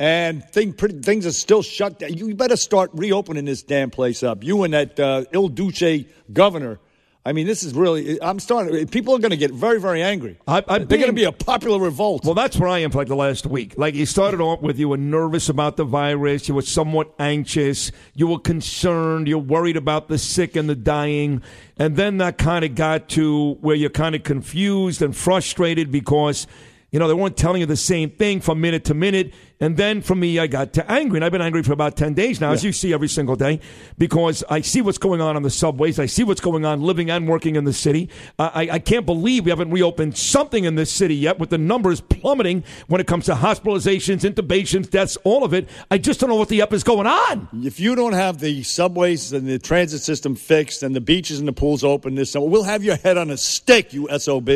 and 0.00 0.42
thing, 0.42 0.72
pretty, 0.72 0.98
things 1.00 1.26
are 1.26 1.32
still 1.32 1.60
shut 1.60 1.98
down, 1.98 2.14
you 2.14 2.34
better 2.34 2.56
start 2.56 2.90
reopening 2.94 3.44
this 3.44 3.62
damn 3.62 3.90
place 3.90 4.22
up. 4.22 4.42
You 4.42 4.62
and 4.62 4.72
that 4.72 4.98
uh, 4.98 5.24
Il 5.30 5.48
Duce 5.48 6.06
governor. 6.32 6.80
I 7.22 7.34
mean, 7.34 7.46
this 7.46 7.62
is 7.62 7.74
really. 7.74 8.20
I'm 8.22 8.40
starting. 8.40 8.88
People 8.88 9.14
are 9.14 9.18
going 9.18 9.30
to 9.30 9.36
get 9.36 9.50
very, 9.50 9.78
very 9.78 10.02
angry. 10.02 10.38
I, 10.48 10.64
I 10.66 10.78
They're 10.78 10.96
going 10.96 11.10
to 11.10 11.12
be 11.12 11.24
a 11.24 11.32
popular 11.32 11.78
revolt. 11.78 12.24
Well, 12.24 12.32
that's 12.32 12.56
where 12.56 12.70
I 12.70 12.78
am 12.78 12.90
for 12.90 12.96
like 12.96 13.08
the 13.08 13.14
last 13.14 13.44
week. 13.44 13.74
Like 13.76 13.94
you 13.94 14.06
started 14.06 14.40
off 14.40 14.62
with 14.62 14.78
you 14.78 14.88
were 14.88 14.96
nervous 14.96 15.50
about 15.50 15.76
the 15.76 15.84
virus, 15.84 16.48
you 16.48 16.54
were 16.54 16.62
somewhat 16.62 17.12
anxious, 17.18 17.92
you 18.14 18.26
were 18.26 18.38
concerned, 18.38 19.28
you're 19.28 19.36
worried 19.36 19.76
about 19.76 20.08
the 20.08 20.16
sick 20.16 20.56
and 20.56 20.66
the 20.66 20.74
dying, 20.74 21.42
and 21.76 21.94
then 21.96 22.16
that 22.16 22.38
kind 22.38 22.64
of 22.64 22.74
got 22.74 23.10
to 23.10 23.52
where 23.60 23.76
you're 23.76 23.90
kind 23.90 24.14
of 24.14 24.22
confused 24.22 25.02
and 25.02 25.14
frustrated 25.14 25.92
because 25.92 26.46
you 26.90 26.98
know 26.98 27.06
they 27.06 27.12
weren't 27.12 27.36
telling 27.36 27.60
you 27.60 27.66
the 27.66 27.76
same 27.76 28.08
thing 28.08 28.40
from 28.40 28.62
minute 28.62 28.86
to 28.86 28.94
minute. 28.94 29.34
And 29.60 29.76
then 29.76 30.00
for 30.00 30.14
me, 30.14 30.38
I 30.38 30.46
got 30.46 30.72
to 30.74 30.90
angry, 30.90 31.18
and 31.18 31.24
I've 31.24 31.32
been 31.32 31.42
angry 31.42 31.62
for 31.62 31.72
about 31.72 31.94
ten 31.96 32.14
days 32.14 32.40
now, 32.40 32.50
as 32.50 32.64
you 32.64 32.72
see 32.72 32.94
every 32.94 33.08
single 33.08 33.36
day, 33.36 33.60
because 33.98 34.42
I 34.48 34.62
see 34.62 34.80
what's 34.80 34.96
going 34.96 35.20
on 35.20 35.36
on 35.36 35.42
the 35.42 35.50
subways, 35.50 35.98
I 35.98 36.06
see 36.06 36.24
what's 36.24 36.40
going 36.40 36.64
on 36.64 36.80
living 36.80 37.10
and 37.10 37.28
working 37.28 37.56
in 37.56 37.64
the 37.64 37.72
city. 37.74 38.08
I, 38.38 38.44
I, 38.46 38.70
I 38.72 38.78
can't 38.78 39.04
believe 39.04 39.44
we 39.44 39.50
haven't 39.50 39.70
reopened 39.70 40.16
something 40.16 40.64
in 40.64 40.76
this 40.76 40.90
city 40.90 41.14
yet, 41.14 41.38
with 41.38 41.50
the 41.50 41.58
numbers 41.58 42.00
plummeting 42.00 42.64
when 42.86 43.02
it 43.02 43.06
comes 43.06 43.26
to 43.26 43.34
hospitalizations, 43.34 44.20
intubations, 44.20 44.88
deaths, 44.88 45.18
all 45.24 45.44
of 45.44 45.52
it. 45.52 45.68
I 45.90 45.98
just 45.98 46.20
don't 46.20 46.30
know 46.30 46.36
what 46.36 46.48
the 46.48 46.62
up 46.62 46.72
is 46.72 46.82
going 46.82 47.06
on. 47.06 47.48
If 47.62 47.78
you 47.78 47.94
don't 47.94 48.14
have 48.14 48.40
the 48.40 48.62
subways 48.62 49.32
and 49.34 49.46
the 49.46 49.58
transit 49.58 50.00
system 50.00 50.36
fixed 50.36 50.82
and 50.82 50.96
the 50.96 51.02
beaches 51.02 51.38
and 51.38 51.46
the 51.46 51.52
pools 51.52 51.84
open 51.84 52.14
this 52.14 52.30
summer, 52.30 52.46
we'll 52.46 52.62
have 52.62 52.82
your 52.82 52.96
head 52.96 53.18
on 53.18 53.30
a 53.30 53.36
stick, 53.36 53.92
you 53.92 54.08
SOB. 54.18 54.48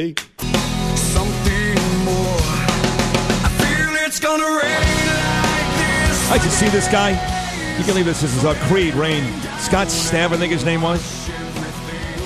I 4.27 4.94
just 6.39 6.59
see 6.59 6.69
this 6.69 6.89
guy. 6.89 7.11
You 7.79 7.85
can 7.85 7.95
leave 7.95 8.05
this. 8.05 8.21
This 8.21 8.35
is 8.37 8.45
uh, 8.45 8.55
Creed 8.69 8.95
Rain. 8.95 9.25
Scott 9.59 9.89
Stapp, 9.89 10.33
I 10.33 10.37
think 10.37 10.53
his 10.53 10.65
name 10.65 10.83
was. 10.83 11.01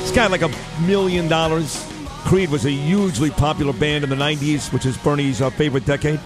This 0.01 0.11
guy 0.13 0.23
had 0.23 0.31
like 0.31 0.43
a 0.43 0.51
million 0.83 1.29
dollars. 1.29 1.85
Creed 2.25 2.51
was 2.51 2.67
a 2.67 2.71
hugely 2.71 3.31
popular 3.31 3.73
band 3.73 4.05
in 4.05 4.11
the 4.11 4.17
90s, 4.17 4.73
which 4.73 4.85
is 4.87 4.97
Bernie's 4.99 5.41
uh, 5.41 5.51
favorite 5.51 5.87
decade. 5.87 6.21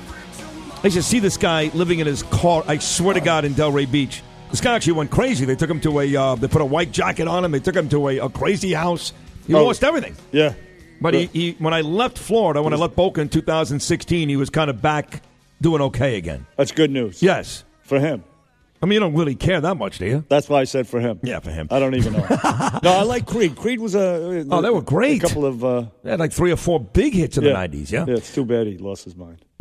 I 0.83 0.89
just 0.89 1.09
see 1.09 1.21
this 1.21 1.37
guy 1.37 1.71
living 1.75 2.01
in 2.01 2.07
his 2.07 2.25
car, 2.25 2.65
I 2.67 2.79
swear 2.79 3.15
to 3.15 3.21
God, 3.21 3.45
in 3.45 3.55
Delray 3.55 3.91
Beach. 3.91 4.23
This 4.51 4.61
guy 4.61 4.75
actually 4.75 4.95
went 4.95 5.11
crazy. 5.13 5.45
They 5.45 5.55
took 5.55 5.71
him 5.71 5.81
to 5.83 6.01
a, 6.01 6.17
uh, 6.17 6.35
they 6.35 6.49
put 6.49 6.61
a 6.61 6.65
white 6.65 6.91
jacket 6.91 7.29
on 7.29 7.45
him. 7.45 7.53
They 7.53 7.61
took 7.61 7.77
him 7.77 7.89
to 7.91 8.09
a, 8.09 8.19
a 8.27 8.29
crazy 8.29 8.73
house. 8.73 9.13
He 9.47 9.55
Oh. 9.55 9.65
lost 9.65 9.85
everything. 9.85 10.17
Yeah. 10.33 10.55
But 11.01 11.15
he, 11.15 11.27
he, 11.27 11.53
when 11.59 11.73
I 11.75 11.81
left 11.83 12.19
Florida, 12.19 12.63
when 12.63 12.73
I 12.73 12.77
left 12.77 12.95
Boca 12.97 13.21
in 13.21 13.29
2016, 13.29 14.29
he 14.29 14.37
was 14.37 14.51
kind 14.51 14.71
of 14.71 14.83
back 14.83 15.23
doing 15.61 15.81
okay 15.83 16.17
again. 16.17 16.47
That's 16.57 16.73
good 16.73 16.91
news. 16.91 17.23
Yes. 17.23 17.65
For 17.93 18.01
him. 18.01 18.25
I 18.83 18.87
mean, 18.87 18.95
you 18.95 19.01
don't 19.01 19.15
really 19.15 19.35
care 19.35 19.61
that 19.61 19.77
much, 19.77 19.99
do 19.99 20.07
you? 20.07 20.25
That's 20.31 20.49
why 20.49 20.63
I 20.63 20.65
said 20.65 20.89
for 20.89 20.99
him. 20.99 21.21
Yeah, 21.23 21.41
for 21.41 21.51
him. 21.51 21.69
I 21.71 21.79
don't 21.79 21.95
even 21.95 22.15
know. 22.15 22.21
no, 22.83 22.91
I 22.91 23.03
like 23.03 23.27
Creed. 23.27 23.55
Creed 23.55 23.81
was 23.81 23.95
a. 23.95 24.47
Oh, 24.51 24.63
they 24.63 24.71
were 24.71 24.81
great. 24.81 25.23
A 25.23 25.27
couple 25.27 25.45
of. 25.45 25.63
Uh, 25.63 25.85
They 26.03 26.11
had 26.11 26.19
like 26.19 26.33
three 26.33 26.51
or 26.53 26.57
four 26.57 26.81
big 26.81 27.13
hits 27.13 27.37
in 27.37 27.45
yeah. 27.45 27.67
the 27.67 27.77
90s, 27.77 27.93
yeah? 27.93 28.07
Yeah, 28.09 28.15
it's 28.15 28.35
too 28.35 28.47
bad 28.47 28.67
he 28.67 28.79
lost 28.79 29.05
his 29.05 29.15
mind. 29.15 29.45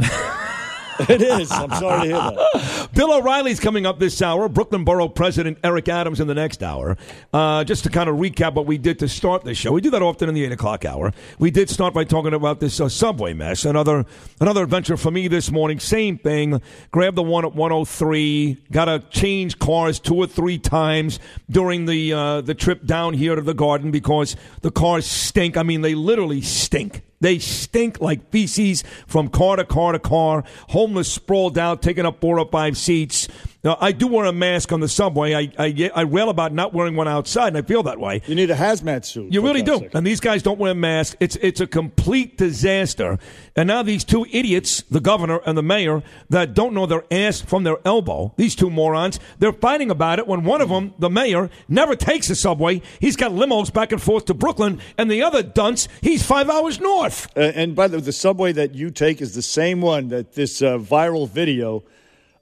it 1.10 1.22
is. 1.22 1.52
I'm 1.52 1.72
sorry 1.72 2.08
to 2.10 2.14
hear 2.14 2.16
that. 2.16 2.90
Bill 2.94 3.14
O'Reilly's 3.14 3.60
coming 3.60 3.86
up 3.86 4.00
this 4.00 4.22
hour. 4.22 4.50
Brooklyn 4.50 4.84
Borough 4.84 5.08
President 5.08 5.58
Eric 5.64 5.88
Adams 5.90 6.20
in 6.20 6.28
the 6.28 6.34
next 6.34 6.62
hour. 6.64 6.98
Uh, 7.34 7.64
just 7.64 7.84
to 7.84 7.90
kind 7.90 8.10
of 8.10 8.18
recap 8.18 8.54
what 8.54 8.66
we 8.66 8.78
did 8.78 9.00
to 9.00 9.08
start 9.08 9.44
the 9.44 9.54
show. 9.54 9.72
We 9.72 9.82
do 9.82 9.90
that 9.92 10.02
often 10.02 10.30
in 10.30 10.36
the 10.36 10.44
8 10.46 10.52
o'clock 10.52 10.86
hour. 10.86 11.14
We 11.40 11.52
did 11.52 11.70
start 11.70 11.94
by 11.94 12.04
talking 12.04 12.34
about 12.34 12.60
this 12.60 12.80
uh, 12.80 12.90
subway 12.90 13.34
mess. 13.34 13.66
Another 13.66 14.06
another 14.40 14.64
adventure 14.64 14.98
for 14.98 15.12
me 15.12 15.28
this 15.28 15.52
morning. 15.52 15.80
Same 15.80 16.18
thing. 16.18 16.62
Grabbed 16.92 17.18
the 17.18 17.24
one 17.24 17.46
at 17.46 17.54
103. 17.54 18.64
Got 18.72 18.86
to 18.86 19.00
change 19.10 19.60
cars 19.60 20.00
two 20.00 20.16
or 20.16 20.28
three 20.28 20.58
times 20.58 21.20
during 21.50 21.86
the, 21.86 22.14
uh, 22.14 22.42
the 22.42 22.54
trip 22.54 22.86
down 22.86 23.14
here 23.14 23.36
to 23.36 23.42
the 23.42 23.54
garden 23.54 23.92
because 23.92 24.36
the 24.62 24.72
cars 24.72 25.06
stink. 25.06 25.58
I 25.58 25.64
mean, 25.64 25.82
they 25.82 25.96
literally 25.96 26.42
stink. 26.42 27.04
They 27.22 27.40
stink 27.40 28.02
like 28.02 28.30
feces 28.32 28.84
from 29.08 29.30
car 29.30 29.56
to 29.56 29.64
car 29.64 29.94
to 29.94 30.00
car. 30.00 30.44
Homeless 30.70 31.12
sprawled 31.12 31.58
out, 31.58 31.82
taking 31.82 32.06
up 32.06 32.20
four 32.20 32.38
or 32.38 32.50
five 32.50 32.78
seats. 32.78 33.28
Now, 33.64 33.78
I 33.80 33.92
do 33.92 34.08
wear 34.08 34.26
a 34.26 34.34
mask 34.34 34.72
on 34.72 34.80
the 34.80 34.88
subway. 34.88 35.36
I, 35.36 35.52
I, 35.60 35.92
I 35.94 36.02
rail 36.02 36.30
about 36.30 36.52
not 36.52 36.74
wearing 36.74 36.96
one 36.96 37.08
outside, 37.08 37.50
and 37.50 37.58
I 37.58 37.62
feel 37.62 37.84
that 37.84 38.00
way. 38.00 38.24
You 38.26 38.34
need 38.34 38.50
a 38.50 38.56
hazmat 38.56 39.06
suit. 39.06 39.32
You 39.32 39.42
really 39.42 39.62
do. 39.62 39.88
And 39.94 40.06
these 40.06 40.20
guys 40.20 40.42
don't 40.42 40.58
wear 40.58 40.74
masks. 40.74 41.16
It's 41.20 41.36
it's 41.38 41.62
a 41.62 41.68
complete 41.68 42.38
disaster. 42.38 43.20
And 43.56 43.68
now 43.68 43.84
these 43.84 44.04
two 44.04 44.26
idiots, 44.32 44.82
the 44.90 45.00
governor 45.00 45.42
and 45.46 45.56
the 45.56 45.62
mayor, 45.62 46.02
that 46.30 46.56
don't 46.56 46.74
know 46.74 46.88
their 46.88 47.04
ass 47.12 47.40
from 47.42 47.64
their 47.64 47.78
elbow, 47.86 48.34
these 48.36 48.56
two 48.56 48.72
morons, 48.72 49.20
they're 49.38 49.54
fighting 49.54 49.92
about 49.92 50.18
it 50.18 50.26
when 50.26 50.44
one 50.44 50.62
of 50.62 50.70
them, 50.70 50.96
the 50.98 51.10
mayor, 51.10 51.52
never 51.68 51.96
takes 51.96 52.30
the 52.30 52.36
subway. 52.36 52.82
He's 53.00 53.16
got 53.16 53.32
limos 53.32 53.72
back 53.72 53.92
and 53.92 54.02
forth 54.02 54.26
to 54.26 54.34
Brooklyn, 54.34 54.82
and 54.98 55.12
the 55.12 55.22
other 55.22 55.44
dunce, 55.44 55.88
he's 56.02 56.26
five 56.26 56.50
hours 56.50 56.80
north. 56.80 57.28
Uh, 57.38 57.42
and 57.42 57.76
by 57.76 57.88
the 57.88 57.98
way, 57.98 58.02
the 58.02 58.12
subway 58.12 58.54
that 58.54 58.74
you 58.74 58.90
take 58.90 59.22
is 59.22 59.36
the 59.36 59.44
same 59.44 59.82
one 59.82 60.08
that 60.08 60.34
this 60.34 60.64
uh, 60.64 60.80
viral 60.80 61.30
video 61.30 61.84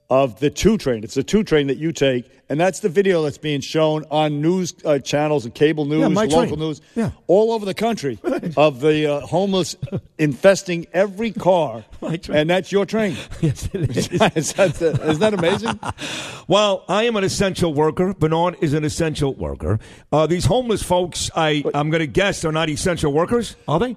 of 0.09 0.39
the 0.39 0.49
two 0.49 0.77
train. 0.77 1.03
It's 1.03 1.13
the 1.13 1.23
two 1.23 1.43
train 1.43 1.67
that 1.67 1.77
you 1.77 1.91
take, 1.91 2.29
and 2.49 2.59
that's 2.59 2.79
the 2.79 2.89
video 2.89 3.21
that's 3.21 3.37
being 3.37 3.61
shown 3.61 4.05
on 4.09 4.41
news 4.41 4.73
uh, 4.83 4.99
channels 4.99 5.45
and 5.45 5.53
cable 5.53 5.85
news, 5.85 6.01
Yeah, 6.01 6.07
local 6.07 6.47
train. 6.47 6.59
news, 6.59 6.81
Yeah. 6.95 7.11
all 7.27 7.51
over 7.51 7.63
the 7.65 7.73
country 7.75 8.19
of 8.57 8.81
the 8.81 9.05
uh, 9.05 9.19
homeless 9.21 9.75
infesting 10.17 10.87
every 10.93 11.31
car. 11.31 11.85
And 12.29 12.49
that's 12.49 12.71
your 12.71 12.85
train. 12.85 13.17
yes, 13.41 13.69
it 13.73 13.95
is. 13.95 14.07
is, 14.07 14.53
that, 14.53 14.81
isn't 14.81 15.19
that 15.19 15.33
amazing? 15.33 15.79
Well, 16.47 16.85
I 16.87 17.03
am 17.03 17.15
an 17.17 17.23
essential 17.23 17.73
worker. 17.73 18.13
Bernard 18.13 18.55
is 18.61 18.73
an 18.73 18.83
essential 18.85 19.35
worker. 19.35 19.79
Uh, 20.11 20.25
these 20.25 20.45
homeless 20.45 20.81
folks, 20.81 21.29
I, 21.35 21.63
I'm 21.73 21.89
going 21.89 21.99
to 21.99 22.07
guess, 22.07 22.41
they're 22.41 22.51
not 22.51 22.69
essential 22.69 23.11
workers, 23.13 23.55
are 23.67 23.79
they? 23.79 23.95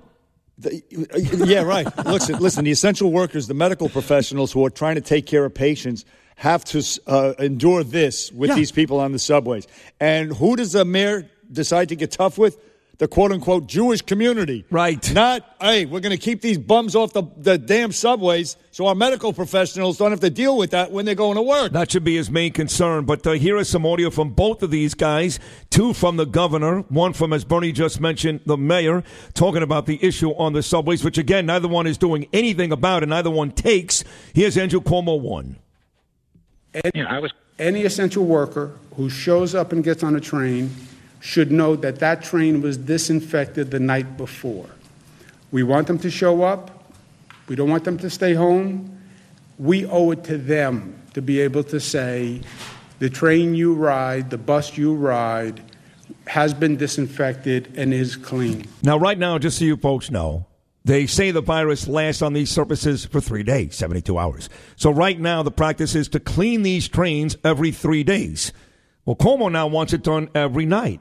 The- 0.63 1.45
yeah, 1.47 1.63
right. 1.63 1.87
Listen, 2.07 2.39
listen. 2.39 2.65
The 2.65 2.71
essential 2.71 3.11
workers, 3.13 3.47
the 3.47 3.55
medical 3.55 3.89
professionals 3.89 4.53
who 4.53 4.65
are 4.65 4.71
trying 4.71 4.95
to 4.97 5.01
take 5.01 5.27
care 5.27 5.45
of 5.45 5.55
patients, 5.55 6.05
have 6.37 6.65
to 6.67 6.83
uh, 7.07 7.35
endure 7.39 7.85
this 7.85 8.33
with 8.33 8.51
Yeah. 8.51 8.57
these 8.57 8.73
people 8.73 8.99
on 9.01 9.13
the 9.13 9.19
subways. 9.19 9.67
And 10.01 10.33
who 10.33 10.57
does 10.57 10.73
the 10.73 10.85
mayor 10.85 11.29
decide 11.51 11.89
to 11.91 11.97
get 11.97 12.11
tough 12.11 12.39
with? 12.39 12.59
The 12.99 13.09
quote 13.09 13.33
unquote 13.33 13.67
Jewish 13.67 14.03
community. 14.03 14.65
Right. 14.71 15.13
Not, 15.13 15.45
hey, 15.61 15.87
we're 15.87 16.01
going 16.01 16.17
to 16.17 16.23
keep 16.23 16.41
these 16.41 16.59
bums 16.59 16.95
off 16.95 17.13
the, 17.13 17.25
the 17.37 17.59
damn 17.59 17.91
subways 17.91 18.57
so 18.71 18.87
our 18.87 18.95
medical 18.95 19.33
professionals 19.33 19.99
don't 19.99 20.11
have 20.11 20.21
to 20.21 20.31
deal 20.31 20.57
with 20.57 20.71
that 20.71 20.93
when 20.93 21.05
they're 21.05 21.15
going 21.15 21.37
to 21.37 21.43
work. 21.43 21.73
That 21.73 21.91
should 21.91 22.05
be 22.05 22.17
his 22.17 22.31
main 22.31 22.53
concern. 22.53 23.05
But 23.05 23.27
uh, 23.27 23.33
here 23.33 23.57
is 23.57 23.69
some 23.69 23.85
audio 23.87 24.11
from 24.11 24.31
both 24.31 24.63
of 24.63 24.71
these 24.71 24.95
guys 24.95 25.41
two 25.71 25.93
from 25.93 26.17
the 26.17 26.27
governor, 26.27 26.81
one 26.89 27.13
from, 27.13 27.33
as 27.33 27.45
Bernie 27.45 27.73
just 27.73 28.01
mentioned, 28.01 28.41
the 28.47 28.57
mayor, 28.57 29.03
talking 29.35 29.63
about 29.63 29.87
the 29.87 29.99
issue 30.05 30.31
on 30.33 30.53
the 30.53 30.63
subways, 30.63 31.03
which 31.03 31.19
again, 31.19 31.47
neither 31.47 31.69
one 31.69 31.87
is 31.87 31.99
doing 31.99 32.27
anything 32.33 32.73
about, 32.73 33.03
and 33.03 33.11
neither 33.11 33.31
one 33.31 33.51
takes. 33.51 34.05
Here's 34.35 34.57
Andrew 34.57 34.81
Cuomo 34.81 35.21
1. 35.21 35.57
Any, 36.85 37.29
any 37.59 37.85
essential 37.85 38.25
worker 38.25 38.79
who 38.97 39.11
shows 39.11 39.55
up 39.55 39.73
and 39.73 39.83
gets 39.83 40.03
on 40.03 40.17
a 40.17 40.21
train 40.21 40.71
should 41.23 41.53
know 41.53 41.77
that 41.77 42.01
that 42.01 42.21
train 42.21 42.61
was 42.61 42.77
disinfected 42.77 43.71
the 43.71 43.79
night 43.79 44.17
before. 44.17 44.69
We 45.53 45.63
want 45.63 45.87
them 45.87 46.01
to 46.01 46.11
show 46.11 46.43
up. 46.43 46.93
We 47.47 47.55
don't 47.55 47.71
want 47.71 47.85
them 47.85 47.97
to 47.99 48.11
stay 48.11 48.35
home. 48.35 49.01
We 49.57 49.87
owe 49.87 50.11
it 50.11 50.25
to 50.25 50.37
them 50.37 51.01
to 51.15 51.23
be 51.23 51.41
able 51.41 51.63
to 51.65 51.79
say 51.79 52.41
the 52.99 53.09
train 53.09 53.55
you 53.55 53.73
ride, 53.73 54.31
the 54.31 54.39
bus 54.39 54.77
you 54.77 54.95
ride, 54.95 55.63
has 56.27 56.53
been 56.53 56.77
disinfected 56.77 57.73
and 57.77 57.95
is 57.95 58.17
clean. 58.17 58.67
Now, 58.83 58.97
right 58.97 59.19
now, 59.19 59.39
just 59.39 59.59
so 59.59 59.65
you 59.65 59.77
folks 59.77 60.11
know, 60.11 60.47
they 60.85 61.07
say 61.07 61.31
the 61.31 61.41
virus 61.41 61.87
lasts 61.87 62.23
on 62.23 62.33
these 62.33 62.51
surfaces 62.51 63.05
for 63.05 63.21
three 63.21 63.45
days, 63.45 63.77
72 63.77 64.19
hours. 64.19 64.49
So, 64.75 64.91
right 64.91 65.21
now, 65.21 65.45
the 65.45 65.53
practice 65.53 65.95
is 65.95 66.09
to 66.09 66.19
clean 66.19 66.63
these 66.63 66.89
trains 66.89 67.37
every 67.45 67.71
three 67.71 68.03
days. 68.03 68.53
Well, 69.05 69.15
Cuomo 69.15 69.53
now 69.53 69.69
wants 69.69 69.93
it 69.93 70.03
done 70.03 70.29
every 70.35 70.67
night, 70.67 71.01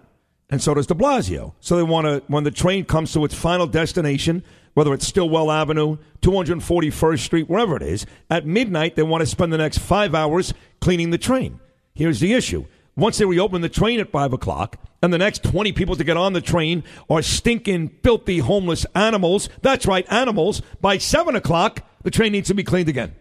and 0.52 0.62
so 0.62 0.74
does 0.74 0.86
de 0.86 0.94
Blasio. 0.94 1.54
So, 1.62 1.78
they 1.78 1.84
want 1.84 2.06
to, 2.06 2.22
when 2.28 2.44
the 2.44 2.52
train 2.52 2.86
comes 2.86 3.14
to 3.14 3.26
its 3.26 3.34
final 3.34 3.66
destination, 3.66 4.44
whether 4.74 4.94
it's 4.94 5.08
Stillwell 5.08 5.52
Avenue, 5.52 5.98
241st 6.22 7.20
Street, 7.20 7.50
wherever 7.50 7.76
it 7.76 7.82
is, 7.82 8.06
at 8.30 8.46
midnight, 8.46 8.96
they 8.96 9.04
want 9.04 9.22
to 9.22 9.26
spend 9.26 9.52
the 9.52 9.58
next 9.58 9.80
five 9.80 10.14
hours 10.14 10.54
cleaning 10.80 11.10
the 11.10 11.18
train. 11.18 11.60
Here's 11.94 12.20
the 12.20 12.34
issue. 12.34 12.66
Once 12.96 13.18
they 13.18 13.26
reopen 13.26 13.62
the 13.62 13.70
train 13.70 14.00
at 14.00 14.12
5 14.12 14.34
o'clock, 14.34 14.78
and 15.02 15.14
the 15.14 15.18
next 15.18 15.44
20 15.44 15.72
people 15.72 15.96
to 15.96 16.04
get 16.04 16.18
on 16.18 16.34
the 16.34 16.42
train 16.42 16.84
are 17.10 17.22
stinking, 17.22 17.90
filthy, 18.04 18.40
homeless 18.40 18.86
animals, 18.94 19.50
that's 19.62 19.86
right, 19.86 20.06
animals, 20.12 20.62
by 20.82 20.98
7 20.98 21.36
o'clock, 21.36 21.82
the 22.04 22.12
train 22.12 22.32
needs 22.32 22.50
to 22.50 22.54
be 22.54 22.64
cleaned 22.64 22.90
again. 22.90 23.16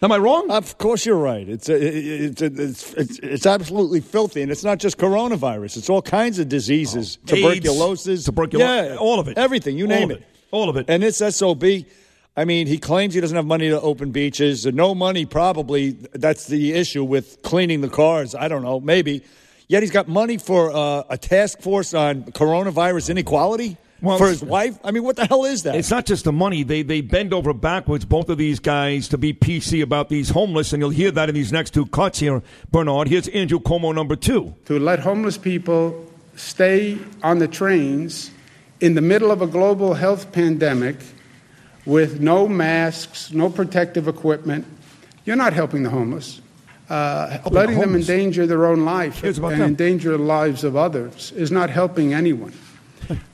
Am 0.00 0.12
I 0.12 0.18
wrong? 0.18 0.48
Of 0.50 0.78
course, 0.78 1.04
you're 1.04 1.16
right. 1.18 1.48
It's, 1.48 1.68
it's, 1.68 2.40
it's, 2.40 2.92
it's, 2.94 3.18
it's 3.18 3.46
absolutely 3.46 4.00
filthy. 4.00 4.42
And 4.42 4.52
it's 4.52 4.62
not 4.62 4.78
just 4.78 4.96
coronavirus, 4.96 5.76
it's 5.76 5.90
all 5.90 6.02
kinds 6.02 6.38
of 6.38 6.48
diseases 6.48 7.18
Oh, 7.18 7.34
AIDS, 7.34 7.42
tuberculosis, 7.42 8.24
tuberculosis, 8.24 8.90
yeah, 8.90 8.96
all 8.96 9.18
of 9.18 9.26
it. 9.26 9.36
Everything, 9.36 9.76
you 9.76 9.88
name 9.88 10.10
of 10.10 10.18
it. 10.18 10.20
it. 10.20 10.28
All 10.52 10.68
of 10.68 10.76
it. 10.76 10.86
And 10.88 11.02
it's 11.02 11.18
SOB. 11.18 11.64
I 12.36 12.44
mean, 12.44 12.68
he 12.68 12.78
claims 12.78 13.14
he 13.14 13.20
doesn't 13.20 13.34
have 13.34 13.46
money 13.46 13.68
to 13.70 13.80
open 13.80 14.12
beaches. 14.12 14.64
No 14.66 14.94
money, 14.94 15.26
probably. 15.26 15.90
That's 16.12 16.46
the 16.46 16.74
issue 16.74 17.02
with 17.02 17.42
cleaning 17.42 17.80
the 17.80 17.88
cars. 17.88 18.36
I 18.36 18.46
don't 18.46 18.62
know, 18.62 18.78
maybe. 18.78 19.24
Yet 19.66 19.82
he's 19.82 19.90
got 19.90 20.06
money 20.06 20.38
for 20.38 20.70
uh, 20.72 21.02
a 21.10 21.18
task 21.18 21.60
force 21.60 21.92
on 21.92 22.22
coronavirus 22.22 23.10
inequality 23.10 23.76
for 24.00 24.28
his 24.28 24.42
wife. 24.42 24.78
I 24.84 24.90
mean, 24.90 25.02
what 25.02 25.16
the 25.16 25.26
hell 25.26 25.44
is 25.44 25.64
that? 25.64 25.74
It's 25.74 25.90
not 25.90 26.06
just 26.06 26.24
the 26.24 26.32
money. 26.32 26.62
They 26.62 26.82
they 26.82 27.00
bend 27.00 27.32
over 27.34 27.52
backwards, 27.52 28.04
both 28.04 28.28
of 28.28 28.38
these 28.38 28.60
guys, 28.60 29.08
to 29.08 29.18
be 29.18 29.32
PC 29.32 29.82
about 29.82 30.08
these 30.08 30.30
homeless, 30.30 30.72
and 30.72 30.80
you'll 30.80 30.90
hear 30.90 31.10
that 31.10 31.28
in 31.28 31.34
these 31.34 31.52
next 31.52 31.74
two 31.74 31.86
cuts 31.86 32.18
here, 32.20 32.42
Bernard. 32.70 33.08
Here's 33.08 33.28
Andrew 33.28 33.58
Cuomo 33.58 33.94
number 33.94 34.16
two. 34.16 34.54
To 34.66 34.78
let 34.78 35.00
homeless 35.00 35.38
people 35.38 36.06
stay 36.36 36.98
on 37.22 37.38
the 37.38 37.48
trains 37.48 38.30
in 38.80 38.94
the 38.94 39.00
middle 39.00 39.30
of 39.30 39.42
a 39.42 39.46
global 39.46 39.94
health 39.94 40.30
pandemic 40.30 40.96
with 41.84 42.20
no 42.20 42.46
masks, 42.46 43.32
no 43.32 43.50
protective 43.50 44.06
equipment, 44.06 44.64
you're 45.24 45.36
not 45.36 45.52
helping 45.52 45.82
the 45.82 45.90
homeless. 45.90 46.40
Uh, 46.88 47.38
the 47.38 47.50
letting 47.50 47.78
them 47.78 47.90
homeless. 47.90 48.08
endanger 48.08 48.46
their 48.46 48.64
own 48.64 48.84
life 48.84 49.22
and 49.22 49.34
them. 49.34 49.60
endanger 49.60 50.12
the 50.12 50.18
lives 50.18 50.64
of 50.64 50.74
others 50.74 51.32
is 51.32 51.50
not 51.50 51.68
helping 51.68 52.14
anyone. 52.14 52.52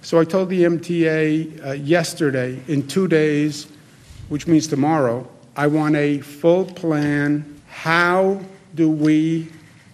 So 0.03 0.21
I 0.21 0.25
told 0.25 0.49
the 0.51 0.65
MTA 0.65 1.67
uh, 1.67 1.73
yesterday, 1.73 2.61
in 2.69 2.87
two 2.87 3.09
days, 3.09 3.67
which 4.29 4.47
means 4.47 4.67
tomorrow, 4.67 5.29
I 5.57 5.67
want 5.67 5.97
a 5.97 6.21
full 6.21 6.65
plan. 6.67 7.61
How 7.69 8.41
do 8.75 8.91
we 8.91 9.49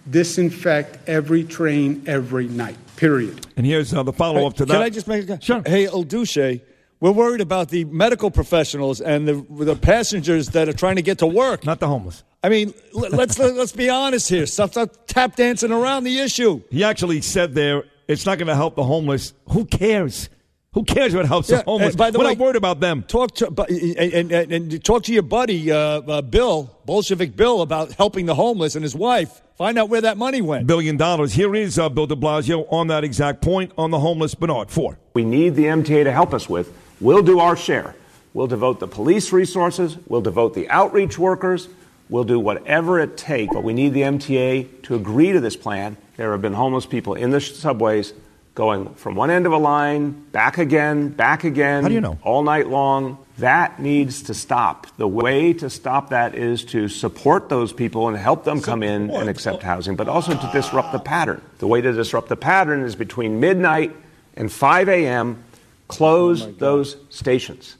disinfect 0.09 1.07
every 1.07 1.43
train 1.43 2.03
every 2.07 2.47
night? 2.47 2.75
Period. 2.95 3.47
And 3.57 3.65
here's 3.65 3.93
uh, 3.93 4.03
the 4.03 4.13
follow 4.13 4.45
up 4.45 4.55
to 4.55 4.65
that. 4.65 4.73
Can 4.73 4.81
I 4.81 4.89
just 4.89 5.07
make 5.07 5.27
a 5.29 5.41
sure. 5.41 5.63
Hey, 5.65 5.87
El 5.87 6.03
Duce, 6.03 6.61
we're 6.99 7.11
worried 7.11 7.41
about 7.41 7.69
the 7.69 7.85
medical 7.85 8.29
professionals 8.29 9.01
and 9.01 9.27
the 9.27 9.45
the 9.65 9.75
passengers 9.75 10.49
that 10.49 10.69
are 10.69 10.73
trying 10.73 10.97
to 10.97 11.01
get 11.01 11.17
to 11.19 11.27
work. 11.27 11.65
Not 11.65 11.79
the 11.79 11.87
homeless. 11.87 12.23
I 12.43 12.49
mean, 12.49 12.73
l- 12.95 13.09
let's 13.11 13.39
let's 13.39 13.71
be 13.71 13.89
honest 13.89 14.29
here. 14.29 14.45
Stop, 14.45 14.71
stop 14.71 15.07
tap 15.07 15.35
dancing 15.35 15.71
around 15.71 16.03
the 16.03 16.19
issue. 16.19 16.61
He 16.69 16.83
actually 16.83 17.21
said 17.21 17.55
there, 17.55 17.83
it's 18.11 18.25
not 18.25 18.37
going 18.37 18.47
to 18.47 18.55
help 18.55 18.75
the 18.75 18.83
homeless. 18.83 19.33
Who 19.49 19.65
cares? 19.65 20.29
Who 20.73 20.83
cares 20.85 21.13
what 21.13 21.25
helps 21.25 21.49
Yeah, 21.49 21.57
the 21.57 21.63
homeless? 21.63 21.89
and 21.89 21.97
by 21.97 22.11
the 22.11 22.19
We're 22.19 22.25
way- 22.25 22.31
not 22.35 22.37
worried 22.39 22.55
about 22.55 22.79
them. 22.79 23.03
Talk 23.03 23.35
to 23.35 23.47
and, 23.67 24.31
and, 24.31 24.51
and 24.53 24.83
talk 24.85 25.03
to 25.03 25.13
your 25.13 25.23
buddy 25.23 25.69
uh, 25.71 25.77
uh, 25.77 26.21
Bill 26.21 26.77
Bolshevik 26.85 27.35
Bill 27.35 27.61
about 27.61 27.91
helping 27.93 28.25
the 28.25 28.35
homeless 28.35 28.75
and 28.75 28.83
his 28.83 28.95
wife. 28.95 29.41
Find 29.57 29.77
out 29.77 29.89
where 29.89 30.01
that 30.01 30.17
money 30.17 30.41
went. 30.41 30.67
Billion 30.67 30.95
dollars. 30.97 31.33
Here 31.33 31.53
is 31.55 31.77
uh, 31.77 31.89
Bill 31.89 32.07
de 32.07 32.15
Blasio 32.15 32.65
on 32.71 32.87
that 32.87 33.03
exact 33.03 33.41
point 33.41 33.73
on 33.77 33.91
the 33.91 33.99
homeless. 33.99 34.33
Bernard, 34.33 34.71
four. 34.71 34.97
we 35.13 35.23
need 35.25 35.55
the 35.55 35.65
MTA 35.65 36.05
to 36.05 36.11
help 36.11 36.33
us 36.33 36.47
with, 36.49 36.73
we'll 37.01 37.21
do 37.21 37.39
our 37.39 37.55
share. 37.57 37.93
We'll 38.33 38.47
devote 38.47 38.79
the 38.79 38.87
police 38.87 39.33
resources, 39.33 39.97
we'll 40.07 40.21
devote 40.21 40.53
the 40.53 40.69
outreach 40.69 41.19
workers, 41.19 41.67
we'll 42.09 42.23
do 42.23 42.39
whatever 42.39 42.97
it 42.97 43.17
takes, 43.17 43.53
but 43.53 43.61
we 43.63 43.73
need 43.73 43.93
the 43.93 44.03
MTA 44.03 44.83
to 44.83 44.95
agree 44.95 45.33
to 45.33 45.41
this 45.41 45.57
plan. 45.57 45.97
There 46.21 46.33
have 46.33 46.41
been 46.43 46.53
homeless 46.53 46.85
people 46.85 47.15
in 47.15 47.31
the 47.31 47.41
subways 47.41 48.13
going 48.53 48.93
from 48.93 49.15
one 49.15 49.31
end 49.31 49.47
of 49.47 49.53
a 49.53 49.57
line, 49.57 50.11
back 50.31 50.59
again, 50.59 51.09
back 51.09 51.43
again. 51.43 51.81
How 51.81 51.87
do 51.89 51.95
you 51.95 51.99
know? 51.99 52.19
All 52.21 52.43
night 52.43 52.67
long. 52.67 53.17
That 53.39 53.79
needs 53.79 54.21
to 54.23 54.35
stop. 54.35 54.85
The 54.97 55.07
way 55.07 55.51
to 55.53 55.67
stop 55.67 56.11
that 56.11 56.35
is 56.35 56.63
to 56.65 56.89
support 56.89 57.49
those 57.49 57.73
people 57.73 58.07
and 58.07 58.15
help 58.15 58.43
them 58.43 58.61
come 58.61 58.83
in 58.83 59.09
and 59.09 59.29
accept 59.29 59.63
housing, 59.63 59.95
but 59.95 60.07
also 60.07 60.35
to 60.37 60.49
disrupt 60.53 60.91
the 60.91 60.99
pattern. 60.99 61.41
The 61.57 61.65
way 61.65 61.81
to 61.81 61.91
disrupt 61.91 62.29
the 62.29 62.35
pattern 62.35 62.83
is 62.83 62.95
between 62.95 63.39
midnight 63.39 63.91
and 64.37 64.51
5 64.51 64.89
a.m., 64.89 65.43
close 65.87 66.55
those 66.57 66.97
stations. 67.09 67.77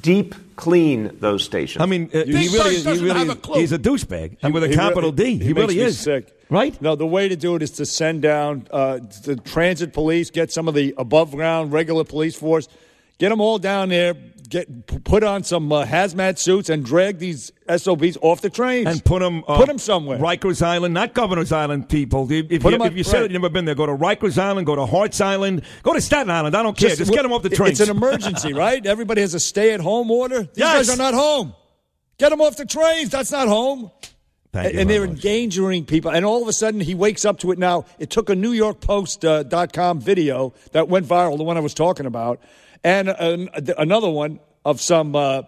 Deep 0.00 0.36
clean 0.54 1.16
those 1.18 1.42
stations. 1.42 1.82
I 1.82 1.86
mean, 1.86 2.10
uh, 2.14 2.24
he 2.26 2.32
really, 2.32 2.76
is, 2.76 2.84
he 2.84 2.90
really 3.04 3.28
is, 3.28 3.38
he's 3.56 3.72
a 3.72 3.78
douchebag, 3.78 4.36
and 4.42 4.54
with 4.54 4.62
a 4.62 4.68
He 4.68 4.74
capital 4.76 5.10
really- 5.10 5.38
D. 5.38 5.44
He, 5.44 5.52
makes 5.52 5.58
really 5.62 5.74
me 5.78 5.82
is. 5.82 5.98
sick. 5.98 6.32
Right? 6.48 6.80
No, 6.80 6.94
the 6.94 7.06
way 7.06 7.28
to 7.28 7.36
do 7.36 7.56
it 7.56 7.62
is 7.62 7.72
to 7.72 7.86
send 7.86 8.22
down 8.22 8.68
uh, 8.70 8.98
the 9.24 9.36
transit 9.36 9.92
police, 9.92 10.30
get 10.30 10.52
some 10.52 10.68
of 10.68 10.74
the 10.74 10.94
above 10.96 11.32
ground 11.32 11.72
regular 11.72 12.04
police 12.04 12.36
force, 12.36 12.68
get 13.18 13.30
them 13.30 13.40
all 13.40 13.58
down 13.58 13.88
there, 13.88 14.14
get 14.48 14.86
put 15.02 15.24
on 15.24 15.42
some 15.42 15.72
uh, 15.72 15.84
hazmat 15.84 16.38
suits, 16.38 16.68
and 16.70 16.84
drag 16.84 17.18
these 17.18 17.50
SOBs 17.68 18.16
off 18.22 18.42
the 18.42 18.50
trains 18.50 18.86
And 18.86 19.04
put 19.04 19.18
them, 19.18 19.42
uh, 19.48 19.56
put 19.56 19.66
them 19.66 19.78
somewhere. 19.78 20.18
Rikers 20.18 20.62
Island, 20.62 20.94
not 20.94 21.14
Governor's 21.14 21.50
Island, 21.50 21.88
people. 21.88 22.30
If, 22.30 22.46
if 22.52 22.62
Put 22.62 22.68
you, 22.70 22.74
'em 22.76 22.82
on- 22.82 22.88
if 22.88 22.96
you 22.96 23.02
said 23.02 23.14
right. 23.14 23.24
it, 23.24 23.32
you've 23.32 23.42
never 23.42 23.52
been 23.52 23.64
there, 23.64 23.74
go 23.74 23.86
to 23.86 23.96
Rikers 23.96 24.38
Island, 24.38 24.66
go 24.68 24.76
to 24.76 24.86
Hart's 24.86 25.20
Island, 25.20 25.62
go 25.82 25.94
to 25.94 26.00
Staten 26.00 26.30
Island. 26.30 26.56
I 26.56 26.62
don't 26.62 26.78
care. 26.78 26.94
Just, 26.94 27.10
get 27.12 27.22
them 27.22 27.32
off 27.32 27.42
the 27.42 27.50
it- 27.50 27.56
trains. 27.56 27.80
It's 27.80 27.90
an 27.90 27.96
emergency, 27.96 28.52
right? 28.54 28.86
Everybody 28.86 29.22
has 29.22 29.34
a 29.34 29.40
stay 29.40 29.72
at 29.72 29.80
home 29.80 30.12
order. 30.12 30.42
These 30.42 30.58
Yes. 30.58 30.86
guys 30.86 30.90
are 30.90 31.02
not 31.02 31.14
home. 31.14 31.54
Get 32.18 32.28
them 32.30 32.40
off 32.40 32.56
the 32.56 32.66
trains. 32.66 33.10
That's 33.10 33.32
not 33.32 33.48
home. 33.48 33.90
Thank 34.62 34.74
you 34.74 34.80
and 34.80 34.90
they're 34.90 35.06
much. 35.06 35.16
endangering 35.16 35.84
people. 35.84 36.10
And 36.10 36.24
all 36.24 36.42
of 36.42 36.48
a 36.48 36.52
sudden, 36.52 36.80
he 36.80 36.94
wakes 36.94 37.24
up 37.24 37.38
to 37.40 37.52
it 37.52 37.58
now. 37.58 37.84
It 37.98 38.10
took 38.10 38.30
a 38.30 38.34
New 38.34 38.52
York 38.52 38.80
Post 38.80 39.24
uh, 39.24 39.42
dot 39.42 39.72
com 39.72 40.00
video 40.00 40.52
that 40.72 40.88
went 40.88 41.06
viral, 41.06 41.36
the 41.36 41.44
one 41.44 41.56
I 41.56 41.60
was 41.60 41.74
talking 41.74 42.06
about, 42.06 42.40
and 42.82 43.08
an, 43.08 43.48
another 43.78 44.10
one 44.10 44.40
of 44.64 44.80
some 44.80 45.14
uh, 45.14 45.42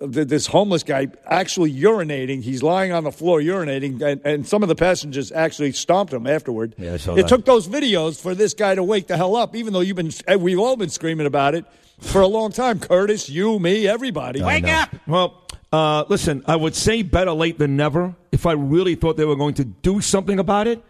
th- 0.00 0.28
this 0.28 0.46
homeless 0.46 0.82
guy 0.82 1.08
actually 1.26 1.72
urinating. 1.72 2.42
He's 2.42 2.62
lying 2.62 2.92
on 2.92 3.04
the 3.04 3.12
floor 3.12 3.40
urinating, 3.40 4.00
and, 4.02 4.20
and 4.24 4.46
some 4.46 4.62
of 4.62 4.68
the 4.68 4.74
passengers 4.74 5.32
actually 5.32 5.72
stomped 5.72 6.12
him 6.12 6.26
afterward. 6.26 6.74
Yeah, 6.76 6.94
I 6.94 6.96
saw 6.98 7.14
it 7.14 7.22
that. 7.22 7.28
took 7.28 7.44
those 7.44 7.68
videos 7.68 8.20
for 8.20 8.34
this 8.34 8.54
guy 8.54 8.74
to 8.74 8.82
wake 8.82 9.06
the 9.06 9.16
hell 9.16 9.36
up, 9.36 9.56
even 9.56 9.72
though 9.72 9.80
you've 9.80 9.96
been 9.96 10.12
eh, 10.26 10.36
we've 10.36 10.58
all 10.58 10.76
been 10.76 10.90
screaming 10.90 11.26
about 11.26 11.54
it 11.54 11.64
for 12.00 12.20
a 12.20 12.26
long 12.26 12.52
time. 12.52 12.80
Curtis, 12.80 13.28
you, 13.28 13.58
me, 13.58 13.86
everybody. 13.86 14.42
I 14.42 14.60
know. 14.60 14.84
Well, 15.06 15.42
uh, 15.72 16.04
listen, 16.08 16.42
I 16.46 16.56
would 16.56 16.74
say 16.74 17.02
better 17.02 17.32
late 17.32 17.58
than 17.58 17.76
never 17.76 18.14
if 18.32 18.46
I 18.46 18.52
really 18.52 18.94
thought 18.94 19.16
they 19.16 19.24
were 19.24 19.36
going 19.36 19.54
to 19.54 19.64
do 19.64 20.00
something 20.00 20.38
about 20.38 20.66
it, 20.66 20.82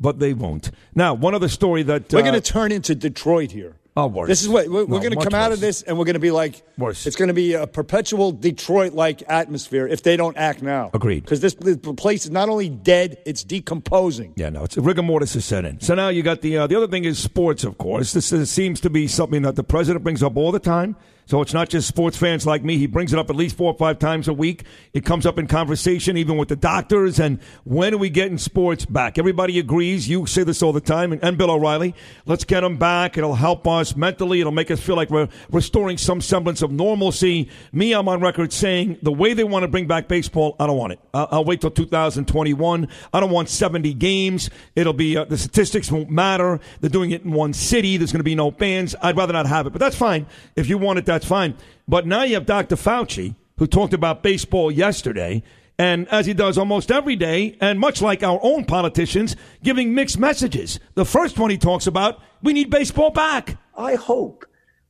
but 0.00 0.18
they 0.18 0.32
won't. 0.32 0.70
Now, 0.94 1.14
one 1.14 1.34
other 1.34 1.48
story 1.48 1.82
that 1.84 2.12
We're 2.12 2.20
uh, 2.20 2.22
going 2.22 2.34
to 2.34 2.40
turn 2.40 2.72
into 2.72 2.94
Detroit 2.94 3.52
here. 3.52 3.76
Oh, 3.94 4.06
worse. 4.06 4.28
This 4.28 4.40
is 4.40 4.48
what 4.48 4.68
we're, 4.68 4.80
No, 4.80 4.84
we're 4.86 5.00
going 5.00 5.12
to 5.12 5.22
come 5.22 5.34
out 5.34 5.52
of 5.52 5.60
this, 5.60 5.82
and 5.82 5.98
we're 5.98 6.06
going 6.06 6.14
to 6.14 6.20
be 6.20 6.30
like 6.30 6.62
Worse. 6.78 7.06
It's 7.06 7.14
going 7.14 7.28
to 7.28 7.34
be 7.34 7.52
a 7.52 7.66
perpetual 7.66 8.32
Detroit-like 8.32 9.24
atmosphere 9.28 9.86
if 9.86 10.02
they 10.02 10.16
don't 10.16 10.36
act 10.38 10.62
now. 10.62 10.90
Agreed. 10.94 11.24
Because 11.24 11.40
this, 11.40 11.52
this 11.54 11.76
place 11.76 12.24
is 12.24 12.30
not 12.30 12.48
only 12.48 12.70
dead; 12.70 13.18
it's 13.26 13.44
decomposing. 13.44 14.32
Yeah, 14.36 14.48
no, 14.48 14.64
it's 14.64 14.78
rigor 14.78 15.02
mortis 15.02 15.36
is 15.36 15.44
set 15.44 15.66
in. 15.66 15.78
So 15.80 15.94
now 15.94 16.08
you 16.08 16.22
got 16.22 16.40
the 16.40 16.56
uh, 16.56 16.66
the 16.66 16.76
other 16.76 16.88
thing 16.88 17.04
is 17.04 17.18
sports, 17.18 17.64
of 17.64 17.76
course. 17.76 18.14
This 18.14 18.32
is, 18.32 18.50
seems 18.50 18.80
to 18.80 18.88
be 18.88 19.06
something 19.06 19.42
that 19.42 19.56
the 19.56 19.64
president 19.64 20.04
brings 20.04 20.22
up 20.22 20.38
all 20.38 20.52
the 20.52 20.58
time. 20.58 20.96
So 21.32 21.40
it's 21.40 21.54
not 21.54 21.70
just 21.70 21.88
sports 21.88 22.18
fans 22.18 22.44
like 22.44 22.62
me. 22.62 22.76
He 22.76 22.86
brings 22.86 23.14
it 23.14 23.18
up 23.18 23.30
at 23.30 23.36
least 23.36 23.56
four 23.56 23.72
or 23.72 23.78
five 23.78 23.98
times 23.98 24.28
a 24.28 24.34
week. 24.34 24.64
It 24.92 25.06
comes 25.06 25.24
up 25.24 25.38
in 25.38 25.46
conversation, 25.46 26.18
even 26.18 26.36
with 26.36 26.50
the 26.50 26.56
doctors. 26.56 27.18
And 27.18 27.40
when 27.64 27.94
are 27.94 27.96
we 27.96 28.10
getting 28.10 28.36
sports 28.36 28.84
back? 28.84 29.16
Everybody 29.16 29.58
agrees. 29.58 30.10
You 30.10 30.26
say 30.26 30.44
this 30.44 30.62
all 30.62 30.74
the 30.74 30.80
time. 30.82 31.10
And, 31.10 31.24
and 31.24 31.38
Bill 31.38 31.50
O'Reilly, 31.50 31.94
let's 32.26 32.44
get 32.44 32.60
them 32.60 32.76
back. 32.76 33.16
It'll 33.16 33.34
help 33.34 33.66
us 33.66 33.96
mentally. 33.96 34.40
It'll 34.40 34.52
make 34.52 34.70
us 34.70 34.78
feel 34.78 34.94
like 34.94 35.08
we're 35.08 35.30
restoring 35.50 35.96
some 35.96 36.20
semblance 36.20 36.60
of 36.60 36.70
normalcy. 36.70 37.48
Me, 37.72 37.94
I'm 37.94 38.08
on 38.08 38.20
record 38.20 38.52
saying 38.52 38.98
the 39.00 39.10
way 39.10 39.32
they 39.32 39.44
want 39.44 39.62
to 39.62 39.68
bring 39.68 39.86
back 39.86 40.08
baseball, 40.08 40.54
I 40.60 40.66
don't 40.66 40.76
want 40.76 40.92
it. 40.92 41.00
I'll, 41.14 41.28
I'll 41.30 41.44
wait 41.46 41.62
till 41.62 41.70
2021. 41.70 42.88
I 43.10 43.20
don't 43.20 43.30
want 43.30 43.48
70 43.48 43.94
games. 43.94 44.50
It'll 44.76 44.92
be, 44.92 45.16
uh, 45.16 45.24
the 45.24 45.38
statistics 45.38 45.90
won't 45.90 46.10
matter. 46.10 46.60
They're 46.82 46.90
doing 46.90 47.12
it 47.12 47.22
in 47.22 47.32
one 47.32 47.54
city. 47.54 47.96
There's 47.96 48.12
going 48.12 48.20
to 48.20 48.22
be 48.22 48.34
no 48.34 48.50
fans. 48.50 48.94
I'd 49.00 49.16
rather 49.16 49.32
not 49.32 49.46
have 49.46 49.66
it. 49.66 49.70
But 49.70 49.80
that's 49.80 49.96
fine. 49.96 50.26
If 50.56 50.68
you 50.68 50.76
want 50.76 50.98
it, 50.98 51.06
that's 51.22 51.28
fine. 51.28 51.54
But 51.86 52.04
now 52.04 52.24
you 52.24 52.34
have 52.34 52.46
Dr. 52.46 52.74
Fauci, 52.74 53.36
who 53.58 53.68
talked 53.68 53.94
about 53.94 54.24
baseball 54.24 54.72
yesterday, 54.72 55.44
and 55.78 56.08
as 56.08 56.26
he 56.26 56.34
does 56.34 56.58
almost 56.58 56.90
every 56.90 57.14
day, 57.14 57.56
and 57.60 57.78
much 57.78 58.02
like 58.02 58.24
our 58.24 58.40
own 58.42 58.64
politicians, 58.64 59.36
giving 59.62 59.94
mixed 59.94 60.18
messages. 60.18 60.80
The 60.94 61.04
first 61.04 61.38
one 61.38 61.50
he 61.50 61.58
talks 61.58 61.86
about, 61.86 62.20
we 62.42 62.52
need 62.52 62.70
baseball 62.70 63.10
back. 63.10 63.56
I 63.76 63.94
hope 63.94 64.44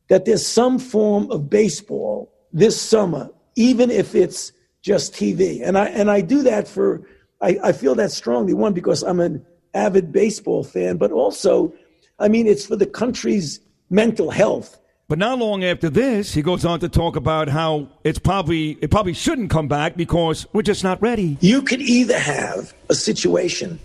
that 0.08 0.24
there's 0.24 0.46
some 0.46 0.78
form 0.78 1.30
of 1.30 1.50
baseball 1.50 2.32
this 2.50 2.80
summer, 2.80 3.30
even 3.54 3.90
if 3.90 4.14
it's 4.14 4.52
just 4.80 5.12
TV. 5.12 5.60
And 5.62 5.76
I 5.76 5.86
and 5.88 6.10
I 6.10 6.22
do 6.22 6.42
that 6.44 6.66
for 6.66 7.06
I, 7.42 7.58
I 7.62 7.72
feel 7.72 7.94
that 7.96 8.10
strongly. 8.10 8.54
One, 8.54 8.72
because 8.72 9.02
I'm 9.02 9.20
an 9.20 9.44
avid 9.74 10.12
baseball 10.12 10.64
fan, 10.64 10.96
but 10.96 11.12
also, 11.12 11.74
I 12.18 12.28
mean, 12.28 12.46
it's 12.46 12.66
for 12.66 12.76
the 12.76 12.86
country's 12.86 13.60
mental 13.90 14.30
health. 14.30 14.78
But 15.08 15.18
not 15.18 15.38
long 15.38 15.62
after 15.64 15.90
this, 15.90 16.32
he 16.32 16.42
goes 16.42 16.64
on 16.64 16.80
to 16.80 16.88
talk 16.88 17.16
about 17.16 17.48
how 17.48 17.88
it's 18.02 18.18
probably 18.18 18.78
it 18.80 18.90
probably 18.90 19.12
shouldn't 19.12 19.50
come 19.50 19.68
back 19.68 19.96
because 19.96 20.46
we're 20.52 20.62
just 20.62 20.82
not 20.82 21.02
ready. 21.02 21.36
You 21.40 21.62
could 21.62 21.82
either 21.82 22.18
have 22.18 22.72
a 22.88 22.94
situation 22.94 23.78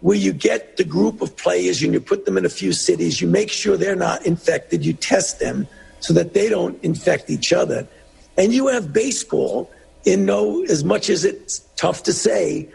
where 0.00 0.16
you 0.16 0.34
get 0.34 0.76
the 0.76 0.84
group 0.84 1.22
of 1.22 1.34
players 1.38 1.82
and 1.82 1.94
you 1.94 2.00
put 2.00 2.26
them 2.26 2.36
in 2.36 2.44
a 2.44 2.50
few 2.50 2.72
cities, 2.72 3.22
you 3.22 3.26
make 3.26 3.48
sure 3.48 3.78
they're 3.78 3.96
not 3.96 4.26
infected, 4.26 4.84
you 4.84 4.92
test 4.92 5.40
them 5.40 5.66
so 6.00 6.12
that 6.12 6.34
they 6.34 6.50
don't 6.50 6.82
infect 6.84 7.30
each 7.30 7.54
other, 7.54 7.88
and 8.36 8.52
you 8.52 8.66
have 8.66 8.92
baseball 8.92 9.70
in 10.04 10.26
no 10.26 10.62
as 10.64 10.84
much 10.84 11.08
as 11.08 11.24
it's 11.24 11.60
tough 11.76 12.02
to 12.02 12.12
say 12.12 12.68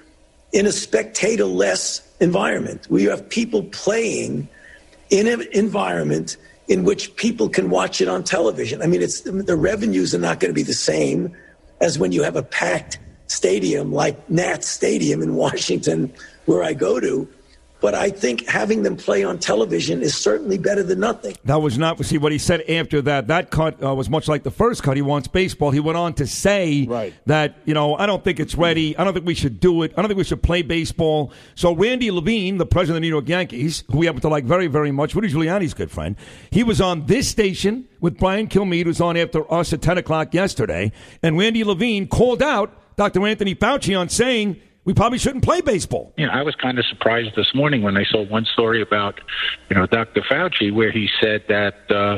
in 0.52 0.66
a 0.66 0.72
spectator 0.72 1.46
less 1.46 2.02
environment 2.20 2.86
where 2.90 3.02
you 3.02 3.10
have 3.12 3.30
people 3.30 3.62
playing 3.66 4.50
in 5.12 5.28
an 5.28 5.44
environment 5.54 6.38
in 6.70 6.84
which 6.84 7.14
people 7.16 7.50
can 7.50 7.70
watch 7.70 8.00
it 8.00 8.08
on 8.08 8.24
television. 8.24 8.82
I 8.82 8.88
mean, 8.88 9.02
it's 9.02 9.22
the 9.22 9.58
revenues 9.58 10.16
are 10.16 10.20
not 10.20 10.40
going 10.40 10.50
to 10.52 10.56
be 10.56 10.64
the 10.64 10.74
same 10.74 11.36
as 11.82 11.98
when 11.98 12.12
you 12.12 12.22
have 12.24 12.36
a 12.36 12.44
packed 12.44 13.00
stadium 13.28 13.92
like 13.92 14.30
Nat 14.30 14.64
Stadium 14.64 15.22
in 15.22 15.36
Washington, 15.36 16.14
where 16.46 16.64
I 16.64 16.74
go 16.74 17.00
to. 17.00 17.28
But 17.82 17.96
I 17.96 18.10
think 18.10 18.46
having 18.48 18.84
them 18.84 18.98
play 18.98 19.24
on 19.24 19.40
television 19.40 20.02
is 20.02 20.16
certainly 20.16 20.58
better 20.58 20.84
than 20.84 21.00
nothing. 21.00 21.36
That 21.46 21.62
was 21.62 21.78
not 21.78 22.04
see 22.06 22.18
what 22.18 22.32
he 22.32 22.38
said 22.38 22.62
after 22.70 23.02
that. 23.04 23.28
That 23.28 23.52
cut 23.52 23.82
uh, 23.84 23.96
was 23.96 24.10
much 24.10 24.28
like 24.28 24.44
the 24.44 24.52
first 24.52 24.84
cut. 24.84 24.98
He 24.98 25.02
wants 25.02 25.28
baseball. 25.28 25.72
He 25.72 25.80
went 25.80 25.98
on 25.98 26.14
to 26.16 26.28
say 26.28 26.86
Right. 26.90 27.14
that 27.26 27.58
you 27.66 27.74
know 27.74 27.96
I 27.96 28.06
don't 28.06 28.24
think 28.24 28.40
it's 28.40 28.56
ready. 28.56 28.98
I 28.98 29.04
don't 29.04 29.14
think 29.14 29.26
we 29.26 29.34
should 29.34 29.60
do 29.60 29.84
it. 29.84 29.94
I 29.96 30.02
don't 30.02 30.10
think 30.10 30.18
we 30.18 30.24
should 30.24 30.44
play 30.44 30.62
baseball. 30.62 31.32
So 31.56 31.74
Randy 31.74 32.12
Levine, 32.12 32.58
the 32.58 32.66
president 32.66 32.98
of 32.98 33.02
the 33.02 33.08
New 33.08 33.14
York 33.14 33.30
Yankees, 33.30 33.84
who 33.92 34.00
we 34.00 34.06
happen 34.08 34.22
to 34.22 34.30
like 34.30 34.44
very 34.44 34.68
very 34.68 34.92
much, 34.92 35.16
Rudy 35.16 35.30
Giuliani's 35.30 35.74
good 35.74 35.92
friend, 35.92 36.16
he 36.52 36.64
was 36.64 36.82
on 36.82 37.06
this 37.06 37.30
station 37.30 37.88
with 38.02 38.18
Brian 38.18 38.48
Kilmeade, 38.48 38.86
who's 38.86 39.02
on 39.02 39.16
after 39.18 39.52
us 39.54 39.72
at 39.74 39.82
ten 39.82 39.98
o'clock 39.98 40.34
yesterday, 40.34 40.92
and 41.24 41.38
Randy 41.38 41.64
Levine 41.64 42.08
called 42.08 42.42
out 42.42 42.74
Dr. 42.98 43.26
Anthony 43.26 43.56
Fauci 43.56 43.98
on 43.98 44.10
saying 44.10 44.60
we 44.90 44.94
probably 44.96 45.20
shouldn't 45.20 45.44
play 45.44 45.62
baseball. 45.62 46.12
you 46.18 46.26
know, 46.26 46.32
I 46.32 46.42
was 46.42 46.56
kind 46.56 46.80
of 46.80 46.86
surprised 46.88 47.36
this 47.36 47.54
morning 47.54 47.84
when 47.84 47.96
I 47.96 48.06
saw 48.06 48.24
one 48.24 48.46
story 48.46 48.82
about, 48.82 49.22
you 49.70 49.76
know, 49.76 49.86
Dr. 49.86 50.22
Fauci, 50.22 50.74
where 50.74 50.90
he 50.90 51.08
said 51.22 51.44
that, 51.48 51.92
uh, 51.92 52.18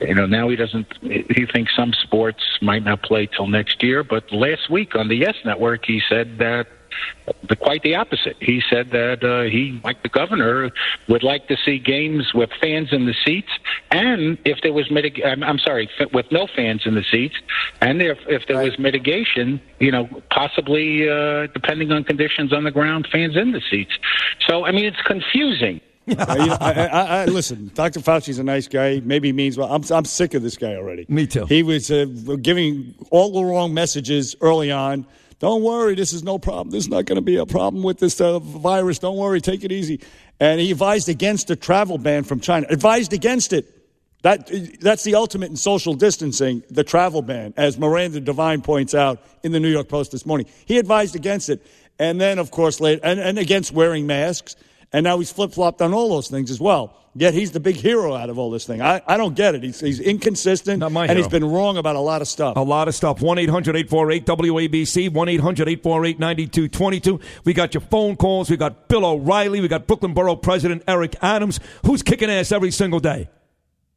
you 0.00 0.14
know, 0.14 0.24
now 0.24 0.48
he 0.48 0.54
doesn't, 0.54 0.86
he 1.02 1.46
thinks 1.46 1.74
some 1.74 1.92
sports 1.92 2.44
might 2.62 2.84
not 2.84 3.02
play 3.02 3.26
till 3.26 3.48
next 3.48 3.82
year. 3.82 4.04
But 4.04 4.30
last 4.30 4.70
week 4.70 4.94
on 4.94 5.08
the 5.08 5.16
Yes 5.16 5.34
Network, 5.44 5.84
he 5.84 6.00
said 6.08 6.38
that 6.38 6.68
the, 7.48 7.56
quite 7.56 7.82
the 7.82 7.94
opposite. 7.94 8.36
He 8.40 8.62
said 8.70 8.90
that 8.90 9.24
uh, 9.24 9.50
he, 9.50 9.80
like 9.84 10.02
the 10.02 10.08
governor, 10.08 10.70
would 11.08 11.22
like 11.22 11.48
to 11.48 11.56
see 11.64 11.78
games 11.78 12.32
with 12.34 12.50
fans 12.60 12.88
in 12.92 13.06
the 13.06 13.14
seats, 13.24 13.50
and 13.90 14.38
if 14.44 14.58
there 14.62 14.72
was 14.72 14.88
mitig- 14.88 15.24
I'm, 15.24 15.42
I'm 15.42 15.58
sorry, 15.58 15.88
with 16.12 16.26
no 16.30 16.46
fans 16.54 16.82
in 16.84 16.94
the 16.94 17.04
seats, 17.10 17.36
and 17.80 18.00
if 18.02 18.18
if 18.28 18.46
there 18.46 18.62
was 18.62 18.78
mitigation, 18.78 19.60
you 19.78 19.90
know, 19.90 20.08
possibly 20.30 21.08
uh, 21.08 21.46
depending 21.48 21.92
on 21.92 22.04
conditions 22.04 22.52
on 22.52 22.64
the 22.64 22.70
ground, 22.70 23.08
fans 23.10 23.36
in 23.36 23.52
the 23.52 23.62
seats. 23.70 23.92
So 24.46 24.64
I 24.64 24.72
mean, 24.72 24.84
it's 24.84 25.02
confusing. 25.02 25.80
Uh, 26.08 26.36
you 26.38 26.46
know, 26.46 26.56
I, 26.60 26.72
I, 26.72 27.00
I, 27.22 27.24
listen, 27.24 27.68
Dr. 27.74 27.98
Fauci's 27.98 28.38
a 28.38 28.44
nice 28.44 28.68
guy. 28.68 29.00
Maybe 29.04 29.28
he 29.28 29.32
means 29.32 29.58
well. 29.58 29.72
I'm, 29.72 29.82
I'm 29.90 30.04
sick 30.04 30.34
of 30.34 30.42
this 30.42 30.56
guy 30.56 30.76
already. 30.76 31.04
Me 31.08 31.26
too. 31.26 31.46
He 31.46 31.64
was 31.64 31.90
uh, 31.90 32.04
giving 32.40 32.94
all 33.10 33.32
the 33.32 33.44
wrong 33.44 33.74
messages 33.74 34.36
early 34.40 34.70
on. 34.70 35.04
Don't 35.38 35.62
worry, 35.62 35.94
this 35.94 36.12
is 36.12 36.22
no 36.22 36.38
problem. 36.38 36.70
This 36.70 36.84
is 36.84 36.88
not 36.88 37.04
going 37.04 37.16
to 37.16 37.22
be 37.22 37.36
a 37.36 37.44
problem 37.44 37.82
with 37.82 37.98
this 37.98 38.20
uh, 38.20 38.38
virus. 38.38 38.98
Don't 38.98 39.16
worry, 39.16 39.40
take 39.40 39.64
it 39.64 39.72
easy. 39.72 40.00
And 40.40 40.60
he 40.60 40.70
advised 40.70 41.08
against 41.08 41.50
a 41.50 41.56
travel 41.56 41.98
ban 41.98 42.24
from 42.24 42.40
China. 42.40 42.66
Advised 42.70 43.12
against 43.12 43.52
it. 43.52 43.72
That, 44.22 44.50
that's 44.80 45.04
the 45.04 45.14
ultimate 45.14 45.50
in 45.50 45.56
social 45.56 45.94
distancing, 45.94 46.62
the 46.70 46.82
travel 46.82 47.22
ban, 47.22 47.54
as 47.56 47.78
Miranda 47.78 48.18
Devine 48.20 48.62
points 48.62 48.94
out 48.94 49.22
in 49.42 49.52
the 49.52 49.60
New 49.60 49.68
York 49.68 49.88
Post 49.88 50.10
this 50.10 50.24
morning. 50.24 50.46
He 50.64 50.78
advised 50.78 51.14
against 51.14 51.50
it. 51.50 51.64
And 51.98 52.20
then, 52.20 52.38
of 52.38 52.50
course, 52.50 52.80
later, 52.80 53.00
and, 53.04 53.20
and 53.20 53.38
against 53.38 53.72
wearing 53.72 54.06
masks. 54.06 54.56
And 54.92 55.04
now 55.04 55.18
he's 55.18 55.30
flip 55.30 55.52
flopped 55.52 55.82
on 55.82 55.92
all 55.92 56.08
those 56.08 56.28
things 56.28 56.50
as 56.50 56.60
well. 56.60 56.96
Yet 57.18 57.32
he's 57.32 57.52
the 57.52 57.60
big 57.60 57.76
hero 57.76 58.14
out 58.14 58.28
of 58.28 58.38
all 58.38 58.50
this 58.50 58.66
thing. 58.66 58.82
I, 58.82 59.00
I 59.06 59.16
don't 59.16 59.34
get 59.34 59.54
it. 59.54 59.62
He's, 59.62 59.80
he's 59.80 60.00
inconsistent. 60.00 60.80
Not 60.80 60.92
my 60.92 61.06
and 61.06 61.16
he's 61.16 61.28
been 61.28 61.44
wrong 61.46 61.78
about 61.78 61.96
a 61.96 62.00
lot 62.00 62.20
of 62.20 62.28
stuff. 62.28 62.56
A 62.56 62.60
lot 62.60 62.88
of 62.88 62.94
stuff. 62.94 63.22
1 63.22 63.38
800 63.38 63.74
848 63.74 64.26
WABC, 64.26 65.10
1 65.12 65.28
800 65.28 65.68
848 65.68 66.18
9222. 66.18 67.20
We 67.44 67.54
got 67.54 67.72
your 67.72 67.80
phone 67.80 68.16
calls. 68.16 68.50
We 68.50 68.58
got 68.58 68.88
Bill 68.88 69.06
O'Reilly. 69.06 69.62
We 69.62 69.68
got 69.68 69.86
Brooklyn 69.86 70.12
Borough 70.12 70.36
President 70.36 70.82
Eric 70.86 71.16
Adams, 71.22 71.58
who's 71.86 72.02
kicking 72.02 72.30
ass 72.30 72.52
every 72.52 72.70
single 72.70 73.00
day. 73.00 73.30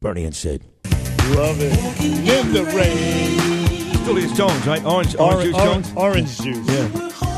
Bernie 0.00 0.24
and 0.24 0.34
Sid. 0.34 0.64
Love 1.34 1.58
it. 1.60 2.00
In 2.00 2.52
the 2.54 2.64
rain. 2.74 4.04
Julius 4.06 4.32
Jones, 4.32 4.66
right? 4.66 4.82
Orange, 4.84 5.14
orange, 5.16 5.20
Orange, 5.20 5.44
juice 5.44 5.54
orange, 5.54 5.86
Jones? 5.86 5.96
orange 5.96 6.40
juice. 6.40 6.68
Yeah. 6.68 7.29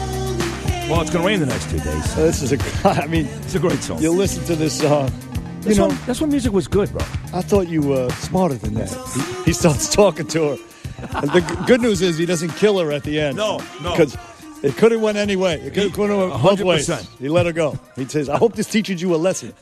Well, 0.88 1.00
it's 1.00 1.10
going 1.10 1.22
to 1.22 1.26
rain 1.28 1.40
the 1.40 1.46
next 1.46 1.70
two 1.70 1.78
days. 1.78 2.14
So. 2.14 2.26
This 2.26 2.42
is 2.42 2.52
a. 2.52 2.58
I 3.02 3.06
mean, 3.06 3.26
it's 3.26 3.54
a 3.54 3.58
great 3.58 3.82
song. 3.82 4.02
You 4.02 4.10
listen 4.12 4.44
to 4.44 4.56
this 4.56 4.78
song. 4.78 5.08
You 5.08 5.68
That's 5.68 5.78
know, 5.78 5.88
when, 5.88 5.98
that's 6.06 6.20
when 6.20 6.30
music 6.30 6.52
was 6.52 6.66
good, 6.66 6.90
bro. 6.90 7.00
I 7.32 7.40
thought 7.40 7.68
you 7.68 7.82
were 7.82 8.10
smarter 8.10 8.54
than 8.54 8.74
that. 8.74 8.90
He, 9.14 9.44
he 9.44 9.52
starts 9.52 9.92
talking 9.94 10.26
to 10.28 10.56
her. 10.56 10.56
And 11.14 11.30
the 11.30 11.64
good 11.66 11.80
news 11.80 12.02
is 12.02 12.18
he 12.18 12.26
doesn't 12.26 12.50
kill 12.56 12.78
her 12.78 12.90
at 12.92 13.04
the 13.04 13.20
end. 13.20 13.36
No, 13.36 13.58
no. 13.80 13.92
Because 13.92 14.16
it 14.62 14.76
could 14.76 14.92
have 14.92 15.00
went 15.00 15.18
any 15.18 15.36
way. 15.36 15.54
It 15.60 15.72
could 15.72 16.10
have 16.10 16.18
went 16.18 16.42
both 16.42 16.60
ways. 16.60 16.88
100%. 16.88 17.18
He 17.18 17.28
let 17.28 17.46
her 17.46 17.52
go. 17.52 17.78
He 17.96 18.04
says, 18.06 18.28
I 18.28 18.36
hope 18.36 18.54
this 18.54 18.68
teaches 18.68 19.00
you 19.00 19.14
a 19.14 19.16
lesson. 19.16 19.54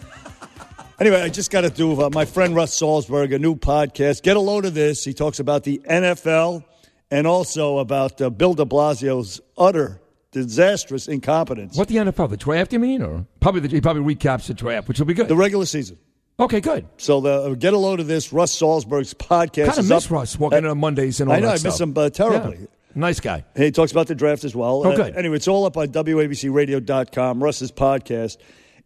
Anyway, 0.99 1.21
I 1.21 1.29
just 1.29 1.51
got 1.51 1.63
to 1.63 1.71
do 1.71 2.01
uh, 2.01 2.11
my 2.13 2.25
friend 2.25 2.55
Russ 2.55 2.79
Salzberg, 2.79 3.35
a 3.35 3.39
new 3.39 3.55
podcast. 3.55 4.23
Get 4.23 4.37
a 4.37 4.41
load 4.41 4.65
of 4.65 4.75
this. 4.75 5.05
He 5.05 5.15
talks 5.15 5.39
about 5.39 5.65
the 5.65 5.79
NFL 5.89 6.65
and 7.11 7.27
also 7.27 7.79
about 7.79 8.21
uh, 8.21 8.31
Bill 8.31 8.55
de 8.55 8.65
Blasio's 8.65 9.41
utter 9.57 10.00
disastrous 10.33 11.09
incompetence. 11.09 11.77
What 11.77 11.89
the 11.89 11.97
NFL? 11.97 12.31
The 12.31 12.37
draft, 12.37 12.73
you 12.73 12.79
mean? 12.79 13.03
Or 13.03 13.27
probably 13.41 13.61
the, 13.63 13.69
he 13.69 13.81
probably 13.81 14.15
recaps 14.15 14.47
the 14.47 14.55
draft, 14.55 14.89
which 14.89 14.99
will 14.99 15.07
be 15.07 15.15
good. 15.15 15.29
The 15.29 15.37
regular 15.37 15.67
season. 15.67 15.99
Okay, 16.39 16.61
good. 16.61 16.87
So 16.97 17.21
the, 17.21 17.31
uh, 17.43 17.55
get 17.55 17.75
a 17.75 17.79
load 17.79 18.01
of 18.01 18.07
this. 18.07 18.33
Russ 18.33 18.59
Salzberg's 18.59 19.13
podcast 19.13 19.55
Kind 19.67 19.69
of 19.71 19.79
is 19.81 19.89
miss 19.91 20.07
up. 20.07 20.11
Russ 20.13 20.39
walking 20.39 20.65
Uh, 20.65 20.71
on 20.71 20.79
Mondays 20.79 21.21
and 21.21 21.29
all 21.31 21.37
I 21.37 21.41
know, 21.41 21.49
I 21.51 21.57
stuff. 21.57 21.73
miss 21.73 21.81
him 21.81 21.95
uh, 21.99 22.09
terribly. 22.11 22.59
Yeah. 22.61 22.67
Nice 22.95 23.21
guy. 23.21 23.45
And 23.55 23.65
he 23.65 23.71
talks 23.71 23.93
about 23.93 24.07
the 24.07 24.15
draft 24.15 24.45
as 24.45 24.57
well. 24.57 24.83
Oh, 24.87 24.93
Uh, 24.93 24.97
good. 24.97 25.17
anyway, 25.17 25.37
it's 25.37 25.47
all 25.49 25.65
up 25.67 25.77
on 25.77 25.89
WABCRadio.com, 25.89 27.43
Russ's 27.43 27.71
podcast. 27.73 28.39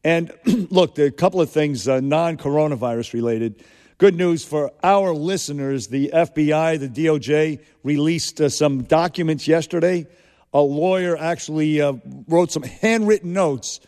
And 0.03 0.33
look, 0.71 0.99
a 0.99 1.11
couple 1.11 1.41
of 1.41 1.51
things 1.51 1.89
uh, 1.89 2.01
non 2.01 2.37
coronavirus 2.37 3.13
related. 3.15 3.63
Good 3.99 4.17
news 4.17 4.45
for 4.45 4.73
our 4.83 5.15
listeners 5.15 5.87
the 5.87 6.11
FBI, 6.13 6.81
the 6.81 6.89
DOJ, 6.89 7.61
released 7.85 8.41
uh, 8.41 8.49
some 8.49 8.83
documents 8.83 9.47
yesterday. 9.47 10.07
A 10.55 10.61
lawyer 10.61 11.17
actually 11.17 11.81
uh, 11.81 11.95
wrote 12.29 12.53
some 12.53 12.63
handwritten 12.63 13.33
notes 13.33 13.81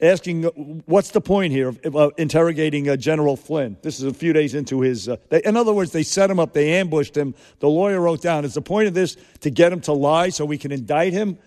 asking 0.00 0.46
uh, 0.46 0.50
what's 0.86 1.10
the 1.10 1.20
point 1.20 1.52
here 1.52 1.68
of 1.68 1.96
uh, 1.96 2.10
interrogating 2.16 2.88
uh, 2.88 2.96
General 2.96 3.36
Flynn. 3.36 3.76
This 3.82 3.98
is 3.98 4.04
a 4.04 4.14
few 4.14 4.32
days 4.32 4.54
into 4.54 4.82
his. 4.82 5.08
Uh, 5.08 5.16
they, 5.30 5.42
in 5.42 5.56
other 5.56 5.72
words, 5.72 5.90
they 5.90 6.04
set 6.04 6.30
him 6.30 6.38
up, 6.38 6.52
they 6.52 6.78
ambushed 6.78 7.16
him. 7.16 7.34
The 7.58 7.68
lawyer 7.68 8.00
wrote 8.00 8.22
down, 8.22 8.44
"Is 8.44 8.54
the 8.54 8.62
point 8.62 8.86
of 8.86 8.94
this 8.94 9.16
to 9.40 9.50
get 9.50 9.72
him 9.72 9.80
to 9.82 9.92
lie 9.92 10.28
so 10.28 10.44
we 10.44 10.58
can 10.58 10.70
indict 10.70 11.12
him?" 11.12 11.38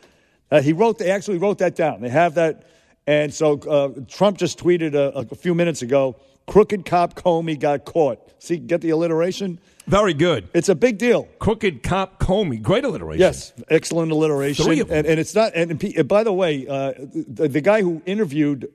Uh, 0.52 0.62
he 0.62 0.74
wrote. 0.74 0.98
They 0.98 1.10
actually 1.10 1.38
wrote 1.38 1.60
that 1.60 1.76
down. 1.76 2.02
They 2.02 2.10
have 2.10 2.36
that, 2.36 2.68
And 3.08 3.34
so 3.34 3.60
uh, 3.60 4.02
Trump 4.08 4.38
just 4.38 4.60
tweeted 4.60 4.94
a, 4.94 5.20
a 5.32 5.36
few 5.36 5.56
minutes 5.56 5.82
ago 5.82 6.18
crooked 6.50 6.84
cop 6.84 7.14
Comey 7.14 7.58
got 7.58 7.86
caught. 7.86 8.20
See, 8.40 8.58
get 8.58 8.82
the 8.82 8.90
alliteration? 8.90 9.60
Very 9.90 10.14
good. 10.14 10.48
It's 10.54 10.70
a 10.70 10.76
big 10.76 10.98
deal. 11.00 11.24
Crooked 11.40 11.82
cop 11.82 12.20
Comey. 12.20 12.62
Great 12.62 12.84
alliteration. 12.84 13.20
Yes, 13.20 13.54
excellent 13.70 14.12
alliteration. 14.12 14.64
Three 14.66 14.80
of 14.80 14.88
them. 14.88 15.00
And, 15.00 15.08
and 15.08 15.20
it's 15.20 15.34
not. 15.34 15.54
And, 15.56 15.82
and 15.84 16.08
by 16.08 16.24
the 16.24 16.32
way, 16.34 16.68
uh, 16.68 16.94
the, 16.98 17.48
the 17.48 17.62
guy 17.62 17.82
who 17.82 18.02
interviewed 18.06 18.72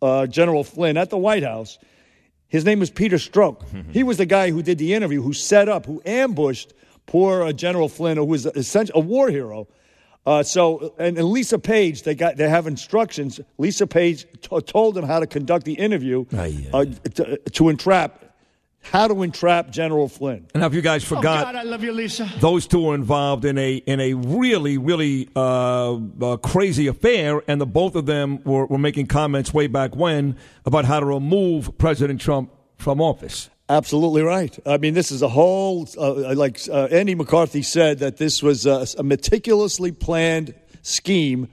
uh, 0.00 0.26
General 0.26 0.62
Flynn 0.64 0.96
at 0.96 1.10
the 1.10 1.18
White 1.18 1.42
House, 1.42 1.78
his 2.48 2.64
name 2.64 2.78
was 2.80 2.90
Peter 2.90 3.16
Strzok. 3.16 3.92
he 3.92 4.02
was 4.02 4.18
the 4.18 4.26
guy 4.26 4.50
who 4.50 4.62
did 4.62 4.78
the 4.78 4.94
interview, 4.94 5.20
who 5.20 5.32
set 5.32 5.68
up, 5.68 5.86
who 5.86 6.00
ambushed 6.06 6.74
poor 7.06 7.42
uh, 7.42 7.52
General 7.52 7.88
Flynn, 7.88 8.16
who 8.16 8.24
was 8.24 8.46
essentially 8.46 9.00
a 9.00 9.04
war 9.04 9.30
hero. 9.30 9.66
Uh, 10.24 10.44
so, 10.44 10.94
and, 10.98 11.18
and 11.18 11.26
Lisa 11.28 11.58
Page, 11.58 12.04
they 12.04 12.14
got 12.14 12.36
they 12.36 12.48
have 12.48 12.68
instructions. 12.68 13.40
Lisa 13.58 13.88
Page 13.88 14.26
t- 14.40 14.60
told 14.60 14.94
them 14.94 15.04
how 15.04 15.18
to 15.18 15.26
conduct 15.26 15.64
the 15.64 15.72
interview 15.74 16.24
uh, 16.72 16.84
to, 17.14 17.36
to 17.38 17.68
entrap, 17.68 18.31
how 18.82 19.06
to 19.08 19.22
entrap 19.22 19.70
General 19.70 20.08
Flynn. 20.08 20.46
And 20.54 20.62
have 20.62 20.74
you 20.74 20.82
guys 20.82 21.04
Oh, 21.04 21.16
forgot? 21.16 21.44
God, 21.46 21.56
I 21.56 21.62
love 21.62 21.82
you, 21.84 21.92
Lisa. 21.92 22.28
those 22.40 22.66
two 22.66 22.82
were 22.82 22.94
involved 22.94 23.44
in 23.44 23.56
a 23.58 23.76
in 23.76 24.00
a 24.00 24.14
really 24.14 24.76
really 24.78 25.28
uh, 25.36 25.94
uh, 26.20 26.36
crazy 26.38 26.88
affair, 26.88 27.42
and 27.46 27.60
the 27.60 27.66
both 27.66 27.94
of 27.94 28.06
them 28.06 28.42
were, 28.44 28.66
were 28.66 28.78
making 28.78 29.06
comments 29.06 29.54
way 29.54 29.66
back 29.66 29.94
when 29.96 30.36
about 30.66 30.84
how 30.84 31.00
to 31.00 31.06
remove 31.06 31.76
President 31.78 32.20
Trump 32.20 32.50
from 32.76 33.00
office. 33.00 33.48
Absolutely 33.68 34.22
right. 34.22 34.58
I 34.66 34.76
mean, 34.76 34.92
this 34.92 35.10
is 35.12 35.22
a 35.22 35.28
whole, 35.28 35.88
uh, 35.96 36.34
like 36.34 36.60
uh, 36.68 36.88
Andy 36.90 37.14
McCarthy 37.14 37.62
said, 37.62 38.00
that 38.00 38.16
this 38.18 38.42
was 38.42 38.66
a, 38.66 38.84
a 38.98 39.02
meticulously 39.02 39.92
planned 39.92 40.52
scheme 40.82 41.48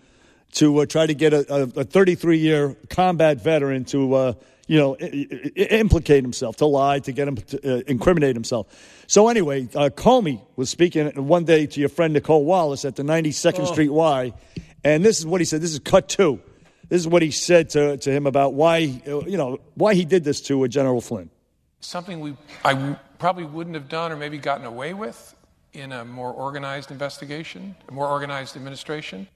to 0.53 0.79
uh, 0.79 0.85
try 0.85 1.05
to 1.05 1.13
get 1.13 1.31
a 1.31 1.67
33 1.67 2.39
year 2.39 2.75
combat 2.89 3.39
veteran 3.41 3.85
to, 3.85 4.13
uh, 4.15 4.33
you 4.69 4.77
know, 4.77 4.95
I- 5.01 5.27
I- 5.57 5.63
implicate 5.83 6.23
himself, 6.23 6.55
to 6.57 6.65
lie, 6.67 6.99
to 6.99 7.11
get 7.11 7.27
him 7.27 7.35
to 7.37 7.57
uh, 7.79 7.81
incriminate 7.87 8.35
himself. 8.35 8.67
So 9.07 9.27
anyway, 9.27 9.67
uh, 9.73 9.89
Comey 9.89 10.41
was 10.55 10.69
speaking 10.69 11.07
one 11.27 11.43
day 11.43 11.65
to 11.65 11.79
your 11.79 11.89
friend 11.89 12.13
Nicolle 12.13 12.43
Wallace 12.45 12.85
at 12.85 12.95
the 12.95 13.01
92nd 13.03 13.65
Street 13.67 13.89
Y, 13.89 14.31
and 14.83 15.03
this 15.03 15.17
is 15.19 15.25
what 15.25 15.41
he 15.41 15.45
said. 15.45 15.61
This 15.61 15.73
is 15.73 15.79
cut 15.79 16.07
two. 16.07 16.39
This 16.89 17.01
is 17.01 17.07
what 17.07 17.21
he 17.23 17.31
said 17.31 17.69
to, 17.71 17.97
to 17.97 18.11
him 18.11 18.27
about 18.27 18.53
why, 18.53 19.01
uh, 19.07 19.21
you 19.25 19.37
know, 19.37 19.57
why 19.73 19.95
he 19.95 20.05
did 20.05 20.23
this 20.23 20.39
to 20.41 20.63
uh, 20.63 20.67
General 20.67 21.01
Flynn. 21.01 21.29
something 21.81 22.19
we 22.19 22.35
I 22.63 22.73
w- 22.73 22.95
probably 23.17 23.45
wouldn't 23.45 23.75
have 23.75 23.89
done 23.89 24.11
or 24.11 24.17
maybe 24.17 24.37
gotten 24.37 24.65
away 24.65 24.93
with 24.93 25.35
in 25.73 25.91
a 25.91 26.05
more 26.05 26.31
organized 26.31 26.91
investigation, 26.91 27.75
a 27.87 27.91
more 27.91 28.07
organized 28.07 28.55
administration. 28.55 29.27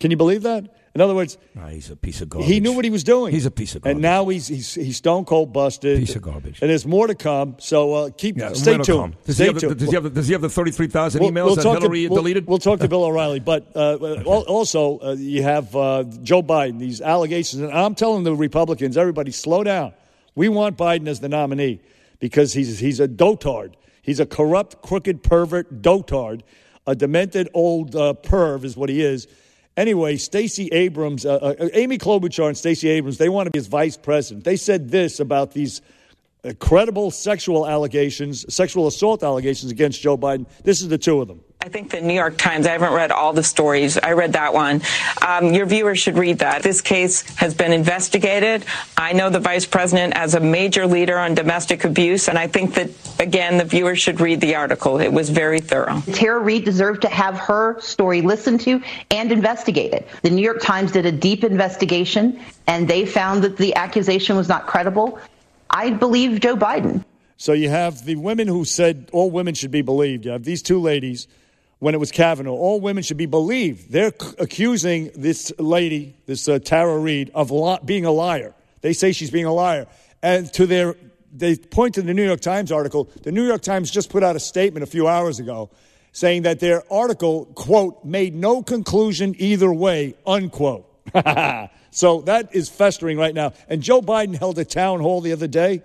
Can 0.00 0.10
you 0.10 0.16
believe 0.16 0.42
that? 0.42 0.62
In 0.96 1.02
other 1.02 1.14
words, 1.14 1.36
he's 1.68 1.90
a 1.90 1.94
piece 1.96 2.22
of 2.22 2.30
garbage. 2.30 2.48
He 2.50 2.58
knew 2.58 2.72
what 2.72 2.82
he 2.86 2.90
was 2.90 3.04
doing. 3.04 3.30
He's 3.30 3.44
a 3.44 3.50
piece 3.50 3.74
of 3.74 3.82
garbage. 3.82 3.96
And 3.96 4.00
now 4.02 4.26
he's 4.28 4.46
he's 4.48 4.72
he's 4.72 4.96
stone 4.96 5.26
cold 5.26 5.52
busted. 5.52 5.98
Piece 5.98 6.16
of 6.16 6.22
garbage. 6.22 6.62
And 6.62 6.70
there's 6.70 6.86
more 6.86 7.06
to 7.06 7.14
come. 7.14 7.56
So 7.58 7.92
uh, 7.92 8.10
keep 8.16 8.38
Yeah, 8.38 8.54
stay 8.54 8.78
to 8.78 8.82
tuned. 8.82 9.16
Does, 9.26 9.34
Stay 9.34 9.44
he 9.44 9.48
have 9.48 9.54
the, 9.56 9.60
tuned. 9.60 9.78
does, 9.78 9.88
he 9.90 9.94
have 9.94 10.04
the, 10.04 10.08
does 10.10 10.26
he 10.26 10.32
have 10.32 10.40
the 10.40 10.48
33,000 10.48 11.20
We'll- 11.20 11.30
emails 11.30 11.44
we'll 11.44 11.54
that 11.56 11.62
talk 11.64 11.74
to- 11.76 11.80
Hillary 11.82 12.08
we'll- 12.08 12.16
deleted? 12.22 12.46
We'll 12.46 12.56
talk 12.56 12.80
to 12.80 12.88
Bill 12.94 13.04
O'Reilly, 13.04 13.40
but 13.40 13.70
uh, 13.76 13.98
al- 14.26 14.46
also 14.48 14.98
uh, 15.00 15.16
you 15.18 15.42
have 15.42 15.76
uh, 15.76 16.04
Joe 16.22 16.42
Biden. 16.42 16.78
These 16.78 17.02
allegations, 17.02 17.60
and 17.60 17.70
I'm 17.72 17.94
telling 17.94 18.24
the 18.24 18.34
Republicans, 18.34 18.96
everybody, 18.96 19.32
slow 19.32 19.62
down. 19.64 19.92
We 20.34 20.48
want 20.48 20.78
Biden 20.78 21.08
as 21.08 21.20
the 21.20 21.28
nominee 21.28 21.80
because 22.20 22.54
he's 22.54 22.78
he's 22.78 23.00
a 23.00 23.06
dotard. 23.08 23.74
He's 24.00 24.18
a 24.18 24.24
corrupt, 24.24 24.80
crooked, 24.80 25.22
pervert 25.22 25.82
dotard, 25.82 26.40
a 26.86 26.94
demented 26.94 27.50
old 27.52 27.94
uh, 27.94 28.14
perv 28.22 28.64
is 28.64 28.78
what 28.78 28.88
he 28.88 29.02
is. 29.02 29.28
Anyway, 29.76 30.16
Stacey 30.16 30.68
Abrams, 30.68 31.26
uh, 31.26 31.34
uh, 31.34 31.68
Amy 31.74 31.98
Klobuchar, 31.98 32.48
and 32.48 32.56
Stacey 32.56 32.88
Abrams, 32.88 33.18
they 33.18 33.28
want 33.28 33.46
to 33.46 33.50
be 33.50 33.58
his 33.58 33.66
vice 33.66 33.96
president. 33.96 34.44
They 34.44 34.56
said 34.56 34.90
this 34.90 35.20
about 35.20 35.52
these 35.52 35.82
credible 36.54 37.10
sexual 37.10 37.66
allegations, 37.66 38.52
sexual 38.52 38.86
assault 38.86 39.22
allegations 39.22 39.72
against 39.72 40.00
Joe 40.00 40.16
Biden. 40.16 40.46
This 40.62 40.82
is 40.82 40.88
the 40.88 40.98
two 40.98 41.20
of 41.20 41.28
them. 41.28 41.40
I 41.66 41.68
think 41.68 41.90
the 41.90 42.00
New 42.00 42.14
York 42.14 42.38
Times, 42.38 42.64
I 42.64 42.70
haven't 42.70 42.92
read 42.92 43.10
all 43.10 43.32
the 43.32 43.42
stories. 43.42 43.98
I 43.98 44.12
read 44.12 44.34
that 44.34 44.54
one. 44.54 44.82
Um, 45.26 45.52
your 45.52 45.66
viewers 45.66 45.98
should 45.98 46.16
read 46.16 46.38
that. 46.38 46.62
This 46.62 46.80
case 46.80 47.22
has 47.38 47.54
been 47.54 47.72
investigated. 47.72 48.64
I 48.96 49.12
know 49.14 49.30
the 49.30 49.40
vice 49.40 49.66
president 49.66 50.14
as 50.14 50.36
a 50.36 50.40
major 50.40 50.86
leader 50.86 51.18
on 51.18 51.34
domestic 51.34 51.84
abuse, 51.84 52.28
and 52.28 52.38
I 52.38 52.46
think 52.46 52.74
that, 52.74 52.90
again, 53.18 53.58
the 53.58 53.64
viewers 53.64 53.98
should 53.98 54.20
read 54.20 54.40
the 54.40 54.54
article. 54.54 55.00
It 55.00 55.12
was 55.12 55.28
very 55.28 55.58
thorough. 55.58 56.02
Tara 56.12 56.38
Reade 56.38 56.64
deserved 56.64 57.02
to 57.02 57.08
have 57.08 57.34
her 57.34 57.80
story 57.80 58.22
listened 58.22 58.60
to 58.60 58.80
and 59.10 59.32
investigated. 59.32 60.04
The 60.22 60.30
New 60.30 60.42
York 60.42 60.60
Times 60.62 60.92
did 60.92 61.04
a 61.04 61.10
deep 61.10 61.42
investigation 61.42 62.40
and 62.68 62.86
they 62.86 63.04
found 63.04 63.42
that 63.42 63.56
the 63.56 63.74
accusation 63.74 64.36
was 64.36 64.48
not 64.48 64.68
credible. 64.68 65.18
I 65.70 65.90
believe 65.90 66.40
Joe 66.40 66.56
Biden. 66.56 67.04
So 67.36 67.52
you 67.52 67.68
have 67.68 68.04
the 68.04 68.16
women 68.16 68.48
who 68.48 68.64
said 68.64 69.10
all 69.12 69.30
women 69.30 69.54
should 69.54 69.70
be 69.70 69.82
believed. 69.82 70.24
You 70.24 70.30
have 70.32 70.44
these 70.44 70.62
two 70.62 70.80
ladies 70.80 71.28
when 71.78 71.94
it 71.94 71.98
was 71.98 72.10
Kavanaugh. 72.10 72.52
All 72.52 72.80
women 72.80 73.02
should 73.02 73.18
be 73.18 73.26
believed. 73.26 73.92
They're 73.92 74.12
c- 74.18 74.34
accusing 74.38 75.10
this 75.14 75.52
lady, 75.58 76.16
this 76.24 76.48
uh, 76.48 76.58
Tara 76.58 76.98
Reade, 76.98 77.30
of 77.34 77.50
li- 77.50 77.78
being 77.84 78.06
a 78.06 78.10
liar. 78.10 78.54
They 78.80 78.94
say 78.94 79.12
she's 79.12 79.30
being 79.30 79.44
a 79.44 79.52
liar. 79.52 79.86
And 80.22 80.50
to 80.54 80.66
their, 80.66 80.96
they 81.30 81.56
point 81.56 81.96
to 81.96 82.02
the 82.02 82.14
New 82.14 82.24
York 82.24 82.40
Times 82.40 82.72
article. 82.72 83.10
The 83.22 83.32
New 83.32 83.46
York 83.46 83.60
Times 83.60 83.90
just 83.90 84.08
put 84.08 84.22
out 84.22 84.36
a 84.36 84.40
statement 84.40 84.82
a 84.84 84.86
few 84.86 85.06
hours 85.06 85.38
ago 85.38 85.70
saying 86.12 86.42
that 86.42 86.60
their 86.60 86.82
article, 86.90 87.44
quote, 87.44 88.02
made 88.02 88.34
no 88.34 88.62
conclusion 88.62 89.34
either 89.36 89.70
way, 89.70 90.14
unquote. 90.26 90.90
so 91.90 92.20
that 92.22 92.54
is 92.54 92.68
festering 92.68 93.18
right 93.18 93.34
now. 93.34 93.52
And 93.68 93.82
Joe 93.82 94.00
Biden 94.02 94.36
held 94.36 94.58
a 94.58 94.64
town 94.64 95.00
hall 95.00 95.20
the 95.20 95.32
other 95.32 95.46
day 95.46 95.82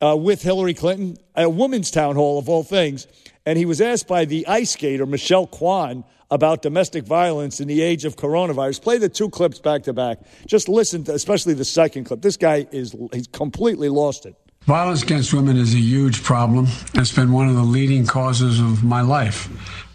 uh, 0.00 0.16
with 0.16 0.42
Hillary 0.42 0.74
Clinton, 0.74 1.16
a 1.34 1.48
women's 1.48 1.90
town 1.90 2.16
hall 2.16 2.38
of 2.38 2.48
all 2.48 2.62
things. 2.62 3.06
And 3.44 3.58
he 3.58 3.64
was 3.64 3.80
asked 3.80 4.08
by 4.08 4.24
the 4.24 4.46
ice 4.46 4.72
skater, 4.72 5.06
Michelle 5.06 5.46
Kwan, 5.46 6.04
about 6.30 6.62
domestic 6.62 7.04
violence 7.04 7.60
in 7.60 7.68
the 7.68 7.80
age 7.80 8.04
of 8.04 8.16
coronavirus. 8.16 8.82
Play 8.82 8.98
the 8.98 9.08
two 9.08 9.30
clips 9.30 9.60
back 9.60 9.84
to 9.84 9.92
back. 9.92 10.18
Just 10.46 10.68
listen 10.68 11.04
to, 11.04 11.14
especially 11.14 11.54
the 11.54 11.64
second 11.64 12.04
clip. 12.04 12.22
This 12.22 12.36
guy 12.36 12.66
is, 12.72 12.94
he's 13.12 13.28
completely 13.28 13.88
lost 13.88 14.26
it. 14.26 14.34
Violence 14.62 15.04
against 15.04 15.32
women 15.32 15.56
is 15.56 15.74
a 15.74 15.78
huge 15.78 16.24
problem. 16.24 16.66
It's 16.94 17.12
been 17.12 17.30
one 17.30 17.48
of 17.48 17.54
the 17.54 17.62
leading 17.62 18.04
causes 18.04 18.58
of 18.58 18.82
my 18.82 19.00
life. 19.00 19.48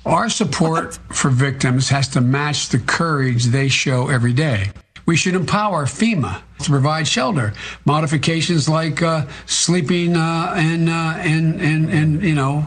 Our 0.05 0.29
support 0.29 0.97
for 1.13 1.29
victims 1.29 1.89
has 1.89 2.07
to 2.09 2.21
match 2.21 2.69
the 2.69 2.79
courage 2.79 3.45
they 3.45 3.67
show 3.67 4.07
every 4.07 4.33
day. 4.33 4.71
We 5.05 5.15
should 5.15 5.35
empower 5.35 5.85
FEMA 5.85 6.41
to 6.63 6.69
provide 6.69 7.07
shelter. 7.07 7.53
Modifications 7.85 8.67
like 8.67 9.03
uh, 9.03 9.27
sleeping 9.45 10.15
uh, 10.15 10.53
and, 10.55 10.89
uh, 10.89 11.15
and, 11.17 11.61
and, 11.61 11.89
and, 11.89 12.23
you 12.23 12.33
know, 12.33 12.65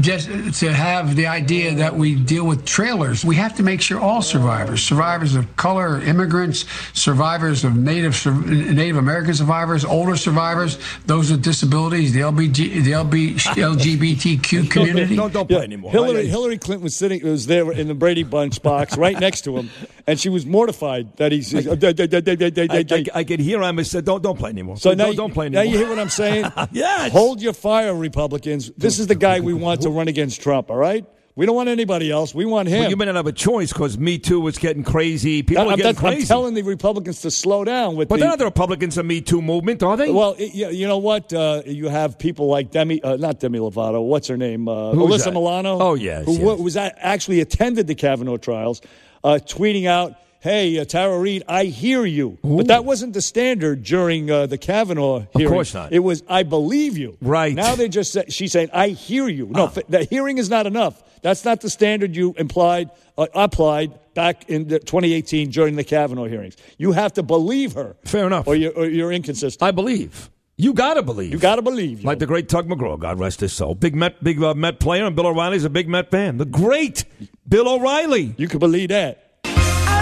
just 0.00 0.28
to 0.60 0.72
have 0.72 1.14
the 1.14 1.26
idea 1.26 1.74
that 1.76 1.94
we 1.94 2.16
deal 2.16 2.44
with 2.46 2.64
trailers. 2.64 3.24
We 3.24 3.36
have 3.36 3.54
to 3.56 3.62
make 3.62 3.80
sure 3.80 4.00
all 4.00 4.22
survivors, 4.22 4.82
survivors 4.82 5.36
of 5.36 5.54
color, 5.56 6.00
immigrants, 6.02 6.64
survivors 6.94 7.62
of 7.64 7.76
Native 7.76 8.14
Native 8.46 8.96
American 8.96 9.34
survivors, 9.34 9.84
older 9.84 10.16
survivors, 10.16 10.78
those 11.06 11.30
with 11.30 11.42
disabilities, 11.42 12.12
the 12.12 12.20
LBG, 12.20 12.82
the 12.84 12.90
LB, 12.92 13.34
LGBTQ 13.36 14.70
community. 14.70 15.16
Don't, 15.16 15.32
don't 15.32 15.48
play 15.48 15.62
anymore. 15.62 15.92
Hillary, 15.92 16.26
Hillary 16.26 16.58
Clinton 16.58 16.82
was 16.84 16.96
sitting, 16.96 17.22
was 17.24 17.46
there 17.46 17.70
in 17.70 17.88
the 17.88 17.94
Brady 17.94 18.24
Bunch 18.24 18.62
box 18.62 18.96
right 18.96 19.18
next 19.18 19.42
to 19.42 19.56
him, 19.56 19.70
and 20.06 20.18
she 20.18 20.28
was 20.28 20.44
mortified 20.44 21.16
that 21.18 21.30
he's. 21.32 21.54
I, 21.54 22.78
uh, 22.80 22.84
I, 23.14 23.20
I 23.20 23.24
could 23.24 23.40
hear 23.40 23.62
him. 23.62 23.78
I 23.78 23.82
said, 23.82 24.04
"Don't, 24.04 24.22
don't 24.22 24.38
play 24.38 24.50
anymore." 24.50 24.76
So 24.76 24.90
don't, 24.90 24.98
now, 24.98 25.04
don't, 25.04 25.12
you- 25.12 25.16
don't 25.18 25.34
play 25.34 25.48
now 25.48 25.60
anymore. 25.60 25.72
you 25.78 25.78
hear 25.86 25.88
what 25.88 26.00
I'm 26.00 26.08
saying? 26.10 26.46
yes. 26.72 27.12
Hold 27.12 27.40
your 27.40 27.52
fire, 27.52 27.94
Republicans. 27.94 28.72
This 28.76 28.98
is 28.98 29.06
the 29.06 29.14
guy 29.14 29.40
we 29.40 29.54
want 29.54 29.83
to 29.84 29.90
run 29.90 30.08
against 30.08 30.42
Trump. 30.42 30.70
All 30.70 30.76
right. 30.76 31.04
We 31.36 31.46
don't 31.46 31.56
want 31.56 31.68
anybody 31.68 32.12
else. 32.12 32.32
We 32.32 32.44
want 32.44 32.68
him. 32.68 32.78
Well, 32.78 32.90
you 32.90 32.96
may 32.96 33.06
not 33.06 33.16
have 33.16 33.26
a 33.26 33.32
choice 33.32 33.72
because 33.72 33.98
Me 33.98 34.18
Too 34.18 34.40
was 34.40 34.56
getting 34.56 34.84
crazy. 34.84 35.42
People 35.42 35.64
I'm, 35.64 35.70
are 35.74 35.76
getting 35.76 35.94
that's- 35.94 36.22
I'm 36.22 36.26
telling 36.28 36.54
the 36.54 36.62
Republicans 36.62 37.22
to 37.22 37.30
slow 37.32 37.64
down 37.64 37.96
with 37.96 38.08
but 38.08 38.16
the. 38.16 38.20
they're 38.20 38.28
not 38.28 38.38
the 38.38 38.44
Republicans 38.44 38.96
of 38.98 39.04
Me 39.06 39.20
Too 39.20 39.42
movement, 39.42 39.82
are 39.82 39.96
they? 39.96 40.12
Well, 40.12 40.36
it- 40.38 40.54
you 40.54 40.68
you 40.68 40.86
know 40.86 40.98
what? 40.98 41.32
Uh, 41.32 41.62
you 41.66 41.88
have 41.88 42.20
people 42.20 42.46
like 42.46 42.70
Demi, 42.70 43.02
uh, 43.02 43.16
not 43.16 43.40
Demi 43.40 43.58
Lovato. 43.58 44.06
What's 44.06 44.28
her 44.28 44.36
name? 44.36 44.68
Uh, 44.68 44.92
Who's 44.92 45.10
Alyssa 45.10 45.24
that? 45.24 45.32
Milano. 45.34 45.78
Oh, 45.80 45.94
yes, 45.94 46.24
who 46.24 46.34
yes. 46.38 46.58
was 46.60 46.76
actually 46.76 47.40
attended 47.40 47.88
the 47.88 47.96
Kavanaugh 47.96 48.36
trials, 48.36 48.80
uh, 49.24 49.40
tweeting 49.44 49.86
out, 49.86 50.14
"Hey, 50.44 50.78
uh, 50.78 50.84
Tara 50.84 51.18
Reade, 51.18 51.42
I 51.48 51.64
hear 51.64 52.04
you." 52.04 52.36
But 52.44 52.66
that 52.66 52.84
wasn't 52.84 53.14
the 53.14 53.22
standard 53.22 53.82
during 53.82 54.30
uh, 54.30 54.44
the 54.44 54.58
Kavanaugh 54.58 55.26
hearing. 55.32 55.46
Of 55.46 55.52
course 55.52 55.72
not. 55.72 55.90
It 55.90 56.00
was, 56.00 56.22
"I 56.28 56.42
believe 56.42 56.98
you." 56.98 57.16
Right. 57.22 57.54
now, 57.54 57.74
they 57.74 57.88
just 57.88 58.12
say, 58.12 58.26
she's 58.28 58.52
saying, 58.52 58.68
"I 58.74 58.88
hear 58.88 59.26
you." 59.26 59.46
No, 59.46 59.64
f- 59.64 59.78
the 59.88 60.04
hearing 60.04 60.36
is 60.36 60.50
not 60.50 60.66
enough. 60.66 61.02
That's 61.22 61.46
not 61.46 61.62
the 61.62 61.70
standard 61.70 62.14
you 62.14 62.34
implied 62.36 62.90
uh, 63.16 63.26
applied 63.34 63.98
back 64.12 64.50
in 64.50 64.68
the 64.68 64.78
2018 64.78 65.48
during 65.50 65.76
the 65.76 65.84
Kavanaugh 65.84 66.26
hearings. 66.26 66.56
You 66.76 66.92
have 66.92 67.14
to 67.14 67.22
believe 67.22 67.72
her. 67.72 67.96
Fair 68.04 68.26
enough. 68.26 68.46
Or 68.46 68.54
you're, 68.54 68.72
or 68.72 68.84
you're 68.84 69.10
inconsistent. 69.12 69.62
I 69.62 69.70
believe. 69.70 70.30
You 70.56 70.72
gotta 70.72 71.02
believe. 71.02 71.32
You 71.32 71.38
gotta 71.38 71.62
believe. 71.62 72.04
Like 72.04 72.20
the 72.20 72.26
great 72.26 72.48
Tug 72.48 72.68
McGraw, 72.68 72.98
God 72.98 73.18
rest 73.18 73.40
his 73.40 73.52
soul. 73.52 73.74
Big 73.74 73.94
Met, 73.94 74.22
big 74.22 74.40
uh, 74.40 74.54
Met 74.54 74.78
player, 74.78 75.04
and 75.04 75.16
Bill 75.16 75.26
O'Reilly's 75.26 75.64
a 75.64 75.70
big 75.70 75.88
Met 75.88 76.12
fan. 76.12 76.36
The 76.36 76.44
great 76.44 77.04
Bill 77.48 77.68
O'Reilly. 77.68 78.34
You 78.36 78.46
can 78.46 78.60
believe 78.60 78.90
that. 78.90 79.23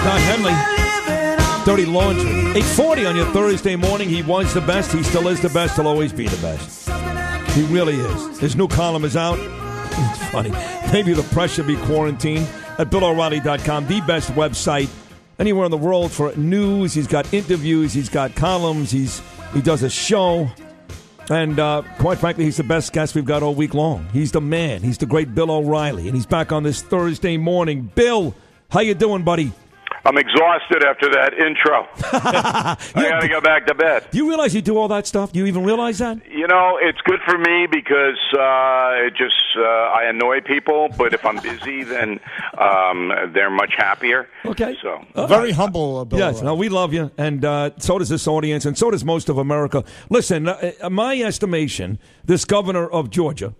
Don 0.03 0.19
Henley. 0.19 1.63
Dirty 1.65 1.85
Laundry. 1.85 2.29
840 2.59 3.05
on 3.05 3.15
your 3.15 3.25
Thursday 3.27 3.77
morning. 3.77 4.09
He 4.09 4.21
was 4.21 4.53
the 4.53 4.59
best. 4.59 4.91
He 4.91 5.01
still 5.01 5.29
is 5.29 5.41
the 5.41 5.47
best. 5.49 5.77
He'll 5.77 5.87
always 5.87 6.11
be 6.11 6.27
the 6.27 6.41
best. 6.41 6.89
He 7.51 7.63
really 7.67 7.95
is. 7.95 8.39
His 8.39 8.55
new 8.57 8.67
column 8.67 9.05
is 9.05 9.15
out. 9.15 9.39
It's 9.39 10.27
funny. 10.29 10.51
Maybe 10.91 11.13
the 11.13 11.23
press 11.33 11.53
should 11.53 11.67
be 11.67 11.77
quarantined 11.77 12.45
at 12.77 12.89
BillO'Reilly.com, 12.89 13.87
the 13.87 14.01
best 14.01 14.29
website 14.31 14.89
anywhere 15.39 15.63
in 15.63 15.71
the 15.71 15.77
world 15.77 16.11
for 16.11 16.35
news. 16.35 16.93
He's 16.93 17.07
got 17.07 17.33
interviews. 17.33 17.93
He's 17.93 18.09
got 18.09 18.35
columns. 18.35 18.91
He's 18.91 19.21
He 19.53 19.61
does 19.61 19.83
a 19.83 19.89
show. 19.89 20.49
And 21.29 21.57
uh, 21.59 21.83
quite 21.99 22.17
frankly, 22.17 22.43
he's 22.43 22.57
the 22.57 22.63
best 22.63 22.91
guest 22.91 23.15
we've 23.15 23.23
got 23.23 23.41
all 23.41 23.55
week 23.55 23.73
long. 23.73 24.05
He's 24.11 24.33
the 24.33 24.41
man. 24.41 24.81
He's 24.81 24.97
the 24.97 25.05
great 25.05 25.33
Bill 25.33 25.49
O'Reilly. 25.49 26.07
And 26.07 26.15
he's 26.15 26.25
back 26.25 26.51
on 26.51 26.63
this 26.63 26.81
Thursday 26.81 27.37
morning. 27.37 27.89
Bill, 27.95 28.35
how 28.69 28.81
you 28.81 28.95
doing, 28.95 29.23
buddy? 29.23 29.53
I'm 30.05 30.17
exhausted 30.17 30.83
after 30.83 31.09
that 31.11 31.33
intro. 31.33 31.87
I 32.11 32.77
got 32.93 33.21
to 33.21 33.27
go 33.29 33.39
back 33.41 33.65
to 33.67 33.73
bed. 33.73 34.07
Do 34.11 34.17
you 34.17 34.27
realize 34.27 34.53
you 34.53 34.61
do 34.61 34.77
all 34.77 34.89
that 34.89 35.07
stuff? 35.07 35.31
Do 35.31 35.39
you 35.39 35.45
even 35.45 35.63
realize 35.63 35.99
that? 35.99 36.29
You 36.29 36.47
know, 36.47 36.77
it's 36.81 36.99
good 37.01 37.21
for 37.25 37.37
me 37.37 37.67
because 37.71 38.19
uh, 38.33 39.05
it 39.07 39.15
just 39.15 39.35
uh, 39.57 39.61
I 39.61 40.05
annoy 40.05 40.41
people. 40.41 40.89
But 40.97 41.13
if 41.13 41.25
I'm 41.25 41.37
busy, 41.37 41.83
then 41.83 42.19
um, 42.57 43.11
they're 43.33 43.49
much 43.49 43.75
happier. 43.77 44.27
Okay. 44.45 44.77
So 44.81 45.05
Very 45.27 45.51
humble, 45.51 45.99
uh, 45.99 46.05
Bill. 46.05 46.19
Yes, 46.19 46.41
no, 46.41 46.55
we 46.55 46.69
love 46.69 46.93
you, 46.93 47.11
and 47.17 47.43
uh, 47.45 47.71
so 47.77 47.97
does 47.97 48.09
this 48.09 48.27
audience, 48.27 48.65
and 48.65 48.77
so 48.77 48.91
does 48.91 49.05
most 49.05 49.29
of 49.29 49.37
America. 49.37 49.83
Listen, 50.09 50.47
uh, 50.47 50.71
uh, 50.81 50.89
my 50.89 51.19
estimation, 51.21 51.99
this 52.25 52.45
governor 52.45 52.87
of 52.87 53.09
Georgia, 53.09 53.53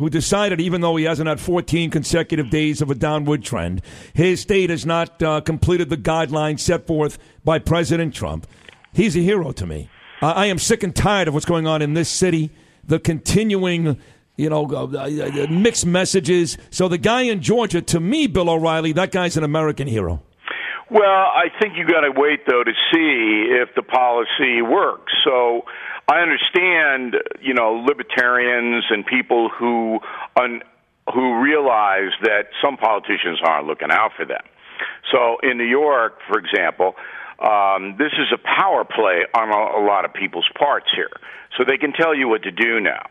who 0.00 0.08
decided, 0.08 0.62
even 0.62 0.80
though 0.80 0.96
he 0.96 1.04
hasn't 1.04 1.28
had 1.28 1.38
14 1.38 1.90
consecutive 1.90 2.48
days 2.48 2.80
of 2.80 2.90
a 2.90 2.94
downward 2.94 3.42
trend, 3.42 3.82
his 4.14 4.40
state 4.40 4.70
has 4.70 4.86
not 4.86 5.22
uh, 5.22 5.42
completed 5.42 5.90
the 5.90 5.96
guidelines 5.98 6.60
set 6.60 6.86
forth 6.86 7.18
by 7.44 7.58
President 7.58 8.14
Trump. 8.14 8.46
He's 8.94 9.14
a 9.14 9.20
hero 9.20 9.52
to 9.52 9.66
me. 9.66 9.90
I 10.22 10.30
I 10.32 10.46
am 10.46 10.58
sick 10.58 10.82
and 10.82 10.96
tired 10.96 11.28
of 11.28 11.34
what's 11.34 11.44
going 11.44 11.66
on 11.66 11.82
in 11.82 11.92
this 11.92 12.08
city, 12.08 12.50
the 12.82 12.98
continuing. 12.98 14.00
You 14.36 14.48
know, 14.48 14.64
uh, 14.70 14.84
uh, 14.86 15.46
mixed 15.50 15.84
messages. 15.84 16.56
So 16.70 16.88
the 16.88 16.96
guy 16.96 17.22
in 17.22 17.42
Georgia, 17.42 17.82
to 17.82 18.00
me, 18.00 18.26
Bill 18.26 18.48
O'Reilly, 18.48 18.92
that 18.92 19.12
guy's 19.12 19.36
an 19.36 19.44
American 19.44 19.86
hero. 19.86 20.22
Well, 20.90 21.02
I 21.04 21.48
think 21.60 21.74
you 21.76 21.84
got 21.84 22.00
to 22.00 22.10
wait 22.10 22.46
though 22.48 22.64
to 22.64 22.72
see 22.90 23.52
if 23.52 23.68
the 23.76 23.82
policy 23.82 24.62
works. 24.62 25.12
So 25.24 25.66
I 26.10 26.22
understand, 26.22 27.14
you 27.40 27.54
know, 27.54 27.84
libertarians 27.86 28.84
and 28.90 29.06
people 29.06 29.48
who 29.48 30.00
un, 30.34 30.60
who 31.14 31.40
realize 31.40 32.10
that 32.22 32.50
some 32.62 32.76
politicians 32.76 33.38
aren't 33.46 33.68
looking 33.68 33.92
out 33.92 34.10
for 34.16 34.26
them. 34.26 34.42
So 35.12 35.38
in 35.42 35.56
New 35.56 35.70
York, 35.70 36.18
for 36.26 36.38
example, 36.38 36.96
um, 37.38 37.94
this 37.96 38.10
is 38.18 38.26
a 38.34 38.38
power 38.38 38.84
play 38.84 39.22
on 39.34 39.50
a, 39.50 39.78
a 39.78 39.82
lot 39.86 40.04
of 40.04 40.12
people's 40.12 40.48
parts 40.58 40.86
here. 40.94 41.14
So 41.56 41.64
they 41.64 41.78
can 41.78 41.92
tell 41.92 42.14
you 42.14 42.28
what 42.28 42.42
to 42.42 42.50
do 42.50 42.80
now, 42.80 43.06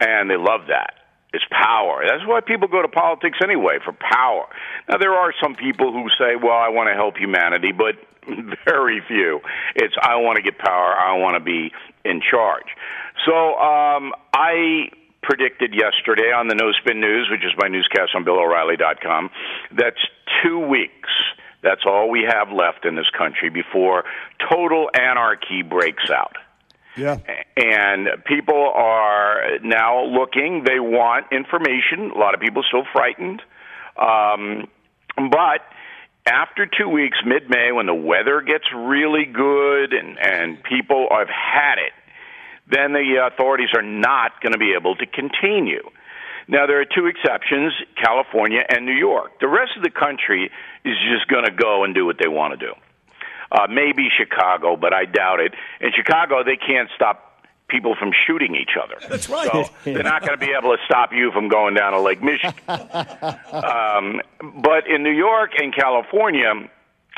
and 0.00 0.28
they 0.28 0.36
love 0.36 0.68
that. 0.68 1.00
It's 1.32 1.44
power. 1.50 2.04
That's 2.06 2.26
why 2.26 2.40
people 2.46 2.68
go 2.68 2.82
to 2.82 2.88
politics 2.88 3.38
anyway, 3.42 3.78
for 3.82 3.92
power. 3.92 4.46
Now, 4.88 4.98
there 4.98 5.14
are 5.14 5.32
some 5.42 5.56
people 5.56 5.92
who 5.92 6.08
say, 6.18 6.36
well, 6.36 6.56
I 6.56 6.68
want 6.68 6.88
to 6.88 6.94
help 6.94 7.16
humanity, 7.16 7.72
but 7.72 7.96
very 8.68 9.02
few. 9.08 9.40
It's, 9.74 9.94
I 10.00 10.16
want 10.16 10.36
to 10.36 10.42
get 10.42 10.58
power, 10.58 10.94
I 10.94 11.16
want 11.18 11.34
to 11.34 11.40
be 11.40 11.72
in 12.04 12.20
charge. 12.20 12.66
So 13.26 13.32
um, 13.58 14.12
I 14.34 14.88
predicted 15.22 15.72
yesterday 15.74 16.32
on 16.32 16.48
the 16.48 16.54
No 16.54 16.72
Spin 16.72 17.00
News, 17.00 17.28
which 17.30 17.44
is 17.44 17.52
my 17.58 17.68
newscast 17.68 18.14
on 18.14 18.24
BillO'Reilly.com, 18.24 19.30
that's 19.76 20.00
two 20.42 20.58
weeks. 20.58 21.08
That's 21.62 21.80
all 21.86 22.10
we 22.10 22.26
have 22.28 22.50
left 22.52 22.84
in 22.84 22.94
this 22.94 23.08
country 23.16 23.48
before 23.48 24.04
total 24.50 24.90
anarchy 24.92 25.62
breaks 25.62 26.10
out 26.10 26.34
Yeah. 26.94 27.16
and 27.56 28.08
people 28.26 28.70
are 28.74 29.58
now 29.62 30.04
looking. 30.04 30.64
They 30.64 30.78
want 30.78 31.26
information. 31.32 32.10
A 32.14 32.18
lot 32.18 32.34
of 32.34 32.40
people 32.40 32.62
still 32.68 32.84
frightened, 32.92 33.40
um, 33.96 34.68
but 35.16 35.62
after 36.26 36.66
two 36.66 36.88
weeks, 36.88 37.18
mid-May, 37.24 37.72
when 37.72 37.86
the 37.86 37.94
weather 37.94 38.40
gets 38.40 38.64
really 38.74 39.26
good 39.26 39.92
and 39.92 40.18
and 40.18 40.62
people 40.62 41.08
have 41.10 41.28
had 41.28 41.78
it, 41.78 41.92
then 42.70 42.92
the 42.92 43.28
authorities 43.30 43.68
are 43.74 43.82
not 43.82 44.40
going 44.40 44.52
to 44.52 44.58
be 44.58 44.74
able 44.78 44.96
to 44.96 45.06
contain 45.06 45.66
you. 45.66 45.82
Now, 46.48 46.66
there 46.66 46.80
are 46.80 46.84
two 46.84 47.06
exceptions 47.06 47.72
California 48.02 48.60
and 48.68 48.84
New 48.84 48.94
York. 48.94 49.40
The 49.40 49.48
rest 49.48 49.72
of 49.76 49.82
the 49.82 49.90
country 49.90 50.50
is 50.84 50.96
just 51.10 51.28
going 51.28 51.44
to 51.44 51.50
go 51.50 51.84
and 51.84 51.94
do 51.94 52.04
what 52.04 52.16
they 52.20 52.28
want 52.28 52.58
to 52.58 52.66
do. 52.66 52.72
Uh, 53.50 53.66
maybe 53.68 54.08
Chicago, 54.16 54.76
but 54.76 54.92
I 54.92 55.04
doubt 55.04 55.40
it. 55.40 55.54
In 55.80 55.90
Chicago, 55.94 56.42
they 56.42 56.56
can't 56.56 56.88
stop 56.96 57.23
people 57.68 57.94
from 57.98 58.12
shooting 58.26 58.54
each 58.54 58.76
other. 58.82 58.96
That's 59.08 59.28
right. 59.28 59.50
So 59.50 59.64
they're 59.84 60.02
not 60.02 60.20
going 60.26 60.38
to 60.38 60.44
be 60.44 60.52
able 60.52 60.76
to 60.76 60.82
stop 60.84 61.12
you 61.12 61.30
from 61.32 61.48
going 61.48 61.74
down 61.74 61.92
to 61.92 62.00
Lake 62.00 62.22
Michigan. 62.22 62.54
um, 62.68 64.20
but 64.62 64.86
in 64.88 65.02
New 65.02 65.14
York 65.14 65.52
and 65.58 65.74
California, 65.74 66.52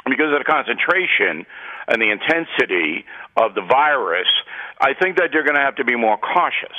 because 0.04 0.32
of 0.32 0.38
the 0.38 0.44
concentration 0.46 1.46
and 1.88 2.00
the 2.00 2.10
intensity 2.10 3.04
of 3.36 3.54
the 3.54 3.62
virus, 3.62 4.28
I 4.80 4.94
think 4.94 5.16
that 5.18 5.30
they're 5.32 5.44
going 5.44 5.56
to 5.56 5.64
have 5.64 5.76
to 5.76 5.84
be 5.84 5.96
more 5.96 6.18
cautious. 6.18 6.76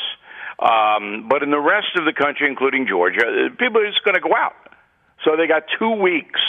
Um, 0.60 1.28
but 1.30 1.44
in 1.44 1.52
the 1.52 1.60
rest 1.60 1.96
of 1.96 2.06
the 2.06 2.14
country, 2.14 2.50
including 2.50 2.88
Georgia, 2.88 3.22
uh, 3.22 3.50
people 3.60 3.82
are 3.82 3.88
just 3.88 4.04
going 4.04 4.16
to 4.16 4.22
go 4.22 4.36
out. 4.36 4.56
So 5.24 5.36
they 5.36 5.48
got 5.48 5.64
two 5.80 5.92
weeks. 5.92 6.40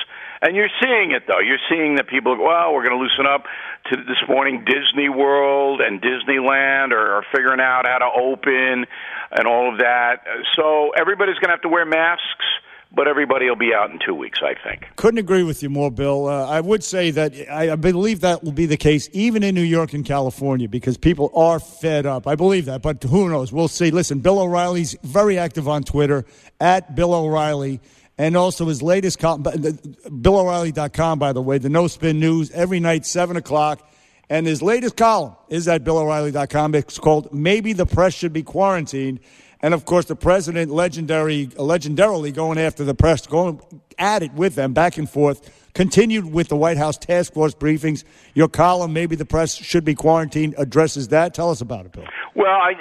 And 0.41 0.55
you're 0.55 0.71
seeing 0.81 1.11
it, 1.11 1.25
though. 1.27 1.41
You're 1.41 1.59
seeing 1.69 1.97
that 1.97 2.07
people, 2.07 2.37
go, 2.37 2.47
well, 2.47 2.73
we're 2.73 2.87
going 2.87 2.97
to 2.97 3.03
loosen 3.03 3.27
up. 3.27 3.45
To 3.91 3.97
this 3.97 4.23
morning, 4.29 4.65
Disney 4.65 5.09
World 5.09 5.81
and 5.81 6.01
Disneyland 6.01 6.93
are, 6.93 7.17
are 7.17 7.25
figuring 7.35 7.61
out 7.61 7.87
how 7.87 7.99
to 7.99 8.11
open 8.23 8.87
and 9.33 9.47
all 9.49 9.73
of 9.73 9.79
that. 9.79 10.23
So 10.57 10.91
everybody's 10.91 11.37
going 11.37 11.49
to 11.49 11.53
have 11.53 11.63
to 11.63 11.69
wear 11.69 11.85
masks, 11.85 12.45
but 12.95 13.09
everybody 13.09 13.49
will 13.49 13.57
be 13.57 13.73
out 13.75 13.91
in 13.91 13.99
two 14.05 14.15
weeks, 14.15 14.41
I 14.43 14.55
think. 14.63 14.87
Couldn't 14.97 15.19
agree 15.19 15.43
with 15.43 15.63
you 15.63 15.71
more, 15.71 15.91
Bill. 15.91 16.29
Uh, 16.29 16.47
I 16.47 16.61
would 16.61 16.85
say 16.85 17.11
that 17.13 17.33
I, 17.51 17.73
I 17.73 17.77
believe 17.77 18.21
that 18.21 18.45
will 18.45 18.53
be 18.53 18.67
the 18.67 18.77
case 18.77 19.09
even 19.13 19.43
in 19.43 19.55
New 19.55 19.63
York 19.63 19.93
and 19.93 20.05
California 20.05 20.69
because 20.69 20.97
people 20.97 21.33
are 21.35 21.59
fed 21.59 22.07
up. 22.07 22.27
I 22.27 22.37
believe 22.37 22.67
that, 22.67 22.83
but 22.83 23.03
who 23.03 23.29
knows? 23.29 23.53
We'll 23.53 23.69
see. 23.69 23.91
Listen, 23.91 24.21
Bill 24.21 24.39
O'Reilly's 24.39 24.95
very 25.03 25.39
active 25.39 25.67
on 25.67 25.83
Twitter 25.83 26.25
at 26.61 26.95
Bill 26.95 27.13
O'Reilly. 27.13 27.81
And 28.19 28.37
also 28.37 28.67
his 28.67 28.83
latest 28.83 29.21
column, 29.21 29.45
BillO'Reilly.com, 29.45 31.21
by 31.21 31.33
the 31.33 31.41
way, 31.41 31.59
the 31.59 31.69
No 31.69 31.87
Spin 31.87 32.19
News, 32.19 32.51
every 32.51 32.81
night, 32.81 33.07
7 33.07 33.37
o'clock. 33.37 33.89
And 34.29 34.47
his 34.47 34.61
latest 34.61 34.97
column 34.97 35.37
is 35.49 35.69
at 35.69 35.85
BillO'Reilly.com. 35.85 36.75
It's 36.75 36.99
called 36.99 37.33
Maybe 37.33 37.73
the 37.73 37.87
Press 37.87 38.15
Should 38.15 38.33
Be 38.33 38.43
Quarantined. 38.43 39.21
And 39.61 39.73
of 39.73 39.85
course, 39.85 40.07
the 40.07 40.17
president, 40.17 40.71
legendary, 40.71 41.47
legendarily 41.47 42.35
going 42.35 42.59
after 42.59 42.85
the 42.85 42.95
press, 42.95 43.27
going 43.27 43.61
at 43.99 44.23
it 44.23 44.33
with 44.35 44.55
them 44.55 44.73
back 44.73 44.99
and 44.99 45.09
forth, 45.09 45.71
continued 45.75 46.33
with 46.33 46.49
the 46.49 46.57
White 46.57 46.77
House 46.77 46.97
task 46.97 47.33
force 47.33 47.55
briefings. 47.55 48.05
Your 48.35 48.49
column, 48.49 48.93
Maybe 48.93 49.17
the 49.17 49.25
Press 49.25 49.55
Should 49.55 49.85
Be 49.85 49.95
Quarantined, 49.95 50.55
addresses 50.59 51.09
that. 51.09 51.35
Tell 51.35 51.51
us 51.51 51.61
about 51.61 51.87
it, 51.87 51.93
Bill. 51.93 52.05
Well, 52.35 52.47
I, 52.51 52.73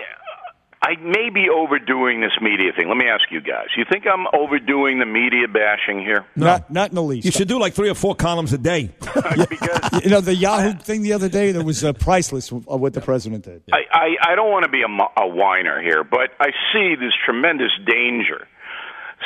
I 0.81 0.95
may 1.01 1.29
be 1.31 1.47
overdoing 1.49 2.21
this 2.21 2.37
media 2.39 2.71
thing. 2.75 2.87
Let 2.87 2.97
me 2.97 3.07
ask 3.07 3.23
you 3.31 3.41
guys. 3.41 3.67
You 3.75 3.83
think 3.91 4.05
I'm 4.05 4.27
overdoing 4.31 4.99
the 4.99 5.05
media 5.05 5.47
bashing 5.47 5.99
here? 5.99 6.25
Not, 6.35 6.69
not 6.69 6.89
in 6.89 6.95
the 6.95 7.01
least. 7.01 7.25
You 7.25 7.31
should 7.31 7.47
do 7.47 7.59
like 7.59 7.73
three 7.73 7.89
or 7.89 7.95
four 7.95 8.15
columns 8.15 8.53
a 8.53 8.57
day. 8.57 8.91
You 10.03 10.11
know, 10.11 10.21
the 10.21 10.35
Yahoo 10.35 10.73
thing 10.73 11.01
the 11.01 11.13
other 11.13 11.27
day 11.27 11.51
that 11.51 11.63
was 11.63 11.83
uh, 11.83 11.91
priceless 11.91 12.51
of 12.51 12.65
what 12.67 12.93
the 12.93 13.01
president 13.01 13.45
did. 13.45 13.63
I, 13.73 13.79
I, 13.91 14.31
I 14.31 14.35
don't 14.35 14.51
want 14.51 14.63
to 14.63 14.69
be 14.69 14.83
a, 14.83 15.21
a 15.21 15.27
whiner 15.27 15.81
here, 15.81 16.03
but 16.03 16.29
I 16.39 16.51
see 16.71 16.95
this 16.95 17.13
tremendous 17.25 17.71
danger. 17.85 18.47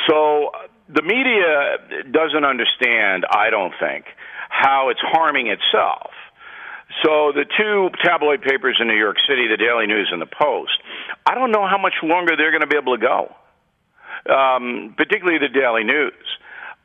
So 0.08 0.46
uh, 0.48 0.68
the 0.88 1.02
media 1.02 2.04
doesn't 2.10 2.44
understand, 2.44 3.26
I 3.30 3.50
don't 3.50 3.74
think, 3.78 4.06
how 4.48 4.88
it's 4.88 5.00
harming 5.02 5.48
itself. 5.48 6.10
So 7.02 7.32
the 7.32 7.44
two 7.56 7.90
tabloid 8.04 8.42
papers 8.42 8.78
in 8.80 8.88
New 8.88 8.98
York 8.98 9.16
City, 9.28 9.48
the 9.48 9.56
Daily 9.56 9.86
News 9.86 10.10
and 10.12 10.20
the 10.20 10.26
Post, 10.26 10.72
I 11.26 11.34
don't 11.34 11.50
know 11.50 11.66
how 11.66 11.78
much 11.78 11.94
longer 12.02 12.36
they're 12.36 12.50
going 12.50 12.62
to 12.62 12.66
be 12.66 12.76
able 12.76 12.96
to 12.96 13.02
go. 13.02 13.34
Um, 14.32 14.94
particularly 14.96 15.38
the 15.38 15.48
Daily 15.48 15.84
News. 15.84 16.12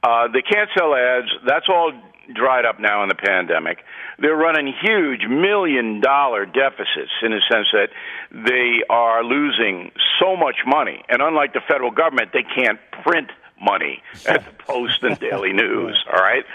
Uh, 0.02 0.28
they 0.32 0.42
can't 0.42 0.70
sell 0.78 0.96
ads. 0.96 1.28
That's 1.46 1.68
all 1.70 1.92
dried 2.34 2.66
up 2.66 2.80
now 2.80 3.04
in 3.04 3.10
the 3.10 3.16
pandemic. 3.16 3.80
They're 4.20 4.36
running 4.36 4.74
huge 4.82 5.22
million 5.28 6.02
dollar 6.02 6.46
deficits 6.46 7.12
in 7.22 7.32
the 7.32 7.42
sense 7.52 7.68
that 7.74 7.90
they 8.32 8.84
are 8.90 9.24
losing 9.24 9.92
so 10.20 10.36
much 10.36 10.58
money. 10.66 11.04
And 11.10 11.22
unlike 11.22 11.54
the 11.54 11.62
federal 11.68 11.92
government, 11.92 12.32
they 12.34 12.44
can't 12.44 12.80
print 13.04 13.30
money 13.62 14.02
at 14.26 14.46
the 14.46 14.52
Post 14.52 15.04
and 15.04 15.20
Daily 15.20 15.54
News, 15.64 16.04
all 16.12 16.20
right? 16.20 16.46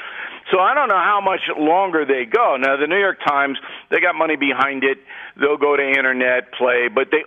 So 0.50 0.58
I 0.58 0.74
don't 0.74 0.88
know 0.88 1.00
how 1.00 1.20
much 1.22 1.40
longer 1.56 2.04
they 2.04 2.24
go. 2.24 2.56
Now 2.56 2.76
the 2.76 2.86
New 2.86 2.98
York 2.98 3.18
Times, 3.26 3.58
they 3.90 4.00
got 4.00 4.14
money 4.14 4.36
behind 4.36 4.84
it. 4.84 4.98
They'll 5.38 5.56
go 5.56 5.76
to 5.76 5.82
internet 5.82 6.52
play, 6.52 6.88
but 6.92 7.08
they 7.10 7.24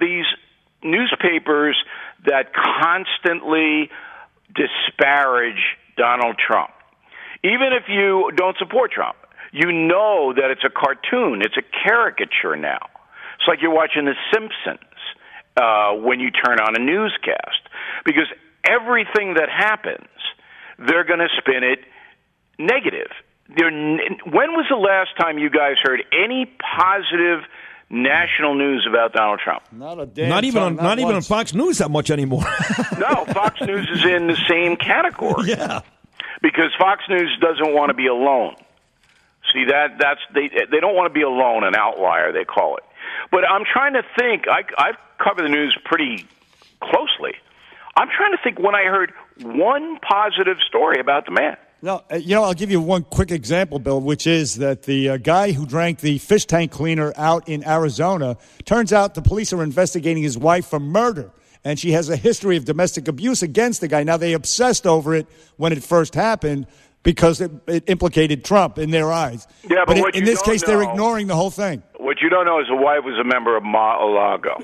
these 0.00 0.24
newspapers 0.82 1.76
that 2.26 2.52
constantly 2.54 3.90
disparage 4.54 5.60
Donald 5.96 6.36
Trump. 6.38 6.70
Even 7.44 7.72
if 7.72 7.84
you 7.88 8.30
don't 8.34 8.56
support 8.58 8.92
Trump, 8.92 9.16
you 9.52 9.72
know 9.72 10.32
that 10.34 10.50
it's 10.50 10.64
a 10.64 10.70
cartoon, 10.70 11.42
it's 11.42 11.56
a 11.56 11.62
caricature 11.84 12.56
now. 12.56 12.80
It's 13.38 13.48
like 13.48 13.62
you're 13.62 13.74
watching 13.74 14.04
The 14.04 14.14
Simpsons 14.32 14.84
uh, 15.56 15.94
when 15.94 16.20
you 16.20 16.30
turn 16.30 16.60
on 16.60 16.76
a 16.76 16.78
newscast 16.78 17.62
because 18.04 18.28
everything 18.68 19.34
that 19.34 19.48
happens, 19.48 20.08
they're 20.78 21.04
going 21.04 21.20
to 21.20 21.28
spin 21.38 21.64
it 21.64 21.80
negative. 22.60 23.10
They're, 23.56 23.70
when 23.70 24.52
was 24.52 24.66
the 24.70 24.76
last 24.76 25.10
time 25.18 25.38
you 25.38 25.50
guys 25.50 25.74
heard 25.82 26.02
any 26.12 26.46
positive 26.76 27.42
national 27.88 28.54
news 28.54 28.86
about 28.88 29.12
Donald 29.12 29.40
Trump? 29.40 29.62
Not 29.72 29.98
a 29.98 30.06
damn 30.06 30.28
Not 30.28 30.44
even 30.44 30.62
on 30.62 30.76
time, 30.76 30.84
not, 30.84 30.98
even 31.00 31.16
on. 31.16 31.22
Fox 31.22 31.52
News 31.54 31.78
that 31.78 31.90
much 31.90 32.10
anymore. 32.10 32.44
no, 32.98 33.24
Fox 33.32 33.60
News 33.60 33.88
is 33.90 34.04
in 34.04 34.28
the 34.28 34.38
same 34.48 34.76
category. 34.76 35.48
Yeah. 35.50 35.80
Because 36.42 36.70
Fox 36.78 37.02
News 37.10 37.36
doesn't 37.40 37.74
want 37.74 37.90
to 37.90 37.94
be 37.94 38.06
alone. 38.06 38.54
See 39.52 39.64
that 39.66 39.98
that's 39.98 40.20
they 40.32 40.48
they 40.48 40.80
don't 40.80 40.94
want 40.94 41.12
to 41.12 41.12
be 41.12 41.22
alone, 41.22 41.64
an 41.64 41.74
outlier 41.74 42.32
they 42.32 42.44
call 42.44 42.76
it. 42.76 42.84
But 43.30 43.44
I'm 43.44 43.64
trying 43.70 43.94
to 43.94 44.02
think. 44.18 44.44
I 44.48 44.62
I've 44.78 44.96
covered 45.18 45.42
the 45.42 45.48
news 45.50 45.76
pretty 45.84 46.24
closely. 46.80 47.34
I'm 47.96 48.08
trying 48.16 48.32
to 48.32 48.38
think 48.42 48.58
when 48.58 48.74
I 48.74 48.84
heard 48.84 49.12
one 49.42 49.98
positive 49.98 50.58
story 50.66 51.00
about 51.00 51.26
the 51.26 51.32
man. 51.32 51.56
No, 51.82 52.02
uh, 52.10 52.16
you 52.16 52.34
know, 52.34 52.44
I'll 52.44 52.54
give 52.54 52.70
you 52.70 52.80
one 52.80 53.04
quick 53.04 53.30
example, 53.30 53.78
Bill, 53.78 54.00
which 54.00 54.26
is 54.26 54.56
that 54.56 54.82
the 54.82 55.10
uh, 55.10 55.16
guy 55.16 55.52
who 55.52 55.64
drank 55.64 56.00
the 56.00 56.18
fish 56.18 56.44
tank 56.44 56.72
cleaner 56.72 57.12
out 57.16 57.48
in 57.48 57.66
Arizona, 57.66 58.36
turns 58.66 58.92
out 58.92 59.14
the 59.14 59.22
police 59.22 59.52
are 59.52 59.62
investigating 59.62 60.22
his 60.22 60.36
wife 60.36 60.66
for 60.66 60.78
murder. 60.78 61.30
And 61.64 61.78
she 61.78 61.92
has 61.92 62.08
a 62.08 62.16
history 62.16 62.56
of 62.56 62.64
domestic 62.64 63.08
abuse 63.08 63.42
against 63.42 63.80
the 63.80 63.88
guy. 63.88 64.02
Now, 64.02 64.16
they 64.18 64.34
obsessed 64.34 64.86
over 64.86 65.14
it 65.14 65.26
when 65.56 65.72
it 65.72 65.82
first 65.82 66.14
happened 66.14 66.66
because 67.02 67.40
it, 67.40 67.50
it 67.66 67.84
implicated 67.86 68.44
Trump 68.44 68.78
in 68.78 68.90
their 68.90 69.10
eyes. 69.10 69.46
Yeah, 69.68 69.84
but 69.86 69.96
in, 69.96 70.02
what 70.02 70.14
in 70.14 70.24
this 70.24 70.42
case, 70.42 70.62
they're 70.62 70.82
ignoring 70.82 71.26
the 71.28 71.36
whole 71.36 71.50
thing. 71.50 71.82
What 71.98 72.20
you 72.20 72.28
don't 72.28 72.44
know 72.44 72.60
is 72.60 72.66
the 72.68 72.76
wife 72.76 73.04
was 73.04 73.18
a 73.18 73.24
member 73.24 73.56
of 73.56 73.62
Mar-a-Lago. 73.62 74.50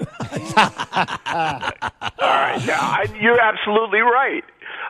All 2.19 2.29
right, 2.29 2.67
now 2.67 2.81
I, 2.81 3.07
you're 3.21 3.41
absolutely 3.41 4.01
right. 4.01 4.45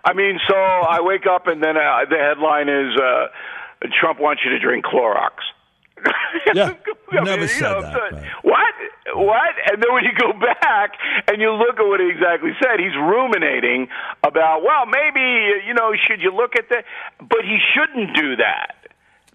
I 0.05 0.13
mean, 0.13 0.39
so 0.49 0.55
I 0.55 1.01
wake 1.01 1.27
up 1.27 1.47
and 1.47 1.63
then 1.63 1.77
uh, 1.77 2.05
the 2.09 2.17
headline 2.19 2.69
is 2.69 2.97
uh, 2.97 3.27
Trump 4.01 4.21
wants 4.21 4.43
you 4.45 4.51
to 4.51 4.59
drink 4.59 4.85
Clorox. 4.85 5.33
Yeah, 6.55 6.75
I 7.11 7.25
never 7.25 7.43
you 7.43 7.49
said 7.49 7.63
know, 7.73 7.81
that, 7.83 7.93
so- 8.13 8.23
What? 8.43 8.75
What? 9.15 9.55
And 9.73 9.83
then 9.83 9.93
when 9.93 10.05
you 10.05 10.13
go 10.17 10.33
back 10.33 10.93
and 11.29 11.41
you 11.41 11.51
look 11.53 11.79
at 11.79 11.83
what 11.87 11.99
he 11.99 12.09
exactly 12.09 12.51
said, 12.63 12.79
he's 12.79 12.95
ruminating 12.95 13.89
about, 14.23 14.63
well, 14.63 14.87
maybe, 14.87 15.65
you 15.67 15.75
know, 15.75 15.93
should 16.07 16.21
you 16.21 16.31
look 16.33 16.55
at 16.57 16.69
that? 16.71 16.85
But 17.19 17.41
he 17.43 17.59
shouldn't 17.75 18.15
do 18.17 18.37
that 18.37 18.75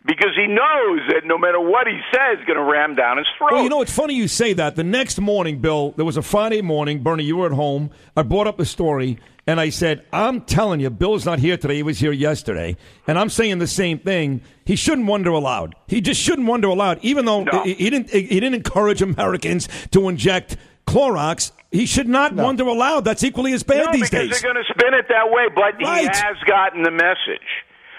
because 0.06 0.32
he 0.36 0.48
knows 0.48 1.02
that 1.10 1.26
no 1.26 1.38
matter 1.38 1.60
what 1.60 1.88
he 1.88 2.00
says, 2.14 2.38
going 2.46 2.58
to 2.58 2.64
ram 2.64 2.96
down 2.96 3.18
his 3.18 3.28
throat. 3.38 3.52
Well, 3.54 3.64
you 3.64 3.70
know, 3.70 3.82
it's 3.82 3.94
funny 3.94 4.14
you 4.14 4.28
say 4.28 4.54
that. 4.54 4.76
The 4.76 4.84
next 4.84 5.20
morning, 5.20 5.60
Bill, 5.60 5.92
there 5.98 6.06
was 6.06 6.18
a 6.18 6.22
Friday 6.22 6.62
morning. 6.62 7.04
Bernie, 7.04 7.24
you 7.24 7.38
were 7.38 7.48
at 7.48 7.52
home. 7.54 7.92
I 8.16 8.22
brought 8.24 8.48
up 8.48 8.58
the 8.58 8.66
story, 8.66 9.20
and 9.48 9.60
I 9.60 9.70
said, 9.70 10.06
I'm 10.14 10.42
telling 10.42 10.80
you, 10.80 10.90
Bill's 10.90 11.26
not 11.26 11.40
here 11.40 11.58
today. 11.58 11.76
He 11.76 11.84
was 11.84 12.00
here 12.00 12.12
yesterday. 12.12 12.78
And 13.08 13.18
I'm 13.18 13.30
saying 13.30 13.58
the 13.58 13.68
same 13.68 14.00
thing. 14.00 14.42
He 14.66 14.76
shouldn't 14.76 15.08
wonder 15.08 15.32
aloud. 15.32 15.76
He 15.88 16.00
just 16.00 16.22
shouldn't 16.22 16.48
wonder 16.48 16.68
aloud, 16.68 17.00
even 17.02 17.26
though 17.26 17.46
he, 17.64 17.74
he 17.74 17.90
didn't, 17.90 18.12
he 18.12 18.28
didn't 18.28 18.54
encourage 18.54 19.02
Americans 19.02 19.68
to 19.92 20.10
inject 20.10 20.58
Clorox. 20.86 21.52
He 21.72 21.86
should 21.86 22.08
not 22.08 22.34
wonder 22.34 22.66
aloud. 22.66 23.04
That's 23.04 23.24
equally 23.24 23.54
as 23.54 23.64
bad 23.64 23.86
no, 23.86 23.92
these 23.92 24.10
days. 24.10 24.30
they're 24.30 24.54
going 24.54 24.64
to 24.64 24.74
spin 24.74 24.94
it 24.94 25.08
that 25.10 25.32
way. 25.32 25.48
But 25.54 25.80
he 25.80 26.06
has 26.06 26.38
gotten 26.46 26.84
the 26.84 26.92
message. 26.92 27.48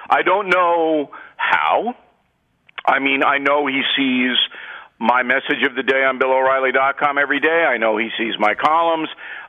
I 0.09 0.23
don't 0.23 0.49
know 0.49 1.11
how. 1.37 1.95
I 2.85 2.99
mean, 2.99 3.25
I 3.25 3.39
know 3.39 3.67
he 3.67 3.83
sees 3.97 4.37
my 4.99 5.23
message 5.23 5.65
of 5.69 5.75
the 5.75 5.83
day 5.83 6.05
on 6.05 6.19
BillO'Reilly.com 6.19 7.19
every 7.19 7.41
day. 7.41 7.67
I 7.69 7.79
know 7.79 7.97
he 7.97 8.11
sees 8.17 8.35
my 8.39 8.55
columns. 8.55 9.09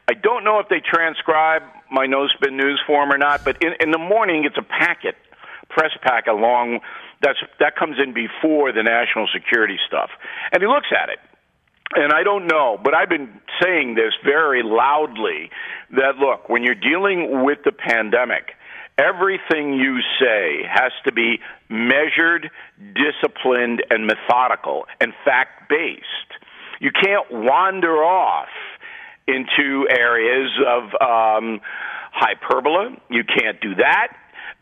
I 0.09 0.13
don't 0.13 0.43
know 0.43 0.59
if 0.59 0.67
they 0.69 0.81
transcribe 0.81 1.63
my 1.93 2.05
no 2.05 2.27
spin 2.27 2.57
news 2.57 2.81
form 2.85 3.11
or 3.11 3.17
not. 3.17 3.45
But 3.45 3.61
in, 3.61 3.73
in 3.79 3.91
the 3.91 3.99
morning, 3.99 4.43
it's 4.45 4.57
a 4.57 4.63
packet, 4.63 5.15
press 5.69 5.91
pack 6.01 6.27
along. 6.27 6.79
That's 7.21 7.39
that 7.59 7.75
comes 7.75 7.97
in 8.03 8.13
before 8.13 8.73
the 8.73 8.83
national 8.83 9.27
security 9.33 9.77
stuff, 9.87 10.09
and 10.51 10.61
he 10.61 10.67
looks 10.67 10.89
at 10.91 11.09
it. 11.09 11.19
And 11.95 12.11
I 12.11 12.23
don't 12.23 12.47
know, 12.47 12.79
but 12.83 12.95
I've 12.95 13.09
been 13.09 13.29
saying 13.61 13.93
this 13.93 14.13
very 14.25 14.63
loudly 14.63 15.51
that 15.91 16.17
look, 16.17 16.49
when 16.49 16.63
you're 16.63 16.73
dealing 16.73 17.43
with 17.45 17.59
the 17.63 17.71
pandemic, 17.71 18.55
everything 18.97 19.73
you 19.73 19.99
say 20.19 20.63
has 20.67 20.91
to 21.05 21.11
be 21.11 21.39
measured, 21.69 22.49
disciplined, 22.95 23.83
and 23.89 24.07
methodical 24.07 24.85
and 24.99 25.13
fact 25.23 25.69
based. 25.69 26.03
You 26.79 26.91
can't 26.91 27.25
wander 27.31 28.03
off 28.03 28.49
into 29.27 29.87
areas 29.89 30.51
of 30.67 30.83
um, 31.01 31.59
hyperbole. 32.11 32.95
You 33.09 33.23
can't 33.23 33.59
do 33.61 33.75
that. 33.75 34.15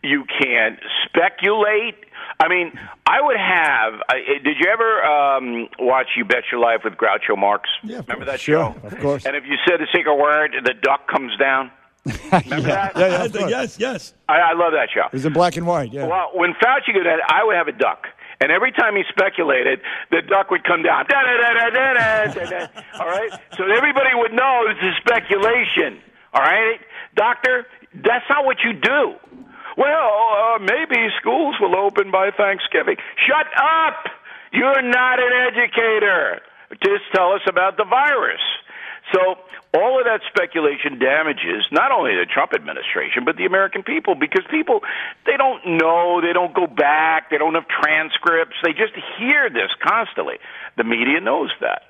You 0.03 0.23
can't 0.41 0.79
speculate. 1.05 1.95
I 2.39 2.47
mean, 2.47 2.71
I 3.05 3.21
would 3.21 3.38
have. 3.38 3.93
I 4.09 4.15
did 4.43 4.57
you 4.59 4.67
ever 4.71 5.03
um, 5.03 5.67
watch 5.79 6.07
You 6.17 6.25
Bet 6.25 6.43
Your 6.51 6.59
Life 6.59 6.81
with 6.83 6.93
Groucho 6.93 7.38
Marx? 7.38 7.69
Yeah, 7.83 7.97
Remember 8.07 8.25
that 8.25 8.39
Sure, 8.39 8.73
show? 8.81 8.88
of 8.88 8.99
course. 8.99 9.25
And 9.25 9.35
if 9.35 9.43
you 9.45 9.57
said 9.67 9.79
a 9.81 9.85
secret 9.95 10.15
word, 10.15 10.55
the 10.63 10.73
duck 10.73 11.07
comes 11.07 11.38
down. 11.38 11.71
Remember 12.05 12.67
that? 12.67 12.93
Yeah, 12.97 13.27
yeah, 13.31 13.47
yes, 13.47 13.77
yes. 13.79 14.13
I, 14.27 14.39
I 14.39 14.53
love 14.53 14.71
that 14.73 14.89
show. 14.93 15.05
It 15.05 15.13
was 15.13 15.25
in 15.25 15.33
black 15.33 15.55
and 15.57 15.67
white, 15.67 15.93
yeah. 15.93 16.07
Well, 16.07 16.31
when 16.33 16.53
Fauci 16.53 16.93
did 16.93 17.05
that, 17.05 17.19
I 17.29 17.43
would 17.43 17.55
have 17.55 17.67
a 17.67 17.71
duck. 17.73 18.07
And 18.41 18.51
every 18.51 18.72
time 18.72 18.95
he 18.95 19.03
speculated, 19.07 19.80
the 20.09 20.22
duck 20.26 20.49
would 20.49 20.63
come 20.63 20.81
down. 20.81 21.05
All 22.99 23.05
right? 23.05 23.31
So 23.55 23.69
everybody 23.69 24.09
would 24.15 24.34
know 24.34 24.65
this 24.68 24.81
a 24.81 24.91
speculation. 24.99 26.01
All 26.34 26.41
right? 26.41 26.80
Doctor, 27.15 27.68
that's 27.93 28.26
not 28.30 28.45
what 28.45 28.57
you 28.65 28.73
do. 28.73 29.13
Well, 29.77 30.57
uh, 30.57 30.59
maybe 30.59 31.07
schools 31.19 31.55
will 31.61 31.76
open 31.77 32.11
by 32.11 32.31
Thanksgiving. 32.31 32.97
Shut 33.27 33.47
up! 33.55 34.09
You're 34.51 34.81
not 34.81 35.19
an 35.19 35.31
educator. 35.47 36.41
Just 36.84 37.03
tell 37.13 37.34
us 37.34 37.41
about 37.47 37.77
the 37.77 37.85
virus. 37.85 38.41
So 39.13 39.35
all 39.73 39.99
of 39.99 40.05
that 40.05 40.21
speculation 40.27 40.99
damages 40.99 41.65
not 41.71 41.91
only 41.91 42.15
the 42.15 42.25
Trump 42.25 42.53
administration 42.53 43.25
but 43.25 43.37
the 43.37 43.45
American 43.45 43.83
people 43.83 44.15
because 44.15 44.45
people 44.49 44.81
they 45.25 45.37
don't 45.37 45.77
know, 45.77 46.21
they 46.21 46.33
don't 46.33 46.53
go 46.53 46.67
back, 46.67 47.29
they 47.29 47.37
don't 47.37 47.55
have 47.55 47.67
transcripts, 47.67 48.55
they 48.63 48.73
just 48.73 48.93
hear 49.17 49.49
this 49.49 49.71
constantly. 49.81 50.37
The 50.77 50.83
media 50.83 51.19
knows 51.19 51.51
that. 51.61 51.83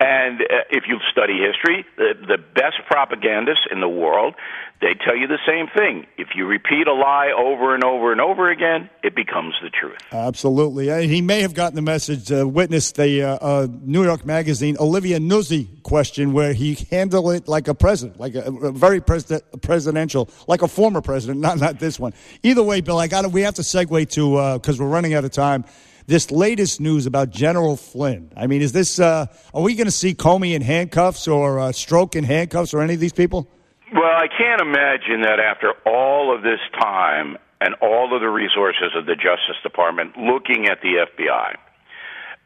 And 0.00 0.40
uh, 0.40 0.66
if 0.70 0.84
you 0.88 0.98
study 1.12 1.38
history, 1.38 1.86
the, 1.96 2.14
the 2.26 2.38
best 2.38 2.76
propagandists 2.90 3.66
in 3.70 3.80
the 3.80 3.88
world, 3.88 4.34
they 4.80 4.94
tell 5.04 5.16
you 5.16 5.28
the 5.28 5.38
same 5.46 5.68
thing. 5.68 6.06
If 6.18 6.28
you 6.34 6.46
repeat 6.46 6.88
a 6.88 6.92
lie 6.92 7.32
over 7.36 7.74
and 7.74 7.84
over 7.84 8.10
and 8.10 8.20
over 8.20 8.50
again, 8.50 8.90
it 9.04 9.14
becomes 9.14 9.54
the 9.62 9.70
truth. 9.70 9.96
Absolutely. 10.12 10.90
Uh, 10.90 10.98
He 10.98 11.22
may 11.22 11.42
have 11.42 11.54
gotten 11.54 11.76
the 11.76 11.82
message. 11.82 12.32
Uh, 12.32 12.46
witness 12.46 12.90
the 12.92 13.22
uh, 13.22 13.38
uh, 13.40 13.68
New 13.82 14.02
York 14.02 14.26
Magazine 14.26 14.76
Olivia 14.80 15.20
Nuzzi 15.20 15.82
question 15.84 16.32
where 16.32 16.52
he 16.52 16.74
handled 16.90 17.32
it 17.32 17.46
like 17.46 17.68
a 17.68 17.74
president, 17.74 18.18
like 18.18 18.34
a, 18.34 18.40
a 18.42 18.72
very 18.72 19.00
pres- 19.00 19.42
presidential, 19.62 20.28
like 20.48 20.62
a 20.62 20.68
former 20.68 21.00
president, 21.00 21.40
not 21.40 21.58
not 21.58 21.78
this 21.78 22.00
one. 22.00 22.12
Either 22.42 22.64
way, 22.64 22.80
Bill, 22.80 22.98
I 22.98 23.06
got 23.06 23.30
We 23.30 23.42
have 23.42 23.54
to 23.54 23.62
segue 23.62 24.10
to 24.10 24.58
because 24.58 24.80
we're 24.80 24.88
running 24.88 25.14
out 25.14 25.24
of 25.24 25.30
time. 25.30 25.64
This 26.06 26.30
latest 26.30 26.82
news 26.82 27.06
about 27.06 27.30
General 27.30 27.76
Flynn. 27.76 28.30
I 28.36 28.46
mean, 28.46 28.60
is 28.60 28.72
this? 28.72 28.98
Uh, 28.98 29.26
are 29.54 29.62
we 29.62 29.74
going 29.74 29.86
to 29.86 29.90
see 29.90 30.14
Comey 30.14 30.54
in 30.54 30.60
handcuffs 30.60 31.26
or 31.26 31.58
uh, 31.58 31.68
Strzok 31.68 32.14
in 32.14 32.24
handcuffs 32.24 32.74
or 32.74 32.82
any 32.82 32.92
of 32.92 33.00
these 33.00 33.14
people? 33.14 33.48
Well, 33.90 34.02
I 34.04 34.28
can't 34.28 34.60
imagine 34.60 35.22
that 35.22 35.40
after 35.40 35.72
all 35.86 36.34
of 36.34 36.42
this 36.42 36.60
time 36.78 37.38
and 37.60 37.74
all 37.80 38.14
of 38.14 38.20
the 38.20 38.28
resources 38.28 38.92
of 38.94 39.06
the 39.06 39.14
Justice 39.14 39.56
Department 39.62 40.14
looking 40.18 40.66
at 40.66 40.82
the 40.82 41.06
FBI 41.06 41.54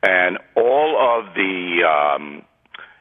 and 0.05 0.39
all 0.55 1.19
of 1.19 1.35
the 1.35 1.83
um, 1.83 2.43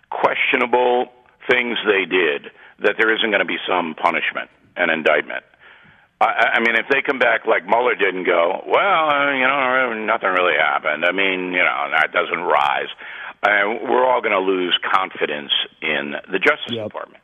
questionable 0.10 1.12
things 1.48 1.78
they 1.86 2.06
did, 2.06 2.50
that 2.80 2.96
there 2.98 3.14
isn't 3.14 3.30
going 3.30 3.42
to 3.42 3.46
be 3.46 3.58
some 3.68 3.94
punishment 3.94 4.50
and 4.76 4.90
indictment. 4.90 5.44
I, 6.20 6.58
I 6.58 6.60
mean, 6.60 6.76
if 6.76 6.86
they 6.92 7.02
come 7.02 7.20
back 7.20 7.46
like 7.46 7.66
Mueller 7.66 7.96
did 7.96 8.16
and 8.16 8.26
go, 8.26 8.64
well, 8.66 9.10
uh, 9.10 9.32
you 9.34 9.46
know, 9.46 9.94
nothing 10.06 10.30
really 10.30 10.58
happened. 10.58 11.06
I 11.06 11.12
mean, 11.12 11.54
you 11.54 11.64
know, 11.64 11.92
that 11.92 12.12
doesn't 12.12 12.42
rise. 12.42 12.90
Uh, 13.44 13.86
we're 13.88 14.06
all 14.06 14.22
going 14.22 14.34
to 14.34 14.40
lose 14.40 14.78
confidence 14.94 15.52
in 15.82 16.14
the 16.32 16.40
Justice 16.40 16.74
Department. 16.74 17.24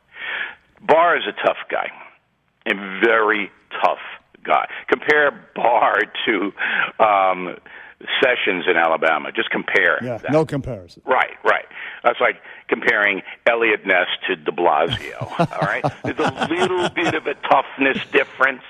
Barr 0.80 1.16
is 1.16 1.24
a 1.26 1.32
tough 1.46 1.56
guy, 1.70 1.90
a 2.66 2.74
very 3.04 3.50
tough 3.82 3.98
guy. 4.44 4.68
Compare 4.88 5.48
Barr 5.56 5.96
to 6.26 6.52
um, 7.02 7.56
Sessions 8.22 8.64
in 8.68 8.76
Alabama. 8.76 9.32
Just 9.32 9.50
compare. 9.50 9.98
Yeah, 10.04 10.18
that. 10.18 10.30
no 10.30 10.44
comparison. 10.44 11.02
Right, 11.04 11.34
right. 11.44 11.64
That's 12.02 12.20
like 12.20 12.36
comparing 12.68 13.22
Eliot 13.48 13.86
Ness 13.86 14.06
to 14.28 14.36
De 14.36 14.52
Blasio. 14.52 15.22
all 15.38 15.60
right, 15.62 15.84
there's 16.04 16.18
a 16.18 16.48
little 16.50 16.88
bit 16.90 17.14
of 17.14 17.26
a 17.26 17.34
toughness 17.34 17.98
difference. 18.12 18.62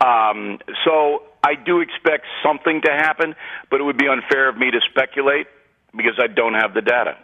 Um, 0.00 0.58
so 0.84 1.22
I 1.42 1.54
do 1.54 1.80
expect 1.80 2.26
something 2.44 2.82
to 2.82 2.90
happen, 2.90 3.34
but 3.70 3.80
it 3.80 3.84
would 3.84 3.98
be 3.98 4.08
unfair 4.08 4.48
of 4.48 4.56
me 4.56 4.70
to 4.70 4.80
speculate 4.90 5.46
because 5.96 6.14
I 6.18 6.26
don't 6.26 6.54
have 6.54 6.74
the 6.74 6.82
data. 6.82 7.16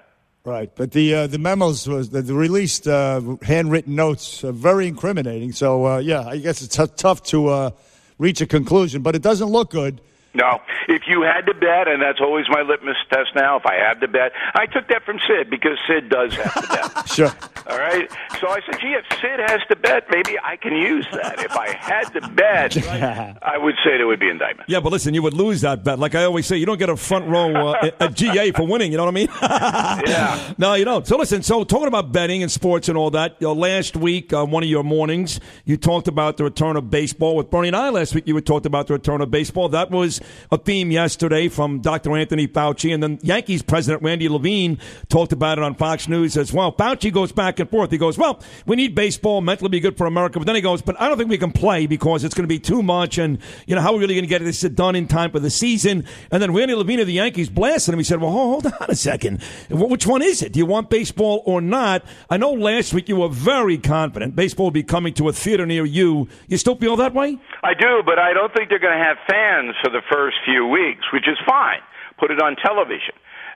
Right, 0.45 0.71
but 0.75 0.91
the 0.91 1.15
uh, 1.15 1.27
the 1.29 1.39
memos 1.39 1.87
was 1.87 2.11
the, 2.11 2.21
the 2.21 2.35
released 2.35 2.89
uh, 2.89 3.21
handwritten 3.43 3.95
notes 3.95 4.43
are 4.43 4.51
very 4.51 4.89
incriminating. 4.89 5.53
So 5.53 5.87
uh, 5.87 5.99
yeah, 5.99 6.23
I 6.23 6.39
guess 6.39 6.63
it's 6.63 6.77
t- 6.77 6.85
tough 6.97 7.23
to 7.25 7.49
uh, 7.49 7.71
reach 8.19 8.41
a 8.41 8.47
conclusion, 8.47 9.03
but 9.03 9.15
it 9.15 9.23
doesn't 9.23 9.49
look 9.51 9.71
good. 9.71 10.01
No, 10.35 10.61
if 10.89 11.03
you 11.07 11.23
had 11.23 11.43
to 11.43 11.55
bet, 11.55 11.89
and 11.89 12.01
that's 12.03 12.21
always 12.21 12.47
my 12.49 12.63
litmus 12.63 12.97
test 13.11 13.31
now. 13.37 13.57
If 13.57 13.67
I 13.67 13.75
had 13.75 14.01
to 14.01 14.09
bet, 14.09 14.33
I 14.55 14.67
took 14.67 14.89
that 14.89 15.05
from 15.05 15.21
Sid 15.29 15.51
because 15.51 15.79
Sid 15.87 16.09
does 16.09 16.35
have 16.35 16.55
to 16.55 16.69
bet. 16.69 17.09
Sure. 17.13 17.33
All 17.67 17.79
right. 17.79 18.11
So 18.41 18.49
I 18.49 18.61
said, 18.67 18.81
gee, 18.81 18.95
if 18.95 19.05
Sid 19.21 19.41
has 19.47 19.61
to 19.69 19.77
bet, 19.77 20.05
maybe 20.11 20.37
I 20.43 20.57
can 20.57 20.75
use 20.75 21.07
that. 21.13 21.39
If 21.41 21.57
I 21.57 21.71
had 21.73 22.05
to 22.15 22.29
bet, 22.29 22.77
I 23.43 23.57
would 23.59 23.77
say 23.85 23.97
there 23.97 24.07
would 24.07 24.21
be 24.21 24.29
indictment. 24.29 24.69
Yeah, 24.69 24.81
but 24.81 24.91
listen, 24.93 25.15
you 25.15 25.23
would 25.23 25.35
lose 25.35 25.61
that 25.61 25.85
bet. 25.85 25.99
Like 25.99 26.15
I 26.15 26.25
always 26.25 26.47
say, 26.47 26.57
you 26.57 26.67
don't 26.67 26.79
get 26.79 26.89
a 26.89 26.97
front 26.97 27.29
row 27.29 27.55
uh, 27.55 27.91
a 28.01 28.09
GA 28.09 28.51
for 28.53 28.67
winning. 28.67 28.91
You 28.91 28.99
know 28.99 29.05
what 29.05 29.13
I 29.13 29.15
mean? 29.15 29.29
yeah. 29.43 30.55
No, 30.59 30.75
you 30.75 30.85
don't. 30.85 31.07
So 31.07 31.17
listen. 31.17 31.43
So 31.43 31.65
talking 31.65 31.89
about 31.89 32.13
betting 32.13 32.43
and 32.43 32.51
sports 32.51 32.89
and 32.89 32.99
all 32.99 33.11
that. 33.11 33.37
You 33.39 33.49
know, 33.49 33.53
last 33.53 33.97
week, 33.97 34.33
uh, 34.33 34.45
one 34.45 34.63
of 34.63 34.69
your 34.69 34.85
mornings, 34.85 35.41
you 35.65 35.77
talked 35.77 36.09
about 36.09 36.37
the 36.37 36.45
return 36.45 36.77
of 36.77 36.91
baseball 36.91 37.37
with 37.37 37.51
Bernie 37.51 37.69
and 37.69 37.77
I. 37.77 37.91
Last 37.91 38.15
week, 38.15 38.27
you 38.27 38.35
had 38.35 38.47
talked 38.47 38.67
about 38.67 38.89
the 38.89 38.95
return 38.95 39.21
of 39.21 39.31
baseball. 39.31 39.69
That 39.69 39.91
was 39.91 40.21
a 40.51 40.59
theme 40.59 40.91
yesterday 40.91 41.49
from 41.49 41.81
Dr. 41.81 42.17
Anthony 42.17 42.49
Fauci, 42.49 42.93
and 42.93 43.03
then 43.03 43.19
Yankees 43.23 43.63
president 43.63 44.03
Randy 44.03 44.29
Levine 44.29 44.79
talked 45.09 45.33
about 45.33 45.59
it 45.59 45.65
on 45.65 45.75
Fox 45.75 46.09
News 46.09 46.37
as 46.37 46.53
well. 46.53 46.73
Fauci 46.73 47.13
goes 47.13 47.33
back 47.33 47.52
and 47.61 47.71
forth. 47.71 47.91
He 47.91 47.99
goes, 47.99 48.19
"Well, 48.19 48.41
we 48.67 48.77
need 48.77 48.95
baseball, 48.95 49.41
mentally 49.41 49.69
be 49.69 49.81
good 49.81 49.97
for 49.97 50.07
America," 50.07 50.39
but 50.39 50.47
then 50.47 50.55
he 50.55 50.61
goes, 50.61 50.83
"But 50.83 51.01
I 51.01 51.09
don't 51.09 51.19
think 51.19 51.31
we 51.31 51.39
can 51.39 51.53
play 51.53 51.87
because 51.87 52.25
it's 52.25 52.35
going 52.35 52.45
to 52.45 52.49
be 52.49 52.59
too 52.59 52.83
much, 52.83 53.19
and 53.19 53.39
you 53.67 53.75
know 53.75 53.83
how 53.83 53.91
are 53.91 53.95
we 53.95 54.01
really 54.01 54.15
going 54.15 54.25
to 54.25 54.29
get 54.29 54.43
this 54.43 54.61
done 54.61 54.97
in 54.97 55.07
time 55.07 55.31
for 55.31 55.41
the 55.41 55.51
season?" 55.51 56.05
And 56.31 56.43
then 56.43 56.53
Randy 56.53 56.75
Levine 56.75 57.01
of 57.01 57.07
the 57.07 57.15
Yankees 57.15 57.49
blasted 57.49 57.95
him. 57.95 58.01
He 58.01 58.05
said, 58.05 58.21
"Well, 58.21 58.31
hold 58.31 58.67
on 58.67 58.87
a 58.89 58.95
second. 58.95 59.43
Which 59.71 60.07
one 60.07 60.23
is 60.23 60.43
it? 60.43 60.53
Do 60.53 60.59
you 60.59 60.67
want 60.67 60.91
baseball 60.91 61.43
or 61.47 61.61
not?" 61.61 62.05
I 62.31 62.37
know 62.37 62.53
last 62.53 62.95
week 62.95 63.09
you 63.09 63.17
were 63.17 63.29
very 63.29 63.79
confident 63.79 64.37
baseball 64.37 64.67
will 64.67 64.71
be 64.71 64.83
coming 64.83 65.13
to 65.15 65.29
a 65.29 65.33
theater 65.33 65.67
near 65.67 65.85
you. 65.85 66.29
You 66.49 66.57
still 66.57 66.77
feel 66.77 66.97
that 66.97 67.15
way? 67.15 67.39
I 67.63 67.75
do, 67.75 68.03
but 68.05 68.19
I 68.19 68.33
don't 68.33 68.53
think 68.55 68.69
they're 68.69 68.79
going 68.79 68.97
to 68.97 69.05
have 69.05 69.17
fans 69.29 69.75
for 69.83 69.91
the 69.91 70.03
first 70.11 70.37
few 70.45 70.67
weeks, 70.67 71.05
which 71.13 71.29
is 71.29 71.39
fine. 71.47 71.81
Put 72.19 72.31
it 72.31 72.41
on 72.41 72.57
television. 72.57 73.15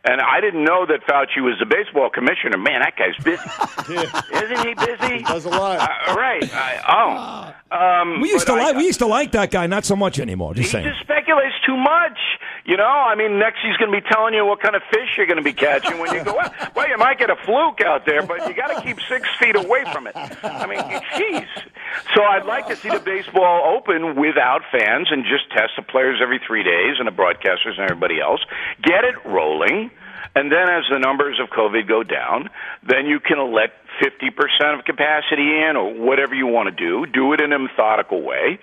And 0.08 0.20
I 0.20 0.40
didn't 0.40 0.62
know 0.64 0.86
that 0.86 1.00
Fauci 1.08 1.42
was 1.42 1.56
the 1.58 1.66
baseball 1.66 2.08
commissioner. 2.10 2.56
Man, 2.58 2.80
that 2.80 2.94
guy's 2.96 3.16
busy. 3.24 3.42
Isn't 4.44 4.66
he 4.66 4.74
busy? 4.74 5.24
Does 5.24 5.44
a 5.44 5.48
lot. 5.50 5.78
Uh, 5.80 6.14
right. 6.14 6.44
I, 6.54 7.52
oh. 7.72 7.76
Um, 7.76 8.20
We 8.20 8.28
used 8.30 8.46
to 8.46 8.52
I- 8.52 8.62
like 8.62 8.76
we 8.76 8.84
used 8.84 9.00
to 9.00 9.06
like 9.06 9.32
that 9.32 9.50
guy, 9.50 9.66
not 9.66 9.84
so 9.84 9.96
much 9.96 10.18
anymore. 10.20 10.54
Just 10.54 10.66
he 10.68 10.72
saying. 10.72 10.84
just 10.86 11.00
speculates 11.00 11.54
too 11.66 11.76
much. 11.76 12.18
You 12.66 12.76
know, 12.76 12.84
I 12.84 13.14
mean, 13.14 13.38
next 13.38 13.60
he's 13.62 13.76
going 13.76 13.92
to 13.92 14.00
be 14.00 14.06
telling 14.10 14.34
you 14.34 14.44
what 14.44 14.60
kind 14.60 14.74
of 14.74 14.82
fish 14.90 15.16
you're 15.16 15.26
going 15.26 15.38
to 15.38 15.42
be 15.42 15.52
catching 15.52 15.98
when 15.98 16.12
you 16.12 16.24
go 16.24 16.38
out. 16.38 16.52
Well, 16.74 16.88
you 16.88 16.98
might 16.98 17.18
get 17.18 17.30
a 17.30 17.36
fluke 17.36 17.80
out 17.80 18.04
there, 18.04 18.22
but 18.26 18.46
you 18.46 18.54
got 18.54 18.74
to 18.74 18.82
keep 18.82 19.00
six 19.08 19.28
feet 19.38 19.56
away 19.56 19.84
from 19.92 20.06
it. 20.06 20.14
I 20.16 20.66
mean, 20.66 20.80
jeez. 20.80 21.48
So 22.14 22.22
I'd 22.22 22.44
like 22.44 22.66
to 22.68 22.76
see 22.76 22.90
the 22.90 23.00
baseball 23.00 23.76
open 23.76 24.16
without 24.16 24.62
fans 24.70 25.08
and 25.10 25.24
just 25.24 25.50
test 25.50 25.72
the 25.76 25.82
players 25.82 26.18
every 26.20 26.40
three 26.46 26.62
days 26.62 26.96
and 26.98 27.06
the 27.06 27.12
broadcasters 27.12 27.78
and 27.78 27.90
everybody 27.90 28.20
else. 28.20 28.40
Get 28.82 29.04
it 29.04 29.14
rolling. 29.24 29.90
And 30.34 30.52
then 30.52 30.68
as 30.68 30.84
the 30.90 30.98
numbers 30.98 31.40
of 31.40 31.48
COVID 31.48 31.88
go 31.88 32.02
down, 32.02 32.50
then 32.82 33.06
you 33.06 33.20
can 33.20 33.54
let 33.54 33.72
50% 34.00 34.78
of 34.78 34.84
capacity 34.84 35.62
in 35.62 35.76
or 35.76 35.92
whatever 35.94 36.34
you 36.34 36.46
want 36.46 36.68
to 36.68 36.74
do. 36.74 37.06
Do 37.06 37.32
it 37.32 37.40
in 37.40 37.52
a 37.52 37.58
methodical 37.58 38.22
way. 38.22 38.58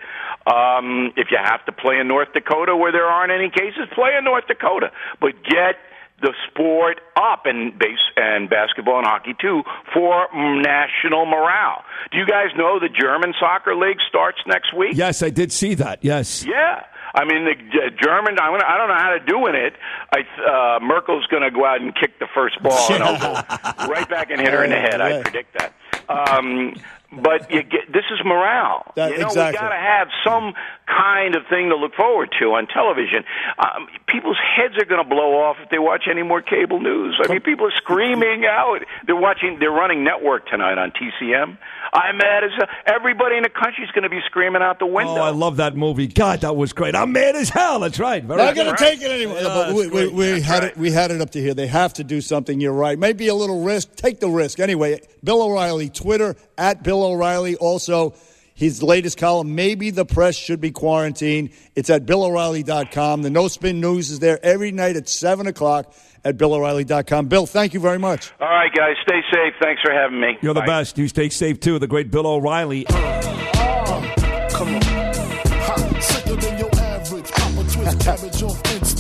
Um, 0.46 1.14
if 1.16 1.32
you 1.32 1.38
have 1.42 1.66
to 1.66 1.72
play 1.72 2.00
in 2.00 2.08
North 2.08 2.34
Dakota 2.34 2.76
where 2.76 2.92
there 2.92 3.06
aren't 3.06 3.32
any 3.32 3.50
cases, 3.50 3.88
play 3.94 4.16
in 4.18 4.24
North 4.24 4.48
Dakota. 4.48 4.92
But 5.22 5.44
get 5.44 5.78
the 6.24 6.34
sport 6.50 7.02
up 7.16 7.46
and 7.46 7.78
base 7.78 8.00
and 8.16 8.50
basketball 8.50 8.98
and 8.98 9.06
hockey 9.06 9.36
too 9.40 9.62
for 9.94 10.28
national 10.34 11.26
morale. 11.26 11.84
Do 12.12 12.18
you 12.18 12.26
guys 12.26 12.48
know 12.58 12.80
the 12.80 12.90
German 12.90 13.34
soccer 13.40 13.76
league 13.76 14.00
starts 14.08 14.40
next 14.48 14.74
week? 14.74 14.96
Yes, 14.96 15.22
I 15.22 15.30
did 15.30 15.52
see 15.52 15.76
that. 15.76 16.00
Yes. 16.02 16.46
Yeah. 16.46 16.86
I 17.14 17.26
mean, 17.26 17.46
the 17.46 17.54
German. 18.02 18.40
I 18.40 18.78
don't 18.78 18.88
know 18.88 18.96
how 18.96 19.12
to 19.12 19.20
do 19.20 19.46
in 19.46 19.54
it. 19.54 19.74
I, 20.12 20.22
uh, 20.42 20.80
Merkel's 20.80 21.28
going 21.28 21.44
to 21.44 21.52
go 21.52 21.64
out 21.64 21.80
and 21.80 21.94
kick 21.94 22.18
the 22.18 22.28
first 22.34 22.62
ball, 22.64 22.92
and 22.92 23.04
I'll 23.04 23.20
go 23.20 23.88
right 23.94 24.10
back 24.10 24.32
and 24.32 24.42
hit 24.42 24.52
her 24.52 24.64
in 24.64 24.72
the 24.72 24.78
head. 24.78 25.00
I 25.00 25.22
predict 25.22 25.56
that. 25.60 25.74
Um, 26.10 26.74
but 27.22 27.52
you 27.52 27.64
get 27.64 27.92
this 27.92 28.06
is 28.12 28.20
morale. 28.26 28.92
That- 28.96 29.12
you 29.12 29.18
know, 29.20 29.28
exactly. 29.28 29.60
we 29.60 29.62
got 29.62 29.70
to 29.70 29.82
have 29.82 30.08
some 30.26 30.54
kind 30.88 31.36
of 31.36 31.44
thing 31.50 31.70
to 31.70 31.76
look 31.76 31.94
forward 31.96 32.30
to 32.40 32.46
on 32.54 32.68
television. 32.68 33.24
Um, 33.58 33.88
people's 34.08 34.38
heads 34.38 34.76
are 34.78 34.86
going 34.86 35.04
to 35.04 35.10
blow 35.10 35.40
off 35.42 35.58
if 35.64 35.70
they 35.70 35.80
watch 35.80 36.04
any 36.10 36.24
more 36.24 36.42
cable 36.42 36.80
news. 36.80 37.20
I 37.24 37.32
mean, 37.32 37.42
people 37.42 37.68
are 37.68 37.78
screaming 37.78 38.46
out. 38.46 38.80
They're 39.06 39.16
watching. 39.16 39.58
They're 39.60 39.72
running 39.72 40.04
network 40.04 40.48
tonight 40.48 40.78
on 40.78 40.92
TCM. 40.92 41.58
I'm 41.94 42.18
mad 42.18 42.44
as 42.44 42.52
everybody 42.88 43.38
in 43.38 43.44
the 43.44 43.50
country 43.50 43.84
is 43.84 43.92
going 43.92 44.04
to 44.04 44.10
be 44.10 44.20
screaming 44.26 44.64
out 44.64 44.80
the 44.80 44.86
window. 44.88 45.14
Oh, 45.18 45.22
I 45.22 45.30
love 45.30 45.58
that 45.58 45.76
movie. 45.76 46.08
God, 46.08 46.42
that 46.42 46.56
was 46.56 46.74
great. 46.74 46.96
I'm 46.96 47.12
mad 47.12 47.36
as 47.36 47.50
hell. 47.50 47.80
That's 47.80 48.00
right. 48.00 48.24
Very 48.24 48.40
Not 48.40 48.56
good. 48.56 48.66
going 48.66 48.76
to 48.76 48.84
take 48.84 49.02
it 49.02 49.12
anymore. 49.12 49.38
Yeah, 49.38 49.44
but 49.44 49.76
we, 49.76 49.88
we, 49.88 50.08
we 50.08 50.42
had 50.42 50.64
it. 50.64 50.76
We 50.78 50.92
had 50.92 51.12
it 51.12 51.22
up 51.22 51.30
to 51.32 51.42
here. 51.42 51.54
They 51.54 51.68
have 51.68 51.94
to 51.96 52.04
do 52.04 52.20
something. 52.22 52.60
You're 52.60 52.74
right. 52.74 52.98
Maybe 52.98 53.28
a 53.28 53.36
little 53.36 53.64
risk. 53.64 53.96
Take 53.96 54.20
the 54.20 54.30
risk 54.30 54.60
anyway. 54.60 55.02
Bill 55.24 55.44
O'Reilly, 55.44 55.90
Twitter 55.90 56.36
at 56.58 56.84
Bill 56.84 57.03
O'Reilly. 57.04 57.56
Also, 57.56 58.14
his 58.56 58.84
latest 58.84 59.18
column. 59.18 59.56
Maybe 59.56 59.90
the 59.90 60.06
press 60.06 60.36
should 60.36 60.62
be 60.62 60.72
quarantined. 60.72 61.52
It's 61.76 61.90
at 61.90 62.06
BillO'Reilly.com. 62.06 63.22
The 63.22 63.30
No 63.30 63.48
Spin 63.48 63.82
News 63.82 64.12
is 64.12 64.20
there 64.20 64.40
every 64.44 64.72
night 64.72 64.96
at 64.96 65.10
seven 65.10 65.48
o'clock 65.48 65.94
at 66.24 66.38
BillO'Reilly.com. 66.38 67.28
Bill, 67.28 67.46
thank 67.46 67.74
you 67.74 67.80
very 67.80 68.00
much. 68.00 68.32
All 68.40 68.48
right, 68.48 68.72
guys, 68.74 68.96
stay 69.02 69.22
safe. 69.32 69.54
Thanks 69.62 69.82
for 69.82 69.92
having 69.92 70.20
me. 70.20 70.38
You're 70.42 70.54
the 70.54 70.62
best. 70.62 70.98
You 70.98 71.08
stay 71.08 71.30
safe 71.30 71.60
too. 71.60 71.80
The 71.80 71.88
great 71.88 72.12
Bill 72.12 72.28
O'Reilly. 72.28 72.86
Oh, 72.90 74.93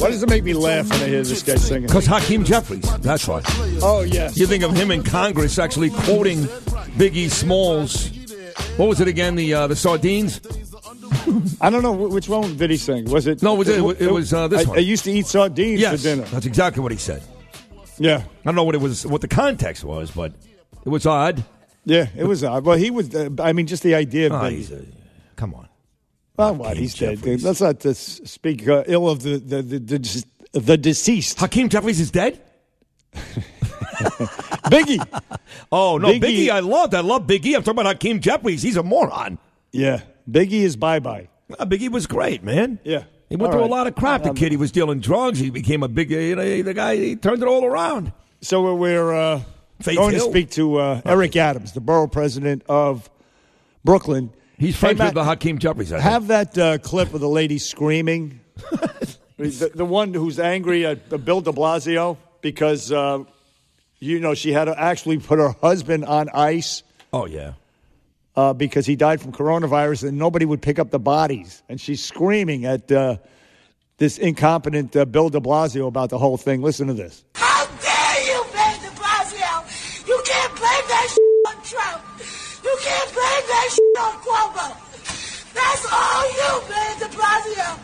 Why 0.04 0.12
does 0.12 0.22
it 0.22 0.30
make 0.30 0.44
me 0.44 0.54
laugh 0.54 0.90
when 0.90 1.00
I 1.02 1.08
hear 1.08 1.24
this 1.24 1.42
guy 1.44 1.56
singing? 1.56 1.88
Because 1.88 2.06
Hakeem 2.06 2.44
Jeffries. 2.44 2.84
That's 3.00 3.26
why. 3.26 3.42
Oh 3.82 4.02
yes. 4.06 4.38
You 4.38 4.46
think 4.48 4.62
of 4.64 4.76
him 4.76 4.92
in 4.92 5.02
Congress 5.02 5.58
actually 5.58 5.92
quoting 5.92 6.40
Biggie 7.00 7.30
Smalls. 7.32 8.10
What 8.76 8.90
was 8.90 9.00
it 9.00 9.08
again? 9.08 9.36
The 9.36 9.54
uh, 9.54 9.68
the 9.68 9.78
sardines. 9.78 10.42
I 11.62 11.70
don't 11.70 11.84
know 11.84 11.94
which 11.94 12.28
one 12.28 12.58
did 12.58 12.70
he 12.70 12.76
sing. 12.76 13.06
Was 13.10 13.28
it? 13.28 13.42
No, 13.42 13.56
it 13.56 13.60
was 13.60 13.70
it, 13.70 14.02
it 14.02 14.12
was 14.12 14.34
uh, 14.34 14.50
this 14.50 14.66
I, 14.66 14.70
one. 14.70 14.78
I 14.78 14.82
used 14.82 15.06
to 15.06 15.12
eat 15.12 15.26
sardines 15.26 15.80
yes, 15.80 16.02
for 16.02 16.04
dinner. 16.04 16.24
that's 16.24 16.46
exactly 16.46 16.84
what 16.84 16.92
he 16.92 16.98
said. 16.98 17.24
Yeah, 17.98 18.18
I 18.18 18.44
don't 18.44 18.56
know 18.56 18.66
what 18.66 18.76
it 18.76 18.82
was, 18.82 19.06
what 19.08 19.22
the 19.22 19.28
context 19.30 19.86
was, 19.86 20.12
but 20.12 20.34
it 20.86 20.90
was 20.90 21.06
odd. 21.06 21.44
yeah, 21.86 22.08
it 22.18 22.26
was 22.26 22.44
odd. 22.44 22.66
Well, 22.66 22.78
he 22.78 22.92
was. 22.92 23.16
Uh, 23.16 23.30
I 23.40 23.54
mean, 23.54 23.68
just 23.68 23.84
the 23.84 23.96
idea. 23.96 24.28
Of 24.28 24.34
Oh, 24.34 24.36
Biggie. 24.44 24.70
a- 24.70 24.86
come 25.38 25.54
on. 25.54 25.70
Well, 26.38 26.56
what? 26.56 26.78
He's 26.78 26.96
dead. 26.96 27.22
dude. 27.22 27.42
Let's 27.44 27.62
not 27.62 27.86
uh, 27.86 27.94
speak 27.94 28.68
uh, 28.68 28.84
ill 28.88 29.08
of 29.10 29.22
the 29.24 29.38
the, 29.38 29.62
the 29.62 29.80
the 29.80 30.26
the 30.60 30.78
deceased. 30.78 31.40
Hakeem 31.40 31.70
Jeffries 31.70 32.00
is 32.00 32.12
dead. 32.12 32.42
Biggie. 34.74 35.06
Oh 35.72 35.98
no, 35.98 36.10
Biggie- 36.10 36.22
Biggie, 36.22 36.50
I 36.50 36.60
loved. 36.60 36.94
I 36.96 37.02
love 37.02 37.28
Biggie. 37.28 37.56
I'm 37.56 37.64
talking 37.64 37.80
about 37.80 37.86
Hakeem 37.96 38.20
Jeffries. 38.20 38.62
He's 38.62 38.78
a 38.78 38.84
moron. 38.84 39.38
Yeah, 39.72 40.02
Biggie 40.30 40.62
is 40.64 40.76
bye 40.76 41.00
bye. 41.00 41.30
Uh, 41.60 41.66
Biggie 41.66 41.90
was 41.90 42.08
great, 42.08 42.44
man. 42.44 42.80
Yeah. 42.84 43.04
He 43.30 43.36
went 43.36 43.48
All 43.48 43.52
through 43.54 43.62
right. 43.62 43.70
a 43.70 43.74
lot 43.74 43.88
of 43.88 43.96
crap. 43.96 44.24
The 44.24 44.30
Um, 44.30 44.36
kid, 44.36 44.52
he 44.52 44.58
was 44.58 44.72
dealing 44.72 45.00
drugs. 45.00 45.40
He 45.40 45.50
became 45.50 45.82
a 45.82 45.88
big, 45.88 46.12
uh, 46.14 46.18
you 46.18 46.36
know, 46.36 46.62
the 46.62 46.74
guy, 46.74 46.96
he 46.98 47.16
turned 47.16 47.42
it 47.42 47.48
all 47.48 47.66
around. 47.66 48.12
So 48.42 48.62
we're, 48.62 48.76
we're 48.76 49.14
uh, 49.14 49.42
going 49.84 50.14
Hill. 50.14 50.26
to 50.26 50.32
speak 50.32 50.52
to 50.52 50.78
uh, 50.78 51.02
Eric 51.04 51.36
Adams, 51.36 51.72
the 51.72 51.82
borough 51.82 52.06
president 52.08 52.62
of 52.70 53.10
Brooklyn. 53.84 54.32
He's 54.64 54.76
Hey, 54.76 54.80
friends 54.80 55.00
Matt, 55.00 55.08
with 55.08 55.16
the 55.16 55.24
Hakeem 55.26 55.58
Jeffries. 55.60 55.92
I 55.92 55.98
think. 55.98 56.10
Have 56.10 56.28
that 56.28 56.58
uh, 56.58 56.78
clip 56.78 57.14
of 57.14 57.20
the 57.20 57.28
lady 57.28 57.58
screaming. 57.58 58.40
the, 59.38 59.72
the 59.76 59.84
one 59.86 60.14
who's 60.14 60.40
angry 60.40 60.86
at 60.86 61.12
uh, 61.12 61.18
Bill 61.18 61.42
de 61.42 61.52
Blasio 61.52 62.18
because, 62.42 62.92
uh, 62.92 63.24
you 64.00 64.20
know, 64.22 64.34
she 64.34 64.54
had 64.54 64.66
to 64.66 64.80
actually 64.80 65.18
put 65.20 65.38
her 65.40 65.50
husband 65.62 66.06
on 66.06 66.30
ice 66.34 66.84
Oh, 67.12 67.26
yeah. 67.26 67.54
uh, 68.38 68.54
because 68.54 68.86
he 68.86 68.96
died 68.96 69.20
from 69.22 69.34
coronavirus 69.34 70.08
and 70.08 70.18
nobody 70.18 70.46
would 70.46 70.62
pick 70.62 70.80
up 70.80 70.92
the 70.92 71.00
bodies. 71.00 71.62
And 71.68 71.80
she's 71.82 72.04
screaming 72.04 72.66
at 72.66 72.90
uh, 72.92 73.18
this 73.98 74.18
incompetent 74.18 74.96
uh, 74.96 75.04
Bill 75.06 75.30
de 75.30 75.40
Blasio 75.42 75.88
about 75.88 76.10
the 76.10 76.18
whole 76.18 76.38
thing. 76.38 76.62
Listen 76.62 76.88
to 76.88 76.94
this. 76.94 77.26
How 77.36 77.66
dare 77.66 78.26
you, 78.28 78.44
Mayor 78.54 78.80
de 78.82 78.96
Blasio? 78.96 80.08
You 80.08 80.22
can't 80.26 80.56
blame 80.56 80.88
that 80.88 81.08
shit 81.12 81.56
on 81.58 81.64
Trump. 81.64 82.03
You 82.74 82.80
can't 82.82 83.14
blame 83.14 83.46
that 83.54 83.70
shit 83.72 83.98
on 84.02 84.14
Cuomo. 84.26 85.54
That's 85.54 85.86
all 85.92 86.26
you, 86.26 86.70
Mayor 86.70 86.98
de 87.00 87.16
Blasio. 87.16 87.78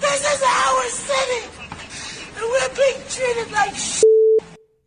This 0.00 0.20
is 0.34 0.42
our 0.46 0.84
city, 0.84 1.46
and 2.36 2.44
we're 2.48 2.74
being 2.76 3.00
treated 3.08 3.50
like 3.52 3.74
shit. 3.74 4.04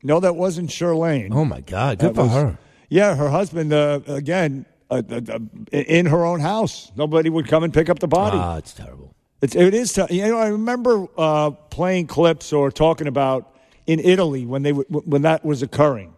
No, 0.01 0.21
that 0.21 0.35
wasn't 0.37 0.69
Charlene. 0.69 1.29
Oh, 1.33 1.43
my 1.43 1.59
God. 1.59 1.99
Good 1.99 2.09
That 2.11 2.15
for 2.15 2.23
was- 2.23 2.31
her. 2.31 2.57
Yeah, 2.89 3.15
her 3.15 3.27
husband, 3.29 3.73
uh, 3.73 3.99
again, 4.07 4.65
uh, 4.89 5.01
uh, 5.11 5.19
uh, 5.29 5.39
in 5.73 6.05
her 6.05 6.23
own 6.23 6.39
house. 6.39 6.89
Nobody 6.95 7.29
would 7.29 7.49
come 7.49 7.63
and 7.65 7.73
pick 7.73 7.89
up 7.89 7.99
the 7.99 8.07
body. 8.07 8.37
Ah, 8.39 8.55
it's 8.55 8.73
terrible. 8.73 9.13
It's, 9.41 9.55
it 9.55 9.73
is. 9.73 9.91
T- 9.91 10.05
you 10.09 10.25
know, 10.29 10.37
I 10.37 10.47
remember 10.47 11.05
uh, 11.17 11.49
playing 11.51 12.07
clips 12.07 12.53
or 12.53 12.71
talking 12.71 13.07
about 13.07 13.53
in 13.87 13.99
Italy 13.99 14.45
when 14.45 14.63
they 14.63 14.71
w- 14.71 15.01
when 15.05 15.23
that 15.23 15.43
was 15.43 15.61
occurring. 15.61 16.13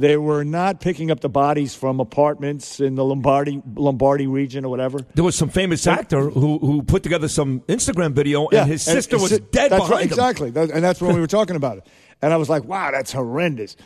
They 0.00 0.16
were 0.16 0.44
not 0.44 0.80
picking 0.80 1.10
up 1.10 1.20
the 1.20 1.28
bodies 1.28 1.74
from 1.74 2.00
apartments 2.00 2.80
in 2.80 2.94
the 2.94 3.04
Lombardy 3.04 3.62
Lombardy 3.74 4.26
region 4.26 4.64
or 4.64 4.68
whatever. 4.70 4.98
There 5.14 5.24
was 5.24 5.36
some 5.36 5.50
famous 5.50 5.86
actor 5.86 6.30
who 6.30 6.58
who 6.58 6.82
put 6.82 7.02
together 7.02 7.28
some 7.28 7.60
Instagram 7.68 8.12
video, 8.12 8.48
Yeah, 8.50 8.62
and 8.62 8.70
his 8.70 8.82
sister 8.82 9.18
was 9.18 9.30
si- 9.30 9.38
dead 9.52 9.70
that's 9.70 9.80
behind 9.82 9.90
right, 9.90 10.02
him. 10.04 10.08
Exactly, 10.08 10.50
That- 10.50 10.70
and 10.70 10.82
that's 10.82 11.00
when 11.02 11.14
we 11.14 11.20
were 11.20 11.26
talking 11.26 11.56
about 11.56 11.78
it. 11.78 11.86
And 12.22 12.32
I 12.32 12.36
was 12.38 12.48
like, 12.48 12.64
"Wow, 12.64 12.90
that's 12.92 13.12
horrendous." 13.12 13.76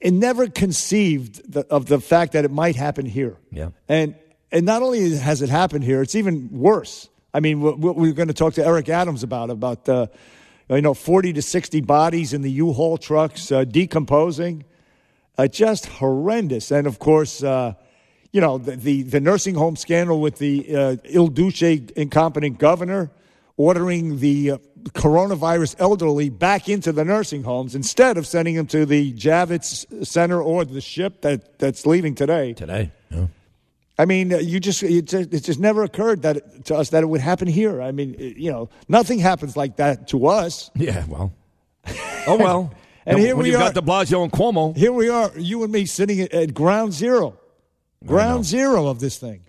It 0.00 0.12
never 0.12 0.46
conceived 0.48 1.52
the, 1.52 1.66
of 1.70 1.86
the 1.86 2.00
fact 2.00 2.32
that 2.32 2.44
it 2.44 2.50
might 2.50 2.76
happen 2.76 3.06
here. 3.06 3.36
Yeah. 3.50 3.70
And 3.88 4.14
and 4.52 4.66
not 4.66 4.82
only 4.82 5.16
has 5.16 5.42
it 5.42 5.48
happened 5.48 5.84
here, 5.84 6.02
it's 6.02 6.14
even 6.14 6.48
worse. 6.50 7.08
I 7.32 7.40
mean, 7.40 7.60
we're, 7.60 7.92
we're 7.92 8.12
going 8.12 8.28
to 8.28 8.34
talk 8.34 8.54
to 8.54 8.66
Eric 8.66 8.88
Adams 8.88 9.22
about 9.22 9.48
about 9.50 9.88
uh, 9.88 10.06
you 10.68 10.82
know 10.82 10.94
forty 10.94 11.32
to 11.32 11.42
sixty 11.42 11.80
bodies 11.80 12.32
in 12.32 12.42
the 12.42 12.50
U-Haul 12.50 12.98
trucks 12.98 13.52
uh, 13.52 13.64
decomposing, 13.64 14.64
uh, 15.38 15.46
just 15.48 15.86
horrendous. 15.86 16.70
And 16.70 16.86
of 16.86 16.98
course, 16.98 17.42
uh, 17.42 17.74
you 18.32 18.40
know 18.40 18.58
the, 18.58 18.76
the 18.76 19.02
the 19.02 19.20
nursing 19.20 19.54
home 19.54 19.76
scandal 19.76 20.20
with 20.20 20.38
the 20.38 20.74
uh, 20.76 20.96
Il 21.04 21.28
Duce 21.28 21.62
incompetent 21.96 22.58
governor 22.58 23.10
ordering 23.56 24.18
the 24.20 24.52
uh, 24.52 24.58
coronavirus 24.94 25.76
elderly 25.78 26.30
back 26.30 26.68
into 26.68 26.92
the 26.92 27.04
nursing 27.04 27.42
homes 27.42 27.74
instead 27.74 28.16
of 28.16 28.26
sending 28.26 28.54
them 28.54 28.66
to 28.66 28.86
the 28.86 29.12
Javits 29.12 30.06
Center 30.06 30.40
or 30.40 30.64
the 30.64 30.80
ship 30.80 31.20
that, 31.20 31.58
that's 31.58 31.84
leaving 31.84 32.14
today. 32.14 32.54
Today, 32.54 32.90
yeah. 33.10 33.26
I 33.98 34.06
mean, 34.06 34.32
uh, 34.32 34.38
you 34.38 34.60
just 34.60 34.82
it, 34.82 35.02
just 35.06 35.34
it 35.34 35.40
just 35.44 35.60
never 35.60 35.82
occurred 35.82 36.22
that 36.22 36.64
to 36.66 36.74
us 36.76 36.88
that 36.90 37.02
it 37.02 37.06
would 37.06 37.20
happen 37.20 37.48
here. 37.48 37.82
I 37.82 37.92
mean, 37.92 38.14
it- 38.18 38.36
you 38.38 38.50
know, 38.50 38.70
nothing 38.88 39.18
happens 39.18 39.56
like 39.56 39.76
that 39.76 40.08
to 40.08 40.26
us. 40.26 40.70
Yeah, 40.74 41.04
well. 41.08 41.32
Oh 42.26 42.36
well. 42.36 42.72
And 43.10 43.18
here 43.18 43.36
when 43.36 43.44
we 43.44 43.50
you've 43.52 43.60
are. 43.60 43.72
got 43.72 43.74
De 43.74 43.80
Blasio 43.82 44.22
and 44.22 44.32
Cuomo. 44.32 44.76
Here 44.76 44.92
we 44.92 45.08
are, 45.08 45.30
you 45.36 45.62
and 45.64 45.72
me 45.72 45.84
sitting 45.86 46.20
at, 46.20 46.32
at 46.32 46.54
ground 46.54 46.92
zero, 46.92 47.38
ground 48.06 48.44
zero 48.44 48.86
of 48.86 49.00
this 49.00 49.18
thing. 49.18 49.42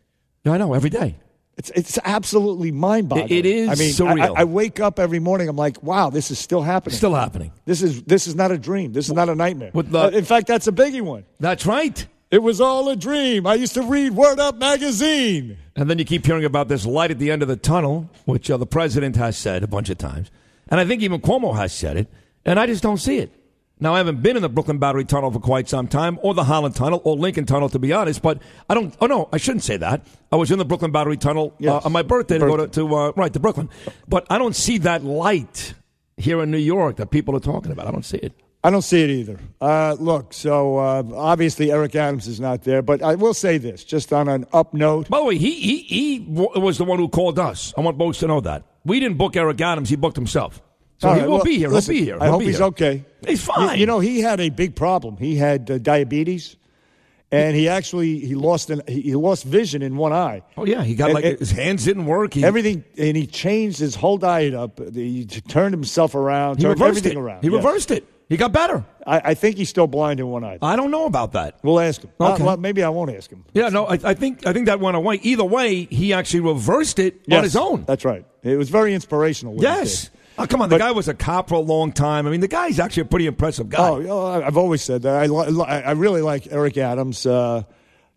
I 0.46 0.58
know 0.58 0.74
every 0.74 0.90
day. 0.90 1.16
It's 1.58 1.70
it's 1.72 2.00
absolutely 2.04 2.72
mind 2.72 3.10
boggling. 3.10 3.28
It- 3.30 3.46
it 3.46 3.46
is 3.46 3.70
I 3.70 3.76
mean, 3.76 3.92
surreal. 3.92 4.36
I, 4.38 4.42
I 4.42 4.44
wake 4.46 4.80
up 4.80 5.00
every 5.00 5.20
morning. 5.20 5.48
I'm 5.50 5.56
like, 5.58 5.84
wow, 5.84 6.10
this 6.10 6.32
is 6.32 6.40
still 6.40 6.62
happening. 6.64 6.96
Still 6.96 7.14
happening. 7.14 7.52
This 7.66 7.84
is 7.84 8.02
this 8.04 8.26
is 8.26 8.36
not 8.36 8.52
a 8.52 8.58
dream. 8.58 8.94
This 8.94 9.08
is 9.08 9.14
not 9.14 9.30
a 9.30 9.36
nightmare. 9.36 9.70
The- 9.74 10.00
Uh, 10.00 10.10
in 10.10 10.26
fact, 10.26 10.48
that's 10.48 10.68
a 10.68 10.72
biggie 10.72 11.02
one. 11.02 11.26
That's 11.40 11.66
right. 11.66 12.08
It 12.32 12.42
was 12.42 12.62
all 12.62 12.88
a 12.90 12.96
dream. 12.96 13.46
I 13.46 13.56
used 13.56 13.74
to 13.74 13.84
read 13.84 14.14
Word 14.14 14.40
Up 14.40 14.56
magazine. 14.58 15.58
And 15.76 15.90
then 15.90 16.00
you 16.00 16.06
keep 16.06 16.26
hearing 16.26 16.46
about 16.46 16.70
this 16.70 16.86
light 16.86 17.12
at 17.12 17.20
the 17.20 17.30
end 17.30 17.42
of 17.42 17.50
the 17.50 17.58
tunnel, 17.58 18.10
which 18.26 18.50
uh, 18.50 18.56
the 18.56 18.66
president 18.66 19.18
has 19.18 19.38
said 19.38 19.64
a 19.64 19.68
bunch 19.68 19.90
of 19.90 19.98
times. 19.98 20.32
And 20.70 20.80
I 20.80 20.86
think 20.86 21.02
even 21.04 21.20
Cuomo 21.20 21.56
has 21.58 21.74
said 21.74 21.98
it. 21.98 22.08
And 22.46 22.58
I 22.58 22.66
just 22.68 22.82
don't 22.82 22.98
see 22.98 23.18
it. 23.18 23.32
Now, 23.82 23.96
I 23.96 23.98
haven't 23.98 24.22
been 24.22 24.36
in 24.36 24.44
the 24.44 24.48
Brooklyn 24.50 24.78
Battery 24.78 25.04
Tunnel 25.06 25.32
for 25.32 25.40
quite 25.40 25.68
some 25.68 25.88
time, 25.88 26.20
or 26.22 26.34
the 26.36 26.44
Holland 26.44 26.76
Tunnel, 26.76 27.02
or 27.04 27.18
Lincoln 27.18 27.46
Tunnel, 27.48 27.68
to 27.70 27.80
be 27.80 27.92
honest. 27.92 28.22
But 28.22 28.40
I 28.70 28.76
don't. 28.76 28.96
Oh 29.02 29.08
no, 29.08 29.28
I 29.34 29.38
shouldn't 29.38 29.64
say 29.64 29.76
that. 29.78 30.06
I 30.32 30.36
was 30.36 30.52
in 30.52 30.60
the 30.60 30.66
Brooklyn 30.66 30.92
Battery 30.92 31.18
Tunnel 31.18 31.54
Yes. 31.58 31.72
uh, 31.84 31.86
on 31.88 31.92
my 31.92 32.04
birthday 32.04 32.38
to 32.38 32.46
go 32.46 32.58
to, 32.58 32.68
to 32.68 32.96
uh, 32.96 33.12
right 33.16 33.34
to 33.34 33.40
Brooklyn, 33.40 33.70
but 34.08 34.28
I 34.30 34.38
don't 34.38 34.56
see 34.56 34.78
that 34.80 35.04
light 35.04 35.74
here 36.16 36.42
in 36.44 36.52
New 36.52 36.58
York 36.60 36.98
that 36.98 37.10
people 37.10 37.36
are 37.36 37.40
talking 37.40 37.72
about. 37.72 37.88
I 37.88 37.92
don't 37.92 38.06
see 38.06 38.18
it. 38.18 38.34
I 38.64 38.70
don't 38.70 38.84
see 38.84 39.02
it 39.04 39.10
either. 39.10 39.40
Uh, 39.60 39.96
look, 40.00 40.34
so 40.34 40.78
uh, 40.78 41.02
obviously 41.16 41.72
Eric 41.72 41.96
Adams 41.96 42.28
is 42.28 42.40
not 42.40 42.62
there, 42.62 42.84
but 42.84 43.02
I 43.02 43.16
will 43.16 43.34
say 43.34 43.58
this, 43.58 43.84
just 43.84 44.14
on 44.14 44.28
an 44.30 44.46
up 44.54 44.76
note. 44.76 45.10
By 45.10 45.18
the 45.18 45.26
way, 45.26 45.38
he 45.40 45.56
he 45.56 45.78
he 45.80 46.20
was 46.28 46.78
the 46.78 46.86
one 46.86 47.00
who 47.00 47.10
called 47.10 47.40
us. 47.40 47.74
I 47.76 47.82
want 47.82 47.98
folks 47.98 48.20
to 48.20 48.28
know 48.28 48.40
that 48.42 48.64
we 48.86 49.00
didn't 49.00 49.18
book 49.18 49.36
Eric 49.36 49.60
Adams; 49.62 49.90
he 49.90 49.96
booked 49.96 50.16
himself. 50.16 50.62
So 51.00 51.10
All 51.10 51.16
he 51.16 51.22
will 51.24 51.32
well, 51.38 51.44
be 51.44 51.58
here. 51.58 51.70
listen, 51.70 51.96
He'll 51.96 52.02
be 52.02 52.06
here. 52.06 52.18
I 52.22 52.26
He'll 52.26 52.34
hope 52.34 52.42
he's 52.44 52.58
here. 52.58 52.66
okay. 52.68 53.06
He's 53.28 53.44
fine. 53.44 53.78
You, 53.80 53.86
know, 53.86 54.00
he 54.00 54.22
had 54.22 54.40
a 54.40 54.50
big 54.50 54.76
problem. 54.76 55.18
He 55.18 55.36
had 55.36 55.70
uh, 55.70 55.78
diabetes, 55.78 56.56
and 57.32 57.56
he 57.56 57.70
actually 57.70 58.20
he 58.20 58.36
lost 58.36 58.70
an, 58.70 58.82
he 58.88 59.02
he 59.02 59.16
lost 59.16 59.44
vision 59.46 59.82
in 59.82 59.96
one 59.96 60.12
eye. 60.14 60.42
Oh 60.58 60.66
yeah, 60.66 60.84
he 60.84 60.96
got 60.96 61.06
And- 61.12 61.14
like 61.16 61.26
and- 61.26 61.40
his 61.40 61.52
hands 61.52 61.86
didn't 61.86 62.06
work. 62.06 62.34
He, 62.34 62.44
everything, 62.44 62.84
and 62.98 63.16
he 63.16 63.26
changed 63.28 63.80
his 63.80 63.96
whole 63.96 64.18
diet 64.18 64.54
up. 64.54 64.80
He 64.94 65.26
turned 65.26 65.74
himself 65.74 66.16
around, 66.16 66.58
he 66.58 66.64
turned 66.64 66.80
reversed 66.80 66.98
everything 67.00 67.18
it. 67.18 67.22
around. 67.22 67.44
He 67.44 67.50
Yes. 67.50 67.56
reversed 67.64 67.92
it. 67.92 68.08
He 68.28 68.38
got 68.38 68.54
better. 68.54 68.86
I, 69.06 69.22
I 69.26 69.34
think 69.34 69.58
he's 69.58 69.68
still 69.68 69.88
blind 69.88 70.22
in 70.22 70.28
one 70.28 70.46
eye. 70.46 70.58
I 70.62 70.78
don't 70.78 70.90
know 70.90 71.06
about 71.06 71.34
that. 71.34 71.60
We'll 71.64 71.82
ask 71.82 72.02
him. 72.02 72.12
Uh, 72.18 72.32
Okay. 72.34 72.44
well, 72.44 72.56
maybe 72.56 72.82
I 72.82 72.88
won't 72.88 73.12
ask 73.14 73.30
him. 73.30 73.44
Yeah, 73.54 73.68
no, 73.68 73.86
I, 73.86 74.00
I 74.04 74.14
think 74.14 74.48
I 74.48 74.54
think 74.54 74.68
that 74.68 74.80
went 74.80 74.96
away. 74.96 75.20
Either 75.22 75.44
way, 75.44 75.84
he 75.92 76.14
actually 76.14 76.40
reversed 76.40 76.98
it 76.98 77.22
on 77.30 77.44
his 77.44 77.58
own. 77.58 77.84
That's 77.86 78.06
right. 78.06 78.26
It 78.42 78.56
was 78.58 78.70
very 78.70 78.94
inspirational. 78.94 79.54
what 79.56 79.62
he 79.62 79.68
Yes. 79.68 80.10
Oh, 80.38 80.48
come 80.48 80.62
on, 80.62 80.70
the 80.70 80.76
But- 80.76 80.86
guy 80.86 80.92
was 80.92 81.08
a 81.08 81.14
cop 81.14 81.50
for 81.50 81.56
a 81.56 81.60
long 81.60 81.92
time. 81.92 82.26
I 82.26 82.32
mean, 82.32 82.40
the 82.40 82.48
guy's 82.48 82.80
actually 82.80 83.02
a 83.02 83.06
pretty 83.06 83.28
impressive 83.28 83.70
guy. 83.70 83.80
Oh, 84.08 84.42
I've 84.44 84.58
always 84.58 84.82
said 84.82 85.02
that. 85.04 85.16
I, 85.16 85.26
li- 85.28 85.64
I 85.66 85.92
really 85.92 86.22
like 86.22 86.48
Eric 86.52 86.78
Adams. 86.78 87.26
Uh, 87.26 87.64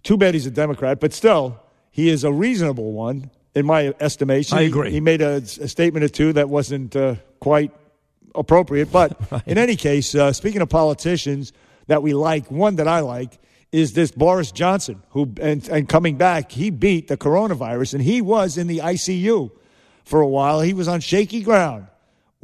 too 0.03 0.16
bad 0.16 0.35
he's 0.35 0.47
a 0.47 0.51
Democrat, 0.51 1.01
but 1.01 1.12
still, 1.12 1.61
he 1.91 2.09
is 2.09 2.24
a 2.24 2.32
reasonable 2.32 2.93
one 2.93 3.31
in 3.55 3.66
my 3.66 3.95
estimation. 4.01 4.57
I 4.57 4.62
He- 4.62 4.66
agree. 4.69 4.91
He, 4.91 5.01
made 5.01 5.23
a, 5.23 5.35
a 5.36 5.69
statement 5.69 6.05
or 6.05 6.09
two 6.09 6.32
that 6.35 6.49
wasn't 6.49 6.95
uh, 6.97 7.16
quite 7.41 7.73
appropriate. 8.35 8.91
But 8.93 9.19
in 9.47 9.59
any 9.59 9.77
case, 9.77 10.15
uh, 10.15 10.32
speaking 10.32 10.62
of 10.62 10.69
politicians 10.69 11.53
that 11.89 12.03
we 12.03 12.15
like, 12.15 12.51
one 12.51 12.77
that 12.77 12.89
I 12.89 13.01
like 13.01 13.39
is 13.73 13.93
this 13.93 14.12
Boris 14.12 14.53
Johnson, 14.53 15.03
who 15.11 15.32
and, 15.41 15.69
and 15.69 15.89
coming 15.89 16.16
back, 16.16 16.53
he 16.53 16.70
beat 16.70 17.09
the 17.09 17.16
coronavirus, 17.16 17.95
and 17.95 18.03
he 18.03 18.20
was 18.23 18.57
in 18.57 18.69
the 18.69 18.78
ICU 18.78 19.51
for 20.05 20.20
a 20.20 20.28
while. 20.28 20.61
He 20.61 20.73
was 20.74 20.86
on 20.86 21.01
shaky 21.01 21.43
ground. 21.43 21.89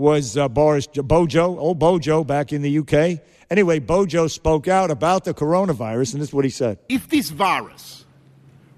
Was 0.00 0.38
uh, 0.38 0.48
Boris 0.48 0.86
Bojo, 0.86 1.58
old 1.58 1.78
Bojo, 1.78 2.24
back 2.24 2.54
in 2.54 2.62
the 2.62 2.78
UK? 2.78 3.20
Anyway, 3.50 3.80
Bojo 3.80 4.28
spoke 4.28 4.66
out 4.66 4.90
about 4.90 5.24
the 5.24 5.34
coronavirus, 5.34 6.14
and 6.14 6.22
this 6.22 6.30
is 6.30 6.32
what 6.32 6.46
he 6.46 6.50
said. 6.50 6.78
If 6.88 7.10
this 7.10 7.28
virus 7.28 8.06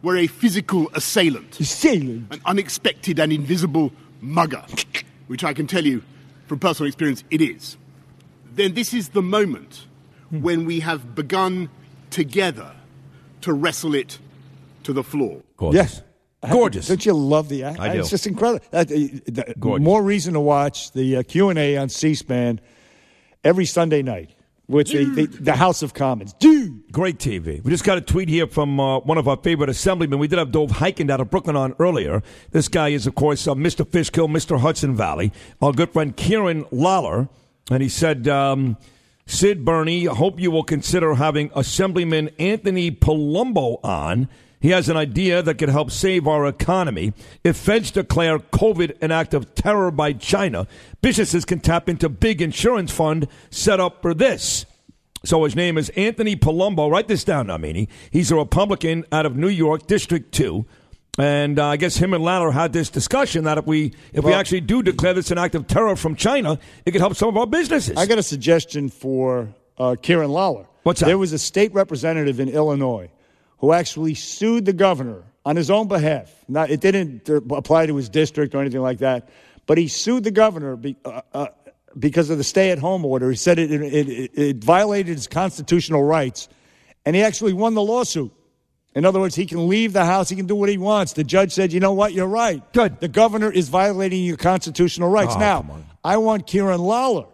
were 0.02 0.16
a 0.16 0.26
physical 0.26 0.90
assailant, 0.94 1.60
assailant, 1.60 2.34
an 2.34 2.40
unexpected 2.44 3.20
and 3.20 3.32
invisible 3.32 3.92
mugger, 4.20 4.64
which 5.28 5.44
I 5.44 5.52
can 5.52 5.68
tell 5.68 5.86
you 5.86 6.02
from 6.48 6.58
personal 6.58 6.88
experience 6.88 7.22
it 7.30 7.40
is, 7.40 7.76
then 8.56 8.74
this 8.74 8.92
is 8.92 9.10
the 9.10 9.22
moment 9.22 9.86
when 10.32 10.64
we 10.64 10.80
have 10.80 11.14
begun 11.14 11.70
together 12.10 12.72
to 13.42 13.52
wrestle 13.52 13.94
it 13.94 14.18
to 14.82 14.92
the 14.92 15.04
floor. 15.04 15.40
Yes. 15.70 16.02
Gorgeous. 16.50 16.88
Don't 16.88 17.04
you 17.06 17.12
love 17.12 17.48
the 17.48 17.64
act? 17.64 17.78
I 17.78 17.92
do. 17.92 18.00
It's 18.00 18.10
just 18.10 18.26
incredible. 18.26 18.64
Uh, 18.72 18.84
the- 18.84 19.54
Gorgeous. 19.58 19.84
More 19.84 20.02
reason 20.02 20.34
to 20.34 20.40
watch 20.40 20.92
the 20.92 21.18
uh, 21.18 21.22
Q&A 21.22 21.76
on 21.76 21.88
C-SPAN 21.88 22.60
every 23.44 23.64
Sunday 23.64 24.02
night 24.02 24.34
with 24.68 24.88
the, 24.88 25.04
the, 25.04 25.26
the 25.26 25.52
House 25.54 25.82
of 25.82 25.94
Commons. 25.94 26.32
Dude! 26.34 26.90
Great 26.92 27.18
TV. 27.18 27.62
We 27.62 27.70
just 27.70 27.84
got 27.84 27.98
a 27.98 28.00
tweet 28.00 28.28
here 28.28 28.46
from 28.46 28.80
uh, 28.80 29.00
one 29.00 29.18
of 29.18 29.28
our 29.28 29.36
favorite 29.36 29.68
assemblymen. 29.70 30.18
We 30.18 30.28
did 30.28 30.38
have 30.38 30.50
Dov 30.50 30.70
Hikind 30.70 31.10
out 31.10 31.20
of 31.20 31.30
Brooklyn 31.30 31.56
on 31.56 31.74
earlier. 31.78 32.22
This 32.50 32.68
guy 32.68 32.88
is, 32.88 33.06
of 33.06 33.14
course, 33.14 33.46
uh, 33.46 33.54
Mr. 33.54 33.86
Fishkill, 33.86 34.28
Mr. 34.28 34.58
Hudson 34.60 34.96
Valley. 34.96 35.32
Our 35.60 35.72
good 35.72 35.90
friend 35.92 36.16
Kieran 36.16 36.64
Lalor. 36.66 37.28
And 37.70 37.82
he 37.82 37.88
said, 37.88 38.26
um, 38.28 38.76
Sid 39.26 39.64
Bernie, 39.64 40.04
hope 40.06 40.40
you 40.40 40.50
will 40.50 40.64
consider 40.64 41.14
having 41.14 41.50
Assemblyman 41.54 42.30
Anthony 42.38 42.90
Palumbo 42.90 43.78
on. 43.84 44.28
He 44.62 44.70
has 44.70 44.88
an 44.88 44.96
idea 44.96 45.42
that 45.42 45.58
could 45.58 45.70
help 45.70 45.90
save 45.90 46.28
our 46.28 46.46
economy. 46.46 47.12
If 47.42 47.56
feds 47.56 47.90
declare 47.90 48.38
COVID 48.38 48.96
an 49.02 49.10
act 49.10 49.34
of 49.34 49.56
terror 49.56 49.90
by 49.90 50.12
China, 50.12 50.68
businesses 51.00 51.44
can 51.44 51.58
tap 51.58 51.88
into 51.88 52.08
big 52.08 52.40
insurance 52.40 52.92
fund 52.92 53.26
set 53.50 53.80
up 53.80 54.00
for 54.02 54.14
this. 54.14 54.64
So 55.24 55.42
his 55.42 55.56
name 55.56 55.76
is 55.76 55.88
Anthony 55.90 56.36
Palumbo. 56.36 56.88
Write 56.88 57.08
this 57.08 57.24
down, 57.24 57.48
Amini. 57.48 57.88
He's 58.12 58.30
a 58.30 58.36
Republican 58.36 59.04
out 59.10 59.26
of 59.26 59.36
New 59.36 59.48
York, 59.48 59.88
District 59.88 60.32
2. 60.32 60.64
And 61.18 61.58
uh, 61.58 61.66
I 61.66 61.76
guess 61.76 61.96
him 61.96 62.14
and 62.14 62.24
Lalor 62.24 62.52
had 62.52 62.72
this 62.72 62.88
discussion 62.88 63.44
that 63.44 63.58
if 63.58 63.66
we 63.66 63.92
if 64.12 64.24
we 64.24 64.32
actually 64.32 64.60
do 64.60 64.82
declare 64.82 65.12
this 65.12 65.30
an 65.32 65.38
act 65.38 65.56
of 65.56 65.66
terror 65.66 65.94
from 65.96 66.14
China, 66.14 66.58
it 66.86 66.92
could 66.92 67.00
help 67.00 67.16
some 67.16 67.28
of 67.28 67.36
our 67.36 67.46
businesses. 67.46 67.96
I 67.98 68.06
got 68.06 68.18
a 68.18 68.22
suggestion 68.22 68.88
for 68.88 69.52
uh, 69.76 69.96
Kieran 70.00 70.30
Lalor. 70.30 70.66
What's 70.84 71.00
that? 71.00 71.06
There 71.06 71.18
was 71.18 71.32
a 71.32 71.38
state 71.38 71.74
representative 71.74 72.40
in 72.40 72.48
Illinois 72.48 73.10
who 73.62 73.72
actually 73.72 74.12
sued 74.12 74.66
the 74.66 74.72
governor 74.74 75.22
on 75.46 75.56
his 75.56 75.70
own 75.70 75.88
behalf. 75.88 76.30
Not, 76.48 76.68
it 76.68 76.80
didn't 76.80 77.28
apply 77.28 77.86
to 77.86 77.96
his 77.96 78.10
district 78.10 78.54
or 78.54 78.60
anything 78.60 78.82
like 78.82 78.98
that, 78.98 79.30
but 79.66 79.78
he 79.78 79.88
sued 79.88 80.24
the 80.24 80.30
governor 80.32 80.76
be, 80.76 80.96
uh, 81.04 81.22
uh, 81.32 81.46
because 81.98 82.28
of 82.28 82.38
the 82.38 82.44
stay-at-home 82.44 83.04
order. 83.04 83.30
He 83.30 83.36
said 83.36 83.58
it, 83.58 83.70
it, 83.70 84.08
it, 84.08 84.30
it 84.34 84.56
violated 84.56 85.14
his 85.16 85.28
constitutional 85.28 86.02
rights, 86.02 86.48
and 87.06 87.16
he 87.16 87.22
actually 87.22 87.52
won 87.52 87.74
the 87.74 87.82
lawsuit. 87.82 88.32
In 88.94 89.06
other 89.06 89.20
words, 89.20 89.34
he 89.34 89.46
can 89.46 89.68
leave 89.68 89.92
the 89.94 90.04
house. 90.04 90.28
He 90.28 90.36
can 90.36 90.46
do 90.46 90.54
what 90.54 90.68
he 90.68 90.76
wants. 90.76 91.14
The 91.14 91.24
judge 91.24 91.52
said, 91.52 91.72
you 91.72 91.80
know 91.80 91.94
what? 91.94 92.12
You're 92.12 92.26
right. 92.26 92.60
Good. 92.74 93.00
The 93.00 93.08
governor 93.08 93.50
is 93.50 93.70
violating 93.70 94.22
your 94.22 94.36
constitutional 94.36 95.08
rights. 95.08 95.34
Oh, 95.36 95.38
now. 95.38 95.84
I 96.04 96.18
want 96.18 96.46
Kieran 96.46 96.80
Lalor. 96.80 97.28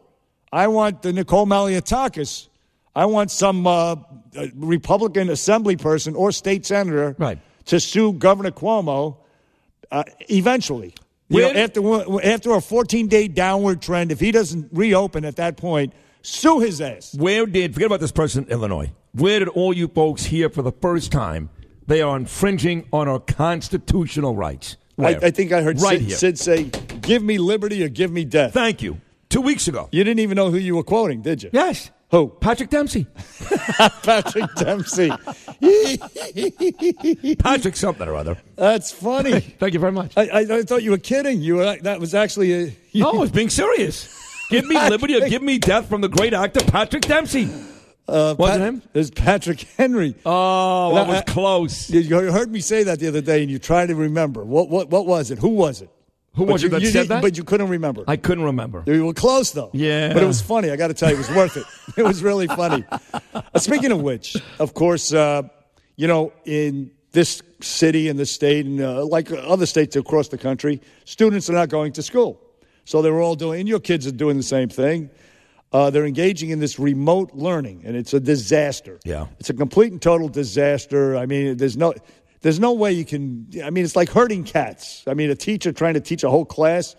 I 0.52 0.68
want 0.68 1.02
the 1.02 1.12
Nicole 1.12 1.46
Malliotakis. 1.46 2.48
I 2.94 3.06
want 3.06 3.30
some 3.30 3.66
uh, 3.66 3.96
Republican 4.55 5.30
assembly 5.30 5.76
person 5.76 6.14
or 6.14 6.32
state 6.32 6.66
senator 6.66 7.16
right. 7.18 7.38
to 7.66 7.80
sue 7.80 8.12
Governor 8.12 8.50
Cuomo 8.50 9.16
uh, 9.90 10.05
eventually. 10.28 10.94
Know, 11.30 11.50
after 11.50 12.26
after 12.26 12.52
a 12.52 12.60
14 12.60 13.06
day 13.09 13.28
downward 13.28 13.82
trend, 13.82 14.10
if 14.12 14.20
he 14.20 14.32
doesn't 14.32 14.70
reopen 14.72 15.26
at 15.26 15.36
that 15.36 15.59
point, 15.59 15.92
sue 16.22 16.60
his 16.60 16.80
ass. 16.80 17.14
Where 17.14 17.44
did 17.44 17.74
forget 17.74 17.86
about 17.86 18.00
this 18.00 18.12
person 18.12 18.44
in 18.44 18.50
Illinois? 18.50 18.92
Where 19.12 19.38
did 19.38 19.48
all 19.48 19.74
you 19.74 19.88
folks 19.88 20.24
hear 20.24 20.48
for 20.48 20.62
the 20.62 20.72
first 20.72 21.12
time 21.12 21.50
they 21.86 22.00
are 22.00 22.16
infringing 22.16 22.88
on 22.92 23.09
our 23.09 23.20
constitutional 23.20 24.36
rights? 24.36 24.76
I, 24.98 25.16
I 25.16 25.30
think 25.30 25.52
I 25.52 25.62
heard 25.62 25.80
right 25.80 26.00
Sid. 26.00 26.38
Sid 26.38 26.38
say, 26.38 26.64
"Give 27.02 27.22
me 27.22 27.38
liberty 27.38 27.84
or 27.84 27.88
give 27.88 28.10
me 28.10 28.24
death." 28.24 28.55
Thank 28.55 28.82
you. 28.82 29.00
Two 29.28 29.42
weeks 29.42 29.68
ago. 29.68 29.88
You 29.92 30.05
didn't 30.05 30.20
even 30.20 30.36
know 30.36 30.50
who 30.50 30.56
you 30.56 30.76
were 30.76 30.82
quoting, 30.82 31.20
did 31.20 31.42
you? 31.42 31.50
Yes. 31.52 31.90
Who? 32.10 32.28
Patrick 32.40 32.70
Dempsey. 32.70 33.06
Patrick 34.02 34.55
Dempsey. 34.55 35.10
Patrick 37.39 37.76
something 37.76 38.09
or 38.09 38.14
other. 38.14 38.39
That's 38.56 38.90
funny. 38.90 39.40
Thank 39.59 39.74
you 39.74 39.80
very 39.80 39.93
much. 39.93 40.14
I, 40.16 40.22
I, 40.28 40.39
I 40.40 40.62
thought 40.62 40.82
you 40.82 40.90
were 40.93 40.98
kidding. 40.98 41.43
You 41.43 41.56
were, 41.56 41.76
that 41.82 42.01
was 42.01 42.14
actually 42.14 42.52
a. 42.55 42.76
No, 42.94 43.10
I 43.10 43.16
was 43.16 43.30
being 43.30 43.51
serious. 43.51 44.14
Give 44.51 44.64
me 44.66 44.74
liberty 44.89 45.16
or 45.20 45.28
give 45.28 45.43
me 45.43 45.59
death 45.59 45.89
from 45.89 46.01
the 46.01 46.09
great 46.09 46.32
actor 46.32 46.60
Patrick 46.64 47.02
Dempsey. 47.02 47.51
Uh, 48.09 48.35
Was 48.39 48.48
it 48.48 48.52
Pat- 48.52 48.60
him? 48.62 48.82
There's 48.94 49.10
Patrick 49.10 49.60
Henry. 49.76 50.14
Oh, 50.24 50.94
that 50.94 51.06
was 51.06 51.22
close. 51.26 51.90
You 51.90 52.01
you 52.01 52.32
heard 52.32 52.51
me 52.51 52.60
say 52.60 52.85
that 52.85 53.01
the 53.01 53.09
other 53.09 53.20
day, 53.20 53.43
and 53.43 53.51
you 53.51 53.59
tried 53.59 53.89
to 53.89 53.94
remember. 53.94 54.43
What 54.43 54.70
what 54.70 54.89
what 54.89 55.05
was 55.06 55.30
it? 55.30 55.39
Who 55.39 55.48
was 55.51 55.82
it? 55.82 55.90
Who 56.34 56.46
But 56.46 56.52
was 56.52 56.62
you, 56.62 56.68
it 56.68 56.70
that 56.72 56.82
you 56.82 56.90
said 56.90 57.09
that? 57.09 57.22
But 57.22 57.36
you 57.36 57.44
couldn't 57.44 57.68
remember. 57.68 58.05
I 58.06 58.16
couldn't 58.16 58.44
remember. 58.44 58.84
You 58.86 59.06
were 59.06 59.14
close 59.14 59.50
though. 59.50 59.70
Yeah. 59.72 60.12
But 60.12 60.22
it 60.22 60.26
was 60.26 60.40
funny. 60.40 60.70
I 60.70 60.76
got 60.76 60.88
to 60.88 60.94
tell 60.94 61.09
you, 61.09 61.16
it 61.16 61.18
was 61.18 61.30
worth 61.30 61.56
it. 61.56 61.64
It 61.96 62.05
was 62.05 62.22
really 62.22 62.46
funny. 62.46 62.84
Uh, 63.34 63.42
speaking 63.59 63.90
of 63.90 64.00
which, 64.02 64.36
of 64.60 64.72
course, 64.74 65.12
uh, 65.12 65.42
you 65.96 66.06
know, 66.06 66.32
in 66.44 66.92
this 67.10 67.42
city 67.60 68.09
and 68.09 68.18
this 68.18 68.30
state, 68.30 68.66
and 68.66 68.80
uh, 68.80 69.05
like 69.05 69.32
other 69.32 69.66
states 69.66 69.96
across 69.96 70.28
the 70.28 70.38
country, 70.38 70.80
students 71.05 71.50
are 71.50 71.55
not 71.55 71.70
going 71.70 71.92
to 71.94 72.02
school. 72.02 72.40
So 72.84 73.02
they're 73.02 73.20
all 73.20 73.34
doing, 73.34 73.60
and 73.60 73.68
your 73.68 73.80
kids 73.80 74.06
are 74.06 74.12
doing 74.12 74.36
the 74.36 74.42
same 74.44 74.68
thing. 74.68 75.10
Uh, 75.72 75.90
they're 75.90 76.06
engaging 76.06 76.50
in 76.50 76.60
this 76.60 76.78
remote 76.78 77.34
learning, 77.34 77.82
and 77.84 77.96
it's 77.96 78.14
a 78.14 78.20
disaster. 78.20 78.98
Yeah. 79.05 79.26
It's 79.40 79.50
a 79.50 79.55
complete 79.55 79.92
and 79.92 80.00
total 80.00 80.28
disaster. 80.28 81.16
I 81.16 81.26
mean, 81.26 81.56
there's 81.56 81.76
no, 81.76 81.94
there's 82.40 82.60
no 82.60 82.73
way 82.73 82.93
you 82.93 83.05
can. 83.05 83.48
I 83.65 83.70
mean, 83.70 83.85
it's 83.85 83.97
like 83.97 84.10
herding 84.10 84.44
cats. 84.44 85.05
I 85.06 85.15
mean, 85.15 85.31
a 85.31 85.35
teacher 85.35 85.73
trying 85.73 85.94
to 85.94 86.01
teach 86.01 86.23
a 86.23 86.31
whole 86.31 86.44
class 86.44 86.97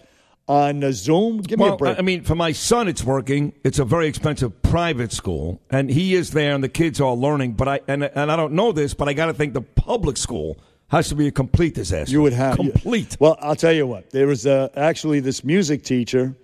on 0.47 0.83
uh, 0.83 0.91
Zoom. 0.91 1.37
Give 1.41 1.59
me 1.59 1.67
a 1.67 1.75
break. 1.75 1.97
I 1.97 2.01
mean, 2.01 2.23
for 2.23 2.35
my 2.35 2.51
son, 2.51 2.87
it's 2.87 3.03
working. 3.03 3.53
It's 3.63 3.79
a 3.79 3.85
very 3.85 4.07
expensive 4.07 4.61
private 4.61 5.13
school, 5.13 5.61
and 5.69 5.89
he 5.89 6.15
is 6.15 6.31
there, 6.31 6.53
and 6.55 6.63
the 6.63 6.69
kids 6.69 6.99
are 6.99 7.13
learning. 7.13 7.53
But 7.53 7.67
I 7.67 7.79
and 7.87 8.03
and 8.03 8.31
I 8.31 8.35
don't 8.35 8.53
know 8.53 8.71
this, 8.71 8.93
but 8.93 9.07
I 9.07 9.13
got 9.13 9.27
to 9.27 9.33
think 9.33 9.53
the 9.53 9.61
public 9.61 10.17
school 10.17 10.59
has 10.89 11.07
to 11.09 11.15
be 11.15 11.27
a 11.27 11.31
complete 11.31 11.75
disaster. 11.75 12.11
You 12.11 12.21
would 12.23 12.33
have 12.33 12.55
complete. 12.55 13.15
Well, 13.19 13.37
I'll 13.39 13.55
tell 13.55 13.73
you 13.73 13.85
what. 13.87 14.09
There 14.09 14.27
was 14.27 14.45
uh, 14.45 14.69
actually 14.75 15.19
this 15.19 15.43
music 15.43 15.83
teacher 15.83 16.35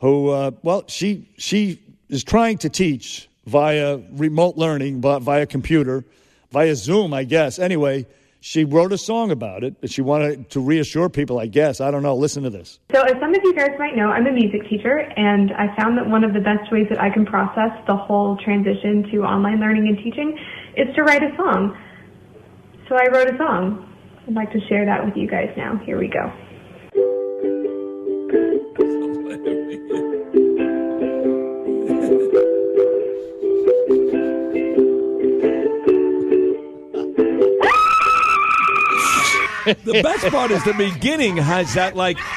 who, 0.00 0.30
uh, 0.30 0.50
well, 0.62 0.84
she 0.88 1.28
she 1.38 1.80
is 2.08 2.24
trying 2.24 2.58
to 2.58 2.68
teach 2.68 3.28
via 3.46 3.98
remote 4.12 4.56
learning, 4.56 5.00
but 5.00 5.20
via 5.20 5.46
computer, 5.46 6.04
via 6.50 6.74
Zoom, 6.74 7.14
I 7.14 7.24
guess. 7.24 7.58
Anyway, 7.58 8.06
she 8.40 8.64
wrote 8.64 8.92
a 8.92 8.98
song 8.98 9.30
about 9.30 9.64
it. 9.64 9.74
And 9.82 9.90
she 9.90 10.02
wanted 10.02 10.50
to 10.50 10.60
reassure 10.60 11.08
people, 11.08 11.38
I 11.38 11.46
guess. 11.46 11.80
I 11.80 11.90
don't 11.90 12.02
know. 12.02 12.14
Listen 12.14 12.42
to 12.44 12.50
this. 12.50 12.78
So, 12.94 13.02
as 13.02 13.14
some 13.20 13.34
of 13.34 13.40
you 13.42 13.54
guys 13.54 13.70
might 13.78 13.96
know, 13.96 14.10
I'm 14.10 14.26
a 14.26 14.32
music 14.32 14.68
teacher, 14.68 14.98
and 14.98 15.52
I 15.52 15.74
found 15.76 15.98
that 15.98 16.06
one 16.08 16.24
of 16.24 16.32
the 16.32 16.40
best 16.40 16.70
ways 16.70 16.86
that 16.90 17.00
I 17.00 17.10
can 17.10 17.26
process 17.26 17.70
the 17.86 17.96
whole 17.96 18.36
transition 18.44 19.08
to 19.12 19.22
online 19.22 19.60
learning 19.60 19.88
and 19.88 19.98
teaching 19.98 20.38
is 20.76 20.94
to 20.94 21.02
write 21.02 21.22
a 21.22 21.34
song. 21.36 21.76
So, 22.88 22.96
I 22.96 23.08
wrote 23.12 23.28
a 23.28 23.36
song. 23.36 23.84
I'd 24.26 24.34
like 24.34 24.52
to 24.52 24.60
share 24.68 24.84
that 24.84 25.04
with 25.04 25.16
you 25.16 25.28
guys 25.28 25.52
now. 25.56 25.80
Here 25.84 25.98
we 25.98 26.08
go. 26.08 26.32
the 39.74 40.02
best 40.02 40.26
part 40.28 40.50
is 40.50 40.62
the 40.64 40.74
beginning 40.74 41.36
has 41.36 41.74
that 41.74 41.96
like. 41.96 42.18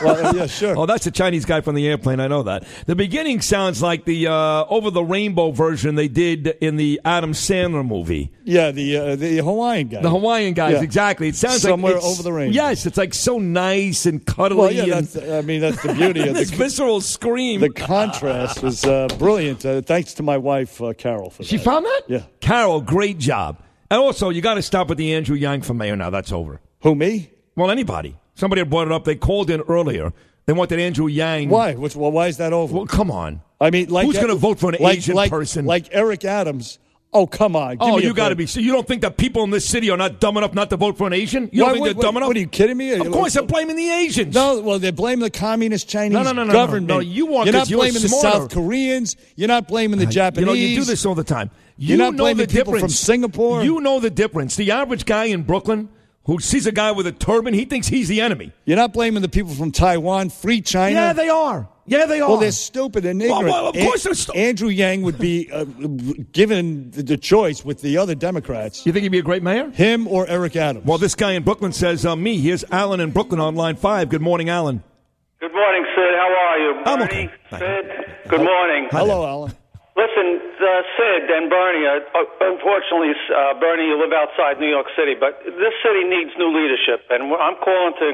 Well, 0.00 0.36
yeah, 0.36 0.46
sure. 0.46 0.78
Oh, 0.78 0.86
that's 0.86 1.04
the 1.06 1.10
Chinese 1.10 1.44
guy 1.44 1.60
from 1.60 1.74
the 1.74 1.84
airplane. 1.88 2.20
I 2.20 2.28
know 2.28 2.44
that. 2.44 2.62
The 2.86 2.94
beginning 2.94 3.40
sounds 3.40 3.82
like 3.82 4.04
the 4.04 4.28
uh, 4.28 4.64
over 4.68 4.92
the 4.92 5.02
rainbow 5.02 5.50
version 5.50 5.96
they 5.96 6.06
did 6.06 6.46
in 6.60 6.76
the 6.76 7.00
Adam 7.04 7.32
Sandler 7.32 7.84
movie. 7.84 8.30
Yeah, 8.44 8.70
the 8.70 8.96
uh, 8.96 9.16
the 9.16 9.38
Hawaiian 9.38 9.88
guy. 9.88 10.00
The 10.02 10.10
Hawaiian 10.10 10.54
guys, 10.54 10.74
Yeah. 10.74 10.82
exactly. 10.82 11.26
It 11.26 11.34
sounds 11.34 11.62
Somewhere 11.62 11.94
like 11.94 12.04
over 12.04 12.22
the 12.22 12.32
rainbow. 12.32 12.54
Yes, 12.54 12.86
it's 12.86 12.96
like 12.96 13.12
so 13.12 13.40
nice 13.40 14.06
and 14.06 14.24
cuddly. 14.24 14.56
Well, 14.56 14.70
yeah, 14.70 14.98
and 14.98 15.32
I 15.32 15.40
mean, 15.40 15.60
that's 15.60 15.82
the 15.82 15.92
beauty 15.94 16.28
of 16.28 16.34
this 16.36 16.50
the 16.50 16.56
visceral 16.56 17.00
scream. 17.00 17.60
The 17.60 17.70
contrast 17.70 18.62
was 18.62 18.84
uh, 18.84 19.08
brilliant. 19.18 19.66
Uh, 19.66 19.80
thanks 19.82 20.14
to 20.14 20.22
my 20.22 20.36
wife, 20.38 20.80
uh, 20.80 20.92
Carol, 20.92 21.30
for 21.30 21.42
She 21.42 21.56
that. 21.56 21.64
found 21.64 21.84
that? 21.86 22.02
Yeah. 22.06 22.22
Carol, 22.38 22.80
great 22.82 23.18
job. 23.18 23.60
And 23.90 24.00
also, 24.00 24.28
you 24.28 24.40
got 24.40 24.54
to 24.54 24.62
stop 24.62 24.88
with 24.88 24.98
the 24.98 25.14
Andrew 25.14 25.36
Yang 25.36 25.62
for 25.62 25.74
mayor 25.74 25.96
now. 25.96 26.10
That's 26.10 26.32
over. 26.32 26.60
Who, 26.82 26.94
me? 26.94 27.30
Well, 27.56 27.70
anybody. 27.70 28.16
Somebody 28.34 28.60
had 28.60 28.70
brought 28.70 28.86
it 28.86 28.92
up. 28.92 29.04
They 29.04 29.16
called 29.16 29.50
in 29.50 29.60
earlier. 29.62 30.12
They 30.46 30.52
wanted 30.52 30.78
Andrew 30.78 31.06
Yang. 31.06 31.48
Why? 31.48 31.74
Which, 31.74 31.96
well, 31.96 32.12
why 32.12 32.28
is 32.28 32.36
that 32.36 32.52
over? 32.52 32.74
Well, 32.74 32.86
come 32.86 33.10
on. 33.10 33.40
I 33.60 33.70
mean, 33.70 33.88
like 33.88 34.06
Who's 34.06 34.16
going 34.16 34.28
to 34.28 34.34
vote 34.34 34.58
for 34.58 34.70
an 34.70 34.76
like, 34.80 34.98
Asian 34.98 35.14
like, 35.16 35.30
person? 35.30 35.64
Like 35.66 35.88
Eric 35.90 36.24
Adams. 36.24 36.78
Oh, 37.12 37.26
come 37.26 37.56
on. 37.56 37.78
Give 37.78 37.80
oh, 37.80 37.98
you 37.98 38.12
got 38.12 38.28
to 38.28 38.36
be. 38.36 38.44
So 38.46 38.60
you 38.60 38.70
don't 38.70 38.86
think 38.86 39.00
that 39.00 39.16
people 39.16 39.42
in 39.42 39.50
this 39.50 39.66
city 39.66 39.88
are 39.90 39.96
not 39.96 40.20
dumb 40.20 40.36
enough 40.36 40.52
not 40.52 40.68
to 40.70 40.76
vote 40.76 40.98
for 40.98 41.06
an 41.06 41.14
Asian? 41.14 41.48
You 41.52 41.62
Why- 41.62 41.68
don't 41.68 41.74
think 41.74 41.80
what- 41.80 41.94
they're 41.96 42.02
dumb 42.02 42.14
what- 42.14 42.18
enough? 42.20 42.28
What 42.28 42.36
are 42.36 42.40
you 42.40 42.46
kidding 42.46 42.76
me? 42.76 42.92
Of 42.92 43.10
course, 43.10 43.32
they're 43.32 43.42
blaming 43.42 43.76
the 43.76 43.88
Asians. 43.90 44.34
No, 44.34 44.60
well, 44.60 44.78
they 44.78 44.90
blame 44.90 45.20
the 45.20 45.30
communist 45.30 45.88
Chinese 45.88 46.12
No, 46.12 46.22
no, 46.22 46.32
no, 46.32 46.44
no, 46.44 46.48
no. 46.48 46.52
government. 46.52 46.86
No, 46.86 46.98
you 46.98 47.24
want 47.24 47.46
You're 47.46 47.54
not 47.54 47.70
you're 47.70 47.78
blaming 47.78 48.02
the. 48.02 48.08
South 48.08 48.52
Koreans. 48.52 49.16
You're 49.36 49.48
not 49.48 49.66
blaming 49.68 49.98
the 49.98 50.04
You 50.04 50.10
Japanese. 50.12 50.46
know, 50.46 50.52
you 50.52 50.76
do 50.76 50.84
this 50.84 51.06
all 51.06 51.14
the 51.14 51.24
time. 51.24 51.50
You 51.80 51.90
You're 51.90 51.98
not 51.98 52.14
know 52.14 52.24
blaming 52.24 52.46
the 52.46 52.52
people 52.52 52.78
from. 52.78 52.88
Singapore. 52.88 53.62
You 53.62 53.80
know 53.80 54.00
the 54.00 54.10
difference. 54.10 54.56
The 54.56 54.72
average 54.72 55.04
guy 55.04 55.24
in 55.26 55.44
Brooklyn 55.44 55.88
who 56.24 56.40
sees 56.40 56.66
a 56.66 56.72
guy 56.72 56.90
with 56.92 57.06
a 57.06 57.12
turban, 57.12 57.54
he 57.54 57.64
thinks 57.64 57.86
he's 57.86 58.08
the 58.08 58.20
enemy. 58.20 58.52
You're 58.66 58.76
not 58.76 58.92
blaming 58.92 59.22
the 59.22 59.28
people 59.30 59.54
from 59.54 59.70
Taiwan, 59.72 60.28
free 60.28 60.60
China. 60.60 60.94
Yeah, 60.96 61.12
they 61.14 61.28
are. 61.28 61.68
Yeah, 61.86 62.04
they 62.04 62.20
are. 62.20 62.28
Well, 62.28 62.36
they're 62.38 62.52
stupid 62.52 63.06
and 63.06 63.18
Well, 63.18 63.30
ignorant. 63.40 63.50
well, 63.54 63.68
of 63.68 63.74
course 63.76 64.02
they're 64.02 64.12
stu- 64.12 64.32
Andrew 64.34 64.68
Yang 64.68 65.02
would 65.02 65.18
be 65.18 65.48
uh, 65.50 65.64
given 66.32 66.90
the, 66.90 67.02
the 67.02 67.16
choice 67.16 67.64
with 67.64 67.80
the 67.80 67.96
other 67.96 68.14
Democrats. 68.14 68.84
You 68.84 68.92
think 68.92 69.04
he'd 69.04 69.08
be 69.08 69.20
a 69.20 69.22
great 69.22 69.42
mayor? 69.42 69.70
Him 69.70 70.06
or 70.06 70.26
Eric 70.28 70.56
Adams? 70.56 70.84
Well, 70.84 70.98
this 70.98 71.14
guy 71.14 71.32
in 71.32 71.44
Brooklyn 71.44 71.72
says 71.72 72.04
uh, 72.04 72.14
me. 72.14 72.38
Here's 72.40 72.62
Alan 72.70 73.00
in 73.00 73.10
Brooklyn 73.12 73.40
on 73.40 73.54
line 73.54 73.76
five. 73.76 74.10
Good 74.10 74.20
morning, 74.20 74.50
Alan. 74.50 74.82
Good 75.40 75.52
morning, 75.54 75.84
Sid. 75.94 76.14
How 76.14 76.28
are 76.28 76.58
you? 76.58 76.82
I'm 76.84 76.98
Bernie, 77.08 77.30
Sid. 77.50 78.28
Good 78.28 78.42
morning. 78.42 78.88
Hello, 78.90 79.24
Alan. 79.26 79.52
Listen, 79.98 80.38
uh, 80.38 80.82
Sid 80.94 81.26
and 81.26 81.50
Bernie. 81.50 81.82
Uh, 81.82 81.98
uh, 82.14 82.54
unfortunately, 82.54 83.18
uh, 83.34 83.58
Bernie, 83.58 83.90
you 83.90 83.98
live 83.98 84.14
outside 84.14 84.62
New 84.62 84.70
York 84.70 84.86
City, 84.94 85.18
but 85.18 85.42
this 85.42 85.74
city 85.82 86.06
needs 86.06 86.30
new 86.38 86.54
leadership, 86.54 87.02
and 87.10 87.26
I'm 87.34 87.58
calling 87.58 87.98
to, 87.98 88.08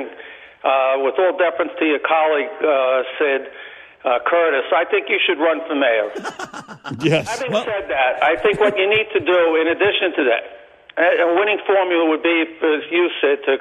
uh, 0.64 1.04
with 1.04 1.20
all 1.20 1.36
deference 1.36 1.76
to 1.76 1.84
your 1.84 2.00
colleague 2.00 2.56
uh, 2.64 3.04
Sid 3.20 3.42
uh, 4.00 4.16
Curtis. 4.24 4.64
I 4.72 4.88
think 4.88 5.12
you 5.12 5.20
should 5.20 5.36
run 5.36 5.60
for 5.68 5.76
mayor. 5.76 6.08
Yes. 7.00 7.40
Having 7.40 7.64
said 7.64 7.88
that, 7.88 8.22
I 8.22 8.36
think 8.36 8.60
what 8.60 8.76
you 8.76 8.84
need 8.84 9.08
to 9.16 9.20
do, 9.20 9.40
in 9.56 9.68
addition 9.72 10.12
to 10.20 10.22
that, 10.28 10.42
a 11.00 11.24
a 11.24 11.28
winning 11.34 11.58
formula 11.66 12.04
would 12.08 12.22
be, 12.22 12.44
as 12.44 12.84
you 12.92 13.08
said, 13.20 13.40
to 13.48 13.56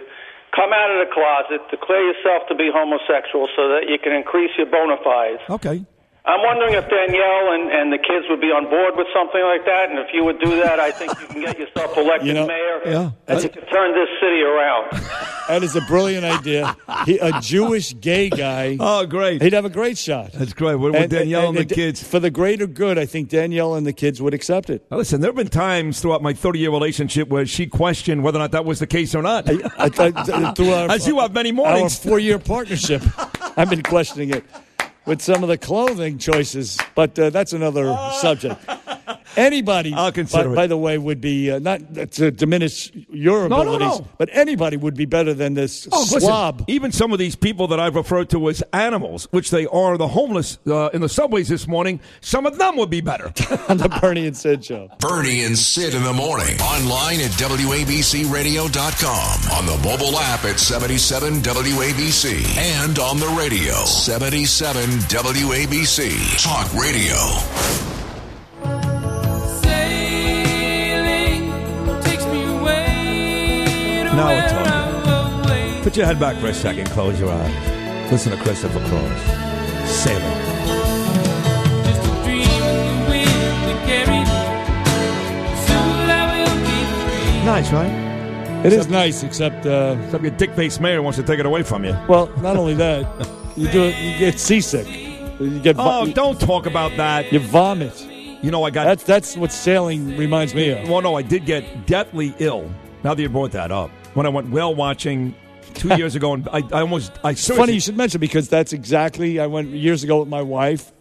come 0.54 0.72
out 0.76 0.91
of 0.91 1.08
the 1.08 1.10
closet, 1.12 1.64
declare 1.72 2.04
yourself 2.04 2.44
to 2.50 2.56
be 2.56 2.68
homosexual 2.68 3.48
so 3.56 3.70
that 3.72 3.88
you 3.88 3.98
can 3.98 4.12
increase 4.12 4.52
your 4.58 4.68
bona 4.68 4.98
fides. 5.04 5.40
Okay. 5.50 5.86
I'm 6.26 6.40
wondering 6.41 6.74
if 6.76 6.88
Danielle 6.90 7.52
and, 7.52 7.70
and 7.70 7.91
the 7.91 7.98
kids 7.98 8.26
would 8.30 8.40
be 8.40 8.48
on 8.48 8.70
board 8.70 8.95
with 8.95 9.08
something 9.14 9.41
like 9.44 9.66
that, 9.66 9.90
and 9.90 10.00
if 10.00 10.08
you 10.14 10.24
would 10.24 10.40
do 10.40 10.56
that, 10.56 10.80
I 10.80 10.90
think 10.90 11.12
you 11.20 11.28
can 11.28 11.41
get 11.41 11.60
yourself 11.60 11.98
elected 11.98 12.28
You 12.28 12.34
know, 12.34 12.48
mayor. 12.48 12.80
yeah. 12.86 13.12
and 13.28 13.44
you 13.44 13.50
can 13.50 13.66
turn 13.66 13.94
this 13.94 14.08
city 14.22 14.41
around. 14.41 14.91
That 15.50 15.62
is 15.62 15.76
a 15.76 15.82
brilliant 15.82 16.24
idea. 16.24 16.74
He, 17.06 17.18
a 17.18 17.41
Jewish 17.41 17.94
gay 18.00 18.30
guy. 18.30 18.78
Oh, 18.80 19.06
great. 19.06 19.41
He'd 19.41 19.52
have 19.52 19.66
a 19.66 19.70
great 19.70 19.98
shot. 19.98 20.32
That's 20.32 20.54
great. 20.54 20.76
With, 20.76 20.94
with 20.94 21.10
Danielle 21.10 21.50
and, 21.50 21.58
the 21.58 21.66
kids. 21.66 22.02
For 22.02 22.22
the 22.22 22.30
greater 22.32 22.66
good, 22.66 22.98
I 22.98 23.06
think 23.06 23.28
Danielle 23.28 23.76
and 23.76 23.86
the 23.86 23.91
kids 23.91 24.22
would 24.22 24.34
accept 24.34 24.70
it. 24.70 24.86
Now, 24.90 24.95
listen, 24.95 25.20
there 25.20 25.28
have 25.28 25.36
been 25.36 25.50
times 25.50 26.00
throughout 26.00 26.22
my 26.24 26.32
30 26.32 26.60
year 26.60 26.72
relationship 26.72 27.28
where 27.28 27.45
she 27.45 27.68
questioned 27.68 28.24
whether 28.24 28.40
or 28.40 28.44
not 28.44 28.52
that 28.54 28.64
was 28.64 28.80
the 28.80 28.88
case 28.88 29.14
or 29.14 29.22
not. 29.22 29.44
I, 29.50 29.58
I, 29.78 30.54
through 30.54 30.72
our, 30.72 30.90
As 30.90 31.06
you 31.06 31.20
have 31.20 31.34
many 31.34 31.52
mornings, 31.52 31.74
Our 31.74 31.80
mornings. 31.80 32.00
four 32.00 32.20
year 32.20 32.40
partnership. 32.40 33.02
I've 33.58 33.70
been 33.70 33.84
questioning 33.84 34.30
it 34.30 34.45
with 35.06 35.22
some 35.22 35.44
of 35.44 35.50
the 35.50 35.58
clothing 35.58 36.18
choices, 36.18 36.78
but 36.96 37.18
uh, 37.20 37.30
that's 37.30 37.54
another 37.54 37.96
subject. 38.20 38.64
Anybody, 39.35 39.93
I'll 39.93 40.11
consider 40.11 40.49
by, 40.49 40.53
it. 40.53 40.55
by 40.55 40.68
the 40.68 40.77
way, 40.77 40.97
would 40.97 41.22
be 41.22 41.51
uh, 41.51 41.60
not 41.60 41.80
to 42.14 42.31
diminish 42.31 42.91
your 43.10 43.47
No, 43.49 43.64
no, 43.64 43.76
abilities, 43.76 43.99
no. 43.99 44.07
but 44.18 44.30
anybody 44.31 44.77
would 44.77 44.95
be 44.95 45.05
better 45.05 45.34
than 45.34 45.53
this 45.53 45.88
Oh, 45.91 46.05
listen, 46.11 46.65
even 46.68 46.91
some 46.91 47.11
of 47.14 47.19
these 47.19 47.35
people 47.35 47.68
that 47.69 47.80
I've 47.80 47.95
referred 47.95 48.30
to 48.31 48.49
as 48.49 48.61
animals, 48.73 49.27
which 49.31 49.49
they 49.51 49.65
are, 49.68 49.97
the 49.97 50.07
homeless 50.07 50.57
uh, 50.68 50.89
in 50.93 51.01
the 51.01 51.10
subways 51.10 51.47
this 51.49 51.68
morning, 51.68 51.99
some 52.22 52.45
of 52.45 52.57
them 52.57 52.76
would 52.77 52.89
be 52.89 53.01
better. 53.01 53.26
on 53.69 53.77
the 53.77 53.89
Bernie 54.01 54.27
and 54.27 54.35
Sid 54.38 54.65
show. 54.65 54.89
Bernie 54.99 55.43
and 55.43 55.57
Sid 55.57 55.93
in 55.95 56.03
the 56.03 56.14
morning. 56.14 56.60
Online 56.61 57.19
at 57.22 57.31
WABCRadio.com. 57.31 59.57
On 59.57 59.65
the 59.65 59.77
mobile 59.88 60.18
app 60.19 60.43
at 60.45 60.60
77 60.60 61.41
WABC. 61.41 62.57
And 62.57 62.99
on 62.99 63.18
the 63.19 63.27
radio. 63.39 63.73
77 63.85 64.84
WABC. 65.10 66.43
Talk 66.43 66.72
radio. 66.73 68.03
Now 74.15 74.30
we're 74.30 74.49
talking. 74.49 75.84
Put 75.84 75.98
your 75.98 76.06
head 76.06 76.19
back 76.19 76.38
for 76.38 76.48
a 76.48 76.53
second. 76.53 76.88
Close 76.91 77.19
your 77.19 77.31
eyes. 77.31 78.11
Listen 78.11 78.31
to 78.38 78.44
Christopher 78.44 78.80
Cross. 78.88 79.90
Sailing. 79.90 81.44
Nice, 87.45 87.72
right? 87.73 87.91
It 88.65 88.72
is 88.72 88.88
nice, 88.88 89.22
except 89.23 89.65
uh, 89.65 89.98
Except 90.06 90.23
your 90.23 90.31
dick-faced 90.31 90.80
mayor 90.80 91.02
wants 91.02 91.18
to 91.18 91.23
take 91.23 91.40
it 91.40 91.45
away 91.45 91.61
from 91.64 91.84
you. 91.84 91.91
well, 92.07 92.27
not 92.41 92.56
only 92.56 92.73
that, 92.76 93.06
you 93.57 93.68
do 93.69 93.84
it, 93.84 93.98
you 93.98 94.18
get 94.18 94.40
seasick. 94.40 94.88
You 95.40 95.60
get 95.60 95.76
vo- 95.76 96.02
Oh, 96.03 96.11
don't 96.14 96.40
talk 96.40 96.65
about 96.65 96.95
that. 96.95 97.31
you 97.34 97.40
vomit. 97.40 98.02
You 98.41 98.49
know, 98.52 98.64
I 98.64 98.69
got. 98.72 98.85
That's 98.85 99.03
that's 99.03 99.35
what 99.38 99.52
sailing 99.52 100.18
reminds 100.18 100.56
me 100.56 100.69
of. 100.69 100.88
Well, 100.88 101.02
no, 101.02 101.15
I 101.15 101.22
did 101.22 101.45
get 101.45 101.85
deathly 101.85 102.34
ill. 102.40 102.72
Now 103.03 103.14
that 103.14 103.22
you 103.22 103.27
brought 103.30 103.52
that 103.52 103.72
up, 103.72 103.91
when 104.14 104.26
I 104.26 104.30
went 104.30 104.49
whale 104.49 104.73
watching 104.73 105.35
two 105.73 105.95
years 105.98 106.15
ago, 106.15 106.34
and 106.34 106.48
I, 106.49 106.60
I 106.72 106.81
almost, 106.81 107.11
I 107.23 107.31
It's 107.31 107.41
seriously, 107.41 107.56
funny 107.57 107.73
you 107.73 107.80
should 107.80 107.98
mention 107.98 108.19
because 108.19 108.49
that's 108.49 108.73
exactly 108.73 109.40
I 109.40 109.48
went 109.48 109.69
years 109.69 110.03
ago 110.03 110.19
with 110.19 110.30
my 110.30 110.41
wife, 110.41 110.91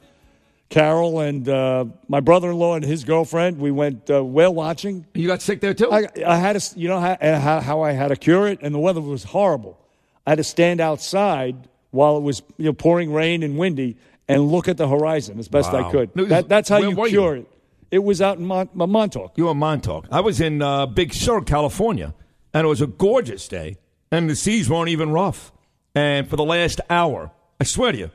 Carol, 0.69 1.21
and 1.21 1.49
uh, 1.49 1.85
my 2.09 2.21
brother-in-law 2.21 2.77
and 2.77 2.85
his 2.85 3.05
girlfriend. 3.05 3.59
We 3.59 3.71
went 3.71 4.11
uh, 4.11 4.25
whale 4.25 4.55
watching. 4.55 5.07
you 5.15 5.27
got 5.27 5.43
sick 5.43 5.61
there 5.61 5.75
too. 5.75 5.93
I, 5.93 6.07
I 6.27 6.37
had 6.37 6.59
to, 6.59 6.79
you 6.79 6.89
know 6.89 7.01
how, 7.01 7.17
how 7.21 7.61
how 7.61 7.81
I 7.83 7.93
had 7.93 8.09
to 8.09 8.17
cure 8.17 8.49
it, 8.49 8.61
and 8.63 8.75
the 8.75 8.79
weather 8.79 9.01
was 9.01 9.25
horrible. 9.25 9.79
I 10.27 10.31
had 10.31 10.37
to 10.37 10.45
stand 10.45 10.81
outside 10.81 11.69
while 11.91 12.17
it 12.17 12.23
was 12.23 12.43
you 12.57 12.67
know 12.67 12.73
pouring 12.73 13.13
rain 13.13 13.43
and 13.43 13.59
windy 13.59 13.97
and 14.29 14.51
look 14.51 14.69
at 14.69 14.77
the 14.77 14.89
horizon 14.89 15.39
as 15.39 15.49
best 15.49 15.73
I 15.73 15.91
could. 15.91 16.11
That, 16.15 16.49
that's 16.49 16.69
how 16.69 16.81
where 16.81 16.89
you 16.89 16.97
were 16.97 17.07
you? 17.07 17.11
cure 17.11 17.37
it. 17.37 17.49
It 17.91 18.03
was 18.03 18.23
out 18.23 18.39
in 18.39 18.47
Mont- 18.47 18.75
Montauk. 18.75 19.37
You 19.37 19.45
were 19.45 19.51
in 19.51 19.59
Montauk. 19.59 20.07
I 20.11 20.21
was 20.21 20.41
in 20.41 20.63
uh, 20.63 20.87
Big 20.87 21.13
Sur, 21.13 21.43
California, 21.43 22.15
and 22.55 22.65
it 22.65 22.69
was 22.69 22.81
a 22.81 22.87
gorgeous 22.87 23.49
day, 23.49 23.77
and 24.11 24.29
the 24.29 24.37
seas 24.37 24.69
weren't 24.69 24.89
even 24.89 25.11
rough. 25.11 25.53
And 25.95 26.29
for 26.29 26.37
the 26.37 26.45
last 26.45 26.81
hour, 26.89 27.31
I 27.61 27.65
swear 27.65 27.93
to 27.93 27.99
you, 27.99 28.11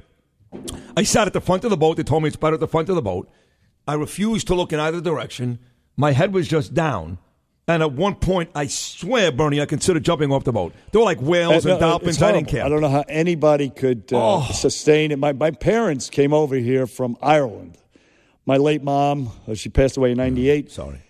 I 0.95 1.03
sat 1.03 1.27
at 1.27 1.33
the 1.33 1.41
front 1.41 1.63
of 1.63 1.69
the 1.69 1.77
boat. 1.77 1.97
They 1.97 2.03
told 2.03 2.23
me 2.23 2.27
it's 2.27 2.35
better 2.37 2.55
at 2.55 2.59
the 2.59 2.67
front 2.67 2.89
of 2.89 2.95
the 2.95 3.01
boat. 3.01 3.29
I 3.87 3.93
refused 3.93 4.47
to 4.47 4.55
look 4.55 4.73
in 4.73 4.79
either 4.79 4.99
direction. 5.01 5.59
My 5.95 6.11
head 6.11 6.33
was 6.33 6.47
just 6.47 6.73
down. 6.73 7.19
And 7.69 7.83
at 7.83 7.91
one 7.91 8.15
point, 8.15 8.49
I 8.55 8.67
swear, 8.67 9.29
Bernie, 9.31 9.59
I 9.61 9.65
considered 9.65 10.03
jumping 10.05 10.31
off 10.31 10.45
the 10.45 10.53
boat. 10.53 10.73
There 10.91 10.99
were 11.01 11.05
like 11.05 11.19
whales 11.19 11.65
Uh, 11.65 11.71
and 11.71 11.79
dolphins. 11.81 12.21
I 12.21 12.31
didn't 12.31 12.47
care. 12.47 12.63
I 12.63 12.69
don't 12.69 12.79
know 12.79 12.89
how 12.89 13.03
anybody 13.09 13.69
could 13.69 14.11
uh, 14.13 14.37
Oh. 14.37 14.51
sustain 14.53 15.11
it. 15.11 15.19
My, 15.19 15.33
my 15.33 15.51
parents 15.51 16.09
came 16.09 16.33
over 16.33 16.55
here 16.55 16.87
from 16.87 17.17
Ireland. 17.21 17.77
My 18.45 18.55
late 18.55 18.81
mom, 18.83 19.31
uh, 19.47 19.53
she 19.53 19.67
passed 19.67 19.97
away 19.97 20.11
in 20.11 20.17
'98. 20.17 20.71
Sorry. 20.71 21.01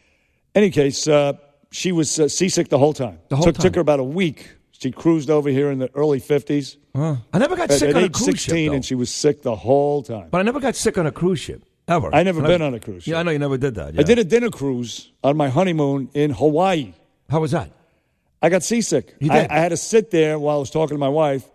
Any 0.55 0.71
case, 0.71 1.07
uh, 1.07 1.33
she 1.77 1.91
was 1.91 2.19
uh, 2.19 2.27
seasick 2.27 2.69
the 2.69 2.77
whole 2.79 2.93
time. 2.93 3.19
The 3.29 3.35
whole 3.35 3.45
took, 3.45 3.55
time. 3.55 3.61
took 3.61 3.75
her 3.75 3.81
about 3.81 3.99
a 3.99 4.03
week. 4.03 4.49
She 4.71 4.91
cruised 4.91 5.29
over 5.29 5.49
here 5.49 5.69
in 5.69 5.77
the 5.77 5.91
early 5.93 6.19
50s. 6.19 6.77
Huh. 6.95 7.17
I 7.31 7.37
never 7.37 7.55
got 7.55 7.69
At, 7.69 7.77
sick 7.77 7.89
at 7.89 7.95
on 7.95 8.03
a 8.05 8.09
cruise 8.09 8.25
16, 8.25 8.55
ship, 8.55 8.69
though. 8.71 8.75
and 8.75 8.83
she 8.83 8.95
was 8.95 9.11
sick 9.11 9.43
the 9.43 9.55
whole 9.55 10.01
time. 10.01 10.29
But 10.31 10.39
I 10.39 10.41
never 10.41 10.59
got 10.59 10.75
sick 10.75 10.97
on 10.97 11.05
a 11.05 11.11
cruise 11.11 11.39
ship 11.39 11.63
ever. 11.87 12.13
I 12.13 12.23
never 12.23 12.39
And 12.39 12.47
been 12.47 12.61
on 12.63 12.73
a 12.73 12.79
cruise 12.79 13.03
ship. 13.03 13.11
Yeah, 13.11 13.19
I 13.19 13.23
know 13.23 13.29
you 13.29 13.37
never 13.37 13.57
did 13.57 13.75
that. 13.75 13.99
I 13.99 14.01
did 14.03 14.17
a 14.17 14.23
dinner 14.23 14.49
cruise 14.49 15.11
on 15.23 15.37
my 15.37 15.49
honeymoon 15.49 16.09
in 16.15 16.31
Hawaii. 16.31 16.93
How 17.29 17.41
was 17.41 17.51
that? 17.51 17.69
I 18.41 18.49
got 18.49 18.63
seasick. 18.63 19.15
You 19.19 19.31
I? 19.31 19.47
I 19.47 19.59
had 19.59 19.69
to 19.69 19.77
sit 19.77 20.09
there 20.09 20.39
while 20.39 20.57
I 20.57 20.59
was 20.59 20.71
talking 20.71 20.95
to 20.95 20.99
my 20.99 21.09
wife 21.09 21.45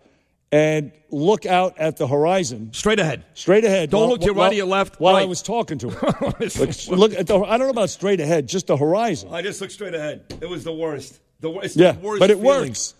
and 0.53 0.91
look 1.09 1.45
out 1.45 1.77
at 1.79 1.97
the 1.97 2.07
horizon. 2.07 2.71
Straight 2.73 2.99
ahead. 2.99 3.25
Straight 3.33 3.65
ahead. 3.65 3.89
Don't 3.89 4.01
while- 4.01 4.09
look 4.11 4.19
to 4.21 4.25
your 4.27 4.35
right 4.35 4.51
or 4.51 4.55
your 4.55 4.67
left. 4.67 4.99
While 4.99 5.15
I 5.15 5.25
was 5.25 5.41
talking 5.41 5.79
to 5.79 5.89
her. 5.89 6.11
Like, 6.39 6.87
look 6.87 7.13
at 7.13 7.27
the. 7.27 7.39
I 7.39 7.57
don't 7.57 7.67
know 7.67 7.69
about 7.71 7.89
straight 7.89 8.19
ahead, 8.19 8.47
just 8.47 8.67
the 8.67 8.77
horizon. 8.77 9.29
I 9.33 9.41
just 9.41 9.59
looked 9.61 9.73
straight 9.73 9.95
ahead. 9.95 10.25
It 10.41 10.47
was 10.47 10.63
the 10.63 10.73
worst. 10.73 11.19
The 11.39 11.49
worst. 11.49 11.75
Yeah, 11.75 11.93
the 11.93 11.99
worst 11.99 12.19
but 12.19 12.29
it 12.29 12.37
feeling. 12.39 12.67
works. 12.69 12.93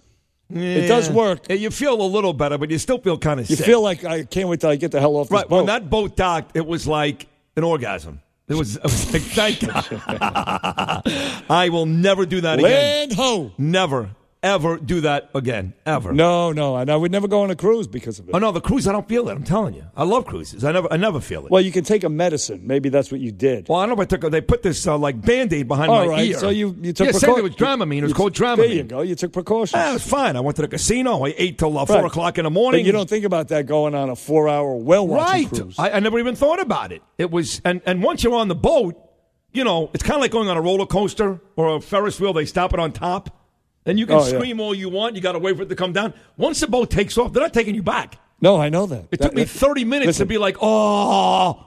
It 0.49 0.88
does 0.88 1.09
work. 1.09 1.45
Yeah, 1.49 1.55
You 1.55 1.69
feel 1.71 1.99
a 2.01 2.03
little 2.05 2.34
better, 2.34 2.57
but 2.57 2.69
you 2.69 2.77
still 2.77 2.97
feel 2.99 3.17
kind 3.17 3.39
of 3.39 3.49
You 3.49 3.55
sick. 3.55 3.65
feel 3.65 3.81
like 3.81 4.03
I 4.03 4.23
can't 4.23 4.49
wait 4.49 4.59
till 4.59 4.69
I 4.69 4.75
get 4.75 4.91
the 4.91 4.99
hell 4.99 5.15
off 5.15 5.27
this 5.30 5.31
right 5.38 5.47
boat. 5.47 5.55
when 5.57 5.65
that 5.67 5.89
boat 5.89 6.15
docked, 6.17 6.55
it 6.57 6.65
was 6.65 6.85
like 6.85 7.27
an 7.55 7.63
orgasm. 7.63 8.19
It 8.47 8.55
was, 8.55 8.75
it 8.75 8.84
was 8.84 9.13
like, 9.13 9.21
thank 9.21 9.59
God. 9.61 11.03
I 11.49 11.69
will 11.71 11.85
never 11.85 12.25
do 12.25 12.41
that 12.41 12.59
again. 12.59 12.71
Land 12.71 13.13
ho! 13.13 13.51
Never, 13.57 14.09
ever 14.44 14.78
do 14.78 15.02
that 15.02 15.30
again. 15.34 15.74
Ever. 15.86 16.14
No, 16.14 16.52
no, 16.52 16.76
and 16.76 16.90
I 16.91 16.95
would 16.95 17.11
never 17.11 17.28
go 17.28 17.41
on 17.41 17.49
a 17.49 17.56
cruise 17.56 17.88
because 17.88 18.20
of 18.20 18.28
it. 18.28 18.36
Oh 18.36 18.40
no, 18.40 18.52
the 18.52 18.61
cruise. 18.61 18.88
I 18.88 18.91
don't 18.91 19.07
feel 19.07 19.28
it. 19.30 19.32
I'm 19.32 19.44
telling 19.44 19.74
you. 19.74 19.86
I 19.95 20.03
love 20.03 20.26
cruises. 20.26 20.64
I 20.64 20.72
never, 20.74 20.91
I 20.91 20.98
never 20.98 21.20
feel 21.22 21.45
it. 21.45 21.52
Well, 21.52 21.61
you 21.61 21.72
can 21.72 21.84
take 21.84 22.03
a 22.03 22.10
medicine. 22.10 22.61
Maybe 22.68 22.90
that's 22.90 23.11
what 23.11 23.22
you 23.22 23.32
did. 23.32 23.70
Well, 23.70 23.80
I 23.80 23.86
don't 23.86 23.95
know 23.98 24.02
if 24.03 24.07
I 24.14 24.18
took. 24.18 24.30
They 24.32 24.41
put 24.41 24.61
this 24.61 24.86
uh, 24.86 24.98
like 24.98 25.20
band 25.22 25.53
aid 25.53 25.68
behind 25.68 25.90
All 25.90 26.06
my 26.06 26.07
right, 26.07 26.28
ear. 26.28 26.38
so 26.38 26.49
you, 26.49 26.76
you 26.82 26.94
took 26.94 27.07
yeah, 27.07 27.14
same 27.14 27.30
precau- 27.32 27.36
thing 27.36 27.44
with 27.44 27.56
Dramamine. 27.56 27.98
It 27.99 28.03
was 28.03 28.14
called 28.14 28.34
Dramamine. 28.34 28.57
There 28.57 28.68
you 28.68 28.84
go. 28.84 29.02
You 29.02 29.15
took 29.15 29.32
precautions. 29.32 29.74
Yeah, 29.80 29.91
it 29.91 29.94
was 29.94 30.06
fine. 30.07 30.36
I 30.36 30.41
went 30.41 30.57
to 30.57 30.61
the 30.61 30.68
casino. 30.68 31.26
I 31.26 31.34
ate 31.38 31.57
till 31.57 31.78
uh, 31.78 31.86
four 31.86 31.98
Right. 31.98 32.06
o'clock 32.06 32.38
in 32.38 32.44
the 32.44 32.49
morning. 32.52 32.82
But 32.82 32.86
you 32.86 32.91
don't 32.91 33.10
think 33.10 33.26
about 33.26 33.48
that 33.48 33.65
going 33.65 33.95
on 33.95 34.10
a 34.10 34.15
four-hour 34.15 34.76
watching 34.76 35.10
right. 35.15 35.49
cruise. 35.49 35.80
I, 35.80 35.91
I 35.91 35.99
never 35.99 36.20
even 36.20 36.36
thought 36.36 36.60
about 36.60 36.91
it. 36.91 37.02
It 37.18 37.32
was, 37.32 37.61
and 37.64 37.82
and 37.86 38.03
once 38.03 38.24
you're 38.24 38.36
on 38.36 38.49
the 38.49 38.56
boat, 38.56 38.99
you 39.53 39.64
know, 39.64 39.90
it's 39.94 40.03
kind 40.03 40.15
of 40.15 40.22
like 40.22 40.32
going 40.32 40.49
on 40.49 40.57
a 40.57 40.61
roller 40.61 40.86
coaster 40.86 41.40
or 41.56 41.76
a 41.78 41.80
Ferris 41.82 42.20
wheel. 42.20 42.34
They 42.34 42.45
stop 42.45 42.74
it 42.74 42.80
on 42.80 42.91
top, 42.91 43.43
and 43.85 43.99
you 43.99 44.05
can 44.05 44.15
Oh, 44.15 44.26
yeah. 44.26 44.30
scream 44.38 44.60
all 44.60 44.73
you 44.73 44.89
want. 44.89 45.15
You 45.15 45.22
got 45.22 45.34
to 45.34 45.39
wait 45.39 45.55
for 45.57 45.64
it 45.64 45.69
to 45.69 45.76
come 45.76 45.93
down. 45.93 46.14
Once 46.38 46.60
the 46.60 46.68
boat 46.68 46.89
takes 46.89 47.18
off, 47.18 47.34
they're 47.34 47.43
not 47.43 47.53
taking 47.53 47.76
you 47.76 47.84
back. 47.84 48.18
No, 48.41 48.57
I 48.57 48.69
know 48.69 48.85
that. 48.88 49.05
It 49.11 49.19
That- 49.19 49.22
took 49.27 49.34
me 49.35 49.43
that- 49.43 49.49
30 49.49 49.85
minutes 49.85 50.07
listen, 50.07 50.27
to 50.27 50.30
be 50.30 50.38
like, 50.38 50.57
oh. 50.61 51.65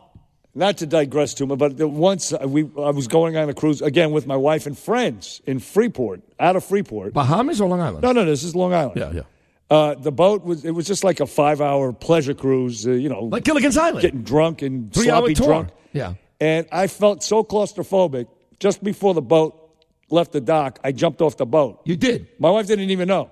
Not 0.54 0.78
to 0.78 0.86
digress 0.86 1.34
too 1.34 1.44
much, 1.46 1.58
but 1.58 1.74
once 1.78 2.32
uh, 2.32 2.38
we, 2.48 2.62
I 2.82 2.88
was 2.90 3.08
going 3.08 3.36
on 3.36 3.46
a 3.50 3.52
cruise 3.52 3.82
again 3.82 4.10
with 4.10 4.26
my 4.26 4.36
wife 4.36 4.66
and 4.66 4.76
friends 4.78 5.42
in 5.46 5.58
Freeport, 5.58 6.22
out 6.40 6.56
of 6.56 6.64
Freeport. 6.64 7.12
Bahamas 7.12 7.60
or 7.60 7.68
Long 7.68 7.82
Island? 7.82 8.02
No, 8.02 8.12
no, 8.12 8.24
this 8.24 8.42
is 8.42 8.56
Long 8.56 8.72
Island. 8.72 8.96
Yeah, 8.98 9.12
yeah. 9.12 9.20
Uh, 9.68 9.94
the 9.96 10.10
boat 10.12 10.44
was 10.44 10.64
it 10.64 10.70
was 10.70 10.86
just 10.86 11.04
like 11.04 11.20
a 11.20 11.26
five-hour 11.26 11.92
pleasure 11.92 12.32
cruise. 12.32 12.86
Uh, 12.86 12.92
you 12.92 13.10
know, 13.10 13.24
Like 13.24 13.44
Gilligan's 13.44 13.76
Island. 13.76 14.00
getting 14.00 14.22
drunk 14.22 14.62
and 14.62 14.90
Three-hour 14.94 15.18
sloppy 15.18 15.34
tour. 15.34 15.46
drunk. 15.46 15.68
Yeah. 15.92 16.14
And 16.40 16.66
I 16.72 16.86
felt 16.86 17.22
so 17.22 17.44
claustrophobic 17.44 18.26
just 18.58 18.82
before 18.82 19.12
the 19.12 19.20
boat 19.22 19.65
left 20.10 20.32
the 20.32 20.40
dock. 20.40 20.78
I 20.84 20.92
jumped 20.92 21.20
off 21.20 21.36
the 21.36 21.46
boat. 21.46 21.80
You 21.84 21.96
did. 21.96 22.28
My 22.38 22.50
wife 22.50 22.66
didn't 22.66 22.90
even 22.90 23.08
know. 23.08 23.30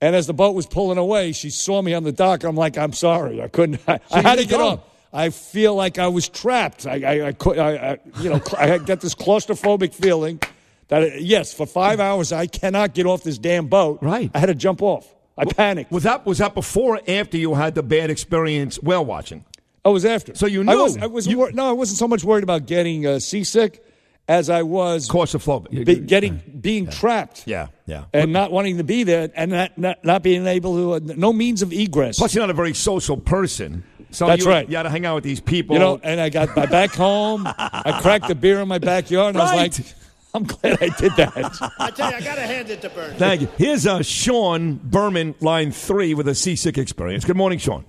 And 0.00 0.14
as 0.14 0.26
the 0.26 0.34
boat 0.34 0.54
was 0.54 0.66
pulling 0.66 0.98
away, 0.98 1.32
she 1.32 1.50
saw 1.50 1.80
me 1.80 1.94
on 1.94 2.04
the 2.04 2.12
dock. 2.12 2.44
I'm 2.44 2.56
like, 2.56 2.76
I'm 2.76 2.92
sorry, 2.92 3.42
I 3.42 3.48
couldn't. 3.48 3.80
I, 3.88 4.00
I 4.10 4.20
had 4.20 4.38
to 4.38 4.46
get 4.46 4.60
off. 4.60 4.80
I 5.12 5.30
feel 5.30 5.74
like 5.74 5.98
I 5.98 6.08
was 6.08 6.28
trapped. 6.28 6.86
I, 6.86 7.00
I, 7.00 7.26
I 7.28 7.32
could, 7.32 7.58
I, 7.58 7.70
I, 7.70 7.98
you 8.20 8.28
know, 8.28 8.40
I 8.58 8.76
get 8.78 9.00
this 9.00 9.14
claustrophobic 9.14 9.94
feeling 9.94 10.40
that 10.88 11.22
yes, 11.22 11.54
for 11.54 11.66
five 11.66 12.00
hours 12.00 12.32
I 12.32 12.46
cannot 12.46 12.92
get 12.92 13.06
off 13.06 13.22
this 13.22 13.38
damn 13.38 13.66
boat. 13.68 14.00
Right. 14.02 14.30
I 14.34 14.38
had 14.38 14.46
to 14.46 14.54
jump 14.54 14.82
off. 14.82 15.12
I 15.38 15.44
panicked. 15.44 15.90
Was 15.90 16.02
that 16.02 16.26
was 16.26 16.38
that 16.38 16.54
before 16.54 16.96
or 16.96 17.00
after 17.08 17.36
you 17.36 17.54
had 17.54 17.74
the 17.74 17.82
bad 17.82 18.10
experience 18.10 18.80
whale 18.82 19.04
watching? 19.04 19.44
I 19.84 19.90
was 19.90 20.04
after. 20.04 20.34
So 20.34 20.46
you 20.46 20.62
I 20.62 20.64
knew. 20.64 20.82
was, 20.82 20.96
I 20.98 21.06
was 21.06 21.34
wor- 21.34 21.52
no, 21.52 21.68
I 21.68 21.72
wasn't 21.72 21.98
so 21.98 22.08
much 22.08 22.24
worried 22.24 22.42
about 22.42 22.66
getting 22.66 23.06
uh, 23.06 23.18
seasick 23.18 23.84
as 24.28 24.50
I 24.50 24.62
was 24.62 25.08
Claustrophobic. 25.08 25.84
be, 25.84 25.96
getting 25.96 26.42
being 26.60 26.88
trapped. 26.88 27.44
Yeah, 27.46 27.68
yeah. 27.86 28.04
And 28.12 28.32
not 28.32 28.50
wanting 28.50 28.78
to 28.78 28.84
be 28.84 29.04
there, 29.04 29.30
and 29.34 29.50
not 29.50 29.78
not, 29.78 30.04
not 30.04 30.22
being 30.22 30.46
able 30.46 30.76
to, 30.76 30.92
uh, 30.94 31.14
no 31.16 31.32
means 31.32 31.62
of 31.62 31.72
egress. 31.72 32.18
Plus, 32.18 32.34
you're 32.34 32.42
not 32.42 32.50
a 32.50 32.54
very 32.54 32.74
social 32.74 33.16
person. 33.16 33.84
So 34.10 34.26
That's 34.26 34.44
you, 34.44 34.50
right. 34.50 34.66
You 34.66 34.72
got 34.72 34.84
to 34.84 34.90
hang 34.90 35.04
out 35.04 35.16
with 35.16 35.24
these 35.24 35.40
people. 35.40 35.74
You 35.74 35.80
know, 35.80 36.00
and 36.02 36.20
I 36.20 36.28
got 36.28 36.56
my 36.56 36.66
back 36.66 36.90
home. 36.92 37.46
I 37.46 37.98
cracked 38.00 38.30
a 38.30 38.34
beer 38.34 38.60
in 38.60 38.68
my 38.68 38.78
backyard, 38.78 39.34
and 39.34 39.42
I 39.42 39.44
was 39.44 39.76
like, 39.76 39.94
I'm 40.32 40.44
glad 40.44 40.78
I 40.82 40.88
did 40.96 41.12
that. 41.16 41.72
I 41.78 41.90
tell 41.90 42.10
you, 42.10 42.16
I 42.16 42.20
gotta 42.20 42.42
hand 42.42 42.70
it 42.70 42.80
to 42.82 42.88
Bernie. 42.90 43.18
Thank 43.18 43.40
you. 43.42 43.48
Here's 43.58 43.86
uh, 43.86 44.02
Sean 44.02 44.80
Berman, 44.82 45.34
line 45.40 45.72
three, 45.72 46.14
with 46.14 46.28
a 46.28 46.34
seasick 46.34 46.78
experience. 46.78 47.24
Good 47.24 47.36
morning, 47.36 47.58
Sean. 47.58 47.84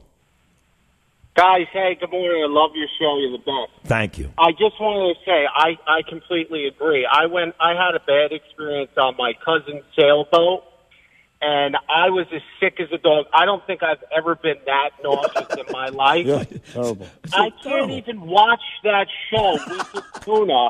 Guys, 1.37 1.67
hey, 1.71 1.95
good 1.99 2.09
morning. 2.09 2.41
I 2.43 2.47
love 2.49 2.71
your 2.73 2.87
show. 2.99 3.19
You're 3.19 3.33
the 3.33 3.37
best. 3.37 3.87
Thank 3.87 4.17
you. 4.17 4.33
I 4.39 4.49
just 4.53 4.81
wanted 4.81 5.13
to 5.13 5.19
say 5.23 5.45
I, 5.45 5.77
I 5.85 6.01
completely 6.09 6.65
agree. 6.65 7.05
I 7.05 7.27
went 7.27 7.53
I 7.61 7.75
had 7.75 7.93
a 7.93 7.99
bad 7.99 8.31
experience 8.31 8.89
on 8.97 9.15
my 9.17 9.33
cousin's 9.45 9.83
sailboat 9.95 10.63
and 11.39 11.75
I 11.75 12.09
was 12.09 12.25
as 12.33 12.41
sick 12.59 12.79
as 12.79 12.87
a 12.91 12.97
dog. 12.97 13.27
I 13.35 13.45
don't 13.45 13.63
think 13.67 13.83
I've 13.83 14.03
ever 14.17 14.33
been 14.33 14.55
that 14.65 14.89
nauseous 15.03 15.63
in 15.67 15.71
my 15.71 15.89
life. 16.05 16.25
yeah, 16.25 16.43
terrible. 16.73 17.05
I 17.31 17.51
can't 17.61 17.91
even 17.91 18.21
watch 18.21 18.63
that 18.83 19.05
show 19.29 19.59
with 19.67 19.91
the 19.93 20.03
tuna 20.21 20.69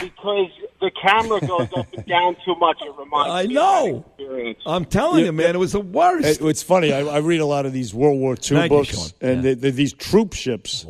because 0.00 0.50
the 0.80 0.90
camera 1.02 1.40
goes 1.40 1.68
up 1.76 1.92
and 1.92 2.06
down 2.06 2.36
too 2.44 2.54
much. 2.56 2.78
It 2.82 2.92
reminds 2.98 3.30
I 3.32 3.46
me 3.46 3.54
know. 3.54 3.86
of 3.96 4.04
that 4.04 4.22
experience. 4.22 4.58
I'm 4.66 4.84
telling 4.84 5.24
you, 5.24 5.32
man, 5.32 5.54
it 5.54 5.58
was 5.58 5.72
the 5.72 5.80
worst. 5.80 6.40
It- 6.40 6.44
it's 6.46 6.62
funny. 6.62 6.92
I, 6.92 7.00
I 7.00 7.18
read 7.18 7.40
a 7.40 7.46
lot 7.46 7.66
of 7.66 7.72
these 7.72 7.92
World 7.94 8.18
War 8.18 8.32
II 8.34 8.38
Thank 8.58 8.70
you, 8.72 8.78
books, 8.78 8.88
Sean. 8.90 9.08
and 9.20 9.42
they, 9.42 9.54
they, 9.54 9.70
these 9.70 9.92
troop 9.92 10.32
ships 10.34 10.86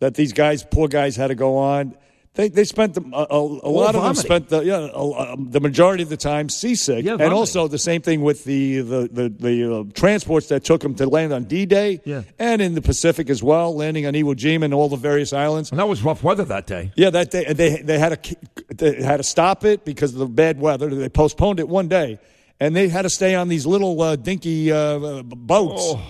that 0.00 0.14
these 0.14 0.32
guys, 0.32 0.64
poor 0.64 0.88
guys, 0.88 1.16
had 1.16 1.28
to 1.28 1.34
go 1.34 1.56
on. 1.58 1.94
They 2.34 2.48
they 2.48 2.62
spent 2.62 2.94
the, 2.94 3.02
a, 3.12 3.26
a, 3.34 3.40
a 3.40 3.72
lot 3.72 3.96
of 3.96 4.02
them 4.04 4.14
spent 4.14 4.48
the 4.50 4.60
yeah 4.60 4.88
a, 4.94 5.36
the 5.36 5.60
majority 5.60 6.04
of 6.04 6.10
the 6.10 6.16
time 6.16 6.48
seasick, 6.48 7.04
Yeah, 7.04 7.14
and 7.18 7.32
also 7.32 7.66
the 7.66 7.76
same 7.78 8.02
thing 8.02 8.20
with 8.22 8.44
the 8.44 8.80
the 8.82 9.08
the, 9.12 9.28
the 9.28 9.74
uh, 9.80 9.84
transports 9.94 10.46
that 10.48 10.62
took 10.62 10.80
them 10.80 10.94
to 10.94 11.08
land 11.08 11.32
on 11.32 11.44
D 11.44 11.66
Day, 11.66 12.00
Yeah. 12.04 12.22
and 12.38 12.62
in 12.62 12.74
the 12.76 12.82
Pacific 12.82 13.30
as 13.30 13.42
well, 13.42 13.74
landing 13.74 14.06
on 14.06 14.14
Iwo 14.14 14.34
Jima 14.36 14.64
and 14.66 14.72
all 14.74 14.88
the 14.88 14.96
various 14.96 15.32
islands. 15.32 15.70
And 15.72 15.80
that 15.80 15.88
was 15.88 16.02
rough 16.04 16.22
weather 16.22 16.44
that 16.44 16.68
day. 16.68 16.92
Yeah, 16.94 17.10
that 17.10 17.32
day 17.32 17.52
they 17.52 17.82
they 17.82 17.98
had 17.98 18.22
to 18.22 18.36
they 18.68 19.02
had 19.02 19.16
to 19.16 19.24
stop 19.24 19.64
it 19.64 19.84
because 19.84 20.12
of 20.12 20.20
the 20.20 20.26
bad 20.26 20.60
weather. 20.60 20.88
They 20.88 21.08
postponed 21.08 21.58
it 21.58 21.68
one 21.68 21.88
day, 21.88 22.20
and 22.60 22.76
they 22.76 22.88
had 22.88 23.02
to 23.02 23.10
stay 23.10 23.34
on 23.34 23.48
these 23.48 23.66
little 23.66 24.00
uh, 24.00 24.14
dinky 24.14 24.70
uh, 24.70 25.22
boats 25.24 25.82
Oh. 25.84 26.00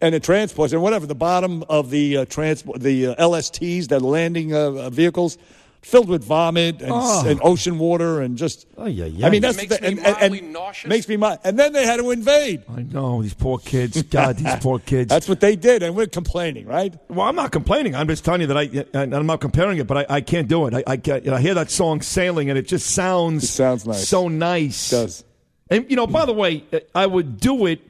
and 0.00 0.14
the 0.14 0.20
transports 0.20 0.72
and 0.72 0.80
whatever. 0.80 1.04
The 1.06 1.14
bottom 1.14 1.62
of 1.68 1.90
the 1.90 2.16
uh, 2.16 2.24
transport, 2.24 2.80
the 2.80 3.08
uh, 3.08 3.14
LSTs, 3.28 3.88
the 3.88 4.00
landing 4.00 4.54
uh, 4.54 4.88
vehicles. 4.88 5.36
Filled 5.80 6.08
with 6.08 6.24
vomit 6.24 6.82
and, 6.82 6.90
Oh. 6.92 7.24
and 7.26 7.40
ocean 7.42 7.78
water 7.78 8.20
and 8.20 8.36
just. 8.36 8.66
yeah, 8.78 9.06
yeah. 9.06 9.26
I 9.26 9.30
mean, 9.30 9.40
that's 9.42 9.56
Makes 9.56 9.76
the, 9.76 9.82
me 9.82 9.88
and, 9.88 9.98
and- 10.00 10.06
and 10.06 10.32
mildly 10.32 10.40
nauseous. 10.42 10.88
Makes 10.88 11.08
me 11.08 11.16
mild. 11.16 11.38
And 11.44 11.58
then 11.58 11.72
they 11.72 11.86
had 11.86 11.98
to 11.98 12.10
invade. 12.10 12.64
I 12.68 12.82
know 12.82 13.22
these 13.22 13.32
poor 13.32 13.58
kids. 13.58 14.02
God, 14.02 14.36
these 14.38 14.54
poor 14.60 14.80
kids. 14.80 15.08
That's 15.08 15.28
what 15.28 15.40
they 15.40 15.54
did, 15.56 15.82
and 15.84 15.94
we're 15.96 16.06
complaining, 16.08 16.66
right? 16.66 16.94
Well, 17.08 17.26
I'm 17.26 17.36
not 17.36 17.52
complaining. 17.52 17.94
I'm 17.94 18.08
just 18.08 18.24
telling 18.24 18.40
you 18.42 18.48
that 18.48 18.56
I, 18.58 18.62
and 18.92 19.14
I'm 19.14 19.26
not 19.26 19.40
comparing 19.40 19.78
it, 19.78 19.86
but 19.86 20.10
I, 20.10 20.16
I 20.16 20.20
can't 20.20 20.48
do 20.48 20.66
it. 20.66 20.74
I, 20.74 20.82
I, 20.86 20.96
can't, 20.96 21.24
you 21.24 21.30
know, 21.30 21.36
I 21.36 21.40
hear 21.40 21.54
that 21.54 21.70
song 21.70 22.02
"Sailing" 22.02 22.50
and 22.50 22.58
it 22.58 22.66
just 22.66 22.90
sounds 22.90 23.44
It 23.44 23.46
sounds 23.46 23.86
nice. 23.86 24.06
so 24.08 24.28
nice. 24.28 24.92
It 24.92 24.96
does. 24.96 25.24
And 25.70 25.88
you 25.88 25.96
know, 25.96 26.06
by 26.08 26.26
the 26.26 26.32
way, 26.34 26.64
I 26.94 27.06
would 27.06 27.38
do 27.38 27.66
it 27.66 27.80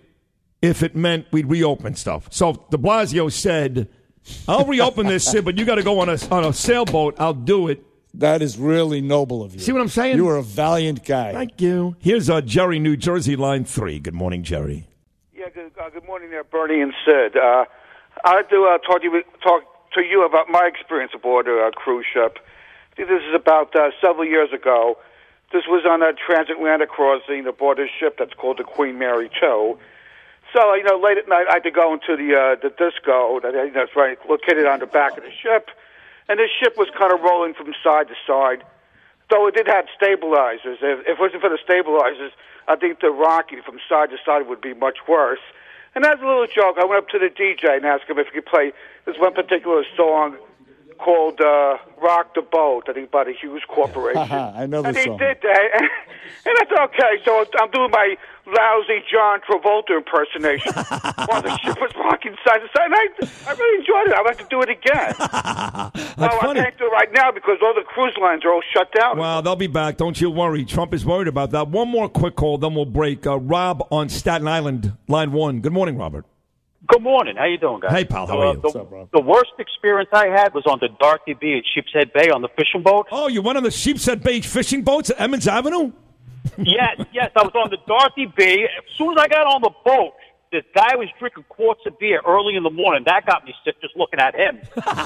if 0.60 0.82
it 0.82 0.94
meant 0.94 1.26
we'd 1.32 1.46
reopen 1.46 1.94
stuff. 1.94 2.28
So 2.30 2.50
if 2.50 2.56
De 2.70 2.76
Blasio 2.76 3.32
said, 3.32 3.88
"I'll 4.46 4.64
reopen 4.64 5.06
this, 5.06 5.24
Sid, 5.24 5.44
but 5.44 5.58
you 5.58 5.64
got 5.64 5.76
to 5.76 5.82
go 5.82 6.00
on 6.00 6.08
a 6.08 6.18
on 6.30 6.44
a 6.44 6.52
sailboat." 6.52 7.16
I'll 7.18 7.34
do 7.34 7.68
it. 7.68 7.84
That 8.14 8.42
is 8.42 8.58
really 8.58 9.00
noble 9.00 9.42
of 9.42 9.54
you. 9.54 9.60
See 9.60 9.72
what 9.72 9.82
I'm 9.82 9.88
saying? 9.88 10.16
You 10.16 10.28
are 10.28 10.36
a 10.36 10.42
valiant 10.42 11.04
guy. 11.04 11.32
Thank 11.32 11.60
you. 11.60 11.96
Here's 12.00 12.30
uh, 12.30 12.40
Jerry, 12.40 12.78
New 12.78 12.96
Jersey, 12.96 13.36
line 13.36 13.64
three. 13.64 13.98
Good 13.98 14.14
morning, 14.14 14.42
Jerry. 14.42 14.86
Yeah, 15.34 15.50
good, 15.54 15.72
uh, 15.80 15.90
good 15.90 16.06
morning 16.06 16.30
there, 16.30 16.44
Bernie 16.44 16.80
and 16.80 16.92
Sid. 17.04 17.36
Uh, 17.36 17.64
I'd 18.24 18.34
like 18.34 18.50
to 18.50 18.68
uh, 18.74 18.78
talk, 18.78 19.02
to 19.02 19.06
you, 19.06 19.22
talk 19.42 19.62
to 19.94 20.02
you 20.02 20.24
about 20.24 20.48
my 20.48 20.64
experience 20.66 21.12
aboard 21.14 21.46
a 21.46 21.66
uh, 21.66 21.70
cruise 21.70 22.06
ship. 22.12 22.38
This 22.96 23.08
is 23.08 23.34
about 23.34 23.76
uh, 23.76 23.90
several 24.00 24.24
years 24.24 24.52
ago. 24.52 24.98
This 25.52 25.62
was 25.68 25.84
on 25.88 26.02
a 26.02 26.12
transatlantic 26.12 26.88
crossing 26.88 27.46
aboard 27.46 27.78
a 27.78 27.86
ship 28.00 28.16
that's 28.18 28.34
called 28.34 28.58
the 28.58 28.64
Queen 28.64 28.98
Mary 28.98 29.30
2. 29.40 29.78
So, 30.52 30.74
you 30.74 30.82
know, 30.82 30.98
late 30.98 31.18
at 31.18 31.28
night, 31.28 31.46
I 31.48 31.54
had 31.54 31.64
to 31.64 31.70
go 31.70 31.92
into 31.92 32.16
the 32.16 32.32
uh, 32.32 32.56
the 32.56 32.70
disco 32.70 33.40
that, 33.40 33.52
you 33.52 33.72
know, 33.72 33.86
right, 33.94 34.18
located 34.28 34.66
on 34.66 34.80
the 34.80 34.86
back 34.86 35.16
of 35.18 35.24
the 35.24 35.30
ship. 35.30 35.70
And 36.28 36.38
the 36.38 36.48
ship 36.60 36.76
was 36.76 36.88
kind 36.96 37.12
of 37.12 37.20
rolling 37.20 37.54
from 37.54 37.72
side 37.82 38.08
to 38.08 38.14
side, 38.26 38.64
though 39.30 39.46
it 39.48 39.54
did 39.54 39.66
have 39.66 39.86
stabilizers. 39.96 40.78
If, 40.80 41.00
if 41.00 41.16
it 41.16 41.20
wasn't 41.20 41.40
for 41.40 41.48
the 41.50 41.58
stabilizers, 41.62 42.32
I 42.66 42.76
think 42.76 43.00
the 43.00 43.10
rocking 43.10 43.62
from 43.62 43.78
side 43.88 44.10
to 44.10 44.16
side 44.24 44.46
would 44.46 44.60
be 44.60 44.74
much 44.74 44.98
worse. 45.08 45.40
And 45.94 46.04
as 46.04 46.20
a 46.20 46.26
little 46.26 46.46
joke, 46.46 46.76
I 46.78 46.84
went 46.84 47.04
up 47.04 47.08
to 47.10 47.18
the 47.18 47.32
DJ 47.32 47.76
and 47.76 47.84
asked 47.84 48.08
him 48.08 48.18
if 48.18 48.28
he 48.28 48.40
could 48.40 48.46
play 48.46 48.72
this 49.06 49.16
one 49.18 49.32
particular 49.32 49.84
song 49.96 50.36
called 50.98 51.40
uh, 51.40 51.78
"Rock 52.02 52.34
the 52.34 52.42
Boat." 52.42 52.84
I 52.88 52.92
think 52.92 53.10
by 53.10 53.24
the 53.24 53.32
Hues 53.32 53.62
Corporation. 53.68 54.20
I 54.30 54.66
know 54.66 54.82
and 54.82 54.94
this 54.94 55.04
he 55.04 55.10
did 55.10 55.38
that, 55.42 55.68
and, 55.74 55.82
and 56.46 56.54
I 56.60 56.64
thought, 56.68 56.90
okay, 56.94 57.22
so 57.24 57.44
I'm 57.60 57.70
doing 57.70 57.90
my 57.90 58.16
lousy 58.46 59.02
John 59.10 59.40
Travolta 59.40 59.96
impersonation 59.96 60.72
while 61.26 61.42
the 61.42 61.56
ship 61.58 61.76
was 61.80 61.92
rocking 61.96 62.34
side 62.44 62.60
to 62.60 62.68
side. 62.74 62.86
And 62.86 62.94
I, 62.94 63.50
I 63.50 63.54
really 63.54 63.78
enjoyed 63.78 64.08
it. 64.08 64.14
I'd 64.14 64.24
like 64.24 64.38
to 64.38 64.46
do 64.48 64.62
it 64.62 64.70
again. 64.70 65.14
well, 66.18 66.40
funny. 66.40 66.60
I 66.60 66.64
can't 66.64 66.78
do 66.78 66.86
it 66.86 66.92
right 66.92 67.12
now 67.12 67.30
because 67.30 67.58
all 67.62 67.74
the 67.74 67.84
cruise 67.86 68.16
lines 68.20 68.44
are 68.44 68.52
all 68.52 68.62
shut 68.72 68.92
down. 68.92 69.18
Well, 69.18 69.42
they'll 69.42 69.56
be 69.56 69.66
back. 69.66 69.96
Don't 69.96 70.20
you 70.20 70.30
worry. 70.30 70.64
Trump 70.64 70.94
is 70.94 71.04
worried 71.04 71.28
about 71.28 71.50
that. 71.52 71.68
One 71.68 71.88
more 71.88 72.08
quick 72.08 72.36
call, 72.36 72.58
then 72.58 72.74
we'll 72.74 72.84
break. 72.84 73.26
Uh, 73.26 73.38
Rob 73.38 73.86
on 73.90 74.08
Staten 74.08 74.48
Island, 74.48 74.94
line 75.08 75.32
one. 75.32 75.60
Good 75.60 75.72
morning, 75.72 75.96
Robert. 75.96 76.24
Good 76.86 77.02
morning. 77.02 77.36
How 77.36 77.44
you 77.44 77.58
doing, 77.58 77.80
guys? 77.80 77.90
Hey, 77.92 78.04
pal. 78.04 78.26
How 78.26 78.38
Uh, 78.40 78.44
are 78.50 78.54
you? 78.54 78.60
the, 78.62 79.08
the 79.12 79.20
worst 79.20 79.50
experience 79.58 80.08
I 80.12 80.28
had 80.28 80.54
was 80.54 80.64
on 80.66 80.78
the 80.80 80.88
Dorothy 81.00 81.34
B 81.34 81.58
at 81.58 81.64
Sheepshead 81.74 82.12
Bay 82.12 82.30
on 82.30 82.40
the 82.40 82.48
fishing 82.56 82.82
boat. 82.82 83.08
Oh, 83.10 83.26
you 83.28 83.42
went 83.42 83.58
on 83.58 83.64
the 83.64 83.70
Sheepshead 83.70 84.22
Bay 84.22 84.40
fishing 84.40 84.82
boats 84.82 85.10
at 85.10 85.20
Emmons 85.20 85.48
Avenue? 85.48 85.92
yes, 86.56 86.96
yes. 87.12 87.30
I 87.36 87.42
was 87.42 87.52
on 87.56 87.70
the 87.70 87.78
Dorothy 87.86 88.32
B. 88.36 88.64
As 88.64 88.96
soon 88.96 89.18
as 89.18 89.22
I 89.22 89.26
got 89.28 89.46
on 89.46 89.60
the 89.60 89.70
boat, 89.84 90.12
this 90.52 90.62
guy 90.74 90.94
was 90.94 91.08
drinking 91.18 91.44
quarts 91.48 91.80
of 91.84 91.98
beer 91.98 92.22
early 92.26 92.54
in 92.56 92.62
the 92.62 92.70
morning. 92.70 93.02
That 93.04 93.26
got 93.26 93.44
me 93.44 93.52
sick 93.64 93.74
just 93.82 93.96
looking 93.96 94.20
at 94.20 94.34
him. 94.34 94.60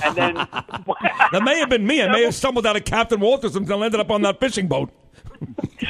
And 0.05 0.15
then 0.15 0.35
That 1.32 1.43
may 1.43 1.59
have 1.59 1.70
been 1.70 1.86
me. 1.86 2.03
I 2.03 2.12
may 2.12 2.23
have 2.23 2.35
stumbled 2.35 2.66
out 2.66 2.77
of 2.77 2.85
Captain 2.85 3.19
Walters 3.19 3.57
and 3.57 3.69
ended 3.69 3.99
up 3.99 4.11
on 4.11 4.23
that 4.23 4.39
fishing 4.39 4.69
boat. 4.69 4.90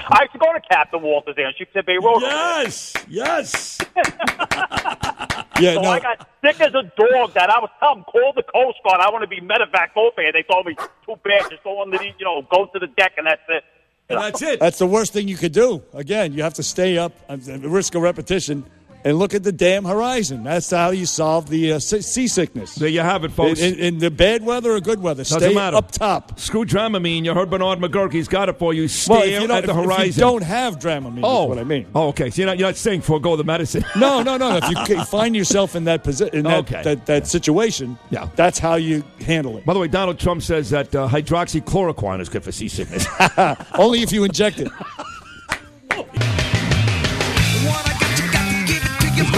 I 0.09 0.23
used 0.23 0.33
to 0.33 0.39
go 0.39 0.53
to 0.53 0.61
Captain 0.61 1.03
Walters 1.03 1.37
there 1.37 1.47
on 1.47 1.55
Sheepshead 1.59 1.87
Bay 1.87 1.99
Road. 2.03 2.21
Yes, 2.21 2.95
yes. 3.09 3.79
Yeah, 5.61 5.75
so 5.75 5.83
no. 5.83 5.91
I 5.91 6.01
got 6.01 6.29
sick 6.45 6.61
as 6.61 6.75
a 6.75 6.83
dog 6.83 7.35
that 7.35 7.51
I 7.51 7.61
was 7.61 7.71
telling 7.79 7.99
them, 7.99 8.05
call 8.05 8.33
the 8.35 8.43
Coast 8.43 8.79
Guard. 8.85 9.01
I 9.01 9.11
want 9.11 9.23
to 9.23 9.29
be 9.29 9.41
medevac 9.41 9.91
over 9.95 10.21
here. 10.21 10.33
They 10.33 10.43
told 10.43 10.67
me, 10.67 10.75
too 11.07 11.15
bad, 11.23 11.51
just 11.51 11.63
go 11.63 11.81
underneath, 11.83 12.15
you 12.19 12.25
know, 12.25 12.43
go 12.51 12.67
to 12.67 12.79
the 12.79 12.89
deck 12.89 13.13
and 13.17 13.27
that's 13.27 13.43
it. 13.49 13.63
And 14.09 14.19
that's 14.19 14.43
it. 14.43 14.61
That's 14.61 14.79
the 14.79 14.87
worst 14.87 15.13
thing 15.13 15.29
you 15.29 15.37
could 15.37 15.53
do. 15.53 15.83
Again, 15.95 16.33
you 16.33 16.43
have 16.43 16.55
to 16.55 16.63
stay 16.63 16.99
up, 16.99 17.13
at 17.29 17.45
the 17.45 17.69
risk 17.69 17.95
of 17.95 18.03
repetition, 18.03 18.65
and 19.05 19.19
look 19.19 19.35
at 19.35 19.43
the 19.43 19.53
damn 19.53 19.85
horizon. 19.85 20.45
That's 20.45 20.71
how 20.71 20.91
you 20.91 21.07
solve 21.07 21.49
the 21.49 21.73
uh, 21.75 21.79
seasickness. 21.79 22.75
There 22.77 22.89
you 22.89 23.01
have 23.01 23.25
it, 23.25 23.33
folks. 23.33 23.61
In, 23.61 23.75
in, 23.75 23.81
in 23.81 23.99
the 23.99 24.11
bad 24.11 24.45
weather 24.45 24.73
or 24.73 24.81
good 24.81 25.01
weather, 25.01 25.23
Doesn't 25.23 25.41
stay 25.41 25.55
matter. 25.55 25.77
up 25.77 25.91
top. 25.91 26.39
Screw 26.39 26.65
Dramamine. 26.65 27.25
You 27.25 27.35
heard 27.35 27.51
Bernard 27.51 27.79
McGuirk's 27.81 28.29
got 28.29 28.49
it 28.49 28.59
for 28.59 28.73
you. 28.75 28.89
Stay 28.89 29.13
Well, 29.13 29.23
if 29.23 29.41
you, 29.43 29.47
don't, 29.49 29.51
at 29.51 29.67
the 29.67 29.73
if- 29.73 29.79
if 29.79 29.85
horizon. 29.85 30.21
you 30.21 30.21
don't 30.21 30.43
have 30.43 30.79
Dramamine, 30.79 31.21
oh, 31.23 31.45
is 31.45 31.49
what 31.49 31.59
I 31.59 31.65
mean. 31.65 31.87
Oh, 31.95 32.09
okay. 32.09 32.31
So 32.31 32.43
you're 32.43 32.47
not, 32.47 32.59
you're 32.59 32.69
not 32.69 32.77
saying 32.77 33.01
forego 33.03 33.37
the 33.37 33.45
medicine. 33.45 33.85
No, 33.97 34.23
no, 34.23 34.37
no. 34.37 34.59
If 34.63 34.89
you 34.89 35.05
find 35.07 35.35
yourself 35.35 35.75
in 35.77 35.85
that 35.85 36.05
position, 36.05 36.35
in 36.35 36.45
that, 36.45 36.59
Okay. 36.61 36.83
that, 36.83 37.07
that 37.07 37.27
situation, 37.27 37.99
Yeah. 38.11 38.29
that's 38.37 38.59
how 38.59 38.77
you 38.77 39.03
handle 39.21 39.57
it. 39.59 39.65
By 39.67 39.75
the 39.75 39.81
way, 39.81 39.89
Donald 39.89 40.19
Trump 40.19 40.43
says 40.43 40.71
that 40.71 40.95
uh, 40.95 41.09
hydroxychloroquine 41.09 42.21
is 42.21 42.29
good 42.29 42.45
for 42.45 42.53
seasickness. 42.53 43.07
Only 43.75 44.03
if 44.03 44.13
you 44.13 44.25
inject 44.25 44.61
it. 44.61 44.71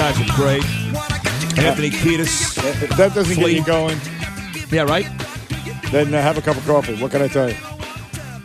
These 0.05 0.19
guys 0.19 0.31
are 0.31 0.37
great. 0.37 0.65
Anthony 1.59 1.89
Kiedis. 1.89 2.83
If 2.83 2.97
that 2.99 3.15
doesn't 3.15 3.37
get 3.37 3.53
you 3.53 3.65
going, 3.65 3.99
Yeah, 4.71 4.83
right? 4.83 5.07
then 5.91 6.13
uh, 6.13 6.21
have 6.21 6.37
a 6.37 6.43
cup 6.43 6.59
of 6.59 6.67
coffee. 6.67 6.95
What 7.01 7.11
can 7.11 7.23
I 7.23 7.29
tell 7.29 7.49
you? 7.49 7.57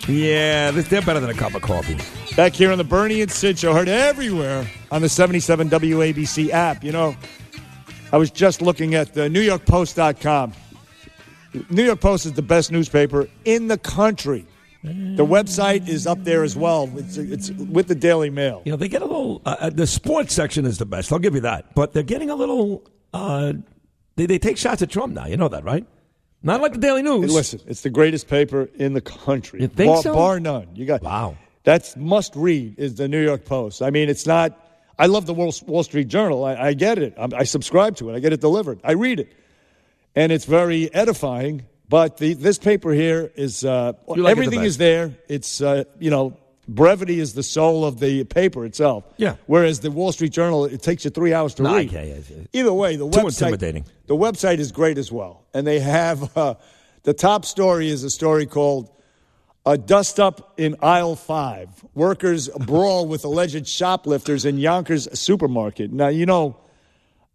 Yeah, 0.08 0.72
they're 0.72 0.84
they're 0.84 1.02
better 1.02 1.20
than 1.20 1.30
a 1.30 1.34
cup 1.34 1.56
of 1.56 1.62
coffee. 1.62 1.98
Back 2.38 2.54
here 2.54 2.72
on 2.72 2.78
the 2.78 2.86
Bernie 2.86 3.22
and 3.22 3.30
Sid 3.30 3.60
show, 3.60 3.74
heard 3.74 3.90
everywhere 3.90 4.66
on 4.90 5.02
the 5.02 5.10
77 5.10 5.70
WABC 5.70 6.52
app. 6.52 6.82
You 6.82 6.94
know, 6.94 7.16
I 8.14 8.18
was 8.18 8.32
just 8.32 8.62
looking 8.62 8.96
at 8.96 9.14
the 9.14 9.22
NewYorkPost.com. 9.28 10.54
New 11.70 11.84
York 11.84 12.00
Post 12.00 12.26
is 12.26 12.34
the 12.34 12.42
best 12.42 12.72
newspaper 12.72 13.28
in 13.44 13.68
the 13.68 13.78
country. 13.78 14.46
The 14.82 15.26
website 15.26 15.90
is 15.90 16.08
up 16.08 16.24
there 16.24 16.44
as 16.44 16.56
well. 16.56 16.90
It's, 16.96 17.18
it's 17.18 17.52
with 17.52 17.88
the 17.88 17.96
Daily 17.96 18.30
Mail. 18.30 18.62
You 18.64 18.72
know, 18.72 18.78
they 18.78 18.88
get 18.88 19.02
a 19.02 19.06
little. 19.06 19.42
Uh, 19.46 19.56
uh, 19.60 19.70
the 19.70 19.86
sports 19.86 20.34
section 20.34 20.66
is 20.66 20.78
the 20.78 20.86
best. 20.86 21.12
I'll 21.12 21.20
give 21.20 21.36
you 21.36 21.42
that. 21.42 21.76
But 21.76 21.94
they're 21.94 22.04
getting 22.04 22.30
a 22.30 22.36
little. 22.36 22.90
Uh, 23.14 23.54
they 24.16 24.26
they 24.26 24.40
take 24.40 24.58
shots 24.58 24.82
at 24.82 24.90
Trump 24.90 25.14
now. 25.14 25.26
You 25.26 25.36
know 25.36 25.50
that, 25.50 25.66
right? 25.66 25.86
Not 26.42 26.62
like 26.62 26.72
the 26.72 26.80
Daily 26.80 27.02
News. 27.02 27.30
Hey, 27.30 27.36
listen, 27.36 27.60
it's 27.68 27.82
the 27.82 27.90
greatest 27.90 28.30
paper 28.30 28.70
in 28.76 28.94
the 28.94 29.02
country. 29.02 29.62
You 29.62 29.68
think 29.68 29.92
bar, 29.92 30.02
so? 30.02 30.14
bar 30.14 30.40
none. 30.40 30.68
You 30.76 30.86
got 30.86 31.02
Wow. 31.02 31.38
That's 31.66 31.98
must 31.98 32.36
read 32.36 32.80
is 32.80 32.96
the 32.96 33.10
New 33.10 33.22
York 33.22 33.44
Post. 33.44 33.82
I 33.82 33.90
mean, 33.90 34.08
it's 34.08 34.26
not. 34.26 34.58
I 34.98 35.08
love 35.08 35.26
the 35.26 35.34
Wall, 35.34 35.54
Wall 35.68 35.84
Street 35.84 36.08
Journal. 36.08 36.46
I, 36.46 36.56
I 36.56 36.74
get 36.74 36.98
it. 36.98 37.14
I'm, 37.18 37.34
I 37.34 37.44
subscribe 37.44 37.98
to 37.98 38.10
it. 38.10 38.16
I 38.16 38.20
get 38.20 38.32
it 38.32 38.40
delivered. 38.40 38.80
I 38.84 38.94
read 38.94 39.20
it, 39.20 39.34
and 40.16 40.32
it's 40.32 40.46
very 40.46 40.94
edifying. 40.94 41.66
But 41.90 42.18
the, 42.18 42.34
this 42.36 42.60
paper 42.60 42.92
here 42.92 43.32
is 43.36 43.66
uh, 43.66 43.94
like 44.08 44.32
everything 44.32 44.62
is 44.62 44.78
there. 44.78 45.16
It's 45.28 45.60
uh, 45.62 45.86
you 46.00 46.12
know 46.12 46.38
brevity 46.68 47.20
is 47.20 47.34
the 47.34 47.42
soul 47.42 47.84
of 47.84 48.00
the 48.00 48.24
paper 48.26 48.64
itself. 48.64 49.04
Yeah. 49.18 49.38
Whereas 49.48 49.80
the 49.80 49.90
Wall 49.90 50.12
Street 50.12 50.32
Journal, 50.32 50.66
it 50.66 50.84
takes 50.84 51.04
you 51.04 51.10
three 51.10 51.34
hours 51.34 51.56
to 51.56 51.64
No, 51.64 51.76
read. 51.76 51.88
okay, 51.90 52.10
yeah, 52.30 52.36
yeah. 52.38 52.44
Either 52.54 52.72
way, 52.74 52.96
the 52.96 53.10
Too 53.10 53.22
website 53.22 53.48
intimidating. 53.48 53.86
the 54.06 54.16
website 54.16 54.60
is 54.60 54.72
great 54.72 55.00
as 55.00 55.12
well, 55.12 55.46
and 55.54 55.66
they 55.66 55.80
have 55.80 56.38
uh, 56.38 56.54
the 57.04 57.14
top 57.16 57.44
story 57.44 57.90
is 57.90 58.04
a 58.04 58.10
story 58.12 58.46
called 58.46 58.92
"A 59.66 59.76
Dust 59.80 60.20
Up 60.20 60.54
in 60.60 60.76
Aisle 60.84 61.16
Five: 61.16 61.70
Workers 61.96 62.50
Brawl 62.68 63.08
with 63.08 63.26
Alleged 63.26 63.68
Shoplifters 63.68 64.46
in 64.46 64.60
Yonkers 64.60 65.08
Supermarket." 65.20 65.92
Now 65.92 66.10
you 66.10 66.28
know, 66.28 66.56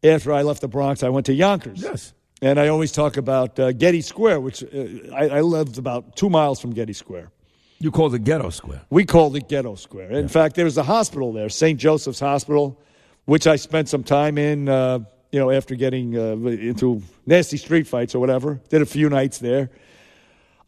after 0.04 0.32
I 0.32 0.42
left 0.42 0.60
the 0.60 0.68
Bronx, 0.68 1.02
I 1.02 1.08
went 1.08 1.26
to 1.26 1.32
Yonkers. 1.34 1.82
Yes. 1.82 2.12
And 2.44 2.60
I 2.60 2.68
always 2.68 2.92
talk 2.92 3.16
about 3.16 3.58
uh, 3.58 3.72
Getty 3.72 4.02
Square, 4.02 4.42
which 4.42 4.62
uh, 4.62 4.66
I, 5.14 5.38
I 5.38 5.40
lived 5.40 5.78
about 5.78 6.14
two 6.14 6.28
miles 6.28 6.60
from 6.60 6.74
Getty 6.74 6.92
Square. 6.92 7.30
You 7.78 7.90
called 7.90 8.14
it 8.14 8.22
Ghetto 8.22 8.50
Square. 8.50 8.82
We 8.90 9.06
called 9.06 9.34
it 9.34 9.48
Ghetto 9.48 9.76
Square. 9.76 10.12
In 10.12 10.28
fact, 10.28 10.54
there's 10.54 10.76
a 10.76 10.82
hospital 10.82 11.32
there, 11.32 11.48
St. 11.48 11.80
Joseph's 11.80 12.20
Hospital, 12.20 12.78
which 13.24 13.46
I 13.46 13.56
spent 13.56 13.88
some 13.88 14.04
time 14.04 14.36
in. 14.36 14.68
Uh, 14.68 14.98
you 15.32 15.40
know, 15.40 15.50
after 15.50 15.74
getting 15.74 16.18
uh, 16.18 16.34
into 16.46 17.02
nasty 17.24 17.56
street 17.56 17.86
fights 17.86 18.14
or 18.14 18.18
whatever, 18.18 18.60
did 18.68 18.82
a 18.82 18.86
few 18.86 19.08
nights 19.08 19.38
there. 19.38 19.70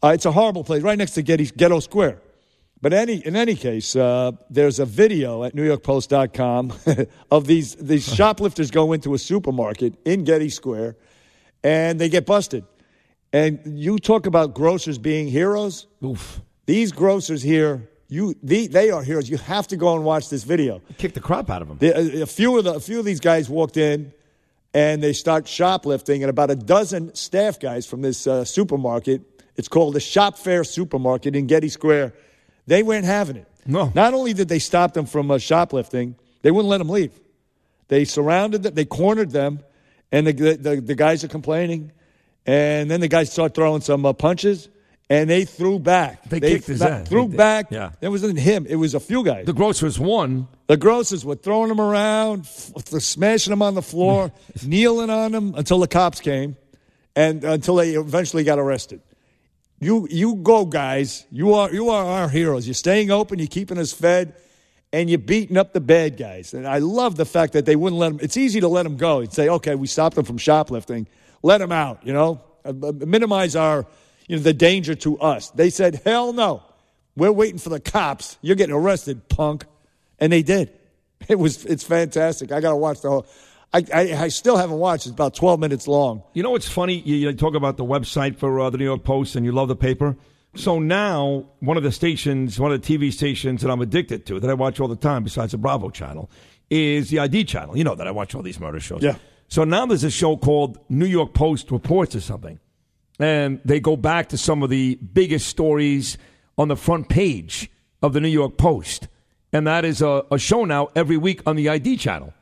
Uh, 0.03 0.13
it's 0.15 0.25
a 0.25 0.31
horrible 0.31 0.63
place, 0.63 0.81
right 0.81 0.97
next 0.97 1.11
to 1.11 1.21
Getty, 1.21 1.45
Ghetto 1.55 1.79
Square. 1.79 2.19
But 2.81 2.91
any, 2.91 3.17
in 3.17 3.35
any 3.35 3.53
case, 3.53 3.95
uh, 3.95 4.31
there's 4.49 4.79
a 4.79 4.85
video 4.85 5.43
at 5.43 5.55
NewYorkPost.com 5.55 6.73
of 7.31 7.45
these 7.45 7.75
these 7.75 8.11
shoplifters 8.11 8.71
go 8.71 8.93
into 8.93 9.13
a 9.13 9.19
supermarket 9.19 9.93
in 10.05 10.23
Getty 10.23 10.49
Square, 10.49 10.95
and 11.63 11.99
they 11.99 12.09
get 12.09 12.25
busted. 12.25 12.65
And 13.33 13.59
you 13.65 13.99
talk 13.99 14.25
about 14.25 14.53
grocers 14.53 14.97
being 14.97 15.27
heroes. 15.27 15.87
Oof. 16.03 16.41
These 16.65 16.91
grocers 16.91 17.41
here, 17.41 17.89
you 18.07 18.35
the, 18.41 18.67
they 18.67 18.89
are 18.89 19.03
heroes. 19.03 19.29
You 19.29 19.37
have 19.37 19.67
to 19.67 19.77
go 19.77 19.95
and 19.95 20.03
watch 20.03 20.29
this 20.29 20.43
video. 20.43 20.81
Kick 20.97 21.13
the 21.13 21.19
crap 21.19 21.49
out 21.49 21.61
of 21.61 21.67
them. 21.67 21.77
The, 21.77 21.97
a, 21.97 22.21
a 22.23 22.25
few 22.25 22.57
of 22.57 22.63
the 22.63 22.75
a 22.75 22.79
few 22.79 22.99
of 22.99 23.05
these 23.05 23.19
guys 23.19 23.49
walked 23.49 23.77
in, 23.77 24.13
and 24.73 25.03
they 25.03 25.13
start 25.13 25.47
shoplifting, 25.47 26.23
and 26.23 26.29
about 26.29 26.51
a 26.51 26.55
dozen 26.55 27.13
staff 27.15 27.59
guys 27.59 27.85
from 27.85 28.01
this 28.01 28.27
uh, 28.27 28.45
supermarket. 28.45 29.21
It's 29.55 29.67
called 29.67 29.95
the 29.95 29.99
Shop 29.99 30.37
Fair 30.37 30.63
Supermarket 30.63 31.35
in 31.35 31.47
Getty 31.47 31.69
Square. 31.69 32.13
They 32.67 32.83
weren't 32.83 33.05
having 33.05 33.37
it. 33.37 33.47
No. 33.65 33.91
Not 33.95 34.13
only 34.13 34.33
did 34.33 34.47
they 34.47 34.59
stop 34.59 34.93
them 34.93 35.05
from 35.05 35.31
uh, 35.31 35.39
shoplifting, 35.39 36.15
they 36.41 36.51
wouldn't 36.51 36.69
let 36.69 36.77
them 36.77 36.89
leave. 36.89 37.11
They 37.87 38.05
surrounded 38.05 38.63
them, 38.63 38.73
they 38.75 38.85
cornered 38.85 39.31
them, 39.31 39.61
and 40.11 40.27
the, 40.27 40.31
the, 40.55 40.81
the 40.81 40.95
guys 40.95 41.23
are 41.23 41.27
complaining. 41.27 41.91
And 42.45 42.89
then 42.89 43.01
the 43.01 43.09
guys 43.09 43.31
start 43.31 43.53
throwing 43.53 43.81
some 43.81 44.05
uh, 44.05 44.13
punches, 44.13 44.69
and 45.09 45.29
they 45.29 45.43
threw 45.43 45.79
back. 45.79 46.23
They 46.29 46.39
kicked 46.39 46.67
his 46.67 46.81
ass. 46.81 47.07
Threw 47.09 47.27
They 47.27 47.35
back. 47.35 47.71
Yeah. 47.71 47.91
It 47.99 48.07
wasn't 48.07 48.39
him. 48.39 48.65
It 48.69 48.77
was 48.77 48.93
a 48.93 49.01
few 49.01 49.23
guys. 49.25 49.45
The 49.45 49.51
grocers 49.53 49.99
won. 49.99 50.47
The 50.67 50.77
grocers 50.77 51.25
were 51.25 51.35
throwing 51.35 51.67
them 51.67 51.81
around, 51.81 52.41
f- 52.41 52.87
smashing 53.01 53.51
them 53.51 53.61
on 53.61 53.75
the 53.75 53.81
floor, 53.81 54.31
kneeling 54.65 55.09
on 55.09 55.33
them 55.33 55.55
until 55.55 55.79
the 55.79 55.89
cops 55.89 56.21
came, 56.21 56.55
and 57.17 57.43
until 57.43 57.75
they 57.75 57.95
eventually 57.95 58.45
got 58.45 58.59
arrested. 58.59 59.01
You, 59.79 60.07
you 60.09 60.35
go, 60.35 60.65
guys. 60.65 61.25
You 61.31 61.53
are, 61.53 61.71
you 61.71 61.89
are 61.89 62.05
our 62.05 62.29
heroes. 62.29 62.65
You're 62.65 62.73
staying 62.73 63.11
open. 63.11 63.39
You're 63.39 63.47
keeping 63.47 63.77
us 63.77 63.91
fed, 63.91 64.35
and 64.93 65.09
you're 65.09 65.19
beating 65.19 65.57
up 65.57 65.73
the 65.73 65.81
bad 65.81 66.17
guys. 66.17 66.53
And 66.53 66.67
I 66.67 66.77
love 66.79 67.15
the 67.15 67.25
fact 67.25 67.53
that 67.53 67.65
they 67.65 67.75
wouldn't 67.75 67.99
let 67.99 68.09
them. 68.09 68.19
It's 68.21 68.37
easy 68.37 68.59
to 68.61 68.67
let 68.67 68.83
them 68.83 68.97
go 68.97 69.19
and 69.19 69.31
say, 69.31 69.49
okay, 69.49 69.75
we 69.75 69.87
stopped 69.87 70.15
them 70.15 70.25
from 70.25 70.37
shoplifting. 70.37 71.07
Let 71.43 71.59
them 71.59 71.71
out. 71.71 72.05
You 72.05 72.13
know, 72.13 72.41
Uh, 72.65 72.73
uh, 72.83 72.91
minimize 73.05 73.55
our, 73.55 73.85
you 74.27 74.35
know, 74.37 74.41
the 74.43 74.53
danger 74.53 74.95
to 74.95 75.17
us. 75.19 75.49
They 75.51 75.69
said, 75.69 76.01
hell 76.05 76.33
no. 76.33 76.61
We're 77.15 77.31
waiting 77.31 77.59
for 77.59 77.69
the 77.69 77.79
cops. 77.79 78.37
You're 78.41 78.55
getting 78.55 78.75
arrested, 78.75 79.27
punk. 79.29 79.65
And 80.19 80.31
they 80.31 80.43
did. 80.43 80.69
It 81.27 81.39
was 81.39 81.65
it's 81.65 81.83
fantastic. 81.83 82.51
I 82.51 82.59
got 82.61 82.69
to 82.71 82.75
watch 82.77 83.01
the 83.01 83.09
whole. 83.09 83.25
I, 83.73 83.83
I 83.93 84.01
I 84.25 84.27
still 84.29 84.55
haven't 84.55 84.77
watched. 84.77 85.07
It's 85.07 85.13
about 85.13 85.33
twelve 85.33 85.59
minutes 85.59 85.87
long. 85.87 86.21
You 86.33 86.43
know 86.43 86.51
what's 86.51 86.69
funny? 86.69 86.99
You, 86.99 87.15
you 87.15 87.33
talk 87.33 87.55
about 87.55 87.75
the 87.75 87.83
website 87.83 88.37
for 88.37 88.59
uh, 88.59 88.69
the 88.69 88.77
New 88.77 88.85
York 88.85 89.03
Post, 89.03 89.35
and 89.35 89.43
you 89.43 89.51
love 89.51 89.67
the 89.67 89.75
paper. 89.75 90.15
So 90.57 90.79
now, 90.79 91.45
one 91.59 91.77
of 91.77 91.83
the 91.83 91.91
stations, 91.91 92.59
one 92.59 92.71
of 92.71 92.81
the 92.81 92.97
TV 92.97 93.13
stations 93.13 93.61
that 93.61 93.69
I'm 93.69 93.79
addicted 93.79 94.25
to, 94.25 94.39
that 94.39 94.49
I 94.49 94.55
watch 94.55 94.79
all 94.79 94.87
the 94.87 94.95
time, 94.95 95.23
besides 95.23 95.51
the 95.51 95.59
Bravo 95.59 95.91
channel, 95.91 96.31
is 96.71 97.11
the 97.11 97.19
ID 97.19 97.43
channel. 97.43 97.77
You 97.77 97.83
know 97.83 97.93
that 97.93 98.07
I 98.07 98.11
watch 98.11 98.33
all 98.33 98.41
these 98.41 98.59
murder 98.59 98.79
shows. 98.79 99.03
Yeah. 99.03 99.17
So 99.49 99.63
now 99.63 99.85
there's 99.85 100.03
a 100.03 100.09
show 100.09 100.35
called 100.35 100.79
New 100.89 101.05
York 101.05 101.35
Post 101.35 101.69
Reports 101.69 102.15
or 102.15 102.21
something, 102.21 102.59
and 103.19 103.61
they 103.65 103.79
go 103.79 103.95
back 103.95 104.29
to 104.29 104.37
some 104.37 104.63
of 104.63 104.71
the 104.71 104.95
biggest 104.95 105.47
stories 105.47 106.17
on 106.57 106.69
the 106.69 106.75
front 106.75 107.07
page 107.07 107.69
of 108.01 108.13
the 108.13 108.19
New 108.19 108.27
York 108.27 108.57
Post, 108.57 109.07
and 109.53 109.67
that 109.67 109.85
is 109.85 110.01
a, 110.01 110.23
a 110.31 110.39
show 110.39 110.65
now 110.65 110.89
every 110.95 111.17
week 111.17 111.41
on 111.45 111.55
the 111.55 111.69
ID 111.69 111.97
channel. 111.97 112.33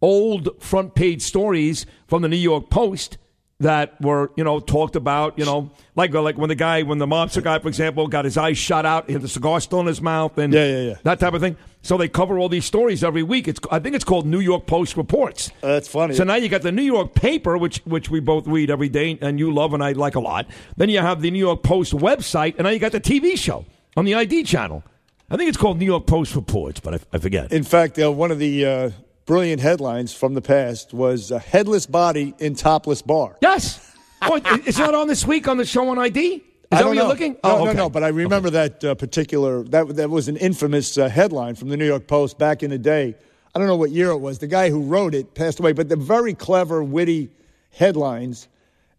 Old 0.00 0.62
front 0.62 0.94
page 0.94 1.22
stories 1.22 1.86
from 2.06 2.22
the 2.22 2.28
New 2.28 2.36
York 2.36 2.70
Post 2.70 3.18
that 3.60 4.00
were, 4.00 4.30
you 4.36 4.44
know, 4.44 4.58
talked 4.60 4.96
about, 4.96 5.38
you 5.38 5.44
know, 5.44 5.70
like 5.94 6.12
like 6.12 6.36
when 6.36 6.48
the 6.48 6.54
guy, 6.54 6.82
when 6.82 6.98
the 6.98 7.06
mobster 7.06 7.42
guy, 7.42 7.58
for 7.58 7.68
example, 7.68 8.06
got 8.08 8.24
his 8.24 8.36
eyes 8.36 8.58
shot 8.58 8.84
out, 8.84 9.06
he 9.06 9.12
had 9.12 9.22
the 9.22 9.28
cigar 9.28 9.60
still 9.60 9.80
in 9.80 9.86
his 9.86 10.00
mouth, 10.02 10.36
and 10.38 10.52
Yeah, 10.52 10.64
yeah, 10.66 10.80
yeah. 10.80 10.94
that 11.04 11.20
type 11.20 11.34
of 11.34 11.40
thing. 11.40 11.56
So 11.82 11.96
they 11.96 12.08
cover 12.08 12.38
all 12.38 12.48
these 12.48 12.64
stories 12.64 13.04
every 13.04 13.22
week. 13.22 13.46
It's 13.46 13.60
I 13.70 13.78
think 13.78 13.94
it's 13.94 14.04
called 14.04 14.26
New 14.26 14.40
York 14.40 14.66
Post 14.66 14.96
Reports. 14.96 15.50
Uh, 15.62 15.68
that's 15.68 15.86
funny. 15.88 16.14
So 16.14 16.24
now 16.24 16.34
you 16.36 16.48
got 16.48 16.62
the 16.62 16.72
New 16.72 16.82
York 16.82 17.14
paper, 17.14 17.56
which 17.56 17.78
which 17.84 18.10
we 18.10 18.20
both 18.20 18.46
read 18.46 18.70
every 18.70 18.88
day, 18.88 19.18
and 19.20 19.38
you 19.38 19.52
love 19.52 19.72
and 19.72 19.84
I 19.84 19.92
like 19.92 20.14
a 20.16 20.20
lot. 20.20 20.46
Then 20.76 20.88
you 20.88 20.98
have 21.00 21.20
the 21.22 21.30
New 21.30 21.38
York 21.38 21.62
Post 21.62 21.92
website, 21.92 22.54
and 22.56 22.64
now 22.64 22.70
you 22.70 22.78
got 22.78 22.92
the 22.92 23.00
TV 23.00 23.36
show 23.38 23.64
on 23.96 24.04
the 24.04 24.14
ID 24.14 24.44
channel. 24.44 24.82
I 25.30 25.36
think 25.36 25.48
it's 25.48 25.58
called 25.58 25.78
New 25.78 25.86
York 25.86 26.06
Post 26.06 26.34
Reports, 26.34 26.80
but 26.80 26.94
I, 26.94 26.98
I 27.14 27.18
forget. 27.18 27.52
In 27.52 27.64
fact, 27.64 27.98
uh, 27.98 28.10
one 28.12 28.30
of 28.30 28.38
the 28.38 28.66
uh, 28.66 28.90
brilliant 29.26 29.60
headlines 29.60 30.12
from 30.12 30.34
the 30.34 30.42
past 30.42 30.92
was 30.92 31.30
a 31.30 31.38
headless 31.38 31.86
body 31.86 32.34
in 32.38 32.54
topless 32.54 33.02
bar. 33.02 33.36
Yes. 33.40 33.92
Oh, 34.22 34.36
is 34.64 34.76
that 34.76 34.94
on 34.94 35.08
this 35.08 35.26
week 35.26 35.48
on 35.48 35.58
the 35.58 35.64
show 35.64 35.88
on 35.88 35.98
ID? 35.98 36.18
Is 36.18 36.42
I 36.72 36.78
that 36.78 36.86
what 36.86 36.94
you're 36.94 37.04
know. 37.04 37.08
looking? 37.08 37.32
No, 37.32 37.38
oh, 37.44 37.64
no, 37.64 37.70
okay. 37.70 37.76
no. 37.76 37.90
But 37.90 38.04
I 38.04 38.08
remember 38.08 38.50
that 38.50 38.82
uh, 38.82 38.94
particular 38.94 39.62
that 39.64 39.96
that 39.96 40.10
was 40.10 40.28
an 40.28 40.36
infamous 40.36 40.96
uh, 40.96 41.08
headline 41.08 41.54
from 41.54 41.68
the 41.68 41.76
New 41.76 41.86
York 41.86 42.06
Post 42.06 42.38
back 42.38 42.62
in 42.62 42.70
the 42.70 42.78
day. 42.78 43.14
I 43.54 43.58
don't 43.58 43.68
know 43.68 43.76
what 43.76 43.90
year 43.90 44.10
it 44.10 44.18
was. 44.18 44.38
The 44.38 44.46
guy 44.46 44.70
who 44.70 44.82
wrote 44.82 45.14
it 45.14 45.34
passed 45.34 45.60
away, 45.60 45.72
but 45.72 45.88
the 45.88 45.96
very 45.96 46.34
clever, 46.34 46.82
witty 46.82 47.30
headlines. 47.70 48.48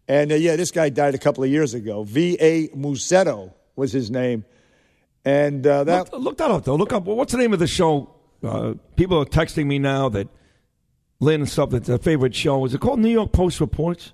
And 0.08 0.30
uh, 0.30 0.36
yeah, 0.36 0.56
this 0.56 0.70
guy 0.70 0.88
died 0.88 1.14
a 1.14 1.18
couple 1.18 1.42
of 1.42 1.50
years 1.50 1.74
ago. 1.74 2.04
V. 2.04 2.38
A. 2.40 2.68
Musetto 2.68 3.52
was 3.74 3.92
his 3.92 4.10
name, 4.10 4.44
and 5.24 5.66
uh, 5.66 5.84
that 5.84 6.12
Look, 6.12 6.22
look 6.22 6.38
that 6.38 6.50
up 6.50 6.64
though. 6.64 6.76
Look 6.76 6.92
up. 6.92 7.04
What's 7.04 7.32
the 7.32 7.38
name 7.38 7.52
of 7.52 7.58
the 7.58 7.66
show? 7.66 8.15
Uh, 8.46 8.74
people 8.96 9.18
are 9.18 9.24
texting 9.24 9.66
me 9.66 9.78
now 9.78 10.08
that 10.10 10.28
Lynn 11.20 11.42
and 11.42 11.48
stuff. 11.48 11.70
That's 11.70 11.86
their 11.86 11.98
favorite 11.98 12.34
show. 12.34 12.64
Is 12.64 12.74
it 12.74 12.80
called 12.80 13.00
New 13.00 13.10
York 13.10 13.32
Post 13.32 13.60
Reports? 13.60 14.12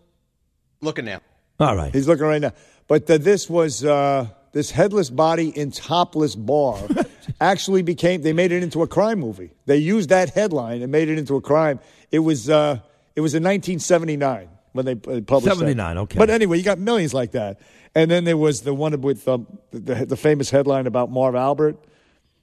Looking 0.80 1.04
now. 1.04 1.20
All 1.60 1.76
right. 1.76 1.92
He's 1.92 2.08
looking 2.08 2.26
right 2.26 2.40
now. 2.40 2.52
But 2.88 3.08
uh, 3.10 3.18
this 3.18 3.48
was 3.48 3.84
uh, 3.84 4.28
this 4.52 4.70
headless 4.70 5.10
body 5.10 5.48
in 5.48 5.70
topless 5.70 6.34
bar 6.34 6.78
actually 7.40 7.82
became. 7.82 8.22
They 8.22 8.32
made 8.32 8.52
it 8.52 8.62
into 8.62 8.82
a 8.82 8.88
crime 8.88 9.18
movie. 9.20 9.52
They 9.66 9.76
used 9.76 10.08
that 10.10 10.30
headline 10.30 10.82
and 10.82 10.90
made 10.90 11.08
it 11.08 11.18
into 11.18 11.36
a 11.36 11.40
crime. 11.40 11.80
It 12.10 12.20
was 12.20 12.50
uh, 12.50 12.80
it 13.14 13.20
was 13.20 13.34
in 13.34 13.42
1979 13.42 14.48
when 14.72 14.84
they 14.86 14.92
uh, 14.92 15.20
published. 15.20 15.44
that. 15.44 15.56
79, 15.56 15.98
okay. 15.98 16.18
But 16.18 16.30
anyway, 16.30 16.58
you 16.58 16.64
got 16.64 16.78
millions 16.78 17.14
like 17.14 17.32
that. 17.32 17.60
And 17.94 18.10
then 18.10 18.24
there 18.24 18.36
was 18.38 18.62
the 18.62 18.72
one 18.72 18.98
with 19.02 19.28
um, 19.28 19.46
the, 19.70 20.06
the 20.06 20.16
famous 20.16 20.50
headline 20.50 20.86
about 20.86 21.10
Marv 21.10 21.34
Albert. 21.34 21.76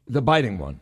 The 0.08 0.22
biting 0.22 0.58
one. 0.58 0.80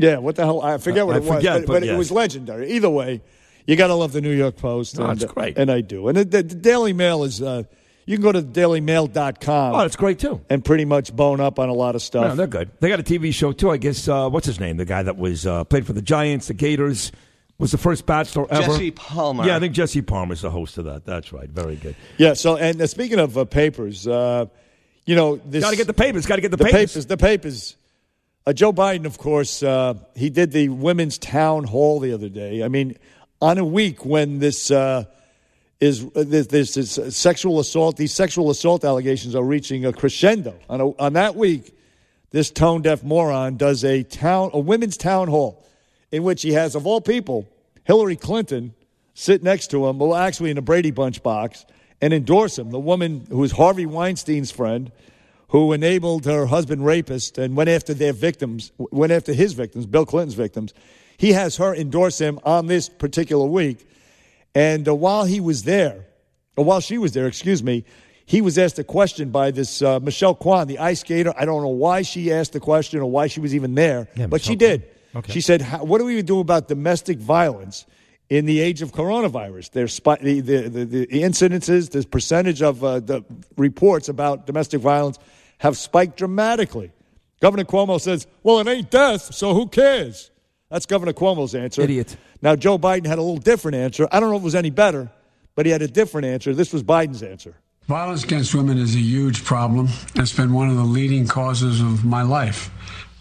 Yeah, 0.00 0.18
what 0.18 0.36
the 0.36 0.44
hell? 0.44 0.62
I 0.62 0.78
forget 0.78 1.06
what 1.06 1.14
I 1.14 1.18
it 1.18 1.24
was, 1.24 1.36
forget, 1.36 1.60
but, 1.60 1.66
but 1.66 1.72
but 1.74 1.82
yes. 1.84 1.94
it 1.94 1.98
was 1.98 2.10
legendary. 2.10 2.70
Either 2.72 2.90
way, 2.90 3.20
you 3.66 3.76
got 3.76 3.88
to 3.88 3.94
love 3.94 4.12
the 4.12 4.20
New 4.20 4.32
York 4.32 4.56
Post. 4.56 4.98
No, 4.98 5.06
and, 5.06 5.22
it's 5.22 5.32
great. 5.32 5.58
and 5.58 5.70
I 5.70 5.82
do. 5.82 6.08
And 6.08 6.16
the, 6.16 6.24
the, 6.24 6.42
the 6.42 6.54
Daily 6.54 6.92
Mail 6.92 7.24
is. 7.24 7.40
Uh, 7.42 7.64
you 8.06 8.16
can 8.16 8.24
go 8.24 8.32
to 8.32 8.42
dailymail.com. 8.42 9.74
Oh, 9.74 9.78
that's 9.78 9.94
great 9.94 10.18
too. 10.18 10.40
And 10.50 10.64
pretty 10.64 10.84
much 10.84 11.14
bone 11.14 11.40
up 11.40 11.60
on 11.60 11.68
a 11.68 11.72
lot 11.72 11.94
of 11.94 12.02
stuff. 12.02 12.24
Yeah, 12.24 12.34
they're 12.34 12.46
good. 12.48 12.70
They 12.80 12.88
got 12.88 12.98
a 12.98 13.04
TV 13.04 13.32
show 13.32 13.52
too. 13.52 13.70
I 13.70 13.76
guess. 13.76 14.08
Uh, 14.08 14.28
what's 14.28 14.46
his 14.46 14.58
name? 14.58 14.78
The 14.78 14.84
guy 14.84 15.04
that 15.04 15.16
was 15.16 15.46
uh, 15.46 15.62
played 15.64 15.86
for 15.86 15.92
the 15.92 16.02
Giants, 16.02 16.48
the 16.48 16.54
Gators, 16.54 17.12
was 17.58 17.70
the 17.70 17.78
first 17.78 18.06
bachelor 18.06 18.46
ever. 18.50 18.66
Jesse 18.66 18.90
Palmer. 18.90 19.46
Yeah, 19.46 19.56
I 19.56 19.60
think 19.60 19.74
Jesse 19.74 20.02
Palmer's 20.02 20.40
the 20.40 20.50
host 20.50 20.78
of 20.78 20.86
that. 20.86 21.04
That's 21.04 21.32
right. 21.32 21.48
Very 21.48 21.76
good. 21.76 21.94
Yeah. 22.16 22.32
So, 22.32 22.56
and 22.56 22.80
uh, 22.80 22.86
speaking 22.88 23.20
of 23.20 23.38
uh, 23.38 23.44
papers, 23.44 24.08
uh, 24.08 24.46
you 25.06 25.14
know, 25.14 25.36
this 25.36 25.62
Got 25.62 25.70
to 25.70 25.76
get 25.76 25.86
the 25.86 25.94
papers. 25.94 26.26
Got 26.26 26.36
to 26.36 26.42
get 26.42 26.50
the, 26.50 26.56
the 26.56 26.64
papers. 26.64 26.92
papers. 26.92 27.06
The 27.06 27.16
papers. 27.16 27.76
Uh, 28.46 28.54
Joe 28.54 28.72
Biden, 28.72 29.04
of 29.04 29.18
course, 29.18 29.62
uh, 29.62 29.94
he 30.16 30.30
did 30.30 30.50
the 30.52 30.70
women's 30.70 31.18
town 31.18 31.64
hall 31.64 32.00
the 32.00 32.12
other 32.12 32.30
day. 32.30 32.62
I 32.62 32.68
mean, 32.68 32.96
on 33.42 33.58
a 33.58 33.64
week 33.64 34.06
when 34.06 34.38
this 34.38 34.70
uh, 34.70 35.04
is 35.78 36.04
uh, 36.04 36.24
this, 36.26 36.74
this, 36.74 37.16
sexual 37.16 37.60
assault, 37.60 37.98
these 37.98 38.14
sexual 38.14 38.50
assault 38.50 38.82
allegations 38.84 39.34
are 39.34 39.42
reaching 39.42 39.84
a 39.84 39.92
crescendo. 39.92 40.54
On, 40.70 40.80
a, 40.80 40.88
on 40.96 41.12
that 41.14 41.36
week, 41.36 41.74
this 42.30 42.50
tone 42.50 42.80
deaf 42.80 43.02
moron 43.02 43.58
does 43.58 43.84
a 43.84 44.04
town, 44.04 44.50
a 44.54 44.58
women's 44.58 44.96
town 44.96 45.28
hall, 45.28 45.66
in 46.10 46.22
which 46.22 46.40
he 46.40 46.52
has, 46.52 46.74
of 46.74 46.86
all 46.86 47.02
people, 47.02 47.46
Hillary 47.84 48.16
Clinton 48.16 48.72
sit 49.12 49.42
next 49.42 49.68
to 49.72 49.86
him, 49.86 49.98
well, 49.98 50.14
actually 50.14 50.50
in 50.50 50.56
a 50.56 50.62
Brady 50.62 50.90
Bunch 50.90 51.22
box, 51.22 51.66
and 52.00 52.14
endorse 52.14 52.58
him. 52.58 52.70
The 52.70 52.80
woman 52.80 53.26
who 53.28 53.44
is 53.44 53.52
Harvey 53.52 53.84
Weinstein's 53.84 54.50
friend, 54.50 54.90
who 55.50 55.72
enabled 55.72 56.24
her 56.26 56.46
husband 56.46 56.84
rapist 56.84 57.36
and 57.36 57.56
went 57.56 57.68
after 57.68 57.92
their 57.92 58.12
victims, 58.12 58.70
went 58.78 59.12
after 59.12 59.32
his 59.32 59.52
victims, 59.52 59.84
Bill 59.84 60.06
Clinton's 60.06 60.34
victims. 60.34 60.72
He 61.16 61.32
has 61.32 61.56
her 61.56 61.74
endorse 61.74 62.20
him 62.20 62.38
on 62.44 62.66
this 62.66 62.88
particular 62.88 63.46
week. 63.46 63.88
And 64.54 64.88
uh, 64.88 64.94
while 64.94 65.24
he 65.24 65.40
was 65.40 65.64
there, 65.64 66.06
or 66.56 66.64
while 66.64 66.80
she 66.80 66.98
was 66.98 67.12
there, 67.12 67.26
excuse 67.26 67.64
me, 67.64 67.84
he 68.26 68.40
was 68.40 68.58
asked 68.58 68.78
a 68.78 68.84
question 68.84 69.30
by 69.30 69.50
this 69.50 69.82
uh, 69.82 69.98
Michelle 69.98 70.36
Kwan, 70.36 70.68
the 70.68 70.78
ice 70.78 71.00
skater. 71.00 71.34
I 71.36 71.44
don't 71.44 71.62
know 71.62 71.68
why 71.68 72.02
she 72.02 72.32
asked 72.32 72.52
the 72.52 72.60
question 72.60 73.00
or 73.00 73.10
why 73.10 73.26
she 73.26 73.40
was 73.40 73.52
even 73.52 73.74
there, 73.74 74.08
Yeah, 74.14 74.28
but 74.28 74.42
she 74.42 74.54
Michelle 74.54 74.78
did. 74.78 74.88
Okay. 75.16 75.32
She 75.32 75.40
said, 75.40 75.62
"What 75.80 75.98
do 75.98 76.04
we 76.04 76.22
do 76.22 76.38
about 76.38 76.68
domestic 76.68 77.18
violence 77.18 77.86
in 78.28 78.46
the 78.46 78.60
age 78.60 78.82
of 78.82 78.92
coronavirus? 78.92 79.72
There's 79.72 79.98
the, 79.98 80.40
the, 80.40 80.68
the, 80.68 80.84
the 80.84 81.06
incidences, 81.08 81.90
the 81.90 82.06
percentage 82.06 82.62
of 82.62 82.84
uh, 82.84 83.00
the 83.00 83.24
reports 83.56 84.08
about 84.08 84.46
domestic 84.46 84.80
violence 84.80 85.18
have 85.60 85.78
spiked 85.78 86.18
dramatically." 86.18 86.92
Governor 87.40 87.64
Cuomo 87.64 87.98
says, 87.98 88.26
well, 88.42 88.58
it 88.60 88.68
ain't 88.68 88.90
death, 88.90 89.34
so 89.34 89.54
who 89.54 89.66
cares? 89.66 90.30
That's 90.68 90.84
Governor 90.84 91.14
Cuomo's 91.14 91.54
answer. 91.54 91.80
Idiot. 91.80 92.16
Now, 92.42 92.54
Joe 92.54 92.78
Biden 92.78 93.06
had 93.06 93.18
a 93.18 93.22
little 93.22 93.38
different 93.38 93.76
answer. 93.76 94.06
I 94.12 94.20
don't 94.20 94.30
know 94.30 94.36
if 94.36 94.42
it 94.42 94.44
was 94.44 94.54
any 94.54 94.70
better, 94.70 95.10
but 95.54 95.64
he 95.64 95.72
had 95.72 95.80
a 95.80 95.88
different 95.88 96.26
answer. 96.26 96.54
This 96.54 96.72
was 96.72 96.82
Biden's 96.82 97.22
answer. 97.22 97.54
Violence 97.88 98.24
against 98.24 98.54
women 98.54 98.78
is 98.78 98.94
a 98.94 99.00
huge 99.00 99.42
problem. 99.42 99.88
It's 100.14 100.34
been 100.34 100.52
one 100.52 100.68
of 100.68 100.76
the 100.76 100.84
leading 100.84 101.26
causes 101.26 101.80
of 101.80 102.04
my 102.04 102.22
life. 102.22 102.70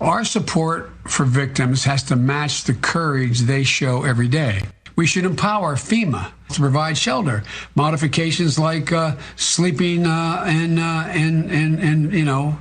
Our 0.01 0.23
support 0.23 0.91
for 1.07 1.25
victims 1.25 1.85
has 1.85 2.03
to 2.03 2.15
match 2.15 2.65
the 2.65 2.73
courage 2.73 3.41
they 3.41 3.63
show 3.63 4.03
every 4.03 4.27
day. 4.27 4.63
We 4.99 5.05
should 5.05 5.23
empower 5.23 5.75
FEMA 5.75 6.29
to 6.49 6.59
provide 6.59 6.97
shelter. 6.97 7.43
Modifications 7.73 8.59
like 8.59 8.91
uh, 8.91 9.15
sleeping 9.37 10.05
uh, 10.05 10.43
and, 10.45 10.77
uh, 10.77 11.05
and, 11.07 11.49
and, 11.49 11.79
and, 11.79 12.11
you 12.11 12.25
know, 12.25 12.59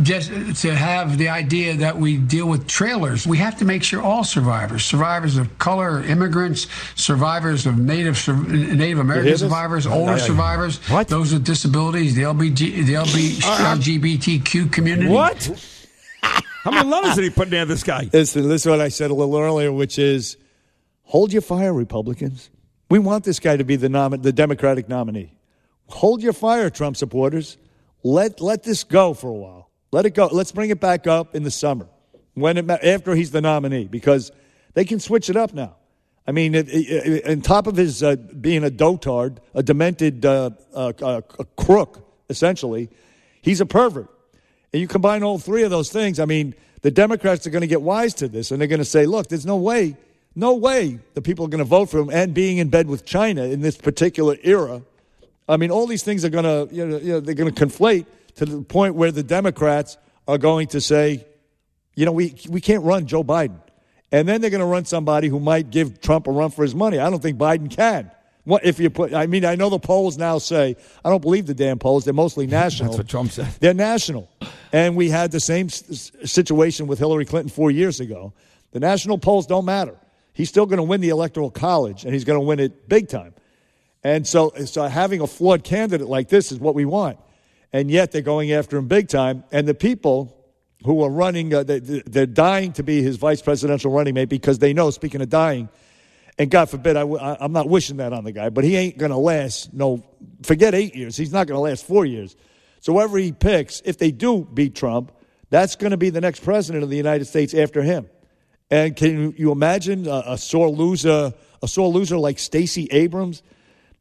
just 0.00 0.30
to 0.62 0.74
have 0.74 1.18
the 1.18 1.28
idea 1.28 1.74
that 1.74 1.98
we 1.98 2.16
deal 2.16 2.48
with 2.48 2.66
trailers. 2.66 3.26
We 3.26 3.36
have 3.36 3.58
to 3.58 3.66
make 3.66 3.82
sure 3.82 4.00
all 4.00 4.24
survivors, 4.24 4.82
survivors 4.82 5.36
of 5.36 5.58
color, 5.58 6.02
immigrants, 6.02 6.68
survivors 6.94 7.66
of 7.66 7.78
Native 7.78 8.16
Native 8.48 8.98
American 8.98 9.36
survivors, 9.36 9.84
No, 9.84 9.92
older 9.92 10.12
no, 10.12 10.16
survivors, 10.16 10.80
those 11.08 11.34
with 11.34 11.44
disabilities, 11.44 12.14
the 12.14 12.22
LBG, 12.22 12.86
the 12.86 12.94
LB, 12.94 13.42
LGBTQ 13.42 14.72
community. 14.72 15.10
What? 15.10 15.50
How 16.22 16.70
many 16.70 16.88
letters 16.88 17.16
did 17.16 17.24
he 17.24 17.30
put 17.30 17.50
down 17.50 17.68
this 17.68 17.82
guy? 17.82 18.08
Listen, 18.10 18.48
listen 18.48 18.72
to 18.72 18.78
what 18.78 18.82
I 18.82 18.88
said 18.88 19.10
a 19.10 19.14
little 19.14 19.36
earlier, 19.36 19.70
which 19.70 19.98
is 19.98 20.38
hold 21.04 21.32
your 21.32 21.42
fire, 21.42 21.72
Republicans. 21.72 22.50
We 22.90 22.98
want 22.98 23.24
this 23.24 23.40
guy 23.40 23.56
to 23.56 23.64
be 23.64 23.76
the, 23.76 23.88
nom- 23.88 24.20
the 24.20 24.32
Democratic 24.32 24.88
nominee. 24.88 25.36
Hold 25.86 26.22
your 26.22 26.32
fire, 26.32 26.70
Trump 26.70 26.96
supporters. 26.96 27.56
Let, 28.02 28.40
let 28.40 28.62
this 28.62 28.84
go 28.84 29.14
for 29.14 29.28
a 29.28 29.34
while. 29.34 29.70
Let 29.92 30.06
it 30.06 30.10
go. 30.10 30.26
Let's 30.26 30.52
bring 30.52 30.70
it 30.70 30.80
back 30.80 31.06
up 31.06 31.34
in 31.34 31.42
the 31.42 31.50
summer 31.50 31.88
when 32.34 32.56
it, 32.56 32.68
after 32.68 33.14
he's 33.14 33.30
the 33.30 33.40
nominee 33.40 33.86
because 33.86 34.32
they 34.74 34.84
can 34.84 35.00
switch 35.00 35.30
it 35.30 35.36
up 35.36 35.54
now. 35.54 35.76
I 36.26 36.32
mean, 36.32 36.54
it, 36.54 36.68
it, 36.68 37.28
on 37.28 37.42
top 37.42 37.66
of 37.66 37.76
his 37.76 38.02
uh, 38.02 38.16
being 38.16 38.64
a 38.64 38.70
dotard, 38.70 39.38
a 39.54 39.62
demented 39.62 40.24
uh, 40.24 40.50
uh, 40.74 40.92
a 41.38 41.44
crook, 41.56 42.08
essentially, 42.30 42.88
he's 43.42 43.60
a 43.60 43.66
pervert. 43.66 44.08
And 44.72 44.80
you 44.80 44.88
combine 44.88 45.22
all 45.22 45.38
three 45.38 45.62
of 45.62 45.70
those 45.70 45.90
things, 45.90 46.18
I 46.18 46.24
mean, 46.24 46.54
the 46.82 46.90
Democrats 46.90 47.46
are 47.46 47.50
going 47.50 47.60
to 47.60 47.66
get 47.66 47.82
wise 47.82 48.14
to 48.14 48.28
this 48.28 48.50
and 48.50 48.60
they're 48.60 48.68
going 48.68 48.78
to 48.78 48.84
say, 48.84 49.06
look, 49.06 49.28
there's 49.28 49.46
no 49.46 49.56
way, 49.56 49.96
no 50.34 50.54
way 50.54 50.98
the 51.14 51.22
people 51.22 51.44
are 51.44 51.48
going 51.48 51.58
to 51.58 51.64
vote 51.64 51.90
for 51.90 51.98
him 51.98 52.10
and 52.10 52.34
being 52.34 52.58
in 52.58 52.68
bed 52.68 52.88
with 52.88 53.04
China 53.04 53.44
in 53.44 53.60
this 53.60 53.76
particular 53.76 54.36
era. 54.42 54.82
I 55.48 55.56
mean, 55.56 55.70
all 55.70 55.86
these 55.86 56.02
things 56.02 56.24
are 56.24 56.30
going 56.30 56.44
to, 56.44 56.74
you 56.74 56.86
know, 56.86 56.96
you 56.98 57.12
know 57.12 57.20
they're 57.20 57.34
going 57.34 57.52
to 57.52 57.66
conflate 57.66 58.06
to 58.36 58.44
the 58.44 58.62
point 58.62 58.94
where 58.94 59.12
the 59.12 59.22
Democrats 59.22 59.96
are 60.26 60.38
going 60.38 60.68
to 60.68 60.80
say, 60.80 61.24
you 61.94 62.04
know, 62.04 62.12
we, 62.12 62.34
we 62.48 62.60
can't 62.60 62.82
run 62.82 63.06
Joe 63.06 63.22
Biden. 63.22 63.60
And 64.10 64.28
then 64.28 64.40
they're 64.40 64.50
going 64.50 64.60
to 64.60 64.66
run 64.66 64.84
somebody 64.84 65.28
who 65.28 65.40
might 65.40 65.70
give 65.70 66.00
Trump 66.00 66.26
a 66.26 66.30
run 66.30 66.50
for 66.50 66.62
his 66.62 66.74
money. 66.74 66.98
I 66.98 67.10
don't 67.10 67.20
think 67.20 67.38
Biden 67.38 67.70
can. 67.70 68.10
What 68.44 68.64
if 68.64 68.78
you 68.78 68.90
put? 68.90 69.14
I 69.14 69.26
mean, 69.26 69.44
I 69.44 69.54
know 69.54 69.70
the 69.70 69.78
polls 69.78 70.18
now 70.18 70.38
say 70.38 70.76
I 71.04 71.08
don't 71.08 71.22
believe 71.22 71.46
the 71.46 71.54
damn 71.54 71.78
polls. 71.78 72.04
They're 72.04 72.12
mostly 72.12 72.46
national. 72.46 72.90
That's 72.90 72.98
what 72.98 73.08
Trump 73.08 73.32
said. 73.32 73.48
They're 73.58 73.72
national, 73.72 74.28
and 74.70 74.96
we 74.96 75.08
had 75.08 75.32
the 75.32 75.40
same 75.40 75.70
situation 75.70 76.86
with 76.86 76.98
Hillary 76.98 77.24
Clinton 77.24 77.48
four 77.48 77.70
years 77.70 78.00
ago. 78.00 78.34
The 78.72 78.80
national 78.80 79.16
polls 79.16 79.46
don't 79.46 79.64
matter. 79.64 79.96
He's 80.34 80.48
still 80.48 80.66
going 80.66 80.78
to 80.78 80.82
win 80.82 81.00
the 81.00 81.08
electoral 81.08 81.50
college, 81.50 82.04
and 82.04 82.12
he's 82.12 82.24
going 82.24 82.38
to 82.38 82.44
win 82.44 82.60
it 82.60 82.88
big 82.88 83.08
time. 83.08 83.34
And 84.02 84.26
so, 84.26 84.52
so 84.66 84.82
having 84.82 85.20
a 85.20 85.26
flawed 85.26 85.64
candidate 85.64 86.08
like 86.08 86.28
this 86.28 86.52
is 86.52 86.58
what 86.58 86.74
we 86.74 86.84
want. 86.84 87.18
And 87.72 87.90
yet 87.90 88.12
they're 88.12 88.20
going 88.20 88.52
after 88.52 88.76
him 88.76 88.86
big 88.86 89.08
time. 89.08 89.44
And 89.50 89.66
the 89.66 89.74
people 89.74 90.36
who 90.84 91.02
are 91.02 91.10
running, 91.10 91.54
uh, 91.54 91.62
they, 91.62 91.78
they're 91.78 92.26
dying 92.26 92.72
to 92.74 92.82
be 92.82 93.02
his 93.02 93.16
vice 93.16 93.40
presidential 93.40 93.90
running 93.90 94.14
mate 94.14 94.28
because 94.28 94.58
they 94.58 94.74
know, 94.74 94.90
speaking 94.90 95.22
of 95.22 95.30
dying, 95.30 95.70
and 96.38 96.50
God 96.50 96.68
forbid, 96.68 96.96
I, 96.96 97.04
am 97.40 97.52
not 97.52 97.68
wishing 97.68 97.98
that 97.98 98.12
on 98.12 98.24
the 98.24 98.32
guy, 98.32 98.50
but 98.50 98.64
he 98.64 98.76
ain't 98.76 98.98
going 98.98 99.12
to 99.12 99.16
last, 99.16 99.72
no, 99.72 100.04
forget 100.42 100.74
eight 100.74 100.94
years. 100.94 101.16
He's 101.16 101.32
not 101.32 101.46
going 101.46 101.56
to 101.56 101.60
last 101.60 101.86
four 101.86 102.04
years. 102.04 102.36
So 102.80 102.92
whoever 102.92 103.16
he 103.18 103.32
picks, 103.32 103.80
if 103.84 103.98
they 103.98 104.10
do 104.10 104.46
beat 104.52 104.74
Trump, 104.74 105.12
that's 105.48 105.76
going 105.76 105.92
to 105.92 105.96
be 105.96 106.10
the 106.10 106.20
next 106.20 106.42
president 106.42 106.82
of 106.82 106.90
the 106.90 106.96
United 106.96 107.26
States 107.26 107.54
after 107.54 107.82
him. 107.82 108.08
And 108.74 108.96
can 108.96 109.34
you 109.36 109.52
imagine 109.52 110.08
a, 110.08 110.24
a 110.26 110.36
sore 110.36 110.68
loser, 110.68 111.32
a 111.62 111.68
sore 111.68 111.86
loser 111.86 112.18
like 112.18 112.40
Stacey 112.40 112.88
Abrams? 112.90 113.44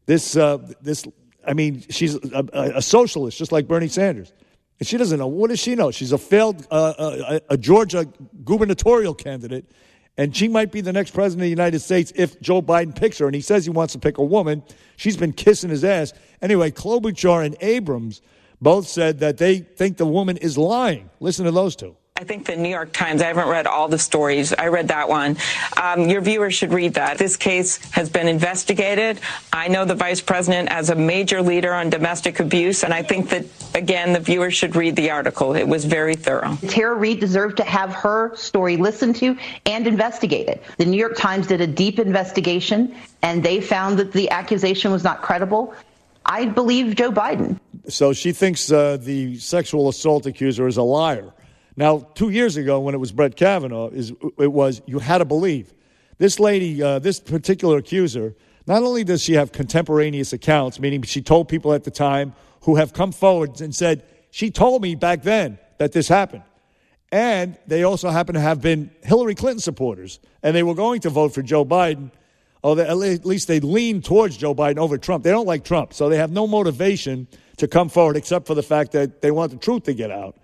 This, 0.07 0.35
uh, 0.35 0.57
this, 0.81 1.05
I 1.45 1.53
mean, 1.53 1.83
she's 1.91 2.15
a, 2.15 2.43
a, 2.53 2.81
socialist, 2.81 3.37
just 3.37 3.51
like 3.51 3.67
Bernie 3.67 3.87
Sanders. 3.87 4.33
And 4.79 4.87
she 4.87 4.97
doesn't 4.97 5.19
know. 5.19 5.27
What 5.27 5.51
does 5.51 5.59
she 5.59 5.75
know? 5.75 5.91
She's 5.91 6.11
a 6.11 6.17
failed 6.17 6.65
uh, 6.71 6.93
a, 6.97 7.41
a 7.53 7.57
Georgia 7.57 8.07
gubernatorial 8.43 9.13
candidate, 9.13 9.71
and 10.17 10.35
she 10.35 10.47
might 10.47 10.71
be 10.71 10.81
the 10.81 10.91
next 10.91 11.11
president 11.11 11.41
of 11.41 11.45
the 11.45 11.49
United 11.51 11.81
States 11.81 12.11
if 12.15 12.41
Joe 12.41 12.63
Biden 12.63 12.95
picks 12.95 13.19
her. 13.19 13.27
And 13.27 13.35
he 13.35 13.41
says 13.41 13.65
he 13.65 13.69
wants 13.69 13.93
to 13.93 13.99
pick 13.99 14.17
a 14.17 14.25
woman. 14.25 14.63
She's 14.95 15.17
been 15.17 15.33
kissing 15.33 15.69
his 15.69 15.83
ass. 15.83 16.13
Anyway, 16.41 16.71
Klobuchar 16.71 17.45
and 17.45 17.55
Abrams 17.61 18.23
both 18.59 18.87
said 18.87 19.19
that 19.19 19.37
they 19.37 19.59
think 19.59 19.97
the 19.97 20.07
woman 20.07 20.37
is 20.37 20.57
lying. 20.57 21.11
Listen 21.19 21.45
to 21.45 21.51
those 21.51 21.75
two. 21.75 21.95
I 22.15 22.25
think 22.25 22.45
the 22.45 22.55
New 22.55 22.69
York 22.69 22.93
Times, 22.93 23.23
I 23.23 23.25
haven't 23.25 23.47
read 23.47 23.65
all 23.65 23.87
the 23.87 23.97
stories. 23.97 24.53
I 24.53 24.67
read 24.67 24.89
that 24.89 25.09
one. 25.09 25.35
Um, 25.81 26.07
your 26.07 26.21
viewers 26.21 26.53
should 26.53 26.71
read 26.71 26.93
that. 26.93 27.17
This 27.17 27.35
case 27.35 27.77
has 27.91 28.07
been 28.07 28.27
investigated. 28.27 29.19
I 29.51 29.67
know 29.67 29.83
the 29.83 29.95
vice 29.95 30.21
president 30.21 30.69
as 30.69 30.91
a 30.91 30.95
major 30.95 31.41
leader 31.41 31.73
on 31.73 31.89
domestic 31.89 32.39
abuse, 32.39 32.83
and 32.83 32.93
I 32.93 33.01
think 33.01 33.29
that, 33.29 33.45
again, 33.73 34.13
the 34.13 34.19
viewers 34.19 34.53
should 34.53 34.75
read 34.75 34.95
the 34.95 35.09
article. 35.09 35.55
It 35.55 35.67
was 35.67 35.85
very 35.85 36.13
thorough. 36.13 36.55
Tara 36.67 36.93
Reade 36.93 37.19
deserved 37.19 37.57
to 37.57 37.63
have 37.63 37.89
her 37.89 38.35
story 38.35 38.77
listened 38.77 39.15
to 39.15 39.35
and 39.65 39.87
investigated. 39.87 40.59
The 40.77 40.85
New 40.85 40.99
York 40.99 41.17
Times 41.17 41.47
did 41.47 41.61
a 41.61 41.67
deep 41.67 41.97
investigation, 41.97 42.95
and 43.23 43.41
they 43.41 43.59
found 43.59 43.97
that 43.97 44.13
the 44.13 44.29
accusation 44.29 44.91
was 44.91 45.03
not 45.03 45.23
credible. 45.23 45.73
I 46.27 46.45
believe 46.45 46.95
Joe 46.95 47.11
Biden. 47.11 47.59
So 47.89 48.13
she 48.13 48.31
thinks 48.33 48.71
uh, 48.71 48.97
the 48.97 49.39
sexual 49.39 49.89
assault 49.89 50.27
accuser 50.27 50.67
is 50.67 50.77
a 50.77 50.83
liar. 50.83 51.33
Now, 51.75 51.99
two 52.13 52.29
years 52.29 52.55
ago, 52.55 52.79
when 52.79 52.93
it 52.93 52.99
was 52.99 53.11
Brett 53.11 53.35
Kavanaugh, 53.35 53.89
is 53.89 54.13
it 54.37 54.51
was 54.51 54.81
you 54.85 54.99
had 54.99 55.19
to 55.19 55.25
believe 55.25 55.73
this 56.19 56.39
lady, 56.39 56.81
uh, 56.81 56.99
this 56.99 57.19
particular 57.19 57.77
accuser. 57.77 58.35
Not 58.67 58.83
only 58.83 59.03
does 59.03 59.21
she 59.21 59.33
have 59.33 59.51
contemporaneous 59.51 60.33
accounts, 60.33 60.79
meaning 60.79 61.01
she 61.01 61.21
told 61.21 61.49
people 61.49 61.73
at 61.73 61.83
the 61.83 61.91
time 61.91 62.33
who 62.61 62.75
have 62.75 62.93
come 62.93 63.11
forward 63.11 63.59
and 63.59 63.73
said 63.75 64.03
she 64.31 64.51
told 64.51 64.81
me 64.81 64.95
back 64.95 65.23
then 65.23 65.57
that 65.79 65.91
this 65.91 66.07
happened, 66.07 66.43
and 67.11 67.57
they 67.67 67.83
also 67.83 68.09
happen 68.09 68.35
to 68.35 68.41
have 68.41 68.61
been 68.61 68.91
Hillary 69.03 69.35
Clinton 69.35 69.59
supporters, 69.59 70.19
and 70.43 70.55
they 70.55 70.63
were 70.63 70.75
going 70.75 71.01
to 71.01 71.09
vote 71.09 71.33
for 71.33 71.41
Joe 71.41 71.65
Biden. 71.65 72.11
They, 72.63 72.87
at 72.87 73.25
least 73.25 73.49
they 73.49 73.59
lean 73.59 74.01
towards 74.01 74.37
Joe 74.37 74.55
Biden 74.55 74.77
over 74.77 74.97
Trump. 74.97 75.23
They 75.23 75.31
don't 75.31 75.45
like 75.45 75.65
Trump, 75.65 75.93
so 75.93 76.07
they 76.07 76.17
have 76.17 76.31
no 76.31 76.47
motivation 76.47 77.27
to 77.57 77.67
come 77.67 77.89
forward 77.89 78.15
except 78.15 78.47
for 78.47 78.55
the 78.55 78.63
fact 78.63 78.93
that 78.93 79.21
they 79.21 79.31
want 79.31 79.51
the 79.51 79.57
truth 79.57 79.83
to 79.83 79.93
get 79.93 80.11
out. 80.11 80.37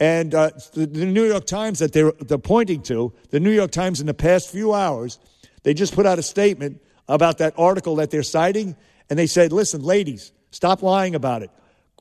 And 0.00 0.34
uh, 0.34 0.50
the, 0.72 0.86
the, 0.86 1.04
New 1.04 1.26
York 1.26 1.44
Times 1.44 1.78
that 1.80 1.92
they're, 1.92 2.12
they're 2.12 2.38
pointing 2.38 2.82
to, 2.84 3.12
the 3.28 3.38
New 3.38 3.50
York 3.50 3.70
Times 3.70 4.00
in 4.00 4.06
the 4.06 4.14
past 4.14 4.50
few 4.50 4.72
hours, 4.72 5.18
they 5.62 5.74
just 5.74 5.94
put 5.94 6.06
out 6.06 6.18
a 6.18 6.22
statement 6.22 6.80
about 7.06 7.38
that 7.38 7.52
article 7.58 7.96
that 7.96 8.10
they're 8.10 8.22
citing, 8.22 8.76
and 9.10 9.18
they 9.18 9.26
said, 9.26 9.52
listen, 9.52 9.82
ladies, 9.82 10.32
stop 10.50 10.82
lying 10.82 11.14
about 11.14 11.42
it. 11.42 11.50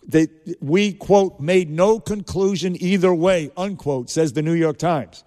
They, 0.07 0.27
we, 0.61 0.93
quote, 0.93 1.41
made 1.41 1.69
no 1.69 1.99
conclusion 1.99 2.81
either 2.81 3.13
way, 3.13 3.51
unquote, 3.57 4.09
says 4.09 4.31
the 4.31 4.41
New 4.41 4.53
York 4.53 4.77
Times. 4.77 5.25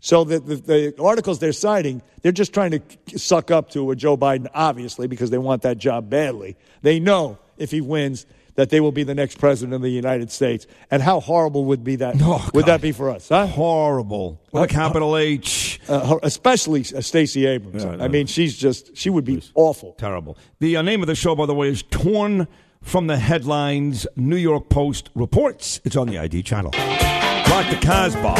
So 0.00 0.24
the, 0.24 0.40
the, 0.40 0.56
the, 0.56 1.02
articles 1.02 1.38
they're 1.38 1.52
citing, 1.52 2.02
they're 2.22 2.32
just 2.32 2.52
trying 2.52 2.72
to 2.72 3.18
suck 3.18 3.52
up 3.52 3.70
to 3.70 3.92
a 3.92 3.96
Joe 3.96 4.16
Biden, 4.16 4.48
obviously, 4.54 5.06
because 5.06 5.30
they 5.30 5.38
want 5.38 5.62
that 5.62 5.78
job 5.78 6.10
badly. 6.10 6.56
They 6.82 6.98
know 6.98 7.38
if 7.58 7.70
he 7.70 7.80
wins 7.80 8.26
that 8.58 8.70
they 8.70 8.80
will 8.80 8.90
be 8.90 9.04
the 9.04 9.14
next 9.14 9.38
president 9.38 9.72
of 9.72 9.82
the 9.82 9.88
United 9.88 10.32
States. 10.32 10.66
And 10.90 11.00
how 11.00 11.20
horrible 11.20 11.66
would 11.66 11.84
be 11.84 11.94
that? 11.96 12.16
Oh, 12.30 12.46
would 12.52 12.66
that 12.66 12.82
be 12.82 12.92
for 12.92 13.08
us? 13.08 13.28
Huh? 13.28 13.46
Horrible. 13.46 14.40
With 14.50 14.64
a 14.64 14.66
capital 14.66 15.16
H. 15.16 15.80
Uh, 15.88 16.18
especially 16.24 16.80
uh, 16.80 17.00
Stacey 17.00 17.46
Abrams. 17.46 17.84
Yeah, 17.84 17.92
I. 17.92 18.04
I 18.04 18.08
mean, 18.08 18.26
she's 18.26 18.56
just 18.56 18.94
she 18.96 19.08
would 19.08 19.24
be 19.24 19.40
awful. 19.54 19.92
Terrible. 19.92 20.36
The 20.58 20.76
uh, 20.76 20.82
name 20.82 21.00
of 21.00 21.06
the 21.06 21.14
show, 21.14 21.36
by 21.36 21.46
the 21.46 21.54
way, 21.54 21.68
is 21.68 21.84
Torn 21.84 22.48
from 22.82 23.06
the 23.06 23.16
Headlines. 23.16 24.06
New 24.16 24.36
York 24.36 24.68
Post 24.68 25.10
reports. 25.14 25.80
It's 25.84 25.96
on 25.96 26.08
the 26.08 26.18
ID 26.18 26.42
channel. 26.42 26.72
Rock 26.72 27.70
the 27.70 27.78
Casbah. 27.80 28.36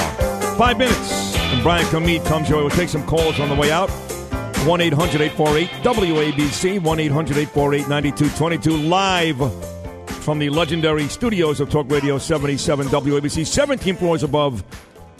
Five 0.58 0.76
minutes. 0.76 1.36
And 1.36 1.62
Brian 1.62 1.86
Kilmeade 1.86 2.26
comes 2.26 2.50
way. 2.50 2.56
We'll 2.56 2.70
take 2.70 2.88
some 2.88 3.06
calls 3.06 3.38
on 3.38 3.48
the 3.48 3.54
way 3.54 3.70
out. 3.70 3.88
1 4.66 4.80
800 4.80 5.20
848 5.20 5.68
WABC. 5.84 6.82
1 6.82 7.00
800 7.00 7.36
848 7.36 7.88
9222. 7.88 8.76
Live 8.88 9.77
from 10.28 10.38
the 10.38 10.50
legendary 10.50 11.08
studios 11.08 11.58
of 11.58 11.70
Talk 11.70 11.90
Radio 11.90 12.18
77 12.18 12.88
WABC, 12.88 13.46
17 13.46 13.96
floors 13.96 14.22
above 14.22 14.62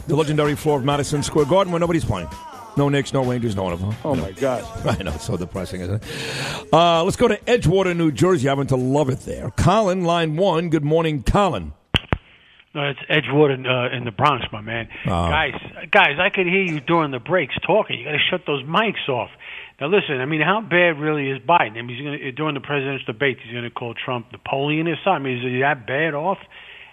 the 0.07 0.15
legendary 0.15 0.55
floor 0.55 0.77
of 0.77 0.85
Madison 0.85 1.23
Square 1.23 1.47
Garden 1.47 1.73
where 1.73 1.81
nobody's 1.81 2.05
playing. 2.05 2.29
No 2.77 2.91
Knicks, 2.91 3.15
no 3.15 3.25
Rangers, 3.25 3.57
no 3.57 3.63
one 3.63 3.73
of 3.73 3.81
them. 3.81 3.97
Oh, 4.05 4.15
my 4.15 4.33
God. 4.33 4.63
I 5.01 5.03
know, 5.03 5.15
it's 5.15 5.25
so 5.25 5.39
depressing, 5.39 5.81
isn't 5.81 6.03
it? 6.05 6.75
Uh, 6.75 7.05
let's 7.05 7.17
go 7.17 7.27
to 7.27 7.39
Edgewater, 7.39 7.97
New 7.97 8.13
Jersey. 8.13 8.49
I 8.49 8.51
happen 8.51 8.67
to 8.67 8.77
love 8.77 9.09
it 9.09 9.21
there. 9.21 9.51
Colin, 9.53 10.05
line 10.05 10.37
one. 10.37 10.69
Good 10.69 10.85
morning, 10.85 11.23
Colin. 11.23 11.73
No, 12.75 12.83
it's 12.83 13.01
Edgewood 13.09 13.51
in, 13.51 13.67
uh, 13.67 13.89
in 13.91 14.05
the 14.05 14.11
Bronx, 14.11 14.45
my 14.53 14.61
man. 14.61 14.91
Oh. 15.07 15.09
Guys, 15.09 15.55
guys, 15.91 16.19
I 16.21 16.29
could 16.29 16.47
hear 16.47 16.65
you 16.65 16.81
during 16.81 17.13
the 17.13 17.19
breaks 17.19 17.55
talking. 17.67 17.99
You 17.99 18.05
got 18.05 18.13
to 18.13 18.19
shut 18.31 18.43
those 18.47 18.63
mics 18.65 19.09
off. 19.09 19.31
Now, 19.81 19.87
listen. 19.87 20.21
I 20.21 20.27
mean, 20.27 20.41
how 20.41 20.61
bad 20.61 20.99
really 20.99 21.31
is 21.31 21.39
Biden? 21.39 21.79
I 21.79 21.83
mean, 21.83 21.89
he's 21.91 22.05
going 22.05 22.19
to, 22.19 22.33
during 22.33 22.55
the 22.55 22.61
presidential 22.61 23.07
debate, 23.07 23.39
he's 23.43 23.53
going 23.53 23.65
to 23.65 23.71
call 23.71 23.95
Trump 23.95 24.33
Napoleon 24.33 24.89
or 24.89 24.97
something. 25.05 25.13
I 25.13 25.19
mean, 25.19 25.39
is 25.39 25.45
he 25.45 25.61
that 25.61 25.87
bad 25.87 26.15
off? 26.15 26.39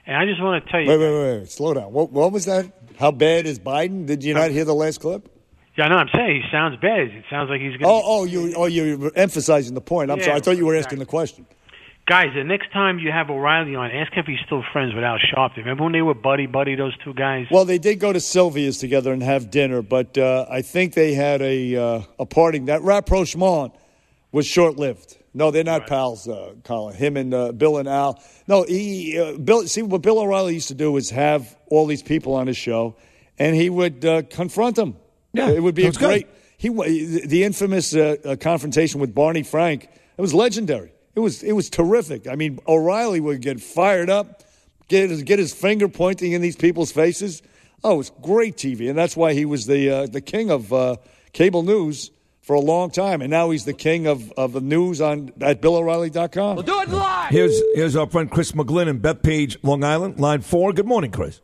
And 0.05 0.15
I 0.15 0.25
just 0.25 0.41
want 0.41 0.63
to 0.63 0.71
tell 0.71 0.79
you. 0.81 0.89
Wait, 0.89 0.99
wait, 0.99 1.11
wait, 1.11 1.39
wait. 1.39 1.49
Slow 1.49 1.73
down. 1.73 1.91
What, 1.91 2.11
what 2.11 2.31
was 2.31 2.45
that? 2.45 2.71
How 2.99 3.11
bad 3.11 3.47
is 3.47 3.57
Biden? 3.59 4.05
Did 4.05 4.23
you 4.23 4.33
not 4.35 4.51
hear 4.51 4.65
the 4.65 4.75
last 4.75 5.01
clip? 5.01 5.31
Yeah, 5.77 5.87
no, 5.89 5.95
I'm 5.95 6.07
saying 6.13 6.41
he 6.43 6.47
sounds 6.51 6.77
bad. 6.79 7.07
It 7.07 7.25
sounds 7.29 7.49
like 7.49 7.59
he's 7.59 7.71
going. 7.71 7.81
to 7.81 7.87
Oh, 7.87 8.01
oh, 8.05 8.23
you, 8.23 8.53
oh, 8.55 8.65
you're 8.65 9.11
emphasizing 9.15 9.73
the 9.73 9.81
point. 9.81 10.09
I'm 10.11 10.19
Yeah, 10.19 10.25
sorry. 10.25 10.37
I 10.37 10.39
thought 10.39 10.57
you 10.57 10.65
were 10.65 10.75
asking 10.75 10.99
the 10.99 11.05
question. 11.05 11.45
Guys, 12.07 12.27
the 12.35 12.43
next 12.43 12.71
time 12.71 12.99
you 12.99 13.11
have 13.11 13.31
O'Reilly 13.31 13.75
on, 13.75 13.89
ask 13.89 14.13
him 14.13 14.19
if 14.19 14.27
he's 14.27 14.37
still 14.45 14.63
friends 14.71 14.93
with 14.93 15.03
Al 15.03 15.17
Sharpton. 15.17 15.57
Remember 15.57 15.85
when 15.85 15.93
they 15.93 16.03
were 16.03 16.13
buddy 16.13 16.45
buddy, 16.45 16.75
those 16.75 16.95
two 17.03 17.15
guys? 17.15 17.47
Well, 17.49 17.65
they 17.65 17.79
did 17.79 17.95
go 17.95 18.13
to 18.13 18.19
Sylvia's 18.19 18.77
together 18.77 19.11
and 19.11 19.23
have 19.23 19.49
dinner, 19.49 19.81
but 19.81 20.15
uh, 20.15 20.45
I 20.47 20.61
think 20.61 20.93
they 20.93 21.15
had 21.15 21.41
a 21.41 21.75
uh, 21.75 22.01
a 22.19 22.25
parting. 22.27 22.65
That 22.65 22.83
rapprochement 22.83 23.73
was 24.31 24.45
short 24.45 24.77
lived. 24.77 25.17
No, 25.33 25.49
they're 25.49 25.63
not 25.63 25.87
pals, 25.87 26.27
uh, 26.27 26.53
Colin. 26.63 26.95
Him 26.95 27.17
and 27.17 27.33
uh, 27.33 27.51
Bill 27.53 27.79
and 27.79 27.89
Al. 27.89 28.21
No, 28.47 28.61
he 28.63 29.17
uh, 29.19 29.39
Bill. 29.39 29.65
See, 29.67 29.81
what 29.81 30.03
Bill 30.03 30.19
O'Reilly 30.19 30.53
used 30.53 30.67
to 30.67 30.75
do 30.75 30.91
was 30.91 31.09
have 31.09 31.57
all 31.71 31.87
these 31.87 32.03
people 32.03 32.35
on 32.35 32.45
his 32.45 32.55
show, 32.55 32.95
and 33.39 33.55
he 33.55 33.71
would 33.71 34.05
uh, 34.05 34.21
confront 34.29 34.75
them. 34.75 34.95
Yeah, 35.33 35.49
it 35.49 35.63
would 35.63 35.73
be 35.73 35.81
a 35.81 35.85
that's 35.85 35.97
good. 35.97 36.05
great. 36.05 36.27
He 36.59 36.69
the 36.69 37.43
infamous 37.43 37.95
uh, 37.95 38.17
uh, 38.23 38.35
confrontation 38.35 39.01
with 39.01 39.15
Barney 39.15 39.41
Frank. 39.41 39.89
It 40.17 40.21
was 40.21 40.35
legendary. 40.35 40.91
It 41.15 41.19
was 41.21 41.43
it 41.43 41.53
was 41.53 41.69
terrific. 41.69 42.27
I 42.27 42.35
mean, 42.35 42.59
O'Reilly 42.67 43.21
would 43.21 43.41
get 43.41 43.61
fired 43.61 44.09
up, 44.09 44.43
get 44.89 45.09
his, 45.09 45.23
get 45.23 45.39
his 45.39 45.53
finger 45.53 45.87
pointing 45.87 46.33
in 46.33 46.41
these 46.41 46.57
people's 46.57 46.91
faces. 46.91 47.41
Oh, 47.83 47.95
it 47.95 47.97
was 47.97 48.11
great 48.21 48.57
TV, 48.57 48.89
and 48.89 48.97
that's 48.97 49.15
why 49.15 49.33
he 49.33 49.45
was 49.45 49.65
the 49.65 49.89
uh, 49.89 50.05
the 50.07 50.21
king 50.21 50.51
of 50.51 50.73
uh, 50.73 50.97
cable 51.31 51.63
news 51.63 52.11
for 52.41 52.55
a 52.55 52.59
long 52.59 52.91
time, 52.91 53.21
and 53.21 53.31
now 53.31 53.49
he's 53.49 53.65
the 53.65 53.73
king 53.73 54.05
of, 54.05 54.31
of 54.33 54.53
the 54.53 54.61
news 54.61 55.01
on 55.01 55.31
at 55.41 55.61
BillO'Reilly.com. 55.61 56.57
We'll 56.57 56.63
do 56.63 56.81
it 56.81 56.89
live. 56.89 57.31
Here's 57.31 57.59
here's 57.73 57.95
our 57.95 58.07
friend 58.07 58.29
Chris 58.29 58.51
McGlynn 58.51 58.87
in 58.87 58.99
Bethpage, 58.99 59.57
Long 59.63 59.83
Island, 59.83 60.19
line 60.19 60.41
four. 60.41 60.73
Good 60.73 60.85
morning, 60.85 61.11
Chris. 61.11 61.41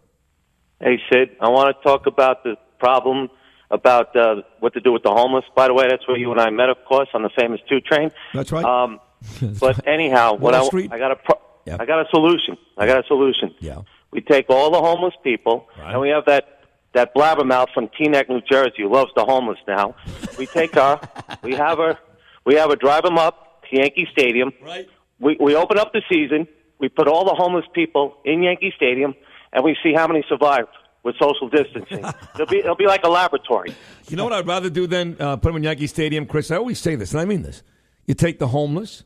Hey, 0.79 0.99
Sid, 1.11 1.37
I 1.39 1.49
want 1.49 1.75
to 1.75 1.83
talk 1.83 2.07
about 2.07 2.43
the 2.43 2.55
problem 2.79 3.29
about 3.69 4.15
uh, 4.15 4.41
what 4.59 4.73
to 4.73 4.81
do 4.81 4.91
with 4.91 5.03
the 5.03 5.11
homeless. 5.11 5.45
By 5.55 5.67
the 5.67 5.73
way, 5.73 5.87
that's 5.89 6.07
where 6.07 6.17
you 6.17 6.31
and 6.31 6.41
I 6.41 6.49
met, 6.49 6.69
of 6.69 6.77
course, 6.87 7.07
on 7.13 7.23
the 7.23 7.29
famous 7.39 7.61
two 7.69 7.79
train. 7.79 8.11
That's 8.33 8.51
right. 8.51 8.65
Um, 8.65 8.99
but 9.59 9.87
anyhow, 9.87 10.33
what 10.33 10.55
I, 10.55 10.61
I 10.91 10.97
got 10.97 11.11
a 11.11 11.15
pro- 11.15 11.41
I 11.67 11.85
got 11.85 12.05
a 12.05 12.09
solution. 12.09 12.57
I 12.77 12.87
got 12.87 13.03
a 13.03 13.07
solution. 13.07 13.53
Yeah. 13.59 13.81
We 14.11 14.21
take 14.21 14.49
all 14.49 14.71
the 14.71 14.79
homeless 14.79 15.13
people, 15.23 15.67
and 15.77 16.01
we 16.01 16.09
have 16.09 16.25
that 16.25 16.61
that 16.93 17.15
blabbermouth 17.15 17.67
from 17.73 17.87
Teaneck, 17.87 18.27
New 18.27 18.41
Jersey, 18.41 18.79
who 18.79 18.91
loves 18.91 19.11
the 19.15 19.23
homeless 19.23 19.59
now. 19.65 19.95
We 20.37 20.45
take 20.45 20.75
her, 20.75 20.99
we 21.43 21.53
have 21.53 21.77
her, 21.77 21.97
we 22.45 22.55
have 22.55 22.69
her 22.69 22.75
drive 22.75 23.03
them 23.03 23.17
up 23.17 23.63
to 23.69 23.77
Yankee 23.77 24.07
Stadium. 24.11 24.51
Right. 24.61 24.89
We 25.19 25.37
we 25.39 25.55
open 25.55 25.77
up 25.77 25.93
the 25.93 26.01
season. 26.09 26.47
We 26.79 26.89
put 26.89 27.07
all 27.07 27.25
the 27.25 27.35
homeless 27.35 27.65
people 27.73 28.17
in 28.25 28.43
Yankee 28.43 28.73
Stadium, 28.75 29.13
and 29.53 29.63
we 29.63 29.77
see 29.83 29.93
how 29.93 30.07
many 30.07 30.25
survive 30.27 30.65
with 31.03 31.15
social 31.19 31.47
distancing. 31.47 32.03
it'll 32.35 32.47
be 32.47 32.57
it'll 32.57 32.75
be 32.75 32.87
like 32.87 33.03
a 33.03 33.09
laboratory. 33.09 33.73
You 34.09 34.17
know 34.17 34.25
what 34.25 34.33
I'd 34.33 34.47
rather 34.47 34.69
do 34.69 34.87
than 34.87 35.15
uh, 35.19 35.37
put 35.37 35.49
them 35.49 35.57
in 35.57 35.63
Yankee 35.63 35.87
Stadium, 35.87 36.25
Chris? 36.25 36.51
I 36.51 36.57
always 36.57 36.79
say 36.79 36.95
this, 36.95 37.11
and 37.11 37.21
I 37.21 37.25
mean 37.25 37.43
this. 37.43 37.63
You 38.07 38.15
take 38.15 38.39
the 38.39 38.47
homeless 38.47 39.03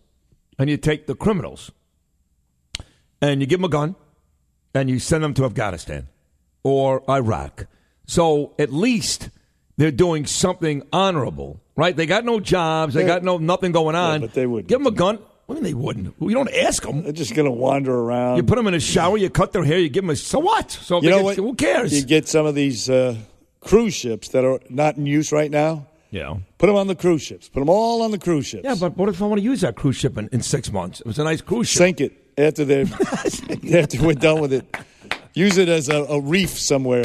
and 0.57 0.69
you 0.69 0.77
take 0.77 1.07
the 1.07 1.15
criminals 1.15 1.71
and 3.21 3.41
you 3.41 3.47
give 3.47 3.59
them 3.59 3.65
a 3.65 3.69
gun 3.69 3.95
and 4.73 4.89
you 4.89 4.99
send 4.99 5.23
them 5.23 5.33
to 5.35 5.45
Afghanistan 5.45 6.07
or 6.63 7.03
Iraq. 7.09 7.67
So 8.07 8.53
at 8.59 8.71
least 8.71 9.29
they're 9.77 9.91
doing 9.91 10.25
something 10.25 10.83
honorable, 10.93 11.59
right? 11.75 11.95
They 11.95 12.05
got 12.05 12.25
no 12.25 12.39
jobs, 12.39 12.93
they 12.93 13.01
Yeah. 13.01 13.07
got 13.07 13.23
no 13.23 13.37
nothing 13.37 13.71
going 13.71 13.95
on. 13.95 14.21
but 14.21 14.33
they 14.33 14.45
would 14.45 14.67
give 14.67 14.79
them 14.79 14.87
a 14.87 14.91
gun. 14.91 15.19
I 15.47 15.53
mean, 15.53 15.61
they 15.63 15.75
wouldn't. 15.75 16.15
You 16.19 16.31
don't 16.31 16.51
ask 16.51 16.81
them. 16.81 17.03
They're 17.03 17.11
just 17.11 17.35
going 17.35 17.45
to 17.45 17.51
wander 17.51 17.93
around. 17.93 18.37
You 18.37 18.43
put 18.43 18.55
them 18.55 18.65
in 18.65 18.73
a 18.73 18.79
shower, 18.79 19.15
you 19.15 19.29
cut 19.29 19.51
their 19.51 19.63
hair, 19.63 19.77
you 19.77 19.89
give 19.89 20.03
them 20.03 20.09
a 20.09 20.15
so 20.15 20.39
what? 20.39 20.71
So 20.71 21.01
you 21.03 21.09
know 21.11 21.17
get- 21.17 21.23
what? 21.23 21.35
Who 21.37 21.53
cares? 21.53 21.93
You 21.93 22.03
get 22.03 22.27
some 22.27 22.47
of 22.47 22.55
these 22.55 22.89
uh, 22.89 23.15
cruise 23.59 23.93
ships 23.93 24.29
that 24.29 24.43
are 24.43 24.59
not 24.69 24.97
in 24.97 25.05
use 25.05 25.31
right 25.31 25.51
now. 25.51 25.85
Yeah. 26.15 26.37
Put 26.57 26.67
them 26.67 26.77
on 26.77 26.87
the 26.87 26.95
cruise 26.95 27.21
ships. 27.21 27.49
Put 27.49 27.59
them 27.59 27.69
all 27.69 28.01
on 28.01 28.11
the 28.11 28.17
cruise 28.17 28.45
ships. 28.47 28.63
Yeah, 28.63 28.75
but 28.79 28.95
what 28.95 29.09
if 29.09 29.21
I 29.21 29.25
want 29.25 29.39
to 29.39 29.43
use 29.43 29.59
that 29.61 29.75
cruise 29.75 29.97
ship 29.97 30.17
in, 30.17 30.29
in 30.31 30.41
six 30.41 30.71
months? 30.71 31.01
It 31.01 31.05
was 31.07 31.19
a 31.19 31.25
nice 31.25 31.41
cruise 31.41 31.67
ship. 31.67 31.77
Sink 31.79 31.99
it 32.01 32.13
after 32.37 32.63
they 32.63 32.81
after 33.77 34.01
we're 34.01 34.13
done 34.13 34.39
with 34.39 34.53
it. 34.53 34.65
Use 35.33 35.57
it 35.57 35.67
as 35.67 35.89
a, 35.89 36.03
a 36.05 36.21
reef 36.21 36.51
somewhere. 36.51 37.03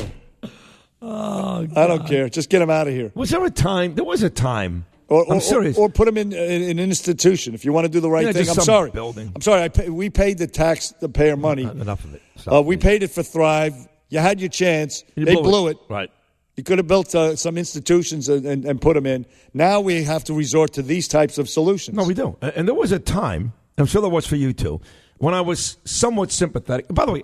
Oh, 1.02 1.66
I 1.76 1.86
don't 1.88 2.06
care. 2.06 2.28
Just 2.28 2.50
get 2.50 2.60
them 2.60 2.70
out 2.70 2.86
of 2.86 2.94
here. 2.94 3.10
Was 3.14 3.30
there 3.30 3.44
a 3.44 3.50
time? 3.50 3.94
There 3.96 4.04
was 4.04 4.22
a 4.22 4.30
time. 4.30 4.86
Or, 5.08 5.26
I'm 5.32 5.40
serious. 5.40 5.76
Or, 5.76 5.86
or 5.86 5.88
put 5.88 6.04
them 6.04 6.16
in, 6.16 6.32
in, 6.32 6.62
in 6.62 6.78
an 6.78 6.88
institution 6.88 7.52
if 7.54 7.64
you 7.64 7.72
want 7.72 7.86
to 7.86 7.88
do 7.90 7.98
the 7.98 8.08
right 8.08 8.24
Yeah, 8.26 8.30
thing. 8.32 8.48
I'm 8.48 8.54
sorry. 8.60 8.90
building. 8.92 9.32
I'm 9.34 9.40
sorry. 9.40 9.68
Pay, 9.70 9.88
we 9.90 10.08
paid 10.08 10.38
the 10.38 10.46
tax 10.46 10.90
the 11.00 11.08
payer 11.08 11.36
money. 11.36 11.64
enough 11.64 12.04
of 12.04 12.14
it. 12.14 12.22
Uh, 12.46 12.62
we 12.62 12.76
paid 12.76 13.02
it 13.02 13.10
for 13.10 13.24
Thrive. 13.24 13.74
You 14.08 14.20
had 14.20 14.38
your 14.40 14.50
chance. 14.50 15.02
You 15.16 15.24
they 15.24 15.34
blew 15.34 15.42
blew 15.42 15.66
it. 15.68 15.70
it. 15.72 15.78
Right. 15.92 16.10
You 16.60 16.64
could 16.64 16.76
have 16.76 16.88
built 16.88 17.14
uh, 17.14 17.36
some 17.36 17.56
institutions 17.56 18.28
and, 18.28 18.44
and, 18.44 18.66
and 18.66 18.82
put 18.82 18.92
them 18.92 19.06
in. 19.06 19.24
Now 19.54 19.80
we 19.80 20.04
have 20.04 20.24
to 20.24 20.34
resort 20.34 20.74
to 20.74 20.82
these 20.82 21.08
types 21.08 21.38
of 21.38 21.48
solutions. 21.48 21.96
No, 21.96 22.04
we 22.04 22.12
do. 22.12 22.36
And 22.42 22.52
and 22.54 22.68
there 22.68 22.74
was 22.74 22.92
a 22.92 22.98
time, 22.98 23.54
I'm 23.78 23.86
sure 23.86 24.02
there 24.02 24.10
was 24.10 24.26
for 24.26 24.36
you 24.36 24.52
too, 24.52 24.78
when 25.16 25.32
I 25.32 25.40
was 25.40 25.78
somewhat 25.86 26.30
sympathetic. 26.30 26.84
By 26.90 27.06
the 27.06 27.12
way, 27.12 27.22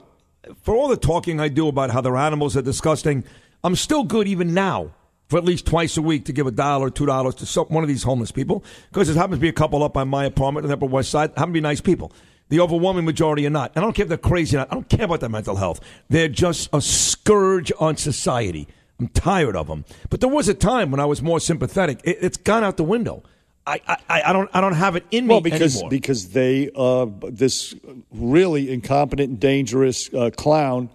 for 0.62 0.74
all 0.74 0.88
the 0.88 0.96
talking 0.96 1.38
I 1.38 1.48
do 1.48 1.68
about 1.68 1.90
how 1.90 2.00
their 2.00 2.16
animals 2.16 2.56
are 2.56 2.62
disgusting, 2.62 3.24
I'm 3.62 3.76
still 3.76 4.04
good 4.04 4.26
even 4.26 4.54
now 4.54 4.94
for 5.28 5.36
at 5.36 5.44
least 5.44 5.66
twice 5.66 5.98
a 5.98 6.02
week 6.02 6.24
to 6.24 6.32
give 6.32 6.46
a 6.46 6.50
dollar, 6.50 6.88
two 6.88 7.04
dollars 7.04 7.34
to 7.34 7.44
some, 7.44 7.66
one 7.66 7.84
of 7.84 7.88
these 7.88 8.04
homeless 8.04 8.32
people 8.32 8.64
because 8.90 9.10
it 9.10 9.16
happens 9.16 9.36
to 9.36 9.42
be 9.42 9.50
a 9.50 9.52
couple 9.52 9.82
up 9.82 9.98
on 9.98 10.08
my 10.08 10.24
apartment 10.24 10.64
in 10.64 10.68
the 10.68 10.76
Upper 10.76 10.86
West 10.86 11.10
Side. 11.10 11.28
Happen 11.36 11.48
to 11.48 11.52
be 11.52 11.60
nice 11.60 11.82
people. 11.82 12.10
The 12.48 12.60
overwhelming 12.60 13.04
majority 13.04 13.46
are 13.46 13.50
not. 13.50 13.72
And 13.74 13.82
I 13.82 13.86
don't 13.86 13.92
care 13.92 14.04
if 14.04 14.08
they're 14.08 14.16
crazy 14.16 14.56
or 14.56 14.60
not. 14.60 14.72
I 14.72 14.74
don't 14.76 14.88
care 14.88 15.04
about 15.04 15.20
their 15.20 15.28
mental 15.28 15.56
health. 15.56 15.80
They're 16.08 16.26
just 16.28 16.70
a 16.72 16.80
scourge 16.80 17.70
on 17.78 17.98
society. 17.98 18.66
I'm 18.98 19.08
tired 19.08 19.56
of 19.56 19.66
them. 19.66 19.84
But 20.10 20.20
there 20.20 20.28
was 20.30 20.48
a 20.48 20.54
time 20.54 20.90
when 20.90 21.00
I 21.00 21.04
was 21.04 21.20
more 21.22 21.38
sympathetic. 21.40 22.00
It, 22.04 22.18
it's 22.20 22.36
gone 22.38 22.64
out 22.64 22.76
the 22.76 22.84
window. 22.84 23.22
I, 23.66 23.80
I, 24.08 24.22
I 24.26 24.32
don't 24.32 24.48
I 24.54 24.60
don't 24.60 24.74
have 24.74 24.94
it 24.96 25.04
in 25.10 25.26
me 25.26 25.32
Well, 25.34 25.40
because 25.40 25.74
anymore. 25.76 25.90
because 25.90 26.28
they 26.30 26.70
uh, 26.74 27.06
this 27.30 27.74
really 28.12 28.70
incompetent 28.72 29.28
and 29.30 29.40
dangerous 29.40 30.08
uh, 30.14 30.30
clown, 30.36 30.88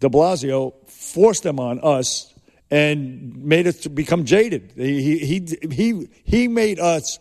De 0.00 0.08
Blasio, 0.10 0.74
forced 0.86 1.42
them 1.44 1.58
on 1.58 1.80
us 1.82 2.32
and 2.70 3.42
made 3.42 3.66
us 3.66 3.86
become 3.86 4.24
jaded. 4.26 4.72
He 4.76 5.18
he 5.18 5.58
he 5.72 6.08
he 6.24 6.46
made 6.46 6.78
us 6.78 7.18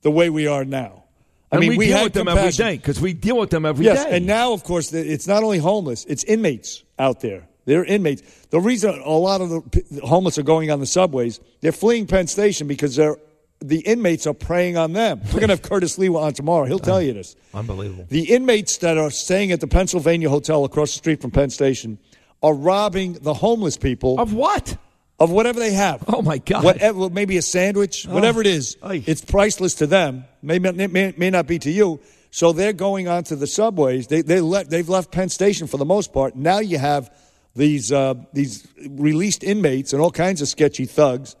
the 0.00 0.10
way 0.10 0.30
we 0.30 0.46
are 0.46 0.64
now. 0.64 1.04
I 1.52 1.56
And 1.56 1.60
mean, 1.60 1.70
we 1.72 1.76
we, 1.78 1.86
deal 1.88 1.98
had 1.98 2.04
with 2.04 2.12
them 2.14 2.28
every 2.28 2.40
compassion. 2.40 2.66
day 2.66 2.76
because 2.78 3.00
we 3.02 3.12
deal 3.12 3.36
with 3.38 3.50
them 3.50 3.66
every 3.66 3.84
day. 3.84 3.92
yes, 3.94 4.06
and 4.10 4.26
now 4.26 4.54
of 4.54 4.64
course 4.64 4.92
it's 4.94 5.26
not 5.26 5.42
only 5.42 5.58
homeless; 5.58 6.06
it's 6.06 6.24
inmates 6.24 6.84
out 6.98 7.20
there. 7.20 7.46
They're 7.68 7.84
inmates. 7.84 8.22
The 8.50 8.60
reason 8.60 8.98
a 9.04 9.10
lot 9.10 9.40
of 9.42 9.50
the 9.50 10.00
homeless 10.02 10.38
are 10.38 10.42
going 10.42 10.70
on 10.70 10.80
the 10.80 10.86
subways, 10.86 11.38
they're 11.60 11.70
fleeing 11.70 12.06
Penn 12.06 12.26
Station 12.26 12.66
because 12.66 12.96
they're 12.96 13.16
the 13.60 13.80
inmates 13.80 14.26
are 14.26 14.34
preying 14.34 14.76
on 14.76 14.92
them. 14.92 15.20
We're 15.26 15.40
going 15.40 15.48
to 15.48 15.54
have 15.54 15.62
Curtis 15.62 15.98
Sliwa 15.98 16.22
on 16.22 16.32
tomorrow. 16.32 16.64
He'll 16.66 16.78
tell 16.78 17.02
you 17.02 17.12
this. 17.12 17.34
Unbelievable. 17.52 18.06
The 18.08 18.32
inmates 18.32 18.76
that 18.78 18.96
are 18.96 19.10
staying 19.10 19.50
at 19.50 19.60
the 19.60 19.66
Pennsylvania 19.66 20.30
Hotel 20.30 20.64
across 20.64 20.92
the 20.92 20.98
street 20.98 21.20
from 21.20 21.32
Penn 21.32 21.50
Station 21.50 21.98
are 22.40 22.54
robbing 22.54 23.14
the 23.14 23.34
homeless 23.34 23.76
people 23.76 24.18
of 24.20 24.32
what? 24.32 24.76
Of 25.18 25.32
whatever 25.32 25.58
they 25.58 25.72
have. 25.72 26.04
Oh 26.06 26.22
my 26.22 26.38
God! 26.38 26.62
Whatever, 26.64 27.10
maybe 27.10 27.36
a 27.36 27.42
sandwich, 27.42 28.06
Oh. 28.08 28.14
whatever 28.14 28.40
it 28.40 28.46
is. 28.46 28.76
It's 28.84 29.24
priceless 29.24 29.74
to 29.74 29.86
them. 29.86 30.24
May, 30.40 30.58
may, 30.60 30.86
may, 30.86 31.12
may 31.16 31.30
not 31.30 31.46
be 31.48 31.58
to 31.58 31.70
you. 31.70 32.00
So 32.30 32.52
they're 32.52 32.72
going 32.72 33.08
onto 33.08 33.34
the 33.34 33.46
subways. 33.46 34.06
They, 34.06 34.22
they 34.22 34.40
let, 34.40 34.70
they've 34.70 34.88
left 34.88 35.10
Penn 35.10 35.28
Station 35.28 35.66
for 35.66 35.78
the 35.78 35.84
most 35.84 36.12
part. 36.12 36.36
Now 36.36 36.60
you 36.60 36.78
have 36.78 37.10
these 37.54 37.92
uh, 37.92 38.14
these 38.32 38.66
released 38.88 39.42
inmates 39.42 39.92
and 39.92 40.00
all 40.02 40.10
kinds 40.10 40.40
of 40.42 40.48
sketchy 40.48 40.84
thugs 40.84 41.36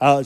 uh, 0.00 0.24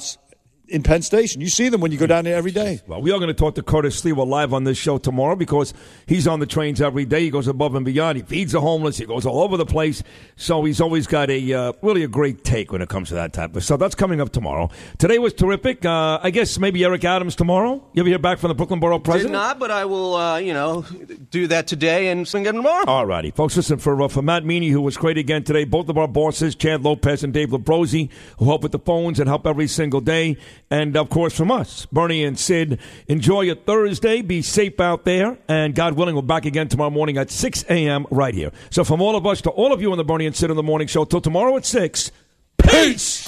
in 0.68 0.82
Penn 0.82 1.02
Station. 1.02 1.40
You 1.40 1.48
see 1.48 1.68
them 1.68 1.80
when 1.80 1.92
you 1.92 1.98
go 1.98 2.06
down 2.06 2.24
there 2.24 2.36
every 2.36 2.50
day. 2.50 2.80
Well, 2.86 3.00
we 3.00 3.12
are 3.12 3.18
going 3.18 3.28
to 3.28 3.34
talk 3.34 3.54
to 3.56 3.62
Curtis 3.62 4.00
Sliwa 4.00 4.26
live 4.26 4.52
on 4.52 4.64
this 4.64 4.76
show 4.76 4.98
tomorrow 4.98 5.36
because 5.36 5.72
he's 6.06 6.26
on 6.26 6.40
the 6.40 6.46
trains 6.46 6.80
every 6.80 7.04
day. 7.04 7.20
He 7.20 7.30
goes 7.30 7.46
above 7.46 7.74
and 7.74 7.84
beyond. 7.84 8.16
He 8.16 8.22
feeds 8.22 8.52
the 8.52 8.60
homeless. 8.60 8.96
He 8.96 9.06
goes 9.06 9.26
all 9.26 9.42
over 9.42 9.56
the 9.56 9.66
place. 9.66 10.02
So 10.36 10.64
he's 10.64 10.80
always 10.80 11.06
got 11.06 11.30
a 11.30 11.52
uh, 11.52 11.72
really 11.82 12.02
a 12.02 12.08
great 12.08 12.42
take 12.44 12.72
when 12.72 12.82
it 12.82 12.88
comes 12.88 13.08
to 13.08 13.14
that 13.14 13.32
type 13.32 13.54
of 13.54 13.64
stuff. 13.64 13.78
That's 13.78 13.94
coming 13.94 14.20
up 14.20 14.32
tomorrow. 14.32 14.70
Today 14.98 15.18
was 15.18 15.32
terrific. 15.34 15.84
Uh, 15.84 16.18
I 16.22 16.30
guess 16.30 16.58
maybe 16.58 16.84
Eric 16.84 17.04
Adams 17.04 17.36
tomorrow. 17.36 17.84
You 17.92 18.02
ever 18.02 18.08
hear 18.08 18.18
back 18.18 18.38
from 18.38 18.48
the 18.48 18.54
Brooklyn 18.54 18.80
Borough 18.80 18.98
Did 18.98 19.04
president? 19.04 19.32
not, 19.32 19.58
but 19.58 19.70
I 19.70 19.84
will, 19.84 20.14
uh, 20.16 20.38
you 20.38 20.52
know, 20.52 20.82
do 21.30 21.46
that 21.48 21.66
today 21.66 22.08
and 22.08 22.26
swing 22.26 22.46
it 22.46 22.52
tomorrow. 22.52 22.84
All 22.86 23.06
righty, 23.06 23.30
folks. 23.30 23.56
Listen 23.56 23.78
for 23.78 24.00
uh, 24.02 24.08
for 24.08 24.22
Matt 24.22 24.44
Meany, 24.44 24.68
who 24.70 24.80
was 24.80 24.96
great 24.96 25.18
again 25.18 25.44
today. 25.44 25.64
Both 25.64 25.88
of 25.88 25.96
our 25.96 26.08
bosses, 26.08 26.54
Chad 26.54 26.82
Lopez 26.82 27.22
and 27.22 27.32
Dave 27.32 27.50
Labrosi, 27.50 28.10
who 28.38 28.46
help 28.46 28.62
with 28.62 28.72
the 28.72 28.78
phones 28.78 29.20
and 29.20 29.28
help 29.28 29.46
every 29.46 29.68
single 29.68 30.00
day. 30.00 30.36
And 30.70 30.96
of 30.96 31.10
course, 31.10 31.36
from 31.36 31.50
us, 31.50 31.86
Bernie 31.86 32.24
and 32.24 32.38
Sid, 32.38 32.80
enjoy 33.06 33.42
your 33.42 33.54
Thursday. 33.54 34.20
Be 34.20 34.42
safe 34.42 34.80
out 34.80 35.04
there. 35.04 35.38
And 35.46 35.74
God 35.74 35.94
willing, 35.94 36.16
we're 36.16 36.22
back 36.22 36.44
again 36.44 36.68
tomorrow 36.68 36.90
morning 36.90 37.18
at 37.18 37.30
6 37.30 37.64
a.m. 37.68 38.06
right 38.10 38.34
here. 38.34 38.50
So, 38.70 38.82
from 38.82 39.00
all 39.00 39.14
of 39.14 39.26
us 39.26 39.40
to 39.42 39.50
all 39.50 39.72
of 39.72 39.80
you 39.80 39.92
on 39.92 39.98
the 39.98 40.04
Bernie 40.04 40.26
and 40.26 40.34
Sid 40.34 40.50
in 40.50 40.56
the 40.56 40.62
Morning 40.64 40.88
Show, 40.88 41.04
till 41.04 41.20
tomorrow 41.20 41.56
at 41.56 41.64
6, 41.64 42.10
peace! 42.58 43.22